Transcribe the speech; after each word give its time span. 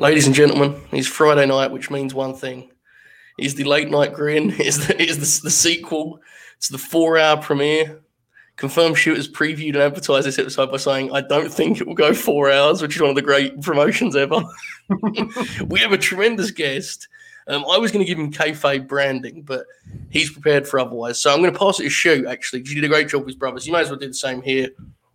Ladies 0.00 0.28
and 0.28 0.34
gentlemen, 0.34 0.80
it's 0.92 1.08
Friday 1.08 1.44
night, 1.44 1.72
which 1.72 1.90
means 1.90 2.14
one 2.14 2.32
thing. 2.32 2.70
Is 3.36 3.56
the 3.56 3.64
late 3.64 3.90
night 3.90 4.12
grin, 4.12 4.50
is 4.60 4.86
the, 4.86 5.02
is 5.02 5.16
the, 5.16 5.46
the 5.46 5.50
sequel 5.50 6.20
it's 6.56 6.68
the 6.68 6.78
four 6.78 7.18
hour 7.18 7.36
premiere. 7.36 8.00
Confirmed 8.54 8.96
Shooters 8.96 9.28
previewed 9.28 9.74
and 9.74 9.78
advertised 9.78 10.24
this 10.24 10.38
episode 10.38 10.70
by 10.70 10.76
saying, 10.76 11.12
I 11.12 11.20
don't 11.22 11.52
think 11.52 11.80
it 11.80 11.86
will 11.88 11.96
go 11.96 12.14
four 12.14 12.48
hours, 12.48 12.80
which 12.80 12.94
is 12.94 13.02
one 13.02 13.10
of 13.10 13.16
the 13.16 13.22
great 13.22 13.60
promotions 13.60 14.14
ever. 14.14 14.40
we 15.66 15.80
have 15.80 15.92
a 15.92 15.98
tremendous 15.98 16.52
guest. 16.52 17.08
Um, 17.48 17.64
I 17.68 17.78
was 17.78 17.90
going 17.90 18.04
to 18.04 18.08
give 18.08 18.20
him 18.20 18.32
kayfabe 18.32 18.86
branding, 18.86 19.42
but 19.42 19.66
he's 20.10 20.30
prepared 20.30 20.68
for 20.68 20.78
otherwise. 20.78 21.18
So 21.18 21.32
I'm 21.32 21.40
going 21.40 21.52
to 21.52 21.58
pass 21.58 21.80
it 21.80 21.84
to 21.84 21.90
Shoot, 21.90 22.26
actually, 22.26 22.60
because 22.60 22.72
you 22.72 22.80
did 22.80 22.88
a 22.88 22.94
great 22.94 23.08
job 23.08 23.26
with 23.26 23.38
brothers. 23.38 23.66
You 23.66 23.72
may 23.72 23.80
as 23.80 23.90
well 23.90 23.98
do 23.98 24.06
the 24.06 24.14
same 24.14 24.42
here 24.42 24.70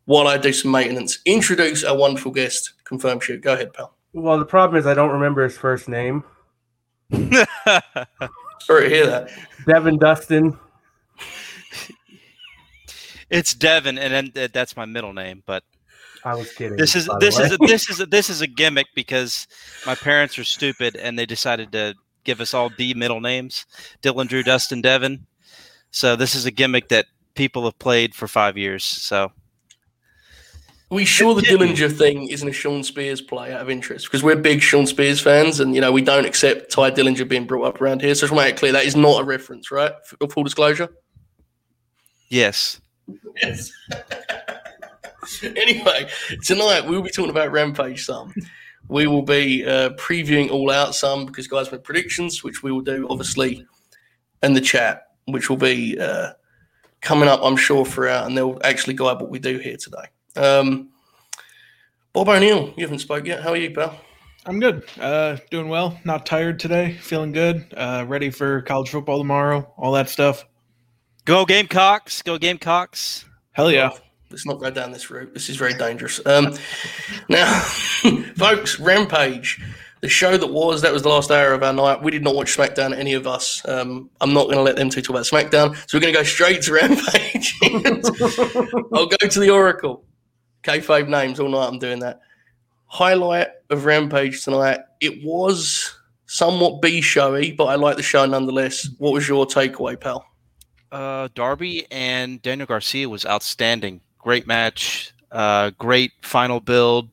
while 0.06 0.28
I 0.28 0.38
do 0.38 0.52
some 0.52 0.72
maintenance. 0.72 1.20
Introduce 1.26 1.86
our 1.86 1.98
wonderful 1.98 2.32
guest, 2.32 2.74
Confirmed 2.84 3.24
Shoot. 3.24 3.42
Go 3.42 3.54
ahead, 3.54 3.74
pal. 3.74 3.96
Well, 4.14 4.38
the 4.38 4.46
problem 4.46 4.80
is 4.80 4.86
I 4.86 4.94
don't 4.94 5.12
remember 5.12 5.44
his 5.44 5.58
first 5.58 5.90
name. 5.90 6.24
Sorry 7.12 7.46
to 8.84 8.90
hear 8.90 9.08
that. 9.08 9.30
Devon 9.68 9.98
Dustin. 9.98 10.58
It's 13.30 13.56
Devon, 13.56 13.98
and 13.98 14.32
then 14.32 14.50
that's 14.54 14.78
my 14.78 14.86
middle 14.86 15.14
name. 15.14 15.42
But 15.46 15.64
I 16.24 16.36
was 16.36 16.54
kidding. 16.54 16.78
this 16.78 16.96
is 16.96 17.10
this 17.20 17.40
is 17.40 17.52
a, 17.52 17.58
this 17.68 17.90
is 17.90 18.00
a, 18.00 18.06
this 18.06 18.30
is 18.30 18.42
a 18.42 18.48
gimmick 18.48 18.88
because 18.94 19.48
my 19.86 19.96
parents 19.96 20.38
are 20.38 20.44
stupid 20.44 20.96
and 20.96 21.18
they 21.18 21.26
decided 21.26 21.72
to 21.72 21.96
give 22.24 22.40
us 22.40 22.54
all 22.54 22.70
D 22.70 22.94
middle 22.94 23.22
names: 23.22 23.66
Dylan, 24.04 24.28
Drew, 24.28 24.44
Dustin, 24.44 24.82
Devon. 24.82 25.26
So 25.90 26.16
this 26.16 26.36
is 26.36 26.46
a 26.46 26.52
gimmick 26.52 26.90
that 26.90 27.08
people 27.34 27.66
have 27.66 27.80
played 27.80 28.14
for 28.14 28.28
five 28.28 28.58
years. 28.58 28.84
So 28.84 29.24
Are 29.26 29.32
we 30.94 31.06
sure 31.06 31.34
the 31.36 31.42
Dillinger 31.42 31.92
thing 31.92 32.30
isn't 32.30 32.48
a 32.48 32.54
Shawn 32.54 32.84
Spears 32.84 33.22
play 33.22 33.54
out 33.54 33.62
of 33.62 33.70
interest? 33.70 34.06
Because 34.06 34.24
we're 34.24 34.36
big 34.36 34.62
Shawn 34.62 34.88
Spears 34.88 35.20
fans, 35.20 35.60
and 35.60 35.76
you 35.76 35.82
know 35.82 35.92
we 35.92 36.02
don't 36.02 36.26
accept 36.26 36.72
Tye 36.72 36.92
Dillinger 36.92 37.28
being 37.28 37.46
brought 37.46 37.66
up 37.66 37.82
around 37.82 38.02
here. 38.02 38.16
So 38.16 38.22
just 38.22 38.32
want 38.32 38.42
to 38.42 38.46
make 38.48 38.56
it 38.56 38.60
clear 38.60 38.72
that 38.72 38.86
is 38.86 38.96
not 38.96 39.22
a 39.22 39.26
reference, 39.26 39.72
right? 39.72 39.94
For 40.06 40.28
full 40.28 40.44
disclosure. 40.44 40.90
yes, 42.30 42.80
Yes. 43.42 43.72
anyway, 45.44 46.08
tonight 46.44 46.82
we'll 46.82 47.02
be 47.02 47.10
talking 47.10 47.32
about 47.32 47.52
Rampage 47.52 48.06
some. 48.06 48.34
We 48.90 49.08
will 49.08 49.22
be 49.22 49.66
uh, 49.66 49.92
previewing 49.92 50.52
All 50.52 50.70
Out 50.70 50.96
some 50.96 51.26
because 51.26 51.48
guys 51.48 51.72
make 51.72 51.84
predictions, 51.84 52.44
which 52.44 52.64
we 52.64 52.72
will 52.72 52.82
do 52.82 53.08
obviously 53.10 53.66
in 54.42 54.54
the 54.54 54.62
chat, 54.62 55.08
which 55.26 55.50
will 55.50 55.58
be 55.58 55.98
uh, 55.98 56.34
coming 57.02 57.30
up, 57.30 57.40
I'm 57.42 57.56
sure, 57.56 57.86
throughout, 57.86 58.28
and 58.28 58.38
they'll 58.38 58.60
actually 58.64 58.94
guide 58.94 59.22
what 59.22 59.30
we 59.30 59.40
do 59.40 59.58
here 59.58 59.78
today. 59.78 60.06
Um, 60.36 60.90
Bob 62.14 62.30
O'Neill, 62.30 62.72
you 62.78 62.84
haven't 62.84 63.00
spoke 63.00 63.26
yet. 63.26 63.42
How 63.42 63.50
are 63.50 63.58
you, 63.58 63.72
pal? 63.72 64.00
I'm 64.46 64.60
good. 64.60 64.86
Uh, 65.00 65.38
doing 65.50 65.68
well. 65.68 66.00
Not 66.06 66.28
tired 66.28 66.60
today. 66.60 66.94
Feeling 67.02 67.32
good. 67.32 67.66
Uh, 67.76 68.06
ready 68.08 68.30
for 68.30 68.62
college 68.62 68.90
football 68.90 69.18
tomorrow. 69.18 69.74
All 69.78 69.94
that 69.94 70.10
stuff. 70.10 70.46
go 71.26 71.44
Gamecocks, 71.44 72.22
go 72.22 72.38
Gamecocks. 72.38 73.26
Hell 73.54 73.72
yeah. 73.72 73.90
Let's 74.30 74.46
not 74.46 74.60
go 74.60 74.70
down 74.70 74.92
this 74.92 75.10
route. 75.10 75.34
This 75.34 75.50
is 75.50 75.56
very 75.56 75.74
dangerous. 75.74 76.24
Um, 76.28 76.56
now, 77.30 77.60
folks, 78.38 78.80
Rampage, 78.80 79.60
the 80.02 80.10
show 80.10 80.38
that 80.38 80.52
was, 80.52 80.84
that 80.84 80.94
was 80.94 81.02
the 81.02 81.10
last 81.10 81.32
hour 81.32 81.54
of 81.54 81.64
our 81.64 81.74
night. 81.74 82.04
We 82.04 82.12
did 82.12 82.24
not 82.24 82.36
watch 82.36 82.56
SmackDown, 82.56 82.96
any 82.96 83.14
of 83.14 83.26
us. 83.26 83.68
Um, 83.68 84.12
I'm 84.22 84.34
not 84.36 84.44
going 84.44 84.58
to 84.58 84.62
let 84.62 84.76
them 84.76 84.92
two 84.92 85.02
talk 85.02 85.10
about 85.10 85.26
SmackDown. 85.26 85.76
So 85.90 85.98
we're 85.98 86.02
going 86.02 86.14
to 86.14 86.20
go 86.20 86.24
straight 86.24 86.62
to 86.64 86.74
Rampage. 86.74 87.58
I'll 88.94 89.08
go 89.08 89.18
to 89.28 89.40
the 89.40 89.50
Oracle. 89.50 90.06
Kayfabe 90.64 91.08
names 91.08 91.40
all 91.40 91.50
night. 91.50 91.68
I'm 91.68 91.80
doing 91.80 92.00
that. 92.00 92.22
Highlight 92.88 93.48
of 93.70 93.86
Rampage 93.86 94.44
tonight. 94.44 94.80
It 95.02 95.24
was 95.24 95.96
somewhat 96.26 96.82
B 96.82 97.02
showy, 97.02 97.52
but 97.52 97.66
I 97.66 97.76
like 97.76 97.98
the 97.98 98.04
show 98.04 98.26
nonetheless. 98.26 98.88
What 98.98 99.14
was 99.14 99.28
your 99.28 99.46
takeaway, 99.46 100.00
pal? 100.00 100.26
Uh, 100.92 101.28
Darby 101.34 101.88
and 101.92 102.42
Daniel 102.42 102.68
Garcia 102.68 103.10
was 103.10 103.26
outstanding. 103.26 104.02
Great 104.20 104.48
match. 104.48 105.12
Uh, 105.32 105.72
great 105.80 106.12
final 106.22 106.60
build. 106.60 107.10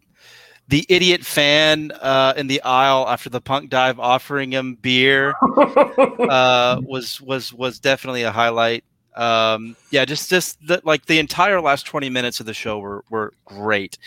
The 0.68 0.86
idiot 0.88 1.24
fan 1.24 1.90
uh, 2.00 2.34
in 2.36 2.46
the 2.46 2.62
aisle 2.62 3.08
after 3.08 3.28
the 3.28 3.40
punk 3.40 3.70
dive 3.70 3.98
offering 3.98 4.52
him 4.52 4.76
beer 4.76 5.34
uh, 5.56 6.80
was 6.84 7.20
was 7.20 7.52
was 7.52 7.80
definitely 7.80 8.22
a 8.22 8.30
highlight. 8.30 8.84
Um, 9.16 9.76
yeah, 9.90 10.04
just 10.04 10.30
just 10.30 10.64
the, 10.66 10.80
like 10.84 11.06
the 11.06 11.18
entire 11.18 11.60
last 11.60 11.86
twenty 11.86 12.08
minutes 12.08 12.40
of 12.40 12.46
the 12.46 12.54
show 12.54 12.78
were 12.78 13.04
were 13.10 13.32
great. 13.44 13.98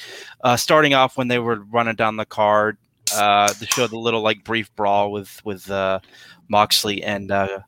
Uh, 0.43 0.55
starting 0.55 0.93
off 0.93 1.17
when 1.17 1.27
they 1.27 1.39
were 1.39 1.63
running 1.71 1.95
down 1.95 2.15
the 2.15 2.25
card, 2.25 2.77
uh, 3.13 3.51
the 3.59 3.65
show 3.65 3.87
the 3.87 3.97
little 3.97 4.21
like 4.21 4.43
brief 4.43 4.73
brawl 4.75 5.11
with 5.11 5.43
with 5.45 5.69
uh, 5.69 5.99
Moxley 6.47 7.03
and 7.03 7.31
uh, 7.31 7.59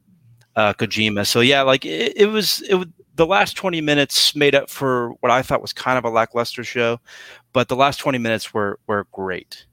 uh, 0.56 0.74
Kojima. 0.74 1.26
So 1.28 1.42
yeah, 1.42 1.62
like 1.62 1.86
it, 1.86 2.14
it 2.16 2.28
was 2.28 2.62
it 2.62 2.76
was 2.76 2.88
the 3.16 3.26
last 3.26 3.56
20 3.56 3.80
minutes 3.82 4.36
made 4.36 4.56
up 4.56 4.70
for 4.70 5.12
what 5.22 5.32
I 5.32 5.42
thought 5.42 5.62
was 5.62 5.74
kind 5.74 5.98
of 5.98 6.04
a 6.04 6.10
lackluster 6.10 6.64
show, 6.64 7.00
but 7.54 7.70
the 7.70 7.76
last 7.76 7.98
20 7.98 8.18
minutes 8.18 8.54
were 8.54 8.80
were 8.88 9.08
great. 9.12 9.66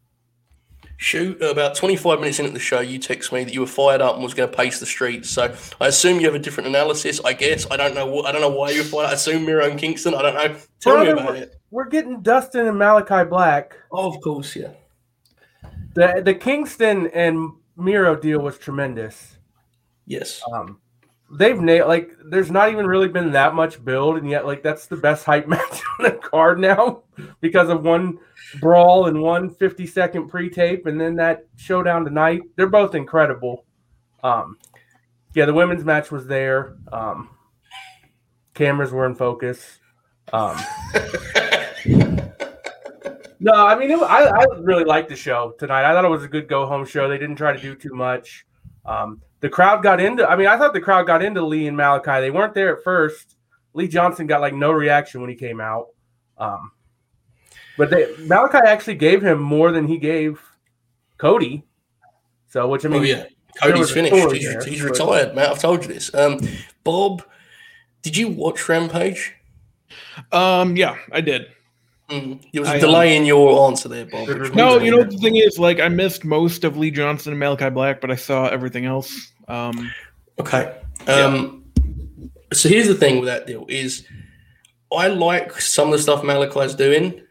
Shoot, 1.03 1.43
about 1.43 1.75
25 1.75 2.21
minutes 2.21 2.39
into 2.39 2.53
the 2.53 2.61
show, 2.61 2.79
you 2.79 2.97
text 2.97 3.33
me 3.33 3.43
that 3.43 3.53
you 3.53 3.59
were 3.59 3.67
fired 3.67 4.01
up 4.01 4.15
and 4.15 4.23
was 4.23 4.35
going 4.35 4.49
to 4.49 4.57
pace 4.57 4.79
the 4.79 4.87
streets. 4.87 5.29
So 5.31 5.53
I 5.81 5.89
assume 5.89 6.21
you 6.21 6.27
have 6.27 6.37
a 6.37 6.39
different 6.39 6.69
analysis. 6.69 7.21
I 7.25 7.33
guess 7.33 7.69
I 7.73 7.77
don't 7.77 7.93
know. 7.97 8.07
What, 8.07 8.27
I 8.27 8.31
don't 8.31 8.41
know 8.41 8.51
why 8.51 8.71
you're 8.71 8.85
fired. 8.85 9.09
I 9.09 9.15
assume 9.15 9.45
Miro 9.45 9.69
and 9.69 9.81
Kingston. 9.81 10.15
I 10.15 10.23
don't 10.23 10.35
know. 10.35 10.57
Tell 10.79 10.99
me 11.01 11.07
Brother, 11.07 11.21
about 11.21 11.37
it. 11.37 11.57
We're 11.73 11.89
getting 11.89 12.23
Dustin 12.23 12.69
and 12.69 12.79
Malachi 12.79 13.29
Black. 13.29 13.77
Oh, 13.91 14.15
of 14.15 14.21
course, 14.23 14.55
yeah. 14.55 14.71
The 15.95 16.23
the 16.25 16.35
Kingston 16.35 17.09
and 17.09 17.51
Miro 17.77 18.15
deal 18.15 18.39
was 18.39 18.57
tremendous. 18.57 19.39
Yes. 20.07 20.41
Um, 20.53 20.79
they've 21.32 21.59
nailed 21.59 21.88
like 21.88 22.12
there's 22.25 22.50
not 22.50 22.70
even 22.70 22.87
really 22.87 23.09
been 23.09 23.32
that 23.32 23.54
much 23.54 23.82
build, 23.84 24.19
and 24.19 24.28
yet 24.28 24.47
like 24.47 24.62
that's 24.62 24.87
the 24.87 24.97
best 24.97 25.25
hype 25.25 25.48
match 25.48 25.81
on 25.98 26.04
the 26.04 26.12
card 26.12 26.60
now 26.60 27.03
because 27.41 27.69
of 27.69 27.84
one 27.84 28.19
brawl 28.60 29.06
and 29.06 29.20
one 29.20 29.50
50 29.50 29.87
second 29.87 30.28
pre-tape, 30.28 30.87
and 30.87 31.00
then 31.00 31.16
that 31.16 31.47
showdown 31.56 32.04
tonight. 32.04 32.42
They're 32.56 32.69
both 32.69 32.94
incredible. 32.94 33.65
Um, 34.22 34.59
yeah, 35.34 35.47
the 35.47 35.54
women's 35.54 35.84
match 35.84 36.10
was 36.10 36.26
there. 36.26 36.76
Um, 36.92 37.31
cameras 38.54 38.92
were 38.92 39.06
in 39.06 39.15
focus. 39.15 39.78
Um, 40.32 40.56
no, 43.41 43.53
I 43.53 43.76
mean, 43.76 43.91
it, 43.91 43.98
I, 44.00 44.26
I 44.26 44.44
really 44.60 44.84
liked 44.84 45.09
the 45.09 45.16
show 45.16 45.54
tonight. 45.59 45.91
I 45.91 45.94
thought 45.94 46.04
it 46.04 46.09
was 46.09 46.25
a 46.25 46.28
good 46.28 46.48
go 46.48 46.66
home 46.66 46.84
show. 46.84 47.09
They 47.09 47.19
didn't 47.19 47.37
try 47.37 47.54
to 47.54 47.60
do 47.60 47.75
too 47.75 47.94
much. 47.94 48.47
Um, 48.84 49.22
the 49.42 49.48
crowd 49.48 49.82
got 49.82 50.00
into. 50.00 50.26
I 50.26 50.36
mean, 50.36 50.47
I 50.47 50.56
thought 50.56 50.72
the 50.72 50.80
crowd 50.80 51.06
got 51.06 51.22
into 51.22 51.44
Lee 51.44 51.66
and 51.66 51.76
Malachi. 51.76 52.20
They 52.20 52.30
weren't 52.30 52.54
there 52.54 52.76
at 52.76 52.84
first. 52.84 53.36
Lee 53.75 53.88
Johnson 53.88 54.26
got 54.26 54.41
like 54.41 54.54
no 54.54 54.70
reaction 54.70 55.20
when 55.20 55.28
he 55.28 55.36
came 55.36 55.60
out. 55.60 55.88
Um, 56.38 56.70
but 57.76 57.91
they, 57.91 58.14
Malachi 58.20 58.58
actually 58.64 58.94
gave 58.94 59.22
him 59.22 59.41
more 59.41 59.72
than 59.72 59.86
he 59.86 59.98
gave 59.98 60.41
Cody. 61.19 61.64
So, 62.48 62.69
which 62.69 62.84
I 62.84 62.88
mean, 62.88 63.00
oh, 63.00 63.04
yeah. 63.04 63.25
Cody's 63.60 63.91
finished. 63.91 64.14
He's, 64.32 64.44
there, 64.44 64.64
he's 64.64 64.82
but- 64.82 64.91
retired, 64.91 65.34
Matt. 65.34 65.50
I've 65.50 65.59
told 65.59 65.82
you 65.82 65.88
this. 65.92 66.14
Um, 66.14 66.38
Bob, 66.84 67.24
did 68.03 68.16
you 68.16 68.28
watch 68.28 68.69
Rampage? 68.69 69.34
Um, 70.30 70.76
yeah, 70.76 70.97
I 71.10 71.20
did. 71.20 71.47
Mm, 72.11 72.43
there 72.53 72.63
was 72.63 72.71
a 72.71 72.87
I, 72.87 73.07
um, 73.07 73.07
in 73.07 73.25
your 73.25 73.67
answer 73.67 73.89
there, 73.89 74.05
Bob. 74.05 74.29
No, 74.55 74.79
you 74.79 74.91
know 74.91 74.99
what 74.99 75.11
the 75.11 75.19
thing 75.19 75.37
is, 75.37 75.59
like 75.59 75.81
I 75.81 75.89
missed 75.89 76.25
most 76.25 76.65
of 76.65 76.77
Lee 76.77 76.91
Johnson 76.91 77.33
and 77.33 77.41
Malachi 77.41 77.71
Black, 77.71 78.01
but 78.01 78.11
I 78.11 78.17
saw 78.17 78.49
everything 78.49 78.85
else. 78.85 79.33
Um, 79.49 79.91
Okay. 80.39 80.75
Um, 81.07 81.65
So 82.53 82.69
here's 82.69 82.89
the 82.89 82.95
thing 82.95 83.19
with 83.19 83.29
that 83.29 83.47
deal 83.47 83.65
is 83.69 84.07
I 84.95 85.09
like 85.09 85.59
some 85.61 85.89
of 85.89 85.93
the 85.93 86.03
stuff 86.03 86.23
Malachi's 86.23 86.75
doing. 86.75 87.23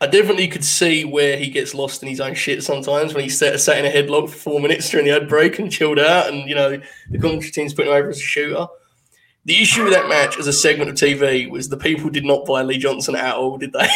I 0.00 0.06
definitely 0.06 0.48
could 0.48 0.64
see 0.64 1.04
where 1.04 1.36
he 1.36 1.50
gets 1.50 1.74
lost 1.74 2.02
in 2.02 2.08
his 2.08 2.20
own 2.20 2.34
shit 2.34 2.62
sometimes 2.62 3.12
when 3.12 3.22
he 3.22 3.28
sat, 3.28 3.60
sat 3.60 3.76
in 3.76 3.84
a 3.84 3.90
headlock 3.90 4.30
for 4.30 4.36
four 4.36 4.60
minutes 4.60 4.88
during 4.88 5.04
the 5.06 5.14
ad 5.14 5.28
break 5.28 5.58
and 5.58 5.70
chilled 5.70 5.98
out, 5.98 6.32
and 6.32 6.48
you 6.48 6.54
know 6.54 6.80
the 7.10 7.18
commentary 7.18 7.50
team's 7.50 7.74
putting 7.74 7.90
him 7.92 7.98
over 7.98 8.08
as 8.08 8.16
a 8.16 8.20
shooter. 8.20 8.66
The 9.46 9.60
issue 9.60 9.84
with 9.84 9.92
that 9.94 10.08
match 10.08 10.38
as 10.38 10.46
a 10.46 10.52
segment 10.52 10.90
of 10.90 10.96
TV 10.96 11.50
was 11.50 11.68
the 11.68 11.76
people 11.76 12.10
did 12.10 12.24
not 12.24 12.44
buy 12.44 12.62
Lee 12.62 12.78
Johnson 12.78 13.16
at 13.16 13.34
all, 13.34 13.56
did 13.56 13.72
they? 13.72 13.88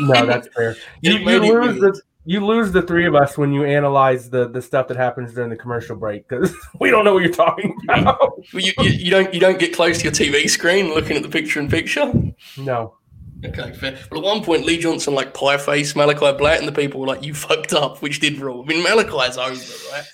No, 0.00 0.26
that's 0.26 0.48
fair. 0.48 0.76
You, 1.00 1.18
you 1.18 1.40
lose 1.40 1.80
the 1.80 2.00
you 2.28 2.44
lose 2.44 2.72
the 2.72 2.82
three 2.82 3.06
of 3.06 3.14
us 3.14 3.38
when 3.38 3.52
you 3.52 3.64
analyze 3.64 4.30
the 4.30 4.48
the 4.48 4.60
stuff 4.60 4.88
that 4.88 4.96
happens 4.96 5.32
during 5.32 5.50
the 5.50 5.56
commercial 5.56 5.94
break 5.94 6.26
because 6.26 6.52
we 6.80 6.90
don't 6.90 7.04
know 7.04 7.14
what 7.14 7.22
you're 7.22 7.32
talking 7.32 7.76
about. 7.88 8.18
Well, 8.52 8.62
you, 8.62 8.72
you, 8.78 8.90
you 8.90 9.10
don't 9.10 9.32
you 9.32 9.38
don't 9.38 9.58
get 9.58 9.74
close 9.74 9.98
to 9.98 10.04
your 10.04 10.12
TV 10.12 10.50
screen 10.50 10.88
looking 10.88 11.16
at 11.16 11.22
the 11.22 11.28
picture 11.28 11.60
in 11.60 11.68
picture. 11.68 12.12
No, 12.58 12.96
Okay, 13.44 13.72
fair. 13.74 13.98
Well, 14.10 14.20
at 14.20 14.24
one 14.24 14.42
point, 14.42 14.64
Lee 14.64 14.78
Johnson 14.78 15.14
like 15.14 15.34
pie 15.34 15.58
face 15.58 15.94
Malachi 15.94 16.32
Black, 16.38 16.58
and 16.58 16.66
the 16.66 16.72
people 16.72 17.00
were 17.00 17.06
like, 17.06 17.22
"You 17.22 17.34
fucked 17.34 17.74
up," 17.74 18.00
which 18.00 18.20
did 18.20 18.38
rule. 18.38 18.62
I 18.62 18.66
mean, 18.66 18.82
Malachi's 18.82 19.36
over, 19.36 19.92
right? 19.92 20.04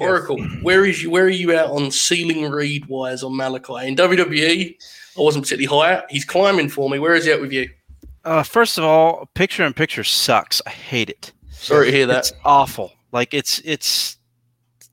Oracle, 0.00 0.42
where 0.62 0.84
is 0.84 1.02
you? 1.02 1.10
Where 1.10 1.24
are 1.24 1.28
you 1.28 1.52
at 1.52 1.66
on 1.66 1.90
ceiling 1.90 2.50
read 2.50 2.86
wise 2.86 3.22
on 3.22 3.36
Malachi 3.36 3.86
in 3.86 3.96
WWE? 3.96 4.76
I 5.18 5.20
wasn't 5.20 5.44
particularly 5.44 5.66
high. 5.66 5.96
Out. 5.96 6.10
He's 6.10 6.24
climbing 6.24 6.68
for 6.68 6.88
me. 6.88 6.98
Where 6.98 7.14
is 7.14 7.26
he 7.26 7.32
at 7.32 7.40
with 7.40 7.52
you? 7.52 7.68
Uh, 8.24 8.42
first 8.42 8.78
of 8.78 8.84
all, 8.84 9.28
picture 9.34 9.64
in 9.64 9.72
picture 9.72 10.04
sucks. 10.04 10.62
I 10.66 10.70
hate 10.70 11.10
it. 11.10 11.32
Sorry 11.50 11.86
to 11.86 11.92
hear 11.92 12.06
that. 12.06 12.18
It's 12.18 12.32
awful. 12.44 12.92
Like 13.12 13.34
it's 13.34 13.60
it's 13.64 14.16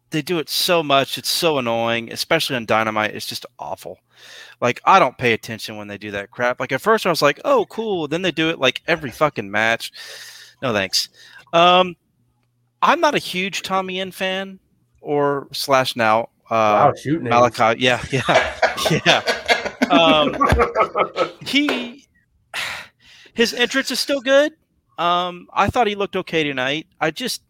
they 0.10 0.22
do 0.22 0.40
it 0.40 0.50
so 0.50 0.84
much. 0.84 1.18
It's 1.18 1.30
so 1.30 1.58
annoying, 1.58 2.12
especially 2.12 2.56
on 2.56 2.66
Dynamite. 2.66 3.16
It's 3.16 3.26
just 3.26 3.46
awful. 3.60 4.00
Like 4.60 4.82
I 4.86 5.00
don't 5.00 5.18
pay 5.18 5.34
attention 5.34 5.78
when 5.78 5.88
they 5.88 5.98
do 5.98 6.12
that 6.12 6.32
crap. 6.32 6.60
Like 6.60 6.72
at 6.72 6.82
first 6.82 7.06
I 7.06 7.10
was 7.10 7.22
like, 7.22 7.40
"Oh, 7.46 7.66
cool." 7.70 8.08
Then 8.08 8.22
they 8.22 8.32
do 8.32 8.50
it 8.50 8.60
like 8.60 8.82
every 8.88 9.12
fucking 9.12 9.50
match. 9.50 9.92
No 10.62 10.74
thanks. 10.74 11.10
Um, 11.54 11.96
I'm 12.82 13.00
not 13.00 13.16
a 13.16 13.20
huge 13.20 13.62
Tommy 13.62 14.00
End 14.00 14.14
fan 14.14 14.60
or 15.08 15.48
slash 15.54 15.96
now. 15.96 16.24
Uh, 16.50 16.92
wow, 16.92 16.94
shooting 17.02 17.30
Malachi. 17.30 17.80
Yeah, 17.82 18.04
yeah, 18.12 19.02
yeah. 19.06 19.22
Um, 19.90 20.36
he 21.46 22.06
his 23.34 23.54
entrance 23.54 23.90
is 23.90 24.00
still 24.00 24.20
good. 24.20 24.52
Um, 24.98 25.48
I 25.54 25.70
thought 25.70 25.88
he 25.88 25.96
looked 25.96 26.18
okay 26.18 26.44
tonight. 26.44 26.88
I 27.00 27.12
just 27.12 27.42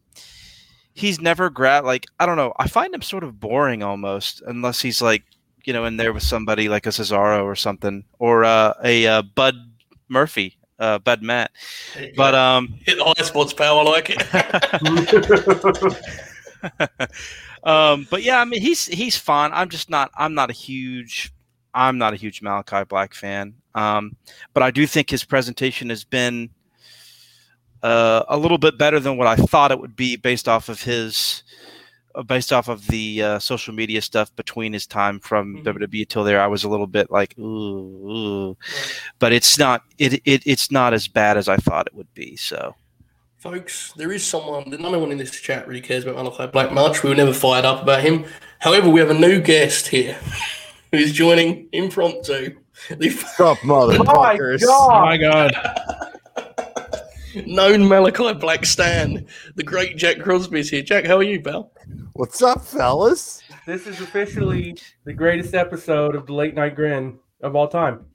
he's 0.93 1.19
never 1.19 1.49
grab 1.49 1.83
like 1.83 2.05
I 2.19 2.27
don't 2.27 2.37
know. 2.37 2.53
I 2.57 2.67
find 2.67 2.93
him 2.93 3.01
sort 3.01 3.23
of 3.23 3.39
boring 3.39 3.81
almost, 3.81 4.43
unless 4.45 4.81
he's 4.81 5.01
like 5.01 5.23
you 5.65 5.73
know 5.73 5.85
in 5.85 5.97
there 5.97 6.13
with 6.13 6.23
somebody 6.23 6.69
like 6.69 6.85
a 6.85 6.89
Cesaro 6.89 7.43
or 7.43 7.55
something, 7.55 8.03
or 8.19 8.43
uh, 8.43 8.73
a 8.83 9.07
uh, 9.07 9.21
Bud 9.23 9.55
Murphy, 10.09 10.57
uh, 10.77 10.99
Bud 10.99 11.23
Matt. 11.23 11.51
But 12.15 12.35
um, 12.35 12.75
hit 12.85 12.99
the 12.99 13.03
high 13.03 13.23
spots, 13.23 13.53
power 13.53 13.83
like 13.83 14.11
it. 14.11 14.21
um, 17.67 18.07
but 18.09 18.23
yeah, 18.23 18.39
I 18.39 18.45
mean 18.45 18.61
he's 18.61 18.85
he's 18.85 19.17
fun. 19.17 19.51
I'm 19.53 19.67
just 19.67 19.89
not. 19.89 20.09
I'm 20.15 20.33
not 20.33 20.49
a 20.49 20.53
huge. 20.53 21.33
I'm 21.73 21.97
not 21.97 22.13
a 22.13 22.15
huge 22.15 22.41
Malachi 22.41 22.85
Black 22.85 23.13
fan. 23.13 23.53
Um, 23.75 24.15
but 24.53 24.63
I 24.63 24.71
do 24.71 24.87
think 24.87 25.09
his 25.09 25.25
presentation 25.25 25.89
has 25.89 26.05
been 26.05 26.49
uh, 27.83 28.23
a 28.29 28.37
little 28.37 28.57
bit 28.57 28.77
better 28.77 29.01
than 29.01 29.17
what 29.17 29.27
I 29.27 29.35
thought 29.35 29.71
it 29.71 29.79
would 29.79 29.97
be 29.97 30.15
based 30.15 30.47
off 30.47 30.69
of 30.69 30.81
his 30.81 31.43
uh, 32.15 32.23
based 32.23 32.53
off 32.53 32.69
of 32.69 32.87
the 32.87 33.21
uh, 33.21 33.39
social 33.39 33.73
media 33.73 34.01
stuff 34.01 34.33
between 34.37 34.71
his 34.71 34.87
time 34.87 35.19
from 35.19 35.57
mm-hmm. 35.57 35.67
WWE 35.67 36.07
till 36.07 36.23
there. 36.23 36.39
I 36.39 36.47
was 36.47 36.63
a 36.63 36.69
little 36.69 36.87
bit 36.87 37.11
like, 37.11 37.37
ooh, 37.37 37.43
ooh. 37.43 38.47
Right. 38.47 39.01
but 39.19 39.33
it's 39.33 39.59
not 39.59 39.83
it, 39.97 40.21
it 40.23 40.41
it's 40.45 40.71
not 40.71 40.93
as 40.93 41.09
bad 41.09 41.35
as 41.35 41.49
I 41.49 41.57
thought 41.57 41.87
it 41.87 41.95
would 41.95 42.13
be. 42.13 42.37
So. 42.37 42.75
Folks, 43.47 43.93
there 43.93 44.11
is 44.11 44.27
someone, 44.27 44.69
no 44.69 44.99
one 44.99 45.09
in 45.09 45.17
this 45.17 45.31
chat 45.39 45.69
really 45.69 45.79
cares 45.79 46.03
about 46.03 46.17
Malachi 46.17 46.47
Black 46.47 46.73
much. 46.73 47.01
We 47.01 47.09
were 47.09 47.15
never 47.15 47.31
fired 47.31 47.63
up 47.63 47.81
about 47.81 48.01
him. 48.01 48.25
However, 48.59 48.89
we 48.89 48.99
have 48.99 49.09
a 49.09 49.13
new 49.13 49.39
guest 49.39 49.87
here 49.87 50.17
who's 50.91 51.13
joining 51.13 51.69
impromptu. 51.71 52.57
The 52.89 53.09
Stop, 53.35 53.59
motherfuckers. 53.59 54.63
Oh 54.65 54.89
my 54.99 55.15
god. 55.15 55.55
Known 57.47 57.87
Malachi 57.87 58.33
Black 58.33 58.65
Stan, 58.65 59.25
the 59.55 59.63
great 59.63 59.95
Jack 59.95 60.19
Crosby 60.19 60.59
is 60.59 60.69
here. 60.69 60.81
Jack, 60.81 61.05
how 61.05 61.15
are 61.15 61.23
you, 61.23 61.41
pal? 61.41 61.71
What's 62.11 62.41
up, 62.41 62.65
fellas? 62.65 63.41
This 63.65 63.87
is 63.87 64.01
officially 64.01 64.77
the 65.05 65.13
greatest 65.13 65.53
episode 65.53 66.15
of 66.15 66.25
the 66.25 66.33
Late 66.33 66.53
Night 66.53 66.75
Grin 66.75 67.17
of 67.39 67.55
all 67.55 67.69
time. 67.69 68.07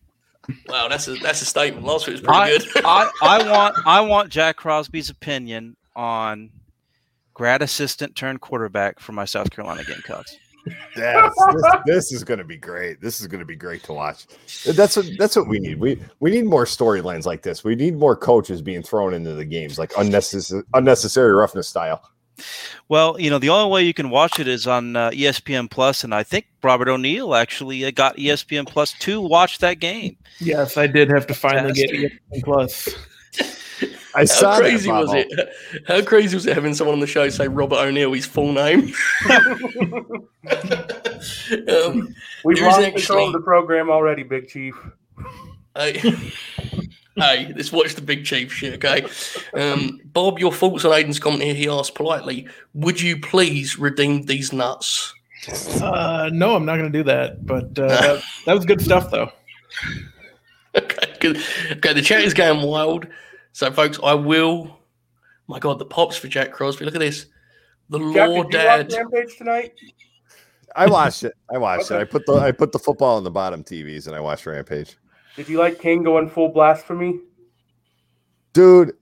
Wow, 0.69 0.89
that's 0.89 1.07
a 1.09 1.15
that's 1.15 1.43
a 1.43 1.45
statement. 1.45 1.87
Last 1.87 2.07
week 2.07 2.15
was 2.15 2.21
pretty 2.21 2.39
I, 2.39 2.59
good. 2.59 2.69
I, 2.85 3.11
I 3.23 3.51
want 3.51 3.77
I 3.87 4.01
want 4.01 4.31
Jack 4.31 4.57
Crosby's 4.57 5.11
opinion 5.11 5.77
on 5.95 6.51
grad 7.35 7.63
assistant 7.63 8.17
turned 8.17 8.41
quarterback 8.41 8.99
for 9.01 9.13
my 9.13 9.25
South 9.25 9.51
Carolina 9.51 9.85
Gamecocks. 9.85 10.37
Yes, 10.97 11.35
this, 11.53 11.73
this 11.87 12.13
is 12.13 12.25
going 12.25 12.39
to 12.39 12.45
be 12.45 12.57
great. 12.57 13.01
This 13.01 13.21
is 13.21 13.27
going 13.27 13.41
to 13.41 13.45
be 13.47 13.57
great 13.57 13.83
to 13.85 13.93
watch. 13.93 14.27
That's 14.65 14.97
what 14.97 15.07
that's 15.19 15.35
what 15.35 15.49
we 15.49 15.59
need. 15.59 15.81
We 15.81 16.01
we 16.21 16.31
need 16.31 16.45
more 16.45 16.65
storylines 16.65 17.27
like 17.27 17.43
this. 17.43 17.65
We 17.65 17.75
need 17.75 17.97
more 17.97 18.15
coaches 18.15 18.63
being 18.63 18.83
thrown 18.83 19.15
into 19.15 19.35
the 19.35 19.45
games, 19.45 19.79
like 19.79 19.93
unnecessary 19.99 20.63
unnecessary 20.75 21.33
roughness 21.33 21.69
style. 21.69 22.03
Well, 22.89 23.21
you 23.21 23.31
know, 23.31 23.39
the 23.39 23.49
only 23.49 23.71
way 23.71 23.83
you 23.85 23.95
can 23.95 24.11
watch 24.11 24.39
it 24.39 24.49
is 24.49 24.67
on 24.67 24.97
uh, 24.97 25.11
ESPN 25.11 25.71
Plus, 25.71 26.05
and 26.05 26.15
I 26.15 26.23
think 26.23 26.47
Robert 26.63 26.89
O'Neill 26.89 27.35
actually 27.35 27.85
uh, 27.85 27.91
got 27.91 28.17
ESPN 28.17 28.67
Plus 28.67 28.93
to 29.01 29.21
watch 29.21 29.59
that 29.59 29.81
game. 29.81 30.17
Yes, 30.41 30.77
I 30.77 30.87
did 30.87 31.11
have 31.11 31.27
to 31.29 31.35
finally 31.35 31.73
get 31.73 31.91
ESPN 31.91 32.45
Plus. 32.45 32.89
I 34.15 34.21
How 34.21 34.25
saw 34.27 34.59
crazy 34.59 34.91
was 34.91 35.11
it? 35.15 35.49
How 35.89 36.03
crazy 36.03 36.37
was 36.37 36.45
it 36.47 36.55
having 36.55 36.75
someone 36.75 36.95
on 36.95 37.01
the 37.01 37.07
show 37.07 37.31
say 37.31 37.49
Robert 37.49 37.77
O'Neill 37.77 38.13
his 38.13 38.27
full 38.27 38.53
name? 38.53 38.93
um, 41.69 42.15
We've 42.45 42.61
lost 42.61 42.81
actually, 42.81 42.91
control 42.93 43.29
of 43.29 43.33
the 43.33 43.41
program 43.43 43.91
already, 43.91 44.23
Big 44.23 44.49
Chief. 44.49 44.75
Hey, 45.75 46.03
hey, 47.17 47.53
let's 47.57 47.73
watch 47.73 47.95
the 47.95 48.03
Big 48.03 48.25
Chief 48.25 48.53
shit, 48.53 48.75
okay? 48.75 49.07
Um, 49.55 50.01
Bob, 50.05 50.39
your 50.39 50.53
thoughts 50.53 50.85
on 50.85 50.93
Aiden's 50.93 51.19
comment 51.19 51.43
here? 51.43 51.55
He 51.55 51.69
asked 51.69 51.95
politely, 51.95 52.49
"Would 52.75 53.01
you 53.01 53.21
please 53.21 53.79
redeem 53.79 54.23
these 54.23 54.53
nuts?" 54.53 55.15
Uh, 55.81 56.31
no, 56.33 56.55
I'm 56.55 56.65
not 56.65 56.77
going 56.77 56.93
to 56.93 56.99
do 56.99 57.05
that. 57.05 57.45
But 57.45 57.79
uh, 57.79 57.89
that, 57.89 58.23
that 58.47 58.55
was 58.55 58.65
good 58.65 58.81
stuff, 58.81 59.11
though. 59.11 59.31
Okay, 60.77 61.15
good. 61.21 61.39
Okay, 61.73 61.93
the 61.93 62.03
chat 62.03 62.23
is 62.23 62.35
going 62.35 62.67
wild. 62.67 63.07
So, 63.53 63.71
folks, 63.71 63.99
I 64.03 64.15
will. 64.15 64.79
My 65.49 65.59
God, 65.59 65.79
the 65.79 65.85
pops 65.85 66.17
for 66.17 66.29
Jack 66.29 66.53
Crosby. 66.53 66.85
Look 66.85 66.95
at 66.95 67.01
this. 67.01 67.27
The 67.91 67.99
Jack, 68.13 68.29
Lord 68.29 68.51
Dad. 68.51 68.93
Rampage 68.93 69.37
tonight. 69.37 69.73
I 70.75 70.87
watched 70.87 71.25
it. 71.25 71.35
I 71.53 71.59
watched 71.59 71.91
okay. 71.91 71.97
it. 71.97 72.01
I 72.01 72.05
put 72.05 72.25
the 72.25 72.35
I 72.35 72.53
put 72.53 72.73
the 72.73 72.79
football 72.79 73.17
on 73.17 73.25
the 73.25 73.31
bottom 73.31 73.63
TVs 73.63 74.07
and 74.07 74.17
I 74.17 74.21
watched 74.21 74.47
Rampage. 74.47 74.97
Did 75.37 75.49
you 75.49 75.59
like 75.59 75.81
King 75.81 76.03
going 76.03 76.29
full 76.29 76.49
blasphemy? 76.49 77.21
Dude, 78.53 78.93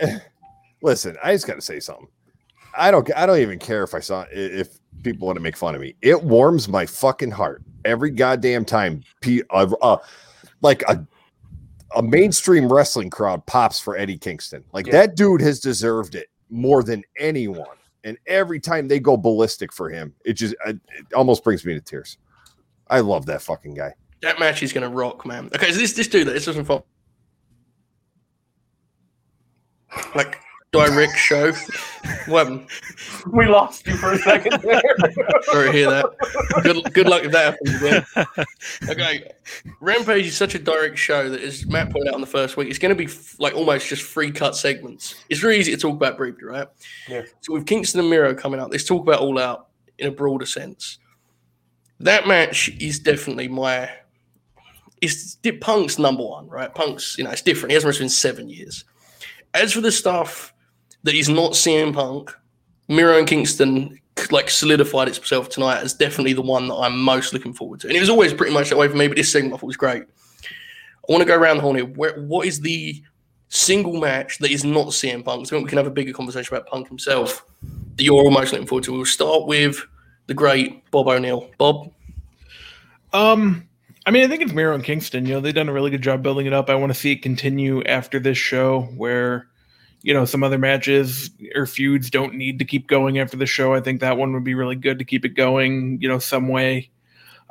listen, 0.82 1.16
I 1.22 1.32
just 1.32 1.46
got 1.46 1.54
to 1.54 1.60
say 1.60 1.80
something. 1.80 2.08
I 2.76 2.90
don't 2.90 3.10
I 3.16 3.26
don't 3.26 3.38
even 3.38 3.58
care 3.58 3.82
if 3.82 3.94
I 3.94 4.00
saw 4.00 4.24
if 4.30 4.78
people 5.02 5.26
want 5.26 5.36
to 5.36 5.42
make 5.42 5.56
fun 5.56 5.74
of 5.74 5.80
me. 5.80 5.96
It 6.02 6.22
warms 6.22 6.68
my 6.68 6.86
fucking 6.86 7.32
heart 7.32 7.62
every 7.84 8.10
goddamn 8.10 8.64
time. 8.64 9.02
Uh, 9.50 9.74
uh, 9.82 9.96
like 10.62 10.82
a 10.82 11.04
a 11.96 12.02
mainstream 12.02 12.72
wrestling 12.72 13.10
crowd 13.10 13.44
pops 13.46 13.80
for 13.80 13.96
Eddie 13.96 14.18
Kingston. 14.18 14.64
Like 14.72 14.86
yeah. 14.86 14.92
that 14.92 15.16
dude 15.16 15.40
has 15.40 15.58
deserved 15.58 16.14
it 16.14 16.28
more 16.48 16.82
than 16.82 17.02
anyone. 17.18 17.66
And 18.04 18.16
every 18.26 18.60
time 18.60 18.88
they 18.88 19.00
go 19.00 19.16
ballistic 19.16 19.72
for 19.72 19.90
him, 19.90 20.14
it 20.24 20.34
just 20.34 20.54
it 20.66 20.78
almost 21.14 21.42
brings 21.44 21.64
me 21.64 21.74
to 21.74 21.80
tears. 21.80 22.18
I 22.88 23.00
love 23.00 23.26
that 23.26 23.42
fucking 23.42 23.74
guy. 23.74 23.94
That 24.22 24.38
match 24.38 24.62
is 24.62 24.72
gonna 24.72 24.88
rock, 24.88 25.24
man. 25.24 25.50
Okay, 25.54 25.72
so 25.72 25.78
this 25.78 25.92
this 25.92 26.08
dude, 26.08 26.26
this 26.28 26.44
doesn't 26.44 26.64
fall. 26.64 26.86
Like 30.14 30.40
direct 30.72 31.16
show. 31.16 31.52
What 32.26 32.48
We 33.32 33.46
lost 33.46 33.86
you 33.86 33.96
for 33.96 34.12
a 34.12 34.18
second 34.18 34.62
there. 34.62 34.82
Sorry 35.42 35.66
to 35.66 35.72
hear 35.72 35.90
that. 35.90 36.06
Good, 36.62 36.94
good 36.94 37.08
luck 37.08 37.24
if 37.24 37.32
that 37.32 37.54
happens 37.54 37.82
again. 37.82 38.46
Okay, 38.88 39.30
Rampage 39.80 40.26
is 40.26 40.36
such 40.36 40.54
a 40.54 40.58
direct 40.58 40.96
show 40.96 41.28
that, 41.28 41.40
as 41.40 41.66
Matt 41.66 41.90
pointed 41.90 42.08
out 42.08 42.14
in 42.14 42.20
the 42.20 42.26
first 42.26 42.56
week, 42.56 42.68
it's 42.68 42.78
going 42.78 42.90
to 42.90 42.96
be 42.96 43.04
f- 43.04 43.38
like 43.38 43.54
almost 43.54 43.88
just 43.88 44.02
free 44.02 44.30
cut 44.30 44.56
segments. 44.56 45.16
It's 45.28 45.42
really 45.42 45.58
easy 45.58 45.72
to 45.72 45.76
talk 45.76 45.94
about 45.94 46.16
briefly, 46.16 46.44
right? 46.44 46.68
Yeah. 47.08 47.22
So 47.40 47.52
with 47.52 47.66
Kingston 47.66 48.00
and 48.00 48.08
Miro 48.08 48.34
coming 48.34 48.60
up, 48.60 48.70
let's 48.70 48.84
talk 48.84 49.02
about 49.02 49.20
All 49.20 49.38
Out 49.38 49.68
in 49.98 50.08
a 50.08 50.10
broader 50.12 50.46
sense. 50.46 50.98
That 51.98 52.26
match 52.26 52.70
is 52.80 52.98
definitely 52.98 53.48
my. 53.48 53.90
It's 55.00 55.36
Punk's 55.60 55.98
number 55.98 56.22
one, 56.22 56.48
right? 56.48 56.74
Punk's, 56.74 57.16
you 57.16 57.24
know, 57.24 57.30
it's 57.30 57.42
different. 57.42 57.70
He 57.70 57.74
hasn't 57.74 57.88
wrestled 57.88 58.04
in 58.04 58.10
seven 58.10 58.48
years. 58.48 58.84
As 59.54 59.72
for 59.72 59.80
the 59.80 59.90
stuff 59.90 60.52
that 61.02 61.14
he's 61.14 61.28
not 61.28 61.52
CM 61.52 61.94
Punk. 61.94 62.34
Miro 62.88 63.18
and 63.18 63.26
Kingston 63.26 63.98
like 64.30 64.50
solidified 64.50 65.08
itself 65.08 65.48
tonight 65.48 65.80
as 65.82 65.94
definitely 65.94 66.34
the 66.34 66.42
one 66.42 66.68
that 66.68 66.74
I'm 66.74 67.00
most 67.00 67.32
looking 67.32 67.54
forward 67.54 67.80
to. 67.80 67.88
And 67.88 67.96
it 67.96 68.00
was 68.00 68.10
always 68.10 68.34
pretty 68.34 68.52
much 68.52 68.68
that 68.68 68.76
way 68.76 68.88
for 68.88 68.96
me, 68.96 69.08
but 69.08 69.16
this 69.16 69.32
segment 69.32 69.54
I 69.54 69.56
thought 69.56 69.66
was 69.66 69.76
great. 69.76 70.02
I 70.02 71.12
want 71.12 71.22
to 71.22 71.26
go 71.26 71.36
around 71.36 71.56
the 71.56 71.62
horn 71.62 71.76
here. 71.76 71.86
Where, 71.86 72.20
what 72.20 72.46
is 72.46 72.60
the 72.60 73.02
single 73.48 73.98
match 73.98 74.38
that 74.38 74.50
is 74.50 74.64
not 74.64 74.88
CM 74.88 75.24
Punk? 75.24 75.46
So 75.46 75.58
we 75.58 75.64
can 75.66 75.78
have 75.78 75.86
a 75.86 75.90
bigger 75.90 76.12
conversation 76.12 76.54
about 76.54 76.66
Punk 76.66 76.88
himself 76.88 77.44
that 77.96 78.04
you're 78.04 78.22
almost 78.22 78.52
looking 78.52 78.66
forward 78.66 78.84
to. 78.84 78.92
We'll 78.92 79.06
start 79.06 79.46
with 79.46 79.82
the 80.26 80.34
great 80.34 80.88
Bob 80.90 81.08
O'Neill. 81.08 81.50
Bob? 81.56 81.90
Um, 83.12 83.68
I 84.06 84.10
mean, 84.10 84.24
I 84.24 84.28
think 84.28 84.42
it's 84.42 84.52
Miro 84.52 84.74
and 84.74 84.84
Kingston. 84.84 85.26
You 85.26 85.34
know, 85.34 85.40
they've 85.40 85.54
done 85.54 85.68
a 85.68 85.72
really 85.72 85.90
good 85.90 86.02
job 86.02 86.22
building 86.22 86.46
it 86.46 86.52
up. 86.52 86.70
I 86.70 86.74
want 86.74 86.92
to 86.92 86.98
see 86.98 87.12
it 87.12 87.22
continue 87.22 87.82
after 87.84 88.18
this 88.18 88.38
show 88.38 88.82
where 88.96 89.46
you 90.02 90.14
know 90.14 90.24
some 90.24 90.42
other 90.42 90.58
matches 90.58 91.30
or 91.54 91.66
feuds 91.66 92.10
don't 92.10 92.34
need 92.34 92.58
to 92.58 92.64
keep 92.64 92.86
going 92.86 93.18
after 93.18 93.36
the 93.36 93.46
show. 93.46 93.74
I 93.74 93.80
think 93.80 94.00
that 94.00 94.16
one 94.16 94.32
would 94.32 94.44
be 94.44 94.54
really 94.54 94.76
good 94.76 94.98
to 94.98 95.04
keep 95.04 95.24
it 95.24 95.30
going, 95.30 95.98
you 96.00 96.08
know, 96.08 96.18
some 96.18 96.48
way. 96.48 96.90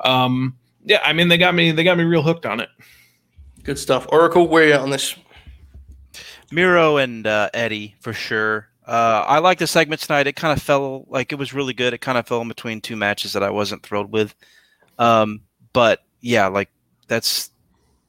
Um, 0.03 0.57
yeah, 0.85 1.01
I 1.03 1.13
mean 1.13 1.27
they 1.27 1.37
got 1.37 1.53
me 1.53 1.71
they 1.71 1.83
got 1.83 1.97
me 1.97 2.03
real 2.03 2.23
hooked 2.23 2.45
on 2.45 2.59
it. 2.59 2.69
Good 3.63 3.77
stuff. 3.77 4.07
Oracle, 4.09 4.47
where 4.47 4.67
you 4.67 4.73
on 4.73 4.89
this? 4.89 5.15
Miro 6.51 6.97
and 6.97 7.27
uh, 7.27 7.49
Eddie 7.53 7.95
for 7.99 8.13
sure. 8.13 8.67
Uh, 8.85 9.23
I 9.27 9.37
like 9.37 9.59
the 9.59 9.67
segment 9.67 10.01
tonight. 10.01 10.25
It 10.25 10.35
kind 10.35 10.57
of 10.57 10.63
fell 10.63 11.05
like 11.09 11.31
it 11.31 11.35
was 11.35 11.53
really 11.53 11.73
good. 11.73 11.93
It 11.93 11.99
kind 11.99 12.17
of 12.17 12.27
fell 12.27 12.41
in 12.41 12.47
between 12.47 12.81
two 12.81 12.95
matches 12.95 13.33
that 13.33 13.43
I 13.43 13.51
wasn't 13.51 13.83
thrilled 13.83 14.11
with. 14.11 14.33
Um, 14.97 15.41
but 15.73 16.03
yeah, 16.21 16.47
like 16.47 16.69
that's 17.07 17.51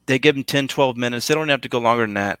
they 0.05 0.19
give 0.19 0.35
them 0.35 0.43
10, 0.43 0.67
12 0.67 0.97
minutes. 0.97 1.27
They 1.27 1.35
don't 1.35 1.49
have 1.49 1.61
to 1.61 1.69
go 1.69 1.79
longer 1.79 2.05
than 2.05 2.15
that. 2.15 2.39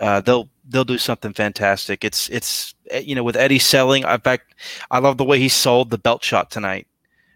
Uh, 0.00 0.20
they'll 0.20 0.48
they'll 0.68 0.84
do 0.84 0.98
something 0.98 1.32
fantastic. 1.32 2.04
It's 2.04 2.28
it's 2.28 2.74
eh, 2.90 2.98
you 3.00 3.14
know 3.14 3.24
with 3.24 3.36
Eddie 3.36 3.58
selling. 3.58 4.04
In 4.04 4.20
fact, 4.20 4.54
I 4.90 4.98
love 4.98 5.16
the 5.16 5.24
way 5.24 5.38
he 5.38 5.48
sold 5.48 5.90
the 5.90 5.98
belt 5.98 6.22
shot 6.22 6.50
tonight, 6.50 6.86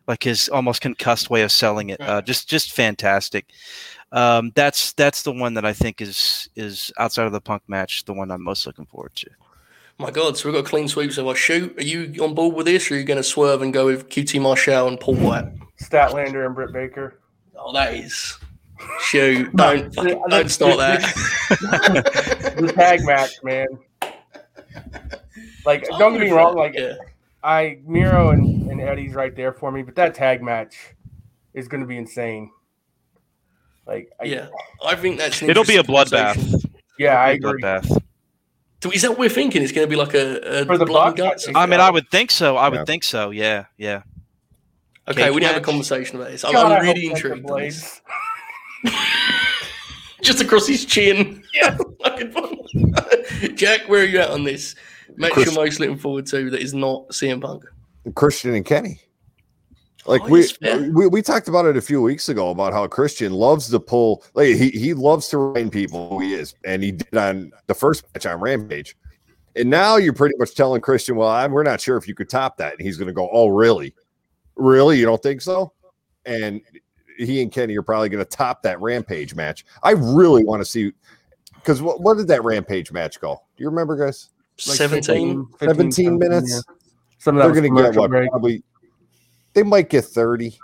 like 0.06 0.22
his 0.22 0.48
almost 0.48 0.80
concussed 0.80 1.30
way 1.30 1.42
of 1.42 1.52
selling 1.52 1.90
it. 1.90 2.00
Uh, 2.00 2.20
just 2.22 2.48
just 2.48 2.72
fantastic. 2.72 3.46
Um, 4.12 4.52
that's 4.54 4.92
that's 4.92 5.22
the 5.22 5.32
one 5.32 5.54
that 5.54 5.64
I 5.64 5.72
think 5.72 6.00
is 6.00 6.48
is 6.56 6.92
outside 6.98 7.26
of 7.26 7.32
the 7.32 7.40
Punk 7.40 7.62
match, 7.68 8.04
the 8.04 8.12
one 8.12 8.30
I'm 8.30 8.42
most 8.42 8.66
looking 8.66 8.86
forward 8.86 9.14
to. 9.16 9.30
My 9.98 10.10
God, 10.10 10.36
so 10.36 10.48
we've 10.50 10.62
got 10.62 10.68
clean 10.68 10.88
sweeps 10.88 11.16
of 11.16 11.26
our 11.26 11.34
shoot. 11.34 11.74
Are 11.78 11.84
you 11.84 12.22
on 12.22 12.34
board 12.34 12.54
with 12.54 12.66
this, 12.66 12.90
or 12.90 12.94
are 12.94 12.98
you 12.98 13.04
going 13.04 13.16
to 13.16 13.22
swerve 13.22 13.62
and 13.62 13.72
go 13.72 13.86
with 13.86 14.10
QT 14.10 14.40
Marshall 14.42 14.88
and 14.88 15.00
Paul 15.00 15.14
White? 15.14 15.46
Statlander 15.80 16.44
and 16.44 16.54
Britt 16.54 16.72
Baker. 16.72 17.18
Oh, 17.58 17.72
that 17.72 17.94
is 17.94 18.38
shoot! 19.00 19.50
Don't 19.56 19.94
fucking- 19.94 20.22
don't 20.28 20.48
start 20.50 20.78
that. 20.78 21.00
the 22.58 22.72
tag 22.74 23.04
match, 23.04 23.32
man. 23.42 23.66
Like, 25.64 25.86
don't 25.98 26.12
get 26.12 26.20
me 26.20 26.30
wrong. 26.30 26.54
Like, 26.56 26.74
yeah, 26.74 26.94
I 27.42 27.78
Miro 27.86 28.30
and, 28.30 28.70
and 28.70 28.80
Eddie's 28.80 29.14
right 29.14 29.34
there 29.34 29.52
for 29.52 29.72
me, 29.72 29.82
but 29.82 29.94
that 29.96 30.14
tag 30.14 30.42
match 30.42 30.76
is 31.54 31.66
going 31.68 31.80
to 31.80 31.86
be 31.86 31.96
insane. 31.96 32.50
Like, 33.86 34.10
I, 34.20 34.24
yeah. 34.24 34.48
I 34.84 34.94
think 34.96 35.18
that's 35.18 35.42
It'll 35.42 35.64
be 35.64 35.76
a 35.76 35.82
bloodbath. 35.82 36.64
yeah, 36.98 37.14
I 37.20 37.30
It'll 37.32 37.52
be 37.52 37.58
agree. 37.58 37.62
bloodbath. 37.62 38.02
So 38.82 38.90
is 38.92 39.02
that 39.02 39.10
what 39.10 39.18
we're 39.18 39.28
thinking? 39.28 39.62
It's 39.62 39.72
going 39.72 39.86
to 39.86 39.90
be 39.90 39.96
like 39.96 40.14
a, 40.14 40.60
a 40.62 40.64
For 40.66 40.76
the 40.78 40.84
blood 40.84 41.18
and 41.18 41.28
Bucks, 41.28 41.48
I 41.48 41.52
guts? 41.52 41.56
I 41.56 41.66
mean, 41.66 41.80
I 41.80 41.90
would 41.90 42.08
think 42.10 42.30
so. 42.30 42.56
I 42.56 42.68
would 42.68 42.80
Yeah. 42.80 42.84
think 42.84 43.02
so. 43.04 43.30
Yeah, 43.30 43.64
yeah. 43.76 44.02
Okay, 45.08 45.22
Cage 45.22 45.30
we 45.30 45.40
need 45.40 45.46
to 45.46 45.52
have 45.54 45.62
a 45.62 45.64
conversation 45.64 46.16
about 46.16 46.30
this. 46.30 46.44
I'm, 46.44 46.52
God, 46.52 46.72
I 46.72 46.76
I'm 46.76 46.82
really 46.82 47.06
intrigued. 47.06 47.48
on 47.48 47.60
this. 47.60 48.00
Just 50.22 50.40
across 50.40 50.66
his 50.66 50.84
chin. 50.84 51.44
Yeah. 51.54 51.76
Fucking 52.02 52.32
fun. 52.32 52.56
Jack, 53.54 53.88
where 53.88 54.02
are 54.02 54.06
you 54.06 54.18
at 54.18 54.30
on 54.30 54.44
this? 54.44 54.74
Match 55.16 55.32
Chris- 55.32 55.46
you're 55.46 55.54
most 55.54 55.78
looking 55.78 55.98
forward 55.98 56.26
to 56.26 56.50
that 56.50 56.60
is 56.60 56.74
not 56.74 57.08
CM 57.08 57.40
Punk. 57.40 57.64
Christian 58.14 58.54
and 58.54 58.64
Kenny. 58.64 59.00
Like 60.06 60.22
Oh, 60.22 60.28
we, 60.28 60.46
we 60.90 61.06
we 61.08 61.22
talked 61.22 61.48
about 61.48 61.66
it 61.66 61.76
a 61.76 61.80
few 61.80 62.00
weeks 62.00 62.28
ago 62.28 62.50
about 62.50 62.72
how 62.72 62.86
Christian 62.86 63.32
loves 63.32 63.68
to 63.70 63.80
pull 63.80 64.22
like 64.34 64.54
he, 64.54 64.70
he 64.70 64.94
loves 64.94 65.28
to 65.28 65.38
remind 65.38 65.72
people 65.72 66.08
who 66.10 66.20
he 66.20 66.34
is, 66.34 66.54
and 66.64 66.80
he 66.82 66.92
did 66.92 67.16
on 67.16 67.50
the 67.66 67.74
first 67.74 68.04
match 68.14 68.24
on 68.24 68.40
Rampage. 68.40 68.96
And 69.56 69.70
now 69.70 69.96
you're 69.96 70.12
pretty 70.12 70.36
much 70.38 70.54
telling 70.54 70.80
Christian, 70.82 71.16
well, 71.16 71.30
I'm, 71.30 71.50
we're 71.50 71.62
not 71.62 71.80
sure 71.80 71.96
if 71.96 72.06
you 72.06 72.14
could 72.14 72.28
top 72.28 72.58
that. 72.58 72.74
And 72.74 72.82
he's 72.82 72.98
going 72.98 73.08
to 73.08 73.14
go, 73.14 73.28
oh, 73.32 73.48
really? 73.48 73.94
Really? 74.56 74.98
You 74.98 75.06
don't 75.06 75.22
think 75.22 75.40
so? 75.40 75.72
And 76.24 76.60
he 77.18 77.40
and 77.42 77.52
Kenny 77.52 77.76
are 77.76 77.82
probably 77.82 78.08
going 78.08 78.24
to 78.24 78.28
top 78.30 78.62
that 78.62 78.80
Rampage 78.80 79.34
match. 79.34 79.64
I 79.82 79.92
really 79.92 80.44
want 80.44 80.60
to 80.60 80.64
see 80.64 80.92
because 81.54 81.80
what, 81.82 82.00
what 82.00 82.16
did 82.16 82.28
that 82.28 82.44
Rampage 82.44 82.92
match 82.92 83.20
go? 83.20 83.42
Do 83.56 83.64
you 83.64 83.68
remember, 83.70 83.96
guys? 83.96 84.30
Like 84.66 84.76
17. 84.76 85.46
15, 85.58 85.68
17 85.68 86.18
minutes? 86.18 86.50
yeah. 86.50 86.74
Some 87.18 87.36
of 87.36 87.42
that 87.42 87.52
They're 87.52 87.62
going 87.62 87.74
to 87.74 87.82
get 87.82 87.98
what? 87.98 88.10
break. 88.10 88.30
Probably 88.30 88.62
they 89.54 89.62
might 89.62 89.88
get 89.88 90.04
30, 90.04 90.58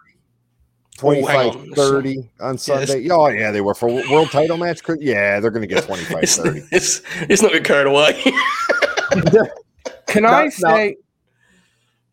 Oh, 0.98 1.10
25, 1.14 1.56
on. 1.56 1.70
30 1.72 2.30
on 2.40 2.58
Sunday. 2.58 3.08
Oh, 3.10 3.26
yeah, 3.28 3.50
they 3.50 3.60
were 3.62 3.74
for 3.74 3.88
world 3.88 4.30
title 4.30 4.56
match. 4.58 4.82
Yeah, 5.00 5.40
they're 5.40 5.50
going 5.50 5.66
to 5.66 5.74
get 5.74 5.84
25, 5.84 6.22
It's, 6.22 6.36
30. 6.36 6.62
it's, 6.70 7.02
it's 7.22 7.42
not 7.42 7.50
get 7.52 7.64
carried 7.64 7.86
away. 7.88 8.22
Can 10.06 10.22
No, 10.22 10.28
I 10.28 10.44
no. 10.44 10.50
say? 10.50 10.96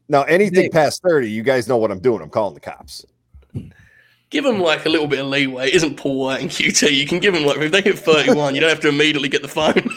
Now, 0.09 0.23
anything 0.23 0.63
Nick. 0.63 0.71
past 0.71 1.01
30, 1.03 1.29
you 1.29 1.43
guys 1.43 1.67
know 1.67 1.77
what 1.77 1.91
I'm 1.91 1.99
doing. 1.99 2.21
I'm 2.21 2.29
calling 2.29 2.55
the 2.55 2.59
cops. 2.59 3.05
give 4.31 4.43
them 4.43 4.59
like 4.59 4.85
a 4.85 4.89
little 4.89 5.07
bit 5.07 5.19
of 5.19 5.27
leeway. 5.27 5.67
It 5.67 5.75
isn't 5.75 5.97
Paul 5.97 6.19
White 6.19 6.41
and 6.41 6.49
QT. 6.49 6.91
You 6.91 7.05
can 7.05 7.19
give 7.19 7.33
them 7.33 7.43
like 7.45 7.57
if 7.57 7.71
they 7.71 7.81
hit 7.81 7.97
31, 7.99 8.55
you 8.55 8.61
don't 8.61 8.69
have 8.69 8.79
to 8.81 8.89
immediately 8.89 9.29
get 9.29 9.41
the 9.43 9.47
phone. 9.47 9.87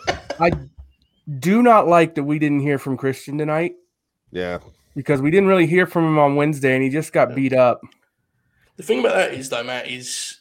I 0.40 0.50
do 1.38 1.62
not 1.62 1.86
like 1.86 2.14
that 2.14 2.24
we 2.24 2.38
didn't 2.38 2.60
hear 2.60 2.78
from 2.78 2.96
Christian 2.96 3.36
tonight 3.36 3.74
Yeah. 4.30 4.58
because 4.96 5.20
we 5.20 5.30
didn't 5.30 5.48
really 5.48 5.66
hear 5.66 5.86
from 5.86 6.04
him 6.04 6.18
on 6.18 6.36
Wednesday, 6.36 6.74
and 6.74 6.82
he 6.82 6.88
just 6.88 7.12
got 7.12 7.34
beat 7.34 7.52
up. 7.52 7.80
The 8.76 8.82
thing 8.84 9.00
about 9.00 9.14
that 9.16 9.34
is, 9.34 9.48
though, 9.50 9.62
Matt, 9.64 9.88
is 9.88 10.38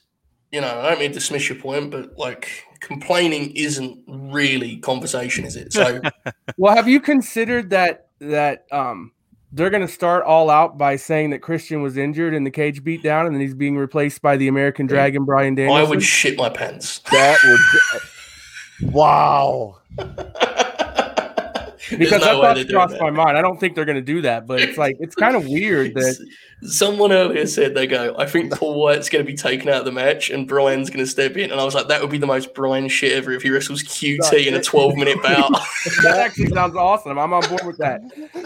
you 0.51 0.62
know 0.62 0.79
I 0.79 0.89
don't 0.91 1.00
mean 1.00 1.10
to 1.10 1.15
dismiss 1.15 1.50
your 1.50 1.57
point, 1.60 1.91
but 1.91 2.17
like 2.17 2.63
complaining 2.79 3.51
isn't 3.55 4.00
really 4.07 4.77
conversation, 4.77 5.43
is 5.43 5.55
it? 5.57 5.74
So 5.74 6.00
Well, 6.57 6.74
have 6.75 6.88
you 6.88 7.01
considered 7.01 7.72
that 7.72 8.07
that 8.19 8.65
um 8.72 9.12
they're 9.57 9.69
going 9.71 9.85
to 9.85 9.91
start 9.91 10.23
all 10.23 10.49
out 10.49 10.77
by 10.77 10.95
saying 10.95 11.31
that 11.31 11.39
Christian 11.39 11.81
was 11.81 11.97
injured 11.97 12.33
in 12.33 12.43
the 12.43 12.51
cage 12.51 12.83
beat 12.83 13.01
down, 13.03 13.25
and 13.25 13.35
then 13.35 13.41
he's 13.41 13.55
being 13.55 13.75
replaced 13.75 14.21
by 14.21 14.37
the 14.37 14.47
American 14.47 14.85
Dragon 14.85 15.25
Bryan 15.25 15.55
Danielson. 15.55 15.85
I 15.85 15.89
would 15.89 16.03
shit 16.03 16.37
my 16.37 16.49
pants. 16.49 16.99
That 17.11 17.39
would. 17.43 18.91
wow. 18.93 19.77
because 21.89 22.10
There's 22.10 22.25
no 22.25 22.41
that 22.41 22.58
thought 22.58 22.70
crossed 22.70 23.01
my 23.01 23.10
mind. 23.10 23.38
I 23.38 23.41
don't 23.41 23.60
think 23.60 23.75
they're 23.75 23.86
going 23.86 23.96
to 23.96 24.01
do 24.01 24.22
that, 24.22 24.48
but 24.48 24.62
it's 24.62 24.77
like 24.77 24.98
it's 25.00 25.15
kind 25.15 25.36
of 25.36 25.46
weird 25.48 25.94
that 25.96 26.17
Someone 26.63 27.12
earlier 27.12 27.46
said 27.46 27.75
they 27.75 27.86
go, 27.86 28.15
I 28.17 28.25
think 28.25 28.51
Paul 28.58 28.82
White's 28.82 29.10
going 29.10 29.24
to 29.24 29.32
be 29.32 29.38
taken 29.38 29.70
out 29.70 29.79
of 29.79 29.86
the 29.86 29.91
match 29.91 30.32
and 30.32 30.48
Bryan's 30.48 30.89
going 30.89 31.06
to 31.06 31.10
step 31.10 31.38
in. 31.38 31.51
And 31.51 31.62
I 31.62 31.63
was 31.63 31.75
like, 31.75 31.88
that 31.88 32.01
would 32.01 32.10
be 32.10 32.17
the 32.17 32.25
most 32.25 32.56
Bryan 32.56 32.88
shit 32.88 33.12
ever 33.12 33.32
if 33.32 33.44
he 33.44 33.51
wrestles 33.51 33.84
QT 33.84 34.48
in 34.48 34.56
a 34.56 34.62
12 34.62 34.96
minute 34.96 35.22
bout. 35.22 35.51
that 36.01 36.17
actually 36.17 36.48
sounds 36.48 36.75
awesome. 36.75 37.20
I'm 37.20 37.32
on 37.32 37.48
board 37.48 37.63
with 37.63 37.77
that. 37.77 38.01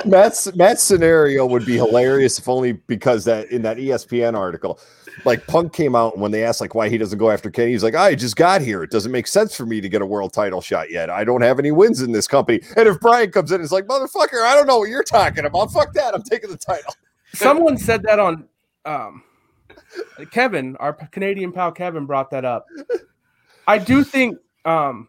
Matt's 0.06 0.54
Matt's 0.56 0.84
scenario 0.84 1.46
would 1.46 1.66
be 1.66 1.76
hilarious 1.76 2.38
if 2.38 2.50
only 2.50 2.74
because 2.74 3.24
that 3.26 3.50
in 3.50 3.62
that 3.62 3.78
ESPN 3.78 4.38
article, 4.38 4.80
like 5.25 5.46
Punk 5.48 5.74
came 5.74 5.96
out 5.96 6.13
and 6.13 6.22
when 6.22 6.32
they 6.32 6.44
asked 6.44 6.62
like 6.62 6.75
why 6.75 6.89
he 6.89 6.98
doesn't 6.98 7.18
go 7.18 7.30
after 7.30 7.50
Kenny, 7.50 7.72
he's 7.72 7.84
like, 7.84 7.96
I 7.96 8.15
just 8.15 8.36
got 8.36 8.62
here. 8.62 8.84
It 8.84 8.91
doesn't 8.91 9.12
make 9.12 9.27
sense 9.27 9.56
for 9.56 9.65
me 9.65 9.82
to 9.82 9.89
get 9.89 10.01
a 10.01 10.06
world 10.06 10.34
title 10.34 10.62
shot 10.62 10.91
yet. 10.91 11.10
I 11.10 11.24
don't 11.24 11.41
have 11.41 11.60
any 11.60 11.72
wins 11.72 12.01
in 12.01 12.12
this 12.12 12.27
company. 12.27 12.62
And 12.75 12.88
if 12.88 13.00
Bryan 13.00 13.32
comes 13.32 13.51
in, 13.51 13.62
it's 13.62 13.72
like, 13.72 13.86
motherfucker, 13.86 14.44
I 14.44 14.56
don't 14.56 14.68
know 14.68 14.80
what 14.80 14.89
you're 14.89 15.03
talking 15.03 15.46
about. 15.46 15.72
Fuck 15.72 15.94
that. 15.94 16.13
I'm 16.13 16.24
taking 16.24 16.50
the 16.50 16.58
title. 16.58 16.94
Someone 17.34 17.77
said 17.77 18.03
that 18.03 18.20
on 18.20 18.48
um, 18.86 19.24
Kevin, 20.32 20.75
our 20.77 20.94
Canadian 20.94 21.51
pal 21.51 21.72
Kevin 21.72 22.06
brought 22.06 22.32
that 22.32 22.46
up. 22.46 22.68
I 23.68 23.77
do 23.77 24.03
think, 24.03 24.38
um, 24.65 25.08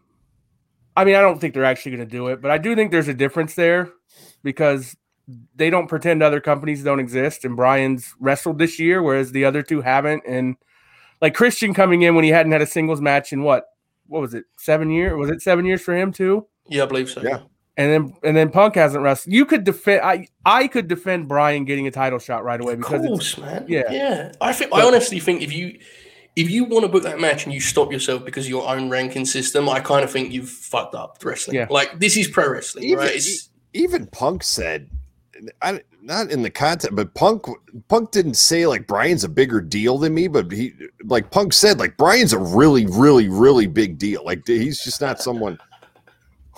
I 0.95 1.05
mean, 1.05 1.15
I 1.15 1.21
don't 1.21 1.39
think 1.39 1.53
they're 1.53 1.65
actually 1.65 1.97
going 1.97 2.07
to 2.07 2.11
do 2.11 2.27
it, 2.27 2.41
but 2.41 2.51
I 2.51 2.57
do 2.57 2.75
think 2.75 2.91
there's 2.91 3.07
a 3.07 3.13
difference 3.13 3.55
there 3.55 3.89
because 4.43 4.95
they 5.55 5.69
don't 5.69 5.87
pretend 5.87 6.21
other 6.21 6.39
companies 6.41 6.83
don't 6.83 6.99
exist. 6.99 7.45
And 7.45 7.55
Bryan's 7.55 8.13
wrestled 8.19 8.59
this 8.59 8.79
year, 8.79 9.01
whereas 9.01 9.31
the 9.31 9.45
other 9.45 9.61
two 9.63 9.81
haven't. 9.81 10.23
And 10.27 10.55
like 11.21 11.33
Christian 11.33 11.73
coming 11.73 12.01
in 12.01 12.15
when 12.15 12.23
he 12.23 12.29
hadn't 12.31 12.51
had 12.51 12.61
a 12.61 12.65
singles 12.67 12.99
match 13.01 13.31
in 13.31 13.43
what, 13.43 13.65
what 14.07 14.21
was 14.21 14.33
it, 14.33 14.43
seven 14.57 14.89
years? 14.91 15.15
Was 15.17 15.29
it 15.29 15.41
seven 15.41 15.65
years 15.65 15.81
for 15.81 15.95
him 15.95 16.11
too? 16.11 16.45
yeah, 16.67 16.83
I 16.83 16.85
believe 16.85 17.09
so. 17.09 17.21
Yeah. 17.21 17.39
And 17.75 17.91
then 17.91 18.13
and 18.23 18.37
then 18.37 18.51
Punk 18.51 18.75
hasn't 18.75 19.03
wrestled. 19.03 19.33
You 19.33 19.45
could 19.47 19.63
defend. 19.63 20.01
I 20.01 20.27
I 20.45 20.67
could 20.67 20.87
defend 20.87 21.27
Bryan 21.27 21.65
getting 21.65 21.87
a 21.87 21.91
title 21.91 22.19
shot 22.19 22.43
right 22.43 22.61
away 22.61 22.73
Of 22.73 22.79
because 22.79 23.01
it's 23.03 23.07
course, 23.07 23.37
man. 23.39 23.65
yeah. 23.67 23.91
yeah. 23.91 24.31
I 24.39 24.53
think 24.53 24.71
I 24.71 24.83
honestly 24.83 25.19
think 25.19 25.41
if 25.41 25.51
you 25.51 25.79
if 26.35 26.51
you 26.51 26.65
want 26.65 26.83
to 26.83 26.89
book 26.89 27.01
that 27.01 27.19
match 27.19 27.45
and 27.45 27.53
you 27.53 27.59
stop 27.59 27.91
yourself 27.91 28.23
because 28.25 28.45
of 28.45 28.49
your 28.51 28.67
own 28.69 28.91
ranking 28.91 29.25
system, 29.25 29.67
I 29.67 29.79
kind 29.79 30.03
of 30.03 30.11
think 30.11 30.31
you've 30.31 30.49
fucked 30.51 30.93
up 30.93 31.17
wrestling. 31.23 31.55
Yeah. 31.57 31.65
Like 31.69 31.99
this 31.99 32.15
is 32.15 32.27
pro 32.27 32.47
wrestling, 32.51 32.83
Even- 32.85 32.97
right? 32.99 33.15
It's, 33.15 33.49
Even 33.73 34.05
Punk 34.05 34.43
said, 34.43 34.89
I, 35.61 35.81
not 36.01 36.31
in 36.31 36.41
the 36.41 36.49
content, 36.49 36.95
but 36.95 37.13
Punk 37.13 37.45
Punk 37.87 38.11
didn't 38.11 38.35
say 38.35 38.67
like 38.67 38.87
Bryan's 38.87 39.23
a 39.23 39.29
bigger 39.29 39.61
deal 39.61 39.97
than 39.97 40.13
me, 40.13 40.27
but 40.27 40.51
he 40.51 40.73
like 41.05 41.31
Punk 41.31 41.53
said 41.53 41.79
like 41.79 41.97
Bryan's 41.97 42.33
a 42.33 42.39
really, 42.39 42.85
really, 42.85 43.29
really 43.29 43.67
big 43.67 43.97
deal. 43.97 44.23
Like 44.23 44.45
he's 44.45 44.83
just 44.83 45.01
not 45.01 45.21
someone. 45.21 45.57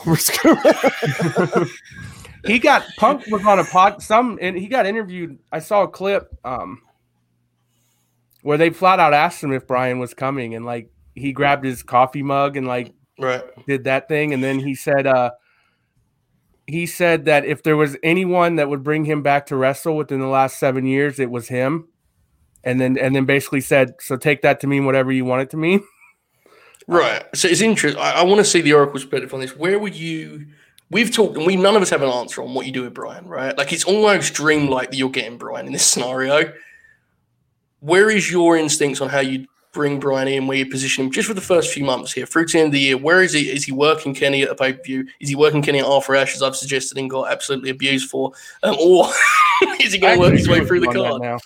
We're 0.06 0.16
just 0.16 0.42
gonna- 0.42 1.66
he 2.46 2.60
got 2.60 2.86
Punk 2.98 3.26
was 3.28 3.46
on 3.46 3.60
a 3.60 3.64
pod 3.64 4.02
some 4.02 4.38
and 4.42 4.58
he 4.58 4.68
got 4.68 4.86
interviewed. 4.86 5.40
I 5.52 5.60
saw 5.60 5.84
a 5.84 5.88
clip 5.88 6.38
um 6.44 6.82
where 8.42 8.58
they 8.58 8.70
flat 8.70 9.00
out 9.00 9.14
asked 9.14 9.44
him 9.44 9.54
if 9.54 9.66
Bryan 9.68 10.00
was 10.00 10.14
coming 10.14 10.54
and 10.54 10.66
like 10.66 10.92
he 11.16 11.32
grabbed 11.32 11.66
his 11.66 11.82
coffee 11.82 12.24
mug 12.24 12.58
and 12.58 12.68
like 12.68 12.94
right. 13.20 13.44
did 13.68 13.86
that 13.86 14.08
thing 14.08 14.34
and 14.34 14.44
then 14.44 14.60
he 14.60 14.76
said 14.76 15.08
uh 15.08 15.32
he 16.68 16.86
said 16.86 17.26
that 17.26 17.46
if 17.46 17.64
there 17.64 17.78
was 17.78 17.96
anyone 18.02 18.56
that 18.56 18.70
would 18.70 18.84
bring 18.84 19.06
him 19.06 19.22
back 19.22 19.46
to 19.48 19.56
wrestle 19.56 19.96
within 19.96 20.20
the 20.20 20.28
last 20.28 20.58
seven 20.58 20.86
years, 20.86 21.20
it 21.20 21.30
was 21.30 21.48
him. 21.48 21.88
And 22.64 22.82
then 22.82 22.98
and 22.98 23.16
then 23.16 23.26
basically 23.26 23.62
said, 23.62 23.94
so 24.00 24.18
take 24.18 24.42
that 24.42 24.60
to 24.62 24.68
mean 24.68 24.86
whatever 24.86 25.12
you 25.12 25.26
want 25.26 25.44
it 25.44 25.50
to 25.52 25.58
mean. 25.58 25.84
Right. 26.88 27.26
So 27.34 27.48
it's 27.48 27.62
interesting. 27.62 28.00
I, 28.00 28.12
I 28.12 28.24
want 28.26 28.38
to 28.38 28.46
see 28.46 28.62
the 28.62 28.74
Oracle's 28.74 29.06
perspective 29.06 29.34
on 29.34 29.40
this. 29.40 29.56
Where 29.56 29.80
would 29.80 29.96
you? 29.96 30.46
We've 30.92 31.12
talked, 31.12 31.36
and 31.36 31.44
we 31.44 31.56
none 31.56 31.76
of 31.76 31.82
us 31.82 31.90
have 31.90 32.04
an 32.04 32.10
answer 32.10 32.44
on 32.44 32.54
what 32.54 32.68
you 32.68 32.72
do 32.72 32.84
with 32.84 32.94
Bryan, 32.94 33.28
right? 33.28 33.58
Like 33.58 33.74
it's 33.74 33.86
almost 33.86 34.36
dreamlike 34.36 34.92
that 34.92 34.96
you're 34.96 35.10
getting 35.10 35.40
Bryan 35.40 35.66
in 35.66 35.74
this 35.74 35.84
scenario. 35.84 36.54
Where 37.80 38.12
is 38.12 38.30
your 38.30 38.56
instincts 38.56 39.02
on 39.02 39.10
how 39.10 39.22
you 39.22 39.48
bring 39.76 40.00
Bryan 40.00 40.28
in, 40.28 40.48
where 40.48 40.58
you 40.58 40.66
position 40.70 41.06
him, 41.06 41.12
just 41.12 41.28
for 41.28 41.34
the 41.36 41.42
first 41.42 41.72
few 41.72 41.84
months 41.86 42.12
here, 42.12 42.26
through 42.26 42.46
to 42.48 42.54
the 42.54 42.60
end 42.60 42.68
of 42.68 42.72
the 42.74 42.80
year? 42.80 42.98
Where 42.98 43.22
is 43.22 43.34
he? 43.34 43.52
Is 43.52 43.64
he 43.66 43.72
working 43.72 44.16
Kenny 44.16 44.42
at 44.42 44.50
a 44.50 44.56
pay 44.56 44.74
per 44.74 44.82
view? 44.82 45.06
Is 45.20 45.30
he 45.30 45.36
working 45.36 45.62
Kenny 45.62 45.80
at 45.80 45.86
After 45.86 46.16
Ashes? 46.16 46.42
I've 46.42 46.56
suggested 46.56 46.98
and 46.98 47.10
got 47.10 47.32
absolutely 47.32 47.70
abused 47.70 48.10
for, 48.10 48.32
um, 48.64 48.76
or 48.80 49.08
is 49.80 49.94
he 49.94 50.00
going 50.00 50.16
to 50.16 50.20
work 50.20 50.34
his 50.34 50.48
way 50.50 50.66
through 50.66 50.80
the 50.80 50.88
card? 50.88 51.22
now. 51.22 51.38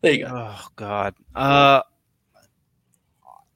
There 0.00 0.12
you 0.12 0.26
go. 0.26 0.30
Oh 0.34 0.66
God. 0.76 1.14
Uh, 1.34 1.82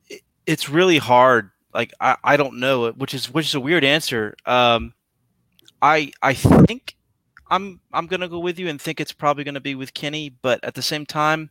it- 0.08 0.22
it's 0.46 0.68
really 0.68 0.98
hard. 0.98 1.50
like 1.74 1.92
I, 2.00 2.16
I 2.24 2.36
don't 2.36 2.58
know, 2.60 2.90
which 2.92 3.14
is 3.14 3.32
which 3.32 3.46
is 3.46 3.54
a 3.54 3.60
weird 3.60 3.84
answer. 3.84 4.36
Um, 4.46 4.92
I 5.82 6.12
I 6.22 6.34
think 6.34 6.96
I'm 7.50 7.80
I'm 7.92 8.06
gonna 8.06 8.28
go 8.28 8.38
with 8.38 8.58
you 8.58 8.68
and 8.68 8.80
think 8.80 9.00
it's 9.00 9.12
probably 9.12 9.44
gonna 9.44 9.60
be 9.60 9.74
with 9.74 9.92
Kenny, 9.94 10.30
but 10.42 10.62
at 10.64 10.74
the 10.74 10.82
same 10.82 11.04
time, 11.06 11.50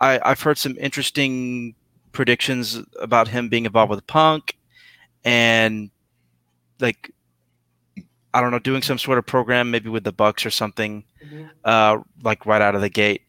I 0.00 0.20
I've 0.24 0.40
heard 0.40 0.56
some 0.58 0.76
interesting 0.78 1.74
predictions 2.12 2.80
about 3.00 3.28
him 3.28 3.48
being 3.48 3.66
involved 3.66 3.90
with 3.90 4.06
Punk, 4.06 4.56
and 5.24 5.90
like 6.80 7.10
I 8.32 8.40
don't 8.40 8.50
know, 8.52 8.58
doing 8.60 8.82
some 8.82 8.98
sort 8.98 9.18
of 9.18 9.26
program 9.26 9.70
maybe 9.70 9.88
with 9.90 10.04
the 10.04 10.12
Bucks 10.12 10.46
or 10.46 10.50
something, 10.50 11.04
Mm-hmm. 11.24 11.44
uh, 11.64 11.98
like 12.22 12.46
right 12.46 12.62
out 12.62 12.74
of 12.74 12.80
the 12.80 12.88
gate. 12.88 13.22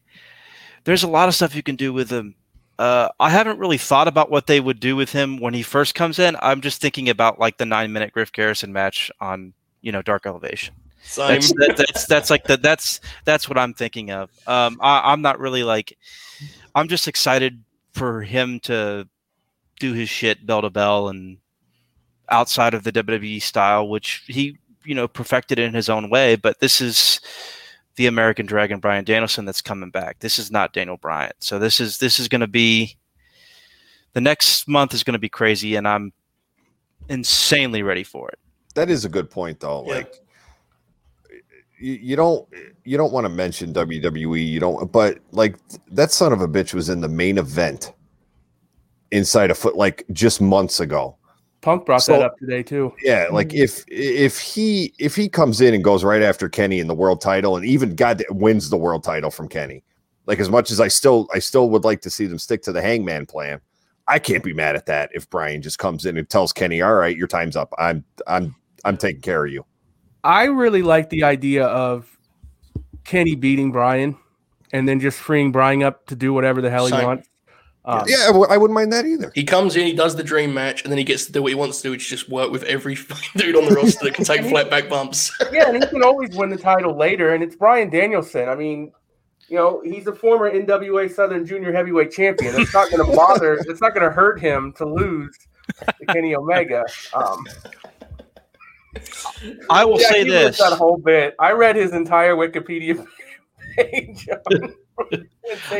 There's 0.84 1.02
a 1.02 1.08
lot 1.08 1.28
of 1.28 1.34
stuff 1.34 1.54
you 1.54 1.62
can 1.62 1.76
do 1.76 1.92
with 1.92 2.10
him. 2.10 2.34
Uh, 2.78 3.10
I 3.20 3.28
haven't 3.28 3.58
really 3.58 3.76
thought 3.76 4.08
about 4.08 4.30
what 4.30 4.46
they 4.46 4.60
would 4.60 4.80
do 4.80 4.96
with 4.96 5.12
him 5.12 5.36
when 5.38 5.52
he 5.52 5.62
first 5.62 5.94
comes 5.94 6.18
in. 6.18 6.34
I'm 6.40 6.62
just 6.62 6.80
thinking 6.80 7.10
about 7.10 7.38
like 7.38 7.58
the 7.58 7.66
nine 7.66 7.92
minute 7.92 8.12
Griff 8.12 8.32
Garrison 8.32 8.72
match 8.72 9.10
on 9.20 9.52
you 9.82 9.92
know 9.92 10.00
Dark 10.00 10.24
Elevation. 10.24 10.74
Same. 11.02 11.28
That's 11.28 11.52
that, 11.52 11.74
that's 11.76 12.06
that's 12.06 12.30
like 12.30 12.44
the, 12.44 12.56
that's 12.56 13.00
that's 13.26 13.46
what 13.48 13.58
I'm 13.58 13.74
thinking 13.74 14.10
of. 14.10 14.30
Um, 14.46 14.78
I, 14.80 15.12
I'm 15.12 15.20
not 15.20 15.38
really 15.38 15.64
like 15.64 15.96
I'm 16.74 16.88
just 16.88 17.06
excited 17.06 17.62
for 17.92 18.22
him 18.22 18.60
to 18.60 19.08
do 19.78 19.92
his 19.92 20.08
shit 20.08 20.46
bell 20.46 20.62
to 20.62 20.70
bell 20.70 21.08
and 21.08 21.38
outside 22.28 22.74
of 22.74 22.84
the 22.84 22.92
WWE 22.92 23.40
style, 23.42 23.88
which 23.88 24.24
he 24.26 24.58
you 24.84 24.94
know 24.94 25.08
perfected 25.08 25.58
in 25.58 25.74
his 25.74 25.88
own 25.88 26.10
way. 26.10 26.36
But 26.36 26.60
this 26.60 26.80
is 26.80 27.20
the 27.96 28.06
American 28.06 28.46
Dragon 28.46 28.80
Bryan 28.80 29.04
Danielson 29.04 29.44
that's 29.44 29.60
coming 29.60 29.90
back. 29.90 30.18
This 30.20 30.38
is 30.38 30.50
not 30.50 30.72
Daniel 30.72 30.96
Bryan. 30.96 31.32
So 31.38 31.58
this 31.58 31.80
is 31.80 31.98
this 31.98 32.18
is 32.18 32.28
going 32.28 32.40
to 32.40 32.46
be 32.46 32.96
the 34.14 34.20
next 34.20 34.68
month 34.68 34.94
is 34.94 35.04
going 35.04 35.14
to 35.14 35.18
be 35.18 35.28
crazy, 35.28 35.76
and 35.76 35.86
I'm 35.86 36.12
insanely 37.08 37.82
ready 37.82 38.04
for 38.04 38.28
it. 38.28 38.38
That 38.74 38.90
is 38.90 39.04
a 39.04 39.08
good 39.08 39.30
point, 39.30 39.60
though. 39.60 39.84
Yeah. 39.86 39.94
Like, 39.94 40.14
you, 41.82 41.94
you 41.94 42.16
don't 42.16 42.48
you 42.84 42.96
don't 42.96 43.12
want 43.12 43.24
to 43.24 43.28
mention 43.28 43.74
WWE. 43.74 44.46
You 44.46 44.60
don't, 44.60 44.90
but 44.90 45.18
like 45.32 45.56
that 45.90 46.12
son 46.12 46.32
of 46.32 46.40
a 46.40 46.48
bitch 46.48 46.72
was 46.72 46.88
in 46.88 47.00
the 47.00 47.08
main 47.08 47.38
event 47.38 47.92
inside 49.10 49.50
a 49.50 49.54
foot 49.54 49.76
like 49.76 50.04
just 50.12 50.40
months 50.40 50.80
ago. 50.80 51.16
Punk 51.60 51.86
brought 51.86 52.02
So- 52.02 52.12
that 52.12 52.22
up 52.22 52.38
today 52.38 52.62
too. 52.62 52.94
Yeah, 53.02 53.26
like 53.30 53.48
mm-hmm. 53.48 53.62
if 53.64 53.84
if 53.88 54.38
he 54.38 54.94
if 54.98 55.16
he 55.16 55.28
comes 55.28 55.60
in 55.60 55.74
and 55.74 55.82
goes 55.82 56.04
right 56.04 56.22
after 56.22 56.48
Kenny 56.48 56.78
in 56.78 56.86
the 56.86 56.94
world 56.94 57.20
title, 57.20 57.56
and 57.56 57.66
even 57.66 57.94
God 57.96 58.22
wins 58.30 58.70
the 58.70 58.78
world 58.78 59.02
title 59.02 59.30
from 59.30 59.48
Kenny, 59.48 59.82
like 60.26 60.38
as 60.38 60.48
much 60.48 60.70
as 60.70 60.80
I 60.80 60.88
still 60.88 61.28
I 61.34 61.40
still 61.40 61.68
would 61.70 61.84
like 61.84 62.00
to 62.02 62.10
see 62.10 62.26
them 62.26 62.38
stick 62.38 62.62
to 62.62 62.72
the 62.72 62.82
Hangman 62.82 63.26
plan, 63.26 63.60
I 64.08 64.18
can't 64.18 64.44
be 64.44 64.52
mad 64.52 64.76
at 64.76 64.86
that 64.86 65.10
if 65.14 65.28
Bryan 65.30 65.62
just 65.62 65.78
comes 65.78 66.06
in 66.06 66.16
and 66.16 66.28
tells 66.28 66.52
Kenny, 66.52 66.80
"All 66.80 66.94
right, 66.94 67.16
your 67.16 67.28
time's 67.28 67.56
up. 67.56 67.72
I'm 67.78 68.04
I'm 68.26 68.54
I'm 68.84 68.96
taking 68.96 69.22
care 69.22 69.44
of 69.44 69.52
you." 69.52 69.64
I 70.24 70.44
really 70.44 70.82
like 70.82 71.10
the 71.10 71.24
idea 71.24 71.64
of 71.66 72.06
Kenny 73.04 73.34
beating 73.34 73.72
Bryan 73.72 74.16
and 74.72 74.88
then 74.88 75.00
just 75.00 75.18
freeing 75.18 75.52
Bryan 75.52 75.82
up 75.82 76.06
to 76.06 76.16
do 76.16 76.32
whatever 76.32 76.60
the 76.60 76.70
hell 76.70 76.86
he 76.86 76.92
Same. 76.92 77.04
wants. 77.04 77.28
Um, 77.84 78.04
yeah, 78.06 78.24
I 78.24 78.26
w- 78.28 78.46
I 78.48 78.56
wouldn't 78.56 78.76
mind 78.76 78.92
that 78.92 79.06
either. 79.06 79.32
He 79.34 79.42
comes 79.42 79.74
in, 79.74 79.84
he 79.84 79.92
does 79.92 80.14
the 80.14 80.22
dream 80.22 80.54
match, 80.54 80.84
and 80.84 80.92
then 80.92 80.98
he 80.98 81.04
gets 81.04 81.26
to 81.26 81.32
do 81.32 81.42
what 81.42 81.48
he 81.48 81.56
wants 81.56 81.78
to 81.78 81.88
do, 81.88 81.90
which 81.90 82.04
is 82.04 82.08
just 82.08 82.30
work 82.30 82.52
with 82.52 82.62
every 82.62 82.96
dude 83.36 83.56
on 83.56 83.64
the 83.64 83.74
roster 83.74 84.04
that 84.04 84.14
can 84.14 84.24
take 84.24 84.44
flat 84.44 84.70
back 84.70 84.88
bumps. 84.88 85.32
yeah, 85.52 85.68
and 85.68 85.82
he 85.82 85.88
can 85.88 86.04
always 86.04 86.36
win 86.36 86.48
the 86.48 86.56
title 86.56 86.96
later. 86.96 87.34
And 87.34 87.42
it's 87.42 87.56
Bryan 87.56 87.90
Danielson. 87.90 88.48
I 88.48 88.54
mean, 88.54 88.92
you 89.48 89.56
know, 89.56 89.82
he's 89.84 90.06
a 90.06 90.14
former 90.14 90.48
NWA 90.48 91.10
Southern 91.12 91.44
Junior 91.44 91.72
Heavyweight 91.72 92.12
Champion. 92.12 92.54
It's 92.60 92.72
not 92.72 92.88
going 92.88 93.04
to 93.04 93.16
bother. 93.16 93.54
it's 93.54 93.80
not 93.80 93.94
going 93.94 94.06
to 94.06 94.12
hurt 94.12 94.40
him 94.40 94.72
to 94.74 94.84
lose 94.86 95.36
to 95.98 96.06
Kenny 96.06 96.36
Omega. 96.36 96.84
Um, 97.14 97.44
I 99.70 99.84
will 99.84 100.00
yeah, 100.00 100.08
say 100.08 100.24
this. 100.24 100.58
that 100.58 100.72
whole 100.76 100.98
bit. 100.98 101.34
I 101.38 101.52
read 101.52 101.76
his 101.76 101.92
entire 101.92 102.34
Wikipedia 102.34 103.04
page. 103.76 104.28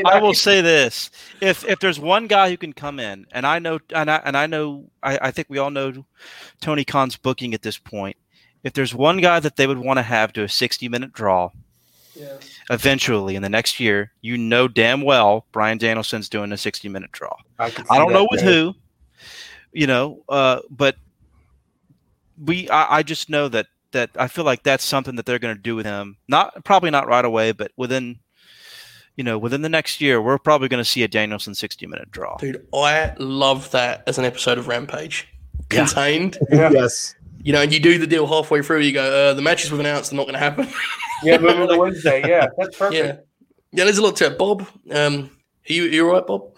I 0.06 0.18
will 0.20 0.34
say 0.34 0.60
this: 0.60 1.10
if 1.40 1.64
if 1.68 1.78
there's 1.78 2.00
one 2.00 2.26
guy 2.26 2.50
who 2.50 2.56
can 2.56 2.72
come 2.72 2.98
in, 2.98 3.26
and 3.32 3.46
I 3.46 3.58
know, 3.58 3.78
and 3.94 4.10
I 4.10 4.16
and 4.24 4.36
I 4.36 4.46
know, 4.46 4.84
I, 5.02 5.18
I 5.22 5.30
think 5.30 5.48
we 5.50 5.58
all 5.58 5.70
know 5.70 5.92
Tony 6.60 6.84
Khan's 6.84 7.16
booking 7.16 7.54
at 7.54 7.62
this 7.62 7.78
point. 7.78 8.16
If 8.64 8.72
there's 8.72 8.94
one 8.94 9.18
guy 9.18 9.40
that 9.40 9.56
they 9.56 9.66
would 9.66 9.78
want 9.78 9.98
to 9.98 10.02
have 10.02 10.32
to 10.34 10.44
a 10.44 10.48
60 10.48 10.88
minute 10.88 11.12
draw, 11.12 11.50
Yeah. 12.14 12.36
eventually 12.70 13.34
in 13.36 13.42
the 13.42 13.48
next 13.48 13.80
year, 13.80 14.12
you 14.20 14.38
know 14.38 14.68
damn 14.68 15.02
well 15.02 15.46
Bryan 15.52 15.78
Danielson's 15.78 16.28
doing 16.28 16.52
a 16.52 16.56
60 16.56 16.88
minute 16.88 17.10
draw. 17.12 17.34
I, 17.58 17.72
I 17.90 17.98
don't 17.98 18.12
know 18.12 18.26
with 18.30 18.40
who, 18.40 18.74
you 19.72 19.86
know, 19.86 20.22
uh, 20.28 20.60
but 20.70 20.96
we 22.42 22.68
I, 22.68 22.98
I 22.98 23.02
just 23.02 23.28
know 23.30 23.48
that 23.48 23.66
that 23.92 24.10
I 24.16 24.28
feel 24.28 24.44
like 24.44 24.62
that's 24.62 24.84
something 24.84 25.16
that 25.16 25.26
they're 25.26 25.38
going 25.38 25.56
to 25.56 25.60
do 25.60 25.76
with 25.76 25.86
him. 25.86 26.16
Not 26.28 26.64
probably 26.64 26.90
not 26.90 27.06
right 27.06 27.24
away, 27.24 27.52
but 27.52 27.72
within 27.76 28.18
you 29.16 29.24
know 29.24 29.38
within 29.38 29.62
the 29.62 29.68
next 29.68 30.00
year, 30.00 30.20
we're 30.20 30.38
probably 30.38 30.68
going 30.68 30.82
to 30.82 30.88
see 30.88 31.02
a 31.02 31.08
Danielson 31.08 31.54
sixty 31.54 31.86
minute 31.86 32.10
draw. 32.10 32.36
Dude, 32.38 32.66
I 32.74 33.14
love 33.18 33.70
that 33.72 34.02
as 34.06 34.18
an 34.18 34.24
episode 34.24 34.58
of 34.58 34.68
Rampage. 34.68 35.28
Contained. 35.68 36.38
Yeah, 36.50 36.70
Yes. 36.70 37.14
You 37.44 37.52
know, 37.52 37.60
and 37.60 37.72
you 37.72 37.80
do 37.80 37.98
the 37.98 38.06
deal 38.06 38.26
halfway 38.28 38.62
through, 38.62 38.80
you 38.80 38.92
go, 38.92 39.30
uh, 39.30 39.34
the 39.34 39.42
matches 39.42 39.72
we've 39.72 39.80
announced 39.80 40.12
are 40.12 40.16
not 40.16 40.24
going 40.24 40.34
to 40.34 40.38
happen. 40.38 40.68
yeah, 41.24 41.38
moving 41.38 41.66
to 41.66 41.76
Wednesday. 41.76 42.22
Yeah, 42.24 42.46
that's 42.56 42.76
perfect. 42.78 43.04
yeah. 43.04 43.16
Yeah, 43.72 43.84
there's 43.84 43.98
a 43.98 44.02
lot 44.02 44.14
to 44.16 44.26
it. 44.26 44.38
Bob, 44.38 44.60
um, 44.92 45.28
are 45.68 45.72
you, 45.72 45.84
you 45.84 46.06
all 46.06 46.14
right, 46.14 46.24
Bob? 46.26 46.51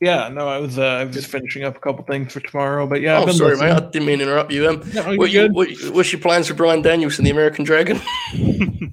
Yeah, 0.00 0.28
no, 0.28 0.46
I 0.46 0.58
was 0.58 0.78
uh, 0.78 0.82
I 0.82 1.04
was 1.04 1.16
just 1.16 1.28
finishing 1.28 1.64
up 1.64 1.74
a 1.74 1.80
couple 1.80 2.04
things 2.04 2.30
for 2.30 2.40
tomorrow, 2.40 2.86
but 2.86 3.00
yeah, 3.00 3.16
I've 3.16 3.22
oh, 3.22 3.26
been 3.26 3.34
sorry, 3.36 3.56
mate. 3.56 3.70
I 3.70 3.80
didn't 3.80 4.04
mean 4.04 4.18
to 4.18 4.24
interrupt 4.24 4.52
you. 4.52 4.68
Um, 4.68 4.82
No, 4.92 5.16
what, 5.16 5.30
you, 5.30 5.48
what, 5.48 5.70
what's 5.92 6.12
your 6.12 6.20
plans 6.20 6.48
for 6.48 6.54
Bryan 6.54 6.82
Daniels 6.82 7.16
and 7.16 7.26
the 7.26 7.30
American 7.30 7.64
Dragon? 7.64 7.98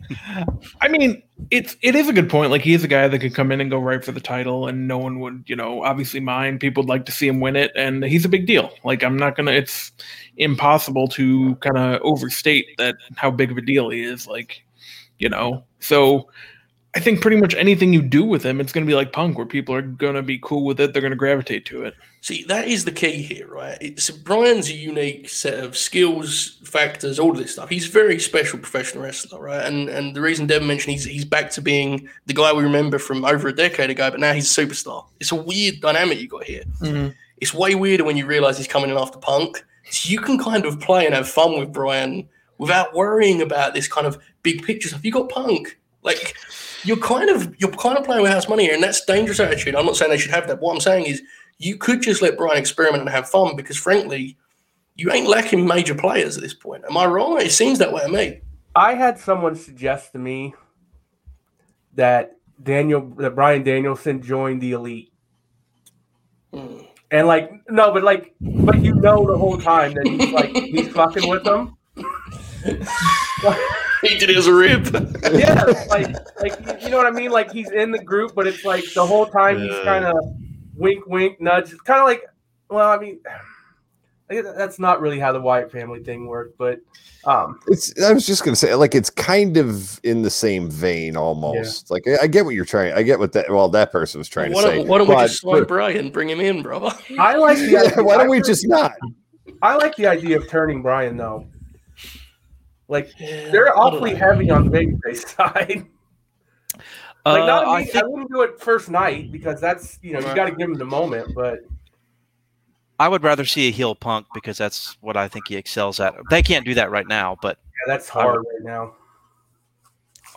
I 0.81 0.87
mean, 0.87 1.21
it's 1.51 1.75
it 1.81 1.95
is 1.95 2.07
a 2.07 2.13
good 2.13 2.29
point. 2.29 2.51
Like 2.51 2.61
he's 2.61 2.85
a 2.85 2.87
guy 2.87 3.09
that 3.09 3.19
could 3.19 3.35
come 3.35 3.51
in 3.51 3.59
and 3.59 3.69
go 3.69 3.79
right 3.79 4.03
for 4.03 4.13
the 4.13 4.21
title, 4.21 4.67
and 4.67 4.87
no 4.87 4.97
one 4.97 5.19
would, 5.19 5.43
you 5.45 5.57
know, 5.57 5.83
obviously 5.83 6.21
mind. 6.21 6.61
People 6.61 6.83
would 6.83 6.89
like 6.89 7.05
to 7.07 7.11
see 7.11 7.27
him 7.27 7.41
win 7.41 7.57
it, 7.57 7.73
and 7.75 8.05
he's 8.05 8.23
a 8.23 8.29
big 8.29 8.47
deal. 8.47 8.71
Like 8.85 9.03
I'm 9.03 9.17
not 9.17 9.35
gonna. 9.35 9.51
It's 9.51 9.91
impossible 10.37 11.09
to 11.09 11.55
kind 11.55 11.77
of 11.77 12.01
overstate 12.01 12.65
that 12.77 12.95
how 13.17 13.29
big 13.29 13.51
of 13.51 13.57
a 13.57 13.61
deal 13.61 13.89
he 13.89 14.03
is. 14.03 14.25
Like, 14.25 14.63
you 15.19 15.27
know, 15.27 15.65
so. 15.79 16.29
I 16.95 16.99
think 16.99 17.21
pretty 17.21 17.37
much 17.37 17.55
anything 17.55 17.91
you 17.91 18.03
do 18.03 18.23
with 18.23 18.43
him, 18.43 18.61
it's 18.61 18.71
going 18.71 18.85
to 18.85 18.89
be 18.89 18.95
like 18.95 19.11
Punk, 19.11 19.35
where 19.35 19.47
people 19.47 19.73
are 19.73 19.81
going 19.81 20.13
to 20.13 20.21
be 20.21 20.37
cool 20.37 20.63
with 20.63 20.79
it. 20.79 20.93
They're 20.93 21.01
going 21.01 21.11
to 21.11 21.17
gravitate 21.17 21.65
to 21.67 21.83
it. 21.83 21.95
See, 22.21 22.43
that 22.43 22.67
is 22.67 22.85
the 22.85 22.91
key 22.91 23.23
here, 23.23 23.47
right? 23.47 23.77
It's 23.81 24.11
Bryan's 24.11 24.69
a 24.69 24.73
unique 24.73 25.27
set 25.27 25.59
of 25.59 25.75
skills, 25.75 26.59
factors, 26.63 27.17
all 27.17 27.31
of 27.31 27.37
this 27.37 27.53
stuff. 27.53 27.69
He's 27.69 27.89
a 27.89 27.91
very 27.91 28.19
special 28.19 28.59
professional 28.59 29.03
wrestler, 29.03 29.41
right? 29.41 29.65
And 29.65 29.89
and 29.89 30.15
the 30.15 30.21
reason 30.21 30.45
Devon 30.45 30.67
mentioned 30.67 30.93
he's 30.93 31.03
he's 31.03 31.25
back 31.25 31.49
to 31.51 31.61
being 31.61 32.07
the 32.27 32.33
guy 32.33 32.53
we 32.53 32.63
remember 32.63 32.99
from 32.99 33.25
over 33.25 33.47
a 33.47 33.55
decade 33.55 33.89
ago, 33.89 34.11
but 34.11 34.19
now 34.19 34.33
he's 34.33 34.55
a 34.55 34.61
superstar. 34.61 35.05
It's 35.19 35.31
a 35.31 35.35
weird 35.35 35.81
dynamic 35.81 36.19
you 36.19 36.27
got 36.27 36.43
here. 36.43 36.63
Mm-hmm. 36.79 37.09
It's 37.37 37.53
way 37.53 37.73
weirder 37.75 38.03
when 38.03 38.17
you 38.17 38.27
realize 38.27 38.57
he's 38.57 38.67
coming 38.67 38.91
in 38.91 38.97
after 38.97 39.17
Punk. 39.17 39.65
So 39.89 40.09
you 40.09 40.19
can 40.19 40.37
kind 40.37 40.65
of 40.65 40.79
play 40.79 41.05
and 41.05 41.15
have 41.15 41.27
fun 41.27 41.59
with 41.59 41.73
Bryan 41.73 42.29
without 42.57 42.93
worrying 42.93 43.41
about 43.41 43.73
this 43.73 43.87
kind 43.87 44.07
of 44.07 44.21
big 44.43 44.63
picture 44.63 44.87
stuff. 44.87 45.03
You 45.03 45.11
got 45.11 45.29
Punk, 45.29 45.77
like 46.03 46.35
you're 46.83 46.97
kind 46.97 47.29
of 47.29 47.55
you're 47.59 47.71
kind 47.71 47.97
of 47.97 48.03
playing 48.03 48.21
with 48.21 48.31
house 48.31 48.49
money 48.49 48.63
here, 48.63 48.73
and 48.73 48.83
that's 48.83 49.03
dangerous 49.05 49.39
attitude. 49.39 49.75
I'm 49.75 49.85
not 49.85 49.95
saying 49.95 50.11
they 50.11 50.17
should 50.17 50.31
have 50.31 50.47
that. 50.47 50.61
What 50.61 50.73
I'm 50.73 50.81
saying 50.81 51.05
is 51.05 51.21
you 51.57 51.77
could 51.77 52.01
just 52.01 52.21
let 52.21 52.37
Bryan 52.37 52.57
experiment 52.57 53.01
and 53.01 53.09
have 53.09 53.29
fun 53.29 53.55
because, 53.55 53.77
frankly, 53.77 54.37
you 54.95 55.11
ain't 55.11 55.27
lacking 55.27 55.65
major 55.65 55.95
players 55.95 56.37
at 56.37 56.43
this 56.43 56.53
point. 56.53 56.83
Am 56.89 56.97
I 56.97 57.05
wrong? 57.05 57.39
It 57.41 57.51
seems 57.51 57.79
that 57.79 57.91
way 57.93 58.01
to 58.01 58.09
me. 58.09 58.41
I 58.75 58.95
had 58.95 59.17
someone 59.17 59.55
suggest 59.55 60.11
to 60.13 60.19
me 60.19 60.53
that 61.95 62.37
Daniel 62.61 63.01
that 63.17 63.35
Bryan 63.35 63.63
Danielson 63.63 64.21
joined 64.21 64.61
the 64.61 64.73
elite. 64.73 65.11
Hmm. 66.53 66.79
And 67.11 67.27
like 67.27 67.51
no, 67.69 67.91
but 67.93 68.03
like 68.03 68.33
but 68.41 68.79
you 68.81 68.93
know 68.95 69.25
the 69.27 69.37
whole 69.37 69.57
time 69.57 69.93
that 69.93 70.07
he's 70.07 70.31
like 70.31 70.51
he's 70.55 70.89
fucking 70.89 71.29
with 71.29 71.43
them. 71.43 71.77
He 74.03 74.17
did 74.17 74.29
it 74.29 74.37
as 74.37 74.47
a 74.47 74.53
rib. 74.53 74.85
yeah, 75.33 75.63
like 75.89 76.15
like 76.41 76.59
you- 76.65 76.85
you 76.85 76.89
know 76.89 76.97
what 76.97 77.07
I 77.07 77.11
mean? 77.11 77.31
Like 77.31 77.51
he's 77.51 77.71
in 77.71 77.91
the 77.91 78.03
group, 78.03 78.33
but 78.35 78.45
it's 78.47 78.63
like 78.65 78.83
the 78.93 79.05
whole 79.05 79.25
time 79.25 79.59
he's 79.59 79.79
kind 79.83 80.05
of 80.05 80.15
wink, 80.75 81.05
wink, 81.07 81.39
nudge. 81.41 81.71
It's 81.71 81.81
kind 81.81 81.99
of 81.99 82.05
like, 82.05 82.23
well, 82.69 82.89
I 82.89 82.97
mean, 82.97 83.19
I 84.29 84.35
guess 84.35 84.45
that's 84.55 84.79
not 84.79 85.01
really 85.01 85.19
how 85.19 85.31
the 85.31 85.41
Wyatt 85.41 85.71
family 85.71 86.01
thing 86.03 86.27
worked, 86.27 86.57
but 86.57 86.79
um, 87.25 87.59
It's. 87.67 87.93
I 88.01 88.11
was 88.13 88.25
just 88.25 88.43
gonna 88.43 88.55
say, 88.55 88.73
like, 88.75 88.95
it's 88.95 89.09
kind 89.09 89.57
of 89.57 89.99
in 90.03 90.21
the 90.23 90.29
same 90.29 90.69
vein, 90.69 91.15
almost. 91.15 91.91
Like, 91.91 92.03
I 92.07 92.23
I 92.23 92.27
get 92.27 92.43
what 92.45 92.55
you're 92.55 92.65
trying. 92.65 92.93
I 92.93 93.03
get 93.03 93.19
what 93.19 93.31
that. 93.33 93.49
Well, 93.49 93.69
that 93.69 93.91
person 93.91 94.19
was 94.19 94.27
trying 94.27 94.51
why 94.53 94.61
to 94.63 94.67
don't, 94.67 94.83
say. 94.83 94.89
why 94.89 94.97
don't 94.97 95.07
we 95.07 95.15
just 95.15 95.41
sign 95.41 95.63
Bryan, 95.65 96.09
bring 96.09 96.29
him 96.29 96.39
in, 96.41 96.61
bro? 96.61 96.89
I 97.19 97.35
like 97.35 97.57
the 97.57 97.69
Yeah, 97.95 98.01
why 98.01 98.17
don't 98.17 98.29
we 98.29 98.41
just 98.41 98.67
not? 98.67 98.93
I 99.61 99.75
like 99.75 99.95
the 99.95 100.07
idea 100.07 100.37
of 100.37 100.49
turning 100.49 100.81
Bryan 100.81 101.15
though. 101.15 101.47
Like 102.87 103.13
Yeah, 103.19 103.51
they're 103.51 103.77
awfully 103.77 104.15
heavy 104.15 104.49
on 104.49 104.69
the 104.69 104.71
babyface 104.71 105.27
side. 105.35 105.87
like 107.25 107.43
Uh, 107.43 107.45
not 107.45 107.67
I 107.67 107.79
I, 107.79 107.91
I 107.95 108.03
wouldn't 108.03 108.31
do 108.31 108.41
it 108.41 108.59
first 108.59 108.89
night 108.89 109.31
because 109.31 109.61
that's 109.61 109.99
you 110.01 110.13
know 110.13 110.19
you 110.19 110.35
got 110.35 110.45
to 110.45 110.51
give 110.51 110.69
him 110.69 110.77
the 110.77 110.85
moment. 110.85 111.33
But 111.35 111.59
I 112.99 113.07
would 113.07 113.23
rather 113.23 113.45
see 113.45 113.67
a 113.67 113.71
heel 113.71 113.95
Punk 113.95 114.27
because 114.33 114.57
that's 114.57 114.97
what 115.01 115.17
I 115.17 115.27
think 115.27 115.47
he 115.47 115.55
excels 115.55 115.99
at. 115.99 116.15
They 116.29 116.41
can't 116.41 116.65
do 116.65 116.73
that 116.75 116.91
right 116.91 117.07
now, 117.07 117.37
but 117.41 117.57
Yeah, 117.65 117.93
that's 117.93 118.09
hard 118.09 118.37
right 118.39 118.63
now. 118.63 118.95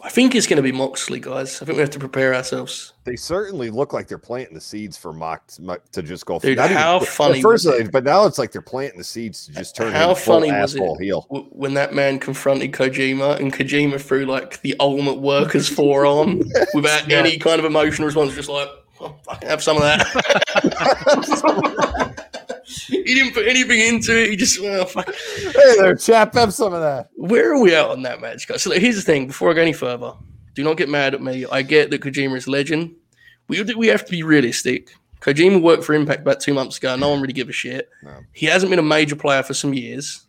I 0.03 0.11
think 0.11 0.35
it's 0.35 0.47
going 0.47 0.59
to 0.59 0.63
be 0.63 0.73
Moxley, 0.73 1.21
guys. 1.21 1.61
I 1.61 1.65
think 1.65 1.77
we 1.77 1.81
have 1.81 1.91
to 1.91 1.99
prepare 1.99 2.35
ourselves. 2.35 2.93
They 3.05 3.17
certainly 3.17 3.71
look 3.71 3.93
like 3.93 4.09
they're 4.09 4.19
planting 4.19 4.55
the 4.55 4.61
seeds 4.61 4.97
for 4.97 5.13
Mox 5.13 5.59
to 5.93 6.03
just 6.03 6.27
go. 6.27 6.39
Dude, 6.39 6.59
even- 6.59 6.73
how 6.73 6.99
at 7.01 7.07
funny 7.09 7.41
First, 7.41 7.67
it? 7.67 7.91
but 7.91 8.05
now 8.05 8.27
it's 8.27 8.39
like 8.39 8.53
they're 8.53 8.61
planting 8.63 8.99
the 8.99 9.05
seeds 9.05 9.47
to 9.47 9.53
just 9.53 9.75
turn 9.75 9.93
How 9.93 10.11
him 10.11 10.17
funny 10.17 10.53
was 10.53 10.75
it? 10.77 10.83
heel. 11.01 11.27
When 11.51 11.75
that 11.75 11.95
man 11.95 12.19
confronted 12.19 12.73
Kojima 12.73 13.41
and 13.41 13.53
Kojima 13.53 14.01
threw 14.01 14.27
like 14.27 14.61
the 14.61 14.77
ultimate 14.81 15.19
worker's 15.21 15.69
forearm 15.75 16.43
without 16.75 17.09
Yeah. 17.09 17.19
any 17.19 17.39
kind 17.39 17.59
of 17.59 17.65
emotional 17.65 18.07
response, 18.07 18.35
just 18.35 18.49
like, 18.49 18.69
fucking 19.25 19.49
have 19.49 19.63
some 19.63 19.77
of 19.77 19.83
that. 19.83 20.07
he 22.89 23.15
didn't 23.15 23.35
put 23.35 23.47
anything 23.47 23.81
into 23.81 24.17
it. 24.23 24.31
He 24.31 24.37
just, 24.37 24.61
well, 24.61 24.85
fuck. 24.85 25.13
Hey 25.15 25.77
there, 25.77 25.95
chap. 25.97 26.35
Have 26.35 26.53
some 26.55 26.75
of 26.75 26.81
that. 26.81 27.11
Where 27.17 27.53
are 27.53 27.61
we 27.61 27.75
at 27.75 27.89
on 27.89 28.03
that 28.03 28.21
match, 28.21 28.49
guys? 28.49 28.63
So 28.63 28.71
like, 28.71 28.81
here's 28.81 28.97
the 28.97 29.03
thing. 29.03 29.27
Before 29.27 29.51
I 29.51 29.55
go 29.55 29.63
any 29.63 29.73
further, 29.73 30.13
do 30.55 30.65
not 30.65 30.77
get 30.77 30.89
mad 30.89 31.15
at 31.15 31.23
me. 31.23 31.47
I 31.51 31.63
get 31.63 31.91
that 31.91 32.01
Kojima 32.01 32.37
is 32.37 32.49
legend. 32.49 32.95
We 33.49 33.63
we 33.63 33.87
have 33.89 34.05
to 34.05 34.11
be 34.11 34.23
realistic. 34.23 34.95
Kojima 35.21 35.63
worked 35.63 35.85
for 35.85 35.95
Impact 35.95 36.23
about 36.23 36.41
two 36.41 36.55
months 36.55 36.79
ago. 36.79 36.95
No 36.97 37.11
one 37.11 37.21
really 37.21 37.33
give 37.33 37.49
a 37.49 37.53
shit. 37.53 37.89
No. 38.03 38.21
He 38.33 38.47
hasn't 38.47 38.71
been 38.71 38.79
a 38.79 38.83
major 38.83 39.17
player 39.17 39.43
for 39.43 39.55
some 39.55 39.75
years. 39.75 40.25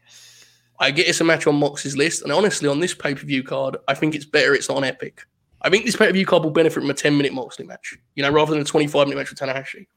I 0.80 0.92
get 0.92 1.08
it's 1.08 1.22
a 1.22 1.24
match 1.24 1.48
on 1.48 1.56
Mox's 1.56 1.98
list, 1.98 2.22
and 2.22 2.32
honestly, 2.32 2.70
on 2.70 2.80
this 2.80 2.94
pay 2.94 3.16
per 3.16 3.26
view 3.26 3.44
card, 3.44 3.78
I 3.88 3.96
think 3.96 4.16
it's 4.16 4.26
better 4.26 4.54
it's 4.54 4.70
not 4.70 4.78
on 4.78 4.84
Epic. 4.84 5.26
I 5.62 5.70
think 5.70 5.86
this 5.86 5.96
pay 5.96 6.08
per 6.08 6.14
view 6.14 6.26
card 6.26 6.44
will 6.44 6.52
benefit 6.52 6.82
from 6.82 6.90
a 6.90 6.94
10 6.94 7.18
minute 7.18 7.34
Moxley 7.34 7.66
match, 7.66 7.98
you 8.16 8.24
know, 8.24 8.32
rather 8.32 8.52
than 8.52 8.62
a 8.62 8.66
25 8.66 9.08
minute 9.08 9.20
match 9.20 9.30
with 9.30 9.40
Tanahashi. 9.40 9.88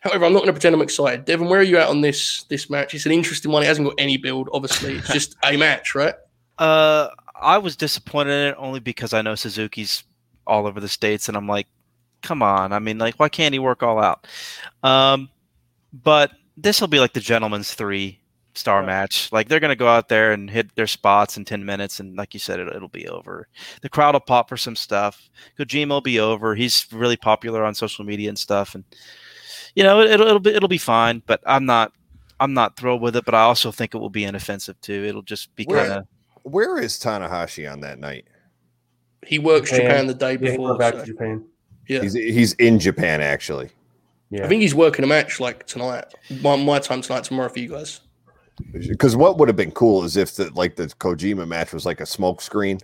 However, 0.00 0.24
I'm 0.24 0.32
not 0.32 0.40
going 0.40 0.48
to 0.48 0.52
pretend 0.52 0.74
I'm 0.74 0.82
excited. 0.82 1.24
Devon, 1.24 1.48
where 1.48 1.60
are 1.60 1.64
you 1.64 1.78
at 1.78 1.88
on 1.88 2.00
this 2.00 2.44
this 2.44 2.70
match? 2.70 2.94
It's 2.94 3.06
an 3.06 3.12
interesting 3.12 3.50
one. 3.50 3.62
It 3.62 3.66
hasn't 3.66 3.86
got 3.88 3.96
any 3.98 4.16
build, 4.16 4.48
obviously. 4.52 4.94
It's 4.94 5.12
just 5.12 5.36
a 5.44 5.56
match, 5.56 5.94
right? 5.94 6.14
Uh, 6.58 7.10
I 7.40 7.58
was 7.58 7.76
disappointed 7.76 8.32
in 8.32 8.48
it 8.48 8.56
only 8.58 8.80
because 8.80 9.12
I 9.12 9.22
know 9.22 9.36
Suzuki's 9.36 10.02
all 10.44 10.66
over 10.66 10.80
the 10.80 10.88
states, 10.88 11.28
and 11.28 11.36
I'm 11.36 11.46
like, 11.46 11.68
come 12.20 12.42
on. 12.42 12.72
I 12.72 12.80
mean, 12.80 12.98
like, 12.98 13.14
why 13.20 13.28
can't 13.28 13.52
he 13.52 13.60
work 13.60 13.84
all 13.84 14.00
out? 14.00 14.26
Um, 14.82 15.28
but 15.92 16.32
this 16.56 16.80
will 16.80 16.88
be 16.88 16.98
like 16.98 17.12
the 17.12 17.20
gentleman's 17.20 17.74
three 17.74 18.18
star 18.58 18.80
Right. 18.80 18.86
match. 18.86 19.30
Like, 19.32 19.48
they're 19.48 19.60
gonna 19.60 19.76
go 19.76 19.88
out 19.88 20.08
there 20.08 20.32
and 20.32 20.50
hit 20.50 20.74
their 20.74 20.86
spots 20.86 21.36
in 21.36 21.44
ten 21.44 21.64
minutes, 21.64 22.00
and 22.00 22.16
like 22.16 22.34
you 22.34 22.40
said, 22.40 22.60
it, 22.60 22.68
it'll 22.68 22.88
be 22.88 23.08
over. 23.08 23.48
The 23.82 23.88
crowd 23.88 24.14
will 24.14 24.20
pop 24.20 24.48
for 24.48 24.56
some 24.56 24.76
stuff. 24.76 25.30
Kojima 25.58 25.88
will 25.88 26.00
be 26.00 26.20
over. 26.20 26.54
He's 26.54 26.86
really 26.92 27.16
popular 27.16 27.64
on 27.64 27.74
social 27.74 28.04
media 28.04 28.28
and 28.28 28.38
stuff, 28.38 28.74
and 28.74 28.84
you 29.74 29.82
know, 29.84 30.00
it, 30.00 30.10
it'll 30.10 30.26
it'll 30.26 30.40
be 30.40 30.50
it'll 30.54 30.68
be 30.68 30.78
fine. 30.78 31.22
But 31.26 31.40
I'm 31.46 31.64
not. 31.66 31.92
I'm 32.40 32.54
not 32.54 32.76
thrilled 32.76 33.02
with 33.02 33.16
it, 33.16 33.24
but 33.24 33.34
I 33.34 33.40
also 33.42 33.72
think 33.72 33.94
it 33.94 33.98
will 33.98 34.10
be 34.10 34.22
inoffensive 34.24 34.80
too. 34.80 35.04
It'll 35.08 35.22
just 35.22 35.52
be 35.56 35.64
kind 35.66 35.90
of 35.92 36.06
Where 36.44 36.78
is 36.78 36.92
Tanahashi 36.94 37.70
on 37.70 37.80
that 37.80 37.98
night? 37.98 38.26
He 39.26 39.40
works 39.40 39.70
Japan. 39.70 39.86
Japan 39.86 40.06
the 40.06 40.14
day 40.14 40.32
Yeah, 40.34 40.38
he 40.38 40.50
before. 40.52 40.68
went 40.68 40.78
back 40.78 40.94
so- 40.94 41.00
to 41.00 41.06
Japan. 41.06 41.44
yeah. 41.88 42.00
He's 42.02 42.12
he's 42.14 42.52
in 42.54 42.78
Japan 42.78 43.20
actually. 43.20 43.70
Yeah. 44.30 44.44
I 44.44 44.48
think 44.48 44.62
he's 44.62 44.74
working 44.74 45.04
a 45.04 45.08
match 45.08 45.40
like 45.40 45.66
tonight. 45.66 46.04
My, 46.42 46.54
my 46.54 46.78
time 46.78 47.00
tonight, 47.00 47.24
tomorrow 47.24 47.48
for 47.48 47.58
you 47.58 47.70
guys. 47.70 48.02
Because 48.72 49.16
what 49.16 49.38
would 49.38 49.48
have 49.48 49.56
been 49.56 49.70
cool 49.72 50.04
is 50.04 50.16
if 50.16 50.34
the 50.36 50.50
like 50.54 50.76
the 50.76 50.86
Kojima 50.86 51.46
match 51.46 51.72
was 51.72 51.86
like 51.86 52.00
a 52.00 52.06
smoke 52.06 52.40
screen, 52.40 52.78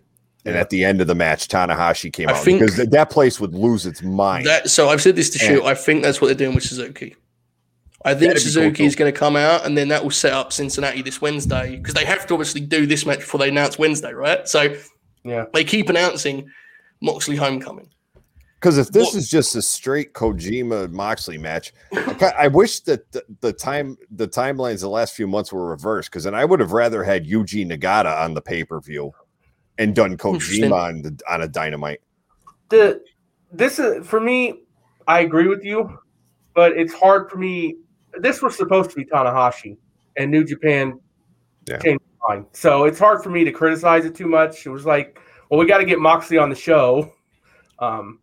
and 0.45 0.55
Yeah. 0.55 0.61
at 0.61 0.71
the 0.71 0.85
end 0.85 1.01
of 1.01 1.07
the 1.07 1.15
match, 1.15 1.49
Tanahashi 1.49 2.13
came 2.13 2.29
I 2.29 2.33
out 2.33 2.45
think- 2.45 2.61
because 2.61 2.77
th- 2.77 2.91
that 2.91 3.11
place 3.11 3.41
would 3.41 3.55
lose 3.55 3.87
its 3.87 4.03
mind. 4.03 4.47
That 4.47 4.69
so 4.71 4.89
I've 4.89 5.03
said 5.03 5.17
this 5.17 5.31
to 5.31 5.39
Yeah. 5.39 5.51
shoot. 5.57 5.65
I 5.65 5.75
think 5.75 6.03
that's 6.03 6.21
what 6.21 6.29
they're 6.29 6.35
doing 6.37 6.55
with 6.55 6.65
Suzuki. 6.65 7.17
I 8.07 8.11
think 8.13 8.21
That'd 8.35 8.35
cool, 8.43 8.53
Suzuki 8.53 8.85
is 8.85 8.95
going 8.97 9.11
to 9.11 9.19
come 9.19 9.35
out, 9.35 9.65
and 9.65 9.79
then 9.79 9.89
that 9.89 10.03
will 10.03 10.11
set 10.11 10.35
up 10.35 10.53
Cincinnati 10.53 11.01
this 11.01 11.23
Wednesday 11.23 11.77
because 11.77 11.95
they 11.95 12.05
have 12.05 12.27
to 12.27 12.35
obviously 12.35 12.61
do 12.61 12.85
this 12.87 13.07
match 13.07 13.21
before 13.21 13.39
they 13.41 13.49
announce 13.49 13.79
Wednesday, 13.79 14.13
right? 14.13 14.47
So 14.47 14.77
Yeah. 15.25 15.47
they 15.55 15.65
keep 15.65 15.89
announcing 15.89 16.51
Moxley 17.01 17.37
Homecoming. 17.37 17.89
Because 18.65 18.79
if 18.79 18.89
this 18.93 19.15
is 19.15 19.29
just 19.29 19.55
a 19.57 19.61
straight 19.61 20.15
Kojima 20.15 20.91
Moxley 20.91 21.37
match, 21.37 21.75
I 21.93 22.33
I 22.39 22.49
wish 22.49 22.81
that 22.81 23.13
the, 23.13 23.23
the 23.41 23.53
time 23.53 23.99
the 24.11 24.27
timelines 24.27 24.81
the 24.81 24.89
last 24.89 25.13
few 25.13 25.27
months 25.27 25.53
were 25.53 25.67
reversed. 25.67 26.11
Because 26.11 26.25
then 26.25 26.35
I 26.35 26.47
would 26.47 26.61
have 26.61 26.73
rather 26.73 27.05
had 27.05 27.27
Yuji 27.27 27.67
Nagata 27.71 28.25
on 28.25 28.33
the 28.33 28.41
pay 28.41 28.65
per 28.65 28.81
view 28.81 29.13
and 29.77 29.95
done 29.95 30.17
Kojima 30.17 30.73
on 30.73 31.03
the, 31.03 31.21
on 31.29 31.43
a 31.43 31.49
Dynamite. 31.49 32.01
the 32.71 33.03
this 33.53 33.79
is 33.79 34.07
for 34.07 34.19
me. 34.19 34.63
I 35.07 35.21
agree 35.21 35.47
with 35.47 35.63
you, 35.63 35.99
but 36.55 36.73
it's 36.73 36.95
hard 36.95 37.31
for 37.31 37.37
me. 37.37 37.77
This 38.19 38.41
was 38.41 38.57
supposed 38.57 38.89
to 38.93 38.97
be 38.97 39.05
Tanahashi, 39.05 39.77
and 40.17 40.31
New 40.31 40.43
Japan 40.43 40.99
Yeah. 41.69 41.81
changed 41.81 42.03
mind. 42.27 42.47
So 42.53 42.85
it's 42.85 42.99
hard 42.99 43.23
for 43.23 43.29
me 43.29 43.45
to 43.45 43.53
criticize 43.53 44.07
it 44.07 44.15
too 44.15 44.27
much. 44.27 44.65
It 44.65 44.71
was 44.71 44.87
like, 44.87 45.21
well, 45.51 45.61
we 45.61 45.67
got 45.67 45.79
to 45.79 45.85
get 45.85 45.99
Moxley 45.99 46.39
on 46.39 46.49
the 46.49 46.57
show, 46.57 47.13
um, 47.79 48.21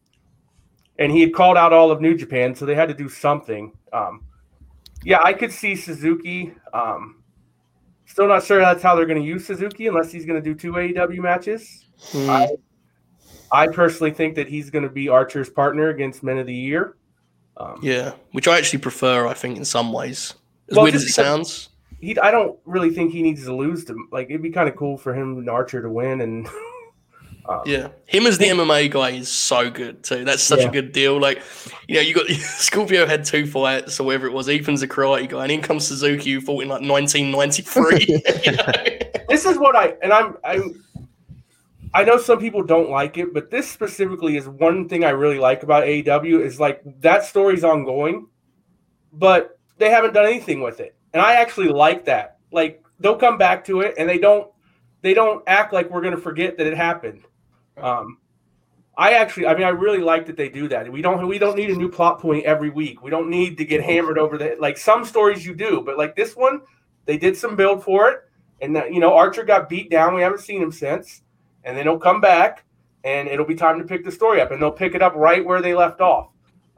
and 1.01 1.11
he 1.11 1.21
had 1.21 1.33
called 1.33 1.57
out 1.57 1.73
all 1.73 1.89
of 1.89 1.99
New 1.99 2.15
Japan, 2.15 2.53
so 2.53 2.63
they 2.63 2.75
had 2.75 2.87
to 2.89 2.93
do 2.93 3.09
something. 3.09 3.73
Um, 3.91 4.23
yeah, 5.03 5.19
I 5.23 5.33
could 5.33 5.51
see 5.51 5.75
Suzuki. 5.75 6.53
Um, 6.73 7.23
still 8.05 8.27
not 8.27 8.43
sure 8.43 8.59
that's 8.59 8.83
how 8.83 8.95
they're 8.95 9.07
going 9.07 9.19
to 9.19 9.27
use 9.27 9.47
Suzuki 9.47 9.87
unless 9.87 10.11
he's 10.11 10.27
going 10.27 10.41
to 10.41 10.47
do 10.47 10.53
two 10.53 10.73
AEW 10.73 11.17
matches. 11.17 11.85
Hmm. 12.11 12.29
I, 12.29 12.49
I 13.51 13.67
personally 13.67 14.11
think 14.11 14.35
that 14.35 14.47
he's 14.47 14.69
going 14.69 14.83
to 14.83 14.91
be 14.91 15.09
Archer's 15.09 15.49
partner 15.49 15.89
against 15.89 16.21
Men 16.21 16.37
of 16.37 16.45
the 16.45 16.53
Year. 16.53 16.97
Um, 17.57 17.79
yeah, 17.81 18.13
which 18.31 18.47
I 18.47 18.59
actually 18.59 18.79
prefer. 18.79 19.25
I 19.25 19.33
think 19.33 19.57
in 19.57 19.65
some 19.65 19.91
ways, 19.91 20.35
as 20.69 20.75
Well, 20.75 20.83
weird 20.83 20.95
as 20.95 21.03
it 21.03 21.09
sounds. 21.09 21.69
he, 21.99 22.17
I 22.19 22.29
don't 22.29 22.59
really 22.65 22.91
think 22.91 23.11
he 23.11 23.23
needs 23.23 23.43
to 23.45 23.55
lose 23.55 23.85
to 23.85 23.95
like. 24.11 24.29
It'd 24.29 24.43
be 24.43 24.51
kind 24.51 24.69
of 24.69 24.75
cool 24.75 24.99
for 24.99 25.15
him 25.15 25.39
and 25.39 25.49
Archer 25.49 25.81
to 25.81 25.89
win, 25.89 26.21
and 26.21 26.47
um, 27.47 27.61
Yeah, 27.65 27.89
him 28.05 28.25
as 28.27 28.37
the 28.37 28.45
MMA 28.45 28.89
guy 28.91 29.11
is 29.11 29.31
so 29.31 29.69
good 29.69 30.03
too. 30.03 30.23
That's 30.25 30.43
such 30.43 30.59
Yeah. 30.59 30.67
a 30.69 30.71
good 30.71 30.91
deal. 30.91 31.19
Like, 31.19 31.41
you 31.87 31.95
know, 31.95 32.01
you 32.01 32.13
got 32.13 32.27
Scorpio 32.29 33.05
had 33.05 33.25
two 33.25 33.45
fights 33.45 33.99
or 33.99 34.03
whatever 34.05 34.27
it 34.27 34.33
was. 34.33 34.47
Ethan's 34.49 34.81
a 34.81 34.87
karate 34.87 35.27
guy, 35.29 35.43
and 35.43 35.51
in 35.51 35.61
comes 35.61 35.87
Suzuki, 35.87 36.31
who 36.33 36.41
fought 36.41 36.63
in 36.63 36.69
like 36.69 36.81
1993. 36.81 38.05
you 38.07 38.51
know? 38.57 38.63
this 39.29 39.45
is 39.45 39.57
what 39.57 39.75
I 39.75 39.95
and 40.01 40.11
I'm 40.13 40.37
I'm. 40.43 40.83
I 41.93 42.05
know 42.05 42.17
some 42.17 42.39
people 42.39 42.63
don't 42.63 42.89
like 42.89 43.17
it, 43.17 43.33
but 43.33 43.51
this 43.51 43.69
specifically 43.69 44.37
is 44.37 44.47
one 44.47 44.87
thing 44.87 45.03
I 45.03 45.09
really 45.09 45.39
like 45.39 45.63
about 45.63 45.83
AEW 45.83 46.39
is 46.41 46.57
like 46.57 46.81
that 47.01 47.25
story's 47.25 47.65
ongoing, 47.65 48.27
but 49.11 49.59
they 49.77 49.89
haven't 49.89 50.13
done 50.13 50.25
anything 50.25 50.61
with 50.61 50.79
it, 50.79 50.95
and 51.13 51.21
I 51.21 51.33
actually 51.33 51.67
like 51.67 52.05
that. 52.05 52.37
Like 52.53 52.81
they'll 53.01 53.17
come 53.17 53.37
back 53.37 53.65
to 53.65 53.81
it, 53.81 53.95
and 53.97 54.07
they 54.07 54.19
don't 54.19 54.49
they 55.01 55.13
don't 55.13 55.43
act 55.47 55.73
like 55.73 55.89
we're 55.89 55.99
going 56.01 56.15
to 56.15 56.21
forget 56.21 56.57
that 56.59 56.67
it 56.67 56.77
happened. 56.77 57.23
Um, 57.77 58.17
I 58.97 59.13
actually, 59.13 59.47
I 59.47 59.53
mean, 59.55 59.63
I 59.63 59.69
really 59.69 59.99
like 59.99 60.25
that 60.27 60.37
they 60.37 60.49
do 60.49 60.67
that. 60.67 60.91
We 60.91 61.01
don't 61.01 61.27
we 61.27 61.39
don't 61.39 61.55
need 61.55 61.69
a 61.69 61.75
new 61.75 61.89
plot 61.89 62.19
point 62.19 62.45
every 62.45 62.69
week. 62.69 63.01
We 63.01 63.09
don't 63.09 63.29
need 63.29 63.57
to 63.57 63.65
get 63.65 63.81
hammered 63.81 64.17
over 64.17 64.37
the 64.37 64.55
like 64.59 64.77
some 64.77 65.05
stories 65.05 65.45
you 65.45 65.55
do, 65.55 65.81
but 65.81 65.97
like 65.97 66.15
this 66.15 66.35
one, 66.35 66.61
they 67.05 67.17
did 67.17 67.37
some 67.37 67.55
build 67.55 67.83
for 67.83 68.09
it, 68.09 68.19
and 68.61 68.75
that, 68.75 68.93
you 68.93 68.99
know 68.99 69.13
Archer 69.13 69.43
got 69.43 69.69
beat 69.69 69.89
down. 69.89 70.13
We 70.13 70.21
haven't 70.21 70.41
seen 70.41 70.61
him 70.61 70.71
since, 70.71 71.21
and 71.63 71.75
then 71.75 71.85
he'll 71.85 71.99
come 71.99 72.19
back, 72.19 72.65
and 73.03 73.27
it'll 73.27 73.45
be 73.45 73.55
time 73.55 73.79
to 73.79 73.85
pick 73.85 74.03
the 74.03 74.11
story 74.11 74.41
up, 74.41 74.51
and 74.51 74.61
they'll 74.61 74.71
pick 74.71 74.93
it 74.93 75.01
up 75.01 75.15
right 75.15 75.43
where 75.43 75.61
they 75.61 75.73
left 75.73 76.01
off. 76.01 76.29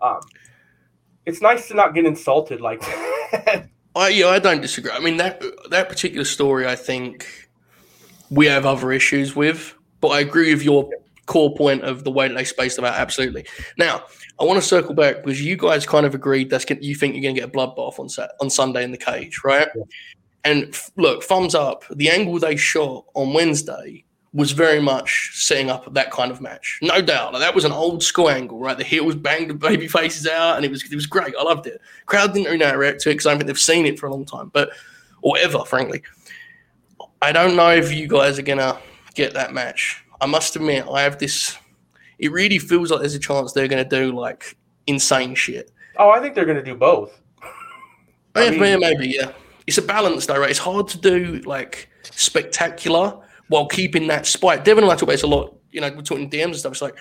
Um, 0.01 0.19
it's 1.25 1.41
nice 1.41 1.67
to 1.69 1.73
not 1.73 1.95
get 1.95 2.06
insulted 2.06 2.62
like 2.62 2.82
that. 3.32 3.67
I 3.95 4.10
yeah, 4.10 4.27
I 4.27 4.39
don't 4.39 4.62
disagree. 4.62 4.91
I 4.91 4.99
mean 4.99 5.17
that 5.17 5.41
that 5.71 5.89
particular 5.89 6.25
story, 6.25 6.67
I 6.67 6.75
think 6.75 7.49
we 8.29 8.45
have 8.45 8.65
other 8.65 8.91
issues 8.91 9.36
with, 9.36 9.75
but 10.04 10.10
I 10.10 10.20
agree 10.20 10.54
with 10.54 10.63
your 10.63 10.89
core 11.28 11.56
point 11.56 11.82
of 11.84 12.04
the 12.04 12.12
way 12.12 12.28
that 12.28 12.34
they 12.34 12.44
spaced 12.44 12.76
them 12.76 12.84
out. 12.84 12.96
Absolutely. 12.96 13.46
Now, 13.78 14.04
I 14.38 14.44
want 14.44 14.62
to 14.62 14.68
circle 14.68 14.94
back 14.94 15.24
because 15.24 15.42
you 15.42 15.56
guys 15.56 15.86
kind 15.86 16.06
of 16.06 16.13
agreed 16.13 16.50
that's 16.50 16.66
gonna, 16.66 16.82
you 16.82 16.94
think 16.94 17.16
you're 17.16 17.24
going 17.24 17.36
to 17.36 17.39
get 17.39 17.50
a 17.50 17.52
bloodbath 17.52 18.00
on 18.00 18.10
Sat- 18.10 18.34
on 18.42 18.50
Sunday 18.50 18.84
in 18.84 18.92
the 18.92 18.98
cage, 18.98 19.39
right? 19.46 19.70
Yeah. 19.74 19.84
And 20.44 20.63
f- 20.74 20.92
look, 20.98 21.24
thumbs 21.24 21.56
up. 21.56 21.86
The 21.89 22.10
angle 22.10 22.38
they 22.38 22.58
shot 22.58 23.06
on 23.13 23.32
Wednesday 23.34 24.04
was 24.34 24.52
very 24.52 24.82
much 24.82 25.32
setting 25.36 25.70
up 25.70 25.94
that 25.94 26.12
kind 26.12 26.32
of 26.32 26.42
match, 26.42 26.80
no 26.82 27.02
doubt. 27.02 27.32
Like, 27.32 27.42
that 27.42 27.56
was 27.56 27.63
an 27.63 27.72
old 27.72 28.04
school 28.04 28.30
angle, 28.30 28.60
right? 28.60 28.78
The 28.78 28.84
heels 28.84 29.16
banged 29.16 29.52
the 29.52 29.54
baby 29.54 29.88
faces 29.88 30.28
out, 30.28 30.58
and 30.58 30.66
it 30.66 30.70
was 30.70 30.84
it 30.84 30.96
was 30.96 31.06
great. 31.06 31.34
I 31.39 31.44
loved 31.44 31.66
it. 31.66 31.80
Crowd 32.08 32.34
didn't 32.34 32.48
really 32.48 32.58
know 32.58 32.76
react 32.76 33.00
to 33.02 33.10
it 33.10 33.13
because 33.13 33.28
I 33.28 33.30
don't 33.30 33.39
think 33.39 33.48
they've 33.48 33.58
seen 33.58 33.86
it 33.86 33.98
for 33.98 34.08
a 34.08 34.12
long 34.12 34.26
time, 34.26 34.52
but 34.52 34.72
or 35.22 35.38
ever, 35.38 35.63
frankly. 35.63 36.04
I 37.22 37.32
don't 37.32 37.56
know 37.56 37.70
if 37.70 37.94
you 37.94 38.10
guys 38.10 38.38
are 38.38 38.42
gonna 38.42 38.78
get 39.13 39.34
that 39.34 39.54
match. 39.54 40.04
I 40.21 40.26
must 40.26 40.56
admit, 40.56 40.86
I 40.91 41.02
have 41.02 41.17
this. 41.19 41.58
It 42.19 42.32
really 42.32 42.58
feels 42.60 42.91
like 42.91 43.02
there's 43.02 43.15
a 43.15 43.19
chance 43.19 43.52
they're 43.54 43.67
gonna 43.67 43.84
do 43.88 44.12
like 44.17 44.56
insane 44.88 45.36
shit. 45.36 45.71
oh, 45.97 46.10
I 46.10 46.19
think 46.19 46.36
they're 46.36 46.45
going 46.45 46.58
to 46.58 46.63
do 46.63 46.76
both. 46.76 47.19
I 48.36 48.45
Yeah, 48.45 48.49
mean- 48.52 48.60
maybe, 48.60 48.82
maybe, 48.82 49.08
yeah. 49.10 49.32
It's 49.67 49.78
a 49.78 49.82
balance 49.82 50.26
though, 50.26 50.39
right? 50.39 50.49
It's 50.49 50.60
hard 50.60 50.88
to 50.89 50.97
do 50.97 51.41
like 51.45 51.88
spectacular 52.04 53.17
while 53.47 53.67
keeping 53.67 54.08
that 54.08 54.26
spike. 54.26 54.63
Devon 54.63 54.84
and 54.84 54.91
I 54.91 54.95
talk 54.95 55.04
about 55.04 55.12
this 55.13 55.23
a 55.23 55.28
lot. 55.28 55.56
You 55.71 55.82
know, 55.82 55.91
we're 55.95 56.02
talking 56.02 56.30
DMs 56.30 56.43
and 56.45 56.56
stuff. 56.58 56.71
It's 56.73 56.82
like, 56.82 56.95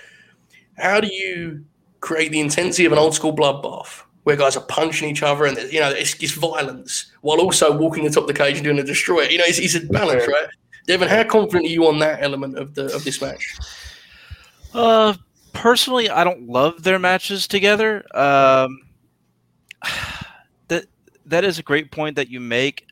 how 0.79 1.01
do 1.01 1.09
you 1.13 1.65
create 2.01 2.31
the 2.33 2.41
intensity 2.41 2.85
of 2.85 2.93
an 2.93 2.99
old 2.99 3.15
school 3.15 3.35
bloodbath 3.35 4.03
where 4.25 4.37
guys 4.37 4.57
are 4.57 4.65
punching 4.67 5.09
each 5.09 5.23
other 5.23 5.47
and 5.47 5.57
you 5.73 5.81
know 5.81 5.89
it's, 5.91 6.15
it's 6.23 6.33
violence 6.33 7.13
while 7.23 7.41
also 7.41 7.77
walking 7.77 8.05
the 8.05 8.11
top 8.11 8.23
of 8.25 8.29
the 8.29 8.35
cage 8.35 8.57
and 8.57 8.65
doing 8.65 8.79
a 8.79 8.85
destroyer. 8.85 9.25
You 9.25 9.39
know, 9.39 9.45
it's, 9.47 9.59
it's 9.59 9.75
a 9.75 9.81
balance, 9.87 10.27
right? 10.29 10.47
Devon, 10.87 11.09
how 11.09 11.25
confident 11.25 11.67
are 11.67 11.71
you 11.71 11.87
on 11.87 11.99
that 12.01 12.23
element 12.23 12.59
of 12.59 12.75
the 12.75 12.95
of 12.95 13.05
this 13.05 13.21
match? 13.21 13.57
Uh, 14.75 15.15
personally, 15.53 16.11
I 16.11 16.25
don't 16.25 16.49
love 16.49 16.83
their 16.83 16.99
matches 16.99 17.47
together. 17.47 18.05
Um, 18.17 18.81
that 20.69 20.87
that 21.27 21.45
is 21.45 21.59
a 21.59 21.63
great 21.63 21.91
point 21.91 22.17
that 22.17 22.29
you 22.29 22.41
make. 22.41 22.87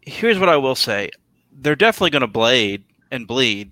Here's 0.00 0.38
what 0.38 0.48
I 0.48 0.56
will 0.56 0.74
say: 0.74 1.10
they're 1.52 1.76
definitely 1.76 2.10
going 2.10 2.22
to 2.22 2.26
blade 2.26 2.84
and 3.10 3.26
bleed, 3.26 3.70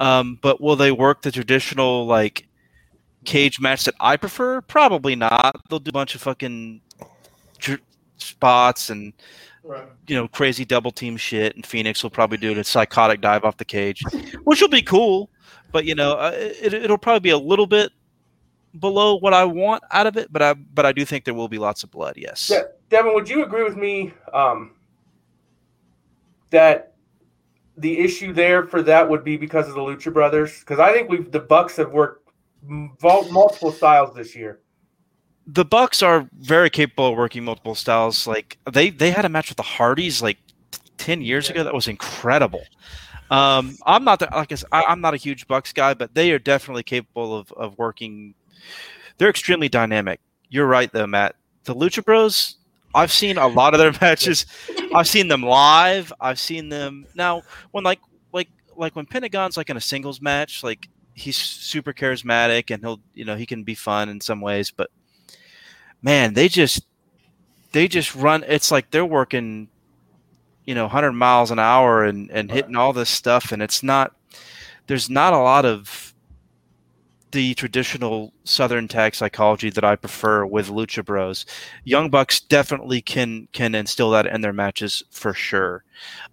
um, 0.00 0.38
but 0.40 0.60
will 0.60 0.76
they 0.76 0.92
work 0.92 1.22
the 1.22 1.30
traditional 1.30 2.06
like 2.06 2.48
cage 3.24 3.60
match 3.60 3.84
that 3.84 3.94
I 4.00 4.16
prefer? 4.16 4.60
Probably 4.62 5.14
not. 5.14 5.56
They'll 5.68 5.78
do 5.78 5.90
a 5.90 5.92
bunch 5.92 6.14
of 6.14 6.22
fucking 6.22 6.80
dr- 7.58 7.82
spots 8.16 8.90
and 8.90 9.12
Right. 9.68 9.86
you 10.06 10.16
know 10.16 10.26
crazy 10.28 10.64
double 10.64 10.90
team 10.90 11.18
shit, 11.18 11.54
and 11.54 11.66
Phoenix 11.66 12.02
will 12.02 12.08
probably 12.08 12.38
do 12.38 12.58
a 12.58 12.64
psychotic 12.64 13.20
dive 13.20 13.44
off 13.44 13.58
the 13.58 13.66
cage, 13.66 14.02
which 14.44 14.62
will 14.62 14.68
be 14.68 14.80
cool. 14.80 15.28
But 15.72 15.84
you 15.84 15.94
know, 15.94 16.14
uh, 16.14 16.32
it, 16.34 16.72
it'll 16.72 16.96
probably 16.96 17.20
be 17.20 17.30
a 17.30 17.38
little 17.38 17.66
bit 17.66 17.92
below 18.80 19.16
what 19.16 19.34
I 19.34 19.44
want 19.44 19.82
out 19.90 20.06
of 20.06 20.16
it. 20.16 20.32
But 20.32 20.40
I 20.40 20.54
but 20.54 20.86
I 20.86 20.92
do 20.92 21.04
think 21.04 21.26
there 21.26 21.34
will 21.34 21.48
be 21.48 21.58
lots 21.58 21.82
of 21.84 21.90
blood. 21.90 22.14
Yes. 22.16 22.48
Yeah, 22.50 22.62
Devon, 22.88 23.12
would 23.12 23.28
you 23.28 23.44
agree 23.44 23.62
with 23.62 23.76
me 23.76 24.14
um, 24.32 24.72
that 26.48 26.94
the 27.76 27.98
issue 27.98 28.32
there 28.32 28.66
for 28.66 28.82
that 28.82 29.06
would 29.06 29.22
be 29.22 29.36
because 29.36 29.68
of 29.68 29.74
the 29.74 29.82
Lucha 29.82 30.10
Brothers? 30.10 30.60
Because 30.60 30.78
I 30.78 30.94
think 30.94 31.10
we've 31.10 31.30
the 31.30 31.40
Bucks 31.40 31.76
have 31.76 31.92
worked 31.92 32.26
multiple 32.62 33.70
styles 33.70 34.14
this 34.14 34.34
year. 34.34 34.60
The 35.50 35.64
Bucks 35.64 36.02
are 36.02 36.28
very 36.38 36.68
capable 36.68 37.08
of 37.08 37.16
working 37.16 37.42
multiple 37.42 37.74
styles. 37.74 38.26
Like 38.26 38.58
they 38.70 38.90
they 38.90 39.10
had 39.10 39.24
a 39.24 39.30
match 39.30 39.48
with 39.48 39.56
the 39.56 39.62
Hardys 39.62 40.20
like 40.20 40.36
t- 40.70 40.78
ten 40.98 41.22
years 41.22 41.48
ago 41.48 41.64
that 41.64 41.72
was 41.72 41.88
incredible. 41.88 42.62
Um, 43.30 43.76
I'm 43.86 44.04
not 44.04 44.20
that 44.20 44.32
like 44.32 44.52
I 44.52 44.56
said, 44.56 44.68
I, 44.72 44.84
I'm 44.84 45.00
not 45.00 45.14
a 45.14 45.16
huge 45.16 45.48
Bucks 45.48 45.72
guy, 45.72 45.94
but 45.94 46.14
they 46.14 46.32
are 46.32 46.38
definitely 46.38 46.82
capable 46.82 47.34
of 47.34 47.50
of 47.52 47.78
working. 47.78 48.34
They're 49.16 49.30
extremely 49.30 49.70
dynamic. 49.70 50.20
You're 50.50 50.66
right 50.66 50.92
though, 50.92 51.06
Matt. 51.06 51.34
The 51.64 51.74
Lucha 51.74 52.04
Bros. 52.04 52.56
I've 52.94 53.12
seen 53.12 53.38
a 53.38 53.46
lot 53.46 53.74
of 53.74 53.80
their 53.80 53.92
matches. 54.00 54.44
I've 54.94 55.08
seen 55.08 55.28
them 55.28 55.42
live. 55.42 56.12
I've 56.20 56.38
seen 56.38 56.68
them 56.68 57.06
now 57.14 57.42
when 57.70 57.84
like 57.84 58.00
like 58.34 58.48
like 58.76 58.94
when 58.94 59.06
Pentagon's 59.06 59.56
like 59.56 59.70
in 59.70 59.78
a 59.78 59.80
singles 59.80 60.20
match, 60.20 60.62
like 60.62 60.90
he's 61.14 61.38
super 61.38 61.94
charismatic 61.94 62.70
and 62.72 62.82
he'll 62.82 63.00
you 63.14 63.24
know 63.24 63.36
he 63.36 63.46
can 63.46 63.64
be 63.64 63.74
fun 63.74 64.10
in 64.10 64.20
some 64.20 64.42
ways, 64.42 64.70
but 64.70 64.90
man, 66.02 66.34
they 66.34 66.48
just 66.48 66.84
they 67.72 67.88
just 67.88 68.14
run. 68.14 68.44
It's 68.46 68.70
like 68.70 68.90
they're 68.90 69.04
working, 69.04 69.68
you 70.64 70.74
know, 70.74 70.84
100 70.84 71.12
miles 71.12 71.50
an 71.50 71.58
hour 71.58 72.04
and 72.04 72.30
and 72.30 72.50
hitting 72.50 72.76
all 72.76 72.92
this 72.92 73.10
stuff, 73.10 73.52
and 73.52 73.62
it's 73.62 73.82
not. 73.82 74.14
There's 74.86 75.10
not 75.10 75.34
a 75.34 75.38
lot 75.38 75.66
of 75.66 76.14
the 77.30 77.54
traditional 77.54 78.32
Southern 78.44 78.88
tag 78.88 79.14
psychology 79.14 79.70
that 79.70 79.84
I 79.84 79.96
prefer 79.96 80.46
with 80.46 80.68
Lucha 80.68 81.04
Bros. 81.04 81.44
Young 81.84 82.10
Bucks 82.10 82.40
definitely 82.40 83.00
can 83.02 83.48
can 83.52 83.74
instill 83.74 84.10
that 84.10 84.26
in 84.26 84.40
their 84.40 84.52
matches 84.52 85.02
for 85.10 85.34
sure. 85.34 85.84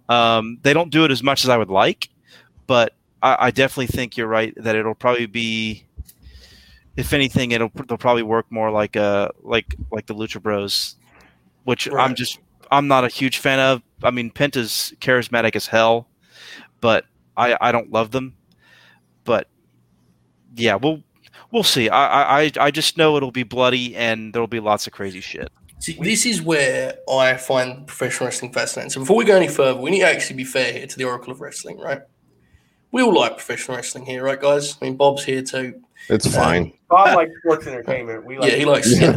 Um, 0.08 0.58
they 0.62 0.72
don't 0.72 0.90
do 0.90 1.04
it 1.04 1.10
as 1.10 1.22
much 1.22 1.44
as 1.44 1.50
I 1.50 1.56
would 1.56 1.70
like, 1.70 2.08
but 2.66 2.94
I, 3.22 3.36
I 3.38 3.50
definitely 3.50 3.88
think 3.88 4.16
you're 4.16 4.26
right 4.26 4.54
that 4.56 4.76
it'll 4.76 4.94
probably 4.94 5.26
be 5.26 5.85
if 6.96 7.12
anything, 7.12 7.50
it'll 7.52 7.70
they'll 7.88 7.98
probably 7.98 8.22
work 8.22 8.46
more 8.50 8.70
like 8.70 8.96
a 8.96 9.30
like 9.42 9.74
like 9.90 10.06
the 10.06 10.14
Lucha 10.14 10.40
Bros, 10.42 10.96
which 11.64 11.88
I'm 11.92 12.14
just 12.14 12.38
I'm 12.70 12.88
not 12.88 13.04
a 13.04 13.08
huge 13.08 13.38
fan 13.38 13.58
of. 13.60 13.82
I 14.02 14.10
mean, 14.10 14.30
Penta's 14.30 14.92
charismatic 15.00 15.56
as 15.56 15.66
hell, 15.66 16.08
but 16.80 17.04
I 17.36 17.56
I 17.60 17.72
don't 17.72 17.90
love 17.92 18.10
them. 18.10 18.36
But 19.24 19.48
yeah, 20.54 20.76
we'll 20.76 21.02
we'll 21.50 21.62
see. 21.64 21.88
I 21.88 22.06
I 22.06 22.40
I- 22.42 22.52
I 22.60 22.70
just 22.70 22.96
know 22.96 23.16
it'll 23.16 23.30
be 23.30 23.42
bloody 23.42 23.94
and 23.96 24.32
there'll 24.32 24.46
be 24.48 24.60
lots 24.60 24.86
of 24.86 24.92
crazy 24.92 25.20
shit. 25.20 25.50
See, 25.78 25.98
this 26.00 26.24
is 26.24 26.40
where 26.40 26.94
I 27.10 27.36
find 27.36 27.86
professional 27.86 28.28
wrestling 28.28 28.50
fascinating. 28.52 28.90
So 28.90 29.00
before 29.00 29.16
we 29.16 29.26
go 29.26 29.36
any 29.36 29.46
further, 29.48 29.78
we 29.78 29.90
need 29.90 30.00
to 30.00 30.06
actually 30.08 30.36
be 30.36 30.44
fair 30.44 30.72
here 30.72 30.86
to 30.86 30.96
the 30.96 31.04
Oracle 31.04 31.32
of 31.32 31.40
Wrestling, 31.42 31.78
right? 31.78 32.00
We 32.92 33.02
all 33.02 33.12
like 33.14 33.32
professional 33.32 33.76
wrestling 33.76 34.06
here, 34.06 34.24
right, 34.24 34.40
guys? 34.40 34.78
I 34.80 34.86
mean, 34.86 34.96
Bob's 34.96 35.24
here 35.24 35.42
too. 35.42 35.82
It's 36.08 36.34
fine. 36.34 36.72
Bob 36.88 37.16
likes 37.16 37.32
sports 37.40 37.66
entertainment. 37.66 38.24
We 38.24 38.38
like 38.38 38.52
yeah, 38.52 38.58
he 38.58 38.64
likes 38.64 39.00
Yeah. 39.00 39.16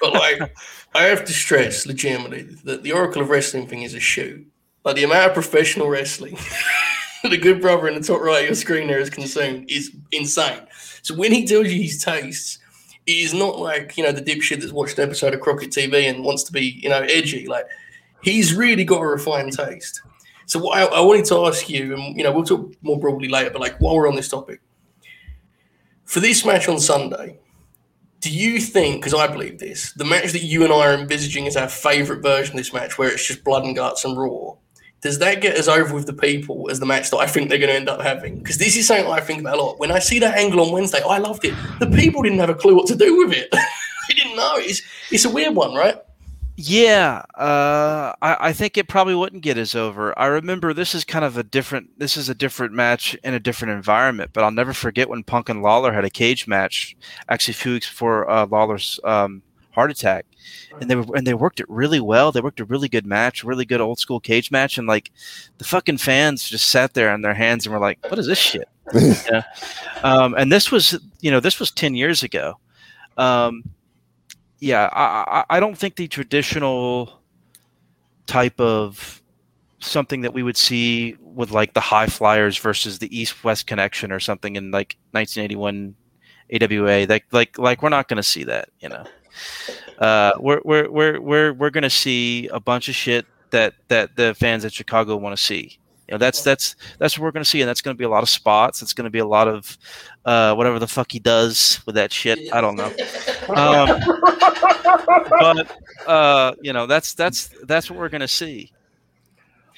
but 0.00 0.12
like, 0.12 0.54
I 0.94 1.02
have 1.04 1.24
to 1.24 1.32
stress 1.32 1.86
legitimately 1.86 2.42
that 2.64 2.82
the 2.82 2.92
Oracle 2.92 3.22
of 3.22 3.30
Wrestling 3.30 3.66
thing 3.66 3.82
is 3.82 3.94
a 3.94 4.00
shoot. 4.00 4.46
Like 4.84 4.96
the 4.96 5.04
amount 5.04 5.28
of 5.28 5.34
professional 5.34 5.88
wrestling 5.88 6.38
the 7.22 7.36
good 7.36 7.60
brother 7.60 7.88
in 7.88 7.94
the 7.94 8.06
top 8.06 8.20
right 8.20 8.40
of 8.40 8.46
your 8.46 8.54
screen 8.54 8.86
there 8.88 9.00
is 9.00 9.10
consumed 9.10 9.70
is 9.70 9.94
insane. 10.12 10.60
So 11.02 11.14
when 11.14 11.32
he 11.32 11.46
tells 11.46 11.68
you 11.68 11.82
his 11.82 12.02
tastes, 12.02 12.58
he 13.06 13.22
is 13.22 13.34
not 13.34 13.58
like 13.58 13.96
you 13.96 14.04
know 14.04 14.12
the 14.12 14.22
dipshit 14.22 14.60
that's 14.60 14.72
watched 14.72 14.98
an 14.98 15.04
episode 15.04 15.34
of 15.34 15.40
Crockett 15.40 15.70
TV 15.70 16.08
and 16.08 16.24
wants 16.24 16.42
to 16.44 16.52
be 16.52 16.78
you 16.82 16.88
know 16.88 17.00
edgy. 17.00 17.46
Like 17.46 17.64
he's 18.22 18.54
really 18.54 18.84
got 18.84 19.00
a 19.00 19.06
refined 19.06 19.52
taste. 19.52 20.02
So 20.46 20.58
what 20.58 20.78
I, 20.78 20.84
I 20.84 21.00
wanted 21.00 21.24
to 21.26 21.46
ask 21.46 21.68
you, 21.68 21.94
and 21.94 22.16
you 22.16 22.22
know 22.22 22.32
we'll 22.32 22.44
talk 22.44 22.72
more 22.82 22.98
broadly 22.98 23.28
later, 23.28 23.50
but 23.50 23.60
like 23.60 23.78
while 23.78 23.96
we're 23.96 24.08
on 24.08 24.16
this 24.16 24.28
topic, 24.28 24.60
for 26.08 26.20
this 26.20 26.42
match 26.42 26.68
on 26.68 26.80
Sunday, 26.80 27.38
do 28.20 28.30
you 28.30 28.60
think, 28.60 28.96
because 28.96 29.12
I 29.12 29.26
believe 29.26 29.58
this, 29.58 29.92
the 29.92 30.06
match 30.06 30.32
that 30.32 30.42
you 30.42 30.64
and 30.64 30.72
I 30.72 30.88
are 30.88 30.94
envisaging 30.94 31.44
is 31.44 31.54
our 31.54 31.68
favourite 31.68 32.22
version 32.22 32.54
of 32.54 32.56
this 32.56 32.72
match, 32.72 32.96
where 32.96 33.12
it's 33.12 33.28
just 33.28 33.44
blood 33.44 33.64
and 33.64 33.76
guts 33.76 34.06
and 34.06 34.16
raw, 34.16 34.54
does 35.02 35.18
that 35.18 35.42
get 35.42 35.58
us 35.58 35.68
over 35.68 35.94
with 35.94 36.06
the 36.06 36.14
people 36.14 36.70
as 36.70 36.80
the 36.80 36.86
match 36.86 37.10
that 37.10 37.18
I 37.18 37.26
think 37.26 37.50
they're 37.50 37.58
going 37.58 37.68
to 37.68 37.76
end 37.76 37.90
up 37.90 38.00
having? 38.00 38.38
Because 38.38 38.56
this 38.56 38.74
is 38.74 38.86
something 38.86 39.06
I 39.06 39.20
think 39.20 39.40
about 39.40 39.58
a 39.58 39.62
lot. 39.62 39.78
When 39.78 39.92
I 39.92 39.98
see 39.98 40.18
that 40.20 40.38
angle 40.38 40.62
on 40.62 40.72
Wednesday, 40.72 41.02
I 41.06 41.18
loved 41.18 41.44
it. 41.44 41.54
The 41.78 41.86
people 41.86 42.22
didn't 42.22 42.38
have 42.38 42.50
a 42.50 42.54
clue 42.54 42.74
what 42.74 42.86
to 42.86 42.96
do 42.96 43.18
with 43.18 43.36
it. 43.36 43.50
they 44.08 44.14
didn't 44.14 44.36
know. 44.36 44.54
It's, 44.56 44.80
it's 45.12 45.26
a 45.26 45.30
weird 45.30 45.54
one, 45.54 45.74
right? 45.74 45.96
Yeah, 46.60 47.22
uh, 47.36 48.14
I, 48.20 48.48
I 48.48 48.52
think 48.52 48.76
it 48.76 48.88
probably 48.88 49.14
wouldn't 49.14 49.44
get 49.44 49.56
us 49.56 49.76
over. 49.76 50.18
I 50.18 50.26
remember 50.26 50.74
this 50.74 50.92
is 50.92 51.04
kind 51.04 51.24
of 51.24 51.36
a 51.36 51.44
different. 51.44 51.96
This 52.00 52.16
is 52.16 52.28
a 52.28 52.34
different 52.34 52.72
match 52.72 53.14
in 53.22 53.32
a 53.32 53.38
different 53.38 53.74
environment, 53.74 54.32
but 54.32 54.42
I'll 54.42 54.50
never 54.50 54.72
forget 54.72 55.08
when 55.08 55.22
Punk 55.22 55.48
and 55.48 55.62
Lawler 55.62 55.92
had 55.92 56.04
a 56.04 56.10
cage 56.10 56.48
match. 56.48 56.96
Actually, 57.28 57.52
a 57.52 57.54
few 57.54 57.72
weeks 57.74 57.88
before 57.88 58.28
uh, 58.28 58.44
Lawler's 58.46 58.98
um, 59.04 59.40
heart 59.70 59.92
attack, 59.92 60.26
and 60.80 60.90
they 60.90 60.96
were 60.96 61.06
and 61.16 61.24
they 61.24 61.32
worked 61.32 61.60
it 61.60 61.66
really 61.68 62.00
well. 62.00 62.32
They 62.32 62.40
worked 62.40 62.58
a 62.58 62.64
really 62.64 62.88
good 62.88 63.06
match, 63.06 63.44
really 63.44 63.64
good 63.64 63.80
old 63.80 64.00
school 64.00 64.18
cage 64.18 64.50
match, 64.50 64.78
and 64.78 64.88
like 64.88 65.12
the 65.58 65.64
fucking 65.64 65.98
fans 65.98 66.48
just 66.48 66.66
sat 66.66 66.92
there 66.92 67.10
on 67.10 67.22
their 67.22 67.34
hands 67.34 67.66
and 67.66 67.72
were 67.72 67.80
like, 67.80 68.00
"What 68.08 68.18
is 68.18 68.26
this 68.26 68.36
shit?" 68.36 68.68
yeah. 68.92 69.44
Um, 70.02 70.34
and 70.36 70.50
this 70.50 70.72
was, 70.72 70.98
you 71.20 71.30
know, 71.30 71.38
this 71.38 71.60
was 71.60 71.70
ten 71.70 71.94
years 71.94 72.24
ago. 72.24 72.58
Um, 73.16 73.62
yeah, 74.60 74.88
I, 74.92 75.44
I 75.50 75.60
don't 75.60 75.76
think 75.78 75.96
the 75.96 76.08
traditional 76.08 77.20
type 78.26 78.60
of 78.60 79.22
something 79.80 80.22
that 80.22 80.34
we 80.34 80.42
would 80.42 80.56
see 80.56 81.16
with 81.20 81.50
like 81.50 81.74
the 81.74 81.80
high 81.80 82.06
flyers 82.06 82.58
versus 82.58 82.98
the 82.98 83.16
east 83.16 83.44
west 83.44 83.66
connection 83.66 84.10
or 84.10 84.18
something 84.18 84.56
in 84.56 84.70
like 84.72 84.96
1981 85.12 85.94
AWA 86.52 87.06
like 87.08 87.24
like 87.30 87.58
like 87.58 87.82
we're 87.82 87.88
not 87.88 88.08
going 88.08 88.16
to 88.16 88.22
see 88.22 88.42
that 88.44 88.70
you 88.80 88.88
know. 88.88 89.04
Uh 89.98 90.32
we're 90.40 90.60
we're 90.64 90.90
we're 90.90 91.20
we're, 91.20 91.52
we're 91.52 91.70
going 91.70 91.82
to 91.82 91.90
see 91.90 92.48
a 92.48 92.58
bunch 92.58 92.88
of 92.88 92.94
shit 92.94 93.26
that 93.50 93.74
that 93.88 94.16
the 94.16 94.34
fans 94.34 94.64
at 94.64 94.72
Chicago 94.72 95.16
want 95.16 95.36
to 95.36 95.42
see 95.42 95.78
you 96.08 96.14
know 96.14 96.18
that's 96.18 96.42
that's 96.42 96.74
that's 96.98 97.18
what 97.18 97.24
we're 97.24 97.30
going 97.30 97.44
to 97.44 97.48
see 97.48 97.60
and 97.60 97.68
that's 97.68 97.82
going 97.82 97.94
to 97.94 97.98
be 97.98 98.04
a 98.04 98.08
lot 98.08 98.22
of 98.22 98.28
spots 98.28 98.82
it's 98.82 98.94
going 98.94 99.04
to 99.04 99.10
be 99.10 99.18
a 99.18 99.26
lot 99.26 99.46
of 99.46 99.76
uh 100.24 100.54
whatever 100.54 100.78
the 100.78 100.86
fuck 100.86 101.12
he 101.12 101.18
does 101.18 101.80
with 101.86 101.94
that 101.94 102.12
shit 102.12 102.52
I 102.52 102.60
don't 102.60 102.76
know 102.76 102.92
um, 103.54 104.00
but 105.30 105.76
uh, 106.06 106.54
you 106.60 106.72
know 106.72 106.86
that's 106.86 107.14
that's 107.14 107.50
that's 107.64 107.90
what 107.90 107.98
we're 107.98 108.08
gonna 108.08 108.28
see. 108.28 108.72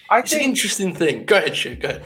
I 0.09 0.21
It's 0.21 0.33
an 0.33 0.41
interesting 0.41 0.95
thing. 0.95 1.25
Go 1.25 1.37
ahead, 1.37 1.57
shoot. 1.57 1.81
Go 1.81 1.89
ahead. 1.89 2.05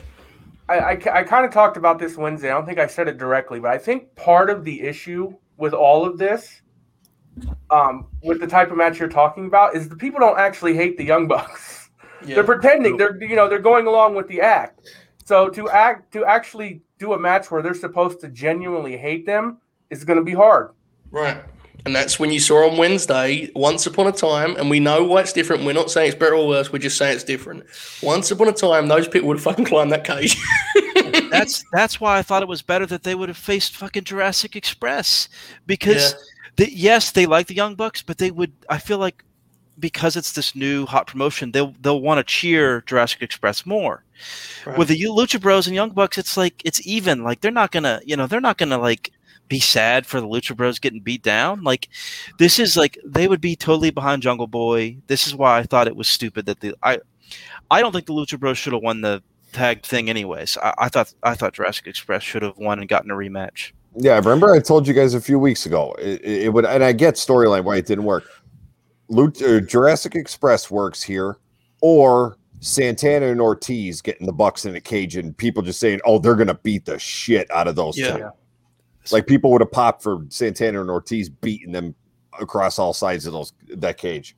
I, 0.69 0.79
I, 0.79 0.91
I 0.91 1.23
kind 1.25 1.45
of 1.45 1.53
talked 1.53 1.77
about 1.77 1.99
this 1.99 2.17
Wednesday. 2.17 2.51
I 2.51 2.55
don't 2.55 2.67
think 2.67 2.79
I 2.79 2.87
said 2.87 3.09
it 3.09 3.19
directly, 3.19 3.61
but 3.61 3.71
I 3.71 3.79
think 3.79 4.15
part 4.15 4.49
of 4.49 4.65
the 4.65 4.81
issue 4.83 5.35
with 5.59 5.75
all 5.75 6.07
of 6.07 6.17
this, 6.17 6.63
um, 7.71 8.07
with 8.23 8.41
the 8.41 8.47
type 8.47 8.71
of 8.71 8.77
match 8.77 8.99
you're 8.99 9.09
talking 9.09 9.47
about, 9.47 9.77
is 9.77 9.89
the 9.89 9.97
people 9.97 10.21
don't 10.21 10.39
actually 10.39 10.75
hate 10.75 10.97
the 10.97 11.05
Young 11.05 11.29
Bucks. 11.29 11.74
Yeah. 12.27 12.37
They're 12.37 12.45
pretending. 12.45 12.97
They're 12.97 13.23
you 13.23 13.37
know 13.37 13.49
they're 13.49 13.59
going 13.59 13.87
along 13.87 14.15
with 14.15 14.29
the 14.29 14.41
act. 14.41 14.81
So 15.25 15.49
to 15.51 15.69
act 15.71 16.13
to 16.13 16.25
actually 16.25 16.83
do 16.99 17.13
a 17.13 17.19
match 17.19 17.51
where 17.51 17.63
they're 17.63 17.75
supposed 17.75 18.21
to 18.21 18.29
genuinely 18.29 18.97
hate 18.97 19.27
them 19.27 19.59
is 19.91 20.05
going 20.05 20.19
to 20.19 20.25
be 20.25 20.35
hard. 20.35 20.71
Right. 21.11 21.43
And 21.87 21.95
that's 21.95 22.19
when 22.19 22.31
you 22.31 22.41
saw 22.41 22.71
on 22.71 22.79
Wednesday, 22.79 23.51
once 23.55 23.87
upon 23.87 24.07
a 24.07 24.13
time, 24.13 24.57
and 24.57 24.71
we 24.71 24.81
know 24.81 25.05
why 25.05 25.21
it's 25.21 25.35
different. 25.35 25.65
We're 25.65 25.75
not 25.75 25.91
saying 25.91 26.09
it's 26.09 26.19
better 26.19 26.35
or 26.35 26.49
worse, 26.49 26.73
we're 26.73 26.79
just 26.79 26.97
saying 26.97 27.15
it's 27.15 27.25
different. 27.25 27.65
Once 28.03 28.31
upon 28.31 28.49
a 28.49 28.53
time, 28.53 28.89
those 28.89 29.07
people 29.07 29.29
would 29.29 29.37
have 29.37 29.45
fucking 29.45 29.67
climbed 29.67 29.93
that 29.93 30.05
cage. 30.05 30.37
That's 31.31 31.65
that's 31.73 32.01
why 32.01 32.17
I 32.17 32.23
thought 32.23 32.43
it 32.43 32.49
was 32.49 32.63
better 32.63 32.87
that 32.87 33.03
they 33.03 33.17
would 33.17 33.29
have 33.29 33.37
faced 33.37 33.75
fucking 33.75 34.05
Jurassic 34.05 34.55
Express 34.55 35.29
because 35.67 36.15
the, 36.57 36.73
yes, 36.73 37.11
they 37.11 37.27
like 37.27 37.49
the 37.49 37.55
Young 37.55 37.75
Bucks, 37.75 38.03
but 38.03 38.19
they 38.19 38.31
would. 38.31 38.53
I 38.71 38.79
feel 38.79 38.99
like 38.99 39.25
because 39.79 40.17
it's 40.17 40.33
this 40.33 40.55
new 40.55 40.87
hot 40.87 41.07
promotion, 41.07 41.53
they'll 41.53 41.75
they'll 41.81 42.01
want 42.01 42.19
to 42.19 42.25
cheer 42.25 42.83
Jurassic 42.83 43.23
Express 43.23 43.67
more. 43.67 44.05
Right. 44.67 44.79
With 44.79 44.89
the 44.89 45.01
Lucha 45.01 45.41
Bros 45.41 45.67
and 45.67 45.75
Young 45.75 45.91
Bucks, 45.91 46.19
it's 46.19 46.37
like 46.37 46.63
it's 46.65 46.87
even. 46.87 47.25
Like 47.25 47.41
they're 47.41 47.51
not 47.51 47.71
gonna, 47.71 48.01
you 48.05 48.17
know, 48.17 48.27
they're 48.27 48.41
not 48.41 48.59
gonna 48.59 48.79
like 48.79 49.11
be 49.49 49.61
sad 49.61 50.07
for 50.07 50.21
the 50.21 50.27
Lucha 50.27 50.57
Bros 50.57 50.79
getting 50.79 51.01
beat 51.01 51.23
down. 51.23 51.63
Like 51.63 51.89
this 52.39 52.59
is 52.59 52.77
like 52.77 52.99
they 53.05 53.29
would 53.29 53.41
be 53.41 53.57
totally 53.57 53.91
behind 53.91 54.23
Jungle 54.23 54.47
Boy. 54.47 54.97
This 55.07 55.27
is 55.27 55.35
why 55.35 55.59
I 55.59 55.63
thought 55.65 55.89
it 55.89 55.97
was 55.97 56.09
stupid 56.09 56.47
that 56.47 56.61
the 56.61 56.75
I 56.83 57.01
I 57.71 57.81
don't 57.81 57.93
think 57.93 58.07
the 58.07 58.15
Lucha 58.15 58.39
Bros 58.39 58.59
should 58.59 58.73
have 58.73 58.83
won 58.83 59.01
the 59.01 59.23
tag 59.53 59.83
thing 59.83 60.11
anyways. 60.11 60.59
I, 60.63 60.75
I 60.79 60.89
thought 60.89 61.13
I 61.23 61.35
thought 61.35 61.55
Jurassic 61.55 61.87
Express 61.87 62.23
should 62.23 62.43
have 62.43 62.57
won 62.59 62.79
and 62.79 62.89
gotten 62.89 63.11
a 63.11 63.15
rematch. 63.15 63.73
Yeah, 63.97 64.13
I 64.13 64.19
remember 64.19 64.53
I 64.53 64.59
told 64.59 64.89
you 64.89 64.95
guys 64.95 65.15
a 65.15 65.21
few 65.21 65.39
weeks 65.39 65.67
ago 65.67 65.95
it, 66.01 66.21
it 66.25 66.53
would, 66.53 66.65
and 66.65 66.83
I 66.83 66.93
get 66.93 67.15
storyline 67.15 67.65
why 67.65 67.77
it 67.77 67.87
didn't 67.87 68.05
work. 68.05 68.25
Lut- 69.15 69.43
uh, 69.43 69.61
Jurassic 69.61 70.15
Express 70.15 70.71
works 70.71 71.03
here, 71.03 71.37
or 71.81 72.37
Santana 72.61 73.27
and 73.27 73.41
Ortiz 73.41 74.01
getting 74.03 74.27
the 74.27 74.33
Bucks 74.33 74.65
in 74.65 74.75
a 74.75 74.81
cage, 74.81 75.17
and 75.17 75.37
people 75.37 75.63
just 75.63 75.81
saying, 75.81 76.01
"Oh, 76.05 76.19
they're 76.19 76.35
gonna 76.35 76.55
beat 76.63 76.85
the 76.87 76.99
shit 76.99 77.51
out 77.51 77.69
of 77.69 77.77
those 77.77 77.97
Yeah. 77.99 78.17
two." 78.17 78.29
Like 79.13 79.27
people 79.27 79.51
would 79.53 79.61
have 79.61 79.71
popped 79.73 80.03
for 80.03 80.25
Santana 80.31 80.81
and 80.81 80.91
Ortiz 80.91 81.29
beating 81.29 81.73
them 81.73 81.95
across 82.41 82.79
all 82.79 82.93
sides 82.95 83.27
of 83.27 83.33
those 83.35 83.53
that 83.77 83.99
cage. 83.99 84.37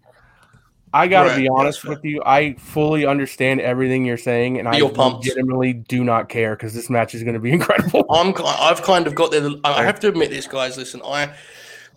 I 0.93 1.07
gotta 1.09 1.31
Right, 1.31 1.37
be 1.39 1.49
honest 1.49 1.83
that's 1.83 1.89
with 1.97 2.05
you. 2.05 2.23
I 2.25 2.55
fully 2.59 3.05
understand 3.07 3.61
everything 3.61 4.05
you're 4.05 4.17
saying, 4.17 4.59
and 4.59 4.67
I 4.69 4.79
You're 4.79 4.89
pumped. 4.89 5.25
legitimately 5.27 5.73
do 5.75 6.03
not 6.05 6.29
care 6.29 6.57
because 6.57 6.75
this 6.75 6.89
match 6.91 7.15
is 7.15 7.23
going 7.23 7.35
to 7.35 7.41
be 7.41 7.53
incredible. 7.59 8.05
I'm 8.11 8.35
I've 8.45 8.83
kind 8.83 9.07
of 9.07 9.15
got 9.15 9.31
there. 9.31 9.49
I 9.65 9.83
have 9.85 10.01
to 10.01 10.09
admit 10.09 10.31
this, 10.31 10.47
guys. 10.47 10.77
Listen, 10.77 11.01
I 11.05 11.35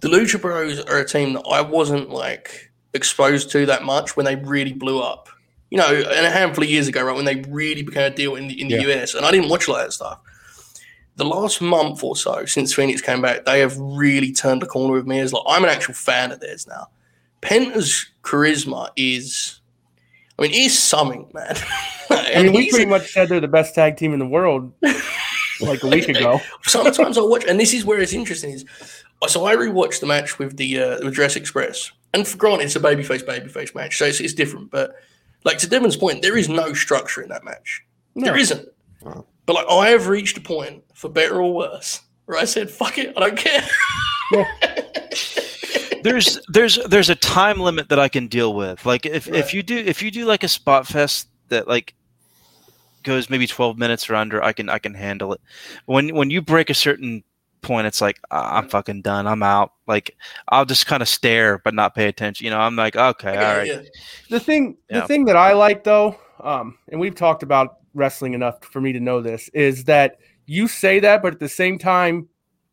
the 0.02 0.10
Lucha 0.10 0.40
Bros 0.42 0.80
are 0.82 0.98
a 1.00 1.06
team 1.06 1.34
that 1.34 1.46
I 1.50 1.62
wasn't 1.62 2.10
like 2.10 2.69
exposed 2.94 3.52
to 3.52 3.66
that 3.68 3.84
much 3.84 4.16
when 4.18 4.26
they 4.26 4.36
really 4.36 4.74
blew 4.74 5.00
up. 5.02 5.30
You 5.70 5.78
know, 5.78 5.94
and 5.94 6.26
a 6.26 6.32
handful 6.32 6.64
of 6.64 6.70
years 6.70 6.88
ago, 6.88 7.04
right 7.04 7.16
when 7.16 7.26
they 7.26 7.42
really 7.48 7.84
became 7.84 8.12
a 8.12 8.16
deal 8.16 8.36
in 8.36 8.48
the 8.48 8.60
in 8.60 8.68
the 8.70 8.76
Yeah. 8.82 9.02
US, 9.02 9.14
and 9.14 9.26
I 9.26 9.32
didn't 9.32 9.50
watch 9.50 9.68
a 9.68 9.72
lot 9.72 9.82
of 9.82 9.88
that 9.88 9.92
stuff. 9.94 10.20
The 11.18 11.26
last 11.26 11.62
month 11.62 12.04
or 12.04 12.16
so 12.16 12.46
since 12.46 12.74
Phoenix 12.74 13.02
came 13.02 13.22
back, 13.22 13.46
they 13.46 13.60
have 13.60 13.78
really 13.78 14.32
turned 14.32 14.62
the 14.62 14.66
corner 14.66 14.94
with 14.94 15.06
me. 15.06 15.20
As 15.20 15.32
like 15.34 15.44
I'm 15.48 15.64
an 15.64 15.70
actual 15.70 15.94
fan 15.94 16.32
of 16.32 16.40
theirs 16.40 16.66
now. 16.66 16.88
Penta's 17.42 18.08
charisma 18.24 18.90
is, 18.98 19.62
I 20.38 20.42
mean, 20.42 20.52
he's 20.52 20.78
something, 20.78 21.30
man. 21.34 21.56
I 22.10 22.42
mean, 22.44 22.54
we 22.54 22.70
pretty 22.70 22.86
much 22.86 23.12
said 23.12 23.30
they're 23.30 23.40
the 23.40 23.48
best 23.48 23.76
tag 23.76 23.96
team 23.98 24.12
in 24.14 24.20
the 24.20 24.28
world 24.28 24.74
like 25.62 25.84
a 25.84 25.88
week 25.88 26.10
ago. 26.10 26.42
Sometimes 26.64 27.18
I 27.18 27.22
watch, 27.22 27.46
and 27.48 27.60
this 27.60 27.74
is 27.74 27.86
where 27.86 28.00
it's 28.02 28.14
interesting. 28.14 28.52
Is 28.52 28.66
so 29.28 29.46
I 29.46 29.56
rewatched 29.56 30.00
the 30.00 30.08
match 30.08 30.40
with 30.40 30.58
the 30.58 30.80
uh, 30.80 31.06
with 31.06 31.14
Jurassic 31.16 31.42
Express, 31.44 31.92
and 32.14 32.28
for 32.28 32.38
granted, 32.38 32.66
it's 32.66 32.76
a 32.76 32.80
babyface 32.80 33.26
babyface 33.26 33.76
match, 33.76 33.98
so 33.98 34.06
it's, 34.06 34.20
it's 34.20 34.34
different. 34.34 34.72
But 34.72 34.96
like 35.44 35.58
to 35.60 35.68
Devon's 35.68 35.96
point, 35.98 36.22
there 36.22 36.38
is 36.38 36.50
no 36.50 36.74
structure 36.74 37.22
in 37.22 37.30
that 37.30 37.44
match. 37.44 37.84
No. 38.16 38.26
There 38.26 38.38
isn't. 38.38 38.68
Oh. 39.06 39.26
But 39.46 39.54
like 39.54 39.66
I 39.70 39.90
have 39.90 40.08
reached 40.08 40.38
a 40.38 40.42
point, 40.42 40.84
for 40.94 41.10
better 41.10 41.42
or 41.42 41.54
worse, 41.54 42.02
where 42.26 42.38
I 42.38 42.46
said, 42.46 42.70
"Fuck 42.70 42.98
it, 42.98 43.14
I 43.18 43.20
don't 43.20 43.38
care." 43.38 43.68
there's 46.04 46.40
there's 46.50 46.78
there's 46.88 47.10
a 47.10 47.16
time 47.16 47.60
limit 47.60 47.90
that 47.90 48.00
I 48.00 48.10
can 48.10 48.28
deal 48.28 48.54
with. 48.54 48.86
Like 48.86 49.06
if, 49.06 49.28
Right. 49.28 49.36
if 49.36 49.54
you 49.54 49.64
do 49.64 49.78
if 49.78 50.02
you 50.02 50.12
do 50.12 50.26
like 50.26 50.44
a 50.44 50.48
spot 50.48 50.88
fest 50.88 51.28
that 51.50 51.68
like 51.68 51.94
goes 53.04 53.30
maybe 53.30 53.48
12 53.48 53.78
minutes 53.78 54.10
or 54.10 54.16
under, 54.16 54.44
I 54.44 54.54
can 54.54 54.70
I 54.70 54.80
can 54.80 54.94
handle 54.94 55.34
it. 55.34 55.42
When 55.86 56.16
when 56.16 56.30
you 56.30 56.42
break 56.42 56.70
a 56.70 56.74
certain 56.74 57.24
point, 57.62 57.88
it's 57.88 58.02
like 58.02 58.20
"Ah, 58.32 58.58
I'm 58.58 58.70
fucking 58.70 59.02
done. 59.02 59.28
I'm 59.28 59.44
out. 59.44 59.74
Like 59.88 60.16
I'll 60.50 60.66
just 60.66 60.86
kind 60.88 61.02
of 61.02 61.08
stare 61.10 61.60
but 61.60 61.74
not 61.74 61.96
pay 61.96 62.08
attention. 62.08 62.46
You 62.46 62.52
know, 62.52 62.60
I'm 62.60 62.76
like 62.76 62.96
okay, 62.96 63.36
all 63.38 63.58
right. 63.58 63.68
Yeah. 63.68 63.82
The 64.30 64.40
thing, 64.40 64.78
Yeah. 64.90 65.02
the 65.02 65.08
thing 65.08 65.26
that 65.26 65.36
I 65.36 65.54
like 65.54 65.84
though, 65.84 66.18
um, 66.42 66.78
and 66.92 67.00
we've 67.00 67.16
talked 67.16 67.44
about 67.44 67.78
wrestling 67.94 68.34
enough 68.34 68.64
for 68.64 68.80
me 68.82 68.94
to 68.94 69.00
know 69.00 69.22
this, 69.22 69.50
is 69.54 69.86
that 69.86 70.18
you 70.46 70.68
say 70.68 71.00
that, 71.00 71.22
but 71.22 71.34
at 71.34 71.40
the 71.40 71.50
same 71.50 71.78
time, 71.80 72.28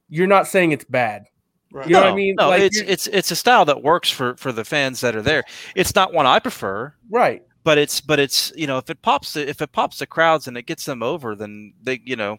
you're 0.09 0.27
not 0.27 0.47
saying 0.47 0.73
it's 0.73 0.85
bad. 0.85 1.25
Right. 1.73 1.87
You 1.89 1.95
know 1.95 2.03
what 2.03 2.13
I 2.13 2.15
mean? 2.15 2.35
No, 2.39 2.49
Like, 2.51 2.63
it's 2.63 2.79
it's 2.81 3.07
it's 3.09 3.31
a 3.31 3.37
style 3.37 3.65
that 3.67 3.83
works 3.83 4.11
for 4.11 4.37
for 4.37 4.53
the 4.53 4.65
fans 4.65 5.01
that 5.01 5.17
are 5.17 5.23
there. 5.23 5.45
It's 5.75 5.95
not 5.95 6.13
one 6.15 6.25
I 6.27 6.39
prefer, 6.39 6.95
Right. 7.11 7.43
but 7.65 7.77
it's 7.77 8.01
but 8.01 8.19
it's 8.19 8.53
you 8.57 8.67
know 8.67 8.79
if 8.79 8.89
it 8.89 9.03
pops 9.03 9.33
the- 9.35 9.49
if 9.49 9.61
it 9.61 9.73
pops 9.73 9.99
the 9.99 10.07
crowds 10.07 10.47
and 10.47 10.57
it 10.57 10.63
gets 10.67 10.85
them 10.85 11.03
over, 11.03 11.35
then 11.35 11.75
they 11.83 12.01
you 12.05 12.17
know 12.17 12.39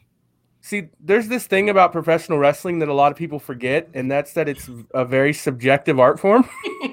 See, 0.61 0.89
there's 0.99 1.27
this 1.27 1.47
thing 1.47 1.69
about 1.69 1.91
professional 1.91 2.39
wrestling 2.39 2.79
that 2.79 2.89
a 2.89 2.93
lot 2.93 3.11
of 3.11 3.17
people 3.17 3.39
forget, 3.39 3.89
and 3.93 4.11
that's 4.11 4.33
that 4.33 4.49
it's 4.49 4.69
a 4.93 5.05
very 5.05 5.33
subjective 5.33 5.99
art 5.99 6.19
form. 6.19 6.47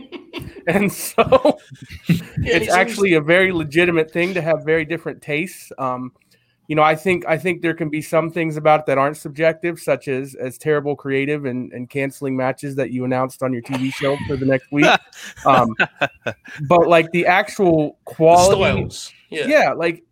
and 0.66 0.92
so 0.92 1.59
it's 2.09 2.72
actually 2.72 3.14
a 3.14 3.20
very 3.20 3.53
legitimate 3.53 4.11
thing 4.11 4.35
to 4.35 4.40
have 4.40 4.64
very 4.64 4.85
different 4.85 5.22
tastes. 5.22 5.72
Um, 5.79 6.12
you 6.68 6.77
know, 6.77 6.83
I 6.83 6.94
think 6.94 7.27
I 7.27 7.37
think 7.37 7.61
there 7.61 7.74
can 7.74 7.90
be 7.90 8.00
some 8.00 8.31
things 8.31 8.57
about 8.57 8.81
it 8.81 8.87
that 8.87 8.96
aren't 8.96 9.18
subjective, 9.18 9.79
such 9.79 10.09
as 10.09 10.35
as 10.35 10.57
terrible 10.57 10.96
creative 10.96 11.44
and, 11.44 11.70
and 11.72 11.90
canceling 11.90 12.37
matches 12.37 12.74
that 12.77 12.90
you 12.90 13.05
announced 13.05 13.42
on 13.42 13.53
your 13.53 13.61
TV 13.62 13.92
show 13.92 14.16
for 14.27 14.37
the 14.37 14.46
next 14.46 14.70
week. 14.72 14.87
Um, 15.46 15.74
but 16.62 16.88
like 16.88 17.11
the 17.11 17.27
actual 17.27 17.98
the 18.07 18.14
quality, 18.14 18.62
styles. 18.62 19.12
Yeah. 19.29 19.46
yeah, 19.46 19.72
like, 19.72 20.03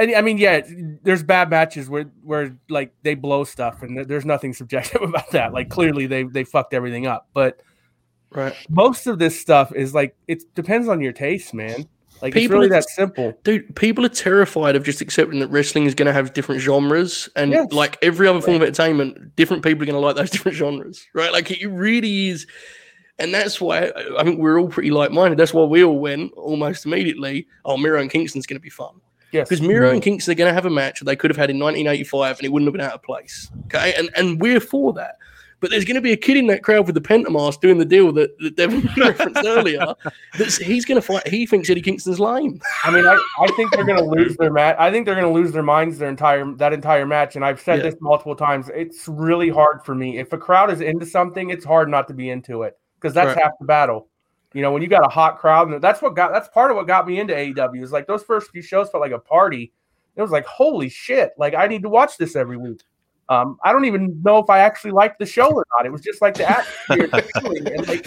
and 0.00 0.14
I 0.16 0.22
mean, 0.22 0.38
yeah, 0.38 0.62
there's 1.02 1.22
bad 1.22 1.50
matches 1.50 1.88
where 1.88 2.04
where 2.22 2.56
like 2.68 2.92
they 3.02 3.14
blow 3.14 3.44
stuff, 3.44 3.82
and 3.82 4.04
there's 4.06 4.24
nothing 4.24 4.52
subjective 4.54 5.02
about 5.10 5.30
that. 5.32 5.52
Like 5.52 5.68
clearly 5.68 6.06
they 6.06 6.24
they 6.24 6.44
fucked 6.44 6.74
everything 6.74 7.06
up, 7.06 7.28
but 7.34 7.60
Right. 8.32 8.54
most 8.68 9.06
of 9.08 9.18
this 9.18 9.40
stuff 9.40 9.72
is 9.74 9.92
like 9.94 10.14
it 10.28 10.42
depends 10.54 10.88
on 10.88 11.00
your 11.00 11.12
taste, 11.12 11.52
man. 11.52 11.86
Like 12.22 12.34
it's 12.36 12.42
People 12.42 12.58
really 12.58 12.66
are- 12.66 12.70
that 12.74 12.88
simple. 12.88 13.32
Dude, 13.44 13.74
people 13.74 14.04
are 14.06 14.10
terrified 14.10 14.76
of 14.76 14.84
just 14.84 15.00
accepting 15.00 15.40
that 15.40 15.48
wrestling 15.48 15.84
is 15.86 15.94
going 15.96 16.06
to 16.06 16.12
have 16.12 16.32
different 16.32 16.60
genres, 16.60 17.28
and 17.34 17.50
Yes. 17.50 17.72
like 17.72 17.98
every 18.02 18.28
other 18.28 18.40
form 18.40 18.56
of 18.56 18.62
entertainment, 18.62 19.34
different 19.36 19.62
people 19.64 19.82
are 19.82 19.86
going 19.86 19.94
to 20.00 20.00
like 20.06 20.16
those 20.16 20.30
different 20.36 20.56
genres, 20.56 21.06
right? 21.14 21.32
Like 21.32 21.50
it 21.50 21.66
really 21.66 22.28
is, 22.28 22.46
and 23.18 23.34
that's 23.34 23.60
why 23.60 23.90
I 24.18 24.22
think 24.22 24.38
we're 24.38 24.60
all 24.60 24.68
pretty 24.68 24.90
like-minded. 24.92 25.36
That's 25.38 25.52
why 25.54 25.64
we 25.64 25.82
all 25.82 25.98
went 25.98 26.32
almost 26.34 26.86
immediately. 26.86 27.48
Oh, 27.64 27.76
Miro 27.76 28.00
and 28.00 28.10
Kingston's 28.10 28.46
going 28.46 28.58
to 28.58 28.62
be 28.62 28.70
fun 28.70 29.00
Yes, 29.32 29.48
because 29.48 29.62
Miro 29.62 29.90
and 29.90 30.02
Kingston 30.02 30.32
are 30.32 30.34
going 30.34 30.50
to 30.50 30.54
have 30.54 30.66
a 30.66 30.70
match 30.70 30.98
that 30.98 31.04
they 31.04 31.16
could 31.16 31.30
have 31.30 31.36
had 31.36 31.50
in 31.50 31.58
1985, 31.58 32.38
and 32.38 32.46
it 32.46 32.48
wouldn't 32.50 32.66
have 32.66 32.72
been 32.72 32.80
out 32.80 32.94
of 32.94 33.02
place. 33.02 33.50
Okay, 33.66 33.94
and 33.96 34.10
and 34.16 34.40
we're 34.40 34.60
for 34.60 34.92
that. 34.94 35.16
But 35.60 35.68
there's 35.70 35.84
going 35.84 35.96
to 35.96 36.00
be 36.00 36.12
a 36.12 36.16
kid 36.16 36.38
in 36.38 36.46
that 36.46 36.62
crowd 36.62 36.86
with 36.86 36.94
the 36.94 37.02
pentamask 37.02 37.60
doing 37.60 37.76
the 37.76 37.84
deal 37.84 38.12
that, 38.12 38.36
that 38.38 38.56
Devon 38.56 38.88
referenced 38.96 39.44
earlier. 39.44 39.94
That's 40.38 40.56
he's 40.56 40.86
going 40.86 40.98
to 40.98 41.06
fight. 41.06 41.28
He 41.28 41.46
thinks 41.46 41.68
Eddie 41.68 41.82
Kingston's 41.82 42.18
lame. 42.18 42.60
I 42.82 42.90
mean, 42.90 43.06
I, 43.06 43.22
I 43.38 43.46
think 43.56 43.70
they're 43.72 43.84
going 43.84 43.98
to 43.98 44.04
lose 44.04 44.36
their 44.38 44.50
match. 44.50 44.76
I 44.78 44.90
think 44.90 45.04
they're 45.04 45.14
going 45.14 45.26
to 45.26 45.38
lose 45.38 45.52
their 45.52 45.62
minds 45.62 45.98
their 45.98 46.08
entire 46.08 46.50
that 46.54 46.72
entire 46.72 47.04
match. 47.04 47.36
And 47.36 47.44
I've 47.44 47.60
said 47.60 47.80
Yeah. 47.80 47.90
this 47.90 48.00
multiple 48.00 48.34
times. 48.34 48.70
It's 48.74 49.06
really 49.06 49.50
hard 49.50 49.84
for 49.84 49.94
me. 49.94 50.18
If 50.18 50.32
a 50.32 50.38
crowd 50.38 50.70
is 50.70 50.80
into 50.80 51.04
something, 51.04 51.50
it's 51.50 51.64
hard 51.64 51.90
not 51.90 52.08
to 52.08 52.14
be 52.14 52.30
into 52.30 52.62
it 52.62 52.78
because 52.94 53.12
that's 53.12 53.34
Right. 53.36 53.42
half 53.42 53.52
the 53.60 53.66
battle. 53.66 54.08
You 54.52 54.62
know, 54.62 54.72
when 54.72 54.82
you 54.82 54.88
got 54.88 55.06
a 55.06 55.08
hot 55.08 55.38
crowd, 55.38 55.70
and 55.70 55.82
that's 55.82 56.02
what 56.02 56.16
got 56.16 56.32
that's 56.32 56.48
part 56.48 56.70
of 56.70 56.76
what 56.76 56.86
got 56.86 57.06
me 57.06 57.20
into 57.20 57.34
AEW. 57.34 57.82
Is 57.82 57.92
like 57.92 58.06
those 58.06 58.22
first 58.22 58.50
few 58.50 58.62
shows 58.62 58.90
felt 58.90 59.00
like 59.00 59.12
a 59.12 59.18
party. 59.18 59.72
It 60.16 60.22
was 60.22 60.32
like, 60.32 60.44
holy 60.44 60.88
shit! 60.88 61.32
Like 61.38 61.54
I 61.54 61.66
need 61.66 61.82
to 61.82 61.88
watch 61.88 62.16
this 62.16 62.34
every 62.34 62.56
week. 62.56 62.82
Um, 63.28 63.58
I 63.64 63.72
don't 63.72 63.84
even 63.84 64.20
know 64.24 64.38
if 64.38 64.50
I 64.50 64.58
actually 64.58 64.90
liked 64.90 65.20
the 65.20 65.26
show 65.26 65.52
or 65.52 65.64
not. 65.78 65.86
It 65.86 65.92
was 65.92 66.00
just 66.00 66.20
like 66.20 66.34
the 66.34 66.50
atmosphere, 66.50 67.08
and 67.12 67.12
the 67.12 67.30
feeling, 67.40 67.66
and 67.68 67.88
like, 67.88 68.06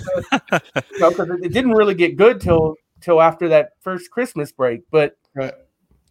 uh, 0.52 0.60
you 0.92 1.00
know, 1.00 1.10
because 1.12 1.30
it, 1.30 1.46
it 1.46 1.54
didn't 1.54 1.72
really 1.72 1.96
get 1.96 2.18
good 2.18 2.42
till 2.42 2.76
till 3.00 3.22
after 3.22 3.48
that 3.50 3.72
first 3.82 4.12
Christmas 4.12 4.52
break. 4.52 4.82
But 4.92 5.16
Right. 5.36 5.54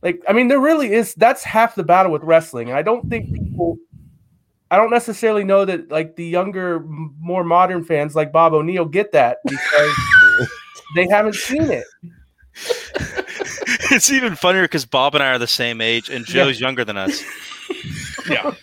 like, 0.03 0.23
I 0.27 0.33
mean, 0.33 0.49
there 0.49 0.61
really 0.61 0.92
is. 0.92 1.14
That's 1.14 1.45
half 1.45 1.75
the 1.75 1.85
battle 1.85 2.11
with 2.11 2.23
wrestling, 2.23 2.71
and 2.71 2.77
I 2.79 2.83
don't 2.83 3.09
think 3.11 3.33
people. 3.35 3.77
I 4.72 4.76
don't 4.76 4.90
necessarily 4.90 5.44
know 5.44 5.66
that 5.66 5.90
like 5.90 6.16
the 6.16 6.24
younger, 6.24 6.80
more 6.80 7.44
modern 7.44 7.85
fans 7.85 8.16
like 8.16 8.32
Bob 8.32 8.54
O'Neill 8.54 8.87
get 8.87 9.12
that 9.12 9.37
because 9.44 9.97
they 10.97 11.07
haven't 11.11 11.34
seen 11.34 11.70
it. 11.70 11.84
it's 13.90 14.11
even 14.11 14.34
funnier 14.34 14.62
because 14.62 14.86
Bob 14.86 15.14
and 15.14 15.22
I 15.22 15.28
are 15.28 15.38
the 15.38 15.47
same 15.47 15.80
age 15.82 16.09
and 16.09 16.26
Yeah. 16.26 16.44
Joe's 16.44 16.59
younger 16.61 16.84
than 16.84 16.97
us. 16.97 17.22
Yeah, 18.30 18.55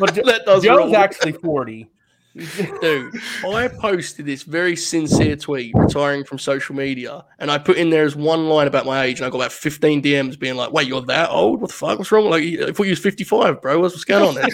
but 0.00 0.14
Jo- 0.14 0.22
That 0.24 0.44
Joe's 0.46 0.66
roll. 0.66 0.96
actually 0.96 1.32
forty. 1.32 1.88
Dude, 2.80 3.14
I 3.46 3.68
posted 3.68 4.26
this 4.26 4.42
very 4.42 4.74
sincere 4.74 5.36
tweet 5.36 5.72
retiring 5.76 6.24
from 6.24 6.38
social 6.38 6.74
media, 6.74 7.24
and 7.38 7.48
I 7.48 7.58
put 7.58 7.76
in 7.76 7.90
there 7.90 8.04
as 8.04 8.16
one 8.16 8.48
line 8.48 8.66
about 8.66 8.86
my 8.86 9.04
age, 9.04 9.20
and 9.20 9.26
I 9.26 9.30
got 9.30 9.38
about 9.38 9.52
15 9.52 10.02
DMs 10.02 10.36
being 10.36 10.56
like, 10.56 10.72
Wait, 10.72 10.88
you're 10.88 11.00
that 11.02 11.30
old? 11.30 11.60
What 11.60 11.68
the 11.68 11.76
fuck? 11.76 11.98
What's 11.98 12.10
wrong? 12.10 12.28
Like, 12.28 12.42
I 12.42 12.72
thought 12.72 12.84
you 12.84 12.90
was 12.90 12.98
55, 12.98 13.62
bro. 13.62 13.78
What's, 13.78 13.94
what's 13.94 14.04
going 14.04 14.26
on 14.26 14.34
there? 14.34 14.48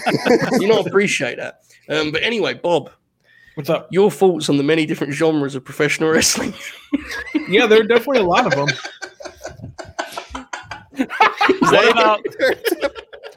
you 0.60 0.68
don't 0.68 0.86
appreciate 0.86 1.38
that. 1.38 1.62
Um, 1.88 2.12
but 2.12 2.22
anyway, 2.22 2.52
Bob, 2.52 2.90
What's 3.54 3.70
up? 3.70 3.88
your 3.90 4.10
thoughts 4.10 4.50
on 4.50 4.58
the 4.58 4.62
many 4.62 4.84
different 4.84 5.14
genres 5.14 5.54
of 5.54 5.64
professional 5.64 6.10
wrestling? 6.12 6.52
Yeah, 7.48 7.66
there 7.66 7.80
are 7.80 7.86
definitely 7.86 8.20
a 8.20 8.24
lot 8.24 8.46
of 8.46 8.52
them. 8.52 8.68
What 11.60 11.90
about 11.90 12.20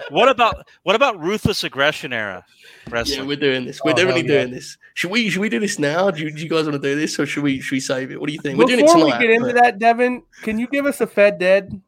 what 0.10 0.28
about 0.30 0.68
what 0.84 0.96
about 0.96 1.20
ruthless 1.20 1.64
aggression 1.64 2.12
era 2.12 2.44
Yeah, 2.92 3.24
we're 3.24 3.36
doing 3.38 3.66
this. 3.66 3.80
We're 3.84 3.92
Oh, 3.92 3.96
definitely 3.96 4.22
hell 4.24 4.32
yeah. 4.32 4.42
doing 4.44 4.54
this. 4.54 4.78
Should 4.94 5.12
we? 5.12 5.30
Should 5.30 5.42
we 5.42 5.50
do 5.50 5.60
this 5.60 5.80
now? 5.80 6.12
Do 6.12 6.22
you, 6.22 6.32
do 6.32 6.42
you 6.42 6.50
guys 6.50 6.66
want 6.68 6.82
to 6.82 6.88
do 6.90 6.96
this, 6.96 7.18
or 7.20 7.26
should 7.26 7.44
we? 7.44 7.60
Should 7.62 7.76
we 7.76 7.80
save 7.80 8.12
it? 8.12 8.20
What 8.20 8.28
do 8.28 8.34
you 8.34 8.40
think? 8.40 8.58
We're 8.60 8.66
doing 8.66 8.80
it 8.80 8.84
Before 8.84 8.98
we 9.06 9.12
tonight. 9.12 9.22
get 9.22 9.30
into 9.32 9.46
but- 9.48 9.56
that, 9.56 9.80
Devon, 9.80 10.24
can 10.44 10.60
you 10.60 10.68
give 10.68 10.86
us 10.86 11.00
a 11.02 11.08
Fed 11.08 11.40
Dead? 11.40 11.82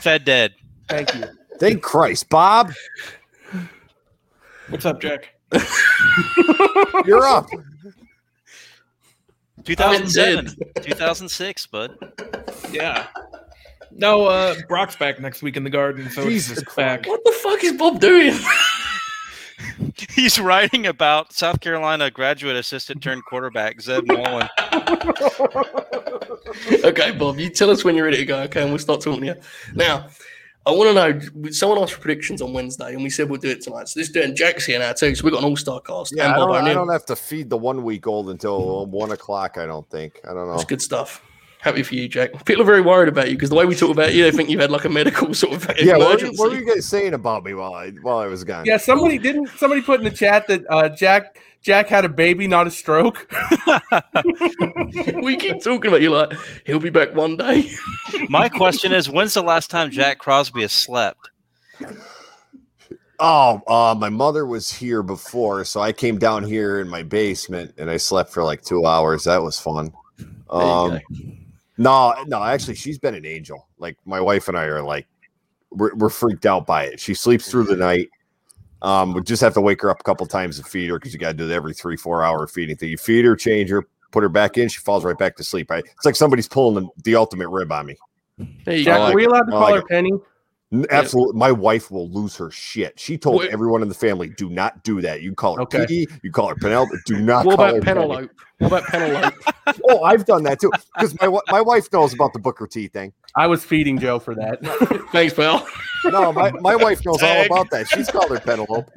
Fed 0.00 0.24
dead. 0.24 0.54
Thank 0.88 1.14
you. 1.14 1.24
Thank 1.58 1.82
Christ, 1.82 2.28
Bob. 2.28 2.72
What's 4.68 4.84
up, 4.86 5.00
Jack? 5.00 5.34
You're 7.06 7.24
up. 7.26 7.46
2007, 9.64 10.54
2006, 10.82 11.66
bud. 11.66 11.96
Yeah. 12.72 13.06
No, 13.92 14.26
uh, 14.26 14.54
Brock's 14.68 14.96
back 14.96 15.20
next 15.20 15.42
week 15.42 15.56
in 15.56 15.64
the 15.64 15.70
Garden, 15.70 16.08
so 16.10 16.24
Jesus 16.24 16.58
it's 16.58 16.74
back. 16.74 17.06
What 17.06 17.22
the 17.24 17.32
fuck 17.32 17.62
is 17.62 17.72
Bob 17.72 18.00
doing? 18.00 18.34
He's 20.14 20.38
writing 20.40 20.86
about 20.86 21.32
South 21.32 21.60
Carolina 21.60 22.10
graduate 22.10 22.56
assistant 22.56 23.02
turned 23.02 23.24
quarterback 23.24 23.80
Zeb 23.80 24.06
Noland. 24.06 24.50
okay, 26.84 27.12
Bob, 27.12 27.38
you 27.38 27.50
tell 27.50 27.70
us 27.70 27.84
when 27.84 27.94
you're 27.94 28.04
ready 28.04 28.18
to 28.18 28.24
go, 28.24 28.40
okay, 28.42 28.62
and 28.62 28.70
we'll 28.70 28.78
start 28.78 29.00
talking 29.00 29.20
to 29.20 29.26
you. 29.28 29.34
Now, 29.74 30.08
I 30.66 30.72
want 30.72 30.94
to 30.94 30.94
know. 30.94 31.50
Someone 31.50 31.78
asked 31.78 31.94
for 31.94 32.00
predictions 32.00 32.42
on 32.42 32.52
Wednesday, 32.52 32.92
and 32.92 33.02
we 33.02 33.08
said 33.08 33.30
we'll 33.30 33.40
do 33.40 33.48
it 33.48 33.62
tonight. 33.62 33.88
So 33.88 33.98
this 33.98 34.10
doing 34.10 34.36
Jack's 34.36 34.66
here 34.66 34.78
now 34.78 34.92
too. 34.92 35.14
So 35.14 35.24
we've 35.24 35.32
got 35.32 35.38
an 35.38 35.46
all-star 35.46 35.80
cast. 35.80 36.14
Yeah, 36.14 36.26
and 36.26 36.34
I 36.34 36.36
don't, 36.36 36.54
I 36.68 36.74
don't 36.74 36.90
have 36.90 37.06
to 37.06 37.16
feed 37.16 37.48
the 37.48 37.56
one 37.56 37.82
week 37.82 38.06
old 38.06 38.28
until 38.28 38.84
one 38.86 39.10
o'clock. 39.10 39.56
I 39.56 39.64
don't 39.64 39.88
think. 39.88 40.20
I 40.24 40.34
don't 40.34 40.46
know. 40.48 40.52
That's 40.52 40.64
good 40.64 40.82
stuff. 40.82 41.22
Happy 41.62 41.82
for 41.82 41.94
you, 41.94 42.08
Jack. 42.08 42.44
People 42.46 42.62
are 42.62 42.66
very 42.66 42.80
worried 42.80 43.08
about 43.08 43.28
you 43.28 43.36
because 43.36 43.50
the 43.50 43.56
way 43.56 43.66
we 43.66 43.74
talk 43.74 43.90
about 43.90 44.14
you, 44.14 44.22
they 44.22 44.30
think 44.30 44.48
you've 44.48 44.60
had 44.60 44.70
like 44.70 44.84
a 44.86 44.88
medical 44.88 45.34
sort 45.34 45.52
of 45.54 45.70
Yeah, 45.78 45.96
what 45.96 45.98
were, 45.98 46.04
you, 46.04 46.08
emergency. 46.08 46.38
what 46.40 46.50
were 46.50 46.56
you 46.58 46.66
guys 46.66 46.86
saying 46.86 47.12
about 47.14 47.44
me 47.44 47.52
while 47.54 47.74
I 47.74 47.90
while 48.02 48.18
I 48.18 48.26
was 48.26 48.44
gone? 48.44 48.64
Yeah, 48.64 48.78
somebody 48.78 49.18
didn't. 49.18 49.48
Somebody 49.58 49.82
put 49.82 50.00
in 50.00 50.04
the 50.04 50.10
chat 50.10 50.46
that 50.48 50.62
uh, 50.70 50.88
Jack 50.88 51.38
Jack 51.62 51.88
had 51.88 52.06
a 52.06 52.08
baby, 52.08 52.46
not 52.46 52.66
a 52.66 52.70
stroke. 52.70 53.30
we 55.22 55.36
keep 55.36 55.62
talking 55.62 55.88
about 55.88 56.00
you 56.00 56.10
like 56.10 56.32
he'll 56.64 56.80
be 56.80 56.88
back 56.90 57.14
one 57.14 57.36
day. 57.36 57.70
My 58.30 58.48
question 58.48 58.92
is, 58.92 59.10
when's 59.10 59.34
the 59.34 59.42
last 59.42 59.70
time 59.70 59.90
Jack 59.90 60.18
Crosby 60.18 60.62
has 60.62 60.72
slept? 60.72 61.30
Oh, 63.22 63.60
uh, 63.66 63.94
my 63.94 64.08
mother 64.08 64.46
was 64.46 64.72
here 64.72 65.02
before, 65.02 65.62
so 65.66 65.82
I 65.82 65.92
came 65.92 66.16
down 66.18 66.42
here 66.42 66.80
in 66.80 66.88
my 66.88 67.02
basement 67.02 67.74
and 67.76 67.90
I 67.90 67.98
slept 67.98 68.32
for 68.32 68.42
like 68.42 68.62
two 68.62 68.86
hours. 68.86 69.24
That 69.24 69.42
was 69.42 69.60
fun. 69.60 69.92
There 70.18 70.26
you 70.26 70.58
Um, 70.58 70.90
go. 70.92 71.00
No, 71.80 72.14
no, 72.26 72.44
actually, 72.44 72.74
she's 72.74 72.98
been 72.98 73.14
an 73.14 73.24
angel. 73.24 73.66
Like 73.78 73.96
my 74.04 74.20
wife 74.20 74.48
and 74.48 74.56
I 74.56 74.64
are 74.64 74.82
like, 74.82 75.06
we're, 75.70 75.94
we're 75.94 76.10
freaked 76.10 76.44
out 76.44 76.66
by 76.66 76.84
it. 76.84 77.00
She 77.00 77.14
sleeps 77.14 77.50
through 77.50 77.64
the 77.64 77.76
night. 77.76 78.10
Um, 78.82 79.14
we 79.14 79.22
just 79.22 79.40
have 79.40 79.54
to 79.54 79.62
wake 79.62 79.80
her 79.80 79.88
up 79.88 79.98
a 79.98 80.02
couple 80.02 80.26
times 80.26 80.58
to 80.58 80.62
feed 80.62 80.90
her 80.90 80.98
because 80.98 81.14
you 81.14 81.18
got 81.18 81.28
to 81.28 81.34
do 81.38 81.46
the 81.46 81.54
every 81.54 81.72
three, 81.72 81.96
four 81.96 82.22
hour 82.22 82.46
feeding 82.46 82.76
thing. 82.76 82.90
You 82.90 82.98
feed 82.98 83.24
her, 83.24 83.34
change 83.34 83.70
her, 83.70 83.88
put 84.10 84.22
her 84.22 84.28
back 84.28 84.58
in, 84.58 84.68
she 84.68 84.80
falls 84.80 85.06
right 85.06 85.16
back 85.16 85.36
to 85.36 85.44
sleep. 85.44 85.70
I, 85.70 85.78
it's 85.78 86.04
like 86.04 86.16
somebody's 86.16 86.48
pulling 86.48 86.84
the, 86.84 87.02
the 87.04 87.16
ultimate 87.16 87.48
rib 87.48 87.72
on 87.72 87.86
me. 87.86 87.96
There 88.66 88.76
you 88.76 88.84
Jack, 88.84 88.98
like 88.98 89.14
are 89.14 89.16
we 89.16 89.24
allowed 89.24 89.44
to 89.44 89.52
call 89.52 89.60
like 89.62 89.74
her 89.76 89.80
it. 89.80 89.88
Penny? 89.88 90.12
Absolutely. 90.90 91.36
My 91.36 91.50
wife 91.50 91.90
will 91.90 92.08
lose 92.10 92.36
her 92.36 92.50
shit. 92.50 92.98
She 92.98 93.18
told 93.18 93.40
Wait. 93.40 93.50
everyone 93.50 93.82
in 93.82 93.88
the 93.88 93.94
family, 93.94 94.28
do 94.28 94.48
not 94.48 94.84
do 94.84 95.00
that. 95.00 95.20
You 95.20 95.34
call 95.34 95.56
her 95.56 95.62
Okay. 95.62 95.80
Piggy, 95.80 96.06
you 96.22 96.30
call 96.30 96.48
her 96.48 96.54
Penelope. 96.54 96.92
Do 97.06 97.20
not 97.20 97.44
What 97.44 97.56
call 97.56 97.64
about 97.66 97.74
her. 97.76 97.82
Penelope? 97.82 98.28
What 98.58 98.66
about 98.68 98.84
Penelope? 98.84 99.36
Oh, 99.88 100.02
I've 100.02 100.24
done 100.24 100.42
that 100.44 100.60
too. 100.60 100.72
Because 100.96 101.18
my 101.20 101.38
my 101.48 101.60
wife 101.60 101.92
knows 101.92 102.12
about 102.12 102.32
the 102.32 102.40
Booker 102.40 102.66
T 102.66 102.88
thing. 102.88 103.12
I 103.36 103.46
was 103.46 103.64
feeding 103.64 103.98
Joe 103.98 104.18
for 104.18 104.34
that. 104.34 104.58
Thanks, 105.12 105.32
pal. 105.32 105.64
No, 106.06 106.32
my, 106.32 106.50
my 106.60 106.74
wife 106.74 107.04
knows 107.06 107.22
all 107.22 107.44
about 107.44 107.70
that. 107.70 107.88
She's 107.88 108.10
called 108.10 108.30
her 108.30 108.40
Penelope. 108.40 108.90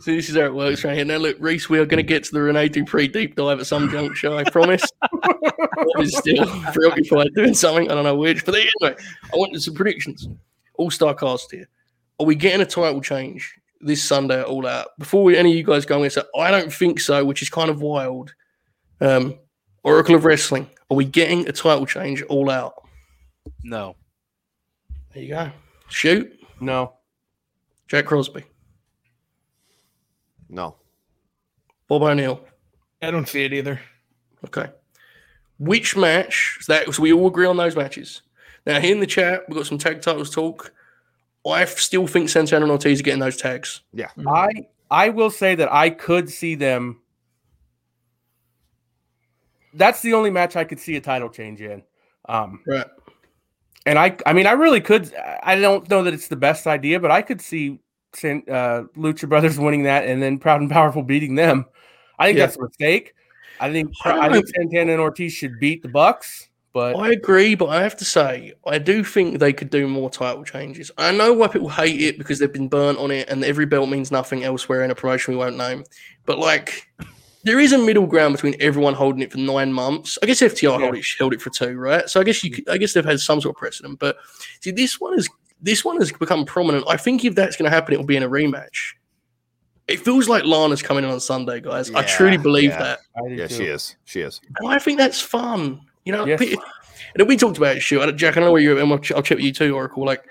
So 0.00 0.12
this 0.12 0.30
is 0.30 0.36
how 0.36 0.42
it 0.42 0.54
works 0.54 0.82
right 0.82 0.94
here. 0.96 1.04
Now 1.04 1.18
look, 1.18 1.36
Reese, 1.40 1.68
we 1.68 1.78
are 1.78 1.84
going 1.84 1.98
to 1.98 2.02
get 2.02 2.24
to 2.24 2.32
the 2.32 2.40
Rene 2.40 2.68
Dupree 2.70 3.06
deep 3.08 3.36
dive 3.36 3.60
at 3.60 3.66
some 3.66 3.90
juncture. 3.90 4.34
I 4.34 4.44
promise. 4.44 4.82
Is 5.98 6.16
still 6.16 6.46
preoccupied 6.72 7.34
doing 7.34 7.52
something. 7.54 7.90
I 7.90 7.94
don't 7.94 8.04
know 8.04 8.14
which. 8.16 8.44
But 8.46 8.54
anyway, 8.54 8.96
I 9.24 9.36
want 9.36 9.60
some 9.60 9.74
predictions. 9.74 10.26
All 10.80 10.90
star 10.90 11.14
cast 11.14 11.52
here. 11.52 11.68
Are 12.18 12.26
we 12.26 12.34
getting 12.34 12.62
a 12.62 12.66
title 12.66 13.00
change 13.02 13.54
this 13.80 14.02
Sunday 14.02 14.40
at 14.40 14.46
All 14.46 14.66
Out? 14.66 14.88
Before 14.98 15.22
we, 15.22 15.36
any 15.36 15.50
of 15.50 15.56
you 15.56 15.62
guys 15.62 15.84
go, 15.84 15.94
I'm 15.96 16.00
going 16.00 16.10
to 16.10 16.20
say 16.20 16.26
I 16.38 16.50
don't 16.50 16.72
think 16.72 17.00
so, 17.00 17.24
which 17.24 17.42
is 17.42 17.50
kind 17.50 17.68
of 17.70 17.82
wild. 17.82 18.34
Um, 19.00 19.38
Oracle 19.82 20.14
of 20.14 20.24
Wrestling. 20.24 20.68
Are 20.90 20.96
we 20.96 21.04
getting 21.04 21.46
a 21.48 21.52
title 21.52 21.86
change 21.86 22.22
All 22.22 22.50
Out? 22.50 22.74
No. 23.62 23.94
There 25.12 25.22
you 25.22 25.28
go. 25.30 25.50
Shoot, 25.88 26.32
No. 26.60 26.94
Jack 27.88 28.06
Crosby, 28.06 28.44
No. 30.48 30.76
Bob 31.88 32.02
O'Neill. 32.02 32.40
I 33.02 33.10
don't 33.10 33.28
see 33.28 33.44
it 33.44 33.52
either. 33.52 33.80
Okay. 34.46 34.70
Which 35.58 35.96
match? 35.96 36.58
So, 36.60 36.72
that, 36.72 36.94
so 36.94 37.02
we 37.02 37.12
all 37.12 37.26
agree 37.26 37.46
on 37.46 37.56
those 37.56 37.76
matches. 37.76 38.22
Now, 38.66 38.78
here 38.80 38.92
in 38.94 39.00
the 39.00 39.06
chat, 39.06 39.42
we've 39.48 39.56
got 39.56 39.66
some 39.66 39.78
tag 39.78 40.02
titles 40.02 40.30
talk. 40.30 40.72
I 41.46 41.64
still 41.64 42.06
think 42.06 42.28
Santana 42.28 42.64
and 42.64 42.70
Ortiz 42.72 43.00
are 43.00 43.02
getting 43.02 43.20
those 43.20 43.36
tags. 43.38 43.80
Yeah. 43.94 44.08
I 44.28 44.50
I 44.90 45.08
will 45.08 45.30
say 45.30 45.54
that 45.54 45.72
I 45.72 45.88
could 45.90 46.28
see 46.28 46.54
them. 46.54 47.00
That's 49.72 50.02
the 50.02 50.14
only 50.14 50.30
match 50.30 50.56
I 50.56 50.64
could 50.64 50.80
see 50.80 50.96
a 50.96 51.00
title 51.00 51.28
change 51.30 51.60
in. 51.62 51.82
Um, 52.28 52.60
Right. 52.66 52.86
and 53.86 53.98
I 53.98 54.16
I 54.26 54.32
mean 54.34 54.46
I 54.46 54.52
really 54.52 54.80
could. 54.80 55.14
I 55.42 55.54
don't 55.58 55.88
know 55.88 56.02
that 56.02 56.12
it's 56.12 56.28
the 56.28 56.36
best 56.36 56.66
idea, 56.66 57.00
but 57.00 57.10
I 57.10 57.22
could 57.22 57.40
see 57.40 57.80
San- 58.12 58.42
uh, 58.48 58.82
Lucha 58.96 59.28
Brothers 59.28 59.58
winning 59.58 59.84
that 59.84 60.04
and 60.06 60.22
then 60.22 60.38
Proud 60.38 60.60
and 60.60 60.70
Powerful 60.70 61.02
beating 61.02 61.36
them. 61.36 61.64
I 62.18 62.26
think 62.26 62.38
Yeah. 62.38 62.46
that's 62.46 62.58
a 62.58 62.62
mistake. 62.62 63.14
I 63.60 63.72
think 63.72 63.90
I 64.04 64.26
I 64.28 64.32
think 64.32 64.46
Santana 64.48 64.92
and 64.92 65.00
Ortiz 65.00 65.32
should 65.32 65.58
beat 65.58 65.80
the 65.82 65.88
Bucks, 65.88 66.49
but 66.72 66.96
I 66.96 67.10
agree, 67.10 67.54
but 67.54 67.68
I 67.68 67.82
have 67.82 67.96
to 67.96 68.04
say, 68.04 68.52
I 68.66 68.78
do 68.78 69.02
think 69.02 69.38
they 69.38 69.52
could 69.52 69.70
do 69.70 69.88
more 69.88 70.08
title 70.10 70.44
changes. 70.44 70.90
I 70.98 71.10
know 71.12 71.32
why 71.32 71.48
people 71.48 71.68
hate 71.68 72.00
it 72.00 72.18
because 72.18 72.38
they've 72.38 72.52
been 72.52 72.68
burnt 72.68 72.98
on 72.98 73.10
it 73.10 73.28
and 73.28 73.44
every 73.44 73.66
belt 73.66 73.88
means 73.88 74.10
nothing 74.10 74.44
elsewhere 74.44 74.84
in 74.84 74.90
a 74.90 74.94
promotion 74.94 75.34
we 75.34 75.38
won't 75.38 75.56
name. 75.56 75.84
But, 76.26 76.38
like, 76.38 76.88
there 77.42 77.58
is 77.58 77.72
a 77.72 77.78
middle 77.78 78.06
ground 78.06 78.34
between 78.34 78.54
everyone 78.60 78.94
holding 78.94 79.22
it 79.22 79.32
for 79.32 79.38
nine 79.38 79.72
months. 79.72 80.18
I 80.22 80.26
guess 80.26 80.40
FTR 80.40 80.78
Yeah. 80.78 80.84
held, 80.84 80.96
it, 80.96 81.06
held 81.18 81.32
it 81.32 81.42
for 81.42 81.50
two, 81.50 81.76
right? 81.76 82.08
So 82.08 82.20
I 82.20 82.24
guess 82.24 82.44
you, 82.44 82.50
could, 82.50 82.68
I 82.68 82.78
guess 82.78 82.92
they've 82.92 83.04
had 83.04 83.20
some 83.20 83.40
sort 83.40 83.56
of 83.56 83.58
precedent. 83.58 83.98
But 83.98 84.16
see, 84.60 84.70
this 84.70 85.00
one 85.00 85.18
is 85.18 85.28
this 85.62 85.84
one 85.84 85.98
has 85.98 86.12
become 86.12 86.44
prominent. 86.44 86.84
I 86.88 86.96
think 86.96 87.24
if 87.24 87.34
that's 87.34 87.56
going 87.56 87.70
to 87.70 87.74
happen, 87.74 87.94
it 87.94 87.98
will 87.98 88.06
be 88.06 88.16
in 88.16 88.22
a 88.22 88.28
rematch. 88.28 88.94
It 89.88 90.00
feels 90.00 90.28
like 90.28 90.44
Lana's 90.44 90.82
coming 90.82 91.04
in 91.04 91.10
on 91.10 91.20
Sunday, 91.20 91.60
guys. 91.60 91.90
I 91.92 92.02
truly 92.04 92.36
believe 92.36 92.70
yeah. 92.70 92.78
that. 92.78 93.00
Yeah, 93.28 93.46
too. 93.46 93.54
she 93.54 93.64
is. 93.64 93.96
She 94.04 94.20
is. 94.20 94.40
And 94.58 94.72
I 94.72 94.78
think 94.78 94.98
that's 94.98 95.20
fun. 95.20 95.80
You 96.04 96.12
know, 96.12 96.24
Yes. 96.26 96.42
and 97.16 97.28
we 97.28 97.36
talked 97.36 97.58
about 97.58 97.76
it, 97.76 97.80
shoot. 97.80 98.00
I- 98.00 98.10
Jack, 98.12 98.36
I 98.36 98.40
know 98.40 98.52
where 98.52 98.60
you're, 98.60 98.78
and 98.78 98.90
I'll 98.90 98.98
ch- 98.98 99.12
I'll 99.12 99.22
check 99.22 99.36
with 99.36 99.44
you 99.44 99.52
too, 99.52 99.74
Oracle. 99.74 100.04
Like, 100.04 100.24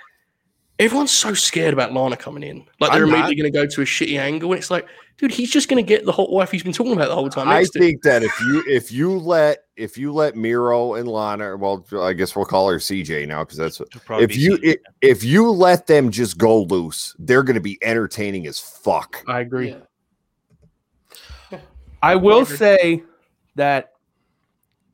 everyone's 0.80 1.12
so 1.12 1.34
scared 1.34 1.74
about 1.74 1.94
Lana 1.94 2.18
coming 2.18 2.44
in. 2.44 2.66
Like, 2.80 2.92
they're 2.92 3.04
I'm 3.04 3.10
immediately 3.10 3.36
going 3.36 3.52
to 3.52 3.58
go 3.58 3.66
to 3.68 3.82
a 3.82 3.86
shitty 3.86 4.18
angle. 4.18 4.52
And 4.54 4.60
it's 4.60 4.72
like, 4.72 4.88
dude, 5.18 5.32
he's 5.32 5.52
just 5.52 5.68
going 5.70 5.84
to 5.84 5.88
get 5.88 6.06
the 6.06 6.12
hot 6.12 6.32
wife 6.32 6.50
he's 6.52 6.64
been 6.64 6.72
talking 6.74 6.94
about 6.94 7.10
the 7.10 7.16
whole 7.16 7.30
time. 7.30 7.50
I 7.50 7.60
next 7.60 7.76
him. 7.76 7.82
think 7.82 8.02
that 8.04 8.24
if 8.24 8.32
you 8.40 8.64
if 8.68 8.92
you 8.92 9.12
let 9.18 9.66
if 9.76 9.98
you 9.98 10.12
let 10.14 10.36
Miro 10.36 10.96
and 10.96 11.08
Lana, 11.08 11.56
well, 11.58 11.86
I 12.02 12.14
guess 12.14 12.36
we'll 12.36 12.46
call 12.46 12.70
her 12.70 12.78
CJ 12.78 13.28
now 13.28 13.44
because 13.44 13.58
that's 13.58 13.80
It'll 13.82 14.00
probably 14.02 14.24
if 14.26 14.36
you 14.38 14.58
CJ. 14.58 14.64
if, 14.64 14.78
if 15.02 15.24
you 15.24 15.50
let 15.52 15.86
them 15.88 16.10
just 16.12 16.38
go 16.38 16.64
loose, 16.64 17.16
they're 17.20 17.44
going 17.44 17.56
to 17.56 17.62
be 17.62 17.78
entertaining 17.84 18.48
as 18.48 18.60
fuck. 18.60 19.24
I 19.28 19.42
agree. 19.42 19.70
Yeah. 21.52 21.60
I 22.02 22.16
will 22.16 22.42
agree. 22.44 22.56
say 22.58 23.04
that 23.56 23.92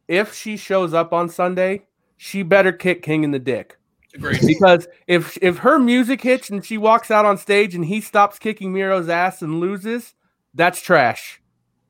if 0.07 0.33
she 0.33 0.57
shows 0.57 0.93
up 0.93 1.13
on 1.13 1.29
Sunday, 1.29 1.83
she 2.17 2.43
better 2.43 2.71
kick 2.71 3.01
King 3.03 3.23
in 3.23 3.31
the 3.31 3.39
dick. 3.39 3.77
Agreed. 4.13 4.39
Because 4.45 4.87
if 5.07 5.37
if 5.41 5.57
her 5.57 5.77
music 5.77 6.21
hits 6.21 6.49
and 6.49 6.63
she 6.65 6.77
walks 6.77 7.11
out 7.11 7.25
on 7.25 7.37
stage 7.37 7.75
and 7.75 7.83
he 7.85 7.99
stops 7.99 8.39
kicking 8.39 8.71
Miro's 8.71 9.09
ass 9.09 9.41
and 9.41 9.59
loses, 9.59 10.13
that's 10.53 10.81
trash. 10.81 11.41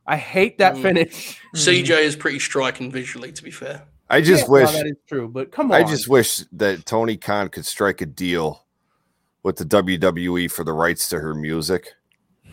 I 0.07 0.17
hate 0.17 0.57
that 0.57 0.75
Mm. 0.75 0.81
finish. 0.81 1.39
CJ 1.55 2.01
is 2.01 2.15
pretty 2.15 2.39
striking 2.39 2.91
visually, 2.91 3.31
to 3.31 3.43
be 3.43 3.51
fair. 3.51 3.83
I 4.09 4.21
just 4.21 4.45
Yeah, 4.45 4.51
wish 4.51 4.63
well, 4.65 4.73
that 4.73 4.87
is 4.87 4.97
true, 5.07 5.27
but 5.27 5.51
come 5.51 5.71
on. 5.71 5.81
I 5.81 5.83
just 5.83 6.07
wish 6.07 6.37
that 6.51 6.85
Tony 6.85 7.17
Khan 7.17 7.49
could 7.49 7.65
strike 7.65 8.01
a 8.01 8.05
deal 8.05 8.65
with 9.43 9.57
the 9.57 9.65
WWE 9.65 10.47
for 10.47 10.63
the 10.63 10.73
rights 10.73 11.07
to 11.09 11.19
her 11.19 11.33
music. 11.35 11.93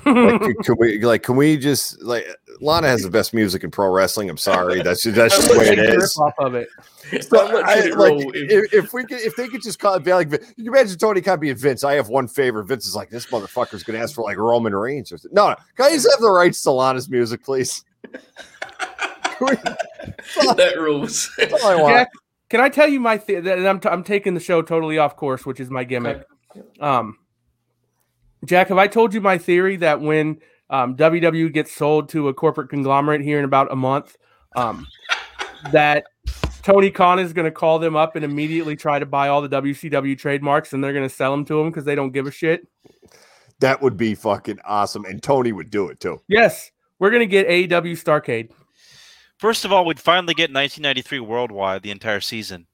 Like, 0.04 0.40
can, 0.40 0.54
can 0.62 0.76
we 0.78 0.98
like 1.02 1.22
can 1.22 1.36
we 1.36 1.56
just 1.56 2.02
like 2.02 2.26
Lana 2.60 2.88
has 2.88 3.02
the 3.02 3.10
best 3.10 3.32
music 3.34 3.64
in 3.64 3.70
pro 3.70 3.90
wrestling? 3.92 4.28
I'm 4.30 4.36
sorry, 4.36 4.82
that's 4.82 5.02
just, 5.02 5.16
that's 5.16 5.34
just 5.36 5.48
the 5.52 5.58
way 5.58 5.66
it 5.68 5.76
Take 5.76 5.88
a 5.88 5.92
rip 5.92 6.02
is. 6.02 6.16
off 6.18 6.34
of 6.38 6.54
it. 6.54 6.68
So, 7.22 7.46
I'm 7.46 7.52
not 7.52 7.64
I- 7.68 7.80
sure 7.82 7.90
it 7.90 7.96
like, 8.26 8.34
if- 8.36 8.50
if, 8.72 8.84
if 8.84 8.92
we 8.92 9.04
could, 9.04 9.20
if 9.20 9.36
they 9.36 9.48
could 9.48 9.62
just 9.62 9.78
call 9.78 9.94
it 9.94 10.04
be 10.04 10.12
like, 10.14 10.30
you 10.30 10.38
can 10.38 10.66
imagine 10.68 10.98
Tony 10.98 11.20
Khan 11.20 11.40
being 11.40 11.54
Vince. 11.56 11.84
I 11.84 11.94
have 11.94 12.08
one 12.08 12.26
favor. 12.28 12.62
Vince 12.62 12.86
is 12.86 12.96
like, 12.96 13.10
this 13.10 13.26
motherfucker's 13.26 13.82
gonna 13.82 13.98
ask 13.98 14.14
for 14.14 14.22
like 14.24 14.38
Roman 14.38 14.74
Reigns 14.74 15.12
or 15.12 15.18
something. 15.18 15.34
No, 15.34 15.50
no, 15.50 15.56
can 15.76 15.86
I 15.86 15.90
just 15.92 16.10
have 16.10 16.20
the 16.20 16.30
rights 16.30 16.62
to 16.62 16.70
Lana's 16.70 17.08
music, 17.10 17.44
please? 17.44 17.84
Can 19.38 19.56
that 20.56 20.74
rules. 20.78 21.30
That's 21.36 21.52
all 21.62 21.70
I 21.70 21.74
want. 21.82 21.94
Jack, 21.94 22.08
can 22.48 22.60
I 22.60 22.68
tell 22.68 22.88
you 22.88 23.00
my 23.00 23.16
th- 23.18 23.44
that 23.44 23.66
I'm, 23.66 23.80
t- 23.80 23.88
I'm 23.88 24.04
taking 24.04 24.34
the 24.34 24.40
show 24.40 24.62
totally 24.62 24.98
off 24.98 25.16
course, 25.16 25.44
which 25.46 25.60
is 25.60 25.70
my 25.70 25.84
gimmick. 25.84 26.24
Um, 26.80 27.18
Jack, 28.44 28.68
have 28.68 28.78
I 28.78 28.88
told 28.88 29.14
you 29.14 29.20
my 29.20 29.38
theory 29.38 29.76
that 29.76 30.00
when 30.00 30.38
um, 30.70 30.96
WWE 30.96 31.52
gets 31.52 31.72
sold 31.72 32.08
to 32.10 32.28
a 32.28 32.34
corporate 32.34 32.70
conglomerate 32.70 33.20
here 33.20 33.38
in 33.38 33.44
about 33.44 33.70
a 33.70 33.76
month, 33.76 34.16
um, 34.56 34.86
that 35.70 36.04
Tony 36.62 36.90
Khan 36.90 37.18
is 37.18 37.32
going 37.32 37.44
to 37.44 37.50
call 37.50 37.78
them 37.78 37.94
up 37.94 38.16
and 38.16 38.24
immediately 38.24 38.74
try 38.74 38.98
to 38.98 39.06
buy 39.06 39.28
all 39.28 39.42
the 39.42 39.48
WCW 39.48 40.18
trademarks 40.18 40.72
and 40.72 40.82
they're 40.82 40.92
going 40.92 41.08
to 41.08 41.14
sell 41.14 41.30
them 41.30 41.44
to 41.44 41.60
him 41.60 41.70
because 41.70 41.84
they 41.84 41.94
don't 41.94 42.12
give 42.12 42.26
a 42.26 42.30
shit? 42.30 42.66
That 43.60 43.80
would 43.80 43.96
be 43.96 44.16
fucking 44.16 44.58
awesome, 44.64 45.04
and 45.04 45.22
Tony 45.22 45.52
would 45.52 45.70
do 45.70 45.88
it 45.88 46.00
too. 46.00 46.20
Yes, 46.26 46.72
we're 46.98 47.10
going 47.10 47.20
to 47.20 47.26
get 47.26 47.48
AEW 47.48 47.92
Starcade. 47.92 48.50
First 49.38 49.64
of 49.64 49.72
all, 49.72 49.84
we'd 49.84 50.00
finally 50.00 50.34
get 50.34 50.52
1993 50.52 51.20
worldwide 51.20 51.82
the 51.82 51.92
entire 51.92 52.20
season, 52.20 52.66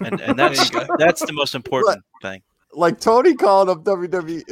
and, 0.00 0.18
and 0.22 0.38
that's 0.38 0.70
that's 0.98 1.24
the 1.26 1.32
most 1.34 1.54
important 1.54 2.02
thing. 2.22 2.42
Like 2.74 3.00
Tony 3.00 3.34
calling 3.34 3.68
up 3.68 3.84
WWE, 3.84 4.44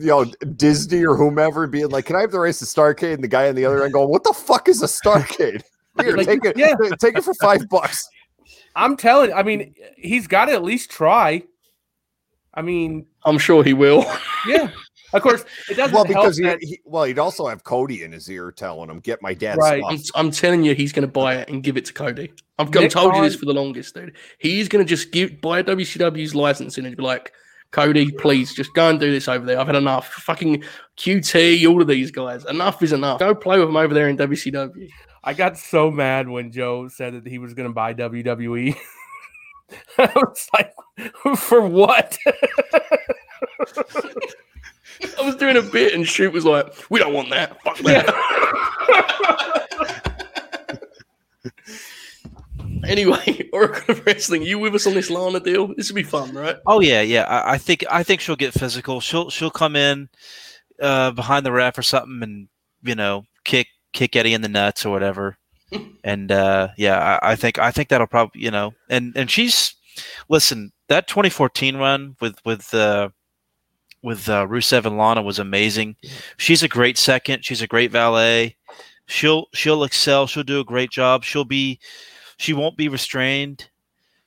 you 0.00 0.06
know, 0.06 0.24
Disney 0.56 1.04
or 1.04 1.16
whomever, 1.16 1.66
being 1.66 1.88
like, 1.88 2.06
"Can 2.06 2.16
I 2.16 2.20
have 2.22 2.30
the 2.32 2.40
race 2.40 2.58
to 2.60 2.64
Starcade?" 2.64 3.14
And 3.14 3.24
the 3.24 3.28
guy 3.28 3.48
on 3.48 3.54
the 3.54 3.64
other 3.64 3.82
end 3.84 3.92
going, 3.92 4.08
"What 4.08 4.24
the 4.24 4.32
fuck 4.32 4.68
is 4.68 4.82
a 4.82 4.86
Starcade? 4.86 5.62
Here, 6.00 6.16
Like, 6.16 6.26
take 6.26 6.44
it, 6.44 6.56
yeah. 6.56 6.74
take 7.00 7.16
it 7.16 7.24
for 7.24 7.34
five 7.34 7.68
bucks." 7.68 8.08
I'm 8.76 8.96
telling. 8.96 9.32
I 9.32 9.42
mean, 9.42 9.74
he's 9.96 10.26
got 10.26 10.46
to 10.46 10.52
at 10.52 10.62
least 10.64 10.90
try. 10.90 11.42
I 12.54 12.62
mean, 12.62 13.06
I'm 13.24 13.38
sure 13.38 13.62
he 13.64 13.72
will. 13.72 14.04
yeah. 14.46 14.70
Of 15.12 15.22
course, 15.22 15.44
it 15.70 15.74
doesn't 15.76 15.94
Well, 15.94 16.04
help 16.04 16.08
because 16.08 16.36
he, 16.38 16.44
that- 16.44 16.58
he, 16.60 16.80
well, 16.84 17.04
he'd 17.04 17.20
also 17.20 17.46
have 17.46 17.62
Cody 17.62 18.02
in 18.02 18.10
his 18.10 18.28
ear 18.28 18.50
telling 18.50 18.90
him, 18.90 18.98
"Get 18.98 19.22
my 19.22 19.32
dad's 19.32 19.58
Right. 19.58 19.82
I'm. 19.88 19.98
I'm 20.16 20.30
telling 20.32 20.64
you, 20.64 20.74
he's 20.74 20.92
going 20.92 21.06
to 21.06 21.12
buy 21.12 21.36
it 21.36 21.48
and 21.48 21.62
give 21.62 21.76
it 21.76 21.84
to 21.86 21.92
Cody. 21.92 22.32
I've, 22.58 22.66
I've 22.68 22.74
Nick 22.74 22.90
told 22.90 23.14
you 23.14 23.22
this 23.22 23.36
for 23.36 23.46
the 23.46 23.54
longest, 23.54 23.94
dude. 23.94 24.16
He's 24.38 24.68
going 24.68 24.84
to 24.84 24.88
just 24.88 25.12
give 25.12 25.40
buy 25.40 25.62
WCW's 25.62 26.34
licensing 26.34 26.84
and 26.84 26.96
be 26.96 27.02
like, 27.02 27.32
Cody, 27.74 28.10
please 28.12 28.54
just 28.54 28.72
go 28.72 28.88
and 28.88 29.00
do 29.00 29.10
this 29.10 29.26
over 29.26 29.44
there. 29.44 29.58
I've 29.58 29.66
had 29.66 29.74
enough. 29.74 30.06
Fucking 30.06 30.62
QT, 30.96 31.68
all 31.68 31.82
of 31.82 31.88
these 31.88 32.12
guys. 32.12 32.44
Enough 32.44 32.80
is 32.84 32.92
enough. 32.92 33.18
Go 33.18 33.34
play 33.34 33.58
with 33.58 33.66
them 33.66 33.76
over 33.76 33.92
there 33.92 34.08
in 34.08 34.16
WCW. 34.16 34.88
I 35.24 35.34
got 35.34 35.58
so 35.58 35.90
mad 35.90 36.28
when 36.28 36.52
Joe 36.52 36.86
said 36.86 37.14
that 37.14 37.26
he 37.26 37.38
was 37.38 37.52
going 37.52 37.68
to 37.68 37.74
buy 37.74 37.92
WWE. 37.92 38.76
I 39.98 40.12
was 40.14 40.48
like, 40.52 40.72
for 41.36 41.66
what? 41.66 42.16
I 45.18 45.22
was 45.22 45.34
doing 45.34 45.56
a 45.56 45.62
bit 45.62 45.94
and 45.94 46.06
Shoot 46.06 46.32
was 46.32 46.44
like, 46.44 46.72
we 46.90 47.00
don't 47.00 47.12
want 47.12 47.30
that. 47.30 47.60
Fuck 47.62 47.78
that. 47.78 48.04
anyway, 52.86 53.48
Oracle 53.52 53.94
of 53.94 54.06
Wrestling, 54.06 54.42
you 54.42 54.58
with 54.58 54.74
us 54.74 54.86
on 54.86 54.94
this 54.94 55.10
Lana 55.10 55.40
deal? 55.40 55.74
This 55.74 55.90
would 55.90 55.96
be 55.96 56.02
fun, 56.02 56.34
right? 56.34 56.56
Oh 56.66 56.80
yeah, 56.80 57.00
yeah. 57.00 57.24
I, 57.24 57.52
I 57.52 57.58
think 57.58 57.84
I 57.90 58.02
think 58.02 58.20
she'll 58.20 58.36
get 58.36 58.54
physical. 58.54 59.00
She'll 59.00 59.30
she'll 59.30 59.50
come 59.50 59.76
in 59.76 60.08
uh, 60.80 61.12
behind 61.12 61.44
the 61.44 61.52
ref 61.52 61.78
or 61.78 61.82
something, 61.82 62.22
and 62.22 62.48
you 62.82 62.94
know, 62.94 63.24
kick 63.44 63.68
kick 63.92 64.16
Eddie 64.16 64.34
in 64.34 64.42
the 64.42 64.48
nuts 64.48 64.84
or 64.84 64.90
whatever. 64.90 65.36
and 66.04 66.30
uh, 66.30 66.68
yeah, 66.76 67.18
I, 67.22 67.32
I 67.32 67.36
think 67.36 67.58
I 67.58 67.70
think 67.70 67.88
that'll 67.88 68.06
probably 68.06 68.40
you 68.40 68.50
know, 68.50 68.74
and 68.88 69.12
and 69.16 69.30
she's 69.30 69.74
listen 70.28 70.72
that 70.88 71.08
2014 71.08 71.76
run 71.76 72.16
with 72.20 72.36
with 72.44 72.72
uh, 72.74 73.08
with 74.02 74.28
uh, 74.28 74.46
Rusev 74.46 74.84
and 74.84 74.98
Lana 74.98 75.22
was 75.22 75.38
amazing. 75.38 75.96
She's 76.36 76.62
a 76.62 76.68
great 76.68 76.98
second. 76.98 77.44
She's 77.44 77.62
a 77.62 77.66
great 77.66 77.90
valet. 77.90 78.56
She'll 79.06 79.46
she'll 79.54 79.84
excel. 79.84 80.26
She'll 80.26 80.42
do 80.42 80.60
a 80.60 80.64
great 80.64 80.90
job. 80.90 81.24
She'll 81.24 81.44
be 81.44 81.80
she 82.36 82.52
won't 82.52 82.76
be 82.76 82.88
restrained 82.88 83.68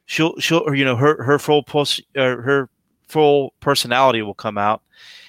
she'll 0.05 0.37
she'll 0.39 0.63
or, 0.65 0.75
you 0.75 0.85
know 0.85 0.95
her 0.95 1.21
her 1.23 1.37
full 1.39 1.63
pulse 1.63 1.99
or 2.15 2.41
her 2.41 2.69
full 3.07 3.53
personality 3.59 4.21
will 4.21 4.33
come 4.33 4.57
out 4.57 4.81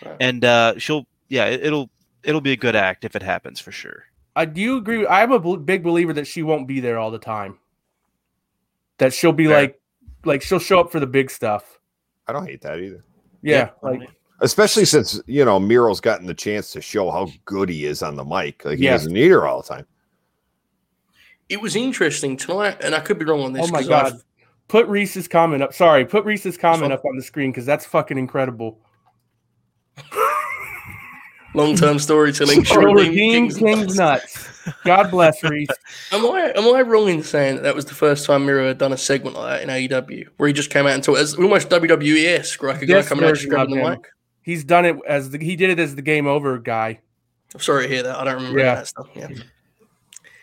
Right. 0.05 0.17
and 0.21 0.45
uh 0.45 0.79
she'll 0.79 1.07
yeah 1.29 1.47
it, 1.47 1.65
it'll 1.65 1.91
it'll 2.23 2.41
be 2.41 2.53
a 2.53 2.57
good 2.57 2.77
act 2.77 3.05
if 3.05 3.17
it 3.17 3.23
happens 3.23 3.59
for 3.61 3.73
sure 3.73 4.05
I 4.37 4.45
do 4.45 4.61
you 4.61 4.77
agree. 4.77 5.05
I'm 5.05 5.33
a 5.33 5.39
bel- 5.41 5.57
big 5.57 5.83
believer 5.83 6.13
that 6.13 6.29
she 6.29 6.45
won't 6.45 6.69
be 6.69 6.79
there 6.79 6.97
all 6.97 7.11
the 7.11 7.19
time. 7.19 7.59
That 8.99 9.13
she'll 9.13 9.33
be 9.33 9.47
Fair. 9.47 9.61
like, 9.63 9.81
like 10.25 10.43
she'll 10.43 10.61
show 10.61 10.79
up 10.79 10.93
for 10.93 11.01
the 11.01 11.07
big 11.09 11.29
stuff. 11.31 11.81
I 12.29 12.33
don't 12.33 12.47
hate 12.47 12.61
that 12.63 12.79
either, 12.79 13.05
Yeah, 13.43 13.57
Yeah. 13.57 13.71
like 13.83 14.09
especially 14.41 14.85
since 14.85 15.21
you 15.27 15.45
know 15.45 15.59
Miro's 15.59 16.01
gotten 16.01 16.27
the 16.27 16.35
chance 16.35 16.71
to 16.73 16.81
show 16.81 17.11
how 17.11 17.29
good 17.47 17.69
he 17.69 17.85
is 17.85 18.01
on 18.03 18.15
the 18.15 18.25
mic. 18.25 18.65
Like 18.65 18.79
he 18.79 18.85
Yeah. 18.85 18.93
doesn't 18.93 19.13
need 19.13 19.29
her 19.31 19.47
all 19.47 19.63
the 19.63 19.69
time. 19.69 19.87
It 21.49 21.61
was 21.61 21.75
interesting 21.77 22.37
tonight, 22.37 22.79
and 22.83 22.95
I 22.95 23.01
could 23.01 23.19
be 23.19 23.25
wrong 23.25 23.41
on 23.43 23.53
this. 23.53 23.67
oh 23.69 23.73
my 23.73 23.83
god. 23.83 24.07
I've- 24.07 24.17
Put 24.69 24.87
Reese's 24.87 25.27
comment 25.29 25.63
up. 25.63 25.73
Sorry, 25.73 26.05
put 26.05 26.27
Reese's 26.27 26.59
comment 26.59 26.93
up 26.93 27.03
on 27.07 27.17
the 27.17 27.23
screen 27.23 27.51
because 27.51 27.65
that's 27.65 27.87
fucking 27.87 28.19
incredible. 28.19 28.79
Long-term 31.55 31.99
storytelling. 31.99 32.63
Short 32.65 32.95
redeem 32.95 33.49
King's 33.49 33.97
nuts. 33.97 34.47
God 34.85 35.11
bless 35.11 35.43
Reese. 35.43 35.69
Am 36.13 36.25
I 36.27 36.53
am 36.55 36.75
I 36.75 36.83
wrong 36.83 37.09
in 37.09 37.23
saying 37.23 37.57
that 37.57 37.63
that 37.63 37.75
was 37.75 37.87
the 37.87 37.95
first 37.95 38.27
time 38.27 38.45
Miro 38.45 38.69
had 38.69 38.77
done 38.77 38.93
a 38.93 38.99
segment 38.99 39.35
like 39.37 39.67
that 39.67 39.69
in 39.83 39.89
AEW, 39.89 40.27
where 40.37 40.47
he 40.47 40.53
just 40.53 40.69
came 40.69 40.87
out 40.87 40.93
and 40.93 41.03
talked 41.03 41.19
as 41.19 41.35
almost 41.37 41.71
WWE 41.71 42.39
esque, 42.39 42.63
like 42.63 42.83
a 42.83 42.87
guy 42.87 42.97
This 42.97 43.09
coming 43.09 43.25
out 43.25 43.39
grabbing 43.49 43.77
the 43.77 43.83
mic? 43.91 44.07
He's 44.43 44.65
done 44.65 44.85
it 44.85 44.97
as 45.09 45.31
the 45.31 45.39
he 45.43 45.57
did 45.57 45.71
it 45.71 45.79
as 45.79 45.95
the 45.97 46.03
game 46.03 46.27
over 46.27 46.59
guy. 46.59 47.01
I'm 47.55 47.61
sorry 47.61 47.89
to 47.89 47.95
hear 47.95 48.03
that. 48.03 48.17
I 48.19 48.25
don't 48.25 48.35
remember 48.35 48.59
Yeah. 48.59 48.75
that 48.75 48.89
stuff. 48.89 49.07
Yeah. 49.15 49.29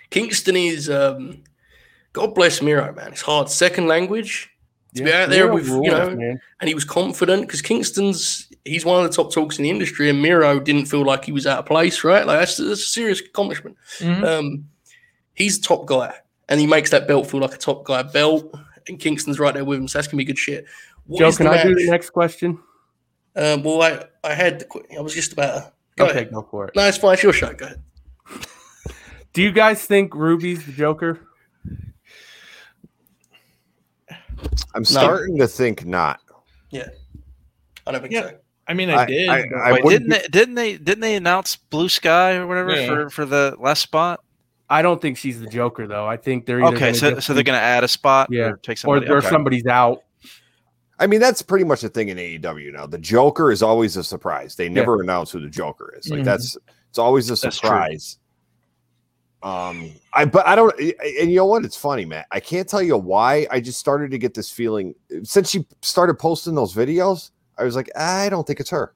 Kingston 0.10 0.56
is 0.56 0.90
um, 0.90 1.44
God 2.14 2.34
bless 2.36 2.62
Miro, 2.62 2.94
man. 2.94 3.12
It's 3.12 3.22
hard. 3.22 3.50
Second 3.50 3.88
language 3.88 4.50
to 4.96 5.04
be 5.04 5.12
out 5.12 5.30
there 5.30 5.46
Miro 5.46 5.56
with 5.56 5.68
you 5.68 5.92
know, 5.92 6.16
man. 6.16 6.40
and 6.62 6.68
he 6.68 6.74
was 6.74 6.86
confident 6.86 7.42
because 7.42 7.62
Kingston's 7.62 8.50
he's 8.64 8.86
one 8.86 9.04
of 9.04 9.10
the 9.10 9.16
top 9.16 9.34
talks 9.34 9.58
in 9.58 9.64
the 9.64 9.70
industry, 9.70 10.10
and 10.10 10.22
Miro 10.22 10.60
didn't 10.60 10.86
feel 10.86 11.04
like 11.04 11.26
he 11.26 11.32
was 11.32 11.46
out 11.46 11.60
of 11.60 11.66
place, 11.66 12.04
right? 12.04 12.26
Like 12.26 12.40
that's, 12.40 12.58
that's 12.58 12.72
a 12.82 12.88
serious 12.88 13.20
accomplishment. 13.20 13.78
Mm-hmm. 14.00 14.24
Mhm. 14.24 14.40
Um, 14.40 14.70
he's 15.34 15.58
a 15.60 15.62
top 15.62 15.86
guy, 15.86 16.14
and 16.50 16.60
he 16.60 16.68
makes 16.68 16.92
that 16.92 17.08
belt 17.08 17.28
feel 17.30 17.42
like 17.42 17.54
a 17.54 17.58
top 17.58 17.86
guy 17.86 18.04
belt. 18.04 18.54
And 18.88 19.00
Kingston's 19.00 19.40
right 19.40 19.54
there 19.54 19.66
with 19.66 19.80
him, 19.80 19.88
so 19.88 19.98
that's 19.98 20.08
gonna 20.08 20.20
be 20.20 20.26
good 20.26 20.38
shit. 20.38 20.66
What 21.08 21.20
Joe, 21.20 21.32
can 21.32 21.48
I 21.48 21.64
do 21.64 21.76
the 21.76 21.90
next 21.90 22.12
question? 22.12 22.60
Um, 23.36 23.64
well, 23.64 23.82
I, 23.82 24.06
I 24.24 24.34
had 24.34 24.60
the, 24.60 24.98
I 24.98 25.02
was 25.02 25.14
just 25.14 25.34
about 25.34 25.54
to 25.56 25.72
go 25.98 26.06
okay, 26.06 26.12
ahead. 26.12 26.32
go 26.32 26.48
for 26.50 26.68
it. 26.68 26.76
No, 26.76 26.88
it's 26.88 26.98
fine. 26.98 27.14
It's 27.14 27.24
your 27.24 27.34
show. 27.34 27.54
Go 27.54 27.66
ahead. 27.66 27.84
Do 29.36 29.42
you 29.42 29.52
guys 29.52 29.86
think 29.86 30.16
Ruby's 30.16 30.66
the 30.66 30.72
Joker? 30.72 31.20
I'm 34.74 34.86
starting 34.86 35.38
to 35.40 35.48
think 35.48 35.86
not. 35.86 36.22
Yeah, 36.70 36.88
I 37.86 37.92
don't 37.92 38.00
think 38.02 38.14
Yeah. 38.14 38.30
so. 38.30 38.38
I 38.68 38.74
mean, 38.74 38.90
I, 38.90 38.96
I- 38.96 39.06
did. 39.06 39.30
I- 39.30 39.42
but- 39.48 39.58
I 39.58 39.72
Wait, 39.74 39.84
wouldn't 39.84 40.10
didn't 40.10 40.22
they, 40.24 40.28
didn't 40.30 40.56
they 40.56 40.78
didn't 40.78 41.00
they 41.02 41.16
announce 41.16 41.58
blue 41.58 41.90
sky 41.90 42.36
or 42.36 42.48
whatever 42.48 42.76
Yeah. 42.76 42.88
for 42.88 43.10
for 43.10 43.26
the 43.26 43.56
last 43.60 43.82
spot 43.82 44.22
I 44.70 44.82
don't 44.82 45.00
think 45.02 45.18
she's 45.18 45.40
the 45.40 45.48
Joker 45.48 45.86
though. 45.86 46.08
I 46.08 46.18
think 46.18 46.46
they're 46.46 46.64
okay 46.68 46.94
so 46.94 47.12
just 47.16 47.28
so 47.28 47.34
they're 47.34 47.44
gonna 47.44 47.58
add 47.58 47.84
a 47.84 47.88
spot 47.90 48.30
Yeah. 48.32 48.52
or 48.52 48.58
take 48.58 48.78
somebody 48.78 49.08
or 49.08 49.18
okay. 49.18 49.30
somebody's 49.30 49.66
out. 49.68 50.00
I 50.98 51.08
mean, 51.08 51.20
that's 51.20 51.42
pretty 51.42 51.66
much 51.66 51.82
the 51.82 51.90
thing 51.90 52.08
in 52.08 52.18
AEW 52.18 52.72
now. 52.72 52.88
The 52.88 52.98
Joker 52.98 53.52
is 53.52 53.62
always 53.62 53.98
a 53.98 54.04
surprise. 54.04 54.56
They 54.56 54.70
never 54.70 55.02
announce 55.02 55.30
who 55.32 55.42
the 55.42 55.50
Joker 55.50 55.94
is. 56.00 56.10
Like 56.10 56.22
Mhm. 56.22 56.24
that's 56.24 56.58
it's 56.90 56.98
always 56.98 57.28
a 57.28 57.34
That's 57.34 57.42
true. 57.42 57.52
surprise. 57.52 58.18
Um, 59.46 59.92
I 60.12 60.26
but 60.26 60.48
I 60.48 60.56
don't, 60.56 60.74
and 60.80 61.30
you 61.30 61.36
know 61.38 61.46
what? 61.46 61.64
It's 61.64 61.78
funny, 61.78 62.04
Matt. 62.04 62.26
I 62.32 62.40
can't 62.40 62.68
tell 62.68 62.82
you 62.82 62.98
why. 62.98 63.46
I 63.52 63.60
just 63.60 63.80
started 63.80 64.10
to 64.12 64.18
get 64.18 64.34
this 64.34 64.50
feeling 64.50 64.96
since 65.24 65.52
she 65.52 65.68
started 65.84 66.16
posting 66.16 66.56
those 66.56 66.74
videos. 66.74 67.30
I 67.58 67.64
was 67.64 67.76
like, 67.76 67.96
I 67.96 68.28
don't 68.30 68.46
think 68.48 68.60
it's 68.60 68.72
her. 68.72 68.94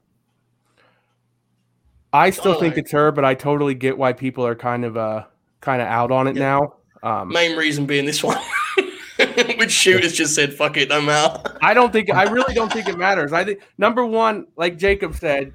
I 2.12 2.30
still 2.30 2.54
think 2.54 2.72
Alright. 2.72 2.78
it's 2.78 2.90
her, 2.90 3.12
but 3.12 3.24
I 3.24 3.34
totally 3.34 3.74
get 3.74 3.96
why 3.96 4.12
people 4.12 4.44
are 4.44 4.56
kind 4.56 4.84
of 4.84 4.96
uh 4.96 5.24
kind 5.60 5.80
of 5.80 5.86
out 5.88 6.10
on 6.10 6.26
it 6.26 6.36
Yeah. 6.36 6.42
now. 6.42 6.74
Um, 7.02 7.28
Main 7.28 7.56
reason 7.56 7.86
being 7.86 8.04
this 8.04 8.22
one, 8.22 8.36
which 9.56 9.70
shooters 9.70 10.12
just 10.12 10.34
said, 10.34 10.52
"Fuck 10.52 10.76
it, 10.76 10.90
I'm 10.92 11.08
out." 11.08 11.56
I 11.62 11.72
don't 11.72 11.92
think 11.92 12.12
I 12.12 12.24
really 12.24 12.52
don't 12.54 12.72
think 12.72 12.88
it 12.88 12.98
matters. 12.98 13.32
I 13.32 13.44
think 13.44 13.60
number 13.78 14.04
one, 14.04 14.48
like 14.56 14.76
Jacob 14.76 15.14
said, 15.14 15.52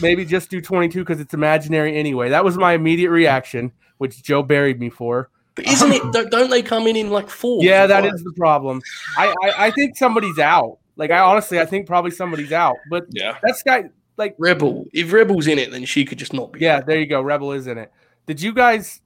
maybe 0.00 0.24
just 0.24 0.48
do 0.48 0.60
22 0.60 1.00
because 1.00 1.20
it's 1.20 1.34
imaginary 1.34 1.96
anyway. 1.96 2.28
That 2.30 2.44
was 2.44 2.56
my 2.56 2.72
immediate 2.74 3.10
reaction, 3.10 3.72
which 3.98 4.22
Joe 4.22 4.42
buried 4.42 4.80
me 4.80 4.90
for. 4.90 5.30
But 5.54 5.66
isn't 5.68 5.92
it? 5.92 6.02
Um, 6.02 6.10
don't, 6.10 6.30
don't 6.30 6.50
they 6.50 6.62
come 6.62 6.86
in 6.86 6.96
in 6.96 7.10
like 7.10 7.30
four? 7.30 7.64
Yeah, 7.64 7.86
that 7.86 8.04
five? 8.04 8.14
is 8.14 8.22
the 8.22 8.32
problem. 8.32 8.82
I, 9.16 9.34
I 9.42 9.66
I 9.66 9.70
think 9.70 9.96
somebody's 9.96 10.38
out. 10.38 10.78
Like 10.96 11.10
I 11.10 11.18
honestly, 11.18 11.58
I 11.58 11.66
think 11.66 11.86
probably 11.86 12.10
somebody's 12.10 12.52
out. 12.52 12.76
But 12.90 13.06
yeah. 13.10 13.38
that's 13.42 13.62
guy. 13.62 13.90
Like 14.18 14.34
Rebel. 14.38 14.86
If 14.92 15.12
Rebel's 15.12 15.46
in 15.46 15.58
it, 15.58 15.70
then 15.70 15.84
she 15.84 16.04
could 16.04 16.18
just 16.18 16.32
not 16.32 16.52
be. 16.52 16.60
yeah, 16.60 16.80
there 16.80 16.98
you 16.98 17.06
go. 17.06 17.20
Rebel 17.20 17.52
is 17.52 17.66
in 17.66 17.78
it. 17.78 17.92
Did 18.26 18.40
you 18.40 18.52
guys? 18.52 19.00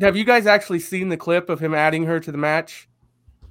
Have 0.00 0.16
you 0.16 0.24
guys 0.24 0.46
actually 0.46 0.80
seen 0.80 1.08
the 1.08 1.16
clip 1.16 1.48
of 1.50 1.60
him 1.60 1.74
adding 1.74 2.04
her 2.04 2.18
to 2.18 2.32
the 2.32 2.38
match? 2.38 2.88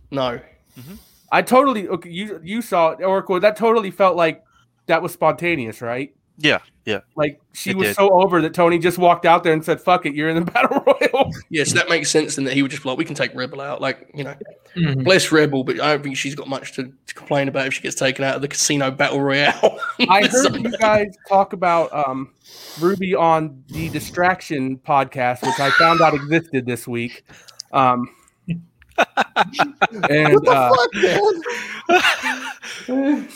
No. 0.10 0.40
Mm-hmm. 0.78 0.96
I 1.32 1.42
totally 1.42 1.88
okay. 1.88 2.10
You 2.10 2.40
you 2.44 2.62
saw 2.62 2.92
it, 2.92 3.04
Oracle. 3.04 3.40
That 3.40 3.56
totally 3.56 3.92
felt 3.92 4.18
like 4.18 4.44
that 4.88 5.02
was 5.02 5.14
spontaneous, 5.14 5.82
right? 5.82 6.14
Yeah, 6.38 6.60
yeah. 6.86 7.02
Like 7.16 7.40
she 7.54 7.70
It 7.72 7.78
was 7.78 7.90
did. 7.90 7.96
so 7.98 8.10
over 8.10 8.42
that 8.42 8.54
Tony 8.54 8.80
just 8.80 8.98
walked 8.98 9.26
out 9.26 9.44
there 9.44 9.54
and 9.54 9.64
said, 9.64 9.80
"Fuck 9.80 10.06
it, 10.08 10.16
you're 10.16 10.30
in 10.30 10.44
the 10.44 10.52
battle 10.52 10.84
royal." 10.86 11.32
Yes, 11.50 11.74
that 11.74 11.88
makes 11.90 12.10
sense. 12.10 12.38
and 12.40 12.48
that 12.48 12.54
he 12.54 12.62
would 12.64 12.72
just 12.72 12.82
be 12.84 12.90
like, 12.90 12.98
we 12.98 13.06
can 13.06 13.14
take 13.16 13.36
Rebel 13.36 13.62
out. 13.62 13.80
Like 13.82 14.10
you 14.16 14.24
know, 14.24 14.34
Mhm. 14.76 15.04
bless 15.04 15.32
Rebel, 15.32 15.64
but 15.64 15.80
I 15.80 15.92
don't 15.94 16.02
think 16.04 16.18
she's 16.18 16.34
got 16.34 16.48
much 16.48 16.74
to, 16.74 16.92
to 17.06 17.14
complain 17.14 17.48
about 17.48 17.68
if 17.68 17.74
she 17.76 17.82
gets 17.82 17.96
taken 17.96 18.24
out 18.26 18.36
of 18.38 18.42
the 18.42 18.48
casino 18.48 18.90
battle 18.90 19.22
royale. 19.22 19.80
I 20.10 20.26
heard 20.28 20.56
you 20.56 20.72
guys 20.78 21.16
talk 21.30 21.54
about 21.54 21.94
um, 21.94 22.34
Ruby 22.80 23.14
on 23.14 23.64
the 23.68 23.90
Distraction 23.90 24.78
podcast, 24.80 25.44
which 25.44 25.60
I 25.60 25.70
found 25.72 26.02
out 26.02 26.14
existed 26.16 26.66
this 26.66 26.88
week. 26.88 27.24
Um, 27.74 28.10
and 28.48 30.34
What 30.34 30.44
the 30.46 30.52
uh, 30.52 30.76
fuck, 30.76 30.94
man? 32.88 33.28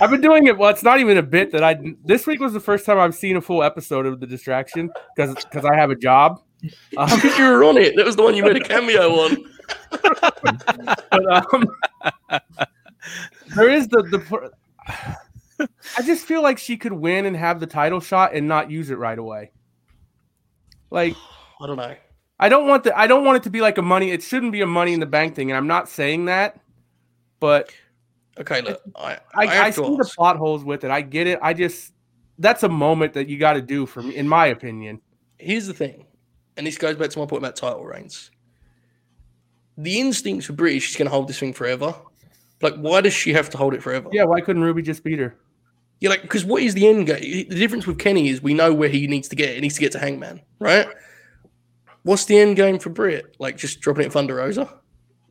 I've 0.00 0.10
been 0.10 0.20
doing 0.20 0.46
it. 0.46 0.56
Well, 0.56 0.70
it's 0.70 0.82
not 0.82 1.00
even 1.00 1.18
a 1.18 1.22
bit 1.22 1.52
that 1.52 1.64
I. 1.64 1.78
This 2.04 2.26
week 2.26 2.40
was 2.40 2.52
the 2.52 2.60
first 2.60 2.86
time 2.86 2.98
I've 2.98 3.14
seen 3.14 3.36
a 3.36 3.40
full 3.40 3.62
episode 3.62 4.06
of 4.06 4.20
the 4.20 4.26
Distraction 4.26 4.90
because 5.16 5.34
because 5.34 5.64
I 5.64 5.74
have 5.76 5.90
a 5.90 5.96
job. 5.96 6.42
Um, 6.96 7.20
you 7.22 7.44
were 7.44 7.62
on 7.62 7.76
it. 7.76 7.94
That 7.94 8.04
was 8.04 8.16
the 8.16 8.24
one 8.24 8.34
you 8.34 8.42
made 8.42 8.56
a 8.56 8.60
cameo 8.60 9.12
on. 9.20 9.36
but 10.02 11.52
um, 11.52 11.68
there 13.54 13.70
is 13.70 13.86
the 13.86 14.02
the. 14.02 14.50
I 15.96 16.02
just 16.02 16.24
feel 16.24 16.42
like 16.42 16.58
she 16.58 16.76
could 16.76 16.92
win 16.92 17.26
and 17.26 17.36
have 17.36 17.60
the 17.60 17.66
title 17.68 18.00
shot 18.00 18.34
and 18.34 18.48
not 18.48 18.72
use 18.72 18.90
it 18.90 18.98
right 18.98 19.16
away. 19.16 19.52
Like 20.90 21.14
I 21.60 21.68
don't 21.68 21.76
know. 21.76 21.94
I 22.40 22.48
don't 22.48 22.66
want 22.66 22.82
the 22.82 22.98
I 22.98 23.06
don't 23.06 23.24
want 23.24 23.36
it 23.36 23.42
to 23.44 23.50
be 23.50 23.60
like 23.60 23.78
a 23.78 23.82
money. 23.82 24.10
It 24.10 24.24
shouldn't 24.24 24.50
be 24.50 24.60
a 24.60 24.66
money 24.66 24.92
in 24.92 25.00
the 25.00 25.06
bank 25.06 25.36
thing, 25.36 25.52
and 25.52 25.56
I'm 25.56 25.68
not 25.68 25.88
saying 25.88 26.24
that, 26.24 26.60
but 27.40 27.72
Okay, 28.40 28.60
look, 28.62 28.80
I, 28.94 29.18
I, 29.34 29.46
I, 29.46 29.64
I, 29.66 29.70
see 29.70 29.82
to 29.82 29.96
the 29.96 30.10
plot 30.16 30.36
holes 30.36 30.64
with 30.64 30.84
it. 30.84 30.90
I 30.90 31.00
get 31.00 31.26
it. 31.26 31.38
I 31.42 31.54
just 31.54 31.92
that's 32.38 32.62
a 32.62 32.68
moment 32.68 33.14
that 33.14 33.28
you 33.28 33.38
got 33.38 33.54
to 33.54 33.62
do 33.62 33.84
for 33.84 34.02
me, 34.02 34.14
in 34.14 34.28
my 34.28 34.46
opinion. 34.46 35.00
Here's 35.38 35.66
the 35.66 35.74
thing, 35.74 36.06
and 36.56 36.66
this 36.66 36.78
goes 36.78 36.96
back 36.96 37.10
to 37.10 37.18
my 37.18 37.26
point 37.26 37.42
about 37.42 37.56
title 37.56 37.84
reigns. 37.84 38.30
The 39.76 40.00
instincts 40.00 40.46
for 40.46 40.52
British, 40.52 40.84
she's 40.84 40.96
going 40.96 41.06
to 41.06 41.12
hold 41.12 41.28
this 41.28 41.38
thing 41.38 41.52
forever. 41.52 41.94
Like, 42.60 42.74
why 42.76 43.00
does 43.00 43.12
she 43.12 43.32
have 43.32 43.48
to 43.50 43.58
hold 43.58 43.74
it 43.74 43.82
forever? 43.82 44.08
Yeah, 44.12 44.24
why 44.24 44.40
couldn't 44.40 44.62
Ruby 44.62 44.82
just 44.82 45.04
beat 45.04 45.18
her? 45.18 45.36
Yeah, 46.00 46.10
like 46.10 46.22
because 46.22 46.44
what 46.44 46.62
is 46.62 46.74
the 46.74 46.86
end 46.86 47.06
game? 47.06 47.48
The 47.48 47.56
difference 47.56 47.86
with 47.86 47.98
Kenny 47.98 48.28
is 48.28 48.40
we 48.40 48.54
know 48.54 48.72
where 48.72 48.88
he 48.88 49.06
needs 49.08 49.28
to 49.28 49.36
get. 49.36 49.54
He 49.54 49.60
needs 49.60 49.74
to 49.74 49.80
get 49.80 49.92
to 49.92 49.98
Hangman, 49.98 50.40
right? 50.60 50.86
What's 52.04 52.24
the 52.24 52.38
end 52.38 52.56
game 52.56 52.78
for 52.78 52.90
Britt? 52.90 53.36
Like 53.40 53.56
just 53.56 53.80
dropping 53.80 54.02
it 54.02 54.06
in 54.06 54.10
Thunder 54.12 54.36
Rosa? 54.36 54.77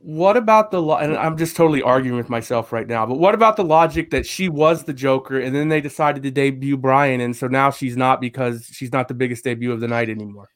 What 0.00 0.36
about 0.36 0.70
the 0.70 0.80
and 0.82 1.16
I'm 1.16 1.36
just 1.36 1.56
totally 1.56 1.82
arguing 1.82 2.16
with 2.16 2.30
myself 2.30 2.72
right 2.72 2.86
now. 2.86 3.04
But 3.04 3.18
what 3.18 3.34
about 3.34 3.56
the 3.56 3.64
logic 3.64 4.10
that 4.10 4.26
she 4.26 4.48
was 4.48 4.84
the 4.84 4.92
Joker 4.92 5.40
and 5.40 5.54
then 5.54 5.68
they 5.68 5.80
decided 5.80 6.22
to 6.22 6.30
debut 6.30 6.76
Bryan 6.76 7.20
and 7.20 7.36
so 7.36 7.48
now 7.48 7.70
she's 7.70 7.96
not 7.96 8.20
because 8.20 8.66
she's 8.72 8.92
not 8.92 9.08
the 9.08 9.14
biggest 9.14 9.42
debut 9.44 9.72
of 9.72 9.80
the 9.80 9.88
night 9.88 10.08
anymore. 10.08 10.50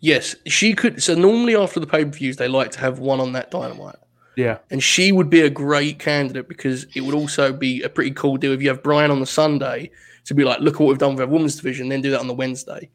Yes, 0.00 0.36
she 0.46 0.74
could. 0.74 1.02
So 1.02 1.14
normally 1.14 1.56
after 1.56 1.80
the 1.80 1.86
pay 1.86 2.04
per 2.04 2.10
views, 2.10 2.36
they 2.36 2.46
like 2.48 2.70
to 2.72 2.80
have 2.80 2.98
one 2.98 3.20
on 3.20 3.32
that 3.32 3.50
Dynamite, 3.50 3.96
Yeah. 4.36 4.58
and 4.70 4.82
she 4.82 5.10
would 5.10 5.28
be 5.28 5.40
a 5.40 5.50
great 5.50 5.98
candidate 5.98 6.48
because 6.48 6.86
it 6.94 7.00
would 7.00 7.14
also 7.14 7.52
be 7.52 7.82
a 7.82 7.88
pretty 7.88 8.12
cool 8.12 8.36
deal 8.36 8.52
if 8.52 8.62
you 8.62 8.68
have 8.68 8.82
Bryan 8.82 9.10
on 9.10 9.18
the 9.18 9.26
Sunday 9.26 9.90
to 10.26 10.34
be 10.34 10.44
like, 10.44 10.60
look 10.60 10.74
at 10.74 10.80
what 10.80 10.88
we've 10.90 10.98
done 10.98 11.12
with 11.12 11.20
our 11.20 11.26
women's 11.26 11.56
division, 11.56 11.88
then 11.88 12.02
do 12.02 12.10
that 12.10 12.20
on 12.20 12.28
the 12.28 12.34
Wednesday. 12.34 12.90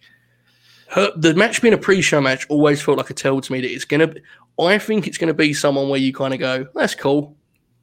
Her, 0.89 1.11
the 1.17 1.33
match 1.33 1.61
being 1.61 1.73
a 1.73 1.77
pre-show 1.77 2.21
match 2.21 2.45
always 2.49 2.81
felt 2.81 2.97
like 2.99 3.09
a 3.09 3.13
tell 3.15 3.41
to 3.41 3.51
me 3.51 3.59
that 3.61 3.71
it's 3.71 3.85
gonna. 3.85 4.13
I 4.59 4.77
think 4.77 5.07
it's 5.07 5.17
gonna 5.17 5.33
be 5.33 5.53
someone 5.53 5.89
where 5.89 5.99
you 5.99 6.13
kind 6.13 6.33
of 6.33 6.39
go, 6.39 6.67
that's 6.75 6.95
cool, 6.95 7.35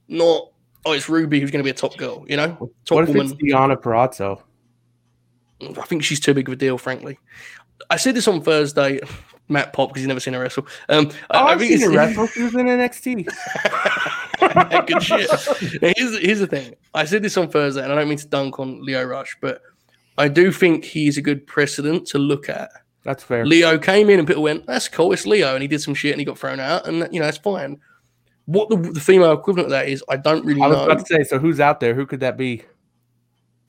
not 0.08 0.50
oh 0.86 0.92
it's 0.92 1.08
Ruby 1.08 1.40
who's 1.40 1.50
gonna 1.50 1.64
be 1.64 1.70
a 1.70 1.74
top 1.74 1.96
girl, 1.96 2.24
you 2.28 2.36
know, 2.36 2.70
top 2.84 2.96
What 2.96 3.04
if 3.04 3.08
woman. 3.10 3.26
it's 3.26 3.34
Deonna 3.34 3.76
Purrazzo? 3.76 4.42
I 5.62 5.82
think 5.86 6.02
she's 6.02 6.20
too 6.20 6.32
big 6.34 6.48
of 6.48 6.52
a 6.54 6.56
deal, 6.56 6.78
frankly. 6.78 7.18
I 7.90 7.96
said 7.96 8.14
this 8.14 8.28
on 8.28 8.40
Thursday. 8.40 9.00
Matt 9.48 9.72
Pop 9.72 9.88
because 9.88 10.02
he's 10.02 10.06
never 10.08 10.20
seen 10.20 10.34
her 10.34 10.40
wrestle. 10.40 10.66
Um, 10.88 11.10
Oh, 11.30 11.46
I, 11.46 11.58
think 11.58 11.72
seen 11.72 11.90
her 11.90 11.90
wrestle. 11.96 12.28
She 12.28 12.42
was 12.44 12.54
in 12.54 12.66
NXT. 12.66 13.26
Good 14.86 15.02
shit. 15.02 15.82
Now, 15.82 15.92
here's, 15.96 16.18
here's 16.20 16.38
the 16.38 16.46
thing. 16.46 16.74
I 16.94 17.04
said 17.04 17.22
this 17.24 17.36
on 17.36 17.50
Thursday, 17.50 17.82
and 17.82 17.92
I 17.92 17.96
don't 17.96 18.08
mean 18.08 18.18
to 18.18 18.28
dunk 18.28 18.60
on 18.60 18.80
Lio 18.84 19.02
Rush, 19.04 19.36
but 19.40 19.60
I 20.18 20.28
do 20.28 20.52
think 20.52 20.84
he's 20.84 21.18
a 21.18 21.22
good 21.22 21.46
precedent 21.48 22.06
to 22.08 22.18
look 22.18 22.48
at. 22.48 22.70
That's 23.02 23.22
fair. 23.22 23.46
Lio 23.46 23.78
came 23.78 24.10
in 24.10 24.18
and 24.18 24.28
people 24.28 24.42
went, 24.42 24.66
"That's 24.66 24.88
cool, 24.88 25.12
it's 25.12 25.26
Lio," 25.26 25.54
and 25.54 25.62
he 25.62 25.68
did 25.68 25.80
some 25.80 25.94
shit 25.94 26.12
and 26.12 26.20
he 26.20 26.24
got 26.24 26.38
thrown 26.38 26.60
out, 26.60 26.86
and 26.86 27.08
you 27.12 27.20
know 27.20 27.26
that's 27.26 27.38
fine. 27.38 27.78
What 28.44 28.68
the, 28.68 28.76
the 28.76 29.00
female 29.00 29.32
equivalent 29.32 29.66
of 29.66 29.70
that 29.70 29.88
is, 29.88 30.02
I 30.08 30.16
don't 30.16 30.44
really 30.44 30.60
know. 30.60 30.66
I 30.66 30.68
was 30.68 30.76
know. 30.78 30.84
about 30.86 31.06
to 31.06 31.06
say, 31.06 31.22
so 31.22 31.38
who's 31.38 31.60
out 31.60 31.78
there? 31.78 31.94
Who 31.94 32.04
could 32.04 32.20
that 32.20 32.36
be? 32.36 32.64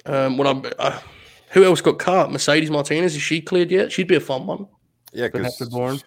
Um, 0.07 0.37
what 0.39 0.47
I'm, 0.47 0.65
uh, 0.79 0.99
who 1.51 1.63
else 1.63 1.81
got 1.81 1.99
cut? 1.99 2.31
Mercedes 2.31 2.71
Martinez 2.71 3.15
is 3.15 3.21
she 3.21 3.41
cleared 3.41 3.69
yet? 3.69 3.91
She'd 3.91 4.07
be 4.07 4.15
a 4.15 4.19
fun 4.19 4.47
one. 4.47 4.67
Yeah, 5.13 5.27
Vanessa 5.27 5.65
because 5.65 5.69
Borne. 5.73 5.99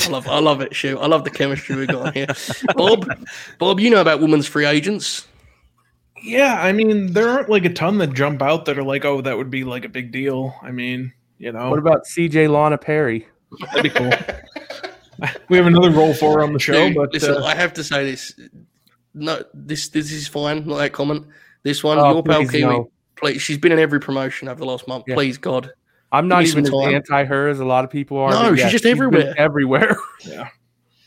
I 0.00 0.08
love, 0.08 0.26
I 0.26 0.40
love 0.40 0.60
it. 0.60 0.74
Shoot, 0.74 0.98
I 0.98 1.06
love 1.06 1.22
the 1.22 1.30
chemistry 1.30 1.76
we 1.76 1.86
got 1.86 2.08
on 2.08 2.12
here. 2.12 2.26
Bob, 2.74 3.06
Bob, 3.58 3.78
you 3.78 3.90
know 3.90 4.00
about 4.00 4.20
women's 4.20 4.48
free 4.48 4.64
agents. 4.64 5.27
Yeah, 6.22 6.60
I 6.60 6.72
mean, 6.72 7.12
there 7.12 7.28
aren't 7.28 7.48
like 7.48 7.64
a 7.64 7.72
ton 7.72 7.98
that 7.98 8.12
jump 8.14 8.42
out 8.42 8.64
that 8.66 8.78
are 8.78 8.82
like, 8.84 9.04
oh, 9.04 9.20
that 9.20 9.36
would 9.36 9.50
be 9.50 9.64
like 9.64 9.84
a 9.84 9.88
big 9.88 10.12
deal. 10.12 10.54
I 10.62 10.70
mean, 10.70 11.12
you 11.38 11.52
know, 11.52 11.70
What 11.70 11.78
about 11.78 12.04
CJ 12.04 12.50
Lana 12.50 12.78
Perry? 12.78 13.26
that'd 13.60 13.82
be 13.82 13.90
cool. 13.90 14.10
we 15.48 15.56
have 15.56 15.66
another 15.66 15.90
role 15.90 16.14
for 16.14 16.34
her 16.34 16.42
on 16.42 16.52
the 16.52 16.58
show, 16.58 16.88
Dude, 16.88 16.96
but 16.96 17.12
listen, 17.12 17.34
uh, 17.34 17.44
I 17.44 17.54
have 17.54 17.72
to 17.74 17.84
say 17.84 18.04
this. 18.04 18.34
No, 19.14 19.42
this 19.54 19.88
this 19.88 20.12
is 20.12 20.28
fine. 20.28 20.66
Not 20.66 20.78
that 20.78 20.92
comment. 20.92 21.26
This 21.62 21.82
one, 21.82 21.98
Oh, 21.98 22.12
your 22.12 22.22
pal 22.22 22.46
Kiwi. 22.46 22.60
no. 22.62 22.90
Please, 23.16 23.42
she's 23.42 23.58
been 23.58 23.72
in 23.72 23.78
every 23.80 23.98
promotion 23.98 24.48
over 24.48 24.60
the 24.60 24.66
last 24.66 24.86
month. 24.86 25.04
Yeah. 25.08 25.14
Please, 25.14 25.38
God. 25.38 25.72
I'm 26.12 26.28
not 26.28 26.44
even 26.44 26.64
as 26.64 26.72
anti 26.72 27.24
her 27.24 27.48
as 27.48 27.60
a 27.60 27.64
lot 27.64 27.84
of 27.84 27.90
people 27.90 28.18
are. 28.18 28.30
No, 28.30 28.50
but 28.50 28.58
she's 28.58 28.70
just 28.70 28.84
been 28.84 28.92
everywhere. 28.92 29.34
Everywhere. 29.36 29.96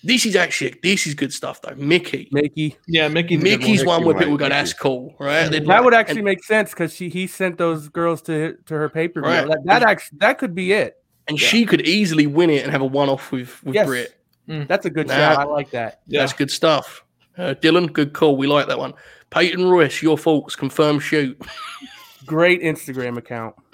This 0.03 0.25
is 0.25 0.35
actually 0.35 0.75
this 0.81 1.05
is 1.05 1.13
good 1.13 1.31
stuff 1.31 1.61
though. 1.61 1.75
Mickie. 1.75 2.27
Mickie. 2.31 2.75
yeah, 2.87 3.07
Mickie's 3.07 3.39
a 3.39 3.43
good 3.43 3.59
Mickie's 3.59 3.85
one 3.85 4.03
where 4.03 4.15
Mickie, 4.15 4.25
people 4.25 4.37
go, 4.37 4.45
right, 4.45 4.49
"That's 4.49 4.73
cool," 4.73 5.15
right? 5.19 5.47
They'd 5.49 5.61
That 5.63 5.67
like- 5.67 5.83
would 5.83 5.93
actually 5.93 6.17
and, 6.19 6.25
make 6.25 6.43
sense 6.43 6.71
because 6.71 6.95
she 6.95 7.09
he 7.09 7.27
sent 7.27 7.57
those 7.59 7.87
girls 7.89 8.21
to 8.23 8.57
to 8.65 8.73
her 8.73 8.89
pay 8.89 9.07
per 9.07 9.21
view. 9.21 9.29
Right. 9.29 9.47
That, 9.47 9.59
that 9.65 9.83
actually 9.83 10.17
that 10.19 10.37
could 10.39 10.55
be 10.55 10.71
it. 10.73 10.97
and 11.27 11.39
she 11.39 11.65
could 11.65 11.81
easily 11.81 12.25
win 12.27 12.49
it 12.49 12.63
and 12.63 12.71
have 12.71 12.81
a 12.81 12.85
one-off 12.85 13.31
with 13.31 13.63
with 13.63 13.75
Yes. 13.75 13.85
Britt. 13.87 14.15
That's 14.47 14.85
a 14.85 14.89
good 14.89 15.07
Nah. 15.07 15.13
shout. 15.15 15.37
I 15.37 15.43
like 15.43 15.69
that. 15.71 16.01
Yeah. 16.07 16.21
That's 16.21 16.33
good 16.33 16.49
stuff. 16.51 17.05
Uh, 17.37 17.53
Dylan, 17.61 17.93
good 17.93 18.11
call. 18.13 18.35
We 18.35 18.47
like 18.47 18.67
that 18.67 18.77
one. 18.79 18.93
Peyton 19.29 19.69
Royce, 19.69 20.01
your 20.01 20.17
faults. 20.17 20.55
Confirm 20.57 20.99
shoot. 20.99 21.39
Great 22.25 22.61
Instagram 22.61 23.17
account. 23.17 23.55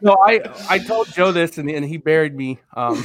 no, 0.00 0.16
I 0.24 0.40
I 0.70 0.78
told 0.78 1.08
Joe 1.12 1.32
this 1.32 1.58
and, 1.58 1.68
and 1.70 1.84
he 1.84 1.96
buried 1.96 2.34
me. 2.34 2.58
Um, 2.74 3.04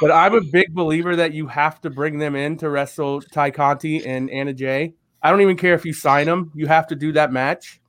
but 0.00 0.10
I'm 0.10 0.34
a 0.34 0.40
big 0.40 0.74
believer 0.74 1.16
that 1.16 1.32
you 1.32 1.46
have 1.48 1.80
to 1.82 1.90
bring 1.90 2.18
them 2.18 2.34
in 2.36 2.56
to 2.58 2.68
wrestle 2.68 3.20
Tay 3.20 3.50
Conti 3.50 4.04
and 4.06 4.30
Anna 4.30 4.52
Jay. 4.52 4.94
I 5.22 5.30
don't 5.30 5.40
even 5.40 5.56
care 5.56 5.74
if 5.74 5.84
you 5.84 5.92
sign 5.92 6.26
them. 6.26 6.50
You 6.54 6.66
have 6.66 6.86
to 6.88 6.94
do 6.94 7.12
that 7.12 7.32
match. 7.32 7.80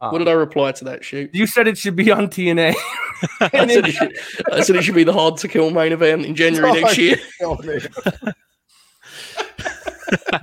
Um, 0.00 0.12
What 0.12 0.18
did 0.18 0.28
I 0.28 0.32
reply 0.32 0.72
to 0.72 0.84
that 0.84 1.04
shoot? 1.04 1.30
you 1.34 1.46
said 1.46 1.66
it 1.66 1.76
should 1.78 1.96
be 1.96 2.10
on 2.10 2.28
TNA. 2.28 2.74
I 3.40 3.48
said, 3.66 3.86
it 3.86 3.92
should, 3.92 4.18
I 4.52 4.60
said 4.60 4.76
it 4.76 4.82
should 4.82 4.94
be 4.94 5.04
the 5.04 5.12
hard 5.12 5.38
to 5.38 5.48
kill 5.48 5.70
main 5.70 5.92
event 5.92 6.26
in 6.26 6.34
January 6.34 6.82
next 6.82 6.98
year. 6.98 7.16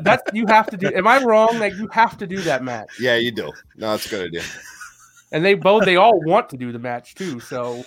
That's 0.02 0.24
you 0.34 0.46
have 0.48 0.70
to 0.72 0.78
do. 0.78 0.92
Am 0.94 1.08
I 1.08 1.24
wrong? 1.24 1.60
Like 1.60 1.76
you 1.76 1.88
have 1.90 2.18
to 2.18 2.28
do 2.28 2.42
that 2.42 2.64
match, 2.64 3.00
yeah, 3.00 3.16
you 3.16 3.32
do. 3.32 3.52
No, 3.78 3.92
that's 3.92 4.08
a 4.08 4.10
good 4.10 4.28
idea. 4.28 4.42
and 5.32 5.46
they 5.46 5.54
both 5.54 5.86
they 5.86 5.96
all 5.96 6.20
want 6.22 6.50
to 6.50 6.58
do 6.58 6.72
the 6.72 6.80
match 6.80 7.16
too. 7.16 7.40
So 7.40 7.86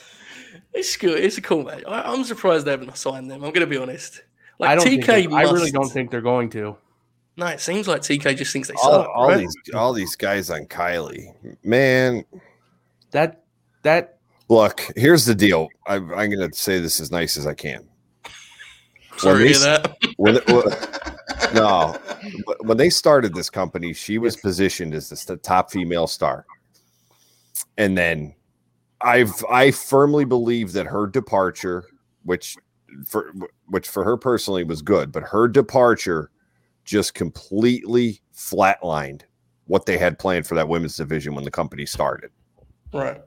It's 0.77 0.97
good. 0.97 1.19
It's 1.23 1.39
a 1.39 1.43
cool 1.43 1.65
match. 1.65 1.83
I, 1.89 2.03
I'm 2.03 2.23
surprised 2.25 2.67
they 2.67 2.71
haven't 2.73 2.97
signed 2.97 3.31
them. 3.31 3.43
I'm 3.43 3.51
going 3.53 3.61
to 3.61 3.67
be 3.67 3.79
honest. 3.79 4.23
Like 4.59 4.71
I 4.71 4.75
don't. 4.77 4.87
TK, 4.87 5.05
think 5.05 5.33
I 5.33 5.43
really 5.43 5.71
don't 5.71 5.89
think 5.89 6.11
they're 6.11 6.21
going 6.21 6.51
to. 6.51 6.77
No, 7.39 7.47
it 7.47 7.61
seems 7.61 7.87
like 7.89 8.01
TK 8.03 8.37
just 8.37 8.53
thinks 8.53 8.69
they 8.69 8.75
saw 8.75 8.89
All, 8.89 9.03
suck. 9.03 9.11
all 9.15 9.29
right? 9.29 9.39
these 9.39 9.55
all 9.75 9.93
these 9.93 10.17
guys 10.17 10.51
on 10.51 10.65
Kylie, 10.67 11.35
man. 11.65 12.25
That 13.11 13.43
that 13.83 14.19
Look, 14.49 14.81
here's 14.97 15.25
the 15.25 15.35
deal. 15.35 15.69
I, 15.87 15.97
I'm 15.97 16.07
going 16.31 16.39
to 16.39 16.53
say 16.53 16.79
this 16.81 17.01
as 17.01 17.11
nice 17.11 17.37
as 17.37 17.47
I 17.47 17.55
can. 17.55 17.87
Sorry 19.17 19.39
to 19.39 19.39
when 19.39 19.49
hear 19.49 19.59
they- 19.59 19.65
that. 19.65 19.97
When, 20.17 20.35
when- 20.47 21.55
no, 21.55 21.99
when 22.61 22.77
they 22.77 22.89
started 22.91 23.35
this 23.35 23.51
company, 23.51 23.93
she 23.93 24.19
was 24.19 24.37
positioned 24.37 24.95
as 24.95 25.09
the 25.11 25.37
top 25.37 25.71
female 25.71 26.07
star, 26.07 26.47
and 27.77 27.97
then 27.99 28.35
I've 29.03 29.45
I 29.51 29.71
firmly 29.71 30.25
believe 30.25 30.73
that 30.73 30.87
her 30.87 31.07
departure, 31.07 31.85
which 32.25 32.57
for 33.07 33.33
which 33.69 33.89
for 33.89 34.05
her 34.05 34.17
personally 34.17 34.65
was 34.65 34.83
good, 34.83 35.13
but 35.13 35.23
her 35.23 35.49
departure 35.49 36.31
just 36.85 37.15
completely 37.15 38.21
flatlined 38.35 39.23
what 39.67 39.87
they 39.87 39.99
had 39.99 40.19
planned 40.19 40.47
for 40.47 40.55
that 40.55 40.69
women's 40.69 40.97
division 40.97 41.35
when 41.35 41.45
the 41.45 41.51
company 41.51 41.85
started. 41.85 42.31
Right. 42.93 43.21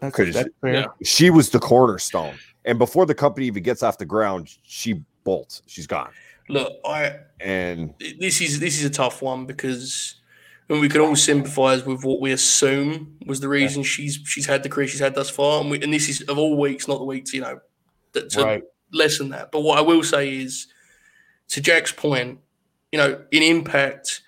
that's, 0.00 0.14
Could- 0.14 0.32
that's 0.32 0.48
fair. 0.60 0.86
She 1.04 1.30
was 1.30 1.50
the 1.50 1.60
cornerstone, 1.60 2.34
and 2.64 2.78
before 2.78 3.06
the 3.06 3.14
company 3.14 3.46
even 3.46 3.62
gets 3.62 3.82
off 3.82 3.96
the 3.98 4.04
ground, 4.04 4.50
she 4.64 5.02
bolts. 5.24 5.62
She's 5.66 5.86
gone, 5.86 6.10
Look, 6.48 6.74
I 6.84 7.16
and 7.40 7.94
this 7.98 8.40
is 8.40 8.60
this 8.60 8.78
is 8.78 8.84
a 8.84 8.90
tough 8.90 9.22
one 9.22 9.46
because 9.46 10.16
and 10.68 10.80
we 10.80 10.88
can 10.88 11.00
all 11.00 11.14
sympathise 11.16 11.84
with 11.84 12.04
what 12.04 12.20
we 12.20 12.32
assume 12.32 13.16
was 13.26 13.40
the 13.40 13.48
reason 13.48 13.82
she's 13.82 14.18
she's 14.24 14.46
had 14.46 14.62
the 14.62 14.68
career 14.68 14.86
she's 14.88 15.00
had 15.00 15.14
thus 15.14 15.30
far. 15.30 15.60
And, 15.60 15.70
we, 15.70 15.80
and 15.82 15.92
this 15.92 16.08
is 16.08 16.22
of 16.22 16.38
all 16.38 16.56
weeks, 16.58 16.88
not 16.88 16.98
the 16.98 17.04
weeks, 17.04 17.32
you 17.32 17.40
know, 17.40 17.60
that 18.12 18.30
to 18.30 18.44
Right. 18.44 18.62
lessen 18.92 19.28
that. 19.30 19.52
But 19.52 19.60
what 19.60 19.78
I 19.78 19.82
will 19.82 20.02
say 20.02 20.34
is, 20.36 20.66
to 21.48 21.60
Jack's 21.60 21.92
point, 21.92 22.40
you 22.90 22.98
know, 22.98 23.22
in 23.30 23.42
Impact, 23.42 24.22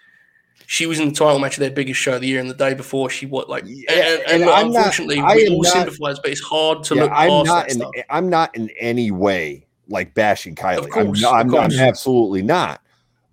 she 0.67 0.87
was 0.87 1.01
in 1.01 1.09
the 1.09 1.15
title 1.15 1.39
match 1.39 1.55
of 1.57 1.61
their 1.61 1.71
biggest 1.71 1.99
show 1.99 2.17
of 2.17 2.21
the 2.21 2.29
year, 2.29 2.41
and 2.41 2.49
the 2.51 2.55
day 2.55 2.75
before 2.75 3.09
she 3.11 3.27
what 3.27 3.49
like, 3.49 3.65
Yeah, 3.67 3.91
and, 3.91 4.23
and, 4.29 4.43
and 4.43 4.51
I'm 4.51 4.71
not- 4.71 4.77
unfortunately, 4.77 5.23
we 5.23 5.49
all 5.49 5.65
sympathise, 5.65 6.19
but 6.21 6.27
it's 6.31 6.41
hard 6.43 6.85
to 6.85 6.95
Yeah, 6.95 7.03
look 7.05 7.13
I'm 7.15 7.29
past 7.47 7.79
not 7.79 7.95
in. 7.97 8.03
I'm 8.11 8.29
not 8.29 8.55
in 8.57 8.71
any 8.79 9.11
way 9.11 9.67
like 9.89 10.13
bashing 10.15 10.55
Kylie. 10.55 10.87
I'm, 10.95 11.13
not, 11.13 11.25
of 11.25 11.33
I'm, 11.41 11.49
not- 11.49 11.73
I'm 11.73 11.79
absolutely 11.81 12.43
not. 12.43 12.83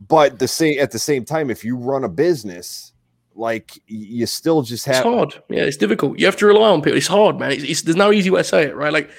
But 0.07 0.39
the 0.39 0.47
same 0.47 0.79
at 0.79 0.91
the 0.91 0.99
same 0.99 1.25
time, 1.25 1.49
if 1.49 1.63
you 1.65 1.75
run 1.75 2.03
a 2.05 2.09
business, 2.09 2.93
like 3.35 3.79
you 3.87 4.25
still 4.25 4.61
just 4.61 4.85
have. 4.85 4.97
It's 4.97 5.03
hard. 5.03 5.43
Yeah, 5.49 5.63
it's 5.63 5.77
difficult. 5.77 6.19
You 6.19 6.25
have 6.25 6.37
to 6.37 6.45
rely 6.45 6.69
on 6.69 6.81
people. 6.81 6.97
It's 6.97 7.07
hard, 7.07 7.39
man. 7.39 7.51
It's, 7.51 7.63
it's, 7.63 7.81
there's 7.83 7.95
no 7.95 8.11
easy 8.11 8.29
way 8.29 8.41
to 8.41 8.43
say 8.43 8.63
it, 8.63 8.75
right? 8.75 8.93
Like, 8.93 9.09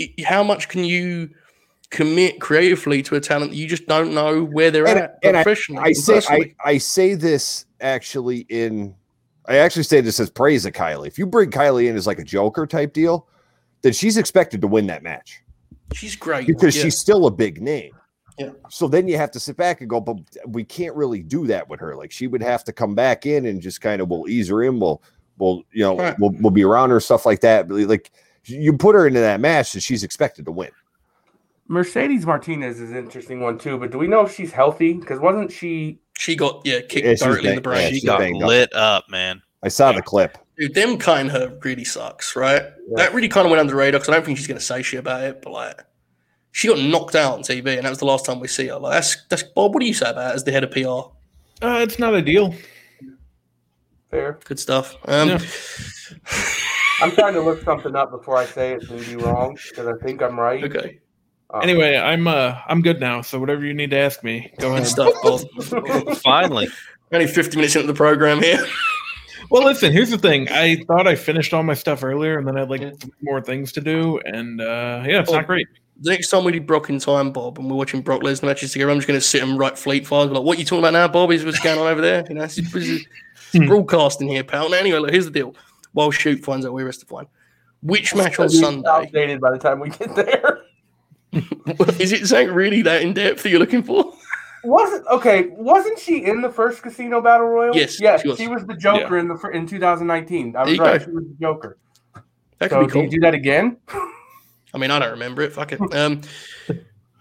i 0.00 0.12
how 0.24 0.42
much 0.42 0.68
can 0.68 0.84
you 0.84 1.30
commit 1.90 2.40
creatively 2.40 3.02
to 3.02 3.14
a 3.14 3.20
talent 3.20 3.52
that 3.52 3.56
you 3.56 3.66
just 3.66 3.86
don't 3.86 4.12
know 4.12 4.44
where 4.44 4.70
they're 4.70 4.86
And- 4.86 4.98
at 4.98 5.18
and 5.22 5.34
professionally? 5.34 5.82
I 5.82 5.86
and 5.88 5.96
say 5.96 6.20
I. 6.28 6.54
I 6.64 6.78
say 6.78 7.14
this 7.14 7.66
actually 7.80 8.46
in 8.48 8.94
I 9.48 9.58
actually 9.58 9.84
say 9.84 10.00
this 10.00 10.18
as 10.18 10.30
praise 10.30 10.66
of 10.66 10.72
Kylie. 10.72 11.06
If 11.06 11.18
you 11.18 11.26
bring 11.26 11.50
Kylie 11.50 11.88
in 11.88 11.96
as 11.96 12.06
like 12.06 12.18
a 12.18 12.24
Joker 12.24 12.66
type 12.66 12.92
deal, 12.92 13.28
then 13.82 13.92
she's 13.92 14.16
expected 14.16 14.60
to 14.60 14.66
win 14.66 14.86
that 14.88 15.02
match 15.02 15.42
she's 15.92 16.16
great 16.16 16.46
because 16.46 16.76
yeah. 16.76 16.84
she's 16.84 16.98
still 16.98 17.26
a 17.26 17.30
big 17.30 17.60
name. 17.60 17.92
Yeah. 18.38 18.50
So 18.68 18.86
then 18.88 19.08
you 19.08 19.16
have 19.16 19.30
to 19.32 19.40
sit 19.40 19.56
back 19.56 19.80
and 19.80 19.88
go, 19.88 20.00
but 20.00 20.16
we 20.46 20.62
can't 20.64 20.94
really 20.94 21.22
do 21.22 21.46
that 21.46 21.68
with 21.68 21.80
her. 21.80 21.96
Like 21.96 22.12
she 22.12 22.26
would 22.26 22.42
have 22.42 22.64
to 22.64 22.72
come 22.72 22.94
back 22.94 23.24
in 23.26 23.46
and 23.46 23.60
just 23.62 23.80
kind 23.80 24.02
of 24.02 24.08
we'll 24.08 24.28
ease 24.28 24.48
her 24.48 24.62
in. 24.62 24.78
We'll 24.78 25.02
we'll 25.38 25.62
you 25.72 25.82
know 25.82 25.96
Right. 25.96 26.14
we'll, 26.18 26.32
we'll 26.40 26.50
be 26.50 26.64
around 26.64 26.90
her 26.90 27.00
stuff 27.00 27.24
like 27.24 27.40
that. 27.40 27.66
But 27.68 27.76
like 27.88 28.10
you 28.44 28.72
put 28.76 28.94
her 28.94 29.06
into 29.06 29.20
that 29.20 29.40
match 29.40 29.74
and 29.74 29.82
she's 29.82 30.04
expected 30.04 30.44
to 30.44 30.52
win. 30.52 30.70
Mercedes 31.68 32.24
Martinez 32.24 32.80
is 32.80 32.90
an 32.92 32.96
interesting 32.96 33.40
one 33.40 33.58
too, 33.58 33.76
but 33.78 33.90
do 33.90 33.98
we 33.98 34.06
know 34.06 34.20
if 34.24 34.32
she's 34.34 34.52
healthy? 34.52 34.92
Because 34.94 35.18
wasn't 35.18 35.50
she? 35.50 35.98
She 36.16 36.36
got 36.36 36.62
yeah 36.64 36.80
kicked 36.80 37.04
Yeah, 37.06 37.10
she's 37.12 37.20
directly 37.22 37.48
in 37.50 37.54
the 37.56 37.60
brain. 37.60 37.82
yeah, 37.82 37.88
She 37.88 37.94
she's 37.94 38.04
got 38.04 38.20
banged 38.20 38.42
up. 38.42 38.48
lit 38.48 38.72
up, 38.74 39.04
man. 39.10 39.42
I 39.62 39.68
saw 39.68 39.92
the 39.92 40.02
clip. 40.02 40.38
Dude, 40.58 40.74
them 40.74 40.96
kind 40.96 41.30
of 41.30 41.62
really 41.64 41.84
sucks, 41.84 42.36
right? 42.36 42.62
That 42.94 43.12
really 43.12 43.28
kind 43.28 43.46
of 43.46 43.50
went 43.50 43.60
under 43.60 43.72
the 43.72 43.76
radar 43.76 43.98
because 43.98 44.08
I 44.08 44.12
don't 44.14 44.24
think 44.24 44.38
she's 44.38 44.46
going 44.46 44.58
to 44.58 44.64
say 44.64 44.80
shit 44.82 45.00
about 45.00 45.24
it. 45.24 45.42
But 45.42 45.52
like, 45.52 45.80
she 46.56 46.68
got 46.68 46.78
knocked 46.78 47.14
out 47.14 47.34
on 47.34 47.40
TV, 47.42 47.76
and 47.76 47.84
that 47.84 47.90
was 47.90 47.98
the 47.98 48.06
last 48.06 48.24
time 48.24 48.40
we 48.40 48.48
see 48.48 48.68
her. 48.68 48.78
Like, 48.78 48.94
that's 48.94 49.24
that's 49.28 49.42
Bob. 49.42 49.74
What 49.74 49.80
do 49.80 49.86
you 49.86 49.92
say 49.92 50.08
about 50.08 50.30
it 50.30 50.36
as 50.36 50.44
the 50.44 50.52
head 50.52 50.64
of 50.64 50.70
PR? 50.70 51.12
Uh, 51.62 51.80
it's 51.82 51.98
not 51.98 52.14
ideal. 52.14 52.54
Fair. 54.10 54.38
Good 54.44 54.58
stuff. 54.58 54.96
Um, 55.04 55.28
Yeah. 55.28 55.38
I'm 57.02 57.10
trying 57.10 57.34
to 57.34 57.42
look 57.42 57.62
something 57.62 57.94
up 57.94 58.10
before 58.10 58.38
I 58.38 58.46
say 58.46 58.72
it 58.72 58.88
and 58.88 59.04
be 59.04 59.16
wrong 59.16 59.58
because 59.68 59.86
I 59.86 60.02
think 60.02 60.22
I'm 60.22 60.40
right. 60.40 60.64
Okay, 60.64 60.98
Um, 61.50 61.60
Anyway, 61.62 61.94
I'm 61.94 62.26
uh 62.26 62.54
I'm 62.66 62.80
good 62.80 63.00
now. 63.00 63.20
So 63.20 63.38
whatever 63.38 63.66
you 63.66 63.74
need 63.74 63.90
to 63.90 63.98
ask 63.98 64.24
me, 64.24 64.50
go 64.58 64.70
good 64.70 64.76
ahead. 64.76 64.86
stuff, 64.86 65.12
Bob. 65.22 66.16
Finally. 66.24 66.68
Only 67.12 67.26
50 67.26 67.56
minutes 67.56 67.76
into 67.76 67.86
the 67.86 67.92
program 67.94 68.40
here. 68.42 68.66
Well, 69.50 69.62
listen. 69.64 69.92
Here's 69.92 70.08
the 70.10 70.16
thing. 70.18 70.48
I 70.50 70.82
thought 70.88 71.06
I 71.06 71.14
finished 71.16 71.52
all 71.52 71.62
my 71.62 71.74
stuff 71.74 72.02
earlier, 72.02 72.38
and 72.38 72.48
then 72.48 72.56
I 72.56 72.60
had 72.60 72.70
like 72.70 72.80
Yeah. 72.80 72.90
three 72.98 73.12
more 73.22 73.42
things 73.42 73.72
to 73.72 73.80
do, 73.82 74.18
and 74.24 74.60
uh 74.62 75.02
yeah, 75.06 75.20
it's 75.20 75.30
Oh. 75.30 75.34
not 75.34 75.46
great. 75.46 75.68
The 76.00 76.10
next 76.10 76.28
time 76.28 76.44
we 76.44 76.52
do 76.52 76.60
Brock 76.60 76.90
in 76.90 76.98
time, 76.98 77.32
Bob, 77.32 77.58
and 77.58 77.70
we're 77.70 77.76
watching 77.76 78.02
Brock 78.02 78.20
Lesnar 78.20 78.44
matches 78.44 78.72
together, 78.72 78.90
I'm 78.90 78.98
just 78.98 79.08
going 79.08 79.18
to 79.18 79.24
sit 79.24 79.42
and 79.42 79.58
write 79.58 79.78
fleet 79.78 80.06
files. 80.06 80.30
Like, 80.30 80.42
what 80.42 80.56
are 80.56 80.60
you 80.60 80.66
talking 80.66 80.80
about 80.80 80.92
now, 80.92 81.08
Bob? 81.08 81.32
Is 81.32 81.44
what's 81.44 81.60
going 81.60 81.78
on 81.78 81.86
over 81.86 82.02
there? 82.02 82.24
You 82.28 82.34
know, 82.34 82.44
it's, 82.44 82.58
it's, 82.58 82.74
it's 82.74 83.06
hmm. 83.52 83.66
broadcasting 83.66 84.28
here, 84.28 84.44
pal. 84.44 84.68
Now, 84.68 84.76
anyway, 84.76 84.98
look, 84.98 85.10
here's 85.10 85.24
the 85.24 85.30
deal. 85.30 85.54
While 85.92 86.10
Shoot 86.10 86.44
finds 86.44 86.66
out 86.66 86.72
where 86.72 86.84
rest 86.84 87.02
of 87.02 87.10
one. 87.10 87.26
Which 87.82 88.14
match 88.14 88.38
on 88.38 88.46
It'll 88.46 88.58
be 88.58 88.64
Sunday? 88.64 88.88
Outdated 88.88 89.40
by 89.40 89.52
the 89.52 89.58
time 89.58 89.80
we 89.80 89.90
get 89.90 90.14
there. 90.14 90.62
Is 91.98 92.12
it 92.12 92.26
something 92.26 92.52
really 92.52 92.82
that 92.82 93.02
in 93.02 93.14
depth 93.14 93.42
that 93.42 93.50
you're 93.50 93.60
looking 93.60 93.82
for? 93.82 94.12
Wasn't 94.64 95.06
okay? 95.06 95.48
Wasn't 95.50 95.98
she 95.98 96.24
in 96.24 96.40
the 96.40 96.50
first 96.50 96.82
Casino 96.82 97.20
Battle 97.20 97.46
Royal? 97.46 97.76
Yes, 97.76 98.00
yes, 98.00 98.22
she 98.22 98.34
she 98.36 98.48
was. 98.48 98.62
was, 98.62 98.66
the 98.66 98.74
Joker 98.74 99.18
in 99.18 99.28
the 99.28 99.38
in 99.52 99.66
2019. 99.66 100.56
I 100.56 100.64
was 100.64 100.78
right. 100.78 100.98
go. 100.98 101.04
She 101.04 101.10
was 101.12 101.24
the 101.24 101.36
Joker. 101.40 101.78
That 102.58 102.70
could 102.70 102.70
So 102.70 102.80
be 102.80 102.86
do 102.86 102.92
cool. 102.92 103.02
you 103.04 103.10
do 103.10 103.20
that 103.20 103.34
again? 103.34 103.76
I 104.76 104.78
mean, 104.78 104.90
I 104.90 104.98
don't 104.98 105.12
remember 105.12 105.40
it. 105.40 105.54
Fuck 105.54 105.72
it. 105.72 105.94
Um, 105.94 106.20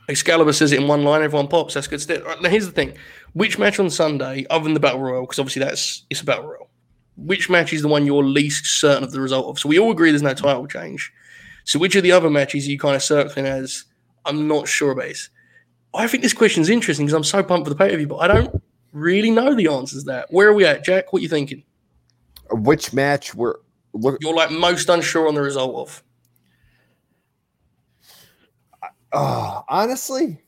Excalibur 0.10 0.52
says 0.52 0.74
it 0.74 0.82
in 0.82 0.90
one 0.90 1.06
line. 1.06 1.24
Everyone 1.24 1.48
pops. 1.48 1.74
That's 1.74 1.88
good 1.88 2.02
stuff. 2.02 2.22
Right, 2.26 2.42
now, 2.42 2.50
here's 2.50 2.66
the 2.66 2.74
thing: 2.74 2.98
which 3.32 3.58
match 3.58 3.80
on 3.80 3.90
Sunday, 3.90 4.46
other 4.50 4.66
than 4.66 4.74
the 4.74 4.80
battle 4.82 5.00
royal, 5.00 5.22
because 5.22 5.40
obviously 5.40 5.64
that's 5.64 6.04
it's 6.10 6.20
a 6.20 6.26
battle 6.26 6.48
royal. 6.48 6.70
Which 7.16 7.50
match 7.50 7.72
is 7.72 7.82
the 7.82 7.88
one 7.88 8.06
you're 8.06 8.26
least 8.26 8.66
certain 8.66 9.06
of 9.06 9.14
the 9.14 9.22
result 9.22 9.48
of? 9.48 9.58
So 9.58 9.70
we 9.70 9.80
all 9.80 9.90
agree 9.90 10.12
there's 10.12 10.22
no 10.22 10.34
title 10.34 10.68
change. 10.68 11.14
So 11.64 11.80
which 11.80 11.96
of 11.96 12.04
the 12.04 12.12
other 12.12 12.30
matches 12.30 12.68
are 12.68 12.72
you 12.72 12.78
kind 12.78 12.94
of 12.98 13.02
circling 13.02 13.46
as? 13.46 13.86
I'm 14.26 14.50
not 14.50 14.68
sure 14.68 14.92
about. 14.92 15.08
This. 15.08 15.30
I 15.94 16.08
think 16.08 16.24
this 16.24 16.34
question's 16.34 16.68
interesting 16.68 17.06
because 17.06 17.16
I'm 17.16 17.24
so 17.24 17.42
pumped 17.42 17.68
for 17.68 17.74
the 17.74 17.78
pay 17.78 17.90
per 17.90 17.96
view, 17.96 18.08
but 18.08 18.18
I 18.18 18.28
don't 18.28 18.62
really 18.92 19.32
know 19.32 19.56
the 19.56 19.68
answers. 19.68 20.04
to 20.04 20.12
That 20.12 20.28
where 20.30 20.50
are 20.50 20.54
we 20.54 20.66
at, 20.66 20.84
Jack? 20.84 21.14
What 21.14 21.20
are 21.20 21.24
you 21.24 21.30
thinking? 21.30 21.64
Which 22.52 22.92
match 22.92 23.34
we're 23.34 23.56
look 23.94 24.18
You're 24.20 24.36
like 24.36 24.52
most 24.52 24.90
unsure 24.90 25.30
on 25.30 25.36
the 25.36 25.42
result 25.42 25.76
of. 25.76 26.04
Uh, 29.16 29.62
honestly, 29.70 30.42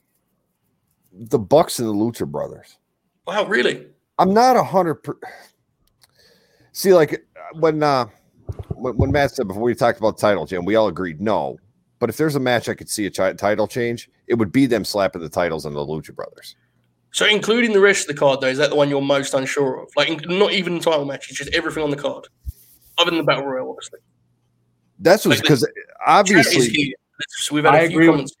the 1.12 1.38
Bucks 1.38 1.78
and 1.78 1.88
the 1.88 1.92
Lucha 1.92 2.26
Brothers. 2.26 2.76
Wow, 3.26 3.46
really? 3.46 3.86
I'm 4.18 4.32
not 4.32 4.56
a 4.56 4.62
hundred. 4.62 4.96
Per- 4.96 5.18
See, 6.72 6.94
like 6.94 7.24
when 7.54 7.82
uh 7.82 8.06
when, 8.74 8.96
when 8.96 9.10
Matt 9.10 9.32
said 9.32 9.48
before 9.48 9.62
we 9.62 9.74
talked 9.74 9.98
about 9.98 10.16
the 10.16 10.20
title, 10.20 10.46
Jim, 10.46 10.64
we 10.64 10.76
all 10.76 10.88
agreed 10.88 11.20
no. 11.20 11.58
But 11.98 12.08
if 12.08 12.16
there's 12.16 12.36
a 12.36 12.40
match 12.40 12.68
I 12.68 12.74
could 12.74 12.88
see 12.88 13.06
a 13.06 13.10
chi- 13.10 13.32
title 13.32 13.66
change, 13.66 14.08
it 14.28 14.34
would 14.34 14.52
be 14.52 14.66
them 14.66 14.84
slapping 14.84 15.20
the 15.20 15.28
titles 15.28 15.66
on 15.66 15.72
the 15.74 15.80
Lucha 15.80 16.14
Brothers. 16.14 16.54
So, 17.10 17.26
including 17.26 17.72
the 17.72 17.80
rest 17.80 18.08
of 18.08 18.14
the 18.14 18.20
card, 18.20 18.40
though, 18.40 18.48
is 18.48 18.58
that 18.58 18.70
the 18.70 18.76
one 18.76 18.88
you're 18.88 19.00
most 19.00 19.34
unsure 19.34 19.82
of? 19.82 19.88
Like, 19.96 20.28
not 20.28 20.52
even 20.52 20.78
title 20.78 21.04
matches, 21.04 21.36
just 21.36 21.52
everything 21.54 21.82
on 21.82 21.90
the 21.90 21.96
card, 21.96 22.28
other 22.98 23.10
than 23.10 23.18
the 23.18 23.24
battle 23.24 23.46
royal, 23.46 23.70
obviously. 23.70 23.98
That's 25.00 25.24
Like 25.26 25.40
because 25.40 25.62
is 25.62 25.68
obviously. 26.06 26.94
So 27.28 27.54
we've 27.54 27.64
had 27.64 27.74
I 27.74 27.78
a 27.78 27.88
few 27.88 27.96
agree 27.96 28.06
comments. 28.06 28.34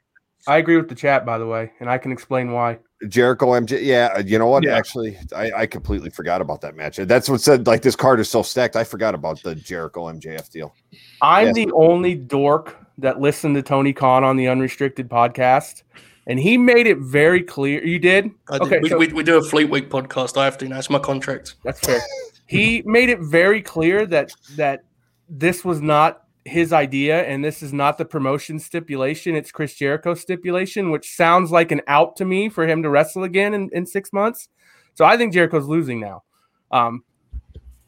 I 0.48 0.56
agree 0.58 0.76
with 0.76 0.88
the 0.88 0.94
chat, 0.94 1.24
by 1.26 1.38
the 1.38 1.46
way, 1.46 1.70
and 1.78 1.88
I 1.90 1.98
can 1.98 2.10
explain 2.10 2.52
why. 2.52 2.78
Jericho 3.06 3.46
MJ. 3.48 3.80
Yeah, 3.82 4.12
uh, 4.16 4.22
you 4.26 4.38
know 4.38 4.46
what? 4.48 4.64
Yeah. 4.64 4.76
Actually, 4.76 5.16
I, 5.36 5.52
I 5.52 5.66
completely 5.66 6.10
forgot 6.10 6.40
about 6.40 6.60
that 6.62 6.74
match. 6.74 6.96
That's 6.96 7.28
what 7.28 7.40
said 7.40 7.66
like 7.66 7.82
this 7.82 7.94
card 7.94 8.18
is 8.18 8.28
so 8.28 8.42
stacked. 8.42 8.74
I 8.74 8.82
forgot 8.82 9.14
about 9.14 9.40
the 9.42 9.54
Jericho 9.54 10.06
MJF 10.10 10.50
deal. 10.50 10.74
I'm 11.22 11.48
Yes. 11.48 11.54
the 11.54 11.70
only 11.72 12.14
dork 12.16 12.76
that 12.98 13.20
listened 13.20 13.54
to 13.54 13.62
Tony 13.62 13.92
Khan 13.92 14.24
on 14.24 14.36
the 14.36 14.48
Unrestricted 14.48 15.08
podcast, 15.08 15.82
and 16.26 16.40
he 16.40 16.58
made 16.58 16.86
it 16.88 16.98
very 16.98 17.42
clear. 17.42 17.84
You 17.84 17.98
did? 18.00 18.30
I 18.50 18.58
did. 18.58 18.62
Okay, 18.62 18.78
we, 18.80 18.88
so- 18.88 18.98
we, 18.98 19.06
we 19.12 19.22
do 19.22 19.36
a 19.38 19.42
Fleet 19.44 19.70
Week 19.70 19.90
podcast. 19.90 20.36
I 20.36 20.44
have 20.46 20.58
to 20.58 20.68
now. 20.68 20.78
It's 20.78 20.90
my 20.90 20.98
contract. 20.98 21.54
That's 21.62 21.78
fair. 21.80 22.00
he 22.46 22.82
made 22.84 23.10
it 23.10 23.20
very 23.20 23.62
clear 23.62 24.06
that 24.06 24.32
that 24.56 24.82
this 25.28 25.64
was 25.64 25.80
not 25.80 26.24
his 26.48 26.72
idea 26.72 27.22
and 27.24 27.44
this 27.44 27.62
is 27.62 27.72
not 27.72 27.98
the 27.98 28.04
promotion 28.04 28.58
stipulation. 28.58 29.36
It's 29.36 29.52
Chris 29.52 29.74
Jericho 29.74 30.14
stipulation, 30.14 30.90
which 30.90 31.14
sounds 31.14 31.50
like 31.50 31.70
an 31.70 31.82
out 31.86 32.16
to 32.16 32.24
me 32.24 32.48
for 32.48 32.66
him 32.66 32.82
to 32.82 32.90
wrestle 32.90 33.24
again 33.24 33.54
in, 33.54 33.70
in 33.72 33.86
six 33.86 34.12
months. 34.12 34.48
So 34.94 35.04
I 35.04 35.16
think 35.16 35.32
Jericho's 35.32 35.66
losing 35.66 36.00
now. 36.00 36.24
Um, 36.70 37.04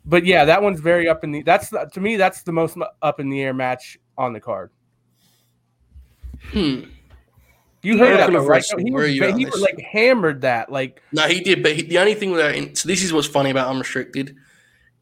but 0.04 0.24
yeah, 0.24 0.44
that 0.44 0.62
one's 0.62 0.80
very 0.80 1.08
up 1.08 1.24
in 1.24 1.32
the. 1.32 1.42
That's 1.42 1.68
the, 1.68 1.90
to 1.92 2.00
me 2.00 2.16
that's 2.16 2.42
the 2.42 2.52
most 2.52 2.76
up 3.02 3.20
in 3.20 3.28
the 3.28 3.40
air 3.42 3.52
match 3.52 3.98
on 4.16 4.32
the 4.32 4.40
card. 4.40 4.70
Hmm. 6.52 6.82
You 7.82 7.96
heard 7.96 8.18
that, 8.18 8.30
though, 8.30 8.44
right? 8.44 8.62
He, 8.78 8.90
was, 8.90 9.14
you 9.14 9.34
he 9.34 9.46
was 9.46 9.60
like 9.60 9.80
hammered 9.80 10.42
that. 10.42 10.70
Like 10.70 11.02
No, 11.12 11.26
he 11.26 11.40
did. 11.40 11.62
But 11.62 11.76
he, 11.76 11.82
the 11.82 11.98
only 11.98 12.14
thing 12.14 12.34
that, 12.36 12.76
so 12.76 12.86
this 12.86 13.02
is 13.02 13.12
what's 13.12 13.26
funny 13.26 13.50
about 13.50 13.68
Unrestricted. 13.68 14.36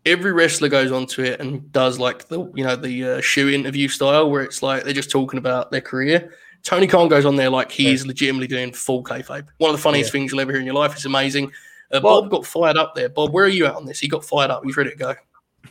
Every 0.07 0.33
wrestler 0.33 0.69
goes 0.69 0.91
onto 0.91 1.23
it 1.23 1.41
and 1.41 1.71
does 1.73 1.99
like 1.99 2.29
the 2.29 2.51
you 2.55 2.65
know 2.65 2.77
the 2.77 3.05
uh, 3.05 3.21
shoot 3.21 3.53
interview 3.53 3.89
style 3.89 4.31
where 4.31 4.43
it's 4.43 4.63
like 4.63 4.85
they're 4.85 4.93
just 4.95 5.11
talking 5.11 5.39
about 5.39 5.71
their 5.71 5.81
career. 5.81 6.33
Tony 6.63 6.87
Khan 6.87 7.09
goes 7.09 7.25
on 7.25 7.37
there 7.37 7.51
like 7.51 7.71
he 7.71 7.93
is 7.93 8.07
legitimately 8.07 8.47
doing 8.49 8.73
full 8.73 9.03
kayfabe. 9.05 9.47
One 9.59 9.71
of 9.71 9.77
the 9.77 9.83
funniest 9.83 10.11
things 10.13 10.33
you'll 10.33 10.41
ever 10.41 10.53
hear 10.53 10.61
in 10.61 10.67
your 10.67 10.75
life. 10.75 10.93
It's 10.95 11.05
amazing. 11.05 11.53
Uh, 11.93 12.01
Well- 12.03 12.23
Bob 12.23 12.31
got 12.31 12.47
fired 12.47 12.77
up 12.77 12.95
there. 12.95 13.09
Bob, 13.09 13.33
where 13.33 13.45
are 13.45 13.49
you 13.49 13.67
at 13.67 13.75
on 13.75 13.87
this? 13.87 14.01
He 14.01 14.09
got 14.09 14.25
fired 14.25 14.51
up. 14.51 14.63
He's 14.65 14.77
ready 14.77 14.91
to 14.91 14.97
go. 14.97 15.15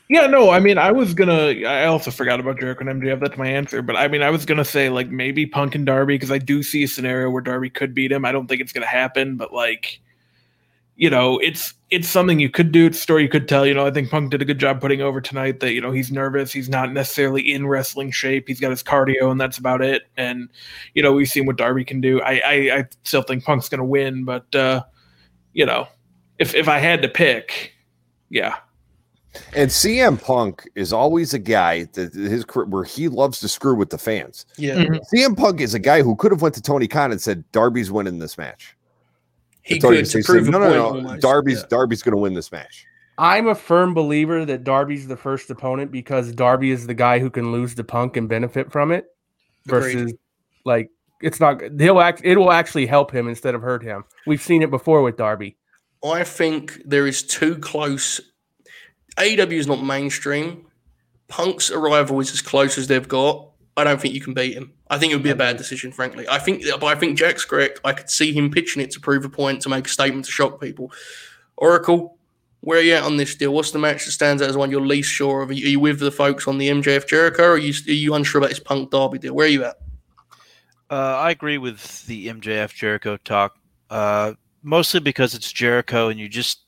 Yeah, 0.10 0.28
no, 0.28 0.50
I 0.52 0.60
mean, 0.60 0.78
I 0.78 0.92
was 0.92 1.14
gonna. 1.14 1.48
I 1.68 1.86
also 1.86 2.12
forgot 2.12 2.40
about 2.40 2.60
Jericho 2.60 2.88
and 2.88 3.02
MJF. 3.02 3.20
That's 3.20 3.38
my 3.38 3.48
answer. 3.48 3.82
But 3.82 3.98
I 3.98 4.08
mean, 4.08 4.22
I 4.22 4.30
was 4.30 4.46
gonna 4.46 4.64
say 4.66 4.90
like 4.90 5.10
maybe 5.10 5.46
Punk 5.46 5.76
and 5.76 5.86
Darby 5.86 6.16
because 6.16 6.32
I 6.32 6.38
do 6.38 6.64
see 6.64 6.84
a 6.84 6.88
scenario 6.88 7.30
where 7.30 7.42
Darby 7.42 7.70
could 7.70 7.94
beat 7.94 8.12
him. 8.12 8.24
I 8.24 8.32
don't 8.32 8.48
think 8.48 8.62
it's 8.62 8.72
gonna 8.72 8.86
happen, 8.86 9.36
but 9.36 9.52
like, 9.54 10.00
you 10.98 11.10
know, 11.10 11.38
it's 11.40 11.74
it's 11.92 12.10
something 12.10 12.40
you 12.40 12.50
could 12.50 12.72
do. 12.72 12.88
It's 12.88 12.98
a 12.98 13.02
story 13.02 13.22
you 13.24 13.30
could 13.30 13.48
tell. 13.48 13.66
You 13.66 13.74
know, 13.74 13.86
I 13.86 13.92
think 13.92 14.10
Punk 14.10 14.32
did 14.32 14.42
a 14.42 14.46
good 14.46 14.60
job 14.60 14.82
putting 14.82 15.00
over 15.00 15.22
tonight. 15.22 15.60
That 15.62 15.74
you 15.74 15.80
know 15.80 15.92
he's 15.92 16.12
nervous. 16.12 16.52
He's 16.52 16.68
not 16.68 16.92
necessarily 16.92 17.42
in 17.54 17.68
wrestling 17.68 18.12
shape. 18.12 18.48
He's 18.48 18.60
got 18.60 18.72
his 18.72 18.84
cardio, 18.84 19.32
and 19.32 19.40
that's 19.40 19.58
about 19.58 19.82
it. 19.82 20.04
And 20.18 20.50
you 20.96 21.04
know, 21.04 21.14
we've 21.14 21.30
seen 21.30 21.46
what 21.46 21.56
Darby 21.58 21.86
can 21.86 22.02
do. 22.02 22.20
I 22.22 22.42
I, 22.44 22.54
I 22.80 22.86
still 23.04 23.22
think 23.22 23.46
Punk's 23.46 23.70
gonna 23.70 23.86
win, 23.86 24.26
but 24.26 24.54
uh, 24.56 24.84
you 25.54 25.66
know, 25.66 25.88
if 26.40 26.56
if 26.56 26.68
I 26.68 26.80
had 26.80 27.02
to 27.04 27.08
pick. 27.08 27.74
Yeah. 28.30 28.56
And 29.56 29.70
CM 29.70 30.20
Punk 30.20 30.68
is 30.74 30.92
always 30.92 31.34
a 31.34 31.40
guy 31.40 31.84
that 31.94 32.12
his 32.14 32.44
career- 32.44 32.66
where 32.66 32.84
he 32.84 33.08
loves 33.08 33.40
to 33.42 33.48
screw 33.48 33.76
with 33.76 33.92
the 33.92 33.98
fans. 34.00 34.48
Yeah, 34.58 34.78
Mhm. 34.78 35.00
CM 35.14 35.38
Punk 35.38 35.62
is 35.62 35.76
a 35.76 35.80
guy 35.80 36.02
who 36.02 36.16
could 36.16 36.32
have 36.32 36.42
went 36.42 36.56
to 36.56 36.62
Tony 36.62 36.88
Khan 36.88 37.12
and 37.12 37.22
said 37.22 37.44
Darby's 37.52 37.92
winning 37.92 38.18
this 38.18 38.36
match. 38.38 38.76
He 39.68 39.80
Tony 39.80 39.98
could 39.98 40.10
to 40.10 40.24
prove 40.24 40.48
a 40.48 40.52
no, 40.52 40.60
point. 40.60 40.72
no, 40.72 40.76
no, 40.76 40.86
almost. 40.86 41.22
Darby's 41.22 41.60
Yeah. 41.60 41.68
Darby's 41.70 42.02
going 42.02 42.14
to 42.14 42.18
win 42.18 42.34
this 42.34 42.52
match. 42.52 42.86
I'm 43.18 43.48
a 43.48 43.56
firm 43.56 43.94
believer 43.94 44.46
that 44.46 44.64
Darby's 44.64 45.08
the 45.08 45.18
first 45.18 45.50
opponent 45.50 45.92
because 45.92 46.32
Darby 46.32 46.72
is 46.72 46.88
the 46.88 46.94
guy 46.94 47.20
who 47.20 47.30
can 47.30 47.52
lose 47.52 47.76
to 47.76 47.84
Punk 47.84 48.16
and 48.16 48.30
benefit 48.30 48.72
from 48.72 48.92
it. 48.92 49.08
Agreed. 49.68 49.82
Versus, 49.82 50.14
like, 50.66 50.90
it's 51.22 51.40
not. 51.40 51.62
He'll 51.80 52.00
act. 52.00 52.22
It 52.24 52.38
will 52.38 52.52
actually 52.52 52.86
help 52.86 53.12
him 53.12 53.28
instead 53.28 53.56
of 53.56 53.62
hurt 53.62 53.84
him. 53.84 54.06
We've 54.26 54.42
seen 54.42 54.62
it 54.62 54.70
before 54.70 55.02
with 55.02 55.18
Darby. 55.18 55.58
I 56.06 56.24
think 56.24 56.82
there 56.86 57.08
is 57.08 57.24
too 57.24 57.58
close. 57.58 58.22
AEW 59.18 59.54
is 59.54 59.68
not 59.68 59.84
mainstream. 59.84 60.68
Punk's 61.28 61.72
arrival 61.72 62.20
is 62.20 62.32
as 62.32 62.42
close 62.42 62.78
as 62.78 62.88
they've 62.88 63.08
got. 63.08 63.50
I 63.78 63.84
don't 63.84 64.02
think 64.02 64.16
you 64.16 64.22
can 64.22 64.34
beat 64.34 64.56
him. 64.56 64.74
I 64.90 64.98
think 64.98 65.12
it 65.12 65.16
would 65.16 65.24
be 65.24 65.30
a 65.30 65.36
bad 65.36 65.56
decision, 65.56 65.92
frankly. 65.92 66.28
I 66.28 66.40
think, 66.40 66.64
but 66.80 66.86
I 66.86 66.96
think 66.96 67.16
Jack's 67.16 67.46
correct. 67.46 67.80
I 67.86 67.94
could 67.94 68.10
see 68.10 68.34
him 68.34 68.50
pitching 68.50 68.82
it 68.82 68.90
to 68.92 69.00
prove 69.00 69.24
a 69.24 69.30
point, 69.30 69.62
to 69.62 69.70
make 69.70 69.86
a 69.86 69.90
statement, 69.90 70.26
to 70.26 70.32
shock 70.32 70.60
people. 70.60 70.92
Oracle, 71.58 72.18
where 72.62 72.80
are 72.80 72.82
you 72.82 72.96
at 72.96 73.04
on 73.04 73.18
this 73.18 73.36
deal? 73.36 73.54
What's 73.54 73.70
the 73.70 73.78
match 73.78 74.06
that 74.06 74.12
stands 74.12 74.42
out 74.42 74.50
as 74.50 74.58
one 74.58 74.72
you're 74.72 74.82
least 74.82 75.12
sure 75.12 75.44
of? 75.44 75.52
Are 75.52 75.54
you, 75.54 75.68
are 75.68 75.70
you 75.70 75.80
with 75.80 76.00
the 76.00 76.12
folks 76.12 76.48
on 76.48 76.58
the 76.58 76.70
MJF 76.70 77.08
Jericho, 77.08 77.44
or 77.44 77.52
are 77.52 77.58
you, 77.58 77.72
are 77.88 77.92
you 77.92 78.16
unsure 78.16 78.40
about 78.40 78.50
this 78.50 78.60
Punk 78.60 78.90
Darby 78.90 79.20
deal? 79.20 79.36
Where 79.36 79.46
are 79.46 79.50
you 79.50 79.64
at? 79.64 79.78
Uh, 80.90 80.96
I 80.96 81.30
agree 81.30 81.60
with 81.60 82.06
the 82.08 82.30
MJF 82.30 82.74
Jericho 82.74 83.18
talk, 83.18 83.58
uh, 83.92 84.34
mostly 84.64 85.02
because 85.02 85.36
it's 85.36 85.52
Jericho, 85.52 86.10
and 86.10 86.20
you 86.20 86.28
just, 86.28 86.62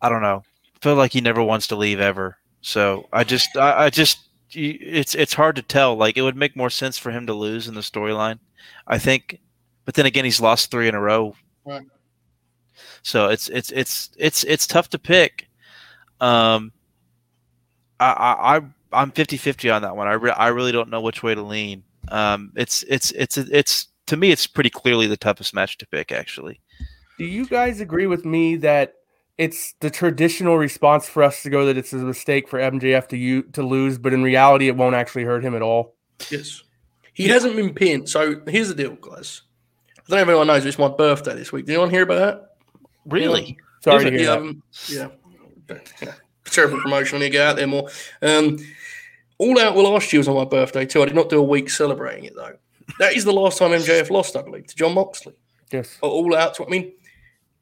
I 0.00 0.08
don't 0.08 0.22
know, 0.22 0.44
feel 0.80 0.94
like 0.94 1.12
he 1.12 1.20
never 1.20 1.42
wants 1.42 1.66
to 1.68 1.76
leave 1.76 1.98
ever. 1.98 2.38
So 2.60 3.08
I 3.12 3.24
just, 3.24 3.56
I, 3.56 3.86
I 3.86 3.90
just, 3.90 4.25
it's 4.56 5.14
it's 5.14 5.34
hard 5.34 5.56
to 5.56 5.62
tell. 5.62 5.94
Like 5.96 6.16
it 6.16 6.22
would 6.22 6.36
make 6.36 6.56
more 6.56 6.70
sense 6.70 6.98
for 6.98 7.10
him 7.10 7.26
to 7.26 7.34
lose 7.34 7.68
in 7.68 7.74
the 7.74 7.80
storyline, 7.82 8.38
I 8.86 8.98
think. 8.98 9.38
But 9.84 9.94
then 9.94 10.06
again, 10.06 10.24
he's 10.24 10.40
lost 10.40 10.70
three 10.70 10.88
in 10.88 10.94
a 10.94 11.00
row, 11.00 11.36
Right. 11.64 11.86
so 13.02 13.28
it's 13.28 13.48
it's 13.48 13.70
it's 13.70 14.10
it's 14.18 14.42
it's 14.44 14.66
tough 14.66 14.88
to 14.90 14.98
pick. 14.98 15.48
Um, 16.20 16.72
I 18.00 18.06
I, 18.12 18.56
I 18.56 18.60
I'm 18.92 19.12
50-50 19.12 19.74
on 19.74 19.82
that 19.82 19.96
one. 19.96 20.08
I 20.08 20.12
re- 20.14 20.30
I 20.32 20.48
really 20.48 20.72
don't 20.72 20.90
know 20.90 21.00
which 21.00 21.22
way 21.22 21.34
to 21.34 21.42
lean. 21.42 21.82
Um, 22.08 22.52
it's 22.56 22.82
it's 22.84 23.10
it's 23.12 23.36
it's 23.36 23.88
to 24.06 24.16
me, 24.16 24.30
it's 24.30 24.46
pretty 24.46 24.70
clearly 24.70 25.06
the 25.06 25.16
toughest 25.16 25.54
match 25.54 25.78
to 25.78 25.86
pick. 25.86 26.10
Actually, 26.12 26.60
Do 27.18 27.24
you 27.24 27.46
guys 27.46 27.80
agree 27.80 28.06
with 28.06 28.24
me 28.24 28.56
that 28.56 28.94
it's 29.38 29.74
the 29.80 29.90
traditional 29.90 30.56
response 30.56 31.08
for 31.08 31.22
us 31.22 31.42
to 31.42 31.50
go 31.50 31.66
that 31.66 31.76
it's 31.76 31.92
a 31.92 31.96
mistake 31.96 32.48
for 32.48 32.58
MJF 32.58 33.08
to 33.08 33.16
you 33.16 33.42
to 33.52 33.62
lose, 33.62 33.98
but 33.98 34.12
in 34.12 34.22
reality, 34.22 34.68
it 34.68 34.76
won't 34.76 34.94
actually 34.94 35.24
hurt 35.24 35.44
him 35.44 35.54
at 35.54 35.62
all? 35.62 35.94
Yes. 36.30 36.62
He 37.12 37.28
hasn't 37.28 37.56
been 37.56 37.74
pinned. 37.74 38.08
So 38.08 38.42
here's 38.46 38.68
the 38.68 38.74
deal, 38.74 38.94
guys. 38.96 39.42
I 39.98 40.02
don't 40.08 40.16
know 40.18 40.22
if 40.22 40.28
anyone 40.28 40.46
knows, 40.46 40.62
but 40.62 40.68
it's 40.68 40.78
my 40.78 40.88
birthday 40.88 41.34
this 41.34 41.52
week. 41.52 41.66
Did 41.66 41.72
anyone 41.72 41.90
hear 41.90 42.02
about 42.02 42.18
that? 42.18 42.56
really, 43.06 43.56
Sorry 43.80 44.04
to 44.04 44.10
hear 44.10 44.20
yeah, 44.20 44.26
that. 44.26 44.38
um, 44.38 44.62
yeah. 44.88 45.08
yeah. 46.02 46.14
Terrible 46.44 46.80
promotion. 46.80 47.16
I 47.16 47.20
need 47.20 47.26
to 47.26 47.32
get 47.32 47.46
out 47.46 47.56
there 47.56 47.66
more. 47.66 47.88
Um, 48.22 48.58
All 49.38 49.58
Out 49.60 49.74
well 49.74 49.92
last 49.92 50.12
year 50.12 50.20
was 50.20 50.28
on 50.28 50.36
my 50.36 50.44
birthday 50.44 50.86
too. 50.86 51.02
I 51.02 51.06
did 51.06 51.14
not 51.14 51.28
do 51.28 51.38
a 51.38 51.42
week 51.42 51.70
celebrating 51.70 52.24
it 52.24 52.34
though. 52.34 52.56
That 52.98 53.14
is 53.14 53.24
the 53.24 53.32
last 53.32 53.58
time 53.58 53.72
MJF 53.72 54.10
lost, 54.10 54.36
I 54.36 54.42
believe, 54.42 54.66
to 54.68 54.76
Jon 54.76 54.94
Moxley. 54.94 55.34
Yes. 55.72 55.98
All 56.00 56.34
Out. 56.36 56.54
To 56.54 56.66
I 56.66 56.68
mean, 56.68 56.92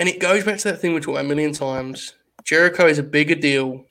and 0.01 0.09
it 0.09 0.21
goes 0.21 0.45
back 0.45 0.59
to 0.59 0.71
that 0.73 0.81
thing 0.81 0.95
we 0.95 1.01
talked 1.01 1.11
about 1.17 1.25
a 1.25 1.29
million 1.29 1.53
times. 1.53 2.15
Jericho 2.45 2.87
is 2.87 2.99
a 2.99 3.03
bigger 3.03 3.35
deal 3.35 3.85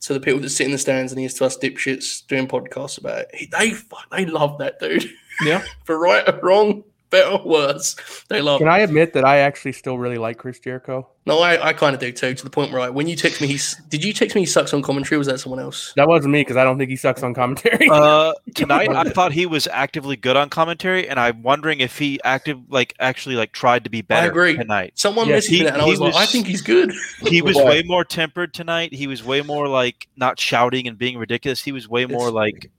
to 0.00 0.12
the 0.14 0.20
people 0.20 0.40
that 0.40 0.50
sit 0.50 0.64
in 0.66 0.70
the 0.72 0.78
stands 0.78 1.12
and 1.12 1.18
he 1.18 1.24
is 1.26 1.34
to 1.34 1.44
us 1.44 1.56
dipshits 1.58 2.26
doing 2.26 2.46
podcasts 2.46 2.98
about 2.98 3.18
it. 3.20 3.30
He- 3.34 3.46
They 3.46 3.74
they 4.12 4.26
love 4.26 4.58
that 4.58 4.78
dude. 4.80 5.10
Yeah. 5.42 5.62
For 5.84 5.98
right 5.98 6.26
or 6.28 6.38
wrong, 6.42 6.84
better 7.10 7.30
or 7.30 7.42
worse, 7.46 7.96
they 8.28 8.40
love. 8.40 8.58
Can. 8.58 8.68
I 8.68 8.78
admit 8.80 9.12
that 9.14 9.24
I 9.24 9.38
actually 9.38 9.72
still 9.72 9.98
really 9.98 10.18
like 10.18 10.38
Chris 10.38 10.58
Jericho? 10.58 11.08
No, 11.26 11.40
I, 11.40 11.68
I 11.68 11.72
kind 11.74 11.94
of 11.94 12.00
do 12.00 12.10
too. 12.10 12.32
To 12.34 12.42
the 12.44 12.48
point 12.48 12.72
where 12.72 12.80
I, 12.80 12.88
when 12.88 13.06
you 13.06 13.14
text 13.14 13.40
me, 13.42 13.46
he's 13.48 13.74
did 13.90 14.02
you 14.02 14.14
text 14.14 14.34
me? 14.34 14.42
He 14.42 14.46
sucks 14.46 14.72
on 14.72 14.80
commentary. 14.80 15.16
Or 15.16 15.18
was 15.18 15.26
that 15.26 15.38
someone 15.40 15.60
else? 15.60 15.92
That 15.96 16.08
wasn't 16.08 16.32
me 16.32 16.40
because 16.40 16.56
I 16.56 16.64
don't 16.64 16.78
think 16.78 16.88
he 16.88 16.96
sucks 16.96 17.22
on 17.22 17.34
commentary. 17.34 17.86
uh, 17.90 18.32
tonight 18.54 18.88
I 18.90 19.04
thought 19.10 19.32
he 19.32 19.44
was 19.44 19.66
actively 19.66 20.16
good 20.16 20.36
on 20.36 20.48
commentary, 20.48 21.06
and 21.08 21.20
I'm 21.20 21.42
wondering 21.42 21.80
if 21.80 21.98
he 21.98 22.18
active 22.24 22.58
like 22.70 22.94
actually 22.98 23.34
like 23.36 23.52
tried 23.52 23.84
to 23.84 23.90
be 23.90 24.00
better 24.00 24.26
I 24.26 24.30
agree. 24.30 24.56
tonight. 24.56 24.92
Someone 24.94 25.28
Yes, 25.28 25.48
messaged 25.48 25.52
me 25.52 25.62
that, 25.64 25.72
and 25.74 25.82
I 25.82 25.84
he 25.84 25.90
was, 25.90 26.00
like, 26.00 26.14
I 26.14 26.24
think 26.24 26.46
he's 26.46 26.62
good. 26.62 26.92
He 27.26 27.42
was 27.42 27.56
way 27.56 27.82
more 27.84 28.04
tempered 28.04 28.54
tonight. 28.54 28.94
He 28.94 29.06
was 29.06 29.22
way 29.22 29.42
more 29.42 29.68
like 29.68 30.08
not 30.16 30.40
shouting 30.40 30.88
and 30.88 30.96
being 30.96 31.18
ridiculous. 31.18 31.62
He 31.62 31.72
was 31.72 31.88
way 31.88 32.06
more 32.06 32.28
It's- 32.28 32.32
like. 32.32 32.70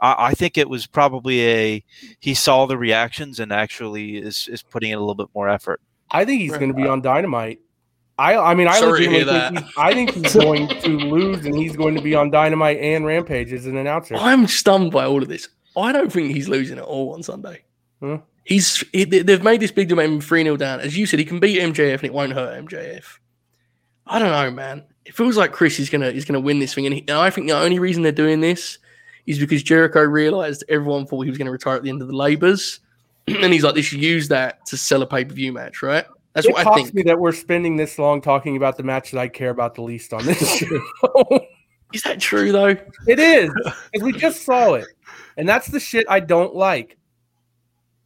I, 0.00 0.14
I 0.28 0.34
think 0.34 0.56
it 0.58 0.68
was 0.68 0.86
probably 0.86 1.46
a 1.46 1.84
he 2.20 2.34
saw 2.34 2.66
the 2.66 2.78
reactions 2.78 3.40
and 3.40 3.52
actually 3.52 4.16
is 4.18 4.48
is 4.50 4.62
putting 4.62 4.90
in 4.90 4.96
a 4.98 5.00
little 5.00 5.14
bit 5.14 5.28
more 5.34 5.48
effort. 5.48 5.80
I 6.10 6.24
think 6.24 6.40
he's 6.40 6.56
going 6.56 6.68
to 6.68 6.74
be 6.74 6.86
on 6.86 7.00
Dynamite. 7.02 7.60
I 8.18 8.36
I 8.36 8.54
mean 8.54 8.66
I 8.68 8.78
Sorry 8.80 9.06
legitimately 9.06 9.38
think 9.56 9.64
he's, 9.66 9.74
I 9.76 9.92
think 9.94 10.10
he's 10.12 10.34
going 10.34 10.68
to 10.68 10.88
lose 10.88 11.44
and 11.46 11.56
he's 11.56 11.76
going 11.76 11.94
to 11.94 12.02
be 12.02 12.14
on 12.14 12.30
Dynamite 12.30 12.78
and 12.80 13.06
Rampage 13.06 13.52
as 13.52 13.66
an 13.66 13.76
announcer. 13.76 14.14
I'm 14.16 14.46
stunned 14.46 14.90
by 14.92 15.04
all 15.04 15.22
of 15.22 15.28
this. 15.28 15.48
I 15.76 15.92
don't 15.92 16.12
think 16.12 16.32
he's 16.34 16.48
losing 16.48 16.78
at 16.78 16.84
all 16.84 17.14
on 17.14 17.22
Sunday. 17.22 17.62
Hmm. 18.00 18.16
He's 18.44 18.82
he, 18.92 19.04
they- 19.04 19.20
they've 19.22 19.42
made 19.44 19.60
this 19.60 19.70
big 19.70 19.88
demand 19.88 20.24
three 20.24 20.42
0 20.42 20.56
down. 20.56 20.80
As 20.80 20.96
you 20.96 21.06
said, 21.06 21.18
he 21.18 21.24
can 21.24 21.38
beat 21.38 21.60
MJF 21.60 21.94
and 21.96 22.04
it 22.04 22.14
won't 22.14 22.32
hurt 22.32 22.64
MJF. 22.64 23.18
I 24.06 24.18
don't 24.18 24.30
know, 24.30 24.50
man. 24.50 24.84
It 25.04 25.14
feels 25.14 25.36
like 25.36 25.52
Chris 25.52 25.78
is 25.78 25.90
gonna 25.90 26.06
is 26.08 26.24
gonna 26.24 26.40
win 26.40 26.58
this 26.58 26.74
thing, 26.74 26.86
and, 26.86 26.94
he, 26.94 27.00
and 27.02 27.10
I 27.12 27.30
think 27.30 27.46
the 27.48 27.56
only 27.56 27.78
reason 27.78 28.02
they're 28.02 28.10
doing 28.12 28.40
this 28.40 28.78
is 29.28 29.38
because 29.38 29.62
Jericho 29.62 30.02
realized 30.02 30.64
everyone 30.68 31.06
thought 31.06 31.22
he 31.22 31.30
was 31.30 31.38
going 31.38 31.46
to 31.46 31.52
retire 31.52 31.76
at 31.76 31.82
the 31.82 31.90
end 31.90 32.00
of 32.00 32.08
the 32.08 32.16
labors, 32.16 32.80
and 33.28 33.52
he's 33.52 33.62
like, 33.62 33.74
they 33.74 33.82
should 33.82 34.02
use 34.02 34.28
that 34.28 34.64
to 34.66 34.76
sell 34.76 35.02
a 35.02 35.06
pay 35.06 35.24
per 35.24 35.34
view 35.34 35.52
match, 35.52 35.82
right? 35.82 36.06
That's 36.32 36.46
it 36.46 36.52
what 36.52 36.66
I 36.66 36.74
think. 36.74 36.94
me 36.94 37.02
that 37.02 37.18
we're 37.18 37.32
spending 37.32 37.76
this 37.76 37.98
long 37.98 38.20
talking 38.20 38.56
about 38.56 38.76
the 38.76 38.82
match 38.82 39.10
that 39.10 39.20
I 39.20 39.28
care 39.28 39.50
about 39.50 39.74
the 39.74 39.82
least 39.82 40.12
on 40.12 40.24
this 40.24 40.56
show. 40.58 41.46
Is 41.92 42.02
that 42.02 42.20
true 42.20 42.52
though? 42.52 42.76
it 43.06 43.18
is 43.18 43.50
because 43.92 44.04
we 44.04 44.12
just 44.12 44.44
saw 44.44 44.74
it, 44.74 44.86
and 45.36 45.48
that's 45.48 45.68
the 45.68 45.80
shit 45.80 46.06
I 46.08 46.20
don't 46.20 46.54
like. 46.54 46.96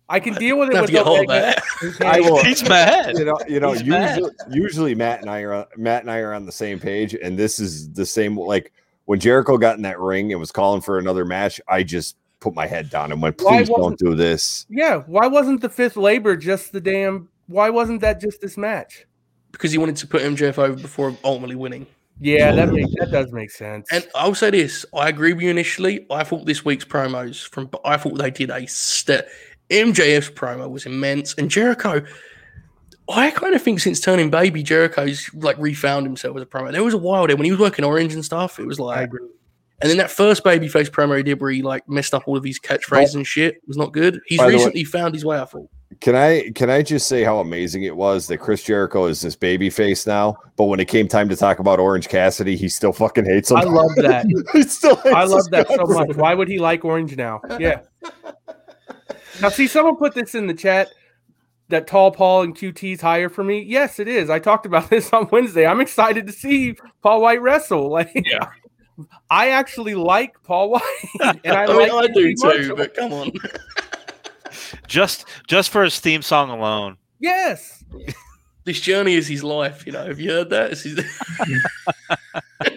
I 0.08 0.20
can 0.20 0.34
deal 0.34 0.58
with 0.58 0.68
it 0.70 0.74
Have 0.74 0.82
with 0.82 0.90
to 0.90 0.96
get 0.96 1.06
hold 1.06 1.20
of 1.20 1.28
that. 1.28 1.62
I 2.00 2.20
will. 2.20 2.42
He's 2.44 2.68
mad. 2.68 3.16
You 3.16 3.24
know, 3.24 3.38
you 3.48 3.60
know. 3.60 3.72
Usually, 3.72 4.30
usually 4.50 4.94
Matt 4.94 5.20
and 5.20 5.30
I 5.30 5.40
are 5.40 5.66
Matt 5.76 6.02
and 6.02 6.10
I 6.10 6.18
are 6.18 6.34
on 6.34 6.46
the 6.46 6.52
same 6.52 6.78
page, 6.78 7.14
and 7.14 7.38
this 7.38 7.58
is 7.58 7.90
the 7.92 8.04
same. 8.04 8.36
Like 8.36 8.72
when 9.06 9.20
Jericho 9.20 9.58
got 9.58 9.76
in 9.76 9.82
that 9.82 9.98
ring 9.98 10.32
and 10.32 10.40
was 10.40 10.52
calling 10.52 10.80
for 10.80 10.98
another 10.98 11.24
match, 11.24 11.60
I 11.68 11.82
just 11.82 12.16
put 12.40 12.54
my 12.54 12.66
head 12.66 12.90
down 12.90 13.12
and 13.12 13.20
went, 13.22 13.38
"Please 13.38 13.68
don't 13.68 13.80
wasn't- 13.80 13.98
do 14.00 14.14
this." 14.14 14.66
Yeah, 14.68 14.98
why 15.06 15.26
wasn't 15.26 15.60
the 15.60 15.68
fifth 15.68 15.96
labor 15.96 16.36
just 16.36 16.72
the 16.72 16.80
damn? 16.80 17.28
Why 17.46 17.70
wasn't 17.70 18.00
that 18.02 18.20
just 18.20 18.40
this 18.40 18.56
match? 18.56 19.06
because 19.52 19.70
he 19.70 19.76
wanted 19.76 19.96
to 19.96 20.06
put 20.06 20.22
MJF 20.22 20.56
over 20.58 20.80
before 20.80 21.14
ultimately 21.24 21.56
winning. 21.56 21.86
Yeah, 22.18 22.52
that 22.52 22.70
makes 22.72 22.90
that 22.98 23.10
does 23.10 23.30
make 23.32 23.50
sense. 23.50 23.86
And 23.92 24.06
I'll 24.14 24.34
say 24.34 24.50
this: 24.50 24.86
I 24.94 25.10
agree 25.10 25.34
with 25.34 25.42
you 25.42 25.50
initially. 25.50 26.06
I 26.10 26.24
thought 26.24 26.46
this 26.46 26.64
week's 26.64 26.86
promos 26.86 27.46
from 27.48 27.68
I 27.84 27.98
thought 27.98 28.16
they 28.16 28.30
did 28.30 28.48
a 28.48 28.66
step. 28.66 29.28
MJF's 29.68 30.30
promo 30.30 30.70
was 30.70 30.86
immense, 30.86 31.34
and 31.34 31.50
Jericho. 31.50 32.02
I 33.12 33.30
kind 33.30 33.54
of 33.54 33.62
think 33.62 33.80
since 33.80 34.00
turning 34.00 34.30
baby, 34.30 34.62
Jericho's 34.62 35.30
like 35.34 35.56
refound 35.58 36.06
himself 36.06 36.36
as 36.36 36.42
a 36.42 36.46
promo. 36.46 36.72
There 36.72 36.82
was 36.84 36.94
a 36.94 36.98
while 36.98 37.26
there 37.26 37.36
when 37.36 37.44
he 37.44 37.50
was 37.50 37.60
working 37.60 37.84
Orange 37.84 38.14
and 38.14 38.24
stuff. 38.24 38.58
It 38.58 38.66
was 38.66 38.80
I 38.80 38.82
like, 38.84 39.04
agree. 39.04 39.28
and 39.80 39.90
then 39.90 39.98
that 39.98 40.10
first 40.10 40.42
babyface 40.44 40.88
promo 40.90 41.16
he 41.16 41.22
did 41.22 41.40
where 41.40 41.50
he 41.50 41.62
like 41.62 41.88
messed 41.88 42.14
up 42.14 42.24
all 42.26 42.36
of 42.36 42.44
his 42.44 42.58
catchphrases 42.58 43.14
and 43.14 43.26
shit 43.26 43.56
was 43.66 43.76
not 43.76 43.92
good. 43.92 44.20
He's 44.26 44.38
By 44.38 44.44
the 44.46 44.48
way- 44.50 44.54
recently 44.58 44.84
found 44.84 45.14
his 45.14 45.24
way. 45.24 45.38
I 45.38 45.44
thought. 45.44 45.68
Can 46.00 46.16
I 46.16 46.50
can 46.54 46.70
I 46.70 46.80
just 46.82 47.06
say 47.06 47.22
how 47.22 47.38
amazing 47.40 47.82
it 47.82 47.94
was 47.94 48.26
that 48.28 48.38
Chris 48.38 48.62
Jericho 48.62 49.04
is 49.06 49.20
this 49.20 49.36
baby 49.36 49.68
face 49.68 50.06
now, 50.06 50.36
but 50.56 50.64
when 50.64 50.80
it 50.80 50.88
came 50.88 51.06
time 51.06 51.28
to 51.28 51.36
talk 51.36 51.58
about 51.58 51.78
Orange 51.78 52.08
Cassidy, 52.08 52.56
he 52.56 52.68
still 52.68 52.92
fucking 52.94 53.26
hates 53.26 53.50
him. 53.50 53.58
I 53.58 53.64
love 53.64 53.94
that. 53.96 54.24
he 54.54 54.62
still 54.62 54.96
hates 54.96 55.14
I 55.14 55.24
love 55.24 55.50
that 55.50 55.68
so 55.68 55.84
much. 55.84 56.16
Why 56.16 56.34
would 56.34 56.48
he 56.48 56.58
like 56.58 56.84
orange 56.84 57.14
now? 57.16 57.40
Yeah. 57.60 57.82
Now, 59.40 59.48
see, 59.50 59.66
someone 59.66 59.96
put 59.96 60.14
this 60.14 60.34
in 60.34 60.46
the 60.46 60.54
chat 60.54 60.88
that 61.72 61.86
Tall 61.86 62.10
Paul 62.12 62.42
and 62.42 62.56
QT's 62.56 63.00
higher 63.00 63.28
for 63.28 63.42
me. 63.44 63.60
Yes, 63.62 63.98
it 63.98 64.06
is. 64.08 64.30
I 64.30 64.38
talked 64.38 64.64
about 64.64 64.88
this 64.90 65.12
on 65.12 65.28
Wednesday. 65.32 65.66
I'm 65.66 65.80
excited 65.80 66.26
to 66.28 66.32
see 66.32 66.76
Paul 67.02 67.20
White 67.20 67.42
wrestle. 67.42 67.90
Like, 67.90 68.12
Yeah. 68.24 68.48
I 69.30 69.48
actually 69.48 69.94
like 69.94 70.40
Paul 70.44 70.70
White, 70.70 70.82
and 71.22 71.40
I, 71.46 71.64
I, 71.64 71.76
mean, 71.76 71.90
I 71.90 72.06
do 72.08 72.32
QT 72.32 72.34
too, 72.40 72.46
Marshall. 72.46 72.76
but 72.76 72.94
come 72.94 73.12
on. 73.12 73.32
Just 74.86 75.24
just 75.48 75.70
for 75.70 75.82
his 75.82 75.98
theme 75.98 76.22
song 76.22 76.50
alone. 76.50 76.98
Yes. 77.18 77.82
this 78.64 78.80
journey 78.80 79.14
is 79.14 79.26
his 79.26 79.42
life. 79.42 79.86
You 79.86 79.92
know, 79.92 80.06
have 80.06 80.20
you 80.20 80.30
heard 80.30 80.50
that? 80.50 80.72
It's 80.72 80.82
his- 80.82 80.98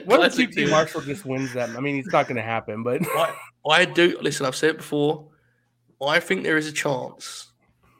What 0.06 0.24
if 0.26 0.36
QT. 0.36 0.70
Marshall 0.70 1.02
just 1.02 1.26
wins 1.26 1.54
that? 1.54 1.70
I 1.72 1.80
mean, 1.82 1.98
it's 1.98 2.12
not 2.12 2.28
going 2.28 2.38
to 2.38 2.41
happen, 2.41 2.82
but 2.84 3.02
I, 3.06 3.34
I 3.70 3.86
do 3.86 4.18
listen. 4.22 4.46
I've 4.46 4.56
said 4.56 4.72
it 4.72 4.78
before. 4.78 5.28
I 6.06 6.20
think 6.20 6.43
there 6.43 6.58
is 6.58 6.68
a 6.68 6.72
chance 6.72 7.52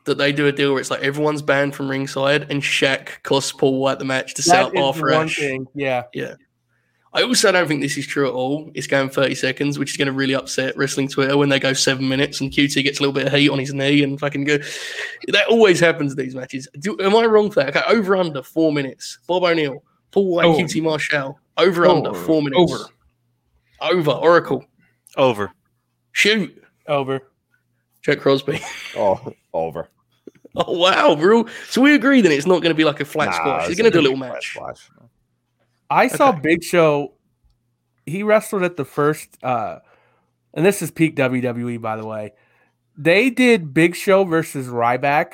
that 0.06 0.18
they 0.18 0.32
do 0.32 0.47
a 0.47 0.51
deal 0.51 0.72
where 0.72 0.80
it's 0.80 0.91
like 0.91 1.01
everyone's 1.01 1.41
banned 1.41 1.76
from 1.76 1.89
ringside 1.89 2.49
and 2.51 2.62
Shaq 2.62 3.24
costs 3.24 3.51
Paul 3.51 3.80
White 3.80 3.99
the 3.99 4.06
match 4.06 4.34
to 4.36 4.41
set 4.41 4.56
That 4.56 4.66
up 4.68 4.76
is 4.76 4.82
Arthur 4.82 5.12
one 5.12 5.30
thing. 5.30 5.68
Yeah. 5.74 6.03
I 7.16 7.24
also 7.24 7.49
don't 7.49 7.66
think 7.66 7.82
this 7.82 7.97
is 7.97 8.06
true 8.06 8.28
at 8.28 8.34
all. 8.34 8.70
It's 8.74 8.88
going 8.88 9.10
30 9.10 9.36
seconds, 9.36 9.80
which 9.80 9.91
is 9.91 9.97
going 9.97 10.08
to 10.08 10.12
really 10.12 10.36
upset 10.36 10.76
wrestling 10.76 11.08
Twitter 11.08 11.38
when 11.38 11.47
they 11.47 11.60
go 11.62 11.72
seven 11.72 12.10
minutes 12.10 12.41
and 12.41 12.51
QT 12.51 12.84
gets 12.84 12.99
a 12.99 13.01
little 13.01 13.14
bit 13.14 13.28
of 13.28 13.34
heat 13.34 13.49
on 13.49 13.58
his 13.58 13.74
knee 13.74 14.03
and 14.03 14.20
fucking 14.20 14.43
go. 14.43 14.58
That 15.30 15.47
always 15.47 15.80
happens 15.80 16.12
in 16.12 16.18
these 16.18 16.36
matches. 16.36 16.68
Do, 16.78 16.99
am 16.99 17.16
I 17.16 17.24
wrong 17.26 17.49
for 17.49 17.64
that? 17.64 17.70
Okay, 17.76 17.84
over 17.88 18.18
under 18.18 18.43
four 18.43 18.74
minutes. 18.74 19.20
Bob 19.28 19.43
O'Neill, 19.43 19.82
Paul 20.12 20.36
White, 20.36 20.45
oh. 20.45 20.56
Over. 20.56 20.62
QT 20.64 20.84
Marshall. 20.84 21.39
Over 21.58 21.86
oh, 21.88 21.95
under 21.95 22.14
four 22.14 22.41
minutes. 22.41 22.74
Over. 22.74 22.84
Over. 23.80 24.12
Oracle. 24.12 24.66
Over. 25.16 25.53
Shoot. 26.12 26.62
Over. 26.86 27.22
Jack 28.01 28.20
Crosby. 28.20 28.60
Oh, 28.97 29.34
over. 29.53 29.89
Oh 30.68 30.78
wow, 30.78 31.14
we're 31.16 31.43
so 31.70 31.82
we 31.82 31.93
agree 31.95 32.22
that 32.22 32.32
it's 32.32 32.45
not 32.45 32.62
going 32.62 32.70
to 32.72 32.76
be 32.76 32.86
like 32.86 32.99
a 33.01 33.06
flat 33.06 33.26
Nah, 33.26 33.32
squash. 33.34 33.62
They're 33.64 33.72
it's 33.72 33.82
going 33.82 33.91
to 33.91 33.97
do 33.97 33.99
a 34.01 34.03
little 34.03 34.18
match. 34.18 34.53
squash. 34.53 34.89
I 35.89 36.08
saw 36.08 36.30
Okay. 36.30 36.39
Big 36.41 36.64
Show. 36.64 37.14
He 38.06 38.24
wrestled 38.24 38.64
at 38.64 38.78
the 38.78 38.86
first, 38.86 39.38
uh, 39.43 39.80
and 40.53 40.66
this 40.66 40.82
is 40.82 40.91
peak 40.91 41.16
WWE, 41.18 41.82
by 41.82 41.97
the 41.97 42.06
way. 42.06 42.32
They 42.97 43.30
did 43.30 43.74
Big 43.74 43.95
Show 43.95 44.24
versus 44.24 44.68
Ryback 44.68 45.34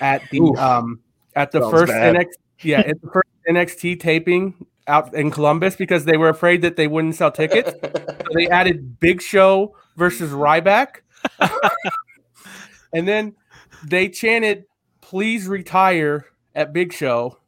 at 0.00 0.22
the 0.30 0.40
Oof. 0.40 0.58
um 0.58 1.00
at 1.34 1.50
the 1.50 1.60
Sounds 1.60 1.72
first 1.72 1.92
bad. 1.92 2.14
NXT 2.16 2.28
yeah 2.62 2.80
at 2.80 3.00
the 3.00 3.08
first 3.12 3.28
NXT 3.48 3.98
taping 4.00 4.66
out 4.86 5.12
in 5.14 5.30
Columbus 5.30 5.74
because 5.76 6.04
they 6.04 6.16
were 6.16 6.28
afraid 6.28 6.62
that 6.62 6.76
they 6.76 6.86
wouldn't 6.86 7.16
sell 7.16 7.30
tickets. 7.32 7.72
So 8.30 8.34
they 8.38 8.46
added 8.48 9.00
Big 9.00 9.20
Show 9.20 9.74
versus 9.96 10.30
Ryback, 10.30 11.00
and 12.92 13.08
then 13.08 13.34
they 13.84 14.08
chanted 14.08 14.64
"Please 15.00 15.46
retire" 15.46 16.26
at 16.54 16.72
Big 16.72 16.92
Show, 16.92 17.38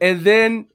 and 0.00 0.20
then 0.22 0.66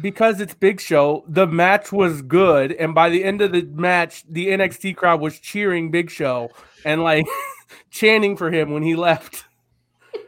because 0.00 0.40
it's 0.40 0.54
Big 0.54 0.80
Show, 0.80 1.24
the 1.28 1.46
match 1.46 1.92
was 1.92 2.22
good, 2.22 2.72
and 2.72 2.94
by 2.94 3.08
the 3.08 3.24
end 3.24 3.40
of 3.40 3.52
the 3.52 3.62
match, 3.62 4.24
the 4.28 4.48
NXT 4.48 4.96
crowd 4.96 5.20
was 5.20 5.38
cheering 5.38 5.90
Big 5.90 6.10
Show 6.10 6.50
and 6.84 7.02
like 7.02 7.26
chanting 7.90 8.36
for 8.36 8.50
him 8.50 8.72
when 8.72 8.82
he 8.82 8.94
left. 8.94 9.44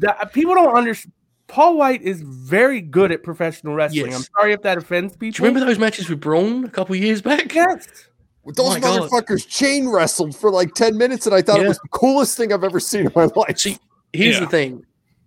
That, 0.00 0.34
people 0.34 0.54
don't 0.54 0.76
understand. 0.76 1.14
Paul 1.46 1.78
White 1.78 2.02
is 2.02 2.20
very 2.20 2.82
good 2.82 3.12
at 3.12 3.22
professional 3.22 3.74
wrestling. 3.74 4.10
Yes. 4.10 4.16
I'm 4.16 4.26
sorry 4.36 4.52
if 4.52 4.60
that 4.62 4.76
offends 4.76 5.16
people. 5.16 5.36
Do 5.36 5.42
you 5.42 5.48
remember 5.48 5.64
those 5.64 5.78
matches 5.78 6.10
with 6.10 6.20
Braun 6.20 6.64
a 6.64 6.68
couple 6.68 6.96
years 6.96 7.22
back? 7.22 7.54
Yes. 7.54 8.08
Those 8.54 8.58
oh 8.58 8.70
my 8.70 8.80
God. 8.80 9.02
motherfuckers 9.10 9.46
chain 9.48 9.88
wrestled 9.88 10.36
for 10.36 10.50
like 10.50 10.74
10 10.74 10.96
minutes, 10.96 11.26
and 11.26 11.34
I 11.34 11.42
thought 11.42 11.60
it 11.60 11.68
was 11.68 11.78
the 11.78 11.88
coolest 11.88 12.36
thing 12.36 12.52
I've 12.52 12.62
ever 12.64 12.78
seen 12.80 13.06
in 13.06 13.12
my 13.14 13.24
life. 13.34 13.58
See, 13.58 13.78
here's 14.12 14.36
Yeah. 14.36 14.40
the 14.40 14.46
thing: 14.46 14.86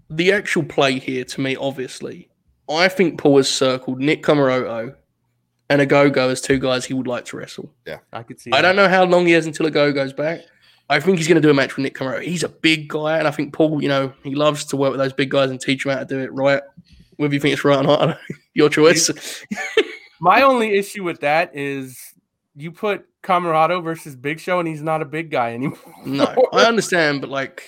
the 0.09 0.31
actual 0.31 0.63
play 0.63 0.99
here, 0.99 1.25
to 1.25 1.41
me, 1.41 1.55
obviously, 1.55 2.29
I 2.69 2.87
think 2.87 3.19
Paul 3.19 3.37
has 3.37 3.49
circled 3.49 3.99
Nick 3.99 4.23
Comoroto 4.23 4.95
and 5.69 5.81
a 5.81 5.85
Go 5.85 6.09
Go 6.09 6.29
as 6.29 6.39
two 6.41 6.59
guys 6.59 6.85
he 6.85 6.93
would 6.93 7.07
like 7.07 7.25
to 7.25 7.37
wrestle. 7.37 7.71
Yeah. 7.85 7.97
I 8.13 8.23
could 8.23 8.39
see. 8.39 8.51
I 8.51 8.57
that. 8.57 8.61
don't 8.61 8.75
know 8.75 8.87
how 8.87 9.03
long 9.05 9.25
he 9.25 9.33
has 9.33 9.45
until 9.45 9.65
a 9.65 9.71
Go 9.71 9.91
goes 9.91 10.13
back. 10.13 10.41
I 10.91 10.99
think 10.99 11.17
he's 11.17 11.27
going 11.27 11.35
to 11.35 11.41
do 11.41 11.51
a 11.51 11.53
match 11.53 11.75
with 11.75 11.83
Nick 11.83 11.93
Comoroto. 11.95 12.23
He's 12.23 12.41
a 12.43 12.49
big 12.49 12.87
guy, 12.87 13.19
and 13.19 13.27
I 13.27 13.31
think 13.31 13.53
Paul, 13.53 13.81
you 13.83 13.89
know, 13.89 14.11
he 14.23 14.33
loves 14.33 14.65
to 14.65 14.77
work 14.77 14.91
with 14.91 14.99
those 14.99 15.13
big 15.13 15.29
guys 15.29 15.51
and 15.51 15.59
teach 15.61 15.83
them 15.83 15.93
how 15.93 15.99
to 15.99 16.05
do 16.05 16.19
it 16.19 16.33
right. 16.33 16.63
Whether 17.17 17.33
you 17.33 17.39
think 17.39 17.53
it's 17.53 17.63
right 17.65 17.77
or 17.77 17.83
not, 17.83 18.01
I 18.01 18.05
don't 18.05 18.15
know. 18.15 18.35
your 18.55 18.69
choice. 18.69 19.11
My 20.21 20.41
only 20.41 20.77
issue 20.77 21.03
with 21.03 21.19
that 21.19 21.55
is 21.55 21.99
you 22.55 22.71
put 22.71 23.05
Comoroto 23.23 23.83
versus 23.83 24.15
Big 24.15 24.39
Show, 24.39 24.59
and 24.59 24.67
he's 24.67 24.81
not 24.81 25.01
a 25.01 25.05
big 25.05 25.29
guy 25.31 25.53
anymore. 25.53 25.77
No, 26.05 26.25
I 26.53 26.63
understand, 26.65 27.21
but 27.21 27.29
like 27.29 27.63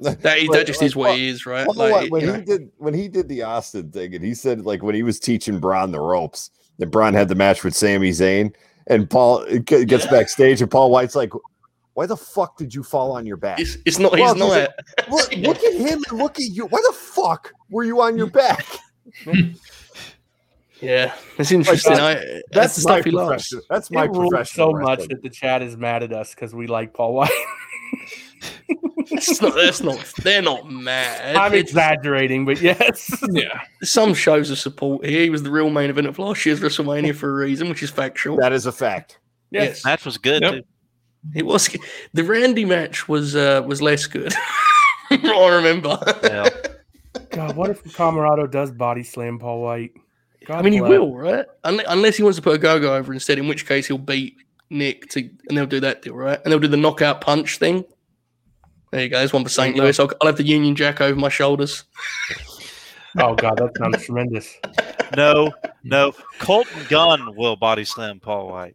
that, 0.00 0.38
is, 0.38 0.48
that 0.50 0.66
just 0.66 0.82
is 0.82 0.94
what 0.94 1.16
he 1.16 1.28
is, 1.28 1.46
right? 1.46 1.66
Well, 1.66 1.74
Like, 1.76 1.92
what, 1.92 2.10
when 2.10 2.20
he 2.22 2.26
know. 2.26 2.40
did 2.42 2.70
when 2.76 2.94
he 2.94 3.08
did 3.08 3.28
the 3.28 3.42
Austin 3.42 3.90
thing, 3.90 4.14
and 4.14 4.24
he 4.24 4.34
said 4.34 4.64
like 4.64 4.82
when 4.82 4.94
he 4.94 5.02
was 5.02 5.18
teaching 5.18 5.58
Braun 5.58 5.90
the 5.90 6.00
ropes, 6.00 6.50
that 6.78 6.86
Braun 6.90 7.14
had 7.14 7.28
the 7.28 7.34
match 7.34 7.64
with 7.64 7.74
Sami 7.74 8.10
Zayn, 8.10 8.54
and 8.86 9.08
Paul 9.08 9.44
gets 9.64 10.04
Yeah. 10.04 10.10
backstage, 10.10 10.60
and 10.62 10.70
Paul 10.70 10.90
White's 10.90 11.16
like, 11.16 11.32
"Why 11.94 12.06
the 12.06 12.16
fuck 12.16 12.56
did 12.58 12.74
you 12.74 12.82
fall 12.82 13.10
on 13.12 13.26
your 13.26 13.36
back? 13.38 13.58
It's, 13.60 13.76
it's 13.86 13.98
not. 13.98 14.12
Well, 14.12 14.34
He's 14.34 14.42
not. 14.42 14.70
it's 14.98 15.08
Look, 15.08 15.32
look 15.38 15.64
at 15.64 15.74
him 15.74 16.02
and 16.10 16.18
look 16.18 16.36
at 16.38 16.44
you. 16.46 16.66
Why 16.66 16.80
the 16.86 16.92
fuck 16.94 17.52
were 17.70 17.84
you 17.84 18.00
on 18.02 18.16
your 18.18 18.30
back? 18.30 18.66
Yeah, 20.80 21.14
it's 21.38 21.50
interesting. 21.52 21.94
that- 21.94 22.02
I, 22.02 22.14
that's, 22.24 22.42
That's 22.52 22.74
the 22.76 22.80
stuff 22.82 22.98
my 22.98 23.02
he 23.02 23.10
loves. 23.10 23.28
profession. 23.48 23.60
That's 23.68 23.90
my 23.90 24.04
it 24.04 24.10
rules 24.10 24.28
professional. 24.30 24.72
so 24.74 24.78
much 24.80 25.08
that 25.08 25.22
the 25.22 25.30
chat 25.30 25.60
is 25.62 25.76
mad 25.76 26.02
at 26.02 26.12
us 26.12 26.34
because 26.34 26.54
we 26.54 26.66
like 26.66 26.94
Paul 26.94 27.14
White. 27.14 27.30
It's 29.10 29.40
not. 29.40 29.54
That's 29.54 29.82
not. 29.82 30.12
They're 30.22 30.42
not 30.42 30.70
mad. 30.70 31.34
I'm 31.34 31.52
It's- 31.54 31.62
exaggerating, 31.70 32.44
but 32.44 32.60
yes. 32.60 33.10
Yeah. 33.30 33.60
some 33.82 34.12
shows 34.14 34.50
of 34.50 34.58
support 34.58 35.04
here. 35.04 35.22
He 35.22 35.30
was 35.30 35.42
the 35.42 35.50
real 35.50 35.70
main 35.70 35.88
event 35.90 36.06
of 36.06 36.18
last 36.18 36.44
year's 36.44 36.60
WrestleMania 36.60 37.14
for 37.14 37.30
a 37.30 37.44
reason, 37.46 37.68
which 37.68 37.82
is 37.82 37.90
factual. 37.90 38.36
That 38.36 38.52
is 38.52 38.66
a 38.66 38.72
fact. 38.72 39.18
yes. 39.50 39.84
Match 39.84 40.04
was 40.04 40.18
good. 40.18 40.42
Yep. 40.42 40.52
too. 40.54 40.62
It 41.34 41.44
was 41.46 41.74
the 42.12 42.22
Randy 42.22 42.64
match 42.64 43.08
was 43.08 43.34
uh, 43.34 43.62
was 43.66 43.82
less 43.82 44.06
good. 44.06 44.32
I 45.10 45.48
remember. 45.56 45.98
Yeah. 46.22 46.48
God, 47.30 47.56
what 47.56 47.70
if 47.70 47.82
Comoroto 47.84 48.48
does 48.50 48.70
body 48.70 49.02
slam 49.02 49.38
Paul 49.38 49.62
White? 49.62 49.92
God 50.48 50.60
I 50.60 50.62
mean, 50.62 50.72
he 50.72 50.80
will, 50.80 51.14
right? 51.14 51.44
Unless, 51.64 51.86
unless 51.90 52.16
he 52.16 52.22
wants 52.22 52.36
to 52.36 52.42
put 52.42 52.54
a 52.54 52.58
go-go 52.58 52.94
over 52.96 53.12
instead, 53.12 53.38
in 53.38 53.48
which 53.48 53.66
case 53.66 53.86
he'll 53.86 53.98
beat 53.98 54.34
Nick 54.70 55.10
to, 55.10 55.20
and 55.20 55.58
they'll 55.58 55.66
do 55.66 55.80
that 55.80 56.00
deal, 56.00 56.14
right? 56.14 56.40
And 56.42 56.50
they'll 56.50 56.58
do 56.58 56.68
the 56.68 56.76
knockout 56.78 57.20
punch 57.20 57.58
thing. 57.58 57.84
There 58.90 59.02
you 59.02 59.10
go. 59.10 59.18
There's 59.18 59.34
one 59.34 59.44
for 59.44 59.50
St. 59.50 59.76
Louis. 59.76 60.00
I'll, 60.00 60.10
I'll 60.22 60.28
have 60.28 60.38
the 60.38 60.46
Union 60.46 60.74
Jack 60.74 61.02
over 61.02 61.20
my 61.20 61.28
shoulders. 61.28 61.84
Oh 63.18 63.34
God, 63.34 63.58
that 63.58 63.76
sounds 63.76 64.02
tremendous. 64.06 64.56
No, 65.14 65.52
no. 65.84 66.12
Colten 66.38 66.88
Gunn 66.88 67.36
will 67.36 67.56
body 67.56 67.84
slam 67.84 68.18
Paul 68.18 68.48
White. 68.48 68.74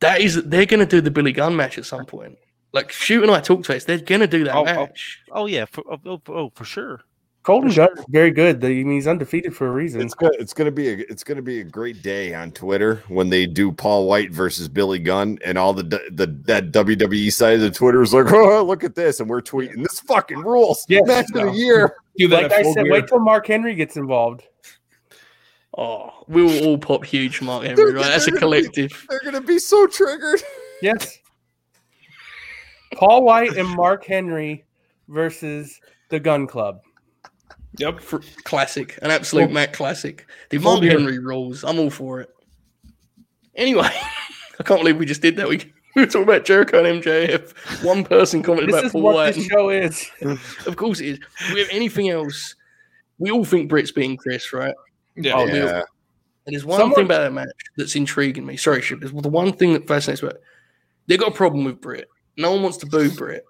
That 0.00 0.20
is, 0.20 0.42
they're 0.42 0.66
going 0.66 0.80
to 0.80 0.86
do 0.86 1.00
the 1.00 1.12
Billy 1.12 1.30
Gunn 1.30 1.54
match 1.54 1.78
at 1.78 1.86
some 1.86 2.06
point. 2.06 2.36
Like 2.72 2.90
Shoot 2.90 3.22
and 3.22 3.30
I 3.30 3.40
talked 3.40 3.66
to 3.66 3.76
us. 3.76 3.84
They're 3.84 3.98
going 3.98 4.22
to 4.22 4.26
do 4.26 4.42
that 4.44 4.56
Oh, 4.56 4.62
oh. 4.62 4.64
match. 4.64 5.20
Oh 5.30 5.46
yeah, 5.46 5.66
for, 5.66 5.84
oh, 5.88 6.00
oh, 6.06 6.22
oh, 6.26 6.52
for 6.56 6.64
sure. 6.64 7.02
Colten 7.44 7.74
Gunn 7.74 7.88
is 7.98 8.04
very 8.08 8.30
good. 8.30 8.64
I 8.64 8.68
mean, 8.68 8.92
he's 8.92 9.08
undefeated 9.08 9.54
for 9.56 9.66
a 9.66 9.70
reason. 9.72 10.00
It's 10.00 10.14
good. 10.14 10.34
It's 10.38 10.54
gonna 10.54 10.70
be 10.70 10.88
a 10.90 10.98
it's 11.10 11.24
gonna 11.24 11.42
be 11.42 11.60
a 11.60 11.64
great 11.64 12.00
day 12.00 12.34
on 12.34 12.52
Twitter 12.52 13.02
when 13.08 13.30
they 13.30 13.46
do 13.46 13.72
Paul 13.72 14.06
White 14.06 14.30
versus 14.30 14.68
Billy 14.68 15.00
Gunn 15.00 15.38
and 15.44 15.58
all 15.58 15.72
the 15.72 15.82
the 16.12 16.26
that 16.44 16.70
WWE 16.70 17.32
side 17.32 17.54
of 17.54 17.60
the 17.62 17.70
Twitter 17.72 18.00
is 18.00 18.14
like, 18.14 18.26
oh 18.32 18.62
look 18.62 18.84
at 18.84 18.94
this, 18.94 19.18
and 19.18 19.28
we're 19.28 19.42
tweeting 19.42 19.82
this 19.82 19.98
fucking 20.00 20.38
rules. 20.38 20.84
Yeah. 20.88 21.00
match 21.04 21.26
of 21.34 21.46
the 21.46 21.50
year. 21.52 21.96
Do 22.16 22.28
that 22.28 22.42
Like 22.44 22.52
I 22.52 22.62
said, 22.62 22.84
gear. 22.84 22.92
wait 22.92 23.08
till 23.08 23.18
Mark 23.18 23.46
Henry 23.48 23.74
gets 23.74 23.96
involved. 23.96 24.44
Oh, 25.76 26.10
we 26.28 26.42
will 26.44 26.64
all 26.66 26.78
pop 26.78 27.04
huge, 27.04 27.40
Mark 27.40 27.64
Henry, 27.64 27.76
They're- 27.76 27.94
right? 27.94 28.04
That's 28.04 28.28
a 28.28 28.30
they're 28.30 28.40
gonna 28.40 28.56
be- 28.56 28.62
collective. 28.62 29.06
They're 29.08 29.20
gonna 29.24 29.40
be 29.40 29.58
so 29.58 29.86
triggered. 29.88 30.42
Yes. 30.82 31.18
Paul 32.94 33.24
White 33.24 33.56
and 33.56 33.68
Mark 33.68 34.04
Henry 34.04 34.64
versus 35.08 35.80
the 36.10 36.20
Gunn 36.20 36.46
Club. 36.46 36.80
Yep. 37.78 38.00
For, 38.00 38.20
classic, 38.44 38.98
an 39.02 39.10
absolute 39.10 39.44
Full- 39.46 39.54
Mac 39.54 39.72
classic. 39.72 40.26
The 40.50 40.58
full 40.58 40.80
Mark. 40.80 40.84
Henry 40.92 41.18
rules. 41.18 41.64
I'm 41.64 41.78
all 41.78 41.90
for 41.90 42.20
it. 42.20 42.28
Anyway, 43.54 43.88
I 44.60 44.62
can't 44.62 44.80
believe 44.80 44.98
we 44.98 45.06
just 45.06 45.22
did 45.22 45.36
that. 45.36 45.48
We, 45.48 45.58
we 45.96 46.02
were 46.02 46.06
talking 46.06 46.22
about 46.22 46.44
Jericho 46.44 46.84
and 46.84 47.02
MJF. 47.02 47.84
One 47.84 48.04
person 48.04 48.42
commented 48.42 48.68
This 48.70 48.74
about 48.76 48.84
is 48.86 48.92
Paul 48.92 49.02
what 49.02 49.14
White. 49.14 49.34
this 49.34 49.46
show 49.46 49.70
is. 49.70 50.10
Of 50.66 50.76
course 50.76 51.00
it 51.00 51.06
is. 51.06 51.18
Do 51.48 51.54
we 51.54 51.60
have 51.60 51.68
anything 51.70 52.08
else? 52.10 52.54
We 53.18 53.30
all 53.30 53.44
think 53.44 53.68
Britt's 53.68 53.92
beating 53.92 54.16
Kris, 54.16 54.52
right? 54.52 54.74
Yeah. 55.16 55.34
Oh, 55.36 55.46
yeah. 55.46 55.82
And 56.46 56.54
there's 56.54 56.64
one 56.64 56.78
Someone- 56.80 56.96
thing 56.96 57.04
about 57.04 57.20
that 57.20 57.32
match 57.32 57.48
that's 57.76 57.94
intriguing 57.96 58.44
me. 58.46 58.56
Sorry, 58.56 58.82
Ship. 58.82 58.98
There's 59.00 59.12
the 59.12 59.28
one 59.28 59.52
thing 59.52 59.72
that 59.74 59.86
fascinates 59.86 60.22
me. 60.22 60.30
They've 61.06 61.18
got 61.18 61.28
a 61.28 61.34
problem 61.34 61.64
with 61.64 61.80
Britt. 61.80 62.08
No 62.36 62.52
one 62.52 62.62
wants 62.62 62.78
to 62.78 62.86
boo 62.86 63.10
Britt, 63.10 63.44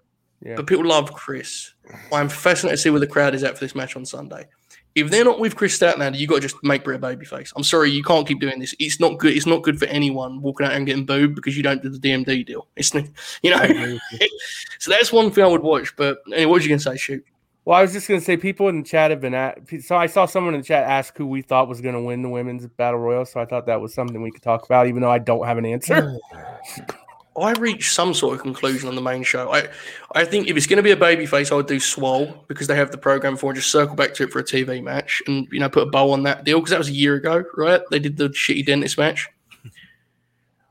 Yeah. 0.45 0.57
but 0.57 0.67
people 0.67 0.85
love 0.87 1.13
Kris. 1.13 1.73
I'm 2.13 2.29
fascinated 2.29 2.79
to 2.79 2.83
see 2.83 2.91
where 2.91 3.01
the 3.01 3.07
crowd 3.07 3.35
is 3.35 3.43
at 3.43 3.59
for 3.59 3.65
this 3.65 3.75
match 3.75 3.97
on 3.97 4.05
Sunday. 4.05 4.47
If 4.95 5.11
they're 5.11 5.25
not 5.25 5.41
with 5.41 5.57
Kris 5.57 5.79
Statlander, 5.79 6.19
you 6.19 6.27
got 6.27 6.37
to 6.37 6.41
just 6.43 6.57
make 6.63 6.85
Britt 6.85 7.03
a 7.03 7.07
babyface. 7.07 7.53
I'm 7.57 7.65
sorry, 7.65 7.91
you 7.91 8.03
can't 8.03 8.29
keep 8.29 8.41
doing 8.41 8.59
this. 8.59 8.75
It's 8.79 9.01
not 9.01 9.19
good. 9.19 9.35
It's 9.35 9.47
not 9.47 9.63
good 9.63 9.79
for 9.79 9.87
anyone 9.87 10.43
walking 10.43 10.67
out 10.67 10.73
and 10.73 10.85
getting 10.85 11.07
booed 11.07 11.35
because 11.35 11.57
you 11.57 11.63
don't 11.63 11.83
do 11.83 11.89
the 11.89 11.99
DMD 11.99 12.45
deal. 12.45 12.69
It's 12.77 12.93
you 12.95 13.51
know. 13.51 13.59
agree 13.59 13.95
with 13.95 14.03
you. 14.21 14.29
so 14.79 14.91
that's 14.91 15.11
one 15.11 15.31
thing 15.31 15.45
I 15.45 15.47
would 15.47 15.63
watch. 15.63 15.97
But 15.97 16.19
anyway, 16.27 16.45
what 16.45 16.55
was 16.55 16.65
you 16.65 16.69
gonna 16.69 16.81
say? 16.81 16.97
Shoot. 16.99 17.25
Well, 17.65 17.79
I 17.79 17.83
was 17.83 17.93
just 17.93 18.09
going 18.09 18.19
to 18.19 18.25
say, 18.25 18.37
people 18.37 18.69
in 18.69 18.83
the 18.83 18.89
chat 18.89 19.13
have 19.13 19.21
been 19.21 19.35
at. 19.35 19.61
So 19.85 19.97
I 19.97 20.07
saw 20.07 20.27
someone 20.27 20.55
in 20.55 20.61
the 20.63 20.67
chat 20.67 20.83
ask 20.83 21.17
who 21.17 21.27
we 21.27 21.43
thought 21.43 21.69
was 21.69 21.81
going 21.81 21.95
to 21.95 22.01
win 22.01 22.21
the 22.23 22.29
women's 22.29 22.67
battle 22.67 22.99
royal. 22.99 23.25
So 23.25 23.41
I 23.41 23.45
thought 23.45 23.67
that 23.67 23.81
was 23.81 23.95
something 23.95 24.21
we 24.21 24.33
could 24.33 24.43
talk 24.43 24.65
about, 24.65 24.89
even 24.89 25.01
though 25.01 25.13
I 25.13 25.19
don't 25.19 25.47
have 25.47 25.59
an 25.59 25.67
answer. 25.67 26.19
I 27.37 27.53
reached 27.53 27.93
some 27.93 28.13
sort 28.13 28.35
of 28.35 28.43
conclusion 28.43 28.89
on 28.89 28.95
the 28.95 29.01
main 29.01 29.23
show. 29.23 29.53
I, 29.53 29.69
I 30.15 30.25
think 30.25 30.49
if 30.49 30.57
it's 30.57 30.67
going 30.67 30.77
to 30.77 30.83
be 30.83 30.91
a 30.91 30.97
babyface, 30.97 31.51
I 31.51 31.55
would 31.55 31.67
do 31.67 31.81
Swole 31.81 32.45
because 32.47 32.67
they 32.67 32.77
have 32.77 32.91
the 32.91 32.99
program 32.99 33.37
for 33.37 33.51
and 33.51 33.57
just 33.57 33.71
circle 33.71 33.97
back 33.97 34.13
to 34.15 34.25
it 34.25 34.31
for 34.31 34.41
a 34.41 34.45
TV 34.45 34.83
match 34.83 35.23
and 35.27 35.49
you 35.51 35.59
know 35.59 35.71
put 35.71 35.89
a 35.89 35.91
bow 35.91 36.11
on 36.11 36.25
that 36.25 36.45
deal 36.45 36.59
because 36.59 36.71
that 36.71 36.79
was 36.79 36.89
a 36.89 36.93
year 36.93 37.15
ago, 37.15 37.45
right? 37.57 37.81
They 37.91 37.99
did 37.99 38.19
the 38.19 38.29
shitty 38.29 38.67
dentist 38.67 38.99
match. 38.99 39.29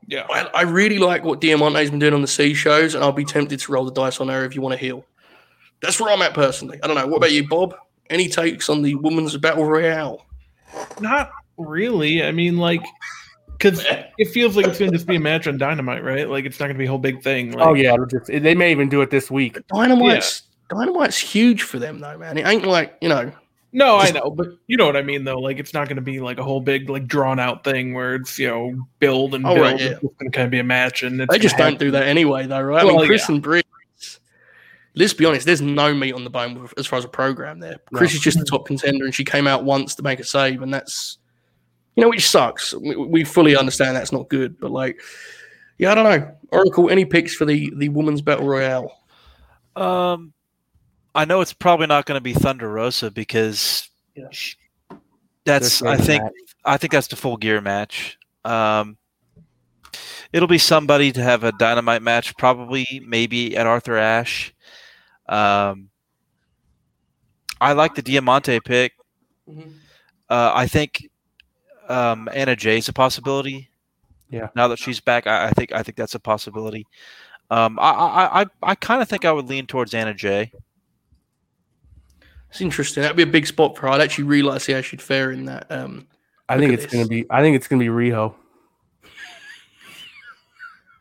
Yeah. 0.08 0.26
I, 0.28 0.50
I 0.52 0.62
really 0.62 0.98
like 0.98 1.24
what 1.24 1.40
Diamante's 1.40 1.88
been 1.88 2.00
doing 2.00 2.12
on 2.12 2.20
the 2.20 2.28
C 2.28 2.52
shows, 2.52 2.94
and 2.94 3.02
I'll 3.02 3.12
be 3.12 3.24
tempted 3.24 3.60
to 3.60 3.72
roll 3.72 3.84
the 3.84 3.92
dice 3.92 4.20
on 4.20 4.28
her 4.28 4.44
if 4.44 4.54
you 4.54 4.60
want 4.60 4.72
to 4.72 4.78
heal. 4.78 5.06
That's 5.80 5.98
where 6.00 6.12
I'm 6.12 6.20
at 6.22 6.34
personally. 6.34 6.78
I 6.82 6.86
don't 6.86 6.96
know. 6.96 7.06
What 7.06 7.18
about 7.18 7.32
you, 7.32 7.46
Bob? 7.48 7.74
Any 8.10 8.28
takes 8.28 8.68
on 8.68 8.82
the 8.82 8.96
women's 8.96 9.36
battle 9.36 9.64
royale? 9.64 10.26
Not 11.00 11.30
really. 11.56 12.22
I 12.22 12.32
mean, 12.32 12.58
like, 12.58 12.82
because 13.62 13.84
it 14.18 14.28
feels 14.28 14.56
like 14.56 14.66
it's 14.66 14.78
going 14.78 14.90
to 14.90 14.96
just 14.96 15.06
be 15.06 15.16
a 15.16 15.20
match 15.20 15.46
on 15.46 15.58
Dynamite, 15.58 16.02
right? 16.02 16.28
Like, 16.28 16.44
it's 16.44 16.58
not 16.58 16.66
going 16.66 16.74
to 16.74 16.78
be 16.78 16.86
a 16.86 16.88
whole 16.88 16.98
big 16.98 17.22
thing. 17.22 17.52
Like, 17.52 17.66
oh 17.66 17.74
yeah, 17.74 17.94
just, 18.10 18.26
they 18.26 18.54
may 18.54 18.70
even 18.72 18.88
do 18.88 19.00
it 19.02 19.10
this 19.10 19.30
week. 19.30 19.58
Dynamite's 19.68 20.42
Dynamite's 20.70 21.18
huge 21.18 21.62
for 21.62 21.78
them 21.78 22.00
though, 22.00 22.16
man. 22.18 22.38
It 22.38 22.46
ain't 22.46 22.64
like 22.64 22.96
you 23.00 23.08
know. 23.08 23.32
No, 23.74 23.96
I 23.96 24.10
know, 24.10 24.30
but 24.30 24.48
you 24.66 24.76
know 24.76 24.84
what 24.84 24.98
I 24.98 25.02
mean, 25.02 25.24
though. 25.24 25.38
Like, 25.38 25.58
it's 25.58 25.72
not 25.72 25.88
going 25.88 25.96
to 25.96 26.02
be 26.02 26.20
like 26.20 26.36
a 26.38 26.42
whole 26.42 26.60
big, 26.60 26.90
like, 26.90 27.06
drawn 27.06 27.38
out 27.38 27.64
thing 27.64 27.94
where 27.94 28.16
it's 28.16 28.38
you 28.38 28.46
know 28.46 28.86
build 28.98 29.34
and 29.34 29.46
Oh, 29.46 29.54
build. 29.54 29.60
right, 29.66 29.80
yeah. 29.80 29.86
It's 29.92 30.00
going 30.00 30.30
to 30.30 30.30
kind 30.30 30.44
of 30.44 30.50
be 30.50 30.58
a 30.58 30.64
match, 30.64 31.02
and 31.02 31.18
it's 31.22 31.32
They 31.32 31.38
just 31.38 31.56
gonna 31.56 31.70
don't 31.70 31.80
do 31.80 31.90
that 31.92 32.06
anyway, 32.06 32.46
though, 32.46 32.60
right? 32.60 32.82
I 32.82 32.84
Well, 32.84 32.98
mean, 32.98 33.06
Kris 33.06 33.26
yeah. 33.28 33.34
and 33.34 33.42
Britt. 33.42 33.66
Let's 34.94 35.14
be 35.14 35.24
honest. 35.24 35.46
There's 35.46 35.62
no 35.62 35.94
meat 35.94 36.12
on 36.12 36.22
the 36.24 36.28
bone 36.28 36.60
with- 36.60 36.74
as 36.78 36.86
far 36.86 36.98
as 36.98 37.06
a 37.06 37.08
program 37.08 37.60
there. 37.60 37.78
No. 37.90 37.98
Kris 37.98 38.12
is 38.12 38.20
just 38.20 38.38
the 38.38 38.44
top 38.44 38.66
contender, 38.66 39.06
and 39.06 39.14
she 39.14 39.24
came 39.24 39.46
out 39.46 39.64
once 39.64 39.94
to 39.94 40.02
make 40.02 40.20
a 40.20 40.24
save, 40.24 40.60
and 40.60 40.72
that's 40.72 41.16
you 41.96 42.02
know 42.02 42.08
which 42.08 42.28
sucks. 42.28 42.74
We, 42.74 42.96
we 42.96 43.24
fully 43.24 43.56
understand 43.56 43.96
that's 43.96 44.12
not 44.12 44.28
good, 44.28 44.58
but 44.58 44.70
like, 44.70 45.00
yeah, 45.78 45.92
I 45.92 45.94
don't 45.94 46.04
know. 46.04 46.34
Oracle, 46.50 46.90
any 46.90 47.04
picks 47.04 47.34
for 47.34 47.44
the 47.44 47.72
the 47.76 47.88
women's 47.88 48.22
battle 48.22 48.46
royale? 48.46 48.92
Um, 49.76 50.32
I 51.14 51.24
know 51.24 51.40
it's 51.40 51.52
probably 51.52 51.86
not 51.86 52.06
going 52.06 52.16
to 52.16 52.22
be 52.22 52.34
Thunder 52.34 52.70
Rosa 52.70 53.10
because 53.10 53.88
Yeah. 54.14 54.28
that's 55.44 55.82
I 55.82 55.96
think 55.96 56.22
that. 56.22 56.32
I 56.64 56.76
think 56.76 56.92
that's 56.92 57.08
the 57.08 57.16
full 57.16 57.36
gear 57.36 57.60
match. 57.60 58.18
Um, 58.44 58.96
it'll 60.32 60.48
be 60.48 60.58
somebody 60.58 61.12
to 61.12 61.22
have 61.22 61.44
a 61.44 61.52
dynamite 61.52 62.02
match, 62.02 62.36
probably 62.36 63.02
maybe 63.06 63.56
at 63.56 63.66
Arthur 63.66 63.96
Ashe. 63.96 64.54
Um, 65.28 65.88
I 67.60 67.72
like 67.74 67.94
the 67.94 68.02
Diamante 68.02 68.60
pick. 68.60 68.92
Uh, 69.48 70.52
I 70.54 70.66
think 70.66 71.08
um, 71.92 72.28
Anna 72.32 72.56
Jay's 72.56 72.88
a 72.88 72.92
possibility. 72.92 73.68
Yeah. 74.30 74.48
Now 74.56 74.68
that 74.68 74.78
she's 74.78 75.00
back, 75.00 75.26
I, 75.26 75.48
I 75.48 75.50
think 75.50 75.72
I 75.72 75.82
think 75.82 75.96
that's 75.96 76.14
a 76.14 76.20
possibility. 76.20 76.86
Um, 77.50 77.78
I 77.78 77.90
I 77.90 78.42
I, 78.42 78.46
I 78.62 78.74
kind 78.74 79.02
of 79.02 79.08
think 79.08 79.24
I 79.24 79.32
would 79.32 79.48
lean 79.48 79.66
towards 79.66 79.92
Anna 79.92 80.14
Jay. 80.14 80.52
It's 82.50 82.60
interesting. 82.60 83.02
That'd 83.02 83.16
be 83.16 83.22
a 83.22 83.26
big 83.26 83.46
spot 83.46 83.76
for 83.76 83.82
her. 83.82 83.88
I'd 83.88 84.00
actually 84.00 84.24
realize 84.24 84.66
how 84.66 84.80
she'd 84.80 85.02
fare 85.02 85.32
in 85.32 85.46
that. 85.46 85.70
Um, 85.70 86.06
I 86.48 86.58
think 86.58 86.72
at 86.72 86.80
it's 86.80 86.92
gonna 86.92 87.06
be. 87.06 87.26
I 87.30 87.42
think 87.42 87.56
it's 87.56 87.68
gonna 87.68 87.80
be 87.80 87.86
Riho. 87.88 88.34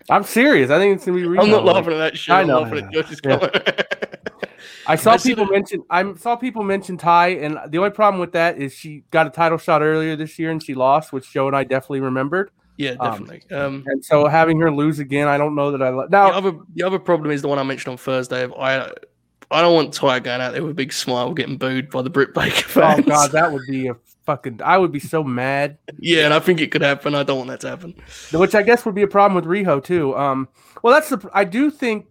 I'm 0.09 0.23
serious. 0.23 0.69
I 0.71 0.77
think 0.79 0.95
it's 0.95 1.05
gonna 1.05 1.17
be 1.17 1.23
Riho. 1.23 1.43
I'm 1.43 1.49
not 1.49 1.65
laughing 1.65 1.93
at 1.93 1.97
that 1.97 2.17
shit. 2.17 2.33
I 2.33 2.41
I'm 2.41 2.47
know. 2.47 2.63
at 2.65 2.91
Josh's 2.91 3.19
Yeah. 3.23 3.37
comment. 3.37 3.81
I 4.87 4.95
saw 4.95 5.11
I 5.11 5.17
people 5.17 5.45
the- 5.45 5.51
mention. 5.51 5.83
I 5.89 6.13
saw 6.15 6.35
people 6.35 6.63
mention 6.63 6.97
Tay, 6.97 7.43
and 7.43 7.57
the 7.69 7.77
only 7.77 7.91
problem 7.91 8.19
with 8.19 8.31
that 8.33 8.57
is 8.57 8.73
she 8.73 9.03
got 9.11 9.27
a 9.27 9.29
title 9.29 9.57
shot 9.57 9.81
earlier 9.81 10.15
this 10.15 10.39
year 10.39 10.49
and 10.51 10.61
she 10.61 10.73
lost, 10.73 11.13
which 11.13 11.31
Joe 11.31 11.47
and 11.47 11.55
I 11.55 11.63
definitely 11.63 12.01
remembered. 12.01 12.49
yeah, 12.77 12.95
Um, 12.99 13.11
definitely. 13.25 13.55
Um, 13.55 13.83
And 13.87 14.03
so 14.03 14.27
having 14.27 14.59
her 14.59 14.71
lose 14.71 14.97
again, 14.99 15.27
I 15.27 15.37
don't 15.37 15.53
know 15.55 15.71
that 15.71 15.81
I 15.83 15.89
lo- 15.89 16.05
the 16.05 16.09
now. 16.09 16.31
other 16.31 16.53
the 16.73 16.83
other 16.83 16.97
problem 16.99 17.29
is 17.31 17.41
the 17.43 17.47
one 17.47 17.59
I 17.59 17.63
mentioned 17.63 17.91
on 17.91 17.97
Thursday. 17.97 18.43
Of 18.43 18.53
I 18.53 18.89
I 19.51 19.61
don't 19.61 19.75
want 19.75 19.93
Tay 19.93 20.19
going 20.19 20.41
out 20.41 20.53
there 20.53 20.63
with 20.63 20.71
a 20.71 20.75
big 20.75 20.91
smile, 20.93 21.33
getting 21.33 21.57
booed 21.57 21.89
by 21.91 22.01
the 22.01 22.09
Britt 22.09 22.33
Baker 22.33 22.63
fans. 22.67 23.01
Oh 23.05 23.09
god, 23.09 23.31
that 23.33 23.51
would 23.53 23.67
be 23.69 23.87
a 23.87 23.95
fucking. 24.25 24.61
I 24.63 24.77
would 24.77 24.91
be 24.91 24.99
so 24.99 25.23
mad. 25.23 25.77
yeah, 25.99 26.25
and 26.25 26.33
I 26.33 26.39
think 26.39 26.61
it 26.61 26.71
could 26.71 26.81
happen. 26.81 27.15
I 27.15 27.23
don't 27.23 27.37
want 27.37 27.49
that 27.49 27.59
to 27.61 27.69
happen. 27.69 27.95
which 28.33 28.55
I 28.55 28.61
guess 28.63 28.85
would 28.85 28.95
be 28.95 29.01
a 29.01 29.07
problem 29.07 29.35
with 29.35 29.45
Riho 29.45 29.83
too. 29.83 30.15
Um, 30.17 30.47
well, 30.83 30.93
that's 30.93 31.09
the 31.09 31.29
I 31.33 31.43
do 31.43 31.69
think 31.71 32.07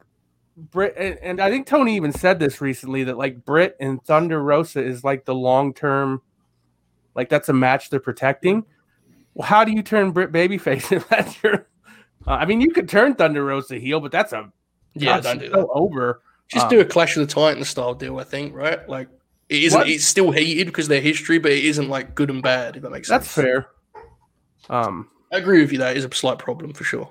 Britt 0.56 0.94
and, 0.98 1.18
and 1.22 1.40
I 1.40 1.50
think 1.50 1.66
Tony 1.66 1.96
even 1.96 2.12
said 2.12 2.38
this 2.38 2.60
recently 2.60 3.04
that 3.04 3.16
like 3.16 3.44
Britt 3.44 3.76
and 3.80 4.02
Thunder 4.04 4.42
Rosa 4.42 4.82
is 4.82 5.02
like 5.04 5.24
the 5.24 5.34
long 5.34 5.72
term, 5.72 6.20
like 7.14 7.28
that's 7.28 7.48
a 7.48 7.52
match 7.54 7.90
they're 7.90 8.00
protecting. 8.00 8.64
Well, 9.34 9.46
how 9.46 9.64
do 9.64 9.72
you 9.72 9.82
turn 9.82 10.10
Britt 10.10 10.32
babyface 10.32 10.90
if 10.96 11.08
that's 11.08 11.42
your? 11.42 11.66
Uh, 12.26 12.32
I 12.32 12.44
mean, 12.44 12.60
you 12.60 12.70
could 12.70 12.88
turn 12.88 13.14
Thunder 13.14 13.44
Rosa 13.44 13.76
heel, 13.76 14.00
but 14.00 14.12
that's 14.12 14.32
a 14.32 14.52
Yeah, 14.94 15.14
God, 15.20 15.22
don't 15.22 15.38
do 15.38 15.48
that. 15.50 15.66
over. 15.72 16.20
Just 16.48 16.64
Um, 16.64 16.70
do 16.70 16.80
a 16.80 16.84
Clash 16.84 17.16
of 17.16 17.26
the 17.26 17.32
Titans 17.32 17.68
style 17.68 17.94
deal. 17.94 18.18
I 18.18 18.24
think 18.24 18.54
right. 18.54 18.86
Like 18.88 19.08
it 19.50 19.64
isn't. 19.64 19.78
What? 19.78 19.88
It's 19.88 20.04
still 20.04 20.30
heated 20.30 20.68
because 20.68 20.86
of 20.86 20.90
their 20.90 21.00
history, 21.00 21.38
but 21.38 21.50
it 21.50 21.64
isn't 21.64 21.88
like 21.88 22.14
good 22.14 22.30
and 22.30 22.40
bad. 22.40 22.76
If 22.76 22.82
that 22.82 22.90
makes 22.90 23.08
sense. 23.08 23.24
That's 23.24 23.34
fair. 23.34 23.68
Um, 24.70 25.10
I 25.32 25.38
agree 25.38 25.60
with 25.60 25.72
you. 25.72 25.78
That 25.78 25.96
is 25.96 26.04
a 26.04 26.14
slight 26.14 26.38
problem 26.38 26.72
for 26.72 26.84
sure. 26.84 27.10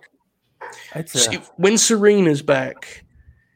it's 0.95 1.11
See, 1.11 1.35
a, 1.35 1.39
when 1.57 1.77
Serena's 1.77 2.41
back, 2.41 3.03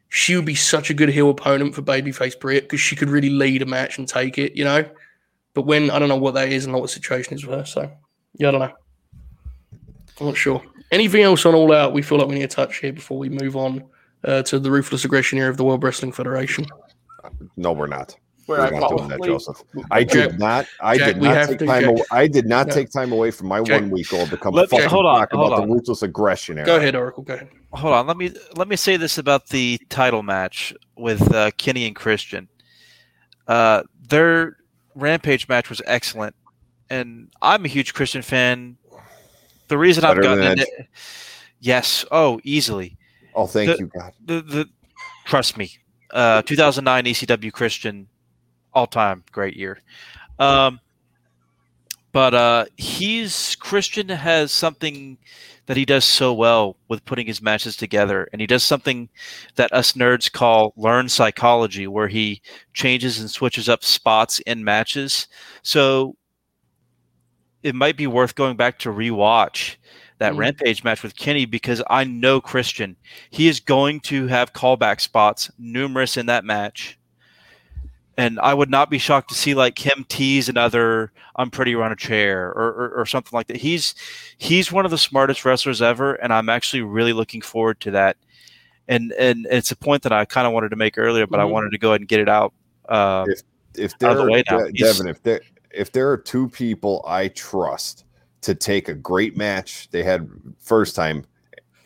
she 0.10 0.36
would 0.36 0.46
be 0.46 0.56
such 0.56 0.90
a 0.90 0.94
good 0.94 1.08
heel 1.08 1.30
opponent 1.30 1.74
for 1.74 1.82
babyface 1.82 2.38
Britt 2.38 2.64
because 2.64 2.82
she 2.82 2.98
could 2.98 3.10
really 3.10 3.30
lead 3.30 3.62
a 3.62 3.66
match 3.66 3.98
and 3.98 4.08
take 4.08 4.38
it, 4.38 4.54
you 4.58 4.66
know. 4.66 4.84
But 5.54 5.62
when 5.62 5.90
I 5.90 5.98
don't 5.98 6.10
know 6.10 6.18
what 6.18 6.34
that 6.34 6.52
is 6.52 6.66
and 6.66 6.74
what 6.74 6.82
the 6.82 6.90
situation 6.90 7.36
is 7.36 7.46
with 7.46 7.58
her, 7.58 7.66
so 7.66 7.90
yeah, 8.36 8.50
I 8.50 8.52
don't 8.52 8.60
know. 8.60 8.74
I'm 10.20 10.26
not 10.28 10.38
sure. 10.38 10.62
Anything 10.92 11.24
else 11.24 11.46
on 11.46 11.56
All 11.56 11.72
Out 11.72 11.94
we 11.94 12.02
feel 12.02 12.18
like 12.18 12.28
we 12.28 12.36
need 12.36 12.50
to 12.50 12.56
touch 12.56 12.80
here 12.80 12.92
before 12.92 13.18
we 13.18 13.30
move 13.30 13.56
on 13.56 13.84
uh, 14.26 14.44
to 14.44 14.60
the 14.60 14.70
ruthless 14.70 15.06
aggression 15.06 15.40
era 15.40 15.50
of 15.50 15.56
the 15.56 15.64
World 15.64 15.82
Wrestling 15.84 16.12
Federation? 16.12 16.66
No, 17.56 17.72
we're 17.72 17.88
not. 17.88 18.16
Where 18.46 18.60
We're 18.60 18.66
I 18.76 18.80
not 18.80 18.90
doing 18.90 19.08
that. 19.10 19.24
Joseph. 19.24 19.64
I 19.92 20.04
Jack- 20.04 20.32
did 20.32 20.40
not. 20.40 20.66
I 20.82 20.98
Jack, 20.98 21.14
did 21.14 21.22
not 21.24 21.48
take 21.48 21.60
to, 21.60 21.66
time. 21.66 21.82
Jack. 21.84 21.90
Away, 21.92 22.04
I 22.12 22.28
did 22.28 22.46
not 22.46 22.68
No. 22.68 22.74
take 22.74 22.90
time 22.92 23.12
away 23.12 23.32
from 23.32 23.48
my 23.48 23.62
Jack. 23.64 23.82
one 23.82 23.90
week 23.92 24.14
old 24.14 24.30
to 24.30 24.38
come 24.38 24.54
Let- 24.54 24.70
fucking 24.70 24.90
hold 24.90 25.06
on, 25.06 25.20
talk 25.20 25.32
hold 25.34 25.48
about 25.54 25.62
on. 25.64 25.68
the 25.70 25.74
ruthless 25.76 26.02
aggression 26.04 26.58
era. 26.58 26.66
Go 26.66 26.76
ahead, 26.78 26.96
Oracle. 26.96 27.24
Go 27.24 27.34
ahead. 27.36 27.50
hold 27.72 27.94
on 27.94 28.06
let 28.08 28.18
me 28.18 28.32
let 28.56 28.68
me 28.68 28.76
say 28.76 28.98
this 28.98 29.18
about 29.18 29.48
the 29.48 29.80
title 29.90 30.22
match 30.24 30.74
with 30.96 31.34
uh, 31.34 31.50
kenny 31.58 31.88
and 31.88 31.96
christian 31.96 32.48
uh, 33.48 33.82
their 34.10 34.58
rampage 34.96 35.48
match 35.48 35.70
was 35.70 35.82
excellent 35.88 36.36
and 36.92 37.30
i'm 37.42 37.66
a 37.66 37.68
huge 37.68 37.96
christian 37.96 38.22
fan 38.22 38.78
the 39.70 39.78
reason 39.78 40.04
i've 40.06 40.22
gotten 40.22 40.40
than 40.40 40.60
into 40.60 40.68
yes 41.62 42.06
oh 42.12 42.40
easily 42.44 42.96
Oh, 43.36 43.48
thank 43.48 43.72
The- 43.72 43.78
you, 43.80 43.88
God. 43.88 44.14
the 44.24 44.42
the 44.42 44.70
trust 45.26 45.58
me 45.58 45.72
uh 46.12 46.44
2009 46.44 47.06
ecw 47.06 47.52
christian 47.52 48.08
all 48.74 48.88
time 48.88 49.24
great 49.32 49.56
year. 49.56 49.80
Um 50.40 50.80
but 52.12 52.34
uh 52.34 52.66
he's 52.78 53.56
christian 53.60 54.08
has 54.10 54.52
something 54.52 55.18
that 55.66 55.78
he 55.78 55.86
does 55.86 56.04
so 56.06 56.34
well 56.34 56.76
with 56.90 57.04
putting 57.06 57.26
his 57.26 57.42
matches 57.42 57.76
together 57.78 58.28
and 58.32 58.42
he 58.42 58.48
does 58.48 58.64
something 58.64 59.10
that 59.56 59.72
us 59.74 59.94
nerds 59.94 60.32
call 60.32 60.74
learn 60.76 61.08
psychology 61.10 61.88
where 61.88 62.08
he 62.10 62.42
changes 62.74 63.20
and 63.20 63.30
switches 63.32 63.70
up 63.70 63.84
spots 63.84 64.40
in 64.42 64.64
matches. 64.64 65.28
So 65.64 66.16
it 67.64 67.76
might 67.76 67.98
be 67.98 68.08
worth 68.08 68.36
going 68.36 68.58
back 68.58 68.78
to 68.80 68.90
rewatch 68.90 69.78
that 70.20 70.34
Mm. 70.34 70.38
rampage 70.38 70.84
match 70.84 71.02
with 71.04 71.16
kenny 71.16 71.46
because 71.46 71.82
i 71.90 72.04
know 72.04 72.40
christian. 72.42 72.96
He 73.30 73.48
is 73.48 73.60
going 73.60 74.00
to 74.02 74.28
have 74.28 74.54
callback 74.54 75.02
spots 75.02 75.50
numerous 75.58 76.18
in 76.18 76.26
that 76.28 76.46
match 76.46 76.98
and 78.18 78.40
i 78.42 78.54
would 78.54 78.70
not 78.70 78.90
be 78.90 78.98
shocked 78.98 79.30
to 79.30 79.36
see 79.36 79.54
like 79.54 79.78
him 79.78 80.06
tease 80.10 80.50
another 80.50 81.12
i'm 81.38 81.50
pretty 81.50 81.74
on 81.76 81.92
a 81.92 81.96
chair 81.96 82.50
or, 82.50 82.68
or, 82.74 82.90
or 83.02 83.06
something 83.06 83.36
like 83.36 83.48
that 83.48 83.58
he's 83.58 83.96
he's 84.38 84.72
one 84.72 84.86
of 84.86 84.92
the 84.92 84.98
smartest 84.98 85.44
wrestlers 85.46 85.82
ever 85.82 86.14
and 86.16 86.32
i'm 86.34 86.50
actually 86.50 86.82
really 86.82 87.14
looking 87.14 87.42
forward 87.42 87.80
to 87.80 87.92
that 87.92 88.18
and 88.88 89.12
and 89.14 89.48
it's 89.50 89.72
a 89.72 89.76
point 89.76 90.04
that 90.04 90.12
i 90.12 90.26
kind 90.26 90.46
of 90.46 90.54
wanted 90.54 90.70
to 90.70 90.76
make 90.76 90.98
earlier 90.98 91.26
but 91.26 91.40
i 91.40 91.44
Mhm. 91.44 91.50
wanted 91.52 91.72
to 91.72 91.78
go 91.78 91.90
ahead 91.90 92.02
and 92.02 92.08
get 92.08 92.20
it 92.20 92.30
out 92.30 92.54
uh, 92.90 93.26
If 93.76 93.94
out 94.04 94.12
of 94.12 94.18
the 94.18 94.32
way 94.32 94.44
now. 94.52 94.68
Devon, 94.76 95.08
if 95.08 95.24
there, 95.24 95.42
if 95.72 95.92
there 95.92 96.12
are 96.12 96.18
two 96.18 96.50
people 96.50 97.04
I 97.08 97.30
trust 97.30 98.04
to 98.42 98.54
take 98.54 98.90
a 98.90 98.94
great 98.94 99.36
match 99.38 99.90
they 99.90 100.04
had 100.04 100.30
first 100.60 100.96
time 100.96 101.26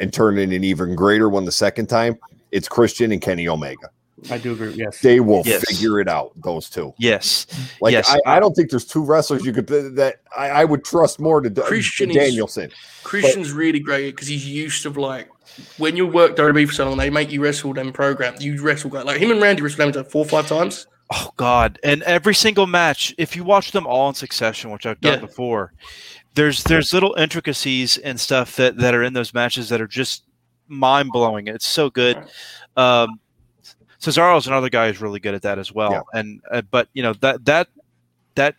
and 0.02 0.12
turn 0.12 0.38
in 0.38 0.52
an 0.52 0.64
even 0.64 0.96
greater 0.96 1.30
one 1.30 1.46
the 1.46 1.52
second 1.52 1.86
time, 1.88 2.18
it's 2.52 2.68
Christian 2.68 3.12
and 3.12 3.22
Kenny 3.22 3.48
Omega. 3.48 3.90
I 4.32 4.38
do 4.40 4.54
agree. 4.54 4.74
Yes. 4.74 5.00
They 5.02 5.20
will 5.20 5.44
Yes. 5.46 5.64
figure 5.70 6.00
it 6.00 6.08
out. 6.08 6.32
Those 6.42 6.70
two. 6.70 6.94
yes 6.98 7.46
Like 7.82 7.92
Yes. 7.92 8.10
I, 8.26 8.38
I 8.38 8.40
don't 8.40 8.54
think 8.56 8.72
there's 8.72 8.86
two 8.86 9.04
wrestlers 9.04 9.46
you 9.46 9.54
could 9.54 9.68
that 9.68 10.22
I, 10.36 10.50
I 10.50 10.66
would 10.66 10.84
trust 10.84 11.20
more 11.20 11.40
to, 11.42 11.50
Christian 11.50 12.10
to 12.10 12.16
is- 12.16 12.30
Danielson. 12.30 12.72
Christian's 13.04 13.52
really 13.52 13.80
great 13.80 14.16
because 14.16 14.28
he's 14.28 14.48
used 14.48 14.82
to 14.84 14.90
like 14.90 15.30
when 15.78 15.96
you 15.96 16.06
work 16.08 16.36
WWE 16.36 16.68
for 16.68 16.74
so 16.74 16.88
long, 16.90 16.98
they 16.98 17.10
make 17.10 17.32
you 17.32 17.42
wrestle 17.42 17.74
them 17.74 17.94
program. 17.94 18.36
You 18.40 18.62
wrestle 18.62 18.90
guys 18.90 19.06
like 19.06 19.20
him 19.22 19.32
and 19.32 19.42
Randy 19.42 19.62
wrestled 19.62 19.94
them 19.94 20.06
four 20.06 20.26
or 20.26 20.28
five 20.28 20.48
times. 20.48 20.88
Oh 21.14 21.32
God! 21.38 21.80
And 21.84 22.04
every 22.04 22.36
single 22.36 22.68
match, 22.68 23.16
if 23.18 23.34
you 23.36 23.46
watch 23.46 23.72
them 23.72 23.88
all 23.88 24.10
in 24.10 24.16
succession, 24.16 24.72
which 24.72 24.86
I've 24.86 25.00
done 25.00 25.20
Yeah. 25.20 25.26
before, 25.26 25.72
there's 26.36 26.64
there's 26.66 26.94
little 26.94 27.16
intricacies 27.18 27.98
and 27.98 28.20
stuff 28.20 28.58
that 28.58 28.78
that 28.78 28.94
are 28.94 29.04
in 29.04 29.14
those 29.14 29.34
matches 29.34 29.70
that 29.70 29.80
are 29.80 29.88
just 29.88 30.24
mind 30.68 31.12
blowing. 31.14 31.48
It's 31.48 31.66
so 31.66 31.90
good. 31.90 32.18
Um, 32.76 33.22
Cesaro's 34.00 34.48
another 34.48 34.70
guy 34.70 34.88
who's 34.88 35.02
really 35.02 35.20
good 35.20 35.34
at 35.34 35.42
that 35.42 35.60
as 35.60 35.74
well. 35.74 35.92
Yeah. 35.92 36.20
And 36.20 36.42
uh, 36.52 36.62
but 36.70 36.90
you 36.94 37.04
know 37.04 37.14
that 37.14 37.46
that 37.46 37.68
that 38.36 38.56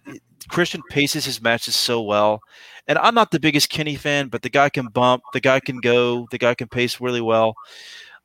Christian 0.49 0.83
paces 0.91 1.25
his 1.25 1.41
matches 1.41 1.77
so 1.77 2.03
well. 2.03 2.41
And 2.87 2.99
I'm 2.99 3.15
not 3.15 3.31
the 3.31 3.41
biggest 3.41 3.69
Kenny 3.69 3.97
fan, 3.97 4.29
but 4.29 4.43
the 4.43 4.49
guy 4.49 4.71
can 4.71 4.87
bump, 4.89 5.23
the 5.33 5.41
guy 5.41 5.61
can 5.61 5.79
go, 5.79 6.27
the 6.31 6.39
guy 6.39 6.55
can 6.55 6.69
pace 6.69 7.01
really 7.01 7.21
well. 7.21 7.55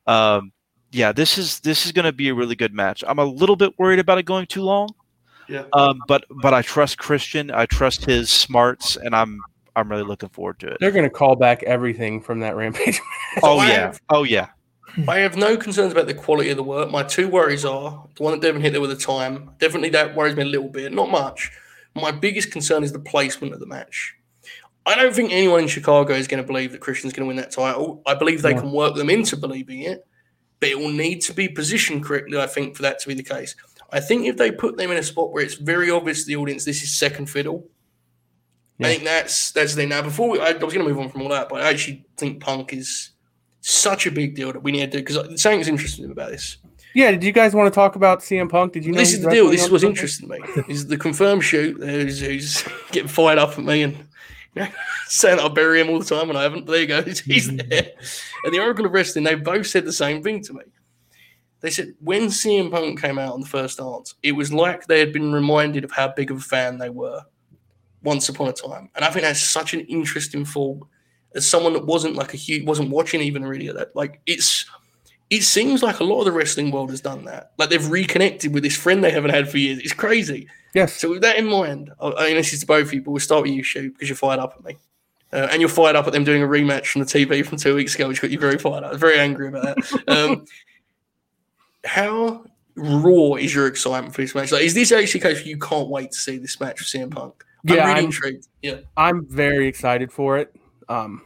Um, 0.08 0.54
yeah, 0.92 1.12
this 1.12 1.38
is 1.38 1.60
this 1.62 1.86
is 1.86 1.92
going 1.92 2.06
to 2.06 2.14
be 2.14 2.30
a 2.30 2.34
really 2.34 2.56
good 2.56 2.74
match. 2.74 3.04
I'm 3.08 3.20
a 3.20 3.26
little 3.26 3.56
bit 3.56 3.78
worried 3.78 4.00
about 4.00 4.20
it 4.20 4.24
going 4.24 4.46
too 4.46 4.62
long. 4.62 4.90
Yeah. 5.50 5.66
Um, 5.74 6.00
but 6.08 6.26
but 6.30 6.54
I 6.54 6.62
trust 6.62 6.98
Christian. 6.98 7.52
I 7.52 7.66
trust 7.66 8.06
his 8.06 8.30
smarts, 8.30 8.96
and 8.96 9.16
I'm 9.16 9.40
I'm 9.76 9.90
really 9.90 10.04
looking 10.04 10.30
forward 10.30 10.60
to 10.60 10.68
it. 10.68 10.78
They're 10.80 10.92
going 10.92 11.04
to 11.04 11.10
call 11.10 11.36
back 11.36 11.64
everything 11.64 12.22
from 12.22 12.40
that 12.42 12.56
rampage. 12.56 13.02
Oh 13.42 13.62
yeah. 13.64 13.94
Oh 14.10 14.24
yeah. 14.24 14.50
I 15.08 15.20
have 15.20 15.36
no 15.36 15.58
concerns 15.58 15.92
about 15.92 16.08
the 16.08 16.14
quality 16.14 16.50
of 16.52 16.58
the 16.58 16.64
work. 16.64 16.92
My 16.92 17.04
two 17.04 17.28
worries 17.28 17.66
are 17.66 18.06
the 18.16 18.24
one 18.24 18.34
that 18.34 18.42
Devon 18.42 18.62
hit 18.62 18.72
there 18.74 18.82
with 18.82 18.92
the 18.92 18.96
time. 18.96 19.52
Definitely 19.60 19.90
that 19.90 20.16
worries 20.16 20.36
me 20.36 20.44
a 20.44 20.46
little 20.46 20.70
bit, 20.70 20.94
not 20.94 21.10
much. 21.10 21.52
My 21.96 22.12
biggest 22.12 22.52
concern 22.52 22.84
is 22.84 22.92
the 22.92 23.00
placement 23.00 23.54
of 23.54 23.60
the 23.60 23.66
match. 23.66 24.16
I 24.86 24.96
don't 24.96 25.14
think 25.16 25.32
anyone 25.32 25.62
in 25.62 25.68
Chicago 25.68 26.14
is 26.14 26.28
going 26.28 26.44
to 26.44 26.48
believe 26.48 26.72
that 26.74 26.82
Christian's 26.82 27.14
going 27.14 27.24
to 27.24 27.28
win 27.28 27.38
that 27.38 27.52
title. 27.52 28.02
I 28.06 28.14
believe 28.16 28.42
they 28.42 28.54
No. 28.54 28.62
can 28.62 28.72
work 28.72 28.96
them 28.96 29.10
into 29.10 29.38
believing 29.38 29.82
it, 29.82 30.06
but 30.60 30.70
it 30.70 30.78
will 30.78 30.92
need 30.92 31.22
to 31.22 31.34
be 31.34 31.48
positioned 31.48 32.04
correctly, 32.04 32.40
I 32.40 32.48
think, 32.48 32.76
for 32.76 32.82
that 32.84 33.00
to 33.00 33.08
be 33.08 33.14
the 33.14 33.24
case. 33.24 33.56
I 33.92 34.00
think 34.00 34.26
if 34.26 34.38
they 34.38 34.52
put 34.52 34.76
them 34.78 34.92
in 34.92 34.98
a 34.98 35.04
spot 35.04 35.32
where 35.32 35.44
it's 35.44 35.54
very 35.56 35.90
obvious 35.90 36.22
to 36.22 36.28
the 36.28 36.36
audience 36.36 36.66
this 36.66 36.84
is 36.84 36.94
second 36.96 37.28
fiddle, 37.30 37.68
Yeah. 38.78 38.88
I 38.88 38.90
think 38.92 39.04
that's 39.06 39.52
that's 39.54 39.74
the 39.74 39.82
thing. 39.82 39.90
Now, 39.90 40.02
before 40.02 40.30
we, 40.30 40.40
I, 40.40 40.50
I 40.50 40.54
was 40.54 40.74
going 40.74 40.86
to 40.86 40.94
move 40.94 41.00
on 41.00 41.10
from 41.10 41.22
all 41.22 41.30
that, 41.30 41.48
but 41.48 41.62
I 41.62 41.70
actually 41.70 42.06
think 42.18 42.42
Punk 42.42 42.74
is 42.74 43.12
such 43.64 44.06
a 44.06 44.12
big 44.12 44.36
deal 44.36 44.52
that 44.52 44.62
we 44.62 44.74
need 44.74 44.92
to 44.92 44.98
do 44.98 45.00
because 45.00 45.18
uh, 45.18 45.38
something's 45.38 45.70
interesting 45.70 46.12
about 46.12 46.32
this. 46.32 46.58
yeah, 46.94 47.12
did 47.12 47.24
you 47.24 47.32
guys 47.32 47.56
want 47.56 47.74
to 47.74 47.76
talk 47.76 47.96
about 47.96 48.20
CM 48.20 48.50
Punk? 48.50 48.74
Did 48.74 48.86
you 48.86 48.92
know 48.92 49.00
this 49.00 49.14
is 49.14 49.22
the 49.22 49.30
deal. 49.30 49.50
This 49.50 49.70
what's 49.70 49.84
interesting 49.84 50.28
to 50.28 50.38
me. 50.38 50.64
Is 50.68 50.88
the 50.88 50.98
confirmed 50.98 51.44
shoot 51.44 51.82
who's, 51.82 52.20
who's 52.20 52.64
getting 52.92 53.08
fired 53.08 53.40
up 53.40 53.58
at 53.58 53.64
me 53.64 53.84
and 53.84 53.96
you 54.56 54.64
know, 54.64 54.68
saying 55.08 55.38
that 55.38 55.46
I 55.46 55.48
bury 55.48 55.80
him 55.80 55.90
all 55.90 56.00
the 56.00 56.06
time 56.06 56.30
and 56.30 56.38
I 56.38 56.44
haven't. 56.44 56.66
There 56.66 56.82
you 56.82 56.88
go. 56.88 57.02
He's, 57.02 57.20
he's 57.22 57.48
there. 57.48 57.66
Mm-hmm. 57.66 58.46
And 58.46 58.54
the 58.54 58.60
Oracle 58.60 58.86
of 58.86 58.92
Wrestling, 58.92 59.24
they 59.24 59.36
both 59.36 59.66
said 59.66 59.86
the 59.86 59.94
same 59.94 60.22
thing 60.22 60.44
to 60.44 60.54
me. 60.54 60.64
They 61.62 61.70
said 61.70 61.94
when 62.02 62.24
CM 62.24 62.70
Punk 62.70 63.00
came 63.02 63.18
out 63.18 63.34
on 63.34 63.40
the 63.40 63.48
first 63.48 63.78
dance, 63.78 64.16
it 64.22 64.34
was 64.34 64.52
like 64.52 64.88
they 64.88 65.00
had 65.00 65.14
been 65.14 65.32
reminded 65.32 65.86
of 65.86 65.92
how 65.92 66.10
big 66.10 66.32
of 66.32 66.38
a 66.38 66.42
fan 66.42 66.78
they 66.78 66.90
were 66.90 67.22
once 68.02 68.28
upon 68.28 68.50
a 68.50 68.54
time. 68.54 68.90
And 68.96 69.06
I 69.06 69.10
think 69.10 69.24
that's 69.24 69.42
such 69.42 69.74
an 69.74 69.80
interesting 69.82 70.44
thought 70.44 70.86
as 71.36 71.48
someone 71.48 71.74
that 71.74 71.86
wasn't 71.86 72.16
like 72.16 72.34
a 72.34 72.38
huge, 72.38 72.66
wasn't 72.66 72.90
watching 72.90 73.22
even 73.22 73.46
really 73.46 73.68
at 73.68 73.76
that. 73.76 73.96
Like 73.96 74.22
it's, 74.26 74.66
it 75.30 75.42
seems 75.44 75.82
like 75.82 76.00
a 76.00 76.04
lot 76.04 76.20
of 76.20 76.26
the 76.26 76.32
wrestling 76.32 76.72
world 76.72 76.90
has 76.92 77.02
done 77.02 77.26
that. 77.26 77.52
Like 77.58 77.70
they've 77.70 77.90
reconnected 77.90 78.54
with 78.54 78.64
this 78.64 78.76
friend 78.78 79.04
they 79.04 79.12
haven't 79.12 79.32
had 79.32 79.50
for 79.50 79.58
years. 79.58 79.80
It's 79.80 79.94
crazy. 79.94 80.48
Yes. 80.76 80.94
So 80.94 81.10
with 81.12 81.22
that 81.22 81.38
in 81.38 81.48
mind, 81.48 81.92
I 82.00 82.28
mean, 82.28 82.36
this 82.36 82.54
is 82.54 82.62
to 82.62 82.66
both 82.66 82.88
of 82.88 82.94
you, 82.94 83.02
but 83.02 83.12
we'll 83.12 83.20
start 83.20 83.44
with 83.44 83.52
you, 83.52 83.64
Shoot, 83.64 83.94
because 83.94 84.10
you're 84.10 84.16
fired 84.16 84.40
up 84.40 84.56
at 84.58 84.64
me. 84.64 84.78
Uh, 85.32 85.48
and 85.52 85.60
you're 85.62 85.70
fired 85.70 85.96
up 85.96 86.06
at 86.06 86.14
them 86.14 86.24
doing 86.24 86.44
a 86.44 86.48
rematch 86.48 86.86
from 86.88 87.02
the 87.02 87.08
TV 87.08 87.44
from 87.44 87.58
two 87.58 87.74
weeks 87.76 87.96
ago, 87.96 88.08
which 88.08 88.22
got 88.22 88.30
you 88.30 88.38
very 88.40 88.60
fired 88.60 88.84
up. 88.84 88.96
Very 88.98 89.18
angry 89.18 89.48
about 89.48 89.76
that. 89.76 90.04
Um, 90.08 90.46
how 91.84 92.46
raw 92.76 93.34
is 93.36 93.54
your 93.54 93.68
excitement 93.68 94.14
for 94.16 94.22
this 94.22 94.36
match? 94.36 94.52
Like, 94.52 94.64
is 94.64 94.74
this 94.74 94.92
actually 94.92 95.22
a 95.22 95.24
case 95.24 95.38
where 95.40 95.48
you 95.48 95.58
can't 95.58 95.90
wait 95.90 96.12
to 96.12 96.18
see 96.18 96.38
this 96.38 96.60
match 96.60 96.80
with 96.80 96.88
CM 96.88 97.12
Punk? 97.12 97.44
I'm 97.68 97.76
Yeah, 97.76 97.82
really 97.84 97.96
I'm- 97.96 98.06
intrigued. 98.06 98.48
Yeah. 98.62 98.78
I'm 98.98 99.26
very 99.26 99.68
excited 99.68 100.12
for 100.12 100.38
it. 100.38 100.56
Um, 100.90 101.22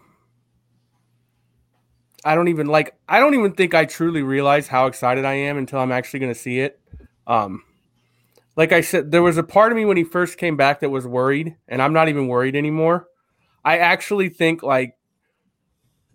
I 2.23 2.35
don't 2.35 2.47
even 2.47 2.67
like. 2.67 2.95
I 3.07 3.19
don't 3.19 3.33
even 3.33 3.53
think 3.53 3.73
I 3.73 3.85
truly 3.85 4.21
realize 4.21 4.67
how 4.67 4.87
excited 4.87 5.25
I 5.25 5.33
am 5.33 5.57
until 5.57 5.79
I'm 5.79 5.91
actually 5.91 6.19
going 6.19 6.33
to 6.33 6.39
see 6.39 6.59
it. 6.59 6.79
Um, 7.25 7.63
like 8.55 8.71
I 8.71 8.81
said, 8.81 9.11
there 9.11 9.23
was 9.23 9.37
a 9.37 9.43
part 9.43 9.71
of 9.71 9.77
me 9.77 9.85
when 9.85 9.97
he 9.97 10.03
first 10.03 10.37
came 10.37 10.57
back 10.57 10.79
that 10.79 10.89
was 10.89 11.05
worried, 11.05 11.55
and 11.67 11.81
I'm 11.81 11.93
not 11.93 12.09
even 12.09 12.27
worried 12.27 12.55
anymore. 12.55 13.07
I 13.63 13.77
actually 13.77 14.29
think 14.29 14.63
like 14.63 14.97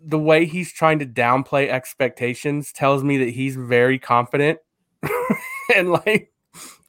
the 0.05 0.19
way 0.19 0.45
he's 0.45 0.71
trying 0.73 0.99
to 0.99 1.05
downplay 1.05 1.69
expectations 1.69 2.73
tells 2.73 3.03
me 3.03 3.17
that 3.17 3.29
he's 3.29 3.55
very 3.55 3.97
confident 3.97 4.59
and 5.75 5.91
like 5.91 6.31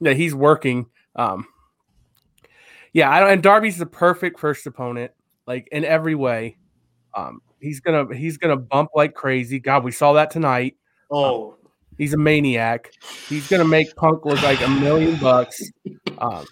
that 0.01 0.17
he's 0.17 0.35
working. 0.35 0.87
Um, 1.15 1.47
yeah, 2.93 3.11
I 3.11 3.21
don't, 3.21 3.31
and 3.31 3.43
Darby's 3.43 3.79
the 3.79 3.87
perfect 3.87 4.41
first 4.41 4.67
opponent, 4.67 5.13
like 5.47 5.69
in 5.73 5.85
every 5.85 6.15
way. 6.15 6.57
Um, 7.15 7.41
he's 7.61 7.81
gonna 7.81 8.15
he's 8.15 8.37
gonna 8.39 8.57
bump 8.57 8.91
like 8.95 9.15
crazy. 9.15 9.59
God, 9.59 9.85
we 9.85 9.93
saw 9.93 10.13
that 10.15 10.31
tonight. 10.31 10.77
Oh, 11.11 11.57
He's 11.97 12.13
a 12.13 12.17
maniac. 12.19 12.91
He's 13.29 13.49
gonna 13.49 13.65
make 13.65 13.95
Punk 13.97 14.25
look 14.25 14.43
like 14.43 14.61
a 14.61 14.69
million 14.69 15.19
bucks. 15.21 15.63
Um, 16.19 16.45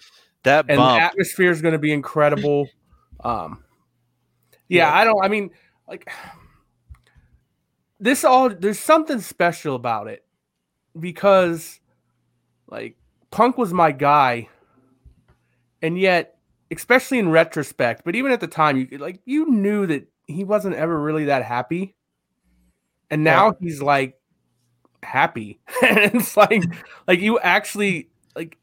That 0.43 0.65
and 0.69 0.79
the 0.79 0.83
atmosphere 0.83 1.51
is 1.51 1.61
going 1.61 1.73
to 1.73 1.79
be 1.79 1.91
incredible. 1.93 2.67
Um, 3.23 3.63
yeah, 4.67 4.87
Yeah. 4.87 4.93
I 4.93 5.03
don't. 5.03 5.23
I 5.23 5.27
mean, 5.27 5.51
like 5.87 6.09
this 7.99 8.23
all. 8.23 8.49
There's 8.49 8.79
something 8.79 9.19
special 9.19 9.75
about 9.75 10.07
it 10.07 10.25
because, 10.99 11.79
like, 12.67 12.97
Punk 13.31 13.57
was 13.57 13.73
my 13.73 13.91
guy, 13.91 14.49
and 15.81 15.97
yet, 15.97 16.37
especially 16.71 17.19
in 17.19 17.29
retrospect, 17.29 18.03
but 18.03 18.15
even 18.15 18.31
at 18.31 18.39
the 18.39 18.47
time, 18.47 18.77
you 18.77 18.97
like 18.97 19.21
you 19.25 19.49
knew 19.49 19.87
that 19.87 20.07
he 20.27 20.43
wasn't 20.43 20.75
ever 20.75 20.99
really 20.99 21.25
that 21.25 21.43
happy, 21.43 21.95
and 23.09 23.23
now 23.23 23.55
he's 23.59 23.81
like 23.81 24.19
happy, 25.01 25.59
and 25.83 25.97
it's 25.97 26.37
like 26.37 26.63
like 27.07 27.19
you 27.19 27.39
actually 27.39 28.09
like 28.35 28.57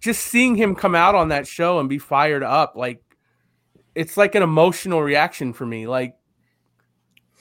just 0.00 0.24
seeing 0.26 0.54
him 0.54 0.74
come 0.74 0.94
out 0.94 1.14
on 1.14 1.28
that 1.28 1.46
show 1.46 1.78
and 1.78 1.88
be 1.88 1.98
fired 1.98 2.42
up 2.42 2.74
like 2.76 3.04
it's 3.94 4.16
like 4.16 4.34
an 4.34 4.42
emotional 4.42 5.02
reaction 5.02 5.52
for 5.52 5.66
me. 5.66 5.86
Like 5.86 6.16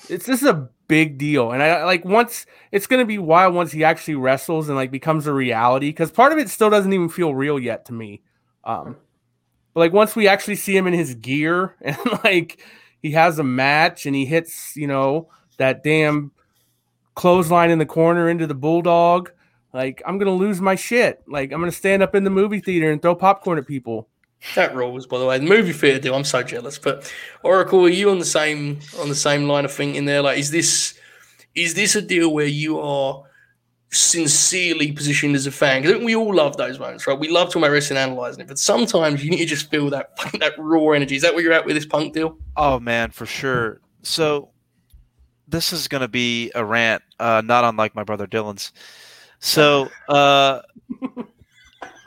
it's 0.09 0.25
this 0.25 0.41
is 0.41 0.47
a 0.47 0.69
big 0.87 1.17
deal. 1.17 1.51
And 1.51 1.63
i 1.63 1.83
like 1.85 2.05
once 2.05 2.45
it's 2.71 2.87
going 2.87 2.99
to 2.99 3.05
be 3.05 3.17
wild 3.17 3.53
once 3.53 3.71
he 3.71 3.83
actually 3.83 4.15
wrestles 4.15 4.69
and 4.69 4.77
like 4.77 4.91
becomes 4.91 5.27
a 5.27 5.33
reality 5.33 5.89
because 5.89 6.11
part 6.11 6.31
of 6.31 6.37
it 6.37 6.49
still 6.49 6.69
doesn't 6.69 6.93
even 6.93 7.09
feel 7.09 7.33
real 7.33 7.59
yet 7.59 7.85
to 7.85 7.93
me. 7.93 8.21
Um 8.63 8.97
but 9.73 9.79
like 9.79 9.93
once 9.93 10.15
we 10.15 10.27
actually 10.27 10.55
see 10.55 10.75
him 10.75 10.87
in 10.87 10.93
his 10.93 11.15
gear 11.15 11.75
and 11.81 11.97
like 12.23 12.59
he 13.01 13.11
has 13.11 13.39
a 13.39 13.43
match 13.43 14.05
and 14.05 14.15
he 14.15 14.25
hits 14.25 14.75
you 14.75 14.87
know 14.87 15.29
that 15.57 15.83
damn 15.83 16.31
clothesline 17.15 17.69
in 17.69 17.79
the 17.79 17.85
corner 17.85 18.29
into 18.29 18.47
the 18.47 18.55
bulldog 18.55 19.31
like 19.73 20.03
I'm 20.05 20.19
gonna 20.19 20.31
lose 20.31 20.61
my 20.61 20.75
shit. 20.75 21.23
Like 21.27 21.51
I'm 21.51 21.59
gonna 21.59 21.71
stand 21.71 22.03
up 22.03 22.15
in 22.15 22.23
the 22.23 22.29
movie 22.29 22.59
theater 22.59 22.91
and 22.91 23.01
throw 23.01 23.15
popcorn 23.15 23.57
at 23.57 23.67
people. 23.67 24.07
that 24.55 24.75
rules, 24.75 25.07
by 25.07 25.17
the 25.17 25.25
way. 25.25 25.39
The 25.39 25.45
movie 25.45 25.73
theater 25.73 25.99
deal, 25.99 26.15
I'm 26.15 26.23
so 26.23 26.43
jealous. 26.43 26.77
But 26.77 27.11
Oracle, 27.43 27.85
are 27.85 27.89
you 27.89 28.11
on 28.11 28.19
the 28.19 28.25
same 28.25 28.79
on 28.99 29.09
the 29.09 29.15
same 29.15 29.47
line 29.47 29.65
of 29.65 29.73
thinking 29.73 30.05
there? 30.05 30.21
Like, 30.21 30.37
is 30.37 30.51
this 30.51 30.93
is 31.55 31.73
this 31.73 31.95
a 31.95 32.01
deal 32.01 32.31
where 32.31 32.45
you 32.45 32.79
are 32.79 33.23
sincerely 33.93 34.91
positioned 34.91 35.35
as 35.35 35.45
a 35.47 35.51
fan? 35.51 35.81
Because 35.81 36.03
we 36.03 36.15
all 36.15 36.33
love 36.33 36.57
those 36.57 36.79
moments, 36.79 37.05
right? 37.07 37.17
We 37.17 37.29
love 37.29 37.47
talking 37.47 37.63
about 37.63 37.71
wrestling, 37.71 37.97
analyzing 37.97 38.41
it, 38.41 38.47
but 38.47 38.59
sometimes 38.59 39.23
you 39.23 39.31
need 39.31 39.37
to 39.37 39.45
just 39.45 39.69
feel 39.69 39.89
that 39.91 40.15
that 40.39 40.53
raw 40.57 40.91
energy. 40.91 41.15
Is 41.15 41.21
that 41.21 41.33
where 41.33 41.43
you're 41.43 41.53
at 41.53 41.65
with 41.65 41.75
this 41.75 41.85
punk 41.85 42.13
deal? 42.13 42.37
Oh 42.57 42.79
man, 42.79 43.11
for 43.11 43.25
sure. 43.25 43.81
So 44.01 44.49
this 45.47 45.71
is 45.71 45.87
gonna 45.87 46.07
be 46.07 46.51
a 46.55 46.65
rant, 46.65 47.03
uh, 47.19 47.41
not 47.45 47.63
unlike 47.63 47.95
my 47.95 48.03
brother 48.03 48.27
Dylan's. 48.27 48.73
So 49.39 49.89
uh, 50.09 50.61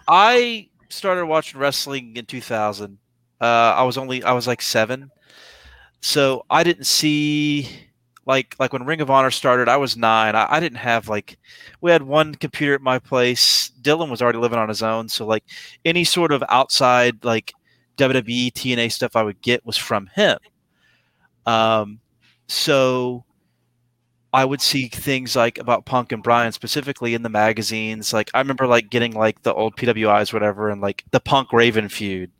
I 0.09 0.69
started 0.89 1.27
watching 1.27 1.61
wrestling 1.61 2.17
in 2.17 2.27
2000. 2.27 2.99
Uh, 3.41 3.45
I 3.45 3.83
was 3.83 3.99
only 3.99 4.25
I 4.25 4.33
was 4.33 4.47
like 4.47 4.63
seven, 4.63 5.11
so 6.01 6.45
I 6.49 6.65
didn't 6.65 6.87
see 6.87 7.69
like 8.27 8.57
like 8.59 8.73
when 8.73 8.85
Ring 8.85 9.01
of 9.01 9.11
Honor 9.11 9.31
started. 9.31 9.69
I 9.69 9.77
was 9.77 9.97
nine. 9.97 10.35
I, 10.35 10.47
I 10.51 10.61
didn't 10.61 10.79
have 10.79 11.09
like 11.09 11.39
we 11.81 11.91
had 11.91 12.03
one 12.03 12.35
computer 12.35 12.75
at 12.75 12.83
my 12.83 12.99
place. 12.99 13.71
Dylan 13.81 14.11
was 14.11 14.21
already 14.21 14.39
living 14.39 14.59
on 14.59 14.69
his 14.69 14.83
own, 14.83 15.09
so 15.09 15.27
like 15.27 15.45
any 15.85 16.05
sort 16.05 16.33
of 16.33 16.43
outside 16.49 17.25
like 17.25 17.55
WWE 17.97 18.53
TNA 18.53 18.93
stuff 18.93 19.17
I 19.17 19.23
would 19.23 19.41
get 19.41 19.65
was 19.65 19.77
from 19.77 20.09
him. 20.09 20.39
Um, 21.47 22.01
so 22.49 23.25
I 24.33 24.45
would 24.45 24.61
see 24.61 24.89
things 24.89 25.37
like 25.37 25.59
about 25.59 25.87
Punk 25.87 26.13
and 26.13 26.23
Bryan 26.23 26.53
specifically 26.53 27.15
in 27.15 27.23
the 27.23 27.29
magazines. 27.29 28.13
Like 28.13 28.31
I 28.35 28.39
remember 28.39 28.67
like 28.67 28.91
getting 28.91 29.13
like 29.13 29.43
the 29.43 29.55
old 29.55 29.77
PWIs, 29.77 30.33
whatever, 30.33 30.69
and 30.69 30.81
like 30.81 31.05
the 31.13 31.21
Punk 31.21 31.53
Raven 31.53 31.89
feud 31.89 32.31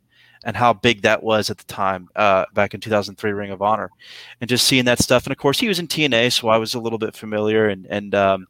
and 0.47 0.55
how 0.55 0.71
big 0.71 1.01
that 1.01 1.21
was 1.21 1.49
at 1.49 1.57
the 1.57 1.65
time 1.65 2.07
uh, 2.15 2.45
back 2.53 2.73
in 2.73 2.79
2003 2.79 3.31
Ring 3.33 3.51
of 3.51 3.61
Honor, 3.61 3.91
and 4.39 4.49
just 4.49 4.65
seeing 4.65 4.85
that 4.85 4.99
stuff. 4.99 5.25
And 5.25 5.31
of 5.33 5.37
course, 5.37 5.59
he 5.59 5.67
was 5.67 5.77
in 5.77 5.89
TNA, 5.89 6.31
so 6.31 6.47
I 6.47 6.57
was 6.57 6.73
a 6.73 6.79
little 6.79 6.97
bit 6.97 7.15
familiar. 7.15 7.67
And 7.67 7.85
and 7.87 8.15
um, 8.15 8.47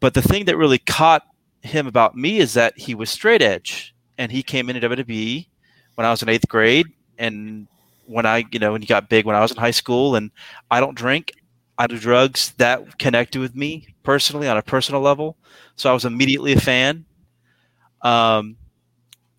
but 0.00 0.12
the 0.12 0.20
thing 0.20 0.44
that 0.46 0.56
really 0.56 0.78
caught 0.78 1.22
him 1.62 1.86
about 1.86 2.16
me 2.16 2.38
is 2.38 2.54
that 2.54 2.76
he 2.76 2.96
was 2.96 3.10
straight 3.10 3.40
edge, 3.40 3.94
and 4.18 4.32
he 4.32 4.42
came 4.42 4.68
into 4.68 4.86
WWE 4.88 5.46
when 5.94 6.04
I 6.04 6.10
was 6.10 6.20
in 6.20 6.28
eighth 6.28 6.48
grade, 6.48 6.88
and 7.16 7.68
when 8.06 8.26
I 8.26 8.44
you 8.50 8.58
know 8.58 8.72
when 8.72 8.82
he 8.82 8.88
got 8.88 9.08
big 9.08 9.24
when 9.24 9.36
I 9.36 9.40
was 9.40 9.52
in 9.52 9.58
high 9.58 9.70
school, 9.70 10.16
and 10.16 10.32
I 10.68 10.80
don't 10.80 10.96
drink. 10.96 11.30
I 11.78 11.86
do 11.86 11.96
drugs 11.96 12.54
that 12.58 12.98
connected 12.98 13.40
with 13.40 13.54
me 13.54 13.94
personally 14.02 14.48
on 14.48 14.56
a 14.56 14.62
personal 14.62 15.00
level. 15.00 15.36
So 15.76 15.88
I 15.88 15.92
was 15.94 16.04
immediately 16.04 16.52
a 16.52 16.60
fan. 16.60 17.06
Um, 18.02 18.56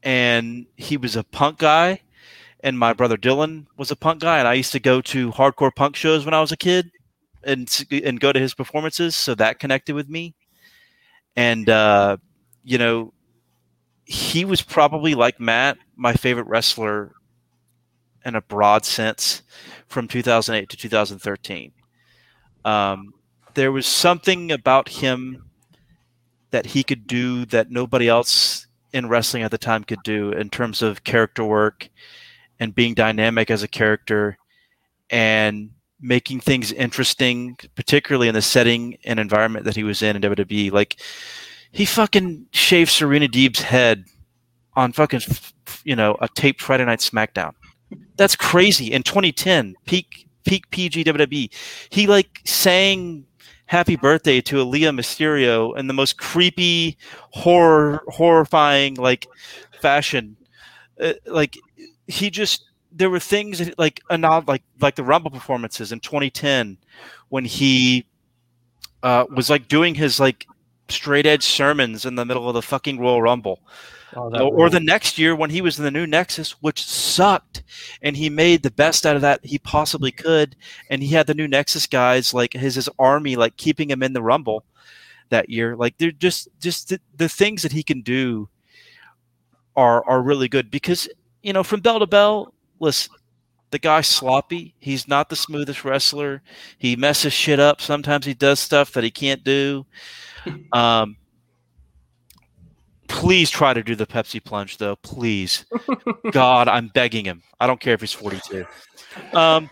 and 0.04 0.66
he 0.76 0.98
was 0.98 1.16
a 1.16 1.24
punk 1.24 1.60
guy, 1.60 2.02
and 2.60 2.78
my 2.78 2.94
brother 2.94 3.18
Dylan 3.18 3.66
was 3.78 3.92
a 3.92 3.96
punk 3.96 4.22
guy, 4.22 4.40
and 4.40 4.48
I 4.48 4.54
used 4.54 4.72
to 4.74 4.80
go 4.80 5.02
to 5.02 5.32
hardcore 5.32 5.74
punk 5.76 5.96
shows 5.96 6.26
when 6.26 6.34
I 6.34 6.42
was 6.42 6.52
a 6.52 6.58
kid. 6.58 6.92
and 7.44 7.68
and 7.92 8.20
go 8.20 8.32
to 8.32 8.40
his 8.40 8.54
performances, 8.54 9.16
so 9.16 9.36
that 9.36 9.60
connected 9.60 9.96
with 9.96 10.10
me. 10.10 10.34
And 11.36 11.70
uh, 11.70 12.18
you 12.64 12.78
know, 12.78 13.14
he 14.06 14.46
was 14.46 14.62
probably 14.62 15.16
like 15.16 15.40
Matt, 15.40 15.78
my 15.96 16.14
favorite 16.14 16.48
wrestler 16.48 17.14
in 18.26 18.36
a 18.36 18.42
broad 18.42 18.86
sense 18.86 19.44
from 19.88 20.08
2008 20.08 20.70
to 20.70 20.78
2013. 20.78 21.72
Um, 22.66 23.14
there 23.54 23.72
was 23.72 23.86
something 23.86 24.52
about 24.52 24.90
him 24.90 25.50
that 26.52 26.68
he 26.68 26.84
could 26.84 27.08
do 27.08 27.46
that 27.48 27.72
nobody 27.72 28.08
else 28.08 28.63
in 28.94 29.10
wrestling 29.10 29.44
at 29.44 29.52
the 29.52 29.58
time 29.58 29.84
could 29.84 30.04
do 30.04 30.32
in 30.32 30.50
terms 30.50 30.82
of 30.82 31.04
character 31.04 31.44
work 31.44 31.90
and 32.60 32.76
being 32.76 32.94
dynamic 32.94 33.50
as 33.52 33.64
a 33.64 33.68
character 33.68 34.38
and 35.10 35.72
making 36.00 36.40
things 36.40 36.72
interesting, 36.72 37.58
particularly 37.76 38.28
in 38.28 38.36
the 38.36 38.42
setting 38.42 38.98
and 39.06 39.20
environment 39.20 39.66
that 39.66 39.76
he 39.76 39.84
was 39.84 40.02
in 40.02 40.16
in 40.16 40.22
WWE. 40.22 40.72
Like 40.72 41.00
he 41.72 41.86
fucking 41.86 42.48
shaved 42.52 42.92
Serena 42.92 43.28
Deeb's 43.28 43.62
head 43.62 44.06
on 44.76 44.92
fucking 44.92 45.22
you 45.84 45.96
know 45.96 46.18
a 46.22 46.28
taped 46.30 46.62
Friday 46.62 46.86
Night 46.86 47.00
SmackDown. 47.00 47.54
That's 48.16 48.36
crazy. 48.36 48.92
In 48.92 49.04
2010, 49.04 49.76
peak 49.86 50.28
peak 50.46 50.70
PG 50.72 51.06
WWE, 51.06 51.50
he 51.90 52.08
like 52.08 52.42
sang 52.46 53.26
"Happy 53.66 53.96
Birthday" 53.96 54.42
to 54.42 54.58
Aalyah 54.58 54.98
Mysterio 54.98 55.78
in 55.78 55.88
the 55.88 55.94
most 55.94 56.18
creepy, 56.18 56.98
horror, 57.32 58.04
horrifying 58.08 58.96
like 58.96 59.28
fashion. 59.82 60.36
Uh, 61.00 61.14
like 61.26 61.58
he 62.08 62.30
just 62.30 62.66
there 62.92 63.10
were 63.10 63.20
things 63.20 63.60
that, 63.60 63.78
like 63.80 64.02
a 64.10 64.18
nod 64.18 64.48
like 64.48 64.64
like 64.80 64.96
the 64.96 65.04
Rumble 65.04 65.32
performances 65.32 65.92
in 65.92 66.00
2010 66.00 66.78
when 67.30 67.46
he 67.46 68.06
uh, 69.02 69.26
was 69.36 69.50
like 69.50 69.68
doing 69.68 69.96
his 69.96 70.20
like 70.20 70.48
straight 70.90 71.26
edge 71.26 71.44
sermons 71.44 72.06
in 72.06 72.16
the 72.16 72.26
middle 72.26 72.48
of 72.48 72.54
the 72.54 72.62
fucking 72.62 73.00
Royal 73.00 73.22
Rumble. 73.22 73.60
Oh, 74.16 74.30
Or, 74.30 74.66
or 74.66 74.70
the 74.70 74.80
next 74.80 75.18
year 75.18 75.36
when 75.36 75.50
he 75.50 75.62
was 75.62 75.78
in 75.78 75.86
the 75.86 75.92
new 75.92 76.06
Nexus, 76.06 76.52
which 76.62 76.84
sucked, 76.84 77.64
and 78.02 78.16
he 78.16 78.30
made 78.30 78.64
the 78.64 78.72
best 78.72 79.06
out 79.06 79.16
of 79.16 79.22
that 79.22 79.44
he 79.46 79.58
possibly 79.60 80.12
could, 80.12 80.56
and 80.90 81.02
he 81.02 81.10
had 81.10 81.28
the 81.28 81.34
new 81.34 81.48
Nexus 81.48 81.88
guys 81.88 82.34
like 82.34 82.54
his 82.54 82.76
his 82.76 82.90
army 83.00 83.36
like 83.36 83.58
keeping 83.58 83.90
him 83.90 84.04
in 84.04 84.14
the 84.14 84.22
Rumble 84.22 84.64
that 85.30 85.50
year. 85.50 85.76
Like 85.76 85.98
they're 85.98 86.12
just 86.12 86.48
just 86.60 86.90
the, 86.90 87.00
the 87.16 87.30
things 87.30 87.62
that 87.64 87.72
he 87.72 87.84
can 87.84 88.02
do 88.02 88.50
are 89.76 90.06
are 90.06 90.22
really 90.22 90.48
good 90.48 90.70
because 90.70 91.10
you 91.42 91.54
know 91.54 91.64
from 91.64 91.82
bell 91.82 92.00
to 92.00 92.08
bell, 92.08 92.54
listen, 92.80 93.14
the 93.72 93.80
guy's 93.80 94.08
sloppy. 94.08 94.76
He's 94.80 95.08
not 95.08 95.30
the 95.30 95.36
smoothest 95.36 95.84
wrestler. 95.84 96.44
He 96.78 96.96
messes 96.96 97.34
shit 97.34 97.60
up. 97.60 97.82
Sometimes 97.82 98.26
he 98.26 98.34
does 98.36 98.60
stuff 98.60 98.92
that 98.94 99.04
he 99.04 99.12
can't 99.12 99.44
do. 99.44 99.86
Um, 100.74 101.16
please 103.14 103.50
try 103.50 103.74
to 103.74 103.84
do 103.84 103.96
the 103.96 104.08
Pepsi 104.08 104.44
plunge, 104.44 104.78
though. 104.78 104.96
Please, 104.98 105.66
God, 106.32 106.68
I'm 106.68 106.90
begging 106.90 107.26
him. 107.26 107.44
I 107.60 107.68
don't 107.68 107.80
care 107.80 107.94
if 107.94 108.02
he's 108.02 108.12
42. 108.12 108.66
Um, 109.34 109.70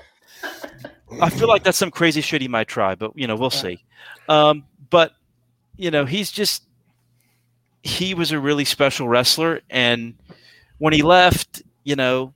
I 1.20 1.30
feel 1.30 1.48
like 1.48 1.64
that's 1.64 1.78
some 1.78 1.92
crazy 1.92 2.22
shit 2.22 2.42
he 2.42 2.48
might 2.48 2.68
try, 2.68 2.96
but 2.96 3.12
you 3.16 3.28
know, 3.28 3.36
we'll 3.36 3.50
see. 3.50 3.84
Um, 4.30 4.64
but 4.90 5.14
you 5.76 5.92
know, 5.92 6.06
he's 6.06 6.32
just 6.32 6.64
he 7.84 8.14
was 8.14 8.32
a 8.32 8.40
really 8.40 8.64
special 8.64 9.10
wrestler, 9.10 9.62
and 9.70 10.14
when 10.78 10.94
he 10.94 11.02
left, 11.02 11.64
you 11.84 11.96
know, 11.96 12.34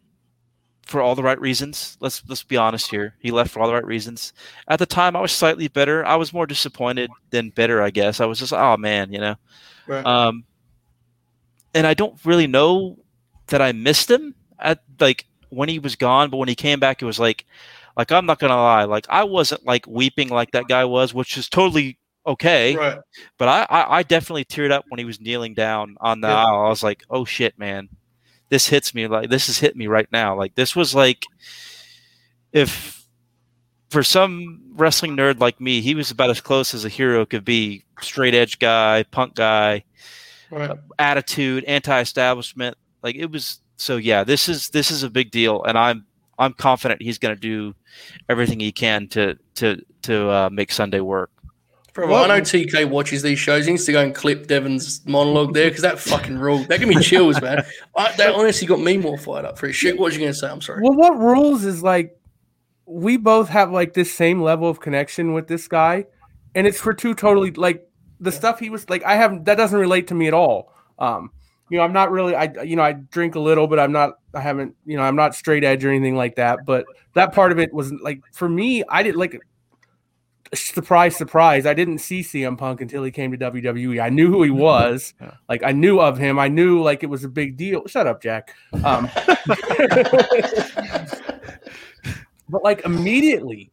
for 0.88 1.02
all 1.02 1.16
the 1.16 1.24
right 1.24 1.40
reasons. 1.40 1.98
Let's 2.00 2.24
let's 2.28 2.44
be 2.44 2.58
honest 2.58 2.90
here. 2.90 3.16
He 3.20 3.32
left 3.32 3.52
for 3.52 3.60
all 3.60 3.68
the 3.68 3.74
right 3.74 3.86
reasons. 3.86 4.34
At 4.68 4.80
the 4.80 4.86
time, 4.86 5.16
I 5.16 5.22
was 5.22 5.32
slightly 5.32 5.68
bitter. 5.68 6.06
I 6.06 6.16
was 6.16 6.34
more 6.34 6.48
disappointed 6.48 7.10
than 7.30 7.52
bitter, 7.52 7.82
I 7.82 7.92
guess. 7.92 8.20
I 8.20 8.26
was 8.26 8.40
just, 8.40 8.54
oh 8.54 8.78
man, 8.78 9.12
you 9.14 9.20
know. 9.20 9.36
Right. 9.88 10.06
Um, 10.06 10.44
and 11.76 11.86
I 11.86 11.94
don't 11.94 12.18
really 12.26 12.48
know 12.48 12.98
that 13.48 13.62
I 13.62 13.72
missed 13.74 14.10
him 14.10 14.34
at 14.58 14.82
like 15.00 15.26
when 15.50 15.70
he 15.70 15.78
was 15.78 15.96
gone, 15.96 16.32
but 16.32 16.38
when 16.38 16.50
he 16.50 16.56
came 16.56 16.80
back, 16.80 17.02
it 17.02 17.06
was 17.06 17.20
like, 17.20 17.46
like 17.96 18.12
I'm 18.12 18.26
not 18.26 18.40
gonna 18.40 18.56
lie, 18.56 18.86
like 18.86 19.06
I 19.10 19.24
wasn't 19.26 19.66
like 19.66 19.86
weeping 19.86 20.30
like 20.30 20.52
that 20.52 20.68
guy 20.68 20.86
was, 20.86 21.14
which 21.14 21.38
is 21.38 21.48
totally 21.48 22.00
okay. 22.26 22.76
right. 22.76 22.98
But 23.38 23.48
I, 23.50 23.68
I, 23.70 23.98
I 23.98 24.04
definitely 24.04 24.46
teared 24.46 24.72
up 24.72 24.86
when 24.90 24.98
he 24.98 25.06
was 25.06 25.22
kneeling 25.22 25.54
down 25.54 25.96
on 26.02 26.22
the 26.22 26.28
Yeah. 26.30 26.46
aisle. 26.46 26.66
I 26.66 26.70
was 26.70 26.82
like, 26.82 27.04
oh 27.10 27.26
shit, 27.26 27.60
man, 27.60 27.90
this 28.50 28.68
hits 28.68 28.96
me 28.96 29.08
like 29.08 29.30
this 29.30 29.48
has 29.48 29.60
hit 29.60 29.76
me 29.76 29.88
right 29.88 30.08
now. 30.12 30.36
Like 30.36 30.56
this 30.56 30.76
was 30.76 30.96
like 30.96 31.26
if 32.52 33.06
for 33.90 34.04
some 34.04 34.62
wrestling 34.74 35.16
nerd 35.16 35.40
like 35.40 35.62
me, 35.62 35.82
he 35.82 35.96
was 35.96 36.12
about 36.12 36.30
as 36.30 36.42
close 36.42 36.74
as 36.74 36.86
a 36.86 36.90
hero 36.90 37.26
could 37.26 37.46
be. 37.46 37.84
Straight 38.02 38.34
edge 38.34 38.60
guy, 38.60 39.04
punk 39.04 39.36
guy, 39.36 39.84
Right. 40.50 40.78
attitude, 41.00 41.64
anti-establishment. 41.66 42.78
Like 43.02 43.16
it 43.16 43.32
was. 43.32 43.60
So 43.78 43.98
yeah, 43.98 44.24
this 44.24 44.48
is 44.48 44.70
this 44.70 44.90
is 44.90 45.04
a 45.04 45.10
big 45.10 45.32
deal, 45.32 45.64
and 45.64 45.78
I'm 45.78 46.06
I'm 46.40 46.54
confident 46.54 47.02
he's 47.02 47.18
going 47.18 47.36
to 47.36 47.40
do 47.40 47.76
everything 48.30 48.60
he 48.60 48.72
can 48.72 49.08
to 49.10 49.38
to 49.56 49.82
to 50.04 50.30
uh, 50.30 50.50
make 50.52 50.72
Sunday 50.72 51.02
work. 51.02 51.32
Bro, 51.94 52.14
I 52.14 52.28
know 52.28 52.42
TK 52.42 52.90
watches 52.90 53.22
these 53.22 53.40
shows. 53.40 53.66
He 53.66 53.72
needs 53.72 53.86
to 53.86 53.94
go 53.94 54.04
and 54.04 54.14
clip 54.14 54.48
Devon's 54.48 55.06
monologue 55.06 55.54
there 55.54 55.70
because 55.70 55.84
that 55.84 55.98
fucking 55.98 56.38
ruled. 56.38 56.68
That 56.68 56.80
gave 56.80 56.90
me 56.90 57.00
chills, 57.02 57.42
man. 57.42 57.64
I, 57.96 58.12
that 58.18 58.36
honestly 58.36 58.68
got 58.68 58.82
me 58.82 58.98
more 58.98 59.18
fired 59.18 59.46
up 59.46 59.58
for 59.58 59.68
it. 59.68 59.74
Shit, 59.74 59.98
what 59.98 60.06
was 60.06 60.16
you 60.16 60.20
going 60.20 60.34
to 60.34 60.38
say? 60.38 60.50
I'm 60.50 60.60
sorry. 60.60 60.82
Well, 60.84 60.94
what 60.94 61.18
rules 61.18 61.64
is 61.64 61.82
like 61.82 62.20
we 62.86 63.16
both 63.16 63.48
have 63.48 63.72
like 63.72 63.94
this 63.94 64.14
same 64.14 64.42
level 64.42 64.70
of 64.70 64.82
connection 64.82 65.32
with 65.32 65.48
this 65.48 65.70
guy, 65.70 66.06
and 66.54 66.68
it's 66.68 66.82
for 66.82 66.94
two 66.94 67.14
totally 67.16 67.52
like 67.52 67.88
the 68.20 68.32
stuff 68.32 68.60
he 68.60 68.70
was 68.70 68.90
like. 68.90 69.04
I 69.04 69.16
haven't 69.16 69.46
that 69.46 69.56
doesn't 69.56 69.80
relate 69.80 70.08
to 70.08 70.14
me 70.16 70.28
at 70.28 70.34
all. 70.34 70.74
Um, 71.00 71.32
you 71.70 71.78
know, 71.78 71.84
I'm 71.84 71.94
not 71.94 72.12
really. 72.12 72.36
I 72.36 72.52
you 72.64 72.76
know 72.76 72.84
I 72.84 72.94
drink 72.94 73.36
a 73.36 73.40
little, 73.40 73.68
but 73.68 73.80
I'm 73.80 73.92
not. 73.92 74.20
I 74.34 74.42
haven't. 74.42 74.76
You 74.86 74.98
know, 74.98 75.04
I'm 75.04 75.16
not 75.16 75.36
straight 75.36 75.64
edge 75.64 75.84
or 75.86 75.90
anything 75.90 76.16
like 76.16 76.36
that. 76.36 76.60
But 76.66 76.86
that 77.14 77.34
part 77.34 77.52
of 77.52 77.60
it 77.60 77.74
was 77.74 77.92
like 77.94 78.22
for 78.34 78.48
me. 78.50 78.84
I 78.90 79.04
didn't 79.04 79.18
like. 79.18 79.40
Surprise, 80.54 81.16
surprise! 81.18 81.66
I 81.66 81.74
didn't 81.74 81.98
see 81.98 82.22
CM 82.22 82.56
Punk 82.58 82.80
until 82.80 83.04
he 83.04 83.10
came 83.12 83.32
to 83.32 83.38
WWE. 83.38 84.02
I 84.02 84.10
knew 84.10 84.30
who 84.30 84.44
he 84.44 84.52
was, 84.52 85.16
Yeah. 85.20 85.32
like 85.50 85.64
I 85.64 85.72
knew 85.72 86.00
of 86.00 86.20
him. 86.20 86.38
I 86.38 86.48
knew 86.48 86.82
like 86.84 87.02
it 87.04 87.08
was 87.08 87.24
a 87.24 87.28
big 87.28 87.58
deal. 87.58 87.86
Shut 87.88 88.06
up, 88.06 88.22
Jack. 88.22 88.56
Um, 88.84 89.10
but 92.48 92.64
like 92.64 92.86
immediately 92.86 93.72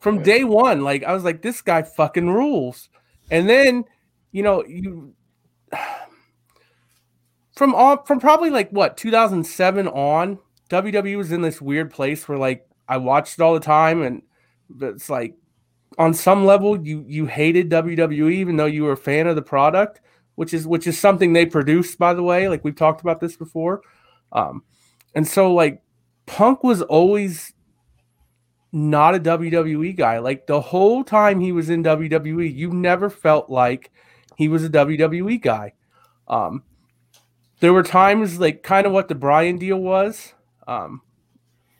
from 0.00 0.22
day 0.22 0.44
one, 0.44 0.82
like 0.82 1.02
I 1.04 1.12
was 1.12 1.24
like, 1.24 1.42
this 1.42 1.60
guy 1.60 1.82
fucking 1.82 2.30
rules. 2.30 2.88
And 3.32 3.48
then, 3.48 3.84
you 4.30 4.42
know, 4.44 4.64
you 4.64 5.14
from 7.56 7.74
all 7.74 8.04
from 8.04 8.20
probably 8.20 8.50
like 8.50 8.70
what 8.70 8.96
2007 8.96 9.88
on, 9.88 10.38
WWE 10.68 11.16
was 11.16 11.32
in 11.32 11.42
this 11.42 11.60
weird 11.60 11.90
place 11.90 12.28
where 12.28 12.38
like 12.38 12.68
I 12.88 12.98
watched 12.98 13.34
it 13.38 13.42
all 13.42 13.54
the 13.54 13.60
time, 13.60 14.02
and 14.02 14.22
it's 14.80 15.10
like 15.10 15.34
on 15.98 16.14
some 16.14 16.44
level 16.44 16.86
you 16.86 17.04
you 17.08 17.26
hated 17.26 17.70
WWE 17.70 18.32
even 18.32 18.56
though 18.56 18.66
you 18.66 18.84
were 18.84 18.92
a 18.92 18.96
fan 18.96 19.26
of 19.26 19.34
the 19.34 19.42
product, 19.42 20.00
which 20.34 20.52
is 20.52 20.66
which 20.66 20.86
is 20.86 20.98
something 20.98 21.32
they 21.32 21.46
produced 21.46 21.98
by 21.98 22.12
the 22.12 22.22
way. 22.22 22.48
Like 22.48 22.62
we've 22.62 22.76
talked 22.76 23.00
about 23.00 23.20
this 23.20 23.36
before, 23.36 23.80
um, 24.32 24.62
and 25.14 25.26
so 25.26 25.54
like 25.54 25.82
Punk 26.26 26.62
was 26.62 26.82
always 26.82 27.51
not 28.72 29.14
a 29.14 29.20
WWE 29.20 29.94
guy. 29.96 30.18
Like 30.18 30.46
the 30.46 30.60
whole 30.60 31.04
time 31.04 31.40
he 31.40 31.52
was 31.52 31.68
in 31.70 31.82
WWE, 31.84 32.54
you 32.54 32.70
never 32.72 33.10
felt 33.10 33.50
like 33.50 33.90
he 34.36 34.48
was 34.48 34.64
a 34.64 34.70
WWE 34.70 35.40
guy. 35.40 35.74
Um, 36.28 36.62
there 37.60 37.72
were 37.72 37.82
times 37.82 38.40
like 38.40 38.62
kind 38.62 38.86
of 38.86 38.92
what 38.92 39.08
the 39.08 39.14
Bryan 39.14 39.58
deal 39.58 39.78
was. 39.78 40.32
Um, 40.66 41.02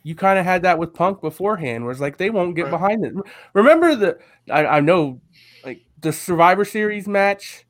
you 0.04 0.14
kind 0.14 0.38
of 0.38 0.44
had 0.44 0.62
that 0.62 0.78
with 0.78 0.94
Punk 0.94 1.20
beforehand, 1.20 1.84
where 1.84 1.92
it's 1.92 2.00
like 2.00 2.18
they 2.18 2.30
won't 2.30 2.56
get 2.56 2.64
Right. 2.64 2.70
behind 2.72 3.04
it. 3.04 3.14
Remember 3.54 3.94
the 3.96 4.18
I, 4.50 4.66
I 4.66 4.80
know 4.80 5.20
like 5.64 5.80
the 6.00 6.12
Survivor 6.12 6.64
Series 6.64 7.06
match 7.08 7.64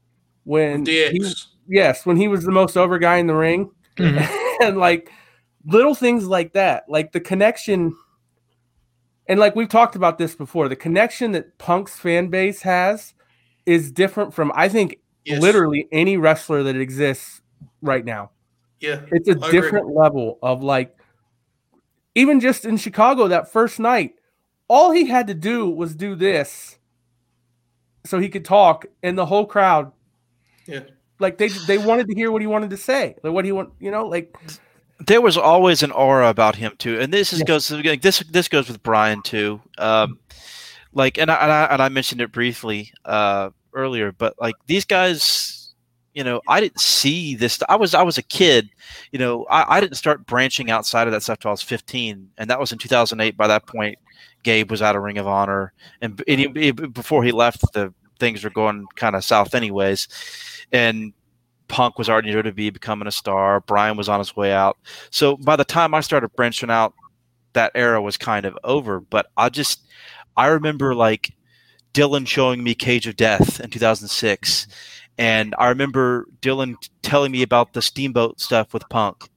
when 0.45 0.85
he, 1.13 1.21
yes, 1.69 2.05
when 2.07 2.17
he 2.17 2.29
was 2.29 2.43
the 2.45 2.51
most 2.51 2.77
over 2.77 2.99
guy 2.99 3.17
in 3.19 3.27
the 3.27 3.35
ring, 3.35 3.71
Mhm. 3.97 4.59
and 4.63 4.79
like 4.79 5.11
little 5.67 5.95
things 5.95 6.27
like 6.27 6.55
that, 6.55 6.85
like 6.89 7.13
the 7.13 7.21
connection. 7.21 7.95
And 9.29 9.39
like 9.39 9.55
we've 9.57 9.69
talked 9.69 9.97
about 9.97 10.19
this 10.19 10.35
before, 10.35 10.69
the 10.69 10.77
connection 10.77 11.33
that 11.33 11.57
Punk's 11.59 11.97
fan 11.99 12.29
base 12.29 12.63
has 12.63 13.15
is 13.67 13.93
different 13.93 14.35
from 14.35 14.53
I 14.55 14.69
think 14.69 14.99
Yes. 15.25 15.41
literally 15.41 15.87
any 15.93 16.17
wrestler 16.17 16.65
that 16.65 16.75
exists 16.75 17.41
right 17.81 18.05
now. 18.05 18.33
Yeah. 18.81 19.03
It's 19.13 19.29
a 19.29 19.33
I 19.33 19.35
agree. 19.37 19.51
different 19.53 19.95
level 19.95 20.41
of 20.43 20.65
like 20.65 20.97
even 22.17 22.41
just 22.41 22.65
in 22.65 22.77
Chicago 22.77 23.29
that 23.29 23.51
first 23.53 23.79
night, 23.79 24.15
all 24.67 24.91
he 24.91 25.07
had 25.07 25.29
to 25.29 25.35
do 25.35 25.71
was 25.71 25.95
do 25.95 26.17
this 26.17 26.77
so 28.05 28.19
he 28.19 28.29
could 28.29 28.45
talk 28.45 28.87
and 29.05 29.17
the 29.17 29.27
whole 29.27 29.47
crowd 29.47 29.93
Yeah. 30.67 30.81
like 31.21 31.39
they 31.39 31.47
they 31.69 31.79
wanted 31.79 32.09
to 32.09 32.15
hear 32.17 32.33
what 32.33 32.43
he 32.43 32.49
wanted 32.49 32.71
to 32.71 32.77
say. 32.77 33.15
Like 33.23 33.33
what 33.33 33.45
he 33.45 33.53
want, 33.53 33.71
you 33.79 33.93
know, 33.93 34.09
like 34.09 34.37
there 35.07 35.21
was 35.21 35.37
always 35.37 35.83
an 35.83 35.91
aura 35.91 36.29
about 36.29 36.57
him 36.57 36.75
too, 36.79 37.01
and 37.01 37.13
this 37.13 37.33
is 37.33 37.43
goes 37.43 37.71
like 37.71 38.03
this 38.03 38.21
this 38.31 38.49
goes 38.49 38.69
with 38.69 38.83
Bryan 38.83 39.23
too. 39.23 39.61
Um, 39.79 40.19
like, 40.93 41.19
and 41.19 41.31
I, 41.31 41.35
and 41.37 41.53
I 41.53 41.65
and 41.65 41.83
I 41.83 41.89
mentioned 41.89 42.21
it 42.21 42.33
briefly 42.33 42.93
uh, 43.05 43.51
earlier, 43.73 44.13
but 44.13 44.35
like 44.41 44.55
these 44.67 44.85
guys, 44.85 45.75
you 46.15 46.25
know, 46.25 46.41
I 46.49 46.61
didn't 46.61 46.81
see 46.81 47.35
this. 47.35 47.59
I 47.69 47.77
was 47.77 47.95
I 47.95 48.03
was 48.03 48.19
a 48.19 48.23
kid, 48.23 48.69
you 49.11 49.19
know, 49.19 49.45
I, 49.47 49.77
I 49.77 49.81
didn't 49.81 49.97
start 49.97 50.27
branching 50.27 50.71
outside 50.71 51.07
of 51.09 51.13
that 51.13 51.23
stuff 51.23 51.39
till 51.39 51.49
I 51.49 51.53
was 51.53 51.63
15, 51.63 52.31
and 52.39 52.51
that 52.51 52.61
was 52.61 52.73
in 52.73 52.79
2008. 52.79 53.37
By 53.37 53.47
that 53.47 53.67
point, 53.67 53.99
Gabe 54.43 54.71
was 54.71 54.83
out 54.83 54.97
of 54.97 55.03
Ring 55.03 55.19
of 55.19 55.27
Honor, 55.27 55.73
and, 56.01 56.23
and 56.29 56.57
he, 56.57 56.71
before 56.73 57.25
he 57.25 57.33
left, 57.33 57.73
the 57.73 57.93
things 58.19 58.45
were 58.45 58.51
going 58.51 58.87
kind 58.97 59.17
of 59.17 59.25
south, 59.25 59.55
anyways, 59.55 60.09
and 60.71 61.13
Punk 61.73 61.97
was 61.97 62.11
already 62.11 62.31
going 62.31 62.45
to 62.45 62.53
be 62.53 62.69
becoming 62.69 63.09
a 63.09 63.11
star. 63.13 63.61
Bryan 63.61 63.97
was 63.97 64.09
on 64.09 64.19
his 64.19 64.37
way 64.37 64.53
out. 64.53 64.77
So 65.11 65.39
by 65.39 65.57
the 65.57 65.65
time 65.65 65.95
I 65.95 66.03
started 66.03 66.29
branching 66.37 66.71
out, 66.71 66.93
that 67.55 67.73
era 67.75 68.01
was 68.01 68.19
kind 68.19 68.45
of 68.45 68.59
over. 68.63 69.01
But 69.01 69.27
I 69.39 69.49
just, 69.49 69.81
I 70.37 70.49
remember 70.49 70.95
like 70.95 71.35
Dylan 71.95 72.27
showing 72.27 72.63
me 72.63 72.75
Cage 72.75 73.07
of 73.07 73.17
Death 73.17 73.59
in 73.59 73.71
2006. 73.71 74.67
And 75.17 75.55
I 75.59 75.69
remember 75.69 76.27
Dylan 76.43 76.77
telling 77.01 77.33
me 77.33 77.41
about 77.41 77.73
the 77.73 77.81
Steamboat 77.81 78.39
stuff 78.39 78.75
with 78.75 78.87
Punk. 78.91 79.31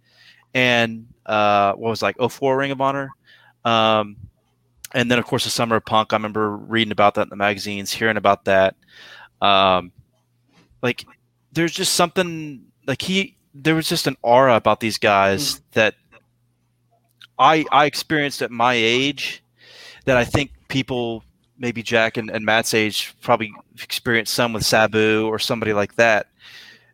And 0.53 1.07
uh, 1.25 1.71
what 1.73 1.89
was 1.89 2.01
like 2.01 2.17
04 2.19 2.57
Ring 2.57 2.71
of 2.71 2.81
Honor? 2.81 3.11
Um, 3.63 4.17
and 4.93 5.09
then, 5.09 5.19
of 5.19 5.25
course, 5.25 5.45
the 5.45 5.49
Summer 5.49 5.77
of 5.77 5.85
Punk. 5.85 6.11
I 6.11 6.17
remember 6.17 6.57
reading 6.57 6.91
about 6.91 7.15
that 7.15 7.23
in 7.23 7.29
the 7.29 7.37
magazines, 7.37 7.93
hearing 7.93 8.17
about 8.17 8.43
that. 8.43 8.75
Um, 9.41 9.93
like 10.81 11.05
there's 11.55 11.71
just 11.71 11.93
something 11.93 12.65
like 12.85 13.01
he 13.01 13.35
there 13.53 13.73
was 13.73 13.89
just 13.89 14.05
an 14.05 14.17
aura 14.21 14.55
about 14.55 14.79
these 14.79 14.97
guys 14.97 15.55
mm. 15.55 15.61
that 15.71 15.95
I 17.39 17.65
I 17.71 17.85
experienced 17.85 18.41
at 18.41 18.51
my 18.51 18.73
age 18.73 19.43
that 20.05 20.17
I 20.17 20.25
think 20.25 20.51
people 20.67 21.23
maybe 21.57 21.81
Jack 21.81 22.17
and, 22.17 22.29
and 22.29 22.45
Matt's 22.45 22.73
age 22.73 23.15
probably 23.21 23.53
experienced 23.81 24.33
some 24.33 24.53
with 24.53 24.65
Sabu 24.65 25.25
or 25.27 25.39
somebody 25.39 25.73
like 25.73 25.95
that. 25.95 26.27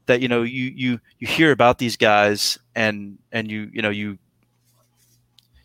That 0.05 0.21
you 0.21 0.27
know 0.27 0.43
you 0.43 0.71
you 0.75 0.99
you 1.19 1.27
hear 1.27 1.51
about 1.51 1.77
these 1.77 1.97
guys 1.97 2.57
and 2.75 3.17
and 3.31 3.49
you 3.49 3.69
you 3.73 3.81
know 3.81 3.89
you 3.89 4.17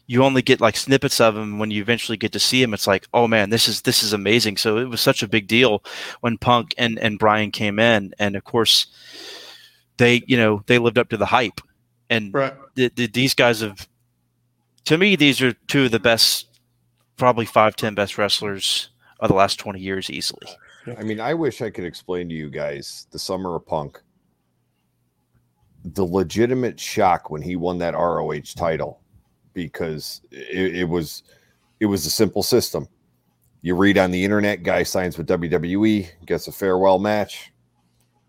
you 0.06 0.22
only 0.22 0.42
get 0.42 0.60
like 0.60 0.76
snippets 0.76 1.20
of 1.20 1.36
him 1.36 1.58
when 1.58 1.70
you 1.70 1.82
eventually 1.82 2.16
get 2.16 2.32
to 2.32 2.38
see 2.38 2.62
him 2.62 2.72
it's 2.72 2.86
like 2.86 3.06
oh 3.12 3.26
man 3.26 3.50
this 3.50 3.68
is 3.68 3.82
this 3.82 4.02
is 4.02 4.12
amazing. 4.12 4.56
So 4.56 4.78
it 4.78 4.88
was 4.88 5.00
such 5.00 5.22
a 5.22 5.28
big 5.28 5.46
deal 5.46 5.82
when 6.20 6.38
punk 6.38 6.74
and 6.78 6.98
and 6.98 7.18
bryan 7.18 7.50
came 7.50 7.78
in. 7.78 8.14
And 8.18 8.36
of 8.36 8.44
course 8.44 8.86
they 9.96 10.22
you 10.26 10.36
know 10.36 10.62
they 10.66 10.78
lived 10.78 10.98
up 10.98 11.08
to 11.10 11.16
the 11.16 11.26
hype. 11.26 11.60
And 12.08 12.32
right. 12.32 12.54
the, 12.76 12.92
the, 12.94 13.08
these 13.08 13.34
guys 13.34 13.60
have 13.60 13.88
to 14.84 14.98
me 14.98 15.16
these 15.16 15.42
are 15.42 15.52
two 15.52 15.86
of 15.86 15.90
the 15.90 16.00
best 16.00 16.46
probably 17.16 17.46
five 17.46 17.76
ten 17.76 17.94
best 17.94 18.18
wrestlers 18.18 18.90
of 19.18 19.28
the 19.28 19.34
last 19.34 19.58
20 19.58 19.80
years 19.80 20.10
easily. 20.10 20.48
I 20.96 21.02
mean 21.02 21.20
i 21.20 21.34
wish 21.34 21.62
i 21.62 21.70
could 21.70 21.84
explain 21.84 22.28
to 22.28 22.34
you 22.34 22.48
guys 22.50 23.06
the 23.10 23.18
summer 23.18 23.56
of 23.56 23.66
punk. 23.66 24.00
The 25.84 26.04
legitimate 26.04 26.80
shock 26.80 27.30
when 27.30 27.42
he 27.42 27.56
won 27.56 27.78
that 27.78 27.94
roh 27.94 28.32
title 28.40 29.00
because 29.56 30.20
it, 30.30 30.76
it 30.76 30.84
was 30.84 31.24
it 31.80 31.86
was 31.86 32.06
a 32.06 32.10
simple 32.10 32.44
system. 32.44 32.86
You 33.62 33.74
read 33.74 33.98
on 33.98 34.12
the 34.12 34.22
internet, 34.22 34.62
guy 34.62 34.84
signs 34.84 35.18
with 35.18 35.26
WWE, 35.26 36.06
gets 36.26 36.46
a 36.46 36.52
farewell 36.52 37.00
match. 37.00 37.52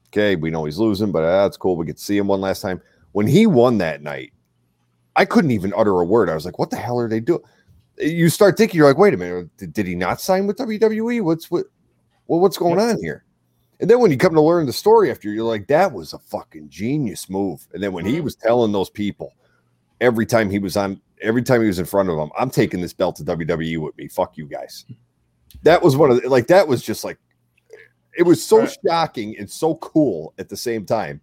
Okay, 0.07 0.35
we 0.35 0.49
know 0.49 0.63
he's 0.63 0.79
losing, 0.79 1.11
but 1.11 1.21
that's 1.21 1.57
cool. 1.57 1.75
We 1.75 1.85
get 1.85 1.97
to 1.97 2.03
see 2.03 2.17
him 2.17 2.27
one 2.27 2.41
last 2.41 2.61
time. 2.61 2.81
When 3.11 3.27
he 3.27 3.45
won 3.45 3.77
that 3.79 4.01
night, 4.01 4.33
I 5.15 5.25
couldn't 5.25 5.51
even 5.51 5.73
utter 5.75 5.99
a 5.99 6.05
word. 6.05 6.29
I 6.29 6.33
was 6.33 6.45
like, 6.45 6.57
"What 6.57 6.71
the 6.71 6.77
hell 6.77 6.97
are 6.99 7.09
they 7.09 7.19
doing?" 7.19 7.41
You 7.99 8.29
start 8.29 8.57
thinking, 8.57 8.77
you're 8.77 8.87
like, 8.87 8.97
"Wait 8.97 9.13
a 9.13 9.17
minute, 9.17 9.49
did, 9.57 9.73
did 9.73 9.85
he 9.85 9.95
not 9.95 10.21
sign 10.21 10.47
with 10.47 10.57
WWE? 10.57 11.21
What's 11.21 11.51
what? 11.51 11.65
Well, 12.27 12.39
what's 12.39 12.57
going 12.57 12.79
on 12.79 12.97
here?" 13.01 13.25
And 13.79 13.89
then 13.89 13.99
when 13.99 14.11
you 14.11 14.17
come 14.17 14.33
to 14.33 14.41
learn 14.41 14.65
the 14.65 14.73
story 14.73 15.11
after, 15.11 15.29
you're 15.29 15.43
like, 15.43 15.67
"That 15.67 15.91
was 15.91 16.13
a 16.13 16.19
fucking 16.19 16.69
genius 16.69 17.29
move." 17.29 17.67
And 17.73 17.83
then 17.83 17.91
when 17.91 18.05
he 18.05 18.15
mm-hmm. 18.15 18.23
was 18.23 18.35
telling 18.35 18.71
those 18.71 18.89
people 18.89 19.33
every 20.01 20.25
time 20.25 20.49
he 20.49 20.59
was 20.59 20.77
on 20.77 21.01
every 21.21 21.43
time 21.43 21.61
he 21.61 21.67
was 21.67 21.79
in 21.79 21.85
front 21.85 22.09
of 22.09 22.17
them, 22.17 22.29
I'm 22.37 22.49
taking 22.49 22.81
this 22.81 22.93
belt 22.93 23.15
to 23.17 23.23
WWE 23.23 23.79
with 23.79 23.97
me. 23.97 24.07
Fuck 24.07 24.37
you 24.37 24.47
guys. 24.47 24.85
That 25.63 25.81
was 25.81 25.95
one 25.95 26.11
of 26.11 26.21
the, 26.21 26.29
like 26.29 26.47
that 26.47 26.67
was 26.67 26.81
just 26.81 27.03
like 27.03 27.17
it 28.17 28.23
was 28.23 28.43
so 28.43 28.59
right. 28.59 28.77
shocking 28.85 29.37
and 29.37 29.49
so 29.49 29.75
cool 29.75 30.33
at 30.37 30.49
the 30.49 30.57
same 30.57 30.85
time. 30.85 31.21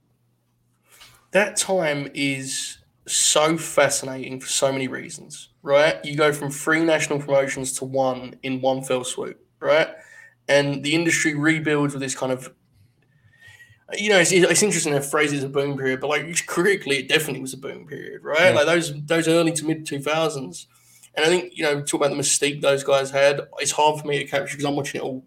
That 1.32 1.56
time 1.56 2.08
is 2.14 2.78
so 3.06 3.58
fascinating 3.58 4.40
for 4.40 4.46
so 4.46 4.72
many 4.72 4.88
reasons, 4.88 5.50
right? 5.62 6.02
You 6.04 6.16
go 6.16 6.32
from 6.32 6.50
three 6.50 6.84
national 6.84 7.18
promotions 7.18 7.72
to 7.78 7.84
one 7.84 8.36
in 8.42 8.60
one 8.60 8.82
fell 8.82 9.04
swoop, 9.04 9.44
right? 9.60 9.88
And 10.48 10.82
the 10.84 10.94
industry 10.94 11.34
rebuilds 11.34 11.94
with 11.94 12.02
this 12.02 12.14
kind 12.14 12.32
of 12.32 12.52
you 13.98 14.10
know, 14.10 14.18
it's, 14.18 14.32
it's 14.32 14.62
interesting 14.62 14.92
that 14.92 15.04
phrase 15.04 15.32
is 15.32 15.44
a 15.44 15.48
boom 15.48 15.76
period, 15.76 16.00
but 16.00 16.08
like 16.08 16.46
critically, 16.46 16.98
it 16.98 17.08
definitely 17.08 17.40
was 17.40 17.54
a 17.54 17.58
boom 17.58 17.86
period, 17.86 18.22
right? 18.22 18.50
Yeah. 18.50 18.50
Like 18.50 18.66
those 18.66 19.04
those 19.04 19.28
early 19.28 19.52
to 19.52 19.64
mid 19.64 19.86
two 19.86 20.00
thousands, 20.00 20.66
and 21.14 21.24
I 21.24 21.28
think 21.28 21.56
you 21.56 21.64
know, 21.64 21.82
talk 21.82 22.00
about 22.00 22.10
the 22.10 22.16
mystique 22.16 22.60
those 22.60 22.84
guys 22.84 23.10
had. 23.10 23.40
It's 23.58 23.72
hard 23.72 24.00
for 24.00 24.06
me 24.06 24.18
to 24.18 24.24
capture 24.24 24.56
because 24.56 24.64
I'm 24.64 24.76
watching 24.76 25.00
it 25.00 25.04
all 25.04 25.24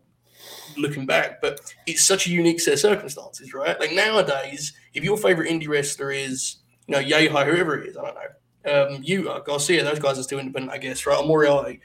looking 0.78 1.06
back, 1.06 1.42
but 1.42 1.60
it's 1.86 2.04
such 2.04 2.28
a 2.28 2.30
unique 2.30 2.60
set 2.60 2.74
of 2.74 2.80
circumstances, 2.80 3.54
right? 3.54 3.80
Like 3.80 3.94
nowadays, 3.94 4.74
if 4.94 5.04
your 5.04 5.18
favorite 5.18 5.50
indie 5.50 5.68
wrestler 5.68 6.12
is 6.12 6.58
you 6.88 6.94
know 6.94 7.02
Yehi, 7.02 7.30
whoever 7.30 7.80
it 7.80 7.90
is, 7.90 7.98
I 7.98 8.02
don't 8.02 8.16
know, 8.16 8.96
um, 8.96 9.04
you 9.04 9.30
uh, 9.30 9.40
Garcia, 9.40 9.84
those 9.84 10.00
guys 10.00 10.20
are 10.20 10.24
still 10.24 10.40
independent, 10.40 10.72
I 10.72 10.78
guess, 10.78 11.06
right? 11.06 11.18
Or 11.18 11.26
Moriarty. 11.26 11.80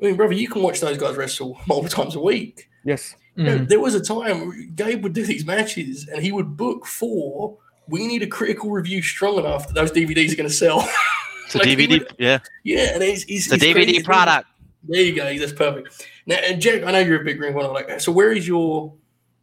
I 0.00 0.04
mean, 0.04 0.16
brother, 0.16 0.34
you 0.34 0.48
can 0.48 0.62
watch 0.62 0.80
those 0.80 0.98
guys 0.98 1.16
wrestle 1.16 1.58
multiple 1.66 2.04
times 2.04 2.16
a 2.16 2.20
week. 2.20 2.68
Yes. 2.84 3.14
Mm. 3.36 3.38
You 3.38 3.44
know, 3.44 3.64
there 3.64 3.80
was 3.80 3.94
a 3.94 4.00
time 4.00 4.72
Gabe 4.76 5.02
would 5.02 5.12
do 5.12 5.24
these 5.24 5.44
matches 5.44 6.08
and 6.08 6.22
he 6.22 6.30
would 6.30 6.56
book 6.56 6.86
for 6.86 7.58
we 7.88 8.06
need 8.06 8.22
a 8.22 8.26
critical 8.26 8.70
review 8.70 9.02
strong 9.02 9.38
enough 9.38 9.66
that 9.66 9.74
those 9.74 9.92
DVDs 9.92 10.32
are 10.32 10.36
going 10.36 10.48
to 10.48 10.54
sell. 10.54 10.88
It's 11.46 11.54
like 11.54 11.66
a 11.66 11.76
DVD, 11.76 11.98
would, 11.98 12.14
yeah. 12.18 12.38
Yeah, 12.62 12.94
and 12.94 13.02
he's, 13.02 13.22
he's, 13.24 13.52
it's 13.52 13.62
a 13.62 13.66
DVD 13.66 13.84
crazy. 13.84 14.02
product. 14.02 14.48
There 14.82 15.02
you 15.02 15.14
go. 15.14 15.38
That's 15.38 15.52
perfect. 15.52 16.08
Now, 16.24 16.36
and 16.36 16.58
Jack, 16.58 16.84
I 16.84 16.90
know 16.90 17.00
you're 17.00 17.20
a 17.20 17.24
big 17.24 17.38
ring 17.38 17.52
one. 17.52 17.70
Like, 17.70 18.00
so 18.00 18.10
where 18.10 18.32
is 18.32 18.48
your 18.48 18.94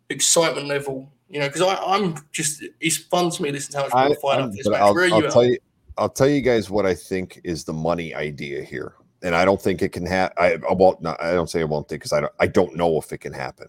excitement 0.10 0.68
level? 0.68 1.14
You 1.30 1.40
know, 1.40 1.48
because 1.48 1.62
I'm 1.62 2.16
just 2.32 2.66
it's 2.80 2.98
fun 2.98 3.30
to 3.30 3.44
me 3.44 3.52
listening 3.52 3.84
to 3.84 3.96
how 3.96 4.10
much 4.10 4.18
fight 4.18 4.42
up 4.42 4.52
this 4.52 4.68
match. 4.68 4.82
I'll, 4.82 4.96
where 4.96 5.04
are 5.04 5.08
you? 5.08 5.14
I'll 5.14 5.32
tell 5.32 5.46
you. 5.46 5.58
I'll 5.98 6.10
tell 6.10 6.28
you 6.28 6.42
guys 6.42 6.72
what 6.72 6.88
I 6.88 6.96
think 6.96 7.40
is 7.44 7.66
the 7.66 7.74
money 7.74 8.16
idea 8.16 8.64
here, 8.64 8.96
and 9.22 9.36
I 9.36 9.46
don't 9.46 9.62
think 9.62 9.84
it 9.84 9.90
can 9.90 10.06
happen. 10.08 10.36
I, 10.44 10.58
I 10.68 10.74
won't. 10.74 11.04
Not, 11.04 11.22
I 11.22 11.34
don't 11.34 11.52
say 11.52 11.62
I 11.62 11.66
won't 11.66 11.88
think 11.88 12.02
because 12.02 12.14
I 12.14 12.22
don't. 12.22 12.34
I 12.40 12.48
don't 12.48 12.76
know 12.76 12.98
if 12.98 13.14
it 13.14 13.20
can 13.20 13.32
happen 13.32 13.68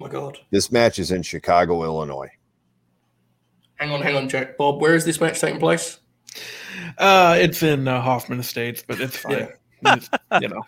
my 0.00 0.08
God. 0.08 0.38
This 0.50 0.72
match 0.72 0.98
is 0.98 1.12
in 1.12 1.22
Chicago, 1.22 1.84
Illinois. 1.84 2.30
Hang 3.76 3.92
on, 3.92 4.02
hang 4.02 4.16
on, 4.16 4.28
Jack. 4.28 4.56
Bob, 4.56 4.80
where 4.80 4.94
is 4.94 5.04
this 5.04 5.20
match 5.20 5.40
taking 5.40 5.60
place? 5.60 6.00
Uh, 6.98 7.36
it's 7.38 7.62
in 7.62 7.86
uh, 7.86 8.00
Hoffman 8.00 8.40
Estates, 8.40 8.82
but 8.86 9.00
it's 9.00 9.16
fine. 9.16 9.32
Yeah. 9.32 9.48
It's, 9.82 10.10
you 10.42 10.48
know. 10.48 10.60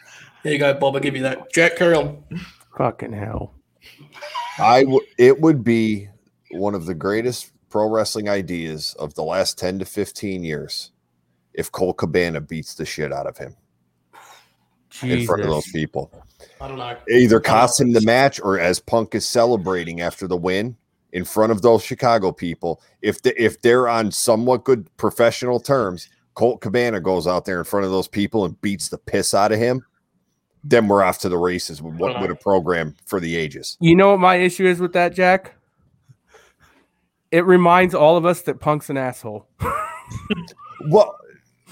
There 0.43 0.55
you 0.55 0.59
go, 0.59 0.73
Bob. 0.73 0.95
I'll 0.95 1.03
give 1.03 1.15
you 1.15 1.23
that. 1.23 1.53
Jack, 1.53 1.77
carry 1.77 1.95
on. 1.95 2.25
Fucking 2.79 3.13
hell. 3.13 3.55
I 4.59 4.85
w- 4.85 5.07
it 5.19 5.39
would 5.39 5.63
be 5.63 6.09
one 6.53 6.75
of 6.75 6.87
the 6.87 6.95
greatest 6.95 7.53
pro 7.69 7.91
wrestling 7.91 8.31
ideas 8.31 8.95
of 8.99 9.13
the 9.13 9.23
last 9.23 9.59
10 9.59 9.81
to 9.81 9.85
15 9.85 10.43
years 10.43 10.93
if 11.53 11.71
Colt 11.71 11.99
Cabana 11.99 12.41
beats 12.41 12.75
the 12.75 12.87
shit 12.87 13.13
out 13.13 13.27
of 13.27 13.37
him 13.37 13.55
Jesus. 14.89 15.21
in 15.21 15.27
front 15.27 15.43
of 15.43 15.51
those 15.51 15.71
people. 15.71 16.11
I 16.61 16.69
don't 16.69 16.79
know. 16.79 16.97
Either 17.09 17.41
cost 17.41 17.81
him 17.81 17.93
the 17.93 18.01
match 18.01 18.41
or 18.41 18.59
as 18.59 18.81
Punk 18.81 19.15
is 19.15 19.27
celebrating 19.27 20.01
after 20.01 20.27
the 20.27 20.37
win 20.37 20.77
in 21.13 21.25
front 21.25 21.53
of 21.53 21.63
those 21.63 21.83
Chicago 21.83 22.33
people. 22.33 22.81
If 23.03 23.23
the, 23.23 23.41
if 23.43 23.61
they're 23.63 23.89
on 23.89 24.11
somewhat 24.11 24.65
good 24.65 24.89
professional 24.97 25.61
terms, 25.61 26.09
Colt 26.35 26.61
Cabana 26.61 27.01
goes 27.01 27.27
out 27.27 27.45
there 27.45 27.59
in 27.59 27.65
front 27.65 27.85
of 27.85 27.93
those 27.93 28.09
people 28.09 28.45
and 28.45 28.61
beats 28.61 28.89
the 28.89 28.99
piss 28.99 29.35
out 29.35 29.53
of 29.53 29.59
him. 29.59 29.85
Then 30.65 30.89
we're 30.89 31.03
off 31.03 31.19
to 31.21 31.29
the 31.29 31.39
races 31.39 31.83
with 31.83 31.97
what 31.97 32.21
with 32.21 32.31
a 32.31 32.37
program 32.37 32.95
for 33.05 33.19
the 33.19 33.37
ages. 33.37 33.77
You 33.81 33.97
know 33.97 34.13
what 34.13 34.21
my 34.21 34.37
issue 34.37 34.65
is 34.65 34.79
with 34.81 34.93
that, 34.93 35.13
Jack? 35.13 35.57
It 37.33 37.45
reminds 37.45 37.95
all 37.95 38.17
of 38.17 38.25
us 38.25 38.43
that 38.43 38.61
Punk's 38.61 38.89
an 38.89 38.97
asshole. 38.97 39.49
well, 40.89 41.19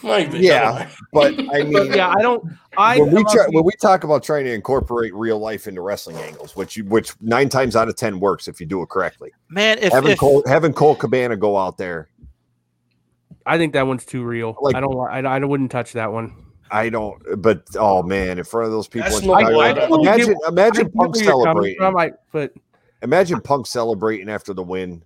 yeah, 0.02 0.88
but 1.12 1.34
I 1.52 1.62
mean, 1.64 1.92
yeah, 1.92 2.08
I 2.10 2.22
don't. 2.22 2.44
I 2.76 2.98
when 2.98 3.14
we 3.14 3.24
try, 3.24 3.46
when 3.48 3.64
we 3.64 3.72
talk 3.80 4.04
about 4.04 4.22
trying 4.22 4.44
to 4.44 4.52
incorporate 4.52 5.14
real 5.14 5.38
life 5.38 5.66
into 5.66 5.80
wrestling 5.80 6.16
angles, 6.16 6.56
which 6.56 6.76
you, 6.76 6.84
which 6.84 7.12
nine 7.20 7.48
times 7.48 7.76
out 7.76 7.88
of 7.88 7.96
ten 7.96 8.20
works 8.20 8.48
if 8.48 8.60
you 8.60 8.66
do 8.66 8.82
it 8.82 8.88
correctly. 8.88 9.30
Man, 9.48 9.78
if 9.78 9.92
having 9.92 10.12
if, 10.12 10.18
Cole 10.18 10.42
having 10.46 10.72
Colt 10.72 10.98
Cabana 10.98 11.36
go 11.36 11.56
out 11.56 11.78
there, 11.78 12.08
I 13.46 13.58
think 13.58 13.72
that 13.72 13.86
one's 13.86 14.04
too 14.04 14.24
real. 14.24 14.56
Like, 14.60 14.74
I 14.74 14.80
don't. 14.80 14.96
I, 14.98 15.20
I 15.20 15.38
wouldn't 15.40 15.70
touch 15.70 15.92
that 15.92 16.12
one. 16.12 16.34
I 16.70 16.88
don't. 16.88 17.20
But 17.38 17.64
oh 17.76 18.02
man, 18.02 18.38
in 18.38 18.44
front 18.44 18.66
of 18.66 18.72
those 18.72 18.88
people, 18.88 19.10
Chicago, 19.10 19.58
I, 19.58 19.70
I 19.70 19.86
imagine 19.86 20.36
imagine 20.46 20.90
Punk 20.92 21.16
celebrating. 21.16 21.78
From, 21.78 21.96
I, 21.96 22.12
but 22.32 22.52
imagine 23.02 23.40
Punk 23.40 23.66
celebrating 23.66 24.28
after 24.28 24.54
the 24.54 24.62
win, 24.62 25.02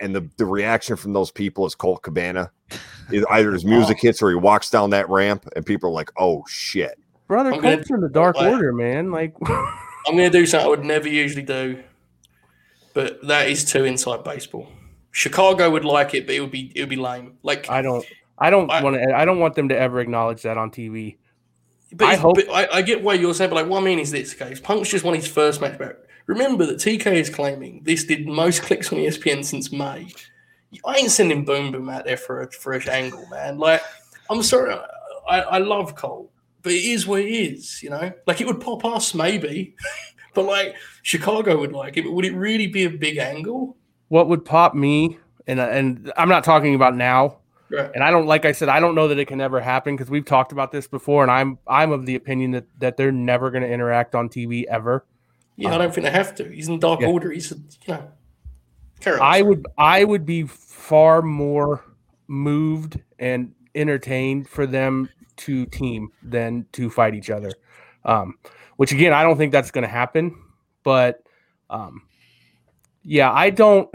and 0.00 0.14
the 0.14 0.28
the 0.36 0.44
reaction 0.46 0.96
from 0.96 1.12
those 1.12 1.30
people 1.30 1.66
is 1.66 1.74
Colt 1.74 2.02
Cabana 2.02 2.50
either 3.30 3.52
his 3.52 3.64
music 3.64 3.98
hits 4.00 4.20
or 4.22 4.30
he 4.30 4.36
walks 4.36 4.70
down 4.70 4.90
that 4.90 5.08
ramp 5.08 5.48
and 5.56 5.64
people 5.64 5.90
are 5.90 5.92
like, 5.92 6.10
"Oh 6.18 6.44
shit." 6.48 6.98
Brother, 7.26 7.52
I'm 7.52 7.60
gonna- 7.60 7.76
Colt's 7.76 7.90
in 7.90 8.00
the 8.00 8.08
Dark 8.08 8.36
I- 8.38 8.50
Order, 8.50 8.72
man. 8.72 9.10
Like, 9.10 9.34
I'm 9.42 10.16
going 10.16 10.30
to 10.30 10.38
do 10.38 10.46
something 10.46 10.66
I 10.66 10.70
would 10.70 10.84
never 10.84 11.08
usually 11.08 11.42
do, 11.42 11.82
but 12.94 13.26
that 13.26 13.48
is 13.48 13.64
too 13.64 13.84
inside 13.84 14.24
baseball. 14.24 14.66
Chicago 15.10 15.70
would 15.70 15.84
like 15.84 16.14
it, 16.14 16.26
but 16.26 16.34
it 16.34 16.40
would 16.40 16.50
be 16.50 16.72
it 16.74 16.80
would 16.80 16.88
be 16.88 16.96
lame. 16.96 17.34
Like, 17.42 17.68
I 17.68 17.82
don't, 17.82 18.04
I 18.38 18.50
don't 18.50 18.68
want 18.68 18.96
to, 18.96 19.14
I 19.16 19.24
don't 19.24 19.38
want 19.40 19.54
them 19.56 19.68
to 19.70 19.78
ever 19.78 20.00
acknowledge 20.00 20.42
that 20.42 20.56
on 20.56 20.70
TV. 20.70 21.16
but 21.92 22.06
I 22.06 22.12
I 22.12 22.16
hope- 22.16 22.36
But 22.36 22.48
I, 22.50 22.78
I 22.78 22.82
get 22.82 23.02
why 23.02 23.14
you're 23.14 23.34
saying, 23.34 23.50
but 23.50 23.56
like, 23.56 23.66
what 23.66 23.82
I 23.82 23.84
mean 23.84 23.98
is 23.98 24.10
this: 24.10 24.34
okay, 24.40 24.54
Punk's 24.60 24.88
just 24.90 25.04
won 25.04 25.14
his 25.14 25.26
first 25.28 25.60
match 25.60 25.78
back. 25.78 25.96
Remember 26.28 26.66
that 26.66 26.76
TK 26.76 27.06
is 27.14 27.30
claiming 27.30 27.82
this 27.84 28.04
did 28.04 28.28
most 28.28 28.62
clicks 28.62 28.92
on 28.92 28.98
ESPN 28.98 29.42
since 29.44 29.72
May. 29.72 30.06
I 30.84 30.96
ain't 30.96 31.10
sending 31.10 31.44
Boom 31.46 31.72
Boom 31.72 31.88
out 31.88 32.04
there 32.04 32.18
for 32.18 32.42
a 32.42 32.50
fresh 32.52 32.86
angle, 32.86 33.26
man. 33.30 33.58
Like, 33.58 33.82
I'm 34.28 34.42
sorry, 34.42 34.74
I, 35.26 35.40
I 35.40 35.58
love 35.58 35.94
Colt, 35.94 36.30
but 36.62 36.72
it 36.72 36.84
is 36.84 37.06
what 37.06 37.22
it 37.22 37.30
is, 37.30 37.82
you 37.82 37.88
know. 37.88 38.12
Like, 38.26 38.42
it 38.42 38.46
would 38.46 38.60
pop 38.60 38.84
us 38.84 39.14
maybe, 39.14 39.74
but 40.34 40.44
like 40.44 40.76
Chicago 41.02 41.58
would 41.58 41.72
like 41.72 41.96
it. 41.96 42.04
But 42.04 42.12
would 42.12 42.26
it 42.26 42.34
really 42.34 42.66
be 42.66 42.84
a 42.84 42.90
big 42.90 43.16
angle? 43.16 43.76
What 44.08 44.28
would 44.28 44.44
pop 44.44 44.74
me, 44.74 45.18
and 45.46 45.58
and 45.58 46.12
I'm 46.18 46.28
not 46.28 46.44
talking 46.44 46.74
about 46.74 46.94
now, 46.94 47.38
Right. 47.70 47.90
and 47.94 48.04
I 48.04 48.10
don't, 48.10 48.26
like 48.26 48.44
I 48.44 48.52
said, 48.52 48.68
I 48.68 48.80
don't 48.80 48.94
know 48.94 49.08
that 49.08 49.18
it 49.18 49.26
can 49.28 49.40
ever 49.40 49.60
happen 49.60 49.96
because 49.96 50.10
we've 50.10 50.24
talked 50.26 50.52
about 50.52 50.72
this 50.72 50.86
before, 50.86 51.22
and 51.22 51.30
I'm, 51.30 51.58
I'm 51.66 51.92
of 51.92 52.04
the 52.04 52.14
opinion 52.16 52.50
that 52.50 52.66
that 52.80 52.96
they're 52.98 53.12
never 53.12 53.50
going 53.50 53.62
to 53.62 53.70
interact 53.70 54.14
on 54.14 54.28
TV 54.28 54.64
ever. 54.64 55.06
Yeah, 55.58 55.74
I 55.74 55.78
don't 55.78 55.92
think 55.92 56.04
they 56.04 56.10
have 56.12 56.36
to. 56.36 56.44
He's 56.44 56.68
in 56.68 56.78
Dark 56.78 57.00
Yeah. 57.00 57.08
Order. 57.08 57.32
He's 57.32 57.50
a, 57.50 57.56
you 57.56 57.94
know. 57.94 58.08
I 59.20 59.42
would 59.42 59.66
I 59.76 60.04
would 60.04 60.24
be 60.24 60.44
far 60.44 61.20
more 61.20 61.84
moved 62.28 63.00
and 63.18 63.52
entertained 63.74 64.48
for 64.48 64.66
them 64.66 65.08
to 65.38 65.66
team 65.66 66.10
than 66.22 66.66
to 66.72 66.90
fight 66.90 67.14
each 67.14 67.30
other. 67.30 67.50
Um, 68.04 68.38
which 68.76 68.92
again, 68.92 69.12
I 69.12 69.22
don't 69.24 69.36
think 69.36 69.50
that's 69.52 69.70
going 69.72 69.82
to 69.82 69.88
happen. 69.88 70.36
But 70.84 71.22
um, 71.70 72.02
yeah, 73.02 73.32
I 73.32 73.50
don't. 73.50 73.92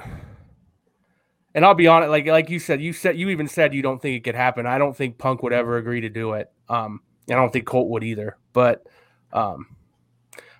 And 1.56 1.64
I'll 1.64 1.76
be 1.76 1.88
honest, 1.88 2.10
like 2.10 2.26
like 2.27 2.49
you 2.49 2.60
said, 2.60 2.81
you 2.81 2.91
said 2.91 3.18
you 3.18 3.30
even 3.30 3.48
said 3.48 3.73
you 3.73 3.81
don't 3.81 4.02
think 4.02 4.18
it 4.18 4.23
could 4.23 4.35
happen. 4.35 4.65
I 4.65 4.77
don't 4.77 4.95
think 4.95 5.18
Punk 5.18 5.44
would 5.44 5.53
ever 5.53 5.77
agree 5.77 6.02
to 6.02 6.10
do 6.10 6.34
it. 6.34 6.52
Um, 6.68 7.02
and 7.30 7.38
I 7.38 7.41
don't 7.41 7.53
think 7.53 7.65
Colt 7.65 7.90
would 7.90 8.03
either. 8.03 8.38
But 8.52 8.85
um, 9.31 9.68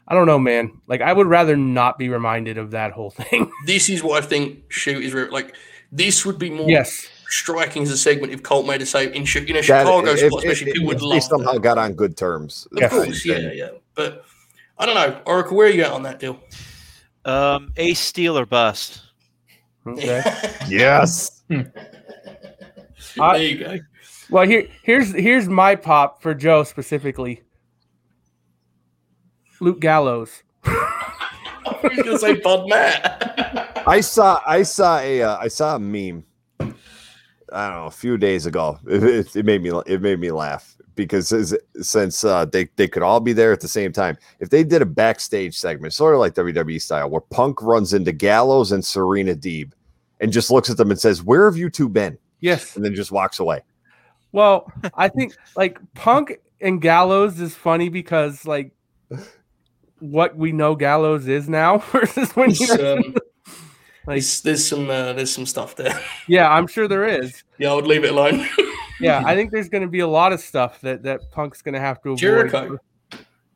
I 0.08 0.16
don't 0.16 0.28
know, 0.28 0.40
man. 0.40 0.82
Like 0.88 1.02
I 1.02 1.14
would 1.14 1.28
rather 1.28 1.56
not 1.56 1.98
be 1.98 2.10
reminded 2.10 2.58
of 2.58 2.72
that 2.72 2.92
whole 2.92 3.10
thing. 3.22 3.52
this 3.66 3.90
is 3.90 4.04
what 4.04 4.24
I 4.24 4.26
think 4.28 4.64
shoot 4.72 5.04
is 5.04 5.14
re- 5.14 5.30
like. 5.30 5.56
This 5.96 6.26
would 6.26 6.40
be 6.40 6.50
more 6.50 6.68
yes. 6.68 7.08
striking 7.28 7.84
as 7.84 7.92
a 7.92 7.98
segment 7.98 8.34
if 8.34 8.42
Colt 8.42 8.66
made 8.66 8.82
a 8.82 8.86
save 8.86 9.14
in, 9.14 9.28
Chi- 9.28 9.42
in 9.42 9.50
a 9.52 9.54
That- 9.54 9.64
Chicago 9.66 10.12
if- 10.12 10.20
spot, 10.20 10.32
if- 10.32 10.34
especially. 10.40 10.68
if- 10.70 10.74
people 10.74 10.88
would 10.88 10.98
if 10.98 11.04
love 11.04 11.12
they 11.14 11.20
somehow 11.20 11.52
that. 11.54 11.62
got 11.62 11.78
on 11.78 11.94
good 11.94 12.18
terms. 12.18 12.68
Of 12.72 12.80
Yes. 12.80 12.92
course, 12.92 13.24
yeah, 13.26 13.52
yeah. 13.54 13.70
But 13.94 14.26
I 14.80 14.88
don't 14.88 14.96
know, 14.96 15.22
Oracle. 15.28 15.56
Where 15.56 15.68
are 15.68 15.70
you 15.70 15.84
at 15.84 15.92
on 15.92 16.02
that 16.04 16.18
deal? 16.20 16.40
Um, 17.26 17.72
Ace 17.78 18.00
Steel 18.00 18.38
or 18.40 18.46
bust. 18.48 19.02
Okay. 19.86 20.24
Yes. 20.68 21.44
there 21.48 23.38
you 23.38 23.58
go. 23.64 23.78
Well, 24.30 24.48
here 24.48 24.68
here's 24.82 25.14
here's 25.14 25.48
my 25.48 25.76
pop 25.76 26.22
for 26.24 26.34
Joe 26.34 26.64
specifically. 26.64 27.42
Luke 29.60 29.80
Gallows. 29.80 30.44
I 30.66 31.80
was 31.84 31.92
going 31.94 32.04
to 32.06 32.20
say 32.20 32.34
Bud 32.36 32.68
Matt. 32.70 33.84
I 33.88 34.02
saw 34.02 34.42
I 34.46 34.64
saw 34.64 35.00
a 35.00 35.22
uh, 35.24 35.38
I 35.38 35.48
saw 35.48 35.76
a 35.76 35.80
meme. 35.80 36.24
I 36.60 37.68
don't 37.68 37.76
know 37.78 37.86
a 37.86 37.92
few 37.92 38.18
days 38.18 38.46
ago. 38.46 38.80
It, 38.88 39.04
it, 39.04 39.36
it 39.36 39.46
made 39.46 39.62
me 39.62 39.72
it 39.86 40.02
made 40.02 40.20
me 40.20 40.32
laugh 40.32 40.76
because 40.96 41.32
as- 41.32 41.56
since 41.82 42.24
uh, 42.24 42.46
they 42.46 42.70
they 42.78 42.88
could 42.88 43.04
all 43.04 43.20
be 43.20 43.34
there 43.34 43.52
at 43.52 43.60
the 43.62 43.68
same 43.68 43.92
time. 43.92 44.18
If 44.40 44.50
they 44.50 44.64
did 44.64 44.82
a 44.82 44.86
backstage 44.86 45.58
segment, 45.58 45.94
sort 45.94 46.14
of 46.16 46.20
like 46.20 46.34
WWE 46.36 46.82
style, 46.82 47.10
where 47.10 47.22
Punk 47.22 47.62
runs 47.62 47.94
into 47.94 48.12
Gallows 48.12 48.72
and 48.72 48.84
Serena 48.84 49.36
Deeb, 49.36 49.72
and 50.20 50.32
just 50.32 50.50
looks 50.52 50.70
at 50.70 50.78
them 50.78 50.90
and 50.92 51.00
says, 51.00 51.22
"Where 51.24 51.46
have 51.46 51.58
you 51.58 51.70
two 51.70 51.90
been?" 51.90 52.18
Yes. 52.40 52.76
and 52.76 52.84
then 52.84 52.94
just 52.96 53.12
walks 53.12 53.40
away. 53.40 53.62
Well, 54.34 54.72
I 54.96 55.08
think 55.10 55.36
like 55.56 55.78
Punk 55.94 56.40
and 56.60 56.82
Gallows 56.82 57.40
is 57.40 57.54
funny 57.56 57.90
because 57.90 58.46
like 58.46 58.72
what 60.04 60.36
we 60.36 60.52
know 60.52 60.76
Gallows 60.76 61.28
is 61.28 61.48
now 61.48 61.78
versus 61.92 62.36
when 62.36 62.52
It's, 62.52 62.60
you 62.60 62.74
um, 62.74 63.04
like 64.06 64.16
there's, 64.16 64.42
there's 64.42 64.68
some 64.68 64.90
uh, 64.90 65.14
there's 65.14 65.32
some 65.32 65.46
stuff 65.46 65.76
there. 65.76 65.98
yeah, 66.28 66.52
I'm 66.52 66.68
sure 66.68 66.88
there 66.88 67.08
is. 67.08 67.44
Yeah, 67.58 67.72
I 67.72 67.76
would 67.76 67.88
leave 67.88 68.04
it 68.04 68.12
alone. 68.12 68.48
Yeah, 69.00 69.24
I 69.26 69.36
think 69.36 69.52
there's 69.52 69.70
going 69.70 69.82
to 69.82 69.90
be 69.90 70.00
a 70.00 70.08
lot 70.08 70.34
of 70.34 70.40
stuff 70.40 70.82
that 70.82 71.04
that 71.04 71.32
Punk's 71.32 71.62
going 71.62 71.74
to 71.74 71.80
have 71.80 72.02
to 72.04 72.10
avoid. 72.10 72.20
Jericho. 72.20 72.78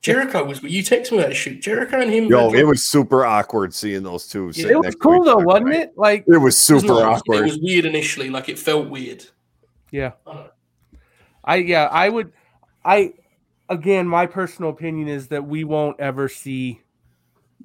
Jericho 0.01 0.45
was 0.45 0.63
you 0.63 0.83
text 0.83 1.11
me 1.11 1.17
that 1.17 1.35
shoot. 1.35 1.61
Jericho 1.61 1.99
and 1.99 2.09
him. 2.09 2.25
Yo, 2.25 2.53
it 2.53 2.63
was 2.63 2.87
super 2.87 3.25
awkward 3.25 3.73
seeing 3.73 4.03
those 4.03 4.27
two. 4.27 4.51
Yeah, 4.53 4.69
It 4.69 4.75
was 4.77 4.83
next 4.85 4.99
cool 5.01 5.23
though, 5.23 5.37
wasn't 5.37 5.73
it? 5.73 5.97
Like 5.97 6.23
It 6.27 6.29
was 6.29 6.37
it 6.37 6.41
was 6.41 6.57
super 6.57 6.93
awkward. 6.93 7.39
It 7.39 7.43
was 7.43 7.59
weird 7.59 7.83
initially. 7.83 8.29
Like 8.29 8.47
it 8.47 8.57
felt 8.57 8.89
weird. 8.89 9.25
Yeah. 9.91 10.11
I. 10.25 10.45
I 11.43 11.55
yeah, 11.57 11.85
I 11.85 12.09
would 12.09 12.31
I 12.85 13.13
again 13.69 14.07
my 14.07 14.25
personal 14.25 14.69
opinion 14.71 15.07
is 15.07 15.27
that 15.29 15.45
we 15.45 15.63
won't 15.63 15.99
ever 15.99 16.29
see 16.29 16.81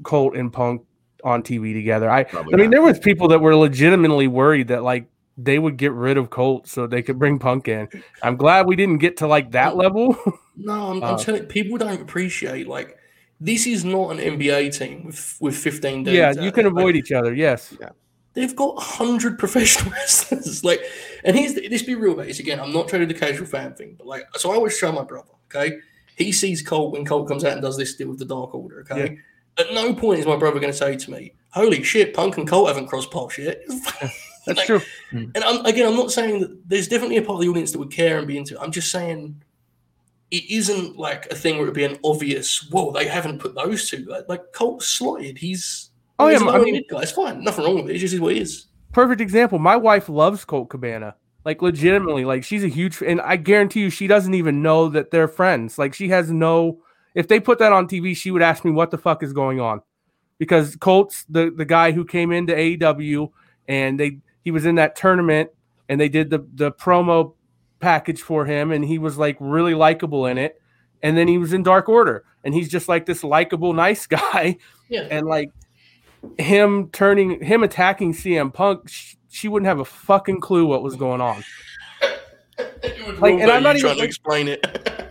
Colt 0.02 0.36
and 0.36 0.52
Punk 0.52 0.82
on 1.24 1.42
TV 1.42 1.72
together. 1.72 2.10
I 2.10 2.24
Probably 2.24 2.54
I 2.54 2.56
mean 2.56 2.66
not. 2.66 2.70
there 2.72 2.82
was 2.82 2.98
people 2.98 3.28
that 3.28 3.40
were 3.40 3.54
legitimately 3.54 4.26
worried 4.26 4.68
that 4.68 4.82
like 4.82 5.06
they 5.38 5.58
would 5.58 5.76
get 5.76 5.92
rid 5.92 6.16
of 6.18 6.28
Colt 6.30 6.66
so 6.68 6.86
they 6.86 7.02
could 7.02 7.18
bring 7.18 7.38
Punk 7.38 7.68
in. 7.68 7.88
I'm 8.22 8.36
glad 8.36 8.66
we 8.66 8.76
didn't 8.76 8.98
get 8.98 9.16
to 9.18 9.26
like 9.26 9.52
that 9.52 9.76
level. 9.76 10.16
No, 10.56 10.90
I'm, 10.90 11.02
I'm 11.02 11.14
Uh, 11.14 11.18
telling 11.18 11.44
people 11.46 11.78
don't 11.78 12.02
appreciate 12.02 12.68
like 12.68 12.98
this 13.40 13.66
is 13.66 13.84
not 13.84 14.10
an 14.10 14.18
NBA 14.18 14.76
team 14.76 15.04
with 15.06 15.36
with 15.40 15.56
15 15.56 16.04
dudes. 16.04 16.14
yeah, 16.16 16.30
you 16.32 16.52
can 16.52 16.64
there. 16.64 16.72
Like, 16.72 16.80
avoid 16.80 16.96
each 16.96 17.10
other. 17.12 17.32
Yes. 17.34 17.74
Yeah. 17.80 17.88
they've 18.34 18.54
got 18.54 18.74
100 18.76 19.38
professional 19.44 19.90
wrestlers. 19.92 20.62
like, 20.64 20.80
and 21.24 21.36
here's 21.36 21.54
the, 21.54 21.68
this 21.68 21.82
be 21.82 21.94
real 21.94 22.12
about 22.12 22.26
this 22.26 22.38
again. 22.40 22.60
I'm 22.60 22.72
not 22.72 22.88
trying 22.88 23.00
to 23.00 23.06
do 23.06 23.12
the 23.14 23.18
casual 23.18 23.46
fan 23.46 23.74
thing, 23.74 23.94
but 23.96 24.06
like, 24.06 24.24
so 24.36 24.50
I 24.52 24.54
always 24.56 24.76
show 24.76 24.92
my 24.92 25.04
brother. 25.04 25.30
Okay, 25.54 25.78
he 26.16 26.32
sees 26.32 26.62
Colt 26.62 26.92
when 26.92 27.04
Colt 27.04 27.28
comes 27.28 27.44
out 27.44 27.52
and 27.52 27.62
does 27.62 27.76
this 27.76 27.94
deal 27.94 28.08
with 28.08 28.18
the 28.18 28.24
Dark 28.24 28.54
Order. 28.54 28.80
Okay, 28.90 29.18
at 29.58 29.72
no 29.74 29.94
point 29.94 30.20
is 30.20 30.26
my 30.26 30.36
brother 30.36 30.60
going 30.60 30.72
to 30.72 30.76
say 30.78 30.96
to 30.96 31.10
me, 31.10 31.32
"Holy 31.50 31.82
shit, 31.82 32.14
Punk 32.14 32.36
and 32.38 32.48
Colt 32.48 32.68
haven't 32.68 32.86
crossed 32.88 33.10
paths 33.10 33.38
yet." 33.38 33.62
That's 34.44 34.58
Like, 34.58 34.66
true. 34.66 34.80
And 35.12 35.36
I'm, 35.44 35.64
again, 35.66 35.86
I'm 35.86 35.94
not 35.96 36.10
saying 36.10 36.40
that 36.40 36.68
there's 36.68 36.88
definitely 36.88 37.16
a 37.18 37.22
part 37.22 37.36
of 37.36 37.42
the 37.42 37.48
audience 37.48 37.70
that 37.72 37.78
would 37.78 37.92
care 37.92 38.18
and 38.18 38.26
be 38.26 38.36
into 38.36 38.54
it. 38.54 38.60
I'm 38.60 38.72
just 38.72 38.90
saying 38.90 39.40
it 40.32 40.50
isn't 40.50 40.96
like 40.98 41.26
a 41.30 41.36
thing 41.36 41.54
where 41.58 41.62
it'd 41.64 41.74
be 41.74 41.84
an 41.84 41.98
obvious, 42.02 42.68
whoa, 42.70 42.90
they 42.90 43.06
haven't 43.06 43.38
put 43.38 43.54
those 43.54 43.88
two. 43.88 44.04
Like, 44.04 44.28
like 44.28 44.52
Colt's 44.52 44.88
slotted. 44.88 45.38
He's 45.38 45.90
Oh, 46.18 46.26
yeah, 46.28 46.38
a 46.44 46.48
I 46.50 46.58
mean- 46.58 46.82
guy. 46.90 47.02
It's 47.02 47.12
fine. 47.12 47.44
Nothing 47.44 47.64
wrong 47.64 47.74
with 47.76 47.90
it. 47.90 47.96
It 47.96 47.98
just 48.00 48.14
is 48.14 48.20
what 48.20 48.32
it 48.32 48.38
is. 48.42 48.66
Perfect 48.92 49.20
example. 49.20 49.60
My 49.60 49.76
wife 49.76 50.08
loves 50.08 50.44
Colt 50.44 50.70
Cabana. 50.70 51.14
Like 51.44 51.60
legitimately, 51.62 52.24
like 52.24 52.44
she's 52.44 52.62
a 52.62 52.68
huge 52.68 53.02
and 53.02 53.20
I 53.20 53.36
guarantee 53.36 53.80
you 53.80 53.90
she 53.90 54.06
doesn't 54.06 54.34
even 54.34 54.62
know 54.62 54.88
that 54.90 55.10
they're 55.10 55.28
friends. 55.28 55.78
Like 55.78 55.92
she 55.94 56.08
has 56.10 56.30
no 56.30 56.78
if 57.14 57.28
they 57.28 57.40
put 57.40 57.58
that 57.58 57.72
on 57.72 57.88
TV, 57.88 58.16
she 58.16 58.30
would 58.30 58.42
ask 58.42 58.64
me 58.64 58.70
what 58.70 58.90
the 58.90 58.98
fuck 58.98 59.22
is 59.22 59.32
going 59.32 59.60
on. 59.60 59.82
Because 60.38 60.76
Colt's 60.76 61.24
the 61.28 61.52
the 61.54 61.64
guy 61.64 61.92
who 61.92 62.04
came 62.04 62.30
into 62.32 62.52
AEW 62.54 63.30
and 63.68 63.98
they 63.98 64.18
he 64.44 64.50
was 64.50 64.66
in 64.66 64.76
that 64.76 64.94
tournament 64.96 65.50
and 65.88 66.00
they 66.00 66.08
did 66.08 66.30
the 66.30 66.46
the 66.54 66.70
promo 66.72 67.34
package 67.80 68.22
for 68.22 68.46
him 68.46 68.70
and 68.70 68.84
he 68.84 68.98
was 68.98 69.18
like 69.18 69.36
really 69.40 69.74
likable 69.74 70.26
in 70.26 70.38
it. 70.38 70.60
And 71.02 71.16
then 71.16 71.26
he 71.26 71.38
was 71.38 71.52
in 71.52 71.64
Dark 71.64 71.88
Order 71.88 72.24
and 72.44 72.54
he's 72.54 72.68
just 72.68 72.88
like 72.88 73.06
this 73.06 73.24
likable 73.24 73.72
nice 73.72 74.06
guy 74.08 74.58
Yeah. 74.88 75.08
and 75.10 75.26
like 75.26 75.50
him 76.38 76.88
turning 76.92 77.42
him 77.42 77.64
attacking 77.64 78.12
CM 78.14 78.54
Punk, 78.54 78.88
sh- 78.88 79.16
she 79.32 79.48
wouldn't 79.48 79.66
have 79.66 79.80
a 79.80 79.84
fucking 79.84 80.40
clue 80.40 80.66
what 80.66 80.82
was 80.82 80.96
going 80.96 81.20
on. 81.20 81.42
Like, 83.18 83.40
and 83.40 83.50
I'm 83.50 83.62
not 83.62 83.76
you 83.76 83.82
trying 83.82 83.96
to 83.96 84.04
explain 84.04 84.46
it. 84.46 84.66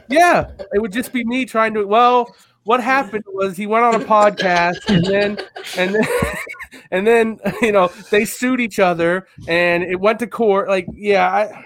Yeah, 0.10 0.52
it 0.74 0.82
would 0.82 0.92
just 0.92 1.14
be 1.14 1.24
me 1.24 1.46
trying 1.46 1.74
to. 1.74 1.86
Well, 1.88 2.36
what 2.64 2.84
happened 2.84 3.24
was 3.28 3.56
he 3.56 3.66
went 3.66 3.86
on 3.86 3.96
a 3.96 4.04
podcast 4.04 4.90
and 4.90 5.06
then 5.06 5.38
and 5.78 5.96
then 5.96 6.04
and 6.92 7.08
then 7.08 7.40
you 7.62 7.72
know 7.72 7.90
they 8.10 8.26
sued 8.26 8.60
each 8.60 8.78
other 8.78 9.28
and 9.48 9.84
it 9.84 10.00
went 10.00 10.20
to 10.20 10.28
court. 10.28 10.68
Like, 10.68 10.86
yeah, 10.94 11.32
I 11.32 11.66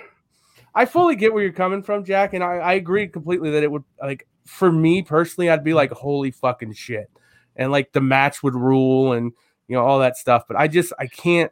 I 0.76 0.86
fully 0.86 1.16
get 1.16 1.34
where 1.34 1.42
you're 1.42 1.54
coming 1.54 1.82
from, 1.82 2.06
Jack, 2.06 2.34
and 2.34 2.44
I, 2.44 2.58
I 2.58 2.74
agree 2.74 3.08
completely 3.08 3.50
that 3.52 3.64
it 3.64 3.72
would 3.72 3.84
like 4.00 4.28
for 4.46 4.72
me 4.72 5.02
personally, 5.02 5.50
I'd 5.50 5.64
be 5.64 5.74
like, 5.74 5.92
holy 5.92 6.30
fucking 6.30 6.74
shit, 6.74 7.10
and 7.56 7.72
like 7.72 7.94
the 7.94 8.02
match 8.02 8.44
would 8.44 8.54
rule 8.54 9.14
and 9.14 9.32
you 9.68 9.76
know 9.76 9.84
all 9.84 10.00
that 10.00 10.18
stuff. 10.18 10.44
But 10.48 10.58
I 10.58 10.68
just 10.68 10.94
I 11.00 11.08
can't. 11.08 11.52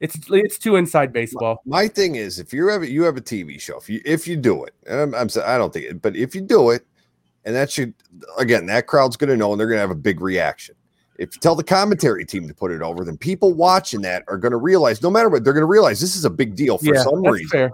It's 0.00 0.16
it's 0.30 0.58
too 0.58 0.76
inside 0.76 1.12
baseball. 1.12 1.60
My 1.66 1.88
thing 1.88 2.14
is, 2.14 2.38
if 2.38 2.52
you 2.52 2.68
have 2.68 2.82
a, 2.82 2.90
you 2.90 3.02
have 3.02 3.16
a 3.16 3.20
TV 3.20 3.60
show, 3.60 3.78
if 3.78 3.88
you 3.88 4.00
if 4.04 4.28
you 4.28 4.36
do 4.36 4.64
it, 4.64 4.74
I'm, 4.88 5.14
I'm 5.14 5.28
I 5.44 5.58
don't 5.58 5.72
think 5.72 5.86
it, 5.86 6.02
but 6.02 6.14
if 6.14 6.34
you 6.34 6.40
do 6.40 6.70
it, 6.70 6.86
and 7.44 7.54
that 7.54 7.70
should 7.70 7.94
again, 8.38 8.66
that 8.66 8.86
crowd's 8.86 9.16
going 9.16 9.30
to 9.30 9.36
know, 9.36 9.50
and 9.52 9.58
they're 9.58 9.66
going 9.66 9.78
to 9.78 9.80
have 9.80 9.90
a 9.90 9.96
big 9.96 10.20
reaction. 10.20 10.76
If 11.18 11.34
you 11.34 11.40
tell 11.40 11.56
the 11.56 11.64
commentary 11.64 12.24
team 12.24 12.46
to 12.46 12.54
put 12.54 12.70
it 12.70 12.80
over, 12.80 13.04
then 13.04 13.16
people 13.16 13.52
watching 13.52 14.00
that 14.02 14.22
are 14.28 14.38
going 14.38 14.52
to 14.52 14.58
realize, 14.58 15.02
no 15.02 15.10
matter 15.10 15.28
what, 15.28 15.42
they're 15.42 15.52
going 15.52 15.62
to 15.62 15.66
realize 15.66 16.00
this 16.00 16.14
is 16.14 16.24
a 16.24 16.30
big 16.30 16.54
deal 16.54 16.78
for 16.78 16.94
yeah, 16.94 17.02
some 17.02 17.20
that's 17.22 17.32
reason. 17.32 17.48
fair. 17.48 17.70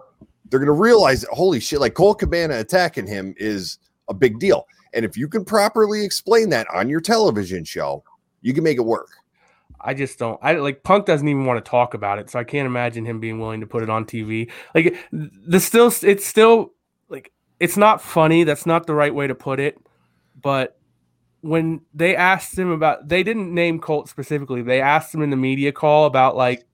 They're 0.48 0.60
going 0.60 0.66
to 0.66 0.72
realize, 0.72 1.26
holy 1.30 1.60
shit, 1.60 1.78
like 1.78 1.92
Colt 1.92 2.20
Cabana 2.20 2.58
attacking 2.58 3.06
him 3.06 3.34
is 3.36 3.78
a 4.08 4.14
big 4.14 4.38
deal. 4.38 4.66
And 4.94 5.04
if 5.04 5.16
you 5.16 5.28
can 5.28 5.44
properly 5.44 6.04
explain 6.04 6.48
that 6.50 6.66
on 6.72 6.88
your 6.88 7.00
television 7.00 7.64
show, 7.64 8.02
you 8.40 8.54
can 8.54 8.64
make 8.64 8.78
it 8.78 8.84
work. 8.84 9.10
I 9.84 9.94
just 9.94 10.18
don't. 10.18 10.38
I 10.42 10.54
like 10.54 10.82
Punk 10.82 11.06
doesn't 11.06 11.28
even 11.28 11.44
want 11.44 11.62
to 11.62 11.70
talk 11.70 11.94
about 11.94 12.18
it, 12.18 12.30
so 12.30 12.38
I 12.38 12.44
can't 12.44 12.66
imagine 12.66 13.04
him 13.04 13.20
being 13.20 13.38
willing 13.38 13.60
to 13.60 13.66
put 13.66 13.82
it 13.82 13.90
on 13.90 14.06
TV. 14.06 14.50
Like 14.74 14.96
the 15.12 15.60
still, 15.60 15.92
it's 16.02 16.26
still 16.26 16.72
like 17.08 17.32
it's 17.60 17.76
not 17.76 18.00
funny. 18.00 18.44
That's 18.44 18.66
not 18.66 18.86
the 18.86 18.94
right 18.94 19.14
way 19.14 19.26
to 19.26 19.34
put 19.34 19.60
it. 19.60 19.78
But 20.40 20.78
when 21.42 21.82
they 21.92 22.16
asked 22.16 22.58
him 22.58 22.70
about, 22.70 23.08
they 23.08 23.22
didn't 23.22 23.52
name 23.52 23.78
Colt 23.78 24.08
specifically. 24.08 24.62
They 24.62 24.80
asked 24.80 25.14
him 25.14 25.20
in 25.20 25.28
the 25.28 25.36
media 25.36 25.72
call 25.72 26.06
about 26.06 26.36
like, 26.36 26.64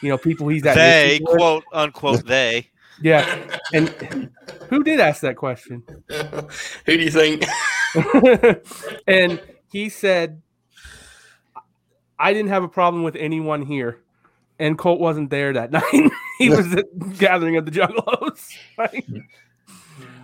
you 0.00 0.08
know, 0.08 0.16
people 0.16 0.46
he's 0.46 0.64
at. 0.64 0.76
They 0.76 1.16
issues 1.16 1.26
with. 1.26 1.36
quote 1.36 1.64
unquote 1.72 2.24
they. 2.26 2.70
yeah. 3.02 3.58
And 3.72 4.30
who 4.70 4.84
did 4.84 5.00
ask 5.00 5.20
that 5.22 5.36
question? 5.36 5.82
Who 6.86 6.96
do 6.96 7.02
you 7.02 7.10
think? 7.10 7.44
and 9.06 9.40
he 9.70 9.88
said, 9.88 10.40
I 12.18 12.32
didn't 12.32 12.48
have 12.50 12.62
a 12.64 12.68
problem 12.68 13.02
with 13.02 13.16
anyone 13.16 13.62
here. 13.62 13.98
And 14.58 14.78
Colt 14.78 15.00
wasn't 15.00 15.28
there 15.30 15.52
that 15.52 15.70
night. 15.78 16.10
he 16.38 16.48
was 16.48 16.72
at 16.74 16.86
the 16.98 17.14
gathering 17.18 17.56
of 17.56 17.64
the 17.66 17.70
Juggalos. 17.70 18.52
Like, 18.78 19.06
mm. 19.06 19.22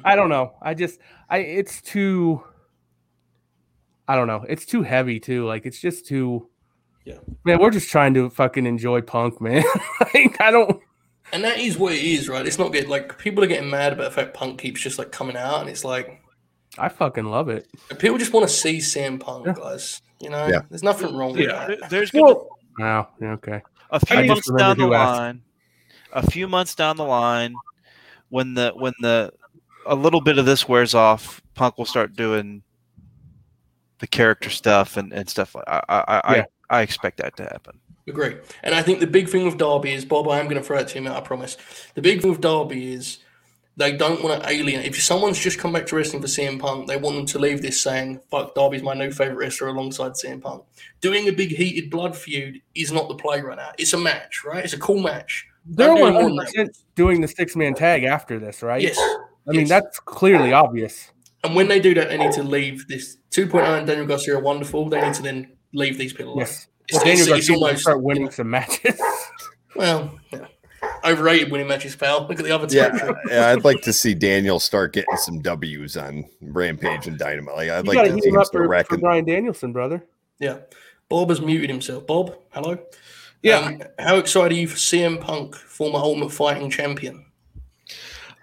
I 0.04 0.16
don't 0.16 0.28
know. 0.28 0.54
I 0.60 0.74
just, 0.74 0.98
I, 1.30 1.38
it's 1.38 1.80
too, 1.80 2.42
I 4.08 4.16
don't 4.16 4.26
know. 4.26 4.44
It's 4.48 4.66
too 4.66 4.82
heavy 4.82 5.20
too. 5.20 5.46
Like, 5.46 5.64
it's 5.66 5.80
just 5.80 6.06
too, 6.06 6.48
Yeah. 7.04 7.18
man, 7.44 7.58
we're 7.60 7.70
just 7.70 7.90
trying 7.90 8.14
to 8.14 8.28
fucking 8.30 8.66
enjoy 8.66 9.00
punk, 9.02 9.40
man. 9.40 9.62
like, 10.14 10.40
I 10.40 10.50
don't, 10.50 10.80
And 11.32 11.44
that 11.44 11.58
is 11.58 11.78
what 11.78 11.92
it 11.94 12.02
is, 12.02 12.28
right? 12.28 12.46
It's 12.46 12.58
not 12.58 12.72
get 12.72 12.88
like 12.88 13.16
people 13.18 13.42
are 13.44 13.46
getting 13.46 13.70
mad 13.70 13.92
about 13.92 14.04
the 14.04 14.10
fact 14.10 14.34
Punk 14.34 14.58
keeps 14.60 14.80
just 14.80 14.98
like 14.98 15.12
coming 15.12 15.36
out, 15.36 15.60
and 15.60 15.70
it's 15.70 15.84
like 15.84 16.20
I 16.78 16.88
fucking 16.88 17.24
love 17.24 17.48
it. 17.48 17.66
people 17.98 18.18
just 18.18 18.32
want 18.32 18.46
to 18.48 18.52
see 18.52 18.78
CM 18.78 19.18
Punk, 19.20 19.46
Yeah. 19.46 19.54
guys. 19.56 20.02
You 20.22 20.30
know, 20.30 20.46
Yeah. 20.46 20.62
there's 20.70 20.82
nothing 20.84 21.14
wrong 21.16 21.32
with 21.32 21.40
Yeah. 21.40 21.66
that. 21.66 21.90
There's 21.90 22.10
gonna, 22.10 22.26
Well, 22.26 22.48
wow. 22.78 23.08
yeah, 23.20 23.32
Okay. 23.32 23.60
a 23.90 24.00
few 24.06 24.16
I 24.18 24.26
months 24.26 24.50
down 24.52 24.78
the 24.78 24.84
who 24.86 24.94
asked. 24.94 25.18
line, 25.18 25.42
a 26.12 26.30
few 26.30 26.46
months 26.48 26.74
down 26.74 26.96
the 26.96 27.04
line, 27.04 27.54
when 28.28 28.54
the 28.54 28.72
when 28.76 28.94
the 29.00 29.32
a 29.84 29.94
little 29.96 30.20
bit 30.20 30.38
of 30.38 30.46
this 30.46 30.68
wears 30.68 30.94
off, 30.94 31.42
Punk 31.54 31.76
will 31.76 31.84
start 31.86 32.14
doing 32.14 32.62
the 33.98 34.06
character 34.06 34.48
stuff 34.50 34.96
and, 34.96 35.12
and 35.12 35.28
stuff 35.28 35.54
like 35.54 35.64
I 35.68 35.80
I 35.88 36.04
I, 36.24 36.36
Yeah. 36.36 36.44
I, 36.70 36.78
I 36.78 36.82
expect 36.82 37.18
that 37.18 37.36
to 37.36 37.42
happen. 37.44 37.78
Agree. 38.08 38.36
And 38.62 38.74
I 38.74 38.82
think 38.82 39.00
the 39.00 39.06
big 39.06 39.28
thing 39.28 39.44
with 39.44 39.58
Darby 39.58 39.92
is 39.92 40.04
Bob. 40.04 40.28
I 40.28 40.38
am 40.40 40.46
going 40.46 40.56
to 40.56 40.62
throw 40.62 40.78
it 40.78 40.88
to 40.88 40.98
him. 40.98 41.06
I 41.06 41.20
promise. 41.20 41.56
The 41.94 42.02
big 42.02 42.20
thing 42.20 42.30
with 42.32 42.40
Darby 42.40 42.92
is 42.94 43.18
they 43.76 43.92
don't 43.92 44.22
want 44.22 44.42
to 44.42 44.48
alienate. 44.48 44.86
If 44.86 45.02
someone's 45.02 45.38
just 45.38 45.58
come 45.58 45.72
back 45.72 45.86
to 45.86 45.96
wrestling 45.96 46.20
for 46.20 46.28
CM 46.28 46.58
Punk, 46.58 46.86
they 46.86 46.96
want 46.96 47.16
them 47.16 47.26
to 47.26 47.38
leave 47.38 47.62
this 47.62 47.80
saying, 47.80 48.20
"Fuck, 48.30 48.54
Darby's 48.54 48.82
my 48.82 48.94
new 48.94 49.10
favorite 49.10 49.36
wrestler 49.36 49.68
alongside 49.68 50.12
CM 50.12 50.40
Punk." 50.40 50.64
Doing 51.00 51.28
a 51.28 51.32
big 51.32 51.50
heated 51.50 51.90
blood 51.90 52.16
feud 52.16 52.60
is 52.74 52.92
not 52.92 53.08
the 53.08 53.14
play 53.14 53.40
right 53.40 53.56
now. 53.56 53.72
It's 53.78 53.92
a 53.92 53.98
match, 53.98 54.44
right? 54.44 54.64
It's 54.64 54.74
a 54.74 54.78
cool 54.78 55.00
match. 55.00 55.46
They're 55.64 55.88
Don't 55.88 56.00
one 56.00 56.14
hundred 56.14 56.46
percent 56.46 56.76
doing 56.94 57.20
the 57.20 57.28
six 57.28 57.56
man 57.56 57.74
tag 57.74 58.04
after 58.04 58.38
this, 58.38 58.62
right? 58.62 58.82
Yes. 58.82 58.98
I 59.48 59.50
mean, 59.50 59.60
yes. 59.60 59.68
that's 59.70 60.00
clearly 60.00 60.52
obvious. 60.52 61.10
And 61.44 61.56
when 61.56 61.68
they 61.68 61.80
do 61.80 61.94
that, 61.94 62.08
they 62.08 62.18
need 62.18 62.32
to 62.32 62.42
leave 62.42 62.86
this 62.86 63.16
2.0 63.32 63.78
and 63.78 63.86
Daniel 63.86 64.06
Garcia 64.06 64.36
are 64.36 64.40
wonderful. 64.40 64.88
They 64.88 65.00
need 65.00 65.14
to 65.14 65.22
then 65.22 65.52
leave 65.72 65.98
these 65.98 66.12
people 66.12 66.34
alone. 66.34 66.40
Yes. 66.40 66.68
It's, 66.88 66.96
Well, 66.96 67.04
Daniel 67.04 67.26
Garcia 67.26 67.56
almost 67.56 67.82
start 67.82 68.02
winning 68.02 68.30
some 68.30 68.50
matches. 68.50 69.00
Well, 69.74 70.20
yeah. 70.30 70.48
Overrated 71.04 71.50
winning 71.50 71.68
matches, 71.68 71.96
pal. 71.96 72.26
Look 72.28 72.38
at 72.38 72.44
the 72.44 72.52
other 72.52 72.66
Yeah, 72.70 73.12
yeah, 73.28 73.48
I'd 73.48 73.64
like 73.64 73.82
to 73.82 73.92
see 73.92 74.14
Daniel 74.14 74.60
start 74.60 74.92
getting 74.92 75.16
some 75.16 75.40
W's 75.40 75.96
on 75.96 76.24
Rampage 76.40 77.06
and 77.06 77.18
Dynamite. 77.18 77.56
Like, 77.56 77.70
I'd 77.70 77.84
You 77.84 77.92
like 77.92 78.04
to 78.04 78.08
to 78.08 78.14
heat 78.14 78.22
see 78.22 78.28
him 78.28 78.34
him 78.36 78.40
up 78.40 78.46
start 78.46 78.66
for, 78.66 78.84
for. 78.84 78.98
Bryan 78.98 79.24
Danielson, 79.24 79.72
brother. 79.72 80.04
Yeah. 80.38 80.58
Bob 81.08 81.28
has 81.28 81.40
muted 81.40 81.70
himself. 81.70 82.06
Bob, 82.06 82.36
hello. 82.50 82.78
Yeah. 83.42 83.58
Um, 83.58 83.82
how 83.98 84.16
excited 84.16 84.56
are 84.56 84.60
you 84.60 84.68
for 84.68 84.76
CM 84.76 85.20
Punk, 85.20 85.54
former 85.56 85.98
Ultimate 85.98 86.30
Fighting 86.30 86.70
Champion? 86.70 87.26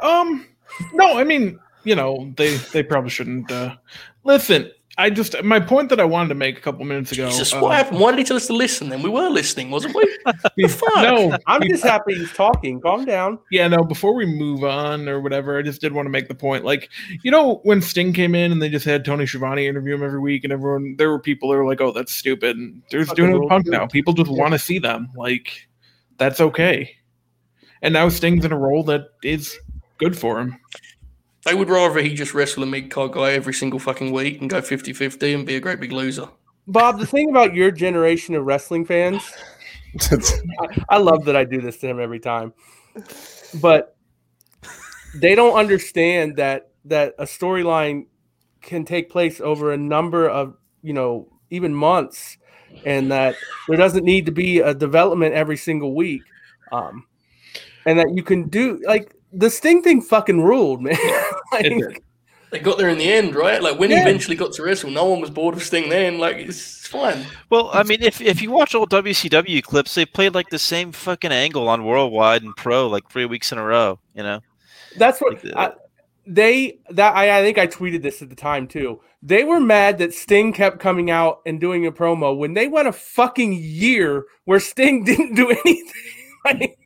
Um, 0.01 0.45
no, 0.93 1.17
I 1.17 1.23
mean, 1.23 1.59
you 1.83 1.95
know, 1.95 2.31
they 2.37 2.57
they 2.57 2.83
probably 2.83 3.09
shouldn't. 3.09 3.49
Uh, 3.51 3.75
listen, 4.23 4.71
I 4.99 5.09
just 5.09 5.41
my 5.43 5.59
point 5.59 5.89
that 5.89 5.99
I 5.99 6.03
wanted 6.03 6.29
to 6.29 6.35
make 6.35 6.57
a 6.57 6.61
couple 6.61 6.83
minutes 6.85 7.11
ago. 7.13 7.29
Jesus, 7.29 7.53
uh, 7.53 7.59
what 7.59 7.75
happened? 7.75 7.99
Why 8.01 8.11
did 8.11 8.19
he 8.19 8.25
tell 8.25 8.35
us 8.37 8.47
to 8.47 8.53
listen 8.53 8.89
then? 8.89 9.01
We 9.01 9.09
were 9.09 9.29
listening, 9.29 9.71
wasn't 9.71 9.95
we? 9.95 10.67
Fuck. 10.67 10.95
No, 10.97 11.37
I'm 11.47 11.61
just 11.69 11.83
happy 11.83 12.15
he's 12.15 12.31
talking. 12.33 12.81
Calm 12.81 13.05
down. 13.05 13.39
yeah, 13.49 13.67
no. 13.67 13.83
Before 13.83 14.13
we 14.13 14.25
move 14.25 14.63
on 14.63 15.07
or 15.07 15.21
whatever, 15.21 15.57
I 15.57 15.61
just 15.61 15.79
did 15.81 15.93
want 15.93 16.05
to 16.05 16.09
make 16.09 16.27
the 16.27 16.35
point. 16.35 16.65
Like, 16.65 16.89
you 17.23 17.31
know, 17.31 17.61
when 17.63 17.81
Sting 17.81 18.11
came 18.13 18.35
in 18.35 18.51
and 18.51 18.61
they 18.61 18.69
just 18.69 18.85
had 18.85 19.05
Tony 19.05 19.25
Schiavone 19.25 19.65
interview 19.65 19.95
him 19.95 20.03
every 20.03 20.19
week, 20.19 20.43
and 20.43 20.51
everyone 20.53 20.95
there 20.97 21.09
were 21.09 21.19
people 21.19 21.49
that 21.49 21.55
were 21.55 21.65
like, 21.65 21.79
"Oh, 21.81 21.91
that's 21.93 22.11
stupid." 22.11 22.57
And 22.57 22.83
they're 22.91 23.03
just 23.03 23.15
doing 23.15 23.29
it 23.29 23.33
with 23.33 23.39
rules, 23.41 23.49
Punk 23.49 23.65
dude. 23.65 23.71
now. 23.73 23.87
People 23.87 24.13
just 24.13 24.29
Yeah. 24.29 24.37
want 24.37 24.51
to 24.51 24.59
see 24.59 24.79
them. 24.79 25.09
Like, 25.15 25.67
that's 26.17 26.41
okay. 26.41 26.91
And 27.81 27.93
now 27.93 28.09
Sting's 28.09 28.43
in 28.43 28.51
a 28.51 28.57
role 28.59 28.83
that 28.83 29.05
is 29.23 29.57
good 29.97 30.17
for 30.17 30.39
him. 30.41 30.57
I 31.49 31.55
would 31.55 31.67
rather 31.67 31.99
he 31.99 32.13
just 32.13 32.35
wrestle 32.35 32.61
a 32.61 32.67
mid 32.67 32.91
card 32.91 33.13
guy 33.13 33.31
every 33.31 33.55
single 33.55 33.79
fucking 33.79 34.11
week 34.11 34.39
and 34.39 34.47
go 34.47 34.61
50 34.61 34.93
50 34.93 35.33
and 35.33 35.47
be 35.47 35.55
a 35.55 35.59
great 35.59 35.79
big 35.79 35.91
loser. 35.91 36.29
Bob, 36.67 36.99
the 36.99 37.07
thing 37.07 37.31
about 37.31 37.55
your 37.55 37.71
generation 37.71 38.35
of 38.35 38.45
wrestling 38.45 38.85
fans, 38.85 39.33
I, 40.11 40.83
I 40.89 40.97
love 40.99 41.25
that 41.25 41.35
I 41.35 41.45
do 41.45 41.59
this 41.59 41.79
to 41.79 41.87
him 41.87 41.99
every 41.99 42.19
time, 42.19 42.53
but 43.59 43.97
they 45.15 45.33
don't 45.33 45.57
understand 45.57 46.35
that 46.35 46.69
that 46.85 47.15
a 47.17 47.23
storyline 47.23 48.05
can 48.61 48.85
take 48.85 49.09
place 49.09 49.41
over 49.41 49.73
a 49.73 49.77
number 49.77 50.29
of 50.29 50.55
you 50.83 50.93
know 50.93 51.29
even 51.49 51.73
months, 51.73 52.37
and 52.85 53.11
that 53.11 53.33
there 53.67 53.77
doesn't 53.77 54.03
need 54.05 54.27
to 54.27 54.31
be 54.31 54.59
a 54.59 54.75
development 54.75 55.33
every 55.33 55.57
single 55.57 55.95
week, 55.95 56.21
um, 56.71 57.07
and 57.87 57.97
that 57.97 58.13
you 58.13 58.21
can 58.21 58.49
do 58.49 58.79
like 58.85 59.15
the 59.33 59.49
Sting 59.49 59.81
thing 59.81 60.01
fucking 60.01 60.43
ruled, 60.43 60.83
man. 60.83 60.95
Like, 61.51 61.65
It. 61.65 62.03
They 62.51 62.57
got 62.57 62.79
there 62.79 62.89
in 62.89 62.97
the 62.97 63.07
end, 63.13 63.35
right? 63.35 63.61
Like 63.61 63.77
when 63.77 63.91
he 63.91 63.95
eventually 63.95 64.35
got 64.35 64.53
to 64.53 64.63
wrestle, 64.63 64.89
no 64.89 65.05
one 65.05 65.21
was 65.21 65.29
bored 65.29 65.53
of 65.53 65.61
Sting 65.61 65.87
then. 65.87 66.17
Like 66.17 66.37
it's, 66.37 66.79
it's 66.79 66.87
fine. 66.87 67.23
Well, 67.51 67.69
I 67.71 67.83
mean, 67.83 68.01
if 68.01 68.21
if 68.21 68.41
you 68.41 68.49
watch 68.49 68.73
old 68.73 68.89
WCW 68.89 69.61
clips, 69.61 69.93
they 69.93 70.03
played 70.03 70.33
like 70.33 70.49
the 70.49 70.57
same 70.57 70.91
fucking 70.91 71.31
angle 71.31 71.69
on 71.69 71.85
Worldwide 71.85 72.41
and 72.41 72.55
Pro 72.55 72.87
like 72.87 73.07
three 73.11 73.25
weeks 73.27 73.51
in 73.51 73.59
a 73.59 73.63
row. 73.63 73.99
You 74.15 74.23
know, 74.23 74.39
That's 74.97 75.21
what 75.21 75.33
Like 75.33 75.41
the- 75.43 75.59
I, 75.59 75.71
they 76.25 76.79
that 76.89 77.15
I, 77.15 77.37
I 77.39 77.43
think 77.43 77.59
I 77.59 77.67
tweeted 77.67 78.01
this 78.01 78.23
at 78.23 78.31
the 78.31 78.35
time 78.35 78.67
too. 78.67 78.99
They 79.21 79.43
were 79.43 79.59
mad 79.59 79.99
that 79.99 80.15
Sting 80.15 80.51
kept 80.51 80.79
coming 80.79 81.11
out 81.11 81.41
and 81.45 81.59
doing 81.61 81.85
a 81.85 81.91
promo 81.91 82.35
when 82.35 82.55
they 82.55 82.67
went 82.67 82.87
a 82.87 82.91
fucking 82.93 83.53
year 83.53 84.25
where 84.45 84.59
Sting 84.59 85.03
didn't 85.05 85.35
do 85.35 85.51
anything. 85.51 85.85
Like, 86.45 86.79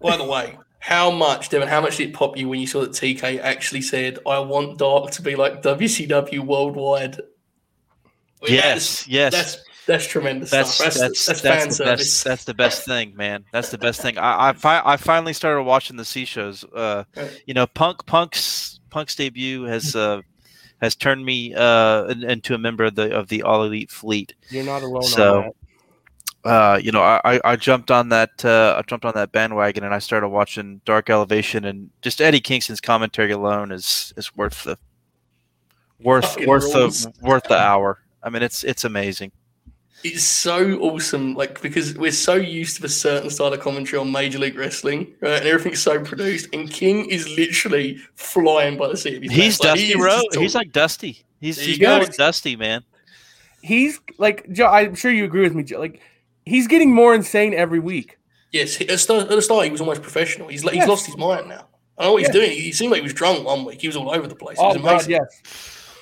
By 0.00 0.16
the 0.16 0.24
way, 0.24 0.56
how 0.88 1.10
much, 1.10 1.50
Devon, 1.50 1.68
how 1.68 1.82
much 1.82 1.98
did 1.98 2.08
it 2.08 2.14
pop 2.14 2.38
you 2.38 2.48
when 2.48 2.58
you 2.60 2.66
saw 2.66 2.80
that 2.80 2.92
TK 2.92 3.40
actually 3.40 3.82
said, 3.82 4.18
I 4.26 4.38
want 4.38 4.78
Dark 4.78 5.10
to 5.10 5.22
be 5.22 5.36
like 5.36 5.60
WCW 5.60 6.40
worldwide? 6.40 7.16
I 7.20 8.46
mean, 8.46 8.54
yes, 8.54 9.06
yes. 9.06 9.34
That's 9.34 9.58
that's 9.86 10.06
tremendous 10.06 10.50
that's 10.50 10.70
stuff. 10.70 10.94
That's, 10.94 10.98
that's 10.98 11.26
that's, 11.26 11.42
that's, 11.42 11.56
fan 11.58 11.68
the 11.68 11.74
service. 11.74 12.00
best. 12.00 12.24
That's 12.24 12.44
the 12.44 12.54
best 12.54 12.86
thing, 12.86 13.14
man. 13.16 13.44
That's 13.52 13.70
the 13.70 13.76
best 13.76 14.00
thing. 14.00 14.16
I 14.16 14.48
I, 14.48 14.52
fi- 14.54 14.80
I 14.82 14.96
finally 14.96 15.34
started 15.34 15.64
watching 15.64 15.98
the 15.98 16.06
C 16.06 16.24
shows. 16.24 16.64
Uh, 16.64 17.04
you 17.44 17.52
know, 17.52 17.66
Punk 17.66 18.06
Punk's 18.06 18.80
Punk's 18.88 19.14
debut 19.14 19.64
has 19.64 19.94
uh 19.94 20.22
has 20.80 20.96
turned 20.96 21.22
me 21.22 21.52
uh 21.54 22.04
into 22.06 22.54
a 22.54 22.58
member 22.58 22.84
of 22.84 22.94
the 22.94 23.14
of 23.14 23.28
the 23.28 23.42
All 23.42 23.62
Elite 23.62 23.90
Fleet. 23.90 24.32
you're 24.48 24.64
not 24.64 24.82
alone 24.82 25.02
So, 25.02 25.36
on 25.36 25.44
that. 25.44 25.54
Uh, 26.48 26.80
you 26.82 26.90
know, 26.92 27.02
I, 27.02 27.20
I- 27.24 27.40
I 27.44 27.56
jumped 27.56 27.90
on 27.90 28.08
that 28.08 28.42
uh, 28.44 28.74
I 28.78 28.82
jumped 28.82 29.04
on 29.04 29.12
that 29.14 29.32
bandwagon 29.32 29.84
and 29.84 29.92
I 29.94 29.98
started 29.98 30.28
watching 30.28 30.80
Dark 30.86 31.10
Elevation 31.10 31.64
and 31.66 31.90
just 32.00 32.20
Eddie 32.22 32.40
Kingston's 32.40 32.80
commentary 32.80 33.32
alone 33.32 33.70
is 33.72 34.12
is 34.16 34.34
worth 34.36 34.64
the 34.64 34.78
worth 36.00 36.24
Fucking 36.24 36.48
worth 36.48 36.64
rules. 36.74 37.02
the 37.02 37.12
worth 37.22 37.44
the 37.44 37.58
hour. 37.58 37.98
I 38.22 38.30
mean, 38.30 38.42
it's 38.42 38.64
it's 38.64 38.84
amazing. 38.84 39.32
It's 40.04 40.22
so 40.22 40.78
awesome, 40.78 41.34
like 41.34 41.60
because 41.60 41.98
we're 41.98 42.12
so 42.12 42.34
used 42.36 42.76
to 42.78 42.86
a 42.86 42.88
certain 42.88 43.30
style 43.30 43.52
of 43.52 43.60
commentary 43.60 43.98
on 44.00 44.12
Major 44.12 44.38
League 44.38 44.56
Wrestling, 44.56 45.12
right? 45.20 45.40
And 45.40 45.46
everything's 45.48 45.80
so 45.82 46.00
produced, 46.02 46.48
and 46.52 46.70
King 46.70 47.10
is 47.10 47.28
literally 47.36 47.98
flying 48.14 48.78
by 48.78 48.88
the 48.88 48.96
seat 48.96 49.16
of 49.16 49.22
his 49.24 49.32
He's 49.32 49.58
pants. 49.58 49.60
Like, 49.60 49.68
Dusty 49.74 49.86
is 49.88 49.96
Road. 50.00 50.22
He's 50.34 50.54
like 50.54 50.72
Dusty. 50.72 51.24
He's 51.40 51.56
There 51.56 51.66
he's 51.66 51.78
going 51.78 52.06
Dusty, 52.16 52.54
man. 52.56 52.84
He's 53.60 53.98
like 54.18 54.48
Joe. 54.52 54.66
I'm 54.68 54.94
sure 54.94 55.10
you 55.10 55.24
agree 55.24 55.42
with 55.42 55.54
me. 55.54 55.64
Joe. 55.64 55.80
Like 55.80 56.00
he's 56.48 56.66
getting 56.66 56.92
more 56.92 57.14
insane 57.14 57.54
every 57.54 57.78
week. 57.80 58.18
yes. 58.52 58.80
At 58.80 58.88
the 58.88 58.98
start, 58.98 59.22
at 59.24 59.28
the 59.28 59.42
start, 59.42 59.64
he 59.66 59.70
was 59.70 59.80
almost 59.80 60.02
professional. 60.02 60.48
He's 60.48 60.62
he's 60.62 60.74
Yes. 60.74 60.88
lost 60.88 61.06
his 61.06 61.16
mind 61.16 61.48
now. 61.48 61.66
I 61.98 62.04
know 62.04 62.12
what 62.12 62.22
he's 62.22 62.30
doing. 62.30 62.50
He 62.52 62.72
seemed 62.72 62.92
like 62.92 62.98
he 63.00 63.04
was 63.04 63.12
drunk 63.14 63.44
one 63.44 63.64
week. 63.64 63.80
He 63.80 63.88
was 63.88 63.96
all 63.96 64.10
over 64.14 64.26
the 64.26 64.34
place. 64.36 64.56
It 64.58 64.62
was 64.62 64.76
Oh 64.76 64.80
amazing. 64.80 65.18
God, 65.18 65.26
yes. 65.44 65.94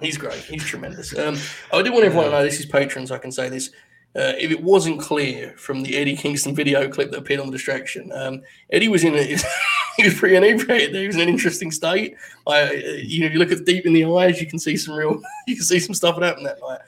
He's 0.00 0.16
great. 0.16 0.34
He's 0.44 0.64
tremendous. 0.64 1.16
Um, 1.18 1.36
I 1.72 1.82
do 1.82 1.92
want 1.92 2.04
everyone 2.04 2.26
to 2.26 2.30
know 2.30 2.42
this 2.44 2.60
is 2.60 2.66
Patreon, 2.66 3.08
so 3.08 3.14
I 3.14 3.18
can 3.18 3.32
say 3.32 3.48
this. 3.48 3.70
Uh, 4.16 4.32
if 4.38 4.50
it 4.50 4.62
wasn't 4.62 5.00
clear 5.00 5.54
from 5.58 5.82
the 5.82 5.96
Eddie 5.96 6.16
Kingston 6.16 6.54
video 6.54 6.88
clip 6.88 7.10
that 7.10 7.18
appeared 7.18 7.40
on 7.40 7.46
the 7.46 7.52
distraction, 7.52 8.10
um, 8.14 8.40
Eddie 8.72 8.88
was 8.88 9.04
in 9.04 9.14
a, 9.14 9.22
he 9.96 10.04
was 10.04 10.14
pretty 10.14 10.36
inebriated. 10.36 10.94
He 10.94 11.06
was 11.06 11.16
in 11.16 11.22
an 11.22 11.28
interesting 11.28 11.70
state. 11.70 12.14
I, 12.46 12.72
you 13.04 13.20
know, 13.20 13.26
if 13.26 13.32
you 13.32 13.38
look 13.38 13.52
at 13.52 13.64
deep 13.66 13.86
in 13.86 13.92
the 13.92 14.04
eyes, 14.06 14.40
you 14.40 14.46
can 14.46 14.58
see 14.58 14.76
some 14.76 14.94
real, 14.94 15.20
you 15.46 15.56
can 15.56 15.64
see 15.64 15.78
some 15.80 15.94
stuff 15.94 16.16
that 16.18 16.24
happened 16.24 16.46
that 16.46 16.58
night. 16.66 16.80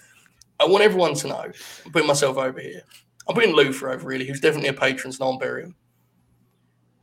I 0.60 0.66
want 0.66 0.84
everyone 0.84 1.14
to 1.14 1.28
know. 1.28 1.46
I'm 1.84 1.92
putting 1.92 2.06
myself 2.06 2.36
over 2.36 2.60
here. 2.60 2.82
I'm 3.26 3.34
putting 3.34 3.54
Luther 3.54 3.90
over 3.90 4.06
really, 4.06 4.26
who's 4.26 4.40
definitely 4.40 4.68
a 4.68 4.74
patron, 4.74 5.12
so 5.12 5.24
no 5.24 5.30
one 5.30 5.38
bury 5.38 5.62
him. 5.62 5.74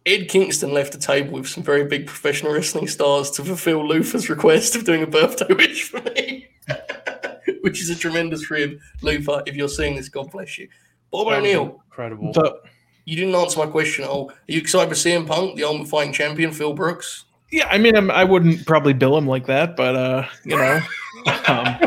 Ed 0.06 0.30
Kingston 0.30 0.74
left 0.74 0.94
the 0.94 1.00
table 1.00 1.34
with 1.34 1.48
some 1.48 1.64
very 1.64 1.86
big 1.86 2.06
professional 2.06 2.54
wrestling 2.54 2.88
stars 2.88 3.32
to 3.32 3.44
fulfill 3.44 3.86
Luther's 3.86 4.30
request 4.30 4.76
of 4.76 4.86
doing 4.86 5.04
a 5.04 5.08
birthday 5.08 5.54
wish 5.54 5.90
for 5.90 6.02
me, 6.02 6.48
which 7.62 7.82
is 7.82 7.90
a 7.90 7.96
tremendous 7.96 8.50
rib. 8.52 8.80
Luther, 9.02 9.42
if 9.46 9.56
you're 9.56 9.68
seeing 9.68 9.96
this, 9.96 10.08
God 10.08 10.32
bless 10.32 10.58
you. 10.58 10.70
Bob 11.12 11.28
O'Neill, 11.28 11.82
Incredible. 11.88 12.34
So, 12.34 12.60
you 13.06 13.16
didn't 13.16 13.36
answer 13.36 13.60
my 13.60 13.66
question 13.66 14.04
at 14.04 14.10
all. 14.10 14.30
Are 14.30 14.36
you 14.48 14.60
excited 14.60 14.90
for 14.90 14.96
CM 14.96 15.26
Punk, 15.26 15.56
the 15.56 15.64
Ultimate 15.64 15.88
Fighting 15.88 16.14
Champion, 16.14 16.52
Phil 16.52 16.74
Brooks? 16.74 17.26
yeah, 17.52 17.68
I 17.70 17.78
mean, 17.78 17.96
I'm, 17.96 18.12
I 18.12 18.24
wouldn't 18.24 18.66
probably 18.66 18.94
bill 18.94 19.18
him 19.18 19.28
like 19.28 19.46
that, 19.48 19.76
but 19.76 19.96
uh, 19.96 20.28
you 20.44 20.58
know, 20.58 20.82
um, 21.28 21.78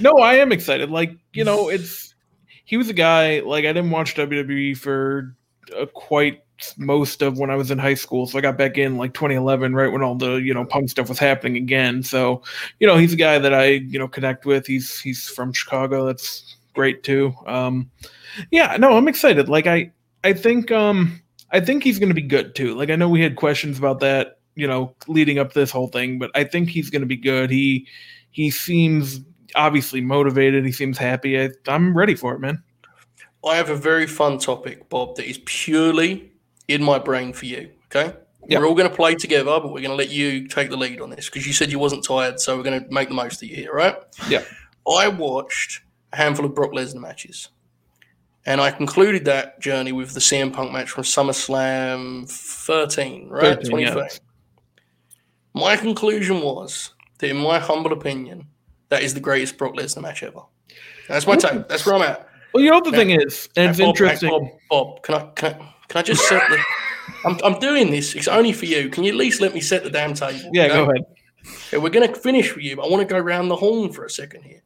no, 0.00 0.18
I 0.18 0.34
am 0.34 0.52
excited. 0.52 0.90
Like, 0.90 1.16
you 1.32 1.44
know, 1.44 1.68
it's 1.68 2.14
he 2.64 2.76
was 2.76 2.88
a 2.88 2.94
guy 2.94 3.40
like 3.40 3.64
I 3.64 3.72
didn't 3.72 3.90
watch 3.90 4.14
WWE 4.14 4.76
for 4.76 5.36
uh, 5.76 5.86
quite 5.86 6.42
most 6.76 7.22
of 7.22 7.38
when 7.38 7.50
I 7.50 7.56
was 7.56 7.70
in 7.70 7.78
high 7.78 7.94
school, 7.94 8.26
so 8.26 8.38
I 8.38 8.42
got 8.42 8.58
back 8.58 8.78
in 8.78 8.96
like 8.96 9.14
2011, 9.14 9.74
right 9.74 9.90
when 9.90 10.02
all 10.02 10.14
the 10.14 10.34
you 10.34 10.54
know 10.54 10.64
punk 10.64 10.90
stuff 10.90 11.08
was 11.08 11.18
happening 11.18 11.56
again. 11.56 12.02
So, 12.02 12.42
you 12.78 12.86
know, 12.86 12.96
he's 12.96 13.12
a 13.12 13.16
guy 13.16 13.38
that 13.38 13.54
I 13.54 13.66
you 13.66 13.98
know 13.98 14.08
connect 14.08 14.46
with. 14.46 14.66
He's 14.66 15.00
he's 15.00 15.28
from 15.28 15.52
Chicago. 15.52 16.06
That's 16.06 16.56
great 16.74 17.02
too. 17.02 17.34
Um, 17.46 17.90
yeah, 18.50 18.76
no, 18.78 18.96
I'm 18.96 19.08
excited. 19.08 19.48
Like 19.48 19.66
I 19.66 19.92
I 20.24 20.32
think 20.32 20.70
um 20.70 21.20
I 21.50 21.60
think 21.60 21.82
he's 21.82 21.98
going 21.98 22.10
to 22.10 22.14
be 22.14 22.22
good 22.22 22.54
too. 22.54 22.74
Like 22.74 22.90
I 22.90 22.96
know 22.96 23.08
we 23.08 23.22
had 23.22 23.36
questions 23.36 23.78
about 23.78 24.00
that, 24.00 24.38
you 24.60 24.66
know, 24.66 24.94
leading 25.08 25.38
up 25.38 25.54
this 25.54 25.70
whole 25.70 25.88
thing, 25.88 26.18
but 26.18 26.30
I 26.34 26.44
think 26.44 26.68
he's 26.68 26.90
going 26.90 27.00
to 27.00 27.06
be 27.06 27.16
good. 27.16 27.50
He 27.50 27.86
he 28.30 28.50
seems 28.50 29.20
obviously 29.54 30.00
motivated. 30.00 30.64
He 30.64 30.72
seems 30.72 30.98
happy. 30.98 31.40
I, 31.40 31.50
I'm 31.66 31.96
ready 31.96 32.14
for 32.14 32.34
it, 32.34 32.40
man. 32.40 32.62
I 33.44 33.56
have 33.56 33.70
a 33.70 33.76
very 33.76 34.06
fun 34.06 34.38
topic, 34.38 34.88
Bob, 34.90 35.16
that 35.16 35.28
is 35.28 35.40
purely 35.46 36.30
in 36.68 36.82
my 36.82 36.98
brain 36.98 37.32
for 37.32 37.46
you. 37.46 37.70
Okay. 37.86 38.14
Yeah. 38.46 38.58
We're 38.58 38.66
all 38.66 38.74
going 38.74 38.88
to 38.88 38.94
play 38.94 39.14
together, 39.14 39.44
but 39.44 39.72
we're 39.72 39.80
going 39.80 39.90
to 39.90 39.94
let 39.94 40.10
you 40.10 40.46
take 40.46 40.70
the 40.70 40.76
lead 40.76 41.00
on 41.00 41.10
this 41.10 41.28
because 41.28 41.46
you 41.46 41.52
said 41.52 41.70
you 41.70 41.78
wasn't 41.78 42.04
tired, 42.04 42.38
so 42.40 42.56
we're 42.56 42.62
going 42.62 42.84
to 42.84 42.90
make 42.92 43.08
the 43.08 43.14
most 43.14 43.42
of 43.42 43.48
you 43.48 43.56
here, 43.56 43.72
right? 43.72 43.96
Yeah. 44.28 44.44
I 44.90 45.08
watched 45.08 45.80
a 46.12 46.16
handful 46.16 46.44
of 46.44 46.54
Brock 46.54 46.72
Lesnar 46.72 47.00
matches, 47.00 47.48
and 48.46 48.60
I 48.60 48.70
concluded 48.70 49.24
that 49.26 49.60
journey 49.60 49.92
with 49.92 50.14
the 50.14 50.20
CM 50.20 50.52
Punk 50.52 50.72
match 50.72 50.90
from 50.90 51.04
SummerSlam 51.04 52.28
13, 52.28 53.28
right? 53.28 53.62
13, 53.62 53.78
yeah. 53.78 54.08
2013. 55.54 55.62
My 55.62 55.76
conclusion 55.76 56.40
was 56.42 56.92
that, 57.18 57.30
in 57.30 57.36
my 57.36 57.58
humble 57.58 57.92
opinion, 57.92 58.46
that 58.88 59.02
is 59.02 59.14
the 59.14 59.20
greatest 59.20 59.56
Brock 59.58 59.74
Lesnar 59.74 60.02
match 60.02 60.22
ever. 60.22 60.40
That's 61.08 61.26
my 61.26 61.36
take. 61.36 61.68
That's 61.68 61.84
where 61.86 61.94
I'm 61.96 62.02
at. 62.02 62.28
Well, 62.52 62.62
you 62.62 62.70
know 62.70 62.80
the 62.80 62.90
Now- 62.90 62.98
thing 62.98 63.10
is, 63.10 63.48
and 63.56 63.70
it's 63.70 63.78
Bob, 63.78 63.88
interesting. 63.88 64.30
Bob, 64.30 64.94
Bob, 64.94 65.02
can 65.02 65.14
I 65.14 65.20
can 65.34 65.54
I, 65.54 65.74
can 65.88 65.98
I 65.98 66.02
just 66.02 66.28
set 66.28 66.42
the? 66.48 66.58
I'm, 67.24 67.38
I'm 67.44 67.58
doing 67.60 67.90
this. 67.90 68.14
It's 68.14 68.28
only 68.28 68.52
for 68.52 68.66
you. 68.66 68.88
Can 68.88 69.04
you 69.04 69.10
at 69.10 69.16
least 69.16 69.40
let 69.40 69.54
me 69.54 69.60
set 69.60 69.82
the 69.84 69.90
damn 69.90 70.14
table? 70.14 70.50
Yeah, 70.52 70.64
okay? 70.64 70.74
go 70.74 70.82
ahead. 70.84 71.04
Okay, 71.66 71.78
we're 71.78 71.90
going 71.90 72.06
to 72.12 72.18
finish 72.18 72.54
with 72.54 72.64
you, 72.64 72.76
but 72.76 72.86
I 72.86 72.88
want 72.88 73.06
to 73.06 73.12
go 73.12 73.18
around 73.20 73.48
the 73.48 73.56
horn 73.56 73.92
for 73.92 74.04
a 74.04 74.10
second 74.10 74.42
here. 74.42 74.62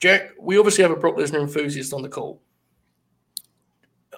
Jack, 0.00 0.30
we 0.38 0.58
obviously 0.58 0.82
have 0.82 0.90
a 0.90 0.96
Brock 0.96 1.16
Lesnar 1.16 1.40
enthusiast 1.40 1.92
on 1.92 2.02
the 2.02 2.08
call. 2.08 2.42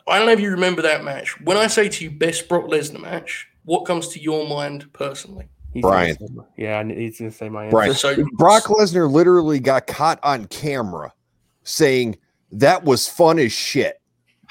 I 0.07 0.19
don't 0.19 0.27
know 0.27 0.33
if 0.33 0.41
you 0.41 0.51
remember 0.51 0.83
that 0.83 1.05
match. 1.05 1.41
When 1.41 1.57
I 1.57 1.67
say 1.67 1.89
to 1.89 2.05
you 2.05 2.11
best 2.11 2.49
Brock 2.49 2.65
Lesnar 2.65 3.01
match, 3.01 3.49
what 3.65 3.85
comes 3.85 4.09
to 4.09 4.21
your 4.21 4.49
mind 4.49 4.93
personally? 4.93 5.49
He's 5.73 5.83
Bryan. 5.83 6.17
gonna 6.17 6.29
say 6.29 6.35
my- 6.35 6.45
yeah, 6.57 6.85
he's 6.85 7.19
going 7.19 7.31
to 7.31 7.37
say 7.37 7.49
my 7.49 7.65
answer. 7.65 7.71
Bryan. 7.73 7.95
So 7.95 8.25
Brock 8.35 8.65
Lesnar 8.65 9.11
literally 9.11 9.59
got 9.61 9.87
caught 9.87 10.19
on 10.23 10.47
camera 10.47 11.13
saying 11.65 12.19
that 12.53 12.85
was 12.85 13.09
fun 13.09 13.39
as 13.39 13.53
shit. 13.53 14.01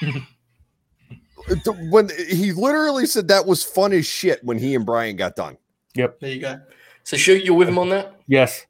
when 1.90 2.08
he 2.28 2.52
literally 2.52 3.06
said 3.06 3.28
that 3.28 3.46
was 3.46 3.62
fun 3.64 3.92
as 3.92 4.06
shit 4.06 4.42
when 4.44 4.58
he 4.58 4.74
and 4.74 4.86
Bryan 4.86 5.16
got 5.16 5.36
done. 5.36 5.56
Yep. 5.94 6.20
There 6.20 6.30
you 6.30 6.40
go. 6.40 6.60
So 7.04 7.16
shoot, 7.16 7.44
you're 7.44 7.54
with 7.54 7.68
him 7.68 7.78
on 7.78 7.88
that. 7.90 8.16
Yes. 8.26 8.66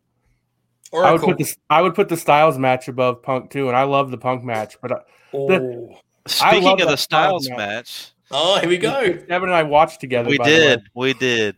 All 0.93 1.05
I 1.05 1.13
would 1.13 1.23
put 1.23 1.39
this. 1.39 1.57
I 1.71 1.81
would 1.81 1.95
put 1.95 2.09
the 2.09 2.17
Styles 2.17 2.59
match 2.59 2.89
above 2.89 3.23
Punk 3.23 3.51
too, 3.51 3.69
and 3.69 3.77
I 3.77 3.85
love 3.85 4.11
the 4.11 4.19
Punk 4.19 4.45
match. 4.45 4.77
But 4.81 4.93
uh, 4.93 4.99
Oh. 5.35 5.97
Speaking 6.27 6.63
love 6.65 6.81
of 6.81 6.89
the 6.89 6.97
Styles 6.97 7.47
Styles 7.47 7.49
match. 7.49 7.59
match, 7.59 8.13
oh, 8.31 8.59
here 8.61 8.69
we 8.69 8.77
go. 8.79 8.93
Evan 9.01 9.49
and 9.49 9.55
I 9.55 9.63
watched 9.63 10.01
together. 10.01 10.29
we 10.29 10.37
by 10.39 10.45
the 10.49 10.51
way. 10.55 10.59
did, 10.59 10.83
we 10.95 11.15
did, 11.15 11.57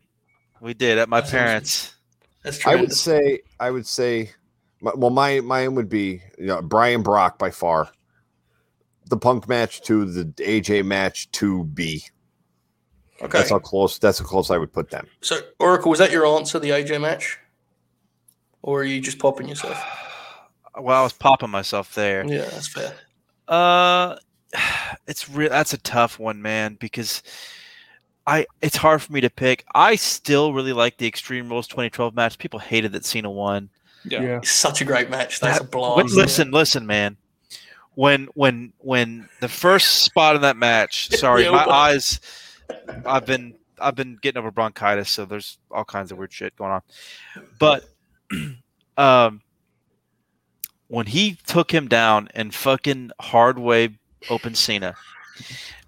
we 0.64 0.74
did 0.74 0.98
at 0.98 1.08
my 1.08 1.20
That's 1.20 1.30
parents. 1.30 1.94
That's 2.42 2.58
true. 2.58 2.72
I 2.72 2.76
would 2.76 2.92
say, 2.92 3.40
I 3.60 3.70
would 3.70 3.86
say, 3.86 4.30
my- 4.80 4.94
well, 4.96 5.10
my 5.10 5.40
mine 5.40 5.74
would 5.74 5.88
be 5.88 6.22
you 6.38 6.46
know, 6.46 6.62
Bryan 6.62 7.02
Brock 7.02 7.38
by 7.38 7.50
far. 7.50 7.90
The 9.06 9.18
Punk 9.18 9.46
match 9.48 9.82
to 9.82 10.06
the 10.06 10.24
AJ 10.42 10.84
match 10.86 11.30
to 11.32 11.64
B. 11.64 12.04
Okay. 13.20 13.38
That's 13.38 13.50
how 13.50 13.58
close. 13.58 13.98
That's 13.98 14.18
how 14.18 14.24
close 14.24 14.50
I 14.50 14.56
would 14.56 14.72
put 14.72 14.90
them. 14.90 15.06
So, 15.20 15.40
Oracle, 15.60 15.90
was 15.90 15.98
that 15.98 16.10
your 16.10 16.26
answer, 16.26 16.58
the 16.58 16.70
AJ 16.70 17.00
match? 17.00 17.38
Or 18.62 18.80
are 18.80 18.84
you 18.84 19.02
just 19.02 19.18
popping 19.18 19.46
yourself? 19.46 19.78
Well, 20.80 20.98
I 20.98 21.02
was 21.02 21.12
popping 21.12 21.50
myself 21.50 21.94
there. 21.94 22.24
Yeah, 22.24 22.46
that's 22.46 22.68
fair. 22.68 22.94
Uh, 23.46 24.16
it's 25.06 25.28
real. 25.28 25.50
That's 25.50 25.74
a 25.74 25.78
tough 25.78 26.18
one, 26.18 26.40
man, 26.40 26.78
because 26.80 27.22
I 28.26 28.46
it's 28.62 28.76
hard 28.76 29.02
for 29.02 29.12
me 29.12 29.20
to 29.20 29.30
pick. 29.30 29.64
I 29.74 29.96
still 29.96 30.52
really 30.54 30.72
like 30.72 30.96
the 30.96 31.06
Extreme 31.06 31.48
Rules 31.50 31.66
2012 31.68 32.14
match. 32.14 32.38
People 32.38 32.58
hated 32.58 32.92
that 32.92 33.04
Cena 33.04 33.30
won. 33.30 33.68
Yeah. 34.04 34.22
Yeah. 34.22 34.36
It's 34.38 34.50
such 34.50 34.80
a 34.80 34.84
great 34.84 35.10
match. 35.10 35.40
That's 35.40 35.58
a 35.60 35.62
That- 35.62 35.70
blast. 35.70 35.96
Wait, 35.96 36.10
listen, 36.10 36.50
listen, 36.50 36.86
man. 36.86 37.16
When 37.94 38.28
when 38.34 38.72
when 38.78 39.28
the 39.40 39.48
first 39.48 40.02
spot 40.04 40.36
in 40.36 40.42
that 40.42 40.56
match, 40.56 41.08
sorry, 41.16 41.44
Yeah, 41.44 41.50
my 41.50 41.66
what- 41.66 41.68
eyes. 41.74 42.20
I've 43.04 43.26
been 43.26 43.54
I've 43.78 43.94
been 43.94 44.16
getting 44.22 44.38
over 44.38 44.50
bronchitis, 44.50 45.10
so 45.10 45.24
there's 45.26 45.58
all 45.70 45.84
kinds 45.84 46.10
of 46.10 46.16
weird 46.18 46.32
shit 46.32 46.56
going 46.56 46.70
on. 46.72 46.82
But 47.58 47.84
um, 48.96 49.42
when 50.88 51.06
he 51.06 51.36
took 51.46 51.72
him 51.72 51.88
down 51.88 52.28
and 52.34 52.54
fucking 52.54 53.10
hard 53.20 53.58
way 53.58 53.90
open 54.30 54.54
Cena, 54.54 54.94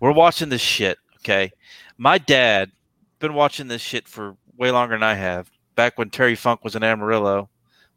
we're 0.00 0.12
watching 0.12 0.48
this 0.50 0.60
shit. 0.60 0.98
Okay, 1.18 1.50
my 1.98 2.18
dad 2.18 2.70
been 3.18 3.34
watching 3.34 3.68
this 3.68 3.82
shit 3.82 4.08
for 4.08 4.36
way 4.56 4.70
longer 4.70 4.94
than 4.94 5.02
I 5.02 5.14
have. 5.14 5.50
Back 5.74 5.98
when 5.98 6.10
Terry 6.10 6.34
Funk 6.34 6.64
was 6.64 6.74
in 6.76 6.82
Amarillo, 6.82 7.48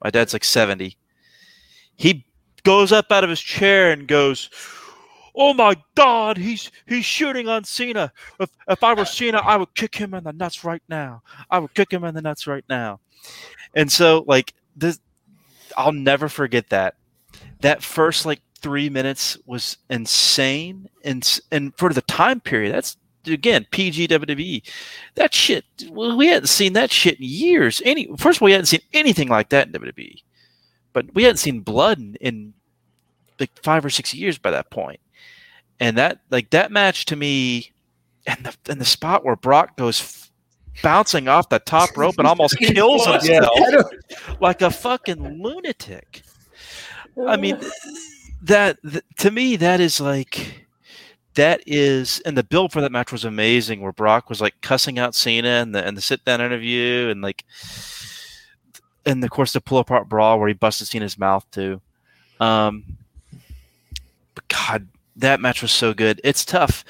my 0.04 0.10
dad's 0.10 0.34
like 0.34 0.44
seventy. 0.44 0.98
He 1.96 2.26
goes 2.64 2.92
up 2.92 3.12
out 3.12 3.24
of 3.24 3.30
his 3.30 3.42
chair 3.42 3.92
and 3.92 4.08
goes, 4.08 4.50
"Oh 5.36 5.54
my 5.54 5.76
God, 5.96 6.38
he's 6.38 6.72
he's 6.88 7.06
shooting 7.06 7.48
on 7.48 7.64
Cena. 7.64 8.12
If 8.40 8.50
if 8.68 8.84
I 8.84 8.94
were 8.94 9.06
Cena, 9.06 9.40
I 9.40 9.58
would 9.58 9.74
kick 9.76 9.96
him 9.96 10.14
in 10.14 10.24
the 10.24 10.34
nuts 10.34 10.64
right 10.64 10.84
now. 10.90 11.22
I 11.50 11.60
would 11.60 11.74
kick 11.74 11.92
him 11.92 12.04
in 12.04 12.16
the 12.16 12.22
nuts 12.22 12.48
right 12.48 12.66
now." 12.70 13.00
And 13.76 13.92
so, 13.92 14.24
like 14.28 14.54
this, 14.76 15.00
I'll 15.78 15.92
never 15.92 16.30
forget 16.30 16.70
that. 16.70 16.96
That 17.62 17.84
first 17.84 18.26
like 18.26 18.42
three 18.56 18.90
minutes 18.90 19.38
was 19.46 19.78
insane, 19.90 20.90
and 21.04 21.40
and 21.52 21.74
for 21.78 21.94
the 21.94 22.02
time 22.02 22.40
period, 22.42 22.74
that's 22.74 22.98
again 23.30 23.66
PG 23.72 24.08
WWE. 24.08 24.62
That 25.16 25.34
shit, 25.34 25.66
well, 25.90 26.18
we 26.18 26.28
hadn't 26.28 26.48
seen 26.48 26.74
that 26.74 26.92
shit 26.92 27.20
in 27.20 27.26
years. 27.26 27.82
Any 27.86 28.08
first 28.18 28.38
of 28.38 28.42
all, 28.42 28.48
we 28.48 28.52
hadn't 28.52 28.68
seen 28.68 28.82
anything 28.94 29.28
like 29.28 29.50
that 29.50 29.68
in 29.68 29.74
WWE, 29.74 30.22
but 30.94 31.14
we 31.14 31.24
hadn't 31.24 31.38
seen 31.38 31.62
blood 31.62 32.00
in, 32.00 32.16
in 32.22 32.54
like 33.40 33.52
five 33.64 33.86
or 33.86 33.90
six 33.90 34.14
years 34.14 34.38
by 34.38 34.52
that 34.52 34.70
point. 34.70 35.00
And 35.80 35.98
that 35.98 36.20
like 36.30 36.50
that 36.50 36.72
match 36.72 37.06
to 37.06 37.16
me, 37.16 37.72
and 38.28 38.46
the 38.46 38.72
and 38.72 38.82
the 38.82 38.86
spot 38.86 39.24
where 39.24 39.36
Brock 39.36 39.78
goes 39.78 40.02
f- 40.02 40.32
bouncing 40.84 41.28
off 41.28 41.50
the 41.50 41.60
top 41.60 41.96
rope 41.98 42.16
and 42.18 42.28
almost 42.28 42.58
kills 42.60 43.06
himself 43.06 43.50
like 44.42 44.62
a 44.62 44.70
fucking 44.70 45.42
lunatic. 45.42 46.24
I 47.28 47.38
mean, 47.38 47.60
that 48.42 48.78
th- 48.90 49.04
to 49.20 49.32
me 49.32 49.56
that 49.58 49.80
is 49.80 50.00
like 50.00 50.68
that 51.40 51.64
is 51.66 52.20
and 52.26 52.38
the 52.38 52.44
build 52.44 52.74
for 52.74 52.82
that 52.82 52.92
match 52.92 53.14
was 53.14 53.24
amazing 53.24 53.80
where 53.80 53.94
Brock 53.94 54.30
was 54.30 54.42
like 54.42 54.60
cussing 54.60 55.00
out 55.00 55.16
Cena 55.16 55.48
and 55.48 55.74
the 55.74 55.86
and 55.88 55.96
the 55.96 56.02
sit 56.02 56.26
down 56.26 56.42
interview 56.42 57.08
and 57.08 57.22
like 57.22 57.46
and 59.06 59.24
of 59.24 59.30
course 59.30 59.54
the 59.54 59.62
pull 59.62 59.78
apart 59.78 60.10
brawl 60.10 60.38
where 60.38 60.50
he 60.50 60.54
busted 60.54 60.88
Cena's 60.88 61.18
mouth 61.18 61.50
too. 61.50 61.80
Um 62.42 62.84
but 64.36 64.46
God, 64.50 64.90
that 65.16 65.40
match 65.40 65.62
was 65.62 65.72
so 65.72 65.94
good. 65.94 66.20
It's 66.26 66.44
tough. 66.44 66.84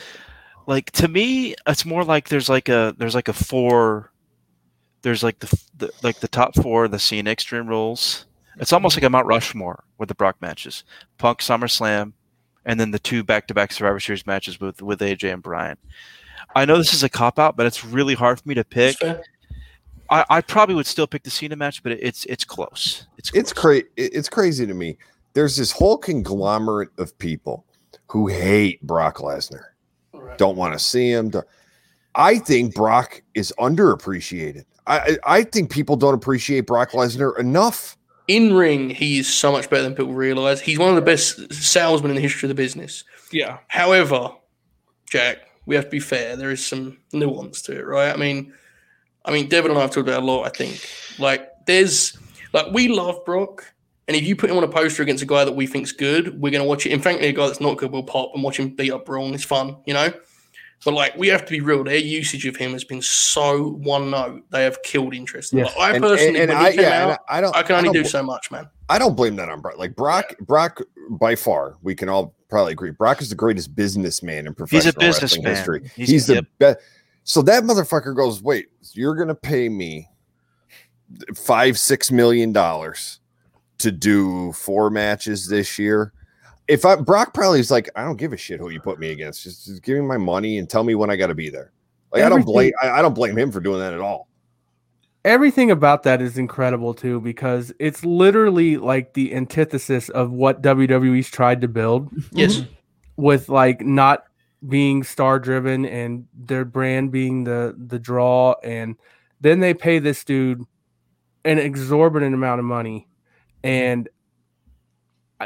Like 0.66 0.90
to 0.94 1.08
me, 1.08 1.54
it's 1.68 1.86
more 1.86 2.04
like 2.04 2.30
there's 2.30 2.50
like 2.50 2.70
a 2.70 2.96
there's 2.98 3.16
like 3.16 3.28
a 3.28 3.34
four 3.34 4.12
there's 5.04 5.22
like 5.22 5.38
the, 5.40 5.60
the 5.78 5.92
like 6.02 6.22
the 6.22 6.28
top 6.28 6.56
four 6.56 6.88
the 6.88 6.98
Cena 6.98 7.30
Extreme 7.30 7.68
Rules 7.68 8.26
It's 8.58 8.74
almost 8.74 8.98
like 8.98 9.04
a 9.04 9.12
Mount 9.12 9.28
Rushmore 9.28 9.84
with 10.00 10.10
the 10.10 10.16
Brock 10.16 10.38
matches: 10.42 10.84
Punk, 11.20 11.40
SummerSlam, 11.40 12.14
and 12.66 12.80
then 12.80 12.92
the 12.92 13.00
two 13.00 13.24
back-to-back 13.24 13.72
Survivor 13.72 14.00
Series 14.00 14.26
matches 14.26 14.60
with 14.60 14.82
with 14.82 15.00
AJ 15.00 15.34
and 15.34 15.42
Bryan. 15.44 15.78
I 16.56 16.66
know 16.66 16.78
this 16.78 16.94
is 16.94 17.04
a 17.04 17.10
cop 17.10 17.38
out, 17.40 17.56
but 17.58 17.66
it's 17.66 17.84
really 17.86 18.16
hard 18.16 18.40
for 18.40 18.48
me 18.50 18.56
to 18.56 18.64
pick. 18.64 18.96
I, 20.12 20.26
I 20.30 20.42
probably 20.42 20.74
would 20.76 20.88
still 20.88 21.06
pick 21.06 21.22
the 21.24 21.30
Cena 21.30 21.56
match, 21.56 21.84
but 21.84 21.92
it's 21.92 22.26
it's 22.26 22.44
close. 22.44 23.08
It's 23.18 23.32
it's 23.34 23.54
crazy. 23.54 23.86
It's 23.98 24.30
crazy 24.30 24.66
to 24.66 24.74
me. 24.74 24.98
There's 25.34 25.56
this 25.56 25.72
whole 25.72 25.98
conglomerate 25.98 26.90
of 26.98 27.16
people 27.20 27.66
who 28.08 28.28
hate 28.28 28.82
Brock 28.82 29.18
Lesnar, 29.18 29.66
Right. 30.14 30.38
don't 30.40 30.58
want 30.58 30.74
to 30.74 30.80
see 30.80 31.12
him. 31.12 31.30
don't- 31.30 31.46
I 32.16 32.40
think 32.40 32.74
Brock 32.74 33.22
is 33.36 33.54
underappreciated. 33.60 34.64
I 34.88 34.98
I 34.98 35.18
I 35.38 35.44
think 35.44 35.70
people 35.72 35.96
don't 35.96 36.16
appreciate 36.16 36.62
Brock 36.62 36.92
Lesnar 36.92 37.38
enough. 37.38 37.96
In 38.30 38.54
ring, 38.54 38.92
he 38.92 39.18
is 39.18 39.28
so 39.28 39.52
much 39.52 39.72
better 39.72 39.82
than 39.82 39.96
people 39.96 40.14
realize. 40.14 40.62
He's 40.62 40.78
one 40.78 40.90
of 40.90 40.96
the 40.96 41.02
best 41.02 41.52
salesmen 41.52 42.12
in 42.12 42.16
the 42.16 42.22
history 42.22 42.46
of 42.46 42.56
the 42.56 42.62
business. 42.62 43.04
Yeah. 43.32 43.58
However, 43.68 44.30
Jack, 45.10 45.40
we 45.66 45.74
have 45.74 45.86
to 45.86 45.90
be 45.90 46.00
fair. 46.00 46.36
There 46.36 46.52
is 46.52 46.64
some 46.64 47.00
nuance 47.12 47.64
to 47.64 47.72
it, 47.76 47.88
right? 47.88 48.14
I 48.14 48.18
mean, 48.18 48.54
I 49.26 49.32
mean, 49.32 49.50
Devon 49.50 49.72
and 49.72 49.80
I 49.80 49.82
have 49.82 49.90
talked 49.90 50.08
about 50.08 50.22
a 50.22 50.26
lot. 50.26 50.46
I 50.46 50.50
think, 50.50 50.88
like, 51.18 51.50
there's 51.66 52.16
like 52.54 52.68
we 52.72 52.88
love 52.88 53.26
Brock, 53.26 53.74
and 54.08 54.16
if 54.16 54.24
you 54.24 54.36
put 54.36 54.52
him 54.52 54.58
on 54.58 54.64
a 54.64 54.68
poster 54.68 55.02
against 55.02 55.24
a 55.24 55.26
guy 55.26 55.44
that 55.44 55.56
we 55.56 55.66
think's 55.66 55.92
good, 55.92 56.40
we're 56.40 56.52
gonna 56.52 56.66
watch 56.66 56.86
it. 56.86 56.92
And 56.92 57.02
frankly, 57.02 57.30
a 57.30 57.34
guy 57.34 57.48
that's 57.48 57.60
not 57.60 57.78
good 57.78 57.92
will 57.92 58.04
pop 58.04 58.32
and 58.36 58.44
watch 58.44 58.60
him 58.60 58.76
beat 58.76 58.92
up 58.92 59.08
Braun. 59.08 59.34
It's 59.34 59.44
fun, 59.44 59.78
you 59.88 59.96
know. 59.96 60.14
But 60.86 60.94
like, 60.94 61.16
we 61.18 61.28
have 61.28 61.44
to 61.46 61.52
be 61.52 61.60
real. 61.60 61.84
Their 61.84 61.98
usage 61.98 62.46
of 62.46 62.56
him 62.56 62.72
has 62.72 62.84
been 62.86 63.02
so 63.02 63.72
one 63.72 64.12
note. 64.12 64.44
They 64.50 64.64
have 64.64 64.82
killed 64.84 65.14
interest. 65.14 65.52
Yes. 65.52 65.76
Like, 65.76 65.78
I 65.78 65.96
And, 65.96 66.04
personally, 66.04 66.40
and, 66.40 66.50
and 66.52 66.58
when 66.58 66.58
I 66.68 66.72
he 66.72 66.78
came 66.78 66.86
yeah, 66.86 67.02
and 67.04 67.12
out, 67.12 67.20
I 67.28 67.42
don't 67.42 67.56
I 67.56 67.64
can 67.64 67.76
only 67.76 67.88
don't 67.88 67.94
do 67.96 68.02
bl- 68.04 68.08
so 68.08 68.24
much, 68.24 68.50
man. 68.50 68.70
I 68.88 68.98
don't 68.98 69.16
blame 69.16 69.36
that 69.36 69.50
on 69.50 69.60
Brock. 69.60 69.78
Like 69.78 69.96
Brock, 69.96 70.34
Brock 70.40 70.82
by 71.10 71.36
far, 71.36 71.76
we 71.82 71.96
can 71.96 72.08
all 72.08 72.34
probably 72.50 72.72
agree. 72.72 72.92
Brock 72.92 73.22
is 73.22 73.30
the 73.30 73.36
greatest 73.36 73.76
businessman 73.76 74.48
in 74.48 74.56
professional 74.56 74.94
He's 75.06 75.18
a 75.20 75.22
wrestling 75.22 75.44
businessman. 75.44 75.56
history. 75.56 75.92
He's- 75.96 76.10
He's, 76.10 76.28
the 76.28 76.36
yep. 76.36 76.46
best. 76.60 76.78
So 77.26 77.42
that 77.44 77.64
motherfucker 77.64 78.16
goes, 78.16 78.42
wait, 78.42 78.68
you're 78.94 79.16
gonna 79.16 79.36
pay 79.36 79.68
me 79.68 80.08
five, 81.36 81.78
six 81.78 82.10
million 82.12 82.54
dollars 82.54 83.20
to 83.80 83.92
do 83.92 84.52
four 84.54 84.90
matches 84.90 85.48
this 85.48 85.78
year. 85.78 86.14
If 86.70 86.86
I 86.86 86.96
Brock 86.96 87.34
probably 87.34 87.60
is 87.60 87.72
like, 87.72 87.90
I 87.96 88.04
don't 88.04 88.16
give 88.18 88.32
a 88.32 88.38
shit 88.38 88.60
who 88.62 88.70
you 88.70 88.80
put 88.80 89.00
me 89.00 89.12
against. 89.12 89.44
Just, 89.44 89.66
just 89.66 89.84
give 89.84 89.98
me 89.98 90.02
my 90.04 90.18
money 90.18 90.58
and 90.60 90.70
tell 90.70 90.84
me 90.86 90.96
when 90.96 91.10
I 91.10 91.18
got 91.18 91.28
to 91.28 91.36
be 91.36 91.50
there. 91.50 91.74
Like 92.14 92.24
I 92.24 92.30
don't 92.30 92.46
blame 92.46 92.72
I, 92.82 92.90
I 92.90 93.02
don't 93.02 93.14
blame 93.14 93.38
him 93.38 93.52
for 93.52 93.60
doing 93.60 93.80
that 93.80 93.94
at 93.94 94.00
all. 94.02 94.28
everything 95.26 95.70
about 95.70 96.04
that 96.04 96.22
is 96.22 96.38
incredible 96.38 96.94
too 96.94 97.20
because 97.22 97.74
it's 97.80 98.06
literally 98.06 98.78
like 98.78 99.14
the 99.14 99.36
antithesis 99.36 100.10
of 100.10 100.32
what 100.32 100.62
WWE's 100.62 101.30
tried 101.30 101.62
to 101.62 101.68
build 101.68 102.10
Yes, 102.32 102.58
mm-hmm. 102.58 102.72
with 103.18 103.50
like 103.50 103.82
not 103.82 104.24
being 104.68 105.04
star 105.04 105.40
driven 105.40 105.86
and 105.86 106.26
their 106.34 106.66
brand 106.66 107.12
being 107.12 107.44
the 107.44 107.76
the 107.78 108.00
draw 108.00 108.56
and 108.64 108.96
then 109.42 109.60
they 109.60 109.74
pay 109.74 110.00
this 110.00 110.24
dude 110.24 110.64
an 111.46 111.60
exorbitant 111.60 112.34
amount 112.34 112.60
of 112.60 112.66
money 112.66 113.08
and 113.64 114.08
I- 114.08 114.12